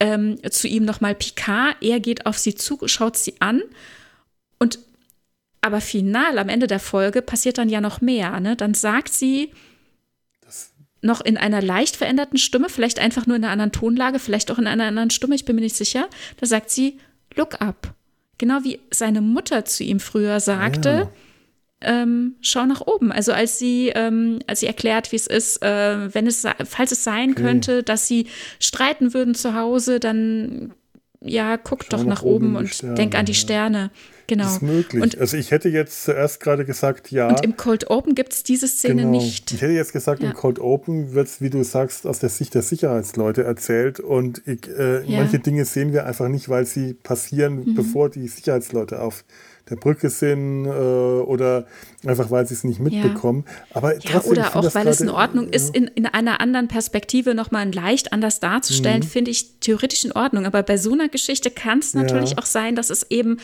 ähm, 0.00 0.38
zu 0.50 0.68
ihm 0.68 0.84
nochmal 0.84 1.14
Picard. 1.14 1.76
Er 1.80 1.98
geht 2.00 2.26
auf 2.26 2.36
sie 2.38 2.54
zu, 2.54 2.78
schaut 2.86 3.16
sie 3.16 3.34
an 3.40 3.62
und 4.58 4.78
aber 5.62 5.80
final 5.80 6.38
am 6.38 6.48
Ende 6.48 6.66
der 6.66 6.78
Folge 6.78 7.22
passiert 7.22 7.58
dann 7.58 7.68
ja 7.68 7.80
noch 7.80 8.00
mehr. 8.00 8.38
Ne? 8.38 8.54
Dann 8.54 8.74
sagt 8.74 9.12
sie 9.12 9.50
noch 11.02 11.20
in 11.20 11.36
einer 11.36 11.62
leicht 11.62 11.96
veränderten 11.96 12.38
Stimme, 12.38 12.68
vielleicht 12.68 12.98
einfach 12.98 13.26
nur 13.26 13.36
in 13.36 13.44
einer 13.44 13.52
anderen 13.52 13.72
Tonlage, 13.72 14.18
vielleicht 14.18 14.50
auch 14.50 14.58
in 14.58 14.66
einer 14.66 14.84
anderen 14.84 15.10
Stimme, 15.10 15.34
ich 15.34 15.44
bin 15.44 15.56
mir 15.56 15.62
nicht 15.62 15.76
sicher. 15.76 16.08
Da 16.38 16.46
sagt 16.46 16.70
sie, 16.70 16.98
look 17.34 17.60
up. 17.60 17.94
Genau 18.38 18.62
wie 18.64 18.78
seine 18.90 19.20
Mutter 19.22 19.64
zu 19.64 19.82
ihm 19.84 19.98
früher 20.00 20.40
sagte, 20.40 21.10
ähm, 21.80 22.36
schau 22.40 22.64
nach 22.66 22.80
oben. 22.80 23.12
Also 23.12 23.32
als 23.32 23.58
sie, 23.58 23.92
ähm, 23.94 24.38
als 24.46 24.60
sie 24.60 24.66
erklärt, 24.66 25.12
wie 25.12 25.16
es 25.16 25.26
ist, 25.26 25.62
äh, 25.62 26.14
wenn 26.14 26.26
es, 26.26 26.46
falls 26.64 26.92
es 26.92 27.04
sein 27.04 27.34
könnte, 27.34 27.82
dass 27.82 28.08
sie 28.08 28.26
streiten 28.60 29.14
würden 29.14 29.34
zu 29.34 29.54
Hause, 29.54 30.00
dann 30.00 30.72
ja, 31.20 31.56
guck 31.56 31.84
Schau 31.84 31.96
doch 31.96 32.04
nach 32.04 32.16
nach, 32.16 32.22
oben 32.22 32.56
und 32.56 32.68
Sterne, 32.68 32.94
denk 32.94 33.14
an 33.14 33.26
die 33.26 33.32
ja. 33.32 33.38
Sterne. 33.38 33.90
Genau. 34.28 34.44
Das 34.44 34.54
ist 34.54 34.62
möglich. 34.62 35.02
Und, 35.02 35.18
also 35.18 35.36
ich 35.36 35.52
hätte 35.52 35.68
jetzt 35.68 36.04
zuerst 36.04 36.40
gerade 36.40 36.64
gesagt, 36.64 37.12
ja. 37.12 37.28
und 37.28 37.44
im 37.44 37.56
Cold 37.56 37.90
Open 37.90 38.14
gibt 38.14 38.32
es 38.32 38.42
diese 38.42 38.66
Szene 38.66 39.02
genau. 39.02 39.10
nicht. 39.12 39.52
Ich 39.52 39.62
hätte 39.62 39.72
jetzt 39.72 39.92
gesagt, 39.92 40.20
Ja. 40.22 40.30
im 40.30 40.34
Cold 40.34 40.58
Open 40.58 41.14
wird 41.14 41.28
es, 41.28 41.40
wie 41.40 41.50
du 41.50 41.62
sagst, 41.62 42.06
aus 42.06 42.18
der 42.18 42.28
Sicht 42.28 42.54
der 42.54 42.62
Sicherheitsleute 42.62 43.44
erzählt. 43.44 44.00
Und 44.00 44.42
ich, 44.46 44.68
äh, 44.68 44.96
Ja. 44.96 45.00
Mhm. 45.02 45.16
manche 45.16 45.38
Dinge 45.38 45.64
sehen 45.64 45.92
wir 45.92 46.06
einfach 46.06 46.28
nicht, 46.28 46.48
weil 46.48 46.66
sie 46.66 46.94
passieren, 46.94 47.74
bevor 47.76 48.10
die 48.10 48.26
Sicherheitsleute 48.26 49.00
auf 49.00 49.24
der 49.68 49.76
Brücke 49.76 50.10
sind 50.10 50.64
äh, 50.64 50.68
oder 50.68 51.66
einfach, 52.06 52.30
weil 52.30 52.46
sie 52.46 52.54
es 52.54 52.62
nicht 52.62 52.78
mitbekommen. 52.78 53.44
Aber 53.70 53.94
Ja, 53.94 54.00
trotzdem, 54.04 54.32
oder 54.32 54.56
auch, 54.56 54.74
weil 54.74 54.86
es 54.86 55.00
in 55.00 55.10
Ordnung 55.10 55.48
ist, 55.48 55.74
in, 55.74 55.88
in 55.88 56.06
einer 56.06 56.40
anderen 56.40 56.68
Perspektive 56.68 57.34
nochmal 57.34 57.72
leicht 57.74 58.12
anders 58.12 58.38
darzustellen, 58.38 59.02
finde 59.02 59.32
ich 59.32 59.58
theoretisch 59.58 60.04
in 60.04 60.12
Ordnung. 60.12 60.46
Aber 60.46 60.62
bei 60.62 60.76
so 60.76 60.92
einer 60.92 61.08
Geschichte 61.08 61.50
kann 61.50 61.80
es 61.80 61.94
natürlich 61.94 62.30
Ja. 62.32 62.38
auch 62.38 62.46
sein, 62.46 62.76
dass 62.76 62.90
es 62.90 63.10
eben 63.10 63.38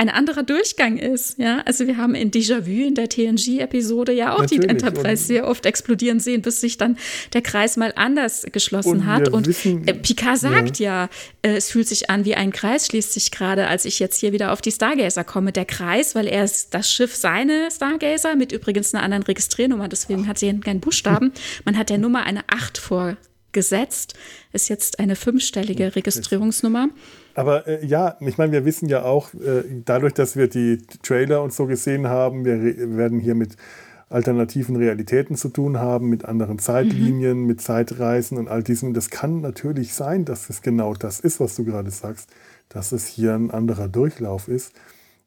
ein 0.00 0.08
anderer 0.10 0.44
Durchgang 0.44 0.96
ist. 0.96 1.38
Ja, 1.38 1.60
also 1.66 1.88
wir 1.88 1.96
haben 1.96 2.14
in 2.14 2.30
Déjà-vu 2.30 2.86
in 2.86 2.94
der 2.94 3.08
TNG-Episode 3.08 4.12
ja 4.12 4.32
auch 4.34 4.46
die 4.46 4.58
Natürlich. 4.60 4.84
Enterprise 4.84 5.22
Und- 5.22 5.26
sehr 5.26 5.48
oft 5.48 5.66
explodieren 5.66 6.20
sehen, 6.20 6.40
bis 6.40 6.60
sich 6.60 6.78
dann 6.78 6.96
der 7.32 7.42
Kreis 7.42 7.76
mal 7.76 7.92
anders 7.96 8.46
geschlossen 8.52 8.90
Und 8.90 9.06
hat. 9.06 9.28
Und 9.28 9.48
wissen- 9.48 9.86
äh, 9.88 9.94
Picard 9.94 10.38
sagt 10.38 10.78
ja, 10.78 11.08
äh, 11.42 11.56
es 11.56 11.70
fühlt 11.72 11.88
sich 11.88 12.10
an 12.10 12.24
wie 12.24 12.36
ein 12.36 12.52
Kreis, 12.52 12.86
schließt 12.86 13.12
sich 13.12 13.32
gerade, 13.32 13.66
als 13.66 13.84
ich 13.84 13.98
jetzt 13.98 14.20
hier 14.20 14.32
wieder 14.32 14.52
auf 14.52 14.60
die 14.60 14.70
Stargazer 14.70 15.24
komme. 15.24 15.50
Der 15.50 15.64
Kreis, 15.64 16.14
weil 16.14 16.28
er 16.28 16.44
ist 16.44 16.74
das 16.74 16.92
Schiff 16.92 17.16
seine 17.16 17.68
Stargazer 17.74 18.36
mit 18.36 18.52
übrigens 18.52 18.94
einer 18.94 19.02
anderen 19.02 19.24
Registriernummer, 19.24 19.88
deswegen 19.88 20.28
hat 20.28 20.38
sie 20.38 20.56
keinen 20.60 20.78
Buchstaben. 20.80 21.32
Man 21.64 21.76
hat 21.76 21.90
der 21.90 21.98
Nummer 21.98 22.22
eine 22.24 22.44
8 22.46 22.78
vorgesetzt, 22.78 24.14
ist 24.52 24.68
jetzt 24.68 25.00
eine 25.00 25.16
fünfstellige 25.16 25.96
Registrierungsnummer. 25.96 26.88
Aber 27.38 27.68
äh, 27.68 27.86
ja, 27.86 28.16
ich 28.18 28.36
meine, 28.36 28.50
wir 28.50 28.64
wissen 28.64 28.88
ja 28.88 29.04
auch, 29.04 29.32
äh, 29.34 29.62
dadurch, 29.84 30.12
dass 30.12 30.34
wir 30.34 30.48
die 30.48 30.78
Trailer 31.02 31.40
und 31.42 31.52
so 31.52 31.66
gesehen 31.66 32.08
haben, 32.08 32.44
wir 32.44 32.96
werden 32.96 33.20
hier 33.20 33.36
mit 33.36 33.56
alternativen 34.08 34.74
Realitäten 34.74 35.36
zu 35.36 35.48
tun 35.50 35.78
haben, 35.78 36.08
mit 36.08 36.24
anderen 36.24 36.58
Zeitlinien, 36.58 37.44
mit 37.44 37.60
Zeitreisen 37.60 38.38
und 38.38 38.48
all 38.48 38.64
diesem. 38.64 38.92
Das 38.92 39.10
kann 39.10 39.40
natürlich 39.40 39.94
sein, 39.94 40.24
dass 40.24 40.50
es 40.50 40.62
genau 40.62 40.94
das 40.94 41.20
ist, 41.20 41.38
was 41.38 41.54
du 41.54 41.64
gerade 41.64 41.92
sagst, 41.92 42.28
dass 42.70 42.90
es 42.90 43.06
hier 43.06 43.34
ein 43.34 43.52
anderer 43.52 43.86
Durchlauf 43.86 44.48
ist. 44.48 44.72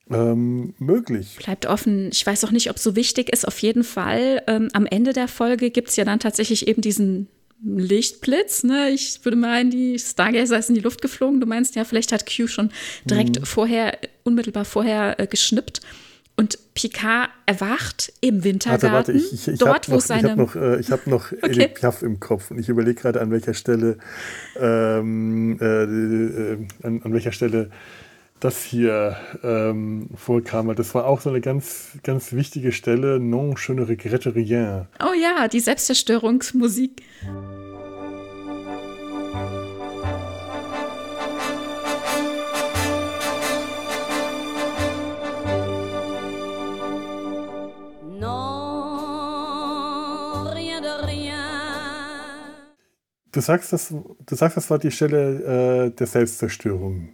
Ähm, 0.10 0.74
möglich. 0.80 1.38
Bleibt 1.42 1.66
offen. 1.66 2.10
Ich 2.12 2.28
weiß 2.28 2.44
auch 2.44 2.52
nicht, 2.52 2.70
ob 2.70 2.76
es 2.76 2.84
so 2.84 2.98
wichtig 2.98 3.32
ist. 3.32 3.48
Auf 3.48 3.60
jeden 3.60 3.86
Fall, 3.86 4.42
ähm, 4.48 4.68
am 4.74 4.86
Ende 4.86 5.14
der 5.14 5.30
Folge 5.30 5.70
gibt 5.70 5.88
es 5.88 5.96
ja 5.96 6.04
dann 6.04 6.20
tatsächlich 6.20 6.68
eben 6.68 6.82
diesen 6.82 7.30
Lichtblitz. 7.64 8.64
Ne? 8.64 8.90
Ich 8.90 9.24
würde 9.24 9.38
meinen, 9.38 9.70
die 9.70 10.00
Stargazer 10.00 10.58
ist 10.58 10.70
in 10.70 10.76
die 10.76 10.82
Luft 10.82 11.02
geflogen. 11.02 11.40
Du 11.40 11.48
meinst 11.48 11.76
ja, 11.76 11.84
vielleicht 11.84 12.12
hat 12.12 12.26
Q 12.26 12.48
schon 12.48 12.72
direkt 13.06 13.40
Mhm. 13.40 13.46
vorher, 13.46 13.98
unmittelbar 14.24 14.66
vorher 14.66 15.20
äh, 15.20 15.28
geschnippt. 15.28 15.82
Und 16.38 16.58
Picard 16.74 17.30
erwacht 17.46 18.12
im 18.22 18.44
Wintergarten, 18.44 18.92
Warte, 18.92 19.12
warte, 19.12 19.12
ich, 19.12 19.34
ich, 19.34 19.48
ich 19.50 19.60
dort, 19.60 19.88
habe 19.88 19.88
wo 19.88 19.92
noch, 19.92 20.00
ich 20.00 20.06
seine 20.06 20.30
hab 20.32 20.38
noch, 20.38 20.56
äh, 20.56 20.80
ich 20.80 20.90
hab 20.90 21.06
noch 21.06 21.32
Edith 21.44 21.74
Piaf 21.76 22.02
im 22.02 22.20
Kopf 22.20 22.50
und 22.50 22.58
ich 22.58 22.70
überlege 22.70 23.00
gerade, 23.00 23.22
an 23.22 23.30
welcher 23.32 23.54
Stelle, 23.54 23.98
ähm, 24.60 25.60
äh, 25.62 25.84
äh, 25.84 26.58
an, 26.82 27.02
an 27.04 27.14
welcher 27.14 27.32
Stelle 27.32 27.70
das 28.42 28.64
hier 28.64 29.16
ähm, 29.44 30.10
vorkam. 30.16 30.76
Das 30.76 30.94
war 30.96 31.06
auch 31.06 31.22
so 31.22 31.30
eine 31.30 31.40
ganz, 31.42 31.98
ganz 32.04 32.34
wichtige 32.34 32.72
Stelle. 32.72 33.20
Non, 33.20 33.56
je 33.56 33.76
ne 33.76 33.88
regrette 33.88 34.36
rien. 34.36 34.88
Oh 35.00 35.14
ja, 35.14 35.48
die 35.48 35.60
Selbstzerstörungsmusik. 35.60 37.04
Non, 48.20 48.48
rien 50.48 50.82
de 50.82 51.06
rien. 51.06 51.38
Du 53.32 53.40
sagst, 53.40 53.72
das, 53.72 53.94
du 54.26 54.36
sagst, 54.36 54.58
das 54.58 54.70
war 54.72 54.80
die 54.80 54.92
Stelle 54.92 55.86
äh, 55.86 55.92
der 55.92 56.08
Selbstzerstörung. 56.08 57.14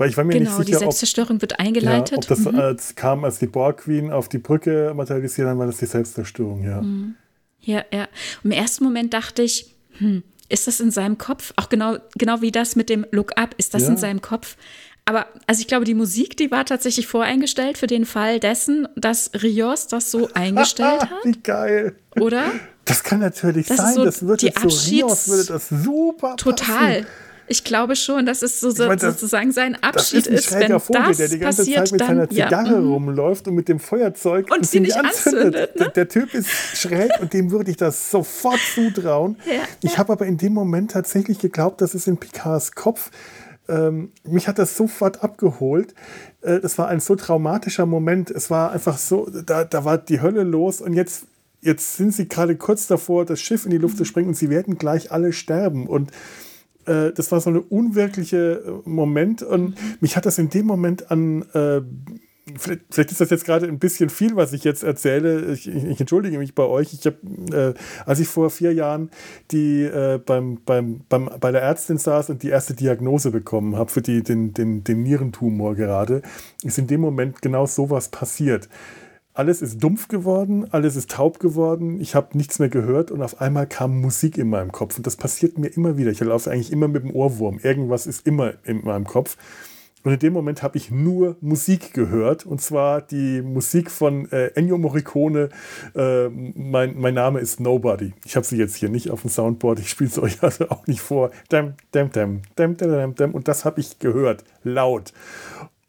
Weil 0.00 0.08
ich 0.08 0.16
war 0.16 0.24
mir 0.24 0.32
Genau, 0.32 0.50
nicht 0.56 0.60
die 0.60 0.72
sicher, 0.72 0.76
ob, 0.78 0.82
Selbstzerstörung 0.84 1.42
wird 1.42 1.52
ja, 1.52 1.58
eingeleitet. 1.58 2.16
ob 2.16 2.26
das 2.26 2.38
Mhm. 2.40 2.58
als, 2.58 2.94
kam, 2.94 3.22
als 3.24 3.38
die 3.38 3.46
Borg 3.46 3.82
Queen 3.84 4.10
auf 4.10 4.30
die 4.30 4.38
Brücke 4.38 4.94
materialisiert, 4.96 5.46
dann 5.46 5.58
war 5.58 5.66
das 5.66 5.76
die 5.76 5.84
Selbstzerstörung, 5.86 6.64
ja. 6.64 6.80
Mhm. 6.80 7.16
Ja, 7.60 7.84
ja. 7.92 8.08
Im 8.42 8.50
ersten 8.52 8.82
Moment 8.84 9.12
dachte 9.12 9.42
ich, 9.42 9.74
hm, 9.98 10.22
ist 10.48 10.66
das 10.66 10.80
in 10.80 10.90
seinem 10.90 11.18
Kopf? 11.18 11.52
Auch 11.56 11.68
genau, 11.68 11.98
genau 12.16 12.40
wie 12.40 12.50
das 12.50 12.76
mit 12.76 12.88
dem 12.88 13.04
Look 13.10 13.36
Up, 13.38 13.54
ist 13.58 13.74
das 13.74 13.82
Ja. 13.82 13.88
in 13.90 13.96
seinem 13.98 14.22
Kopf? 14.22 14.56
Aber 15.04 15.26
also 15.46 15.60
ich 15.60 15.66
glaube, 15.66 15.84
die 15.84 15.94
Musik, 15.94 16.36
die 16.38 16.50
war 16.50 16.64
tatsächlich 16.64 17.06
voreingestellt 17.06 17.76
für 17.76 17.86
den 17.86 18.06
Fall 18.06 18.40
dessen, 18.40 18.88
dass 18.96 19.30
Rios 19.42 19.86
das 19.86 20.10
so 20.10 20.30
eingestellt 20.34 21.02
hat, 21.02 21.24
Wie 21.24 21.38
geil. 21.42 21.94
oder? 22.18 22.44
Das 22.86 23.02
kann 23.04 23.20
natürlich 23.20 23.66
Das 23.66 23.76
sein, 23.76 23.94
so 23.94 24.04
das 24.04 24.26
wird 24.26 24.40
die 24.40 24.46
jetzt 24.46 24.60
so 24.60 24.68
Rios, 24.68 24.82
Abschieds- 25.12 25.28
würde 25.28 25.44
das 25.52 25.68
super 25.68 26.36
Total. 26.36 27.02
passen. 27.02 27.06
Ich 27.50 27.64
glaube 27.64 27.96
schon, 27.96 28.26
dass 28.26 28.42
es 28.42 28.60
so, 28.60 28.70
so 28.70 28.84
meine, 28.86 29.00
das- 29.00 29.14
sozusagen 29.14 29.50
sein 29.50 29.76
Abschied 29.82 30.28
ist 30.28 30.46
ist, 30.46 30.52
wenn 30.52 30.78
Vogel, 30.78 31.02
das 31.08 31.16
der 31.16 31.28
die 31.28 31.38
ganze 31.40 31.62
passiert, 31.62 31.78
Zeit 31.78 31.92
mit 31.92 32.00
dann 32.00 32.08
seiner 32.08 32.32
ja, 32.32 32.46
Zigarre 32.46 32.80
mhm. 32.80 32.92
rumläuft 32.92 33.48
und 33.48 33.56
mit 33.56 33.68
dem 33.68 33.80
Feuerzeug 33.80 34.48
Und 34.52 34.64
sie 34.64 34.78
nicht 34.78 34.96
anzündet, 34.96 35.78
Der, 35.78 35.86
ne? 35.86 35.92
der 35.96 36.08
Typ 36.08 36.32
ist 36.32 36.48
schräg 36.48 37.10
und 37.20 37.32
dem 37.32 37.50
würde 37.50 37.72
ich 37.72 37.76
das 37.76 38.12
sofort 38.12 38.60
zutrauen. 38.72 39.36
Ja, 39.46 39.62
ich 39.82 39.98
habe 39.98 40.12
aber 40.12 40.26
in 40.26 40.36
dem 40.36 40.54
Moment 40.54 40.92
tatsächlich 40.92 41.40
geglaubt, 41.40 41.80
das 41.80 41.96
ist 41.96 42.06
in 42.06 42.18
Picards 42.18 42.70
Kopf. 42.72 43.10
Ähm, 43.68 44.12
mich 44.22 44.46
hat 44.46 44.60
das 44.60 44.76
sofort 44.76 45.24
abgeholt. 45.24 45.92
Äh, 46.42 46.60
das 46.60 46.78
war 46.78 46.86
ein 46.86 47.00
so 47.00 47.16
traumatischer 47.16 47.84
Moment. 47.84 48.30
Es 48.30 48.48
war 48.48 48.70
einfach 48.70 48.96
so, 48.96 49.28
da, 49.28 49.64
da 49.64 49.84
war 49.84 49.98
die 49.98 50.20
Hölle 50.20 50.44
los 50.44 50.80
und 50.80 50.92
jetzt, 50.92 51.24
jetzt 51.62 51.96
sind 51.96 52.14
sie 52.14 52.28
gerade 52.28 52.54
kurz 52.54 52.86
davor, 52.86 53.24
das 53.24 53.40
Schiff 53.40 53.64
in 53.64 53.72
die 53.72 53.78
Luft 53.78 53.96
zu 53.96 54.04
sprengen 54.04 54.28
und 54.28 54.34
sie 54.36 54.50
werden 54.50 54.78
gleich 54.78 55.10
alle 55.10 55.32
sterben. 55.32 55.88
Und 55.88 56.12
äh, 56.86 57.12
das 57.12 57.30
war 57.32 57.40
so 57.40 57.50
eine 57.50 57.60
unwirkliche 57.60 58.82
äh, 58.84 58.88
Moment 58.88 59.42
und 59.42 59.74
mich 60.00 60.16
hat 60.16 60.26
das 60.26 60.38
in 60.38 60.50
dem 60.50 60.66
Moment 60.66 61.10
an 61.10 61.42
äh, 61.52 61.82
Vielleicht, 62.58 62.80
vielleicht, 62.90 63.12
ist 63.12 63.20
das 63.20 63.30
jetzt 63.30 63.44
gerade 63.44 63.66
ein 63.66 63.78
bisschen 63.78 64.10
viel, 64.10 64.34
was 64.34 64.52
ich 64.52 64.64
jetzt 64.64 64.82
erzähle. 64.82 65.52
Ich, 65.52 65.68
ich 65.68 66.00
entschuldige 66.00 66.38
mich 66.38 66.54
bei 66.54 66.64
euch. 66.64 66.92
Ich 66.92 67.06
habe, 67.06 67.16
äh, 67.52 67.74
als 68.04 68.18
ich 68.18 68.26
vor 68.26 68.50
vier 68.50 68.72
Jahren 68.72 69.10
die 69.52 69.82
äh, 69.82 70.18
beim, 70.18 70.58
beim, 70.64 71.02
beim, 71.08 71.30
bei 71.38 71.52
der 71.52 71.62
Ärztin 71.62 71.98
saß 71.98 72.30
und 72.30 72.42
die 72.42 72.48
erste 72.48 72.74
Diagnose 72.74 73.30
bekommen 73.30 73.76
habe 73.76 73.90
für 73.90 74.02
die, 74.02 74.24
den, 74.24 74.52
den, 74.52 74.82
den 74.82 75.02
Nierentumor 75.02 75.76
gerade, 75.76 76.22
ist 76.64 76.78
in 76.78 76.88
dem 76.88 77.00
Moment 77.00 77.40
genau 77.40 77.66
sowas 77.66 78.08
passiert 78.08 78.68
alles 79.34 79.62
ist 79.62 79.82
dumpf 79.82 80.08
geworden, 80.08 80.66
alles 80.72 80.96
ist 80.96 81.10
taub 81.12 81.38
geworden, 81.38 82.00
ich 82.00 82.14
habe 82.14 82.36
nichts 82.36 82.58
mehr 82.58 82.68
gehört 82.68 83.10
und 83.10 83.22
auf 83.22 83.40
einmal 83.40 83.66
kam 83.66 84.00
Musik 84.00 84.38
in 84.38 84.50
meinem 84.50 84.72
Kopf. 84.72 84.96
Und 84.96 85.06
das 85.06 85.16
passiert 85.16 85.58
mir 85.58 85.68
immer 85.68 85.96
wieder. 85.96 86.10
Ich 86.10 86.20
laufe 86.20 86.50
eigentlich 86.50 86.72
immer 86.72 86.88
mit 86.88 87.04
dem 87.04 87.14
Ohrwurm. 87.14 87.58
Irgendwas 87.62 88.06
ist 88.06 88.26
immer 88.26 88.54
in 88.64 88.84
meinem 88.84 89.06
Kopf. 89.06 89.36
Und 90.02 90.12
in 90.12 90.18
dem 90.18 90.32
Moment 90.32 90.62
habe 90.62 90.78
ich 90.78 90.90
nur 90.90 91.36
Musik 91.42 91.92
gehört, 91.92 92.46
und 92.46 92.60
zwar 92.60 93.02
die 93.02 93.42
Musik 93.42 93.90
von 93.90 94.30
äh, 94.32 94.46
Ennio 94.54 94.78
Morricone. 94.78 95.50
Äh, 95.94 96.28
mein, 96.30 96.98
mein 96.98 97.12
Name 97.12 97.40
ist 97.40 97.60
Nobody. 97.60 98.14
Ich 98.24 98.34
habe 98.34 98.46
sie 98.46 98.56
jetzt 98.56 98.76
hier 98.76 98.88
nicht 98.88 99.10
auf 99.10 99.20
dem 99.20 99.30
Soundboard, 99.30 99.78
ich 99.78 99.90
spiele 99.90 100.08
es 100.08 100.18
euch 100.22 100.42
also 100.42 100.70
auch 100.70 100.86
nicht 100.86 101.00
vor. 101.00 101.30
Dam, 101.50 101.74
dam, 101.92 102.10
dam, 102.12 102.40
dam, 102.56 102.76
dam, 102.78 103.14
dam, 103.14 103.34
Und 103.34 103.46
das 103.46 103.66
habe 103.66 103.80
ich 103.80 103.98
gehört, 103.98 104.44
laut. 104.64 105.12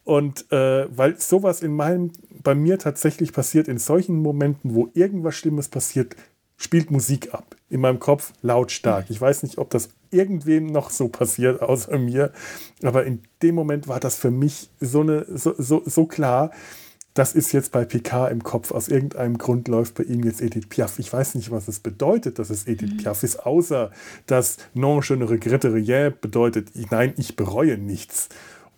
Und 0.04 0.50
äh, 0.50 0.86
weil 0.96 1.18
sowas 1.20 1.62
in 1.62 1.74
meinem, 1.74 2.12
bei 2.42 2.54
mir 2.54 2.78
tatsächlich 2.78 3.32
passiert, 3.32 3.68
in 3.68 3.78
solchen 3.78 4.16
Momenten, 4.16 4.74
wo 4.74 4.88
irgendwas 4.94 5.36
Schlimmes 5.36 5.68
passiert, 5.68 6.16
spielt 6.56 6.90
Musik 6.90 7.34
ab. 7.34 7.56
In 7.68 7.80
meinem 7.80 7.98
Kopf 7.98 8.32
lautstark. 8.42 9.06
Ich 9.08 9.20
weiß 9.20 9.42
nicht, 9.42 9.58
ob 9.58 9.70
das 9.70 9.90
irgendwem 10.10 10.66
noch 10.66 10.90
so 10.90 11.08
passiert, 11.08 11.62
außer 11.62 11.98
mir. 11.98 12.32
Aber 12.82 13.04
in 13.04 13.22
dem 13.42 13.54
Moment 13.54 13.88
war 13.88 14.00
das 14.00 14.16
für 14.16 14.30
mich 14.30 14.70
so, 14.80 15.00
eine, 15.00 15.26
so, 15.28 15.54
so, 15.56 15.82
so 15.84 16.06
klar. 16.06 16.50
Das 17.14 17.34
ist 17.34 17.52
jetzt 17.52 17.72
bei 17.72 17.84
Picard 17.84 18.32
im 18.32 18.42
Kopf. 18.42 18.70
Aus 18.70 18.88
irgendeinem 18.88 19.36
Grund 19.38 19.68
läuft 19.68 19.94
bei 19.94 20.04
ihm 20.04 20.24
jetzt 20.24 20.40
Edith 20.40 20.68
Piaf. 20.68 20.98
Ich 20.98 21.12
weiß 21.12 21.34
nicht, 21.34 21.50
was 21.50 21.68
es 21.68 21.80
bedeutet, 21.80 22.38
dass 22.38 22.48
es 22.50 22.66
Edith 22.66 22.92
mhm. 22.92 22.96
Piaf 22.98 23.22
ist, 23.22 23.44
außer 23.44 23.90
dass 24.26 24.56
non 24.72 25.02
je 25.02 25.16
ne 25.16 25.28
regrette 25.28 25.72
rien 25.72 26.14
bedeutet, 26.18 26.70
nein, 26.90 27.12
ich 27.16 27.36
bereue 27.36 27.76
nichts. 27.76 28.30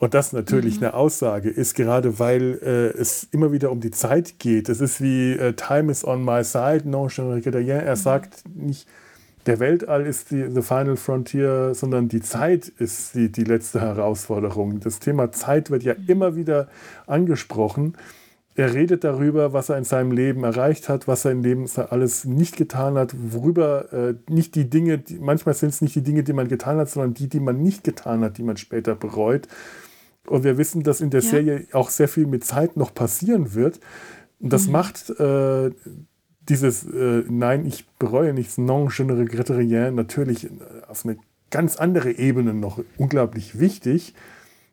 Und 0.04 0.12
das 0.12 0.34
natürlich 0.34 0.80
mhm. 0.80 0.88
eine 0.88 0.94
Aussage 0.94 1.48
ist, 1.48 1.72
gerade 1.72 2.18
weil 2.18 2.58
äh, 2.62 3.00
es 3.00 3.26
immer 3.30 3.52
wieder 3.52 3.70
um 3.70 3.80
die 3.80 3.90
Zeit 3.90 4.38
geht. 4.38 4.68
Es 4.68 4.82
ist 4.82 5.00
wie 5.00 5.32
äh, 5.32 5.54
Time 5.54 5.90
is 5.90 6.06
on 6.06 6.22
my 6.22 6.44
side, 6.44 6.82
non 6.84 7.08
je 7.08 7.22
ne 7.24 7.40
rien. 7.42 7.80
Er 7.80 7.96
mhm. 7.96 7.98
sagt 7.98 8.44
nicht, 8.54 8.86
der 9.46 9.60
Weltall 9.60 10.04
ist 10.04 10.30
die 10.30 10.44
the 10.50 10.60
final 10.60 10.98
frontier, 10.98 11.74
sondern 11.74 12.10
die 12.10 12.20
Zeit 12.20 12.68
ist 12.68 13.14
die, 13.14 13.32
die 13.32 13.44
letzte 13.44 13.80
Herausforderung. 13.80 14.80
Das 14.80 14.98
Thema 14.98 15.32
Zeit 15.32 15.70
wird 15.70 15.84
ja 15.84 15.94
immer 16.06 16.36
wieder 16.36 16.68
angesprochen. 17.06 17.96
Er 18.56 18.74
redet 18.74 19.04
darüber, 19.04 19.54
was 19.54 19.70
er 19.70 19.78
in 19.78 19.84
seinem 19.84 20.12
Leben 20.12 20.44
erreicht 20.44 20.90
hat, 20.90 21.08
was 21.08 21.24
er 21.24 21.30
im 21.30 21.42
Leben 21.42 21.66
alles 21.88 22.26
nicht 22.26 22.58
getan 22.58 22.98
hat, 22.98 23.14
worüber 23.18 23.90
äh, 23.90 24.14
nicht 24.28 24.54
die 24.54 24.68
Dinge, 24.68 24.98
die, 24.98 25.14
manchmal 25.14 25.54
sind 25.54 25.70
es 25.70 25.80
nicht 25.80 25.94
die 25.94 26.02
Dinge, 26.02 26.24
die 26.24 26.34
man 26.34 26.48
getan 26.48 26.76
hat, 26.76 26.90
sondern 26.90 27.14
die, 27.14 27.30
die 27.30 27.40
man 27.40 27.62
nicht 27.62 27.84
getan 27.84 28.22
hat, 28.22 28.36
die 28.36 28.42
man 28.42 28.58
später 28.58 28.94
bereut. 28.94 29.48
Und 30.26 30.44
wir 30.44 30.58
wissen, 30.58 30.82
dass 30.82 31.00
in 31.00 31.10
der 31.10 31.20
ja. 31.20 31.30
Serie 31.30 31.66
auch 31.72 31.90
sehr 31.90 32.08
viel 32.08 32.26
mit 32.26 32.44
Zeit 32.44 32.76
noch 32.76 32.94
passieren 32.94 33.54
wird. 33.54 33.80
Und 34.40 34.52
das 34.52 34.66
mhm. 34.66 34.72
macht 34.72 35.10
äh, 35.20 35.70
dieses 36.48 36.84
äh, 36.84 37.24
Nein, 37.28 37.66
ich 37.66 37.86
bereue 37.98 38.32
nichts, 38.32 38.58
non, 38.58 38.90
je 38.90 39.04
ne 39.04 39.16
regrette 39.16 39.56
rien, 39.56 39.94
natürlich 39.94 40.46
äh, 40.46 40.50
auf 40.88 41.04
eine 41.04 41.16
ganz 41.50 41.76
andere 41.76 42.12
Ebene 42.12 42.52
noch 42.52 42.82
unglaublich 42.98 43.58
wichtig, 43.58 44.14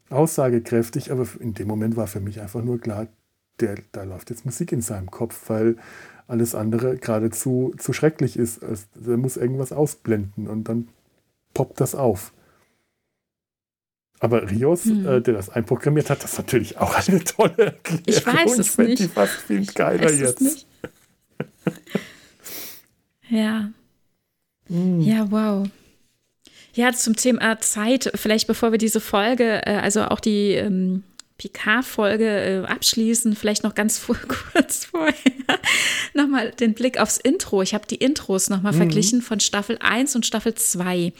aussagekräftig, 0.09 1.11
aber 1.11 1.27
in 1.39 1.53
dem 1.53 1.67
Moment 1.67 1.95
war 1.95 2.07
für 2.07 2.19
mich 2.19 2.41
einfach 2.41 2.63
nur 2.63 2.79
klar, 2.79 3.07
der, 3.59 3.75
da 3.91 4.03
läuft 4.03 4.29
jetzt 4.29 4.45
Musik 4.45 4.71
in 4.71 4.81
seinem 4.81 5.11
Kopf, 5.11 5.49
weil 5.49 5.75
alles 6.27 6.55
andere 6.55 6.97
geradezu 6.97 7.73
zu 7.77 7.93
schrecklich 7.93 8.37
ist. 8.37 8.61
Er 9.05 9.17
muss 9.17 9.37
irgendwas 9.37 9.71
ausblenden 9.71 10.47
und 10.47 10.69
dann 10.69 10.87
poppt 11.53 11.79
das 11.79 11.93
auf. 11.93 12.33
Aber 14.21 14.49
Rios, 14.49 14.85
hm. 14.85 15.07
äh, 15.07 15.19
der 15.19 15.33
das 15.33 15.49
einprogrammiert 15.49 16.11
hat, 16.11 16.23
das 16.23 16.33
ist 16.33 16.37
natürlich 16.37 16.77
auch 16.77 16.93
eine 16.93 17.23
tolle 17.23 17.57
Erklärung. 17.57 18.03
Ich 18.05 18.25
weiß 18.25 18.59
es 18.59 18.77
ich 18.77 18.77
nicht. 18.77 18.99
Die 18.99 19.07
fast 19.07 19.33
viel 19.33 19.65
geiler 19.65 20.11
jetzt. 20.13 20.67
Ja. 23.29 23.71
Mm. 24.67 25.01
Ja, 25.01 25.31
wow. 25.31 25.67
Ja, 26.73 26.93
zum 26.93 27.15
Thema 27.15 27.59
Zeit, 27.61 28.11
vielleicht 28.15 28.45
bevor 28.45 28.71
wir 28.71 28.77
diese 28.77 28.99
Folge, 28.99 29.65
äh, 29.65 29.77
also 29.77 30.03
auch 30.03 30.19
die 30.19 30.51
ähm, 30.51 31.03
Picard-Folge 31.37 32.25
äh, 32.25 32.65
abschließen, 32.65 33.35
vielleicht 33.35 33.63
noch 33.63 33.73
ganz 33.73 33.97
vor, 33.97 34.15
kurz 34.53 34.85
vorher 34.85 35.15
nochmal 36.13 36.51
den 36.51 36.73
Blick 36.73 36.99
aufs 36.99 37.17
Intro. 37.17 37.61
Ich 37.61 37.73
habe 37.73 37.87
die 37.87 37.95
Intros 37.95 38.49
nochmal 38.49 38.73
mhm. 38.73 38.77
verglichen 38.77 39.21
von 39.21 39.39
Staffel 39.39 39.77
1 39.79 40.15
und 40.15 40.25
Staffel 40.25 40.53
2. 40.53 41.13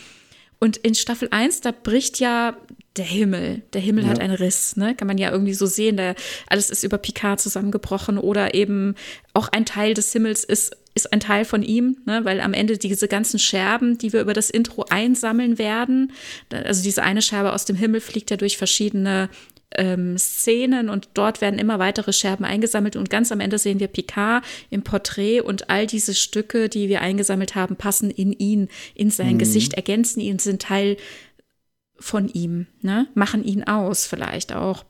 Und 0.60 0.78
in 0.78 0.94
Staffel 0.94 1.30
1, 1.32 1.62
da 1.62 1.72
bricht 1.72 2.20
ja 2.20 2.56
der 2.98 3.06
Himmel. 3.06 3.62
Der 3.74 3.82
Himmel 3.82 4.04
ja. 4.04 4.10
hat 4.10 4.20
einen 4.20 4.36
Riss, 4.36 4.76
ne? 4.76 4.96
Kann 4.96 5.08
man 5.08 5.18
ja 5.18 5.32
irgendwie 5.32 5.54
so 5.54 5.66
sehen. 5.66 5.98
Da 5.98 6.14
alles 6.48 6.70
ist 6.70 6.84
über 6.84 6.98
Picard 6.98 7.40
zusammengebrochen 7.40 8.18
oder 8.18 8.54
eben 8.54 8.96
auch 9.34 9.48
ein 9.50 9.66
Teil 9.66 9.94
des 9.94 10.12
Himmels 10.12 10.44
ist, 10.44 10.76
ist 10.94 11.14
ein 11.14 11.22
Teil 11.22 11.46
von 11.46 11.64
ihm, 11.64 11.98
ne? 12.06 12.26
weil 12.26 12.42
am 12.42 12.54
Ende 12.54 12.78
diese 12.78 13.08
ganzen 13.08 13.40
Scherben, 13.40 13.98
die 13.98 14.12
wir 14.12 14.20
über 14.20 14.34
das 14.34 14.50
Intro 14.50 14.86
einsammeln 14.90 15.58
werden, 15.58 16.12
also 16.52 16.84
diese 16.84 17.04
eine 17.04 17.22
Scherbe 17.22 17.54
aus 17.54 17.64
dem 17.64 17.78
Himmel 17.78 18.02
fliegt 18.02 18.30
ja 18.30 18.36
durch 18.36 18.58
verschiedene 18.58 19.30
ähm, 19.76 20.18
Szenen 20.18 20.90
und 20.90 21.10
dort 21.14 21.42
werden 21.42 21.60
immer 21.60 21.80
weitere 21.80 22.12
Scherben 22.12 22.44
eingesammelt 22.44 22.96
und 22.96 23.10
ganz 23.10 23.32
am 23.32 23.40
Ende 23.40 23.58
sehen 23.58 23.80
wir 23.80 23.88
Picard 23.88 24.44
im 24.70 24.84
Porträt 24.84 25.42
und 25.42 25.70
all 25.70 25.88
diese 25.88 26.14
Stücke, 26.14 26.68
die 26.68 26.90
wir 26.90 27.02
eingesammelt 27.02 27.56
haben, 27.56 27.78
passen 27.78 28.12
in 28.12 28.34
ihn, 28.34 28.68
in 28.96 29.10
sein 29.10 29.36
mhm. 29.36 29.40
Gesicht, 29.40 29.76
ergänzen 29.76 30.20
ihn, 30.20 30.40
sind 30.40 30.62
Teil 30.62 30.98
von 32.02 32.28
ihm, 32.28 32.68
ne? 32.82 33.08
machen 33.14 33.44
ihn 33.44 33.64
aus 33.64 34.06
vielleicht 34.06 34.54
auch. 34.54 34.84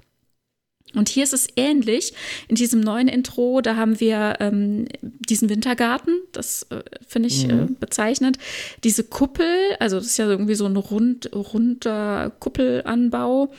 Und 0.94 1.10
hier 1.10 1.24
ist 1.24 1.34
es 1.34 1.48
ähnlich. 1.56 2.14
In 2.48 2.56
diesem 2.56 2.82
neuen 2.82 3.08
Intro, 3.08 3.62
da 3.62 3.76
haben 3.76 4.00
wir 4.00 4.38
ähm, 4.40 4.88
diesen 5.02 5.50
Wintergarten, 5.50 6.20
das 6.32 6.64
äh, 6.64 6.82
finde 7.08 7.28
ich 7.30 7.48
äh, 7.48 7.54
mhm. 7.54 7.62
äh, 7.62 7.68
bezeichnet. 7.80 8.38
Diese 8.84 9.04
Kuppel, 9.04 9.48
also 9.80 9.98
das 9.98 10.08
ist 10.08 10.18
ja 10.18 10.28
irgendwie 10.28 10.56
so 10.56 10.66
ein 10.66 10.76
rund, 10.76 11.34
runder 11.34 12.32
Kuppelanbau, 12.40 13.52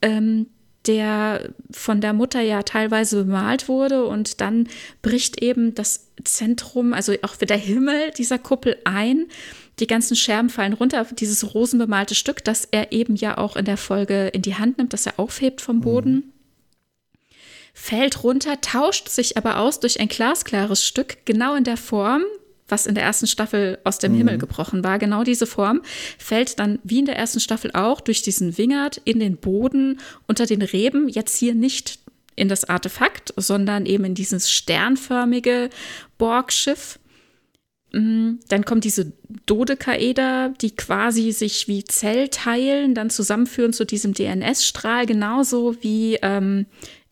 ähm, 0.00 0.46
der 0.86 1.50
von 1.70 2.00
der 2.00 2.12
Mutter 2.12 2.40
ja 2.40 2.64
teilweise 2.64 3.24
bemalt 3.24 3.68
wurde 3.68 4.04
und 4.04 4.40
dann 4.40 4.68
bricht 5.00 5.40
eben 5.40 5.76
das 5.76 6.08
Zentrum, 6.24 6.92
also 6.92 7.14
auch 7.22 7.36
der 7.36 7.56
Himmel 7.56 8.10
dieser 8.18 8.38
Kuppel 8.38 8.76
ein 8.84 9.26
die 9.78 9.86
ganzen 9.86 10.16
Scherben 10.16 10.50
fallen 10.50 10.74
runter, 10.74 11.06
dieses 11.18 11.54
rosenbemalte 11.54 12.14
Stück, 12.14 12.44
das 12.44 12.66
er 12.70 12.92
eben 12.92 13.16
ja 13.16 13.38
auch 13.38 13.56
in 13.56 13.64
der 13.64 13.76
Folge 13.76 14.28
in 14.28 14.42
die 14.42 14.56
Hand 14.56 14.78
nimmt, 14.78 14.92
das 14.92 15.06
er 15.06 15.18
aufhebt 15.18 15.60
vom 15.60 15.76
mhm. 15.76 15.80
Boden. 15.80 16.14
Mhm. 16.14 16.24
Fällt 17.74 18.22
runter, 18.22 18.60
tauscht 18.60 19.08
sich 19.08 19.38
aber 19.38 19.58
aus 19.58 19.80
durch 19.80 19.98
ein 19.98 20.08
glasklares 20.08 20.84
Stück, 20.84 21.24
genau 21.24 21.54
in 21.54 21.64
der 21.64 21.78
Form, 21.78 22.22
was 22.68 22.86
in 22.86 22.94
der 22.94 23.04
ersten 23.04 23.26
Staffel 23.26 23.78
aus 23.84 23.98
dem 23.98 24.12
mhm. 24.12 24.18
Himmel 24.18 24.38
gebrochen 24.38 24.84
war. 24.84 24.98
Genau 24.98 25.24
diese 25.24 25.46
Form 25.46 25.82
fällt 26.18 26.58
dann 26.58 26.78
wie 26.84 26.98
in 26.98 27.06
der 27.06 27.16
ersten 27.16 27.40
Staffel 27.40 27.70
auch 27.72 28.00
durch 28.00 28.22
diesen 28.22 28.58
Wingert 28.58 29.00
in 29.04 29.20
den 29.20 29.36
Boden 29.36 30.00
unter 30.26 30.46
den 30.46 30.62
Reben. 30.62 31.08
Jetzt 31.08 31.36
hier 31.36 31.54
nicht 31.54 31.98
in 32.36 32.48
das 32.48 32.64
Artefakt, 32.64 33.32
sondern 33.36 33.86
eben 33.86 34.04
in 34.04 34.14
dieses 34.14 34.50
sternförmige 34.50 35.70
Borgschiff. 36.18 36.98
Mm, 37.92 38.40
dann 38.48 38.64
kommt 38.64 38.84
diese 38.84 39.12
Dodekaeder, 39.46 40.54
die 40.60 40.74
quasi 40.74 41.32
sich 41.32 41.68
wie 41.68 41.84
Zellteilen 41.84 42.94
dann 42.94 43.10
zusammenführen 43.10 43.72
zu 43.72 43.84
diesem 43.84 44.14
DNS-Strahl, 44.14 45.06
genauso 45.06 45.76
wie 45.82 46.18
ähm, 46.22 46.66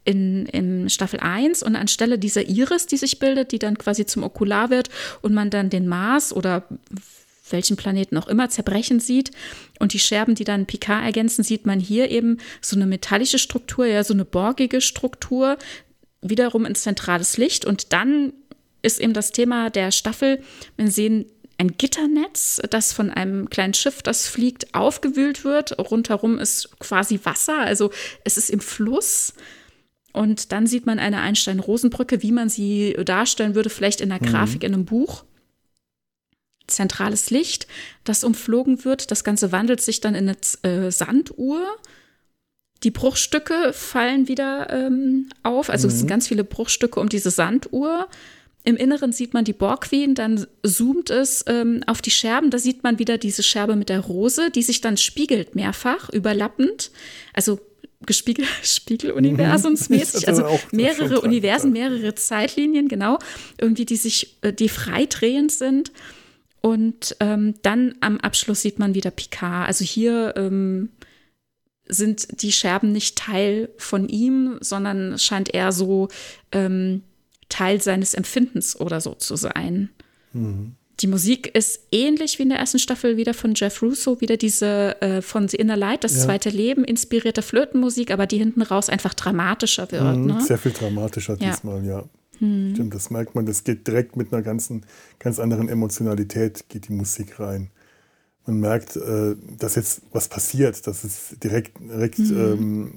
in, 0.04 0.46
in 0.46 0.88
Staffel 0.88 1.20
1. 1.20 1.62
Und 1.62 1.76
anstelle 1.76 2.18
dieser 2.18 2.48
Iris, 2.48 2.86
die 2.86 2.96
sich 2.96 3.18
bildet, 3.18 3.52
die 3.52 3.58
dann 3.58 3.76
quasi 3.76 4.06
zum 4.06 4.22
Okular 4.22 4.70
wird 4.70 4.88
und 5.20 5.34
man 5.34 5.50
dann 5.50 5.70
den 5.70 5.86
Mars 5.86 6.32
oder 6.32 6.66
welchen 7.50 7.76
Planeten 7.76 8.16
auch 8.16 8.28
immer 8.28 8.48
zerbrechen 8.48 9.00
sieht 9.00 9.32
und 9.80 9.92
die 9.92 9.98
Scherben, 9.98 10.34
die 10.34 10.44
dann 10.44 10.66
Picard 10.66 11.04
ergänzen, 11.04 11.42
sieht 11.42 11.66
man 11.66 11.80
hier 11.80 12.10
eben 12.10 12.38
so 12.60 12.76
eine 12.76 12.86
metallische 12.86 13.38
Struktur, 13.38 13.86
ja, 13.86 14.04
so 14.04 14.14
eine 14.14 14.24
borgige 14.24 14.80
Struktur, 14.80 15.58
wiederum 16.22 16.64
ins 16.64 16.82
zentrales 16.82 17.38
Licht 17.38 17.64
und 17.64 17.92
dann 17.92 18.32
ist 18.82 19.00
eben 19.00 19.12
das 19.12 19.32
Thema 19.32 19.70
der 19.70 19.90
Staffel. 19.90 20.42
Wir 20.76 20.90
sehen 20.90 21.26
ein 21.58 21.76
Gitternetz, 21.76 22.60
das 22.70 22.92
von 22.92 23.10
einem 23.10 23.50
kleinen 23.50 23.74
Schiff, 23.74 24.02
das 24.02 24.26
fliegt, 24.26 24.74
aufgewühlt 24.74 25.44
wird. 25.44 25.78
Rundherum 25.78 26.38
ist 26.38 26.78
quasi 26.78 27.20
Wasser, 27.24 27.58
also 27.58 27.90
es 28.24 28.38
ist 28.38 28.48
im 28.48 28.60
Fluss. 28.60 29.34
Und 30.12 30.52
dann 30.52 30.66
sieht 30.66 30.86
man 30.86 30.98
eine 30.98 31.20
Einstein-Rosenbrücke, 31.20 32.22
wie 32.22 32.32
man 32.32 32.48
sie 32.48 32.94
darstellen 33.04 33.54
würde, 33.54 33.70
vielleicht 33.70 34.00
in 34.00 34.10
einer 34.10 34.26
mhm. 34.26 34.30
Grafik 34.32 34.64
in 34.64 34.74
einem 34.74 34.86
Buch. 34.86 35.24
zentrales 36.66 37.30
Licht, 37.30 37.66
das 38.04 38.24
umflogen 38.24 38.84
wird. 38.84 39.10
Das 39.10 39.22
Ganze 39.22 39.52
wandelt 39.52 39.80
sich 39.80 40.00
dann 40.00 40.14
in 40.14 40.30
eine 40.30 40.86
äh, 40.86 40.90
Sanduhr. 40.90 41.62
Die 42.82 42.90
Bruchstücke 42.90 43.72
fallen 43.74 44.28
wieder 44.28 44.70
ähm, 44.70 45.28
auf. 45.42 45.68
Also 45.68 45.88
es 45.88 45.98
sind 45.98 46.08
ganz 46.08 46.28
viele 46.28 46.44
Bruchstücke 46.44 46.98
um 46.98 47.08
diese 47.08 47.30
Sanduhr. 47.30 48.08
Im 48.70 48.76
Inneren 48.76 49.12
sieht 49.12 49.34
man 49.34 49.44
die 49.44 49.52
Borg 49.52 49.88
Queen, 49.88 50.14
dann 50.14 50.46
zoomt 50.62 51.10
es 51.10 51.44
ähm, 51.48 51.82
auf 51.88 52.00
die 52.00 52.12
Scherben. 52.12 52.50
Da 52.50 52.58
sieht 52.58 52.84
man 52.84 53.00
wieder 53.00 53.18
diese 53.18 53.42
Scherbe 53.42 53.74
mit 53.74 53.88
der 53.88 53.98
Rose, 53.98 54.50
die 54.52 54.62
sich 54.62 54.80
dann 54.80 54.96
spiegelt 54.96 55.56
mehrfach, 55.56 56.08
überlappend. 56.10 56.92
Also 57.34 57.58
gespiegelt, 58.06 58.48
Spiegeluniversumsmäßig, 58.62 60.28
also 60.28 60.44
mehrere 60.70 61.20
Universen, 61.20 61.72
mehrere 61.72 62.14
Zeitlinien, 62.14 62.86
genau, 62.86 63.18
irgendwie 63.58 63.84
die 63.84 63.96
sich, 63.96 64.36
äh, 64.42 64.52
die 64.52 64.68
freidrehend 64.68 65.50
sind. 65.50 65.90
Und 66.60 67.16
ähm, 67.18 67.54
dann 67.62 67.96
am 68.00 68.18
Abschluss 68.18 68.62
sieht 68.62 68.78
man 68.78 68.94
wieder 68.94 69.10
Picard. 69.10 69.66
Also 69.66 69.84
hier 69.84 70.34
ähm, 70.36 70.90
sind 71.88 72.40
die 72.42 72.52
Scherben 72.52 72.92
nicht 72.92 73.18
Teil 73.18 73.70
von 73.78 74.08
ihm, 74.08 74.58
sondern 74.60 75.18
scheint 75.18 75.52
eher 75.52 75.72
so 75.72 76.06
ähm, 76.52 77.02
Teil 77.50 77.82
seines 77.82 78.14
Empfindens 78.14 78.80
oder 78.80 79.00
so 79.02 79.12
zu 79.14 79.36
sein. 79.36 79.90
Die 81.00 81.06
Musik 81.06 81.54
ist 81.54 81.80
ähnlich 81.92 82.38
wie 82.38 82.44
in 82.44 82.50
der 82.50 82.58
ersten 82.58 82.78
Staffel 82.78 83.16
wieder 83.16 83.34
von 83.34 83.52
Jeff 83.54 83.82
Russo, 83.82 84.20
wieder 84.20 84.36
diese 84.36 85.00
äh, 85.02 85.22
von 85.22 85.48
The 85.48 85.56
Inner 85.56 85.76
Light, 85.76 86.04
das 86.04 86.14
Ja. 86.16 86.24
zweite 86.24 86.50
Leben, 86.50 86.84
inspirierte 86.84 87.42
Flötenmusik, 87.42 88.10
aber 88.10 88.26
die 88.26 88.38
hinten 88.38 88.62
raus 88.62 88.88
einfach 88.88 89.14
dramatischer 89.14 89.90
wird. 89.92 90.16
Mhm, 90.16 90.26
Ne? 90.26 90.40
Sehr 90.42 90.58
viel 90.58 90.72
dramatischer 90.72 91.36
Ja. 91.40 91.50
diesmal, 91.50 91.84
ja. 91.84 92.04
Stimmt, 92.42 92.94
das 92.94 93.10
merkt 93.10 93.34
man, 93.34 93.44
das 93.44 93.64
geht 93.64 93.86
direkt 93.86 94.16
mit 94.16 94.32
einer 94.32 94.40
ganzen, 94.40 94.86
ganz 95.18 95.38
anderen 95.38 95.68
Emotionalität, 95.68 96.64
geht 96.70 96.88
die 96.88 96.94
Musik 96.94 97.38
rein. 97.38 97.68
Man 98.46 98.60
merkt, 98.60 98.96
äh, 98.96 99.36
dass 99.58 99.74
jetzt 99.74 100.00
was 100.12 100.28
passiert, 100.28 100.86
dass 100.86 101.04
es 101.04 101.36
direkt, 101.42 101.78
direkt 101.78 102.18
ähm, 102.18 102.92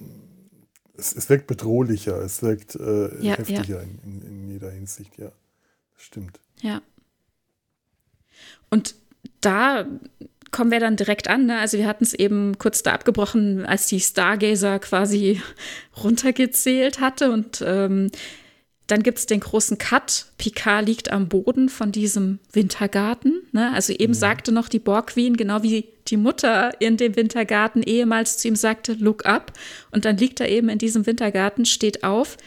es, 0.98 1.16
es 1.16 1.30
wirkt 1.30 1.48
bedrohlicher, 1.48 2.22
es 2.22 2.42
wirkt 2.44 2.76
äh, 2.76 3.24
Ja, 3.24 3.36
heftiger 3.36 3.82
In, 3.82 4.00
in, 4.04 4.22
in 4.22 4.50
jeder 4.50 4.72
Hinsicht, 4.72 5.18
ja. 5.18 5.32
Das 5.94 6.04
stimmt. 6.04 6.40
Ja. 6.62 6.82
Und 8.70 8.96
da 9.42 9.86
kommen 10.52 10.72
wir 10.72 10.80
dann 10.80 10.96
direkt 10.96 11.28
an. 11.28 11.48
Ne? 11.48 11.60
Also 11.60 11.78
wir 11.78 11.88
hatten 11.88 12.04
es 12.04 12.14
eben 12.14 12.58
kurz 12.58 12.84
da 12.84 12.94
abgebrochen, 12.94 13.66
als 13.66 13.88
die 13.88 14.00
Stargazer 14.00 14.80
quasi 14.80 15.42
runtergezählt 16.04 17.00
hatte. 17.00 17.32
Und 17.32 17.64
ähm, 17.66 18.12
dann 18.88 19.02
gibt 19.02 19.18
es 19.18 19.26
den 19.26 19.40
großen 19.40 19.78
Cut. 19.78 20.26
Picard 20.38 20.86
liegt 20.86 21.12
am 21.12 21.30
Boden 21.30 21.70
von 21.70 21.92
diesem 21.92 22.40
Wintergarten. 22.52 23.42
Ne? 23.52 23.72
Also 23.74 23.94
eben 23.94 24.14
sagte 24.14 24.52
noch 24.52 24.68
die 24.68 24.80
Borg 24.80 25.08
Queen, 25.08 25.38
genau 25.38 25.64
wie 25.64 25.88
die 26.10 26.18
Mutter 26.18 26.82
in 26.82 26.98
dem 26.98 27.16
Wintergarten 27.16 27.82
ehemals 27.82 28.38
zu 28.38 28.50
ihm 28.50 28.58
sagte, 28.58 28.94
look 28.94 29.26
up. 29.26 29.54
Und 29.92 30.04
dann 30.06 30.18
liegt 30.18 30.42
er 30.42 30.50
eben 30.50 30.68
in 30.68 30.80
diesem 30.80 31.06
Wintergarten, 31.06 31.66
steht 31.66 32.04
auf, 32.04 32.38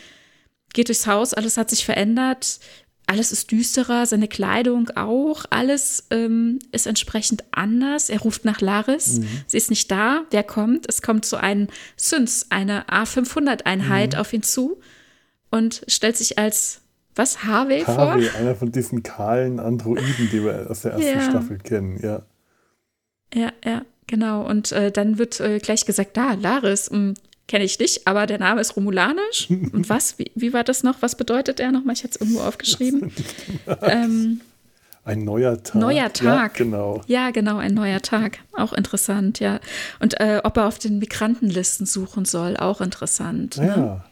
geht 0.75 0.89
durchs 0.89 1.07
Haus, 1.07 1.33
alles 1.33 1.57
hat 1.57 1.71
sich 1.71 1.87
verändert, 1.87 2.61
alles 3.07 3.33
ist 3.33 3.51
düsterer, 3.51 4.05
seine 4.05 4.29
Kleidung 4.29 4.91
auch, 4.91 5.45
alles 5.49 6.07
ähm, 6.11 6.59
ist 6.73 6.87
entsprechend 6.87 7.45
anders. 7.53 8.11
Er 8.11 8.21
ruft 8.21 8.45
nach 8.45 8.61
Laris, 8.61 9.21
sie 9.47 9.57
ist 9.57 9.71
nicht 9.71 9.91
da, 9.91 10.25
wer 10.31 10.43
kommt? 10.43 10.87
Es 10.89 11.01
kommt 11.01 11.25
so 11.25 11.37
ein 11.37 11.69
Syns, 11.97 12.47
eine 12.51 12.87
A500-Einheit 12.89 14.17
auf 14.17 14.33
ihn 14.35 14.43
zu 14.43 14.81
und 15.57 15.83
stellt 15.89 16.17
sich 16.17 16.39
als, 16.39 16.81
was, 17.15 17.45
Harvey 17.45 17.85
vor? 17.85 17.97
Harvey, 17.97 18.29
einer 18.29 18.55
von 18.55 18.71
diesen 18.73 19.03
kahlen 19.03 19.59
Androiden, 19.59 20.29
die 20.31 20.45
wir 20.45 20.71
aus 20.71 20.83
der 20.83 20.93
ersten 20.93 21.07
Ja. 21.07 21.31
Staffel 21.31 21.59
kennen, 21.59 21.99
ja. 22.03 22.23
Ja, 23.35 23.53
ja, 23.65 23.83
genau. 24.07 24.47
Und 24.47 24.73
äh, 24.73 24.93
dann 24.93 25.19
wird 25.19 25.41
äh, 25.41 25.59
gleich 25.59 25.85
gesagt, 25.85 26.17
da, 26.17 26.35
Laris, 26.35 26.91
kenne 27.49 27.65
ich 27.65 27.79
nicht, 27.79 28.07
aber 28.07 28.27
der 28.27 28.39
Name 28.39 28.61
ist 28.61 28.77
Romulanisch. 28.77 29.49
Und 29.51 29.89
was? 29.89 30.19
Wie, 30.19 30.31
wie 30.35 30.53
war 30.53 30.65
das 30.65 30.83
noch? 30.83 30.97
Was 31.01 31.17
bedeutet 31.17 31.61
er 31.61 31.73
nochmal? 31.73 31.95
Ich 31.95 32.05
hatte 32.05 32.15
es 32.15 32.21
irgendwo 32.21 32.41
aufgeschrieben. 32.41 33.13
ähm, 33.83 34.41
Ein 35.05 35.25
neuer 35.25 35.63
Tag. 35.63 35.75
Neuer 35.77 36.13
Tag. 36.13 36.59
Ja, 36.59 36.65
genau. 36.65 37.01
ja, 37.07 37.31
genau, 37.31 37.59
ein 37.59 37.75
neuer 37.75 38.03
Tag. 38.03 38.39
Auch 38.53 38.73
interessant, 38.73 39.41
ja. 39.41 39.61
Und 40.01 40.21
äh, 40.21 40.41
ob 40.45 40.57
er 40.57 40.67
auf 40.67 40.79
den 40.79 40.99
Migrantenlisten 40.99 41.87
suchen 41.87 42.25
soll, 42.25 42.57
auch 42.57 42.81
interessant. 42.81 43.57
Ne? 43.59 44.03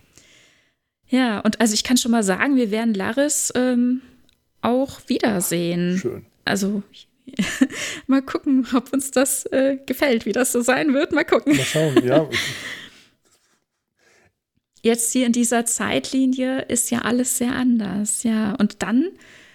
Ja. 1.15 1.39
Und 1.41 1.61
also 1.61 1.75
ich 1.75 1.85
kann 1.85 1.97
schon 1.97 2.11
mal 2.11 2.25
sagen, 2.25 2.57
wir 2.57 2.73
werden 2.73 2.93
Laris 2.93 3.53
ähm, 3.55 4.03
auch 4.63 5.01
wiedersehen. 5.07 5.99
Schön. 5.99 6.27
Also 6.45 6.83
mal 8.09 8.21
gucken, 8.21 8.67
ob 8.75 8.93
uns 8.93 9.13
das 9.13 9.47
äh, 9.47 9.79
gefällt, 9.87 10.27
wie 10.27 10.33
das 10.33 10.51
so 10.51 10.61
sein 10.61 10.93
wird. 10.93 11.13
Mal 11.13 11.25
gucken. 11.25 11.57
Mal 11.57 11.65
schauen, 11.65 12.05
ja. 12.05 12.29
Jetzt 14.83 15.13
hier 15.13 15.25
in 15.25 15.33
dieser 15.33 15.65
Zeitlinie 15.67 16.63
ist 16.63 16.91
ja 16.91 17.03
alles 17.03 17.39
sehr 17.39 17.53
anders, 17.55 18.25
ja. 18.25 18.55
Und 18.57 18.83
dann 18.83 19.11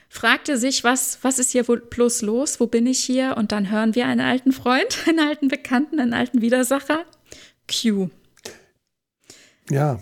fragt 0.07 0.47
er 0.47 0.57
sich, 0.57 0.85
was, 0.85 1.19
was 1.23 1.39
ist 1.39 1.51
hier 1.51 1.67
wohl 1.67 1.81
bloß 1.81 2.21
los? 2.21 2.61
Wo 2.61 2.67
bin 2.67 2.87
ich 2.87 3.03
hier? 3.03 3.35
Und 3.37 3.51
dann 3.51 3.69
hören 3.69 3.95
wir 3.95 4.07
einen 4.07 4.21
alten 4.21 4.53
Freund, 4.53 4.97
einen 5.07 5.19
alten 5.19 5.49
Bekannten, 5.49 5.99
einen 5.99 6.13
alten 6.13 6.41
Widersacher. 6.41 7.03
Q. 7.67 8.09
Ja, 9.69 9.99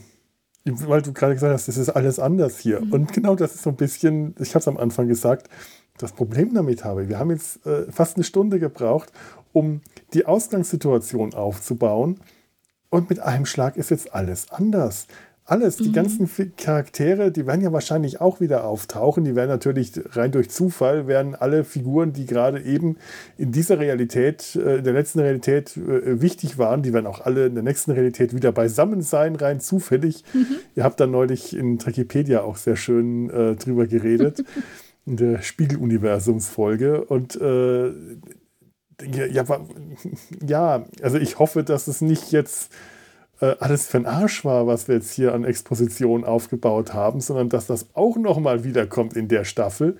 weil 0.88 1.02
du 1.02 1.14
gerade 1.14 1.34
gesagt 1.34 1.54
hast, 1.54 1.68
das 1.68 1.78
ist 1.78 1.90
alles 1.90 2.20
anders 2.20 2.60
hier. 2.60 2.82
Mhm. 2.82 2.94
Und 2.94 3.14
genau 3.14 3.36
das 3.36 3.56
ist 3.56 3.64
so 3.64 3.70
ein 3.70 3.76
bisschen, 3.76 4.36
ich 4.40 4.50
habe 4.50 4.60
es 4.60 4.68
am 4.68 4.78
Anfang 4.78 5.08
gesagt, 5.08 5.50
das 5.98 6.12
Problem 6.12 6.54
damit 6.54 6.84
habe. 6.84 7.10
Wir 7.10 7.20
haben 7.20 7.32
jetzt 7.32 7.66
äh, 7.66 7.92
fast 7.92 8.16
eine 8.18 8.24
Stunde 8.24 8.60
gebraucht, 8.60 9.12
um 9.52 9.82
die 10.14 10.26
Ausgangssituation 10.26 11.34
aufzubauen. 11.34 12.20
Und 12.90 13.10
mit 13.10 13.20
einem 13.20 13.46
Schlag 13.46 13.76
ist 13.76 13.90
jetzt 13.92 14.14
alles 14.14 14.52
anders. 14.52 15.08
Alles, 15.50 15.80
Mhm. 15.80 15.84
die 15.86 15.92
ganzen 15.94 16.28
Fi- 16.28 16.52
Charaktere, 16.58 17.32
die 17.32 17.48
werden 17.48 17.62
ja 17.62 17.72
wahrscheinlich 17.72 18.20
auch 18.20 18.42
wieder 18.42 18.66
auftauchen. 18.66 19.24
Die 19.24 19.34
werden 19.34 19.48
natürlich 19.50 19.94
rein 20.12 20.32
durch 20.34 20.50
Zufall, 20.50 21.08
werden 21.08 21.36
alle 21.36 21.64
Figuren, 21.64 22.12
die 22.12 22.26
gerade 22.26 22.62
eben 22.62 22.98
in 23.38 23.54
dieser 23.54 23.80
Realität, 23.80 24.56
äh, 24.58 24.80
in 24.80 24.84
der 24.84 24.92
letzten 24.92 25.20
Realität 25.22 25.78
äh, 25.78 26.22
wichtig 26.22 26.58
waren, 26.58 26.84
die 26.84 26.92
werden 26.92 27.08
auch 27.08 27.22
alle 27.22 27.46
in 27.46 27.54
der 27.54 27.64
nächsten 27.64 27.92
Realität 27.92 28.36
wieder 28.36 28.52
beisammen 28.52 29.02
sein, 29.02 29.38
rein 29.38 29.62
zufällig. 29.62 30.26
Ihr 30.76 30.84
habt 30.84 31.00
da 31.00 31.08
neulich 31.08 31.56
in 31.56 31.80
Wikipedia 31.86 32.42
auch 32.42 32.58
sehr 32.58 32.76
schön 32.76 33.30
äh, 33.30 33.56
drüber 33.56 33.88
geredet, 33.88 34.44
in 35.06 35.16
der 35.16 35.42
Spiegeluniversumsfolge. 35.42 37.06
Und 37.06 37.40
äh, 37.40 37.88
ja, 39.32 39.44
ja, 40.46 40.86
also 41.02 41.18
ich 41.18 41.40
hoffe, 41.40 41.64
dass 41.64 41.88
es 41.88 42.02
nicht 42.02 42.32
jetzt 42.34 42.72
äh, 43.40 43.56
alles 43.60 43.88
für 43.88 44.00
den 44.00 44.06
Arsch 44.06 44.44
war, 44.46 44.68
was 44.68 44.88
wir 44.88 44.96
jetzt 44.96 45.12
hier 45.12 45.34
an 45.34 45.44
Exposition 45.44 46.24
aufgebaut 46.24 46.94
haben, 46.94 47.22
sondern 47.22 47.50
dass 47.50 47.68
das 47.68 47.88
auch 47.94 48.18
nochmal 48.18 48.64
wiederkommt 48.64 49.16
in 49.16 49.28
der 49.28 49.44
Staffel. 49.44 49.98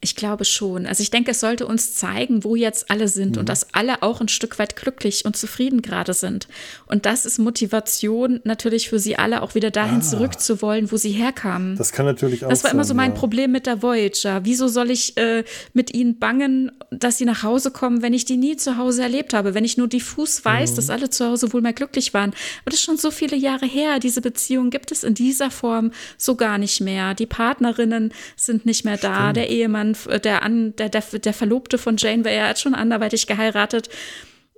Ich 0.00 0.14
glaube 0.14 0.44
schon. 0.44 0.86
Also 0.86 1.02
ich 1.02 1.10
denke, 1.10 1.32
es 1.32 1.40
sollte 1.40 1.66
uns 1.66 1.94
zeigen, 1.94 2.44
wo 2.44 2.54
jetzt 2.54 2.88
alle 2.88 3.08
sind 3.08 3.32
Mhm. 3.32 3.40
und 3.40 3.48
dass 3.48 3.74
alle 3.74 4.00
auch 4.04 4.20
ein 4.20 4.28
Stück 4.28 4.60
weit 4.60 4.76
glücklich 4.76 5.24
und 5.24 5.36
zufrieden 5.36 5.82
gerade 5.82 6.14
sind. 6.14 6.46
Und 6.86 7.04
das 7.04 7.26
ist 7.26 7.38
Motivation 7.38 8.38
natürlich 8.44 8.88
für 8.88 9.00
sie 9.00 9.16
alle 9.16 9.42
auch 9.42 9.56
wieder 9.56 9.72
dahin 9.72 9.98
Ah. 9.98 10.02
zurückzuwollen, 10.02 10.92
wo 10.92 10.96
sie 10.96 11.10
herkamen. 11.10 11.76
Das 11.76 11.90
kann 11.90 12.06
natürlich 12.06 12.44
auch 12.44 12.48
Das 12.48 12.62
war 12.62 12.70
immer 12.70 12.84
so 12.84 12.88
sein, 12.88 12.96
mein 12.98 13.10
ja. 13.10 13.16
Problem 13.16 13.50
mit 13.50 13.66
der 13.66 13.82
Voyager. 13.82 14.44
Wieso 14.44 14.68
soll 14.68 14.90
ich 14.92 15.16
äh, 15.16 15.42
mit 15.72 15.92
ihnen 15.92 16.18
bangen, 16.20 16.70
dass 16.92 17.18
sie 17.18 17.24
nach 17.24 17.42
Hause 17.42 17.72
kommen, 17.72 18.00
wenn 18.00 18.14
ich 18.14 18.24
die 18.24 18.36
nie 18.36 18.56
zu 18.56 18.76
Hause 18.76 19.02
erlebt 19.02 19.34
habe? 19.34 19.54
Wenn 19.54 19.64
ich 19.64 19.76
nur 19.76 19.88
diffus 19.88 20.38
Mhm. 20.40 20.44
weiß, 20.48 20.74
dass 20.74 20.90
alle 20.90 21.10
zu 21.10 21.26
Hause 21.26 21.52
wohl 21.52 21.60
mal 21.60 21.72
glücklich 21.74 22.14
waren. 22.14 22.30
Aber 22.30 22.66
das 22.70 22.74
ist 22.74 22.82
schon 22.84 22.98
so 22.98 23.10
viele 23.10 23.36
Jahre 23.36 23.66
her. 23.66 23.98
Diese 23.98 24.20
Beziehung 24.20 24.70
gibt 24.70 24.92
es 24.92 25.02
in 25.02 25.14
dieser 25.14 25.50
Form 25.50 25.90
so 26.16 26.36
gar 26.36 26.56
nicht 26.58 26.80
mehr. 26.80 27.14
Die 27.14 27.26
Partnerinnen 27.26 28.12
sind 28.36 28.64
nicht 28.64 28.84
mehr 28.84 28.96
da. 28.96 29.32
Der 29.32 29.50
Ehemann, 29.50 29.87
äh, 30.08 30.20
der, 30.20 30.42
an, 30.42 30.74
der, 30.76 30.88
der, 30.88 31.02
der 31.02 31.32
Verlobte 31.32 31.78
von 31.78 31.96
Janeway, 31.96 32.34
er 32.34 32.48
hat 32.48 32.58
schon 32.58 32.74
anderweitig 32.74 33.26
geheiratet 33.26 33.88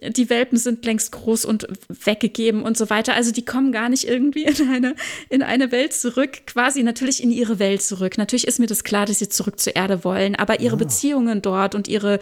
die 0.03 0.31
Welpen 0.31 0.57
sind 0.57 0.85
längst 0.85 1.13
groß 1.13 1.45
und 1.45 1.67
weggegeben 1.89 2.63
und 2.63 2.77
so 2.77 2.89
weiter. 2.89 3.15
Also 3.15 3.33
die 3.33 3.45
kommen 3.45 3.71
gar 3.73 3.89
nicht 3.89 4.05
irgendwie 4.05 4.45
in 4.45 4.69
eine, 4.69 4.95
in 5.29 5.43
eine 5.43 5.73
Welt 5.73 5.93
zurück, 5.93 6.47
quasi 6.47 6.83
natürlich 6.83 7.23
in 7.23 7.31
ihre 7.31 7.59
Welt 7.59 7.83
zurück. 7.83 8.17
Natürlich 8.17 8.47
ist 8.47 8.59
mir 8.59 8.67
das 8.67 8.85
klar, 8.85 9.07
dass 9.07 9.19
sie 9.19 9.29
zurück 9.29 9.61
zur 9.61 9.77
Erde 9.77 10.05
wollen, 10.05 10.37
aber 10.37 10.61
ihre 10.61 10.77
Beziehungen 10.77 11.43
dort 11.43 11.75
und 11.75 11.87
ihre, 11.87 12.21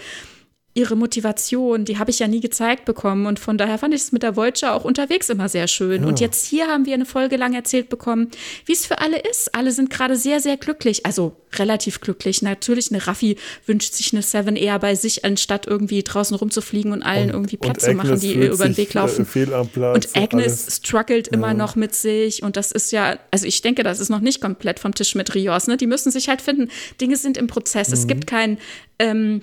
ihre 0.78 0.96
Motivation, 0.96 1.84
die 1.84 1.98
habe 1.98 2.10
ich 2.10 2.20
ja 2.20 2.28
nie 2.28 2.40
gezeigt 2.40 2.84
bekommen. 2.84 3.26
Und 3.26 3.38
von 3.38 3.58
daher 3.58 3.78
fand 3.78 3.92
ich 3.94 4.00
es 4.02 4.12
mit 4.12 4.22
der 4.22 4.36
Voyager 4.36 4.74
auch 4.74 4.84
unterwegs 4.84 5.28
immer 5.28 5.48
sehr 5.48 5.66
schön. 5.66 6.04
Und 6.04 6.20
jetzt 6.20 6.46
hier 6.46 6.68
haben 6.68 6.86
wir 6.86 6.94
eine 6.94 7.04
Folge 7.04 7.36
lang 7.36 7.52
erzählt 7.54 7.88
bekommen, 7.88 8.28
wie 8.64 8.72
es 8.72 8.86
für 8.86 8.98
alle 9.00 9.18
ist. 9.18 9.54
Alle 9.54 9.72
sind 9.72 9.90
gerade 9.90 10.16
sehr, 10.16 10.40
sehr 10.40 10.56
glücklich. 10.56 11.04
Also 11.04 11.34
relativ 11.58 12.00
glücklich. 12.00 12.42
Natürlich, 12.42 12.90
eine 12.92 13.06
Raffi 13.06 13.36
wünscht 13.66 13.94
sich 13.94 14.12
eine 14.12 14.22
Seven 14.22 14.54
eher 14.56 14.78
bei 14.78 14.94
sich, 14.94 15.24
anstatt 15.24 15.66
irgendwie 15.66 16.02
draußen 16.02 16.36
rumzufliegen 16.36 16.92
und 16.92 17.02
allen 17.02 17.30
irgendwie 17.30 17.56
Platz 17.56 17.84
zu 17.84 17.94
machen, 17.94 18.20
die 18.20 18.34
ihr 18.34 18.52
über 18.52 18.66
den 18.66 18.76
Weg 18.76 18.94
laufen. 18.94 19.26
Äh, 19.34 19.56
Platz 19.66 20.06
Und 20.14 20.16
Agnes 20.16 20.62
alles. 20.64 20.76
struggelt 20.76 21.28
immer 21.28 21.54
noch 21.54 21.74
mit 21.74 21.94
sich 21.94 22.42
und 22.42 22.56
das 22.56 22.70
ist 22.72 22.92
ja, 22.92 23.18
also 23.30 23.46
ich 23.46 23.62
denke, 23.62 23.82
das 23.82 23.98
ist 23.98 24.10
noch 24.10 24.20
nicht 24.20 24.40
komplett 24.40 24.78
vom 24.78 24.94
Tisch 24.94 25.14
mit 25.14 25.34
Rios, 25.34 25.66
ne? 25.66 25.76
Die 25.76 25.86
müssen 25.86 26.12
sich 26.12 26.28
halt 26.28 26.42
finden. 26.42 26.68
Dinge 27.00 27.16
sind 27.16 27.36
im 27.36 27.46
Prozess. 27.46 27.92
Es 27.92 28.04
Mhm. 28.04 28.08
gibt 28.08 28.26
kein, 28.26 28.58
ähm, 28.98 29.42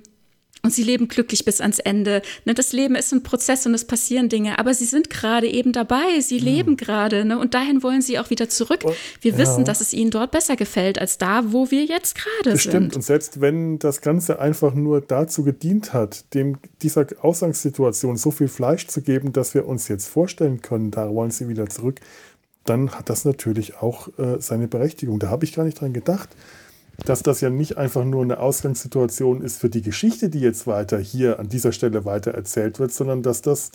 und 0.65 0.73
sie 0.73 0.83
leben 0.83 1.07
glücklich 1.07 1.45
bis 1.45 1.61
ans 1.61 1.79
Ende. 1.79 2.21
Ne, 2.43 2.53
das 2.53 2.73
Leben 2.73 2.95
ist 2.95 3.13
ein 3.13 3.23
Prozess 3.23 3.65
und 3.65 3.73
es 3.73 3.85
passieren 3.85 4.27
Dinge, 4.27 4.59
aber 4.59 4.73
sie 4.73 4.85
sind 4.85 5.09
gerade 5.09 5.47
eben 5.47 5.71
dabei, 5.71 6.19
sie 6.19 6.39
leben 6.39 6.75
gerade 6.75 7.23
ne, 7.23 7.39
und 7.39 7.53
dahin 7.53 7.81
wollen 7.83 8.01
sie 8.01 8.19
auch 8.19 8.29
wieder 8.29 8.49
zurück. 8.49 8.83
Wir 9.21 9.31
Ja. 9.31 9.37
wissen, 9.37 9.63
dass 9.63 9.79
es 9.79 9.93
ihnen 9.93 10.11
dort 10.11 10.31
besser 10.31 10.55
gefällt 10.57 10.99
als 10.99 11.17
da, 11.17 11.53
wo 11.53 11.71
wir 11.71 11.85
jetzt 11.85 12.15
gerade 12.15 12.51
Das 12.51 12.61
stimmt. 12.61 12.73
sind. 12.91 12.95
Und 12.97 13.01
selbst 13.03 13.39
wenn 13.39 13.79
das 13.79 14.01
Ganze 14.01 14.39
einfach 14.39 14.73
nur 14.73 14.99
dazu 14.99 15.43
gedient 15.43 15.93
hat, 15.93 16.33
dem 16.33 16.57
dieser 16.81 17.05
Ausgangssituation 17.21 18.17
so 18.17 18.31
viel 18.31 18.47
Fleisch 18.47 18.87
zu 18.87 19.01
geben, 19.01 19.31
dass 19.33 19.53
wir 19.53 19.67
uns 19.67 19.87
jetzt 19.87 20.07
vorstellen 20.07 20.61
können, 20.61 20.91
da 20.91 21.13
wollen 21.13 21.31
sie 21.31 21.47
wieder 21.47 21.69
zurück, 21.69 21.99
dann 22.63 22.91
hat 22.91 23.09
das 23.09 23.25
natürlich 23.25 23.77
auch 23.77 24.07
äh, 24.17 24.37
seine 24.39 24.67
Berechtigung. 24.67 25.19
Da 25.19 25.29
habe 25.29 25.45
ich 25.45 25.53
gar 25.53 25.63
nicht 25.65 25.79
dran 25.79 25.93
gedacht, 25.93 26.29
dass 27.06 27.24
das 27.24 27.41
ja 27.41 27.49
nicht 27.49 27.77
einfach 27.77 28.06
nur 28.06 28.24
eine 28.24 28.40
Ausgangssituation 28.40 29.41
ist 29.41 29.59
für 29.59 29.69
die 29.69 29.82
Geschichte, 29.82 30.30
die 30.30 30.40
jetzt 30.40 30.67
weiter 30.67 30.98
hier 30.98 31.40
an 31.40 31.49
dieser 31.49 31.72
Stelle 31.72 32.06
weiter 32.06 32.32
erzählt 32.32 32.80
wird, 32.80 32.93
sondern 32.93 33.22
dass 33.22 33.41
das 33.41 33.72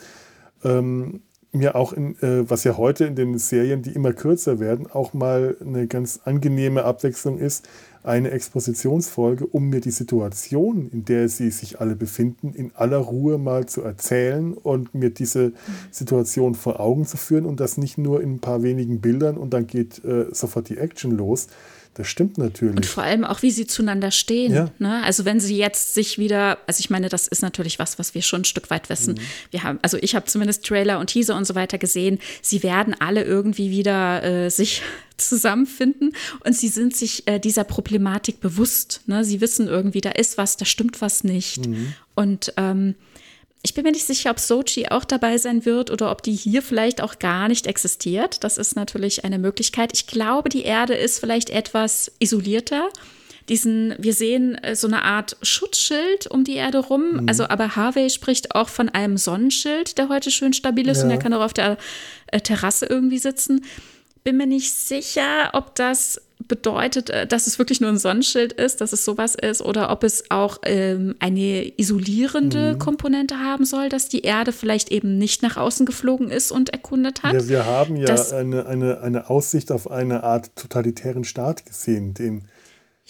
ähm, 0.65 1.21
mir 1.53 1.75
auch 1.75 1.93
in, 1.93 2.17
äh, 2.23 2.49
was 2.49 2.65
ja 2.65 2.77
heute 2.77 3.05
in 3.05 3.17
den 3.17 3.39
Serien, 3.39 3.83
die 3.83 3.91
immer 3.91 4.13
kürzer 4.13 4.61
werden, 4.61 4.87
auch 4.91 5.13
mal 5.13 5.57
eine 5.61 5.87
ganz 5.87 6.21
angenehme 6.25 6.85
Abwechslung 6.85 7.39
ist, 7.39 7.69
eine 8.03 8.31
Expositionsfolge, 8.31 9.47
um 9.47 9.69
mir 9.69 9.81
die 9.81 9.91
Situation, 9.91 10.89
in 10.91 11.05
der 11.05 11.29
sie 11.29 11.51
sich 11.51 11.81
alle 11.81 11.97
befinden, 11.97 12.55
in 12.55 12.73
aller 12.75 12.99
Ruhe 12.99 13.37
mal 13.37 13.67
zu 13.67 13.83
erzählen 13.83 14.55
und 14.55 14.95
mir 14.95 15.11
diese 15.11 15.53
Situation 15.91 16.55
vor 16.55 16.81
Augen 16.81 17.05
zu 17.05 17.17
führen 17.17 17.45
und 17.45 17.61
das 17.61 17.77
nicht 17.77 17.99
nur 17.99 18.23
in 18.23 18.35
ein 18.35 18.41
paar 18.41 18.63
wenigen 18.63 19.01
Bildern 19.01 19.37
und 19.37 19.53
dann 19.53 19.67
geht 19.67 20.03
äh, 20.05 20.27
sofort 20.33 20.69
die 20.69 20.79
Action 20.79 21.11
los. 21.11 21.49
Das 21.95 22.07
stimmt 22.07 22.39
Und 22.39 22.45
natürlich. 22.45 22.87
vor 22.87 23.03
allem 23.03 23.25
auch, 23.25 23.43
wie 23.43 23.51
sie 23.51 23.67
zueinander 23.67 24.11
stehen. 24.13 24.55
Ja. 24.55 24.71
Ne? 24.79 25.03
Also 25.03 25.25
wenn 25.25 25.41
sie 25.41 25.57
jetzt 25.57 25.95
sich 25.95 26.19
wieder, 26.19 26.59
also 26.67 26.81
ich 26.81 26.89
meine, 26.89 27.09
das 27.09 27.27
ist 27.27 27.43
natürlich 27.43 27.79
was, 27.81 27.99
was 27.99 28.15
wir 28.15 28.23
schon 28.23 28.43
ein 28.43 28.45
Stück 28.45 28.71
weit 28.71 28.89
wissen. 28.89 29.19
Wir 29.51 29.65
haben, 29.65 29.81
also 29.83 29.99
ich 30.01 30.15
habe 30.15 30.27
zumindest 30.27 30.65
Trailer 30.65 31.01
und 31.01 31.09
Teaser 31.09 31.37
und 31.37 31.47
so 31.47 31.57
weiter 31.57 31.79
gesehen. 31.79 32.21
Sie 32.43 32.63
werden 32.63 32.95
alle 32.99 33.25
irgendwie 33.25 33.71
wieder 33.71 34.23
äh, 34.23 34.51
sich 34.51 34.83
zusammenfinden 35.17 36.13
und 36.45 36.57
sie 36.57 36.69
sind 36.69 36.97
sich 36.97 37.27
äh, 37.27 37.41
dieser 37.41 37.65
Problematik 37.65 38.41
bewusst. 38.41 39.03
Ne? 39.07 39.25
Sie 39.25 39.41
wissen 39.41 39.67
irgendwie, 39.67 40.01
da 40.01 40.11
ist 40.11 40.39
was, 40.39 40.57
da 40.57 40.65
stimmt 40.65 41.01
was 41.01 41.25
nicht. 41.25 41.69
Und 42.15 42.53
ähm, 42.57 42.95
ich 43.63 43.75
bin 43.75 43.85
mir 43.85 43.93
nicht 43.93 44.07
sicher, 44.07 44.31
ob 44.31 44.39
Sochi 44.41 44.89
auch 44.89 45.05
dabei 45.05 45.37
sein 45.37 45.65
wird 45.67 45.91
oder 45.91 46.11
ob 46.11 46.23
die 46.23 46.33
hier 46.33 46.63
vielleicht 46.63 47.03
auch 47.03 47.19
gar 47.19 47.49
nicht 47.49 47.67
existiert. 47.67 48.43
Das 48.43 48.57
ist 48.57 48.75
natürlich 48.75 49.25
eine 49.25 49.39
Möglichkeit. 49.39 49.91
Ich 49.95 50.07
glaube, 50.07 50.49
die 50.49 50.63
Erde 50.63 50.95
ist 50.95 51.19
vielleicht 51.19 51.51
etwas 51.51 52.11
isolierter. 52.21 52.89
Diesen, 53.49 53.95
wir 53.99 54.15
sehen 54.15 54.55
äh, 54.57 54.77
so 54.77 54.87
eine 54.87 55.03
Art 55.03 55.37
Schutzschild 55.43 56.29
um 56.29 56.45
die 56.45 56.55
Erde 56.55 56.79
rum. 56.79 57.27
Also, 57.29 57.49
aber 57.49 57.75
Harvey 57.77 58.09
spricht 58.09 58.55
auch 58.55 58.69
von 58.69 58.89
einem 58.89 59.17
Sonnenschild, 59.17 59.99
der 59.99 60.09
heute 60.09 60.31
schön 60.31 60.53
stabil 60.53 60.89
ist 60.89 61.03
und 61.03 61.11
Ja. 61.11 61.17
er 61.17 61.23
kann 61.23 61.35
auch 61.35 61.43
auf 61.43 61.53
der 61.53 61.77
äh, 62.29 62.41
Terrasse 62.41 62.87
irgendwie 62.87 63.19
sitzen. 63.19 63.65
Bin 64.25 64.37
mir 64.37 64.47
nicht 64.47 64.73
sicher, 64.73 65.51
ob 65.53 65.75
das 65.75 66.21
bedeutet, 66.51 67.09
äh, 67.09 67.27
dass 67.27 67.47
es 67.47 67.59
wirklich 67.59 67.81
nur 67.81 67.89
ein 67.89 67.97
Sonnenschild 67.97 68.53
ist, 68.53 68.83
dass 68.83 68.93
es 68.93 69.07
sowas 69.07 69.35
ist, 69.35 69.63
oder 69.63 69.91
ob 69.91 70.05
es 70.05 70.25
auch 70.31 70.59
ähm, 70.65 71.15
eine 71.21 71.73
isolierende 71.79 72.77
Komponente 72.77 73.39
haben 73.39 73.65
soll, 73.65 73.89
dass 73.89 74.09
die 74.09 74.23
Erde 74.23 74.53
vielleicht 74.53 74.91
eben 74.91 75.17
nicht 75.17 75.43
nach 75.43 75.57
außen 75.57 75.87
geflogen 75.87 76.29
ist 76.31 76.51
und 76.51 76.69
erkundet 76.71 77.23
hat. 77.23 77.33
Ja, 77.33 77.49
wir 77.49 77.65
haben 77.65 77.97
ja 77.97 78.15
eine, 78.33 78.67
eine, 78.67 79.01
eine 79.01 79.31
Aussicht 79.31 79.73
auf 79.73 79.91
eine 79.91 80.25
Art 80.25 80.55
totalitären 80.57 81.25
Staat 81.25 81.65
gesehen, 81.65 82.13
den 82.13 82.45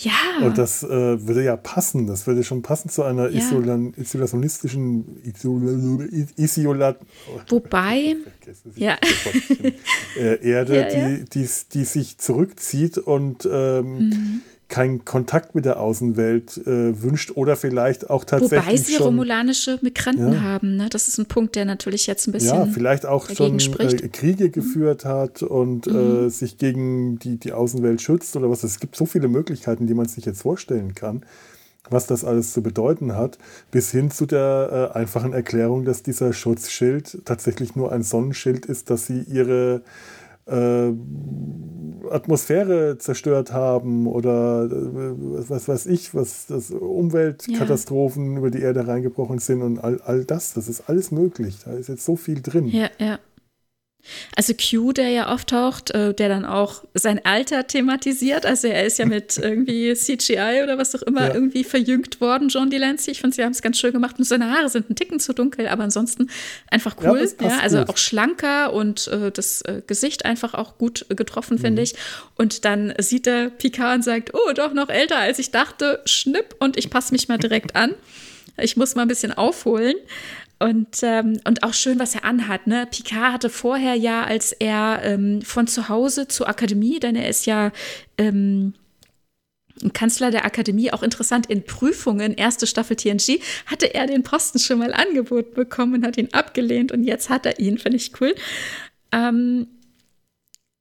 Ja, 0.03 0.47
Und 0.47 0.57
das 0.57 0.83
äh, 0.83 0.89
würde 1.27 1.45
ja 1.45 1.57
passen. 1.57 2.07
Das 2.07 2.27
würde 2.27 2.43
schon 2.43 2.63
passen 2.63 2.89
zu 2.89 3.03
einer 3.03 3.29
Ja. 3.29 3.39
Isolan 3.39 3.93
isolationistischen 3.97 5.21
Isola 5.25 6.07
Isola 6.37 6.97
wobei, 7.49 8.17
Ja. 8.77 8.97
äh, 10.19 10.49
Erde, 10.49 10.75
Ja, 10.77 10.89
ja. 10.99 11.09
Die, 11.17 11.25
die, 11.25 11.49
die 11.75 11.85
sich 11.85 12.17
zurückzieht 12.19 12.97
und 12.99 13.47
ähm, 13.51 13.99
Mhm. 13.99 14.41
Keinen 14.71 15.05
Kontakt 15.05 15.55
mit 15.55 15.67
der 15.67 15.79
Außenwelt 15.79 16.57
äh, 16.67 17.03
wünscht 17.03 17.33
oder 17.35 17.57
vielleicht 17.57 18.09
auch 18.09 18.25
tatsächlich 18.25 18.67
wobei 18.67 18.77
sie 18.77 18.95
schon 18.95 19.07
romulanische 19.07 19.79
Migranten 19.83 20.33
Ja. 20.33 20.41
haben. 20.41 20.77
Ne? 20.77 20.89
Das 20.89 21.09
ist 21.09 21.19
ein 21.19 21.27
Punkt, 21.27 21.57
der 21.57 21.67
natürlich 21.67 22.07
jetzt 22.07 22.27
ein 22.27 22.33
bisschen. 22.33 22.57
ja, 22.57 22.67
vielleicht 22.67 23.05
auch 23.05 23.29
schon. 23.29 23.55
Mhm. 23.55 23.75
äh, 23.81 24.09
Kriege 24.09 24.49
geführt 24.51 25.05
hat 25.05 25.43
und 25.43 25.87
äh, 25.87 26.29
sich 26.31 26.57
gegen 26.57 27.19
die, 27.19 27.37
die 27.37 27.53
Außenwelt 27.53 28.01
schützt 28.01 28.37
oder 28.37 28.49
was. 28.49 28.63
Es 28.63 28.81
gibt 28.81 28.97
so 28.97 29.05
viele 29.05 29.29
Möglichkeiten, 29.29 29.87
die 29.87 29.95
man 29.95 30.07
sich 30.07 30.25
jetzt 30.25 30.43
vorstellen 30.43 30.95
kann, 30.95 31.25
was 31.91 32.07
das 32.07 32.25
alles 32.25 32.53
zu 32.53 32.63
bedeuten 32.63 33.17
hat, 33.17 33.39
bis 33.73 33.91
hin 33.91 34.11
zu 34.13 34.25
der 34.25 34.91
äh, 34.95 34.99
einfachen 34.99 35.33
Erklärung, 35.33 35.85
dass 35.85 36.05
dieser 36.05 36.33
Schutzschild 36.33 37.23
tatsächlich 37.25 37.75
nur 37.75 37.91
ein 37.91 38.05
Sonnenschild 38.05 38.67
ist, 38.67 38.89
dass 38.91 39.07
sie 39.07 39.23
ihre 39.23 39.83
äh, 40.51 40.93
Atmosphäre 42.11 42.99
zerstört 42.99 43.53
haben 43.53 44.07
oder 44.07 44.65
äh, 44.65 45.49
was 45.49 45.69
weiß 45.69 45.87
ich, 45.87 46.15
was 46.15 46.47
das 46.47 46.71
Umweltkatastrophen 46.71 48.37
über 48.37 48.51
die 48.51 48.61
Erde 48.61 48.87
reingebrochen 48.87 49.39
sind 49.39 49.63
und 49.63 49.79
all, 49.79 50.01
all 50.03 50.25
das, 50.25 50.53
das 50.55 50.69
ist 50.69 50.89
alles 50.89 51.11
möglich. 51.11 51.59
Da 51.65 51.73
ist 51.73 51.89
jetzt 51.89 52.05
so 52.05 52.17
viel 52.17 52.43
drin. 52.43 52.69
Ja, 52.69 52.91
ja. 52.99 53.19
Also 54.35 54.55
Q, 54.55 54.93
der 54.93 55.09
ja 55.11 55.29
auftaucht, 55.33 55.91
äh, 55.93 56.13
der 56.15 56.29
dann 56.29 56.45
auch 56.45 56.85
sein 56.95 57.21
Alter 57.25 57.67
thematisiert. 57.67 58.45
Also 58.47 58.67
er 58.69 58.85
ist 58.85 58.99
ja 58.99 59.07
mit 59.07 59.39
irgendwie 59.43 59.95
CGI 59.95 60.63
oder 60.65 60.79
was 60.79 60.95
auch 60.97 61.03
immer 61.03 61.29
Ja. 61.29 61.35
irgendwie 61.35 61.63
verjüngt 61.65 62.21
worden, 62.21 62.49
John 62.49 62.71
Delancey. 62.71 63.13
Ich 63.13 63.21
finde, 63.21 63.37
sie 63.37 63.45
haben 63.45 63.53
es 63.53 63.63
ganz 63.63 63.79
schön 63.79 63.93
gemacht. 63.93 64.17
Und 64.19 64.25
seine 64.25 64.51
Haare 64.51 64.69
sind 64.69 64.91
ein 64.91 64.97
Ticken 64.97 65.21
zu 65.21 65.33
dunkel, 65.33 65.69
aber 65.69 65.85
ansonsten 65.85 66.29
einfach 66.71 66.97
Ja, 67.03 67.11
cool. 67.13 67.21
Ja, 67.21 67.49
passt 67.49 67.63
also 67.63 67.79
gut. 67.79 67.91
auch 67.91 67.97
schlanker 67.99 68.73
und 68.73 69.07
äh, 69.09 69.31
das 69.31 69.63
äh, 69.63 69.83
Gesicht 69.87 70.25
einfach 70.25 70.55
auch 70.55 70.77
gut 70.79 71.07
äh, 71.09 71.15
getroffen, 71.15 71.57
Mhm. 71.59 71.61
finde 71.61 71.83
ich. 71.83 71.95
Und 72.37 72.65
dann 72.65 72.95
sieht 72.99 73.27
er 73.27 73.51
Picard 73.51 73.97
und 73.97 74.03
sagt, 74.03 74.33
oh, 74.35 74.53
doch 74.55 74.73
noch 74.73 74.89
älter 74.89 75.19
als 75.19 75.39
ich 75.39 75.51
dachte. 75.51 76.01
Schnipp 76.07 76.57
und 76.59 76.77
ich 76.77 76.91
passe 76.91 77.13
mich 77.13 77.29
mal 77.29 77.39
direkt 77.39 77.77
an. 77.77 77.95
Ich 78.63 78.77
muss 78.77 78.95
mal 78.95 79.03
ein 79.03 79.09
bisschen 79.09 79.33
aufholen. 79.33 79.95
Und, 80.63 80.99
ähm, 81.03 81.41
und 81.45 81.63
auch 81.63 81.73
schön, 81.73 81.99
was 81.99 82.15
er 82.15 82.25
anhat. 82.25 82.67
Ne? 82.67 82.87
Picard 82.91 83.33
hatte 83.33 83.49
vorher 83.49 83.95
ja, 83.95 84.25
als 84.25 84.53
er 84.53 85.01
ähm, 85.03 85.41
von 85.41 85.67
zu 85.67 85.89
Hause 85.89 86.29
zur 86.29 86.49
Akademie, 86.51 87.01
denn 87.01 87.17
er 87.17 87.31
ist 87.31 87.47
ja 87.47 87.73
ähm, 88.19 88.75
Kanzler 89.95 90.31
der 90.31 90.45
Akademie, 90.45 90.93
auch 90.93 91.03
interessant 91.03 91.47
in 91.47 91.65
Prüfungen, 91.65 92.35
erste 92.35 92.67
Staffel 92.67 92.97
TNG, 92.97 93.41
hatte 93.65 93.95
er 93.95 94.07
den 94.07 94.23
Posten 94.23 94.59
schon 94.59 94.79
mal 94.79 94.93
angeboten 94.93 95.55
bekommen 95.55 95.95
und 95.95 96.07
hat 96.07 96.19
ihn 96.19 96.29
abgelehnt 96.33 96.93
und 96.93 97.05
jetzt 97.05 97.31
hat 97.31 97.47
er 97.47 97.59
ihn, 97.59 97.79
finde 97.79 97.97
ich 97.97 98.13
cool. 98.21 98.35
Ähm, 99.13 99.67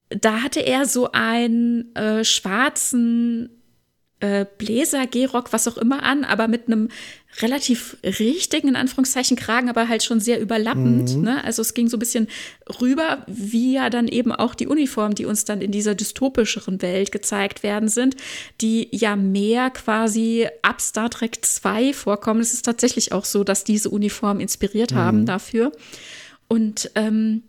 da 0.10 0.42
hatte 0.42 0.60
er 0.60 0.86
so 0.86 1.12
einen 1.12 1.96
äh, 1.96 2.26
schwarzen 2.26 3.59
äh, 4.22 4.46
Bläser, 4.58 5.08
Gehrock, 5.08 5.54
was 5.54 5.68
auch 5.68 5.78
immer 5.78 6.04
an, 6.04 6.26
aber 6.26 6.48
mit 6.48 6.68
einem 6.68 6.90
relativ 7.42 7.98
richtigen, 8.04 8.70
in 8.70 8.76
Anführungszeichen, 8.76 9.38
Kragen, 9.38 9.70
aber 9.70 9.88
halt 9.88 10.04
schon 10.04 10.20
sehr 10.20 10.42
überlappend. 10.42 11.16
Ne? 11.18 11.44
Also 11.44 11.62
es 11.62 11.74
ging 11.74 11.88
so 11.88 11.96
ein 11.96 12.00
bisschen 12.00 12.28
rüber, 12.82 13.24
wie 13.28 13.74
ja 13.74 13.90
dann 13.90 14.08
eben 14.08 14.32
auch 14.32 14.56
die 14.56 14.68
Uniformen, 14.68 15.16
die 15.16 15.26
uns 15.26 15.46
dann 15.46 15.62
in 15.62 15.72
dieser 15.72 15.96
dystopischeren 15.96 16.82
Welt 16.82 17.12
gezeigt 17.12 17.64
werden 17.64 17.88
sind, 17.88 18.16
die 18.62 18.90
ja 18.92 19.16
mehr 19.16 19.70
quasi 19.70 20.48
ab 20.64 20.82
Star 20.82 21.10
Trek 21.10 21.46
2 21.46 21.94
vorkommen. 21.94 22.42
Es 22.42 22.54
ist 22.54 22.66
tatsächlich 22.66 23.14
auch 23.14 23.26
so, 23.26 23.44
dass 23.44 23.64
diese 23.64 23.90
Uniformen 23.90 24.42
inspiriert 24.42 24.94
haben 24.94 25.26
dafür. 25.26 25.72
Und 26.48 26.92
ähm, 26.96 27.44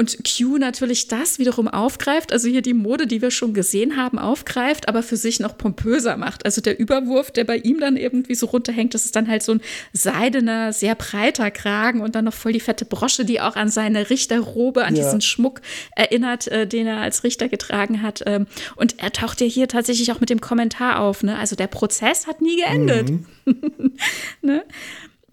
und 0.00 0.16
Q 0.24 0.58
natürlich 0.58 1.08
das 1.08 1.40
wiederum 1.40 1.66
aufgreift, 1.66 2.32
also 2.32 2.48
hier 2.48 2.62
die 2.62 2.72
Mode, 2.72 3.08
die 3.08 3.20
wir 3.20 3.32
schon 3.32 3.52
gesehen 3.52 3.96
haben, 3.96 4.18
aufgreift, 4.20 4.88
aber 4.88 5.02
für 5.02 5.16
sich 5.16 5.40
noch 5.40 5.58
pompöser 5.58 6.16
macht. 6.16 6.44
Also 6.44 6.60
der 6.60 6.78
Überwurf, 6.78 7.32
der 7.32 7.42
bei 7.42 7.56
ihm 7.56 7.80
dann 7.80 7.96
irgendwie 7.96 8.36
so 8.36 8.46
runterhängt, 8.46 8.94
das 8.94 9.04
ist 9.06 9.16
dann 9.16 9.26
halt 9.26 9.42
so 9.42 9.52
ein 9.52 9.60
seidener, 9.92 10.72
sehr 10.72 10.94
breiter 10.94 11.50
Kragen 11.50 12.00
und 12.00 12.14
dann 12.14 12.26
noch 12.26 12.32
voll 12.34 12.52
die 12.52 12.60
fette 12.60 12.84
Brosche, 12.84 13.24
die 13.24 13.40
auch 13.40 13.56
an 13.56 13.70
seine 13.70 14.08
Richterrobe, 14.08 14.84
an 14.84 14.94
Ja. 14.94 15.02
diesen 15.02 15.20
Schmuck 15.20 15.60
erinnert, 15.96 16.46
äh, 16.46 16.68
den 16.68 16.86
er 16.86 16.98
als 17.00 17.24
Richter 17.24 17.48
getragen 17.48 18.00
hat. 18.00 18.22
Ähm, 18.24 18.46
und 18.76 19.00
er 19.02 19.10
taucht 19.12 19.40
ja 19.40 19.48
hier 19.48 19.66
tatsächlich 19.66 20.12
auch 20.12 20.20
mit 20.20 20.30
dem 20.30 20.40
Kommentar 20.40 21.00
auf, 21.00 21.24
ne? 21.24 21.36
Also 21.36 21.56
der 21.56 21.66
Prozess 21.66 22.28
hat 22.28 22.40
nie 22.40 22.56
geendet. 22.56 23.10
ne? 24.42 24.62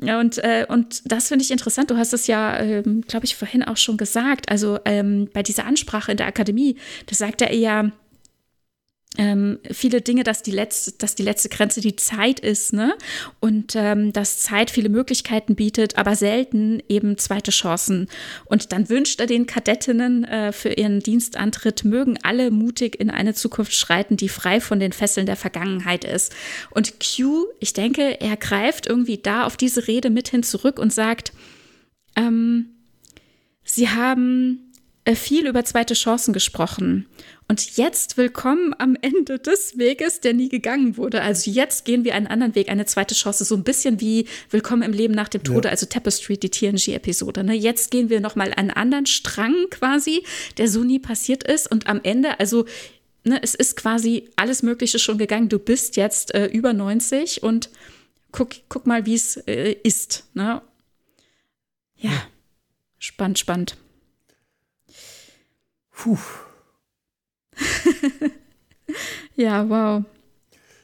Und, 0.01 0.37
äh, 0.39 0.65
und 0.67 1.09
das 1.09 1.29
finde 1.29 1.43
ich 1.43 1.51
interessant. 1.51 1.89
Du 1.89 1.97
hast 1.97 2.13
es 2.13 2.27
ja, 2.27 2.59
ähm, 2.59 3.01
glaube 3.07 3.25
ich, 3.25 3.35
vorhin 3.35 3.63
auch 3.63 3.77
schon 3.77 3.95
gesagt. 3.95 4.49
Also 4.49 4.79
ähm, 4.83 5.29
bei 5.33 5.41
dieser 5.41 5.65
Ansprache 5.65 6.11
in 6.11 6.17
der 6.17 6.27
Akademie, 6.27 6.75
da 7.05 7.15
sagt 7.15 7.41
er 7.41 7.53
ja, 7.53 7.91
ähm, 9.17 9.59
viele 9.71 10.01
Dinge, 10.01 10.23
dass 10.23 10.43
die 10.43 10.51
letzte, 10.51 10.93
dass 10.93 11.15
die 11.15 11.23
letzte 11.23 11.49
Grenze 11.49 11.81
die 11.81 11.95
Zeit 11.95 12.39
ist, 12.39 12.73
ne? 12.73 12.95
Und 13.39 13.75
ähm, 13.75 14.13
dass 14.13 14.39
Zeit 14.39 14.71
viele 14.71 14.89
Möglichkeiten 14.89 15.55
bietet, 15.55 15.97
aber 15.97 16.15
selten 16.15 16.81
eben 16.89 17.17
zweite 17.17 17.51
Chancen. 17.51 18.07
Und 18.45 18.71
dann 18.71 18.89
wünscht 18.89 19.19
er 19.19 19.27
den 19.27 19.45
Kadettinnen 19.45 20.23
äh, 20.25 20.51
für 20.51 20.69
ihren 20.73 20.99
Dienstantritt, 20.99 21.85
mögen 21.85 22.17
alle 22.23 22.51
mutig 22.51 22.99
in 22.99 23.09
eine 23.09 23.33
Zukunft 23.33 23.73
schreiten, 23.73 24.17
die 24.17 24.29
frei 24.29 24.59
von 24.59 24.79
den 24.79 24.91
Fesseln 24.91 25.25
der 25.25 25.37
Vergangenheit 25.37 26.03
ist. 26.03 26.33
Und 26.71 26.95
Q, 26.99 27.45
ich 27.59 27.73
denke, 27.73 28.19
er 28.21 28.37
greift 28.37 28.87
irgendwie 28.87 29.17
da 29.17 29.45
auf 29.45 29.57
diese 29.57 29.87
Rede 29.87 30.09
mit 30.09 30.29
hin 30.29 30.43
zurück 30.43 30.79
und 30.79 30.93
sagt, 30.93 31.31
ähm, 32.15 32.67
sie 33.63 33.89
haben 33.89 34.73
äh, 35.05 35.15
viel 35.15 35.47
über 35.47 35.63
zweite 35.63 35.93
Chancen 35.93 36.33
gesprochen. 36.33 37.05
Und 37.47 37.77
jetzt 37.77 38.17
willkommen 38.17 38.73
am 38.79 38.97
Ende 38.99 39.37
des 39.37 39.77
Weges, 39.77 40.19
der 40.19 40.33
nie 40.33 40.49
gegangen 40.49 40.97
wurde. 40.97 41.21
Also 41.21 41.51
jetzt 41.51 41.85
gehen 41.85 42.03
wir 42.03 42.15
einen 42.15 42.25
anderen 42.25 42.55
Weg, 42.55 42.69
eine 42.69 42.87
zweite 42.87 43.13
Chance, 43.13 43.45
so 43.45 43.55
ein 43.55 43.63
bisschen 43.63 44.01
wie 44.01 44.27
Willkommen 44.49 44.81
im 44.81 44.93
Leben 44.93 45.13
nach 45.13 45.29
dem 45.29 45.43
Tode, 45.43 45.67
ja. 45.67 45.71
also 45.71 45.85
Tapestry, 45.85 46.37
die 46.39 46.49
TNG-Episode. 46.49 47.43
Ne? 47.43 47.53
Jetzt 47.53 47.91
gehen 47.91 48.09
wir 48.09 48.19
nochmal 48.19 48.51
einen 48.53 48.71
anderen 48.71 49.05
Strang 49.05 49.53
quasi, 49.69 50.25
der 50.57 50.67
so 50.67 50.83
nie 50.83 50.97
passiert 50.97 51.43
ist. 51.43 51.71
Und 51.71 51.85
am 51.85 51.99
Ende, 52.01 52.39
also 52.39 52.65
ne, 53.23 53.39
es 53.43 53.53
ist 53.53 53.75
quasi 53.75 54.27
alles 54.35 54.63
Mögliche 54.63 54.97
schon 54.97 55.19
gegangen. 55.19 55.47
Du 55.47 55.59
bist 55.59 55.97
jetzt 55.97 56.33
äh, 56.33 56.47
über 56.47 56.73
90 56.73 57.43
und 57.43 57.69
guck, 58.31 58.55
guck 58.69 58.87
mal, 58.87 59.05
wie 59.05 59.13
es 59.13 59.37
äh, 59.45 59.75
ist. 59.83 60.25
Ne? 60.33 60.63
Ja, 61.97 62.27
spannend, 62.97 63.37
spannend. 63.37 63.77
Puh. 65.91 66.17
ja, 69.35 69.69
wow. 69.69 70.03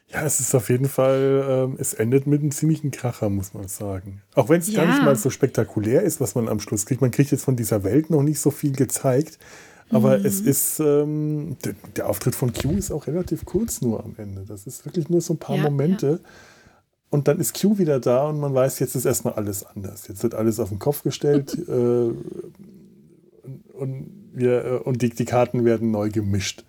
Ja, 0.10 0.26
es 0.26 0.42
ist 0.42 0.54
auf 0.56 0.70
jeden 0.70 0.90
Fall, 0.90 1.46
ähm, 1.48 1.78
es 1.80 1.94
endet 1.94 2.28
mit 2.28 2.42
einem 2.42 2.52
ziemlichen 2.52 2.92
Kracher, 2.92 3.30
muss 3.30 3.54
man 3.54 3.68
sagen. 3.70 4.22
Auch 4.36 4.50
wenn 4.50 4.60
es 4.60 4.68
ja. 4.68 4.84
gar 4.84 4.92
nicht 4.92 5.06
mal 5.06 5.16
so 5.16 5.30
spektakulär 5.30 6.02
ist, 6.02 6.20
was 6.20 6.36
man 6.36 6.50
am 6.50 6.60
Schluss 6.60 6.86
kriegt. 6.86 7.02
Man 7.02 7.12
kriegt 7.12 7.32
jetzt 7.32 7.46
von 7.46 7.56
dieser 7.56 7.84
Welt 7.84 8.10
noch 8.10 8.22
nicht 8.22 8.40
so 8.40 8.52
viel 8.52 8.74
gezeigt. 8.74 9.40
Aber 9.90 10.18
mhm. 10.18 10.26
es 10.26 10.40
ist, 10.40 10.80
ähm, 10.80 11.58
der, 11.64 11.76
der, 11.96 12.10
Auftritt 12.10 12.36
von 12.36 12.54
Q 12.54 12.72
ist 12.72 12.92
auch 12.92 13.08
relativ 13.08 13.46
kurz 13.46 13.82
nur 13.82 14.04
am 14.04 14.16
Ende. 14.18 14.46
Das 14.48 14.66
ist 14.66 14.86
wirklich 14.86 15.10
nur 15.10 15.22
so 15.22 15.34
ein 15.34 15.38
paar 15.38 15.58
ja, 15.58 15.64
Momente. 15.64 16.20
Ja. 16.24 16.30
Und 17.10 17.28
dann 17.28 17.40
ist 17.40 17.60
Q 17.60 17.78
wieder 17.78 18.00
da 18.00 18.30
und 18.30 18.40
man 18.40 18.54
weiß, 18.54 18.80
jetzt 18.80 18.96
ist 18.96 19.06
erstmal 19.06 19.34
alles 19.34 19.66
anders. 19.66 20.08
Jetzt 20.08 20.24
wird 20.24 20.34
alles 20.34 20.60
auf 20.60 20.70
den 20.70 20.80
Kopf 20.80 21.04
gestellt 21.04 21.58
äh, 21.68 21.72
und, 21.72 22.16
und, 23.74 24.21
wir, 24.34 24.66
äh, 24.66 24.70
und 24.78 25.02
die, 25.02 25.10
die 25.10 25.26
Karten 25.26 25.66
werden 25.66 25.92
neu 25.92 26.10
gemischt. 26.10 26.64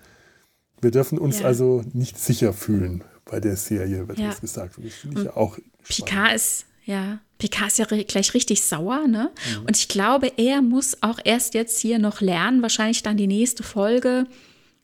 Wir 0.80 0.90
dürfen 0.90 1.18
uns 1.18 1.40
ja. 1.40 1.46
also 1.46 1.84
nicht 1.92 2.18
sicher 2.18 2.52
fühlen 2.52 3.04
bei 3.24 3.40
der 3.40 3.56
Serie, 3.56 4.08
wird 4.08 4.18
ja. 4.18 4.28
das 4.28 4.40
gesagt. 4.40 4.78
Das 4.78 4.94
finde 4.94 5.20
ich 5.20 5.26
ja 5.26 5.36
auch 5.36 5.58
Picard 5.88 6.34
ist, 6.34 6.66
ja, 6.84 7.20
Picard 7.38 7.68
ist 7.68 7.78
ja 7.78 7.84
gleich 7.84 8.34
richtig 8.34 8.62
sauer, 8.62 9.06
ne? 9.06 9.30
Mhm. 9.58 9.66
Und 9.66 9.76
ich 9.76 9.88
glaube, 9.88 10.32
er 10.36 10.62
muss 10.62 10.98
auch 11.02 11.18
erst 11.24 11.54
jetzt 11.54 11.80
hier 11.80 11.98
noch 11.98 12.20
lernen, 12.20 12.62
wahrscheinlich 12.62 13.02
dann 13.02 13.16
die 13.16 13.26
nächste 13.26 13.62
Folge, 13.62 14.26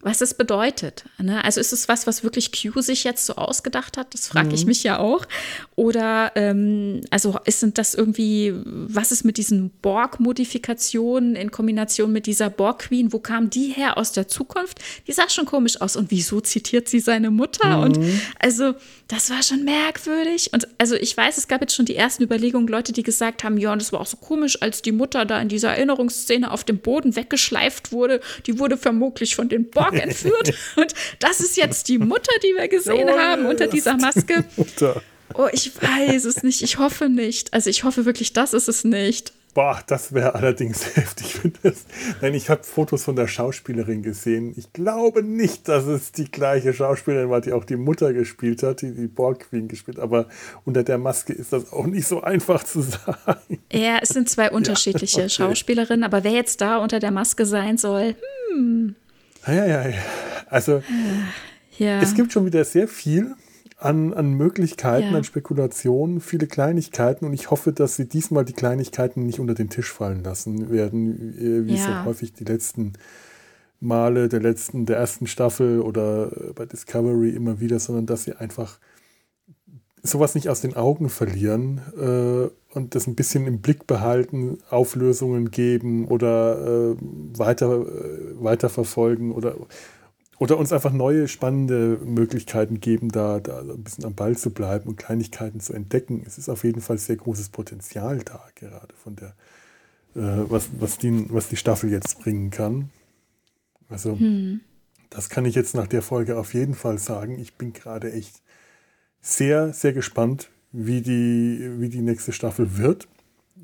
was 0.00 0.20
es 0.20 0.34
bedeutet. 0.34 1.04
Ne? 1.18 1.44
Also 1.44 1.58
ist 1.60 1.72
es 1.72 1.88
was, 1.88 2.06
was 2.06 2.22
wirklich 2.22 2.52
Q 2.52 2.80
sich 2.80 3.02
jetzt 3.02 3.26
so 3.26 3.34
ausgedacht 3.34 3.96
hat? 3.96 4.14
Das 4.14 4.28
frage 4.28 4.54
ich 4.54 4.62
mhm. 4.62 4.68
mich 4.68 4.84
ja 4.84 5.00
auch. 5.00 5.26
Oder 5.74 6.30
ähm, 6.36 7.00
also 7.10 7.36
ist 7.46 7.66
das 7.74 7.94
irgendwie, 7.94 8.54
was 8.64 9.10
ist 9.10 9.24
mit 9.24 9.38
diesen 9.38 9.70
Borg-Modifikationen 9.82 11.34
in 11.34 11.50
Kombination 11.50 12.12
mit 12.12 12.26
dieser 12.26 12.48
Borg-Queen? 12.48 13.12
Wo 13.12 13.18
kam 13.18 13.50
die 13.50 13.72
her 13.72 13.98
aus 13.98 14.12
der 14.12 14.28
Zukunft? 14.28 14.78
Die 15.08 15.12
sah 15.12 15.28
schon 15.28 15.46
komisch 15.46 15.80
aus. 15.80 15.96
Und 15.96 16.12
wieso 16.12 16.40
zitiert 16.40 16.88
sie 16.88 17.00
seine 17.00 17.32
Mutter? 17.32 17.78
Mhm. 17.78 17.82
Und 17.82 17.98
also 18.38 18.74
das 19.08 19.30
war 19.30 19.42
schon 19.42 19.64
merkwürdig. 19.64 20.52
Und 20.52 20.68
also 20.78 20.94
ich 20.94 21.16
weiß, 21.16 21.38
es 21.38 21.48
gab 21.48 21.60
jetzt 21.60 21.74
schon 21.74 21.86
die 21.86 21.96
ersten 21.96 22.22
Überlegungen, 22.22 22.68
Leute, 22.68 22.92
die 22.92 23.02
gesagt 23.02 23.42
haben, 23.42 23.58
ja, 23.58 23.72
und 23.72 23.82
das 23.82 23.92
war 23.92 24.00
auch 24.00 24.06
so 24.06 24.18
komisch, 24.18 24.62
als 24.62 24.80
die 24.80 24.92
Mutter 24.92 25.24
da 25.24 25.40
in 25.40 25.48
dieser 25.48 25.70
Erinnerungsszene 25.70 26.52
auf 26.52 26.62
dem 26.62 26.78
Boden 26.78 27.16
weggeschleift 27.16 27.90
wurde. 27.90 28.20
Die 28.46 28.60
wurde 28.60 28.76
vermutlich 28.76 29.34
von 29.34 29.48
den 29.48 29.68
Borg 29.68 29.87
entführt. 29.94 30.54
Und 30.76 30.94
das 31.20 31.40
ist 31.40 31.56
jetzt 31.56 31.88
die 31.88 31.98
Mutter, 31.98 32.32
die 32.42 32.54
wir 32.56 32.68
gesehen 32.68 33.08
oh, 33.10 33.18
haben 33.18 33.46
unter 33.46 33.66
dieser 33.66 33.96
Maske. 33.96 34.44
Oh, 35.34 35.48
ich 35.52 35.72
weiß 35.80 36.24
es 36.24 36.42
nicht. 36.42 36.62
Ich 36.62 36.78
hoffe 36.78 37.08
nicht. 37.08 37.52
Also 37.52 37.70
ich 37.70 37.84
hoffe 37.84 38.04
wirklich, 38.04 38.32
das 38.32 38.54
ist 38.54 38.68
es 38.68 38.84
nicht. 38.84 39.32
Boah, 39.54 39.82
das 39.86 40.12
wäre 40.12 40.34
allerdings 40.34 40.84
heftig. 40.96 41.40
Nein, 42.20 42.34
ich 42.34 42.48
habe 42.48 42.62
Fotos 42.62 43.02
von 43.02 43.16
der 43.16 43.26
Schauspielerin 43.26 44.02
gesehen. 44.02 44.54
Ich 44.56 44.72
glaube 44.72 45.22
nicht, 45.22 45.68
dass 45.68 45.86
es 45.86 46.12
die 46.12 46.30
gleiche 46.30 46.72
Schauspielerin 46.72 47.30
war, 47.30 47.40
die 47.40 47.52
auch 47.52 47.64
die 47.64 47.76
Mutter 47.76 48.12
gespielt 48.12 48.62
hat, 48.62 48.82
die 48.82 48.92
die 48.92 49.08
Borg 49.08 49.48
Queen 49.48 49.66
gespielt. 49.66 49.98
Aber 49.98 50.28
unter 50.64 50.84
der 50.84 50.98
Maske 50.98 51.32
ist 51.32 51.52
das 51.52 51.72
auch 51.72 51.86
nicht 51.86 52.06
so 52.06 52.20
einfach 52.20 52.62
zu 52.62 52.82
sagen. 52.82 53.58
Ja, 53.72 53.98
es 54.00 54.10
sind 54.10 54.28
zwei 54.28 54.50
unterschiedliche 54.52 55.20
ja, 55.20 55.24
okay. 55.24 55.34
Schauspielerinnen. 55.34 56.04
Aber 56.04 56.22
wer 56.24 56.32
jetzt 56.32 56.60
da 56.60 56.78
unter 56.78 57.00
der 57.00 57.10
Maske 57.10 57.44
sein 57.44 57.78
soll, 57.78 58.14
hm. 58.52 58.94
Ja, 59.46 59.66
ja, 59.66 59.88
ja. 59.88 59.96
Also, 60.48 60.82
ja. 61.78 62.00
es 62.00 62.14
gibt 62.14 62.32
schon 62.32 62.46
wieder 62.46 62.64
sehr 62.64 62.88
viel 62.88 63.34
an, 63.78 64.12
an 64.12 64.32
Möglichkeiten, 64.32 65.12
ja. 65.12 65.16
an 65.16 65.24
Spekulationen, 65.24 66.20
viele 66.20 66.46
Kleinigkeiten 66.46 67.24
und 67.24 67.32
ich 67.32 67.50
hoffe, 67.50 67.72
dass 67.72 67.96
sie 67.96 68.08
diesmal 68.08 68.44
die 68.44 68.52
Kleinigkeiten 68.52 69.24
nicht 69.24 69.38
unter 69.38 69.54
den 69.54 69.70
Tisch 69.70 69.92
fallen 69.92 70.24
lassen 70.24 70.70
werden, 70.70 71.38
äh, 71.38 71.66
wie 71.66 71.76
ja. 71.76 71.84
so 71.84 72.04
häufig 72.04 72.32
die 72.32 72.44
letzten 72.44 72.94
Male 73.80 74.28
der 74.28 74.40
letzten, 74.40 74.86
der 74.86 74.96
ersten 74.96 75.28
Staffel 75.28 75.80
oder 75.80 76.32
bei 76.54 76.66
Discovery 76.66 77.30
immer 77.30 77.60
wieder, 77.60 77.78
sondern 77.78 78.06
dass 78.06 78.24
sie 78.24 78.34
einfach 78.34 78.80
sowas 80.02 80.34
nicht 80.34 80.48
aus 80.48 80.60
den 80.60 80.74
Augen 80.74 81.08
verlieren 81.08 81.80
äh, 81.96 82.50
und 82.74 82.94
das 82.94 83.06
ein 83.06 83.14
bisschen 83.14 83.46
im 83.46 83.60
Blick 83.60 83.86
behalten, 83.86 84.58
Auflösungen 84.70 85.50
geben 85.50 86.06
oder 86.06 86.92
äh, 86.92 86.96
weiter, 87.38 87.86
äh, 87.86 88.42
weiterverfolgen 88.42 89.32
oder 89.32 89.56
oder 90.38 90.56
uns 90.56 90.72
einfach 90.72 90.92
neue 90.92 91.26
spannende 91.26 91.98
Möglichkeiten 92.04 92.80
geben, 92.80 93.10
da, 93.10 93.40
da 93.40 93.60
ein 93.60 93.82
bisschen 93.82 94.04
am 94.04 94.14
Ball 94.14 94.36
zu 94.36 94.50
bleiben 94.50 94.88
und 94.88 94.96
Kleinigkeiten 94.96 95.58
zu 95.60 95.72
entdecken. 95.72 96.22
Es 96.24 96.38
ist 96.38 96.48
auf 96.48 96.62
jeden 96.62 96.80
Fall 96.80 96.98
sehr 96.98 97.16
großes 97.16 97.48
Potenzial 97.48 98.18
da, 98.20 98.46
gerade 98.54 98.94
von 98.94 99.16
der, 99.16 99.34
äh, 100.14 100.48
was, 100.48 100.68
was, 100.78 100.98
die, 100.98 101.26
was 101.32 101.48
die 101.48 101.56
Staffel 101.56 101.90
jetzt 101.90 102.20
bringen 102.20 102.50
kann. 102.50 102.90
Also, 103.88 104.16
hm. 104.16 104.60
das 105.10 105.28
kann 105.28 105.44
ich 105.44 105.56
jetzt 105.56 105.74
nach 105.74 105.88
der 105.88 106.02
Folge 106.02 106.38
auf 106.38 106.54
jeden 106.54 106.74
Fall 106.74 106.98
sagen. 106.98 107.38
Ich 107.40 107.54
bin 107.54 107.72
gerade 107.72 108.12
echt 108.12 108.40
sehr, 109.20 109.72
sehr 109.72 109.92
gespannt, 109.92 110.50
wie 110.72 111.00
die, 111.02 111.80
wie 111.80 111.88
die 111.88 112.02
nächste 112.02 112.32
Staffel 112.32 112.78
wird. 112.78 113.08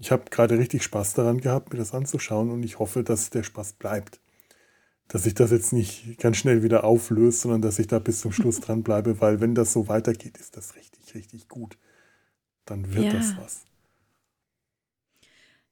Ich 0.00 0.10
habe 0.10 0.24
gerade 0.30 0.58
richtig 0.58 0.82
Spaß 0.82 1.14
daran 1.14 1.40
gehabt, 1.40 1.72
mir 1.72 1.78
das 1.78 1.94
anzuschauen 1.94 2.50
und 2.50 2.62
ich 2.62 2.78
hoffe, 2.78 3.04
dass 3.04 3.30
der 3.30 3.42
Spaß 3.42 3.74
bleibt 3.74 4.20
dass 5.08 5.24
sich 5.24 5.34
das 5.34 5.50
jetzt 5.50 5.72
nicht 5.72 6.18
ganz 6.18 6.38
schnell 6.38 6.62
wieder 6.62 6.84
auflöst, 6.84 7.42
sondern 7.42 7.62
dass 7.62 7.78
ich 7.78 7.86
da 7.86 7.98
bis 7.98 8.20
zum 8.20 8.32
Schluss 8.32 8.60
dran 8.60 8.82
bleibe, 8.82 9.20
weil 9.20 9.40
wenn 9.40 9.54
das 9.54 9.72
so 9.72 9.88
weitergeht, 9.88 10.38
ist 10.38 10.56
das 10.56 10.76
richtig, 10.76 11.14
richtig 11.14 11.48
gut. 11.48 11.76
Dann 12.64 12.94
wird 12.94 13.06
ja. 13.06 13.12
das 13.12 13.36
was. 13.36 13.64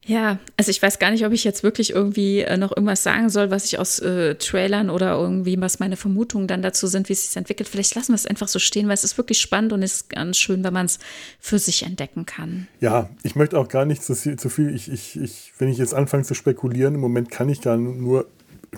Ja, 0.05 0.41
also 0.57 0.71
ich 0.71 0.83
weiß 0.83 0.99
gar 0.99 1.13
nicht, 1.13 1.25
ob 1.25 1.33
ich 1.33 1.45
jetzt 1.45 1.63
wirklich 1.63 1.91
irgendwie 1.91 2.41
äh, 2.41 2.57
noch 2.57 2.73
irgendwas 2.77 3.05
sagen 3.05 3.31
soll, 3.31 3.51
was 3.53 3.67
ich 3.67 3.79
aus 3.79 4.01
äh, 4.01 4.35
Trailern 4.35 4.91
oder 4.91 5.13
irgendwie, 5.13 5.61
was 5.61 5.79
meine 5.79 5.97
Vermutungen 5.97 6.49
dann 6.49 6.61
dazu 6.61 6.89
sind, 6.89 7.09
wie 7.09 7.13
es 7.13 7.29
sich 7.29 7.37
entwickelt. 7.37 7.69
Vielleicht 7.69 7.95
lassen 7.95 8.11
wir 8.11 8.17
es 8.17 8.27
einfach 8.27 8.49
so 8.49 8.59
stehen, 8.59 8.89
weil 8.89 8.95
es 8.95 9.05
ist 9.05 9.17
wirklich 9.17 9.41
spannend 9.41 9.73
und 9.73 9.83
ist 9.83 10.11
ganz 10.11 10.39
schön, 10.39 10.65
wenn 10.65 10.73
man 10.73 10.87
es 10.87 10.99
für 11.39 11.61
sich 11.61 11.85
entdecken 11.85 12.27
kann. 12.27 12.67
Ja, 12.81 13.11
ich 13.23 13.37
möchte 13.37 13.57
auch 13.57 13.69
gar 13.69 13.85
nicht 13.85 14.03
zu 14.03 14.17
viel, 14.17 14.37
zu 14.37 14.49
viel 14.49 14.75
ich, 14.75 14.91
ich, 14.91 15.21
ich, 15.21 15.53
wenn 15.59 15.69
ich 15.69 15.79
jetzt 15.79 15.95
anfange 15.95 16.25
zu 16.25 16.35
spekulieren, 16.35 16.97
im 16.97 17.01
Moment 17.01 17.31
kann 17.31 17.49
ich 17.49 17.61
gar 17.61 17.77
nur 17.77 18.27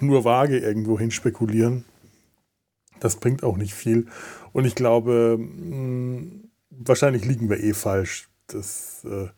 nur 0.01 0.25
vage 0.25 0.59
irgendwo 0.59 0.99
hin 0.99 1.11
spekulieren. 1.11 1.85
Das 3.01 3.17
bringt 3.17 3.45
auch 3.45 3.57
nicht 3.57 3.75
viel. 3.75 4.09
Und 4.53 4.65
ich 4.67 4.75
glaube, 4.75 5.39
mh, 5.39 5.77
hm, 5.77 6.51
wahrscheinlich 6.71 7.25
liegen 7.25 7.49
wir 7.49 7.63
eh 7.63 7.73
falsch. 7.73 8.29
Das. 8.49 9.05
Äh 9.05 9.29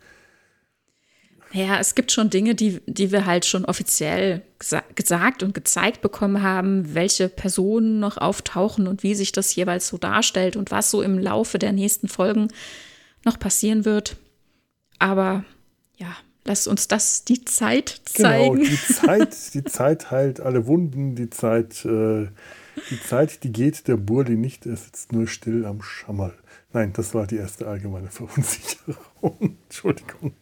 ja, 1.64 1.78
es 1.78 1.94
gibt 1.94 2.12
schon 2.12 2.30
Dinge, 2.30 2.54
die, 2.54 2.80
die 2.86 3.12
wir 3.12 3.26
halt 3.26 3.46
schon 3.46 3.64
offiziell 3.64 4.42
gesa 4.58 4.82
gesagt 4.94 5.42
und 5.42 5.54
gezeigt 5.54 6.00
bekommen 6.00 6.42
haben, 6.42 6.94
welche 6.94 7.28
Personen 7.28 7.98
noch 8.00 8.18
auftauchen 8.18 8.86
und 8.86 9.02
wie 9.02 9.14
sich 9.14 9.32
das 9.32 9.54
jeweils 9.54 9.88
so 9.88 9.98
darstellt 9.98 10.56
und 10.56 10.70
was 10.70 10.90
so 10.90 11.02
im 11.02 11.18
Laufe 11.18 11.58
der 11.58 11.72
nächsten 11.72 12.08
Folgen 12.08 12.48
noch 13.24 13.38
passieren 13.38 13.84
wird. 13.84 14.16
Aber 14.98 15.44
ja, 15.98 16.16
Lass 16.46 16.68
uns 16.68 16.86
das 16.86 17.24
die 17.24 17.44
Zeit 17.44 18.00
genau, 18.14 18.28
zeigen. 18.28 18.54
Genau, 18.54 18.70
die 18.70 18.76
Zeit, 18.94 19.54
die 19.54 19.64
Zeit 19.64 20.10
heilt 20.12 20.40
alle 20.40 20.66
Wunden, 20.66 21.16
die 21.16 21.28
Zeit, 21.28 21.84
äh, 21.84 22.28
die 22.90 23.02
Zeit, 23.04 23.42
die 23.42 23.50
geht 23.50 23.88
der 23.88 23.96
Burli 23.96 24.36
nicht, 24.36 24.64
er 24.64 24.76
sitzt 24.76 25.12
nur 25.12 25.26
still 25.26 25.66
am 25.66 25.82
Schammerl. 25.82 26.34
Nein, 26.72 26.92
das 26.92 27.14
war 27.14 27.26
die 27.26 27.36
erste 27.36 27.66
allgemeine 27.66 28.10
Verunsicherung. 28.10 29.56
Entschuldigung. 29.64 30.34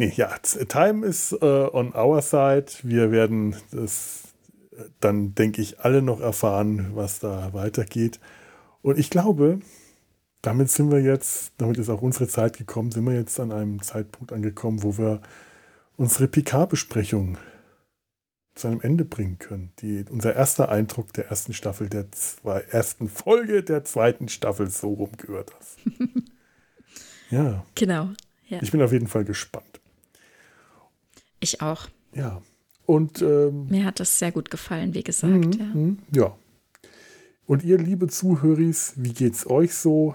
Nee, 0.00 0.14
ja, 0.16 0.34
Time 0.38 1.04
is 1.04 1.30
uh, 1.42 1.68
on 1.74 1.94
our 1.94 2.22
side. 2.22 2.72
Wir 2.82 3.12
werden 3.12 3.54
das 3.70 4.32
äh, 4.70 4.84
dann, 4.98 5.34
denke 5.34 5.60
ich, 5.60 5.80
alle 5.80 6.00
noch 6.00 6.20
erfahren, 6.20 6.92
was 6.94 7.18
da 7.18 7.52
weitergeht. 7.52 8.18
Und 8.80 8.98
ich 8.98 9.10
glaube, 9.10 9.60
damit 10.40 10.70
sind 10.70 10.90
wir 10.90 11.02
jetzt, 11.02 11.52
damit 11.58 11.76
ist 11.76 11.90
auch 11.90 12.00
unsere 12.00 12.28
Zeit 12.28 12.56
gekommen, 12.56 12.90
sind 12.92 13.04
wir 13.04 13.12
jetzt 13.12 13.38
an 13.38 13.52
einem 13.52 13.82
Zeitpunkt 13.82 14.32
angekommen, 14.32 14.82
wo 14.82 14.96
wir 14.96 15.20
unsere 15.98 16.28
PK-Besprechung 16.28 17.36
zu 18.54 18.68
einem 18.68 18.80
Ende 18.80 19.04
bringen 19.04 19.38
können. 19.38 19.70
Die, 19.80 20.06
unser 20.08 20.34
erster 20.34 20.70
Eindruck 20.70 21.12
der 21.12 21.26
ersten 21.26 21.52
Staffel, 21.52 21.90
der 21.90 22.10
zwei, 22.10 22.60
ersten 22.60 23.10
Folge 23.10 23.62
der 23.62 23.84
zweiten 23.84 24.30
Staffel 24.30 24.70
so 24.70 24.94
rumgehört 24.94 25.52
hast. 25.58 25.76
ja. 27.30 27.66
Genau. 27.74 28.08
Ja. 28.48 28.60
Ich 28.62 28.72
bin 28.72 28.80
auf 28.80 28.92
jeden 28.92 29.08
Fall 29.08 29.26
gespannt. 29.26 29.69
Ich 31.40 31.60
auch. 31.62 31.88
Ja. 32.14 32.42
Und 32.86 33.22
ähm, 33.22 33.66
mir 33.68 33.84
hat 33.84 34.00
das 34.00 34.18
sehr 34.18 34.32
gut 34.32 34.50
gefallen, 34.50 34.94
wie 34.94 35.02
gesagt. 35.02 35.32
Mhm, 35.32 35.52
ja. 35.52 35.64
mhm, 35.64 35.98
ja. 36.12 36.36
Und 37.46 37.64
ihr, 37.64 37.78
liebe 37.78 38.06
Zuhöris, 38.08 38.92
wie 38.96 39.12
geht's 39.12 39.48
euch 39.48 39.74
so? 39.74 40.14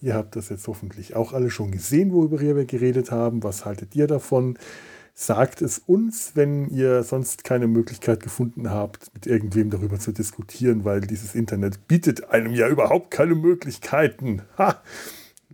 Ihr 0.00 0.14
habt 0.14 0.34
das 0.34 0.48
jetzt 0.48 0.66
hoffentlich 0.66 1.14
auch 1.14 1.32
alle 1.32 1.50
schon 1.50 1.72
gesehen, 1.72 2.12
worüber 2.12 2.40
wir 2.40 2.64
geredet 2.64 3.10
haben. 3.10 3.42
Was 3.42 3.66
haltet 3.66 3.94
ihr 3.94 4.06
davon? 4.06 4.58
Sagt 5.12 5.60
es 5.60 5.78
uns, 5.78 6.32
wenn 6.34 6.70
ihr 6.70 7.02
sonst 7.02 7.44
keine 7.44 7.66
Möglichkeit 7.66 8.22
gefunden 8.22 8.70
habt, 8.70 9.12
mit 9.12 9.26
irgendwem 9.26 9.68
darüber 9.68 9.98
zu 9.98 10.12
diskutieren, 10.12 10.84
weil 10.84 11.02
dieses 11.02 11.34
Internet 11.34 11.86
bietet 11.86 12.30
einem 12.30 12.54
ja 12.54 12.68
überhaupt 12.68 13.10
keine 13.10 13.34
Möglichkeiten. 13.34 14.42
Ha! 14.56 14.80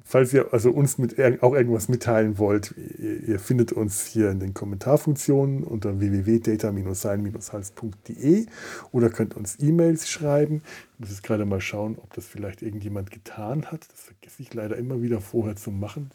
Falls 0.09 0.33
ihr 0.33 0.53
also 0.53 0.71
uns 0.71 0.99
mit 0.99 1.19
auch 1.43 1.53
irgendwas 1.53 1.89
mitteilen 1.89 2.39
wollt, 2.39 2.73
ihr, 2.77 3.41
findet 3.41 3.73
uns 3.73 4.07
hier 4.07 4.31
in 4.31 4.39
den 4.39 4.55
Kommentarfunktionen 4.55 5.65
unter 5.65 5.99
www.data-sein-hals.de 5.99 8.47
oder 8.93 9.11
könnt 9.11 9.35
uns 9.35 9.59
E-Mails 9.59 10.09
schreiben. 10.09 10.63
Ich 10.95 11.01
muss 11.01 11.09
jetzt 11.09 11.25
gerade 11.25 11.45
mal 11.45 11.61
schauen, 11.61 11.99
ob 12.01 12.15
das 12.15 12.25
vielleicht 12.25 12.63
irgendjemand 12.63 13.11
getan 13.11 13.67
hat. 13.67 13.89
Das 13.91 14.03
vergesse 14.03 14.43
ich 14.43 14.55
leider 14.55 14.77
immer 14.77 15.03
wieder 15.03 15.21
vorher 15.21 15.57
zu 15.57 15.73
machen. 15.73 16.13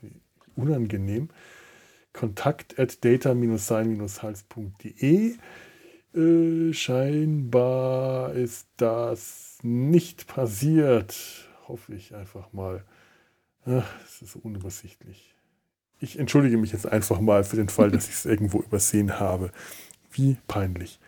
Unangenehm. 0.56 1.28
Kontakt 2.14 2.80
at 2.80 3.03
data-sein-hals.de. 3.03 5.36
Äh, 6.16 6.74
scheinbar 6.74 8.36
ist 8.36 8.68
das 8.78 9.58
nicht 9.64 10.28
passiert. 10.28 11.50
Hoffe 11.68 11.94
ich 11.94 12.16
einfach 12.16 12.53
mal. 12.53 12.86
Es 13.65 14.22
ist 14.22 14.33
so 14.33 14.40
unübersichtlich. 14.40 15.35
Ich 15.99 16.17
entschuldige 16.17 16.57
mich 16.57 16.72
jetzt 16.72 16.88
einfach 16.88 17.19
mal 17.19 17.43
für 17.43 17.57
den 17.57 17.69
Fall, 17.69 17.91
dass 17.91 18.07
ich 18.07 18.15
es 18.15 18.25
irgendwo 18.25 18.59
übersehen 18.59 19.19
habe. 19.19 19.51
Wie 20.11 20.38
peinlich. 20.48 20.99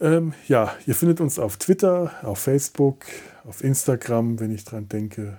Ähm, 0.00 0.32
ja, 0.48 0.74
ihr 0.86 0.94
findet 0.94 1.20
uns 1.20 1.38
auf 1.38 1.58
Twitter, 1.58 2.12
auf 2.22 2.38
Facebook, 2.38 3.04
auf 3.44 3.62
Instagram, 3.62 4.40
wenn 4.40 4.54
ich 4.54 4.64
dran 4.64 4.88
denke. 4.88 5.38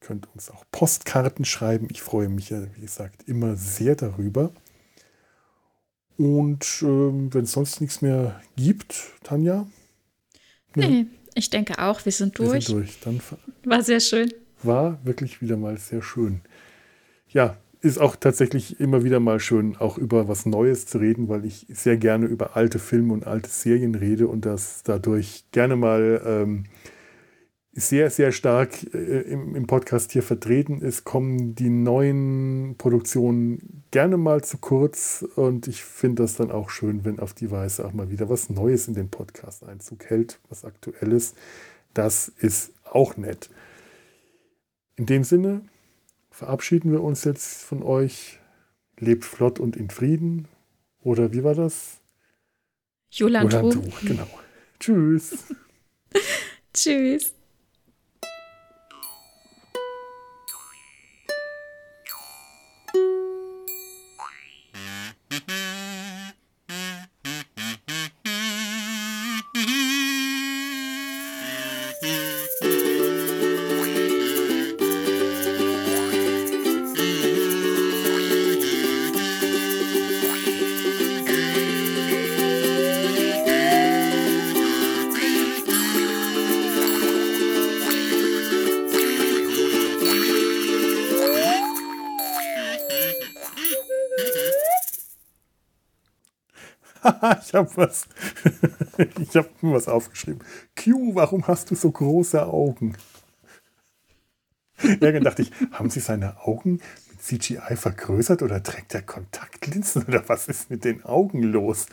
Könnt 0.00 0.28
uns 0.34 0.50
auch 0.50 0.64
Postkarten 0.70 1.44
schreiben. 1.44 1.88
Ich 1.90 2.02
freue 2.02 2.28
mich 2.28 2.50
ja, 2.50 2.62
wie 2.76 2.80
gesagt, 2.80 3.26
immer 3.26 3.56
sehr 3.56 3.96
darüber. 3.96 4.52
Und 6.16 6.82
ähm, 6.82 7.32
wenn 7.34 7.44
es 7.44 7.52
sonst 7.52 7.80
nichts 7.80 8.02
mehr 8.02 8.40
gibt, 8.56 9.12
Tanja? 9.24 9.66
Nee, 10.76 11.06
ich 11.34 11.50
denke 11.50 11.78
auch, 11.78 12.04
wir 12.04 12.12
sind 12.12 12.38
durch. 12.38 12.52
Wir 12.52 12.60
sind 12.60 12.76
durch. 12.76 13.00
Dann 13.00 13.20
War 13.64 13.82
sehr 13.82 14.00
schön 14.00 14.32
war 14.62 14.98
wirklich 15.04 15.40
wieder 15.40 15.56
mal 15.56 15.78
sehr 15.78 16.02
schön. 16.02 16.40
Ja, 17.28 17.56
ist 17.80 18.00
auch 18.00 18.16
tatsächlich 18.16 18.80
immer 18.80 19.04
wieder 19.04 19.20
mal 19.20 19.38
schön, 19.38 19.76
auch 19.76 19.98
über 19.98 20.26
was 20.26 20.46
Neues 20.46 20.86
zu 20.86 20.98
reden, 20.98 21.28
weil 21.28 21.44
ich 21.44 21.66
sehr 21.68 21.96
gerne 21.96 22.26
über 22.26 22.56
alte 22.56 22.78
Filme 22.78 23.12
und 23.12 23.26
alte 23.26 23.48
Serien 23.50 23.94
rede 23.94 24.26
und 24.26 24.44
das 24.44 24.82
dadurch 24.82 25.44
gerne 25.52 25.76
mal 25.76 26.20
ähm, 26.24 26.64
sehr, 27.72 28.10
sehr 28.10 28.32
stark 28.32 28.82
äh, 28.92 29.20
im, 29.20 29.54
im, 29.54 29.66
Podcast 29.66 30.10
hier 30.10 30.24
vertreten 30.24 30.80
ist, 30.80 31.04
kommen 31.04 31.54
die 31.54 31.70
neuen 31.70 32.74
Produktionen 32.76 33.84
gerne 33.92 34.16
mal 34.16 34.42
zu 34.42 34.58
kurz 34.58 35.24
und 35.36 35.68
ich 35.68 35.84
finde 35.84 36.24
das 36.24 36.34
dann 36.34 36.50
auch 36.50 36.70
schön, 36.70 37.04
wenn 37.04 37.20
auf 37.20 37.34
die 37.34 37.52
Weise 37.52 37.86
auch 37.86 37.92
mal 37.92 38.10
wieder 38.10 38.28
was 38.28 38.50
Neues 38.50 38.88
in 38.88 38.94
den 38.94 39.10
Podcast 39.10 39.62
Einzug 39.62 40.06
hält, 40.06 40.40
was 40.48 40.64
aktuelles. 40.64 41.34
Das 41.94 42.28
ist 42.28 42.72
auch 42.84 43.16
nett. 43.16 43.50
In 44.98 45.06
dem 45.06 45.22
Sinne 45.22 45.62
verabschieden 46.28 46.90
wir 46.90 47.04
uns 47.04 47.22
jetzt 47.22 47.62
von 47.62 47.84
euch. 47.84 48.40
Lebt 48.98 49.24
flott 49.24 49.60
und 49.60 49.76
in 49.76 49.90
Frieden. 49.90 50.48
Oder 51.04 51.32
wie 51.32 51.44
war 51.44 51.54
das? 51.54 52.00
Jolantuch. 53.12 54.00
genau. 54.02 54.28
Tschüss. 54.80 55.44
Tschüss. 56.74 57.32
Ich 97.48 97.54
habe 97.54 97.70
was. 97.76 98.06
ich 98.98 99.34
habe 99.36 99.48
was 99.62 99.88
aufgeschrieben. 99.88 100.44
Q, 100.76 101.14
warum 101.14 101.46
hast 101.46 101.70
du 101.70 101.74
so 101.74 101.90
große 101.90 102.46
Augen? 102.46 102.96
Ja, 104.82 105.12
dann 105.12 105.24
dachte 105.24 105.42
ich, 105.42 105.50
haben 105.72 105.88
Sie 105.88 106.00
seine 106.00 106.40
Augen 106.42 106.80
mit 107.10 107.22
CGI 107.22 107.76
vergrößert 107.76 108.42
oder 108.42 108.62
trägt 108.62 108.94
er 108.94 109.02
Kontaktlinsen 109.02 110.04
oder 110.04 110.28
was 110.28 110.46
ist 110.48 110.68
mit 110.70 110.84
den 110.84 111.04
Augen 111.04 111.42
los? 111.42 111.86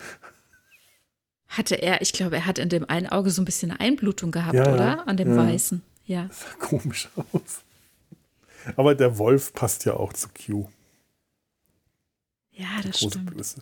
Hatte 1.48 1.76
er, 1.76 2.02
ich 2.02 2.12
glaube, 2.12 2.36
er 2.36 2.46
hat 2.46 2.60
in 2.60 2.70
dem 2.70 2.90
einen 2.90 3.08
Auge 3.08 3.30
so 3.30 3.42
ein 3.42 3.46
bisschen 3.46 3.72
Einblutung 3.72 4.32
gehabt, 4.32 4.56
ja, 4.56 4.74
oder? 4.74 5.08
An 5.08 5.16
dem 5.16 5.30
ja. 5.30 5.38
Weißen. 5.38 5.82
Ja. 6.06 6.26
Das 6.26 6.42
sah 6.42 6.54
komisch 6.60 7.10
aus. 7.16 7.64
Aber 8.76 8.94
der 8.94 9.18
Wolf 9.18 9.54
passt 9.54 9.86
ja 9.86 9.94
auch 9.94 10.12
zu 10.12 10.28
Q. 10.30 10.68
Ja, 12.52 12.82
das 12.84 13.00
stimmt. 13.00 13.34
Böse. 13.36 13.62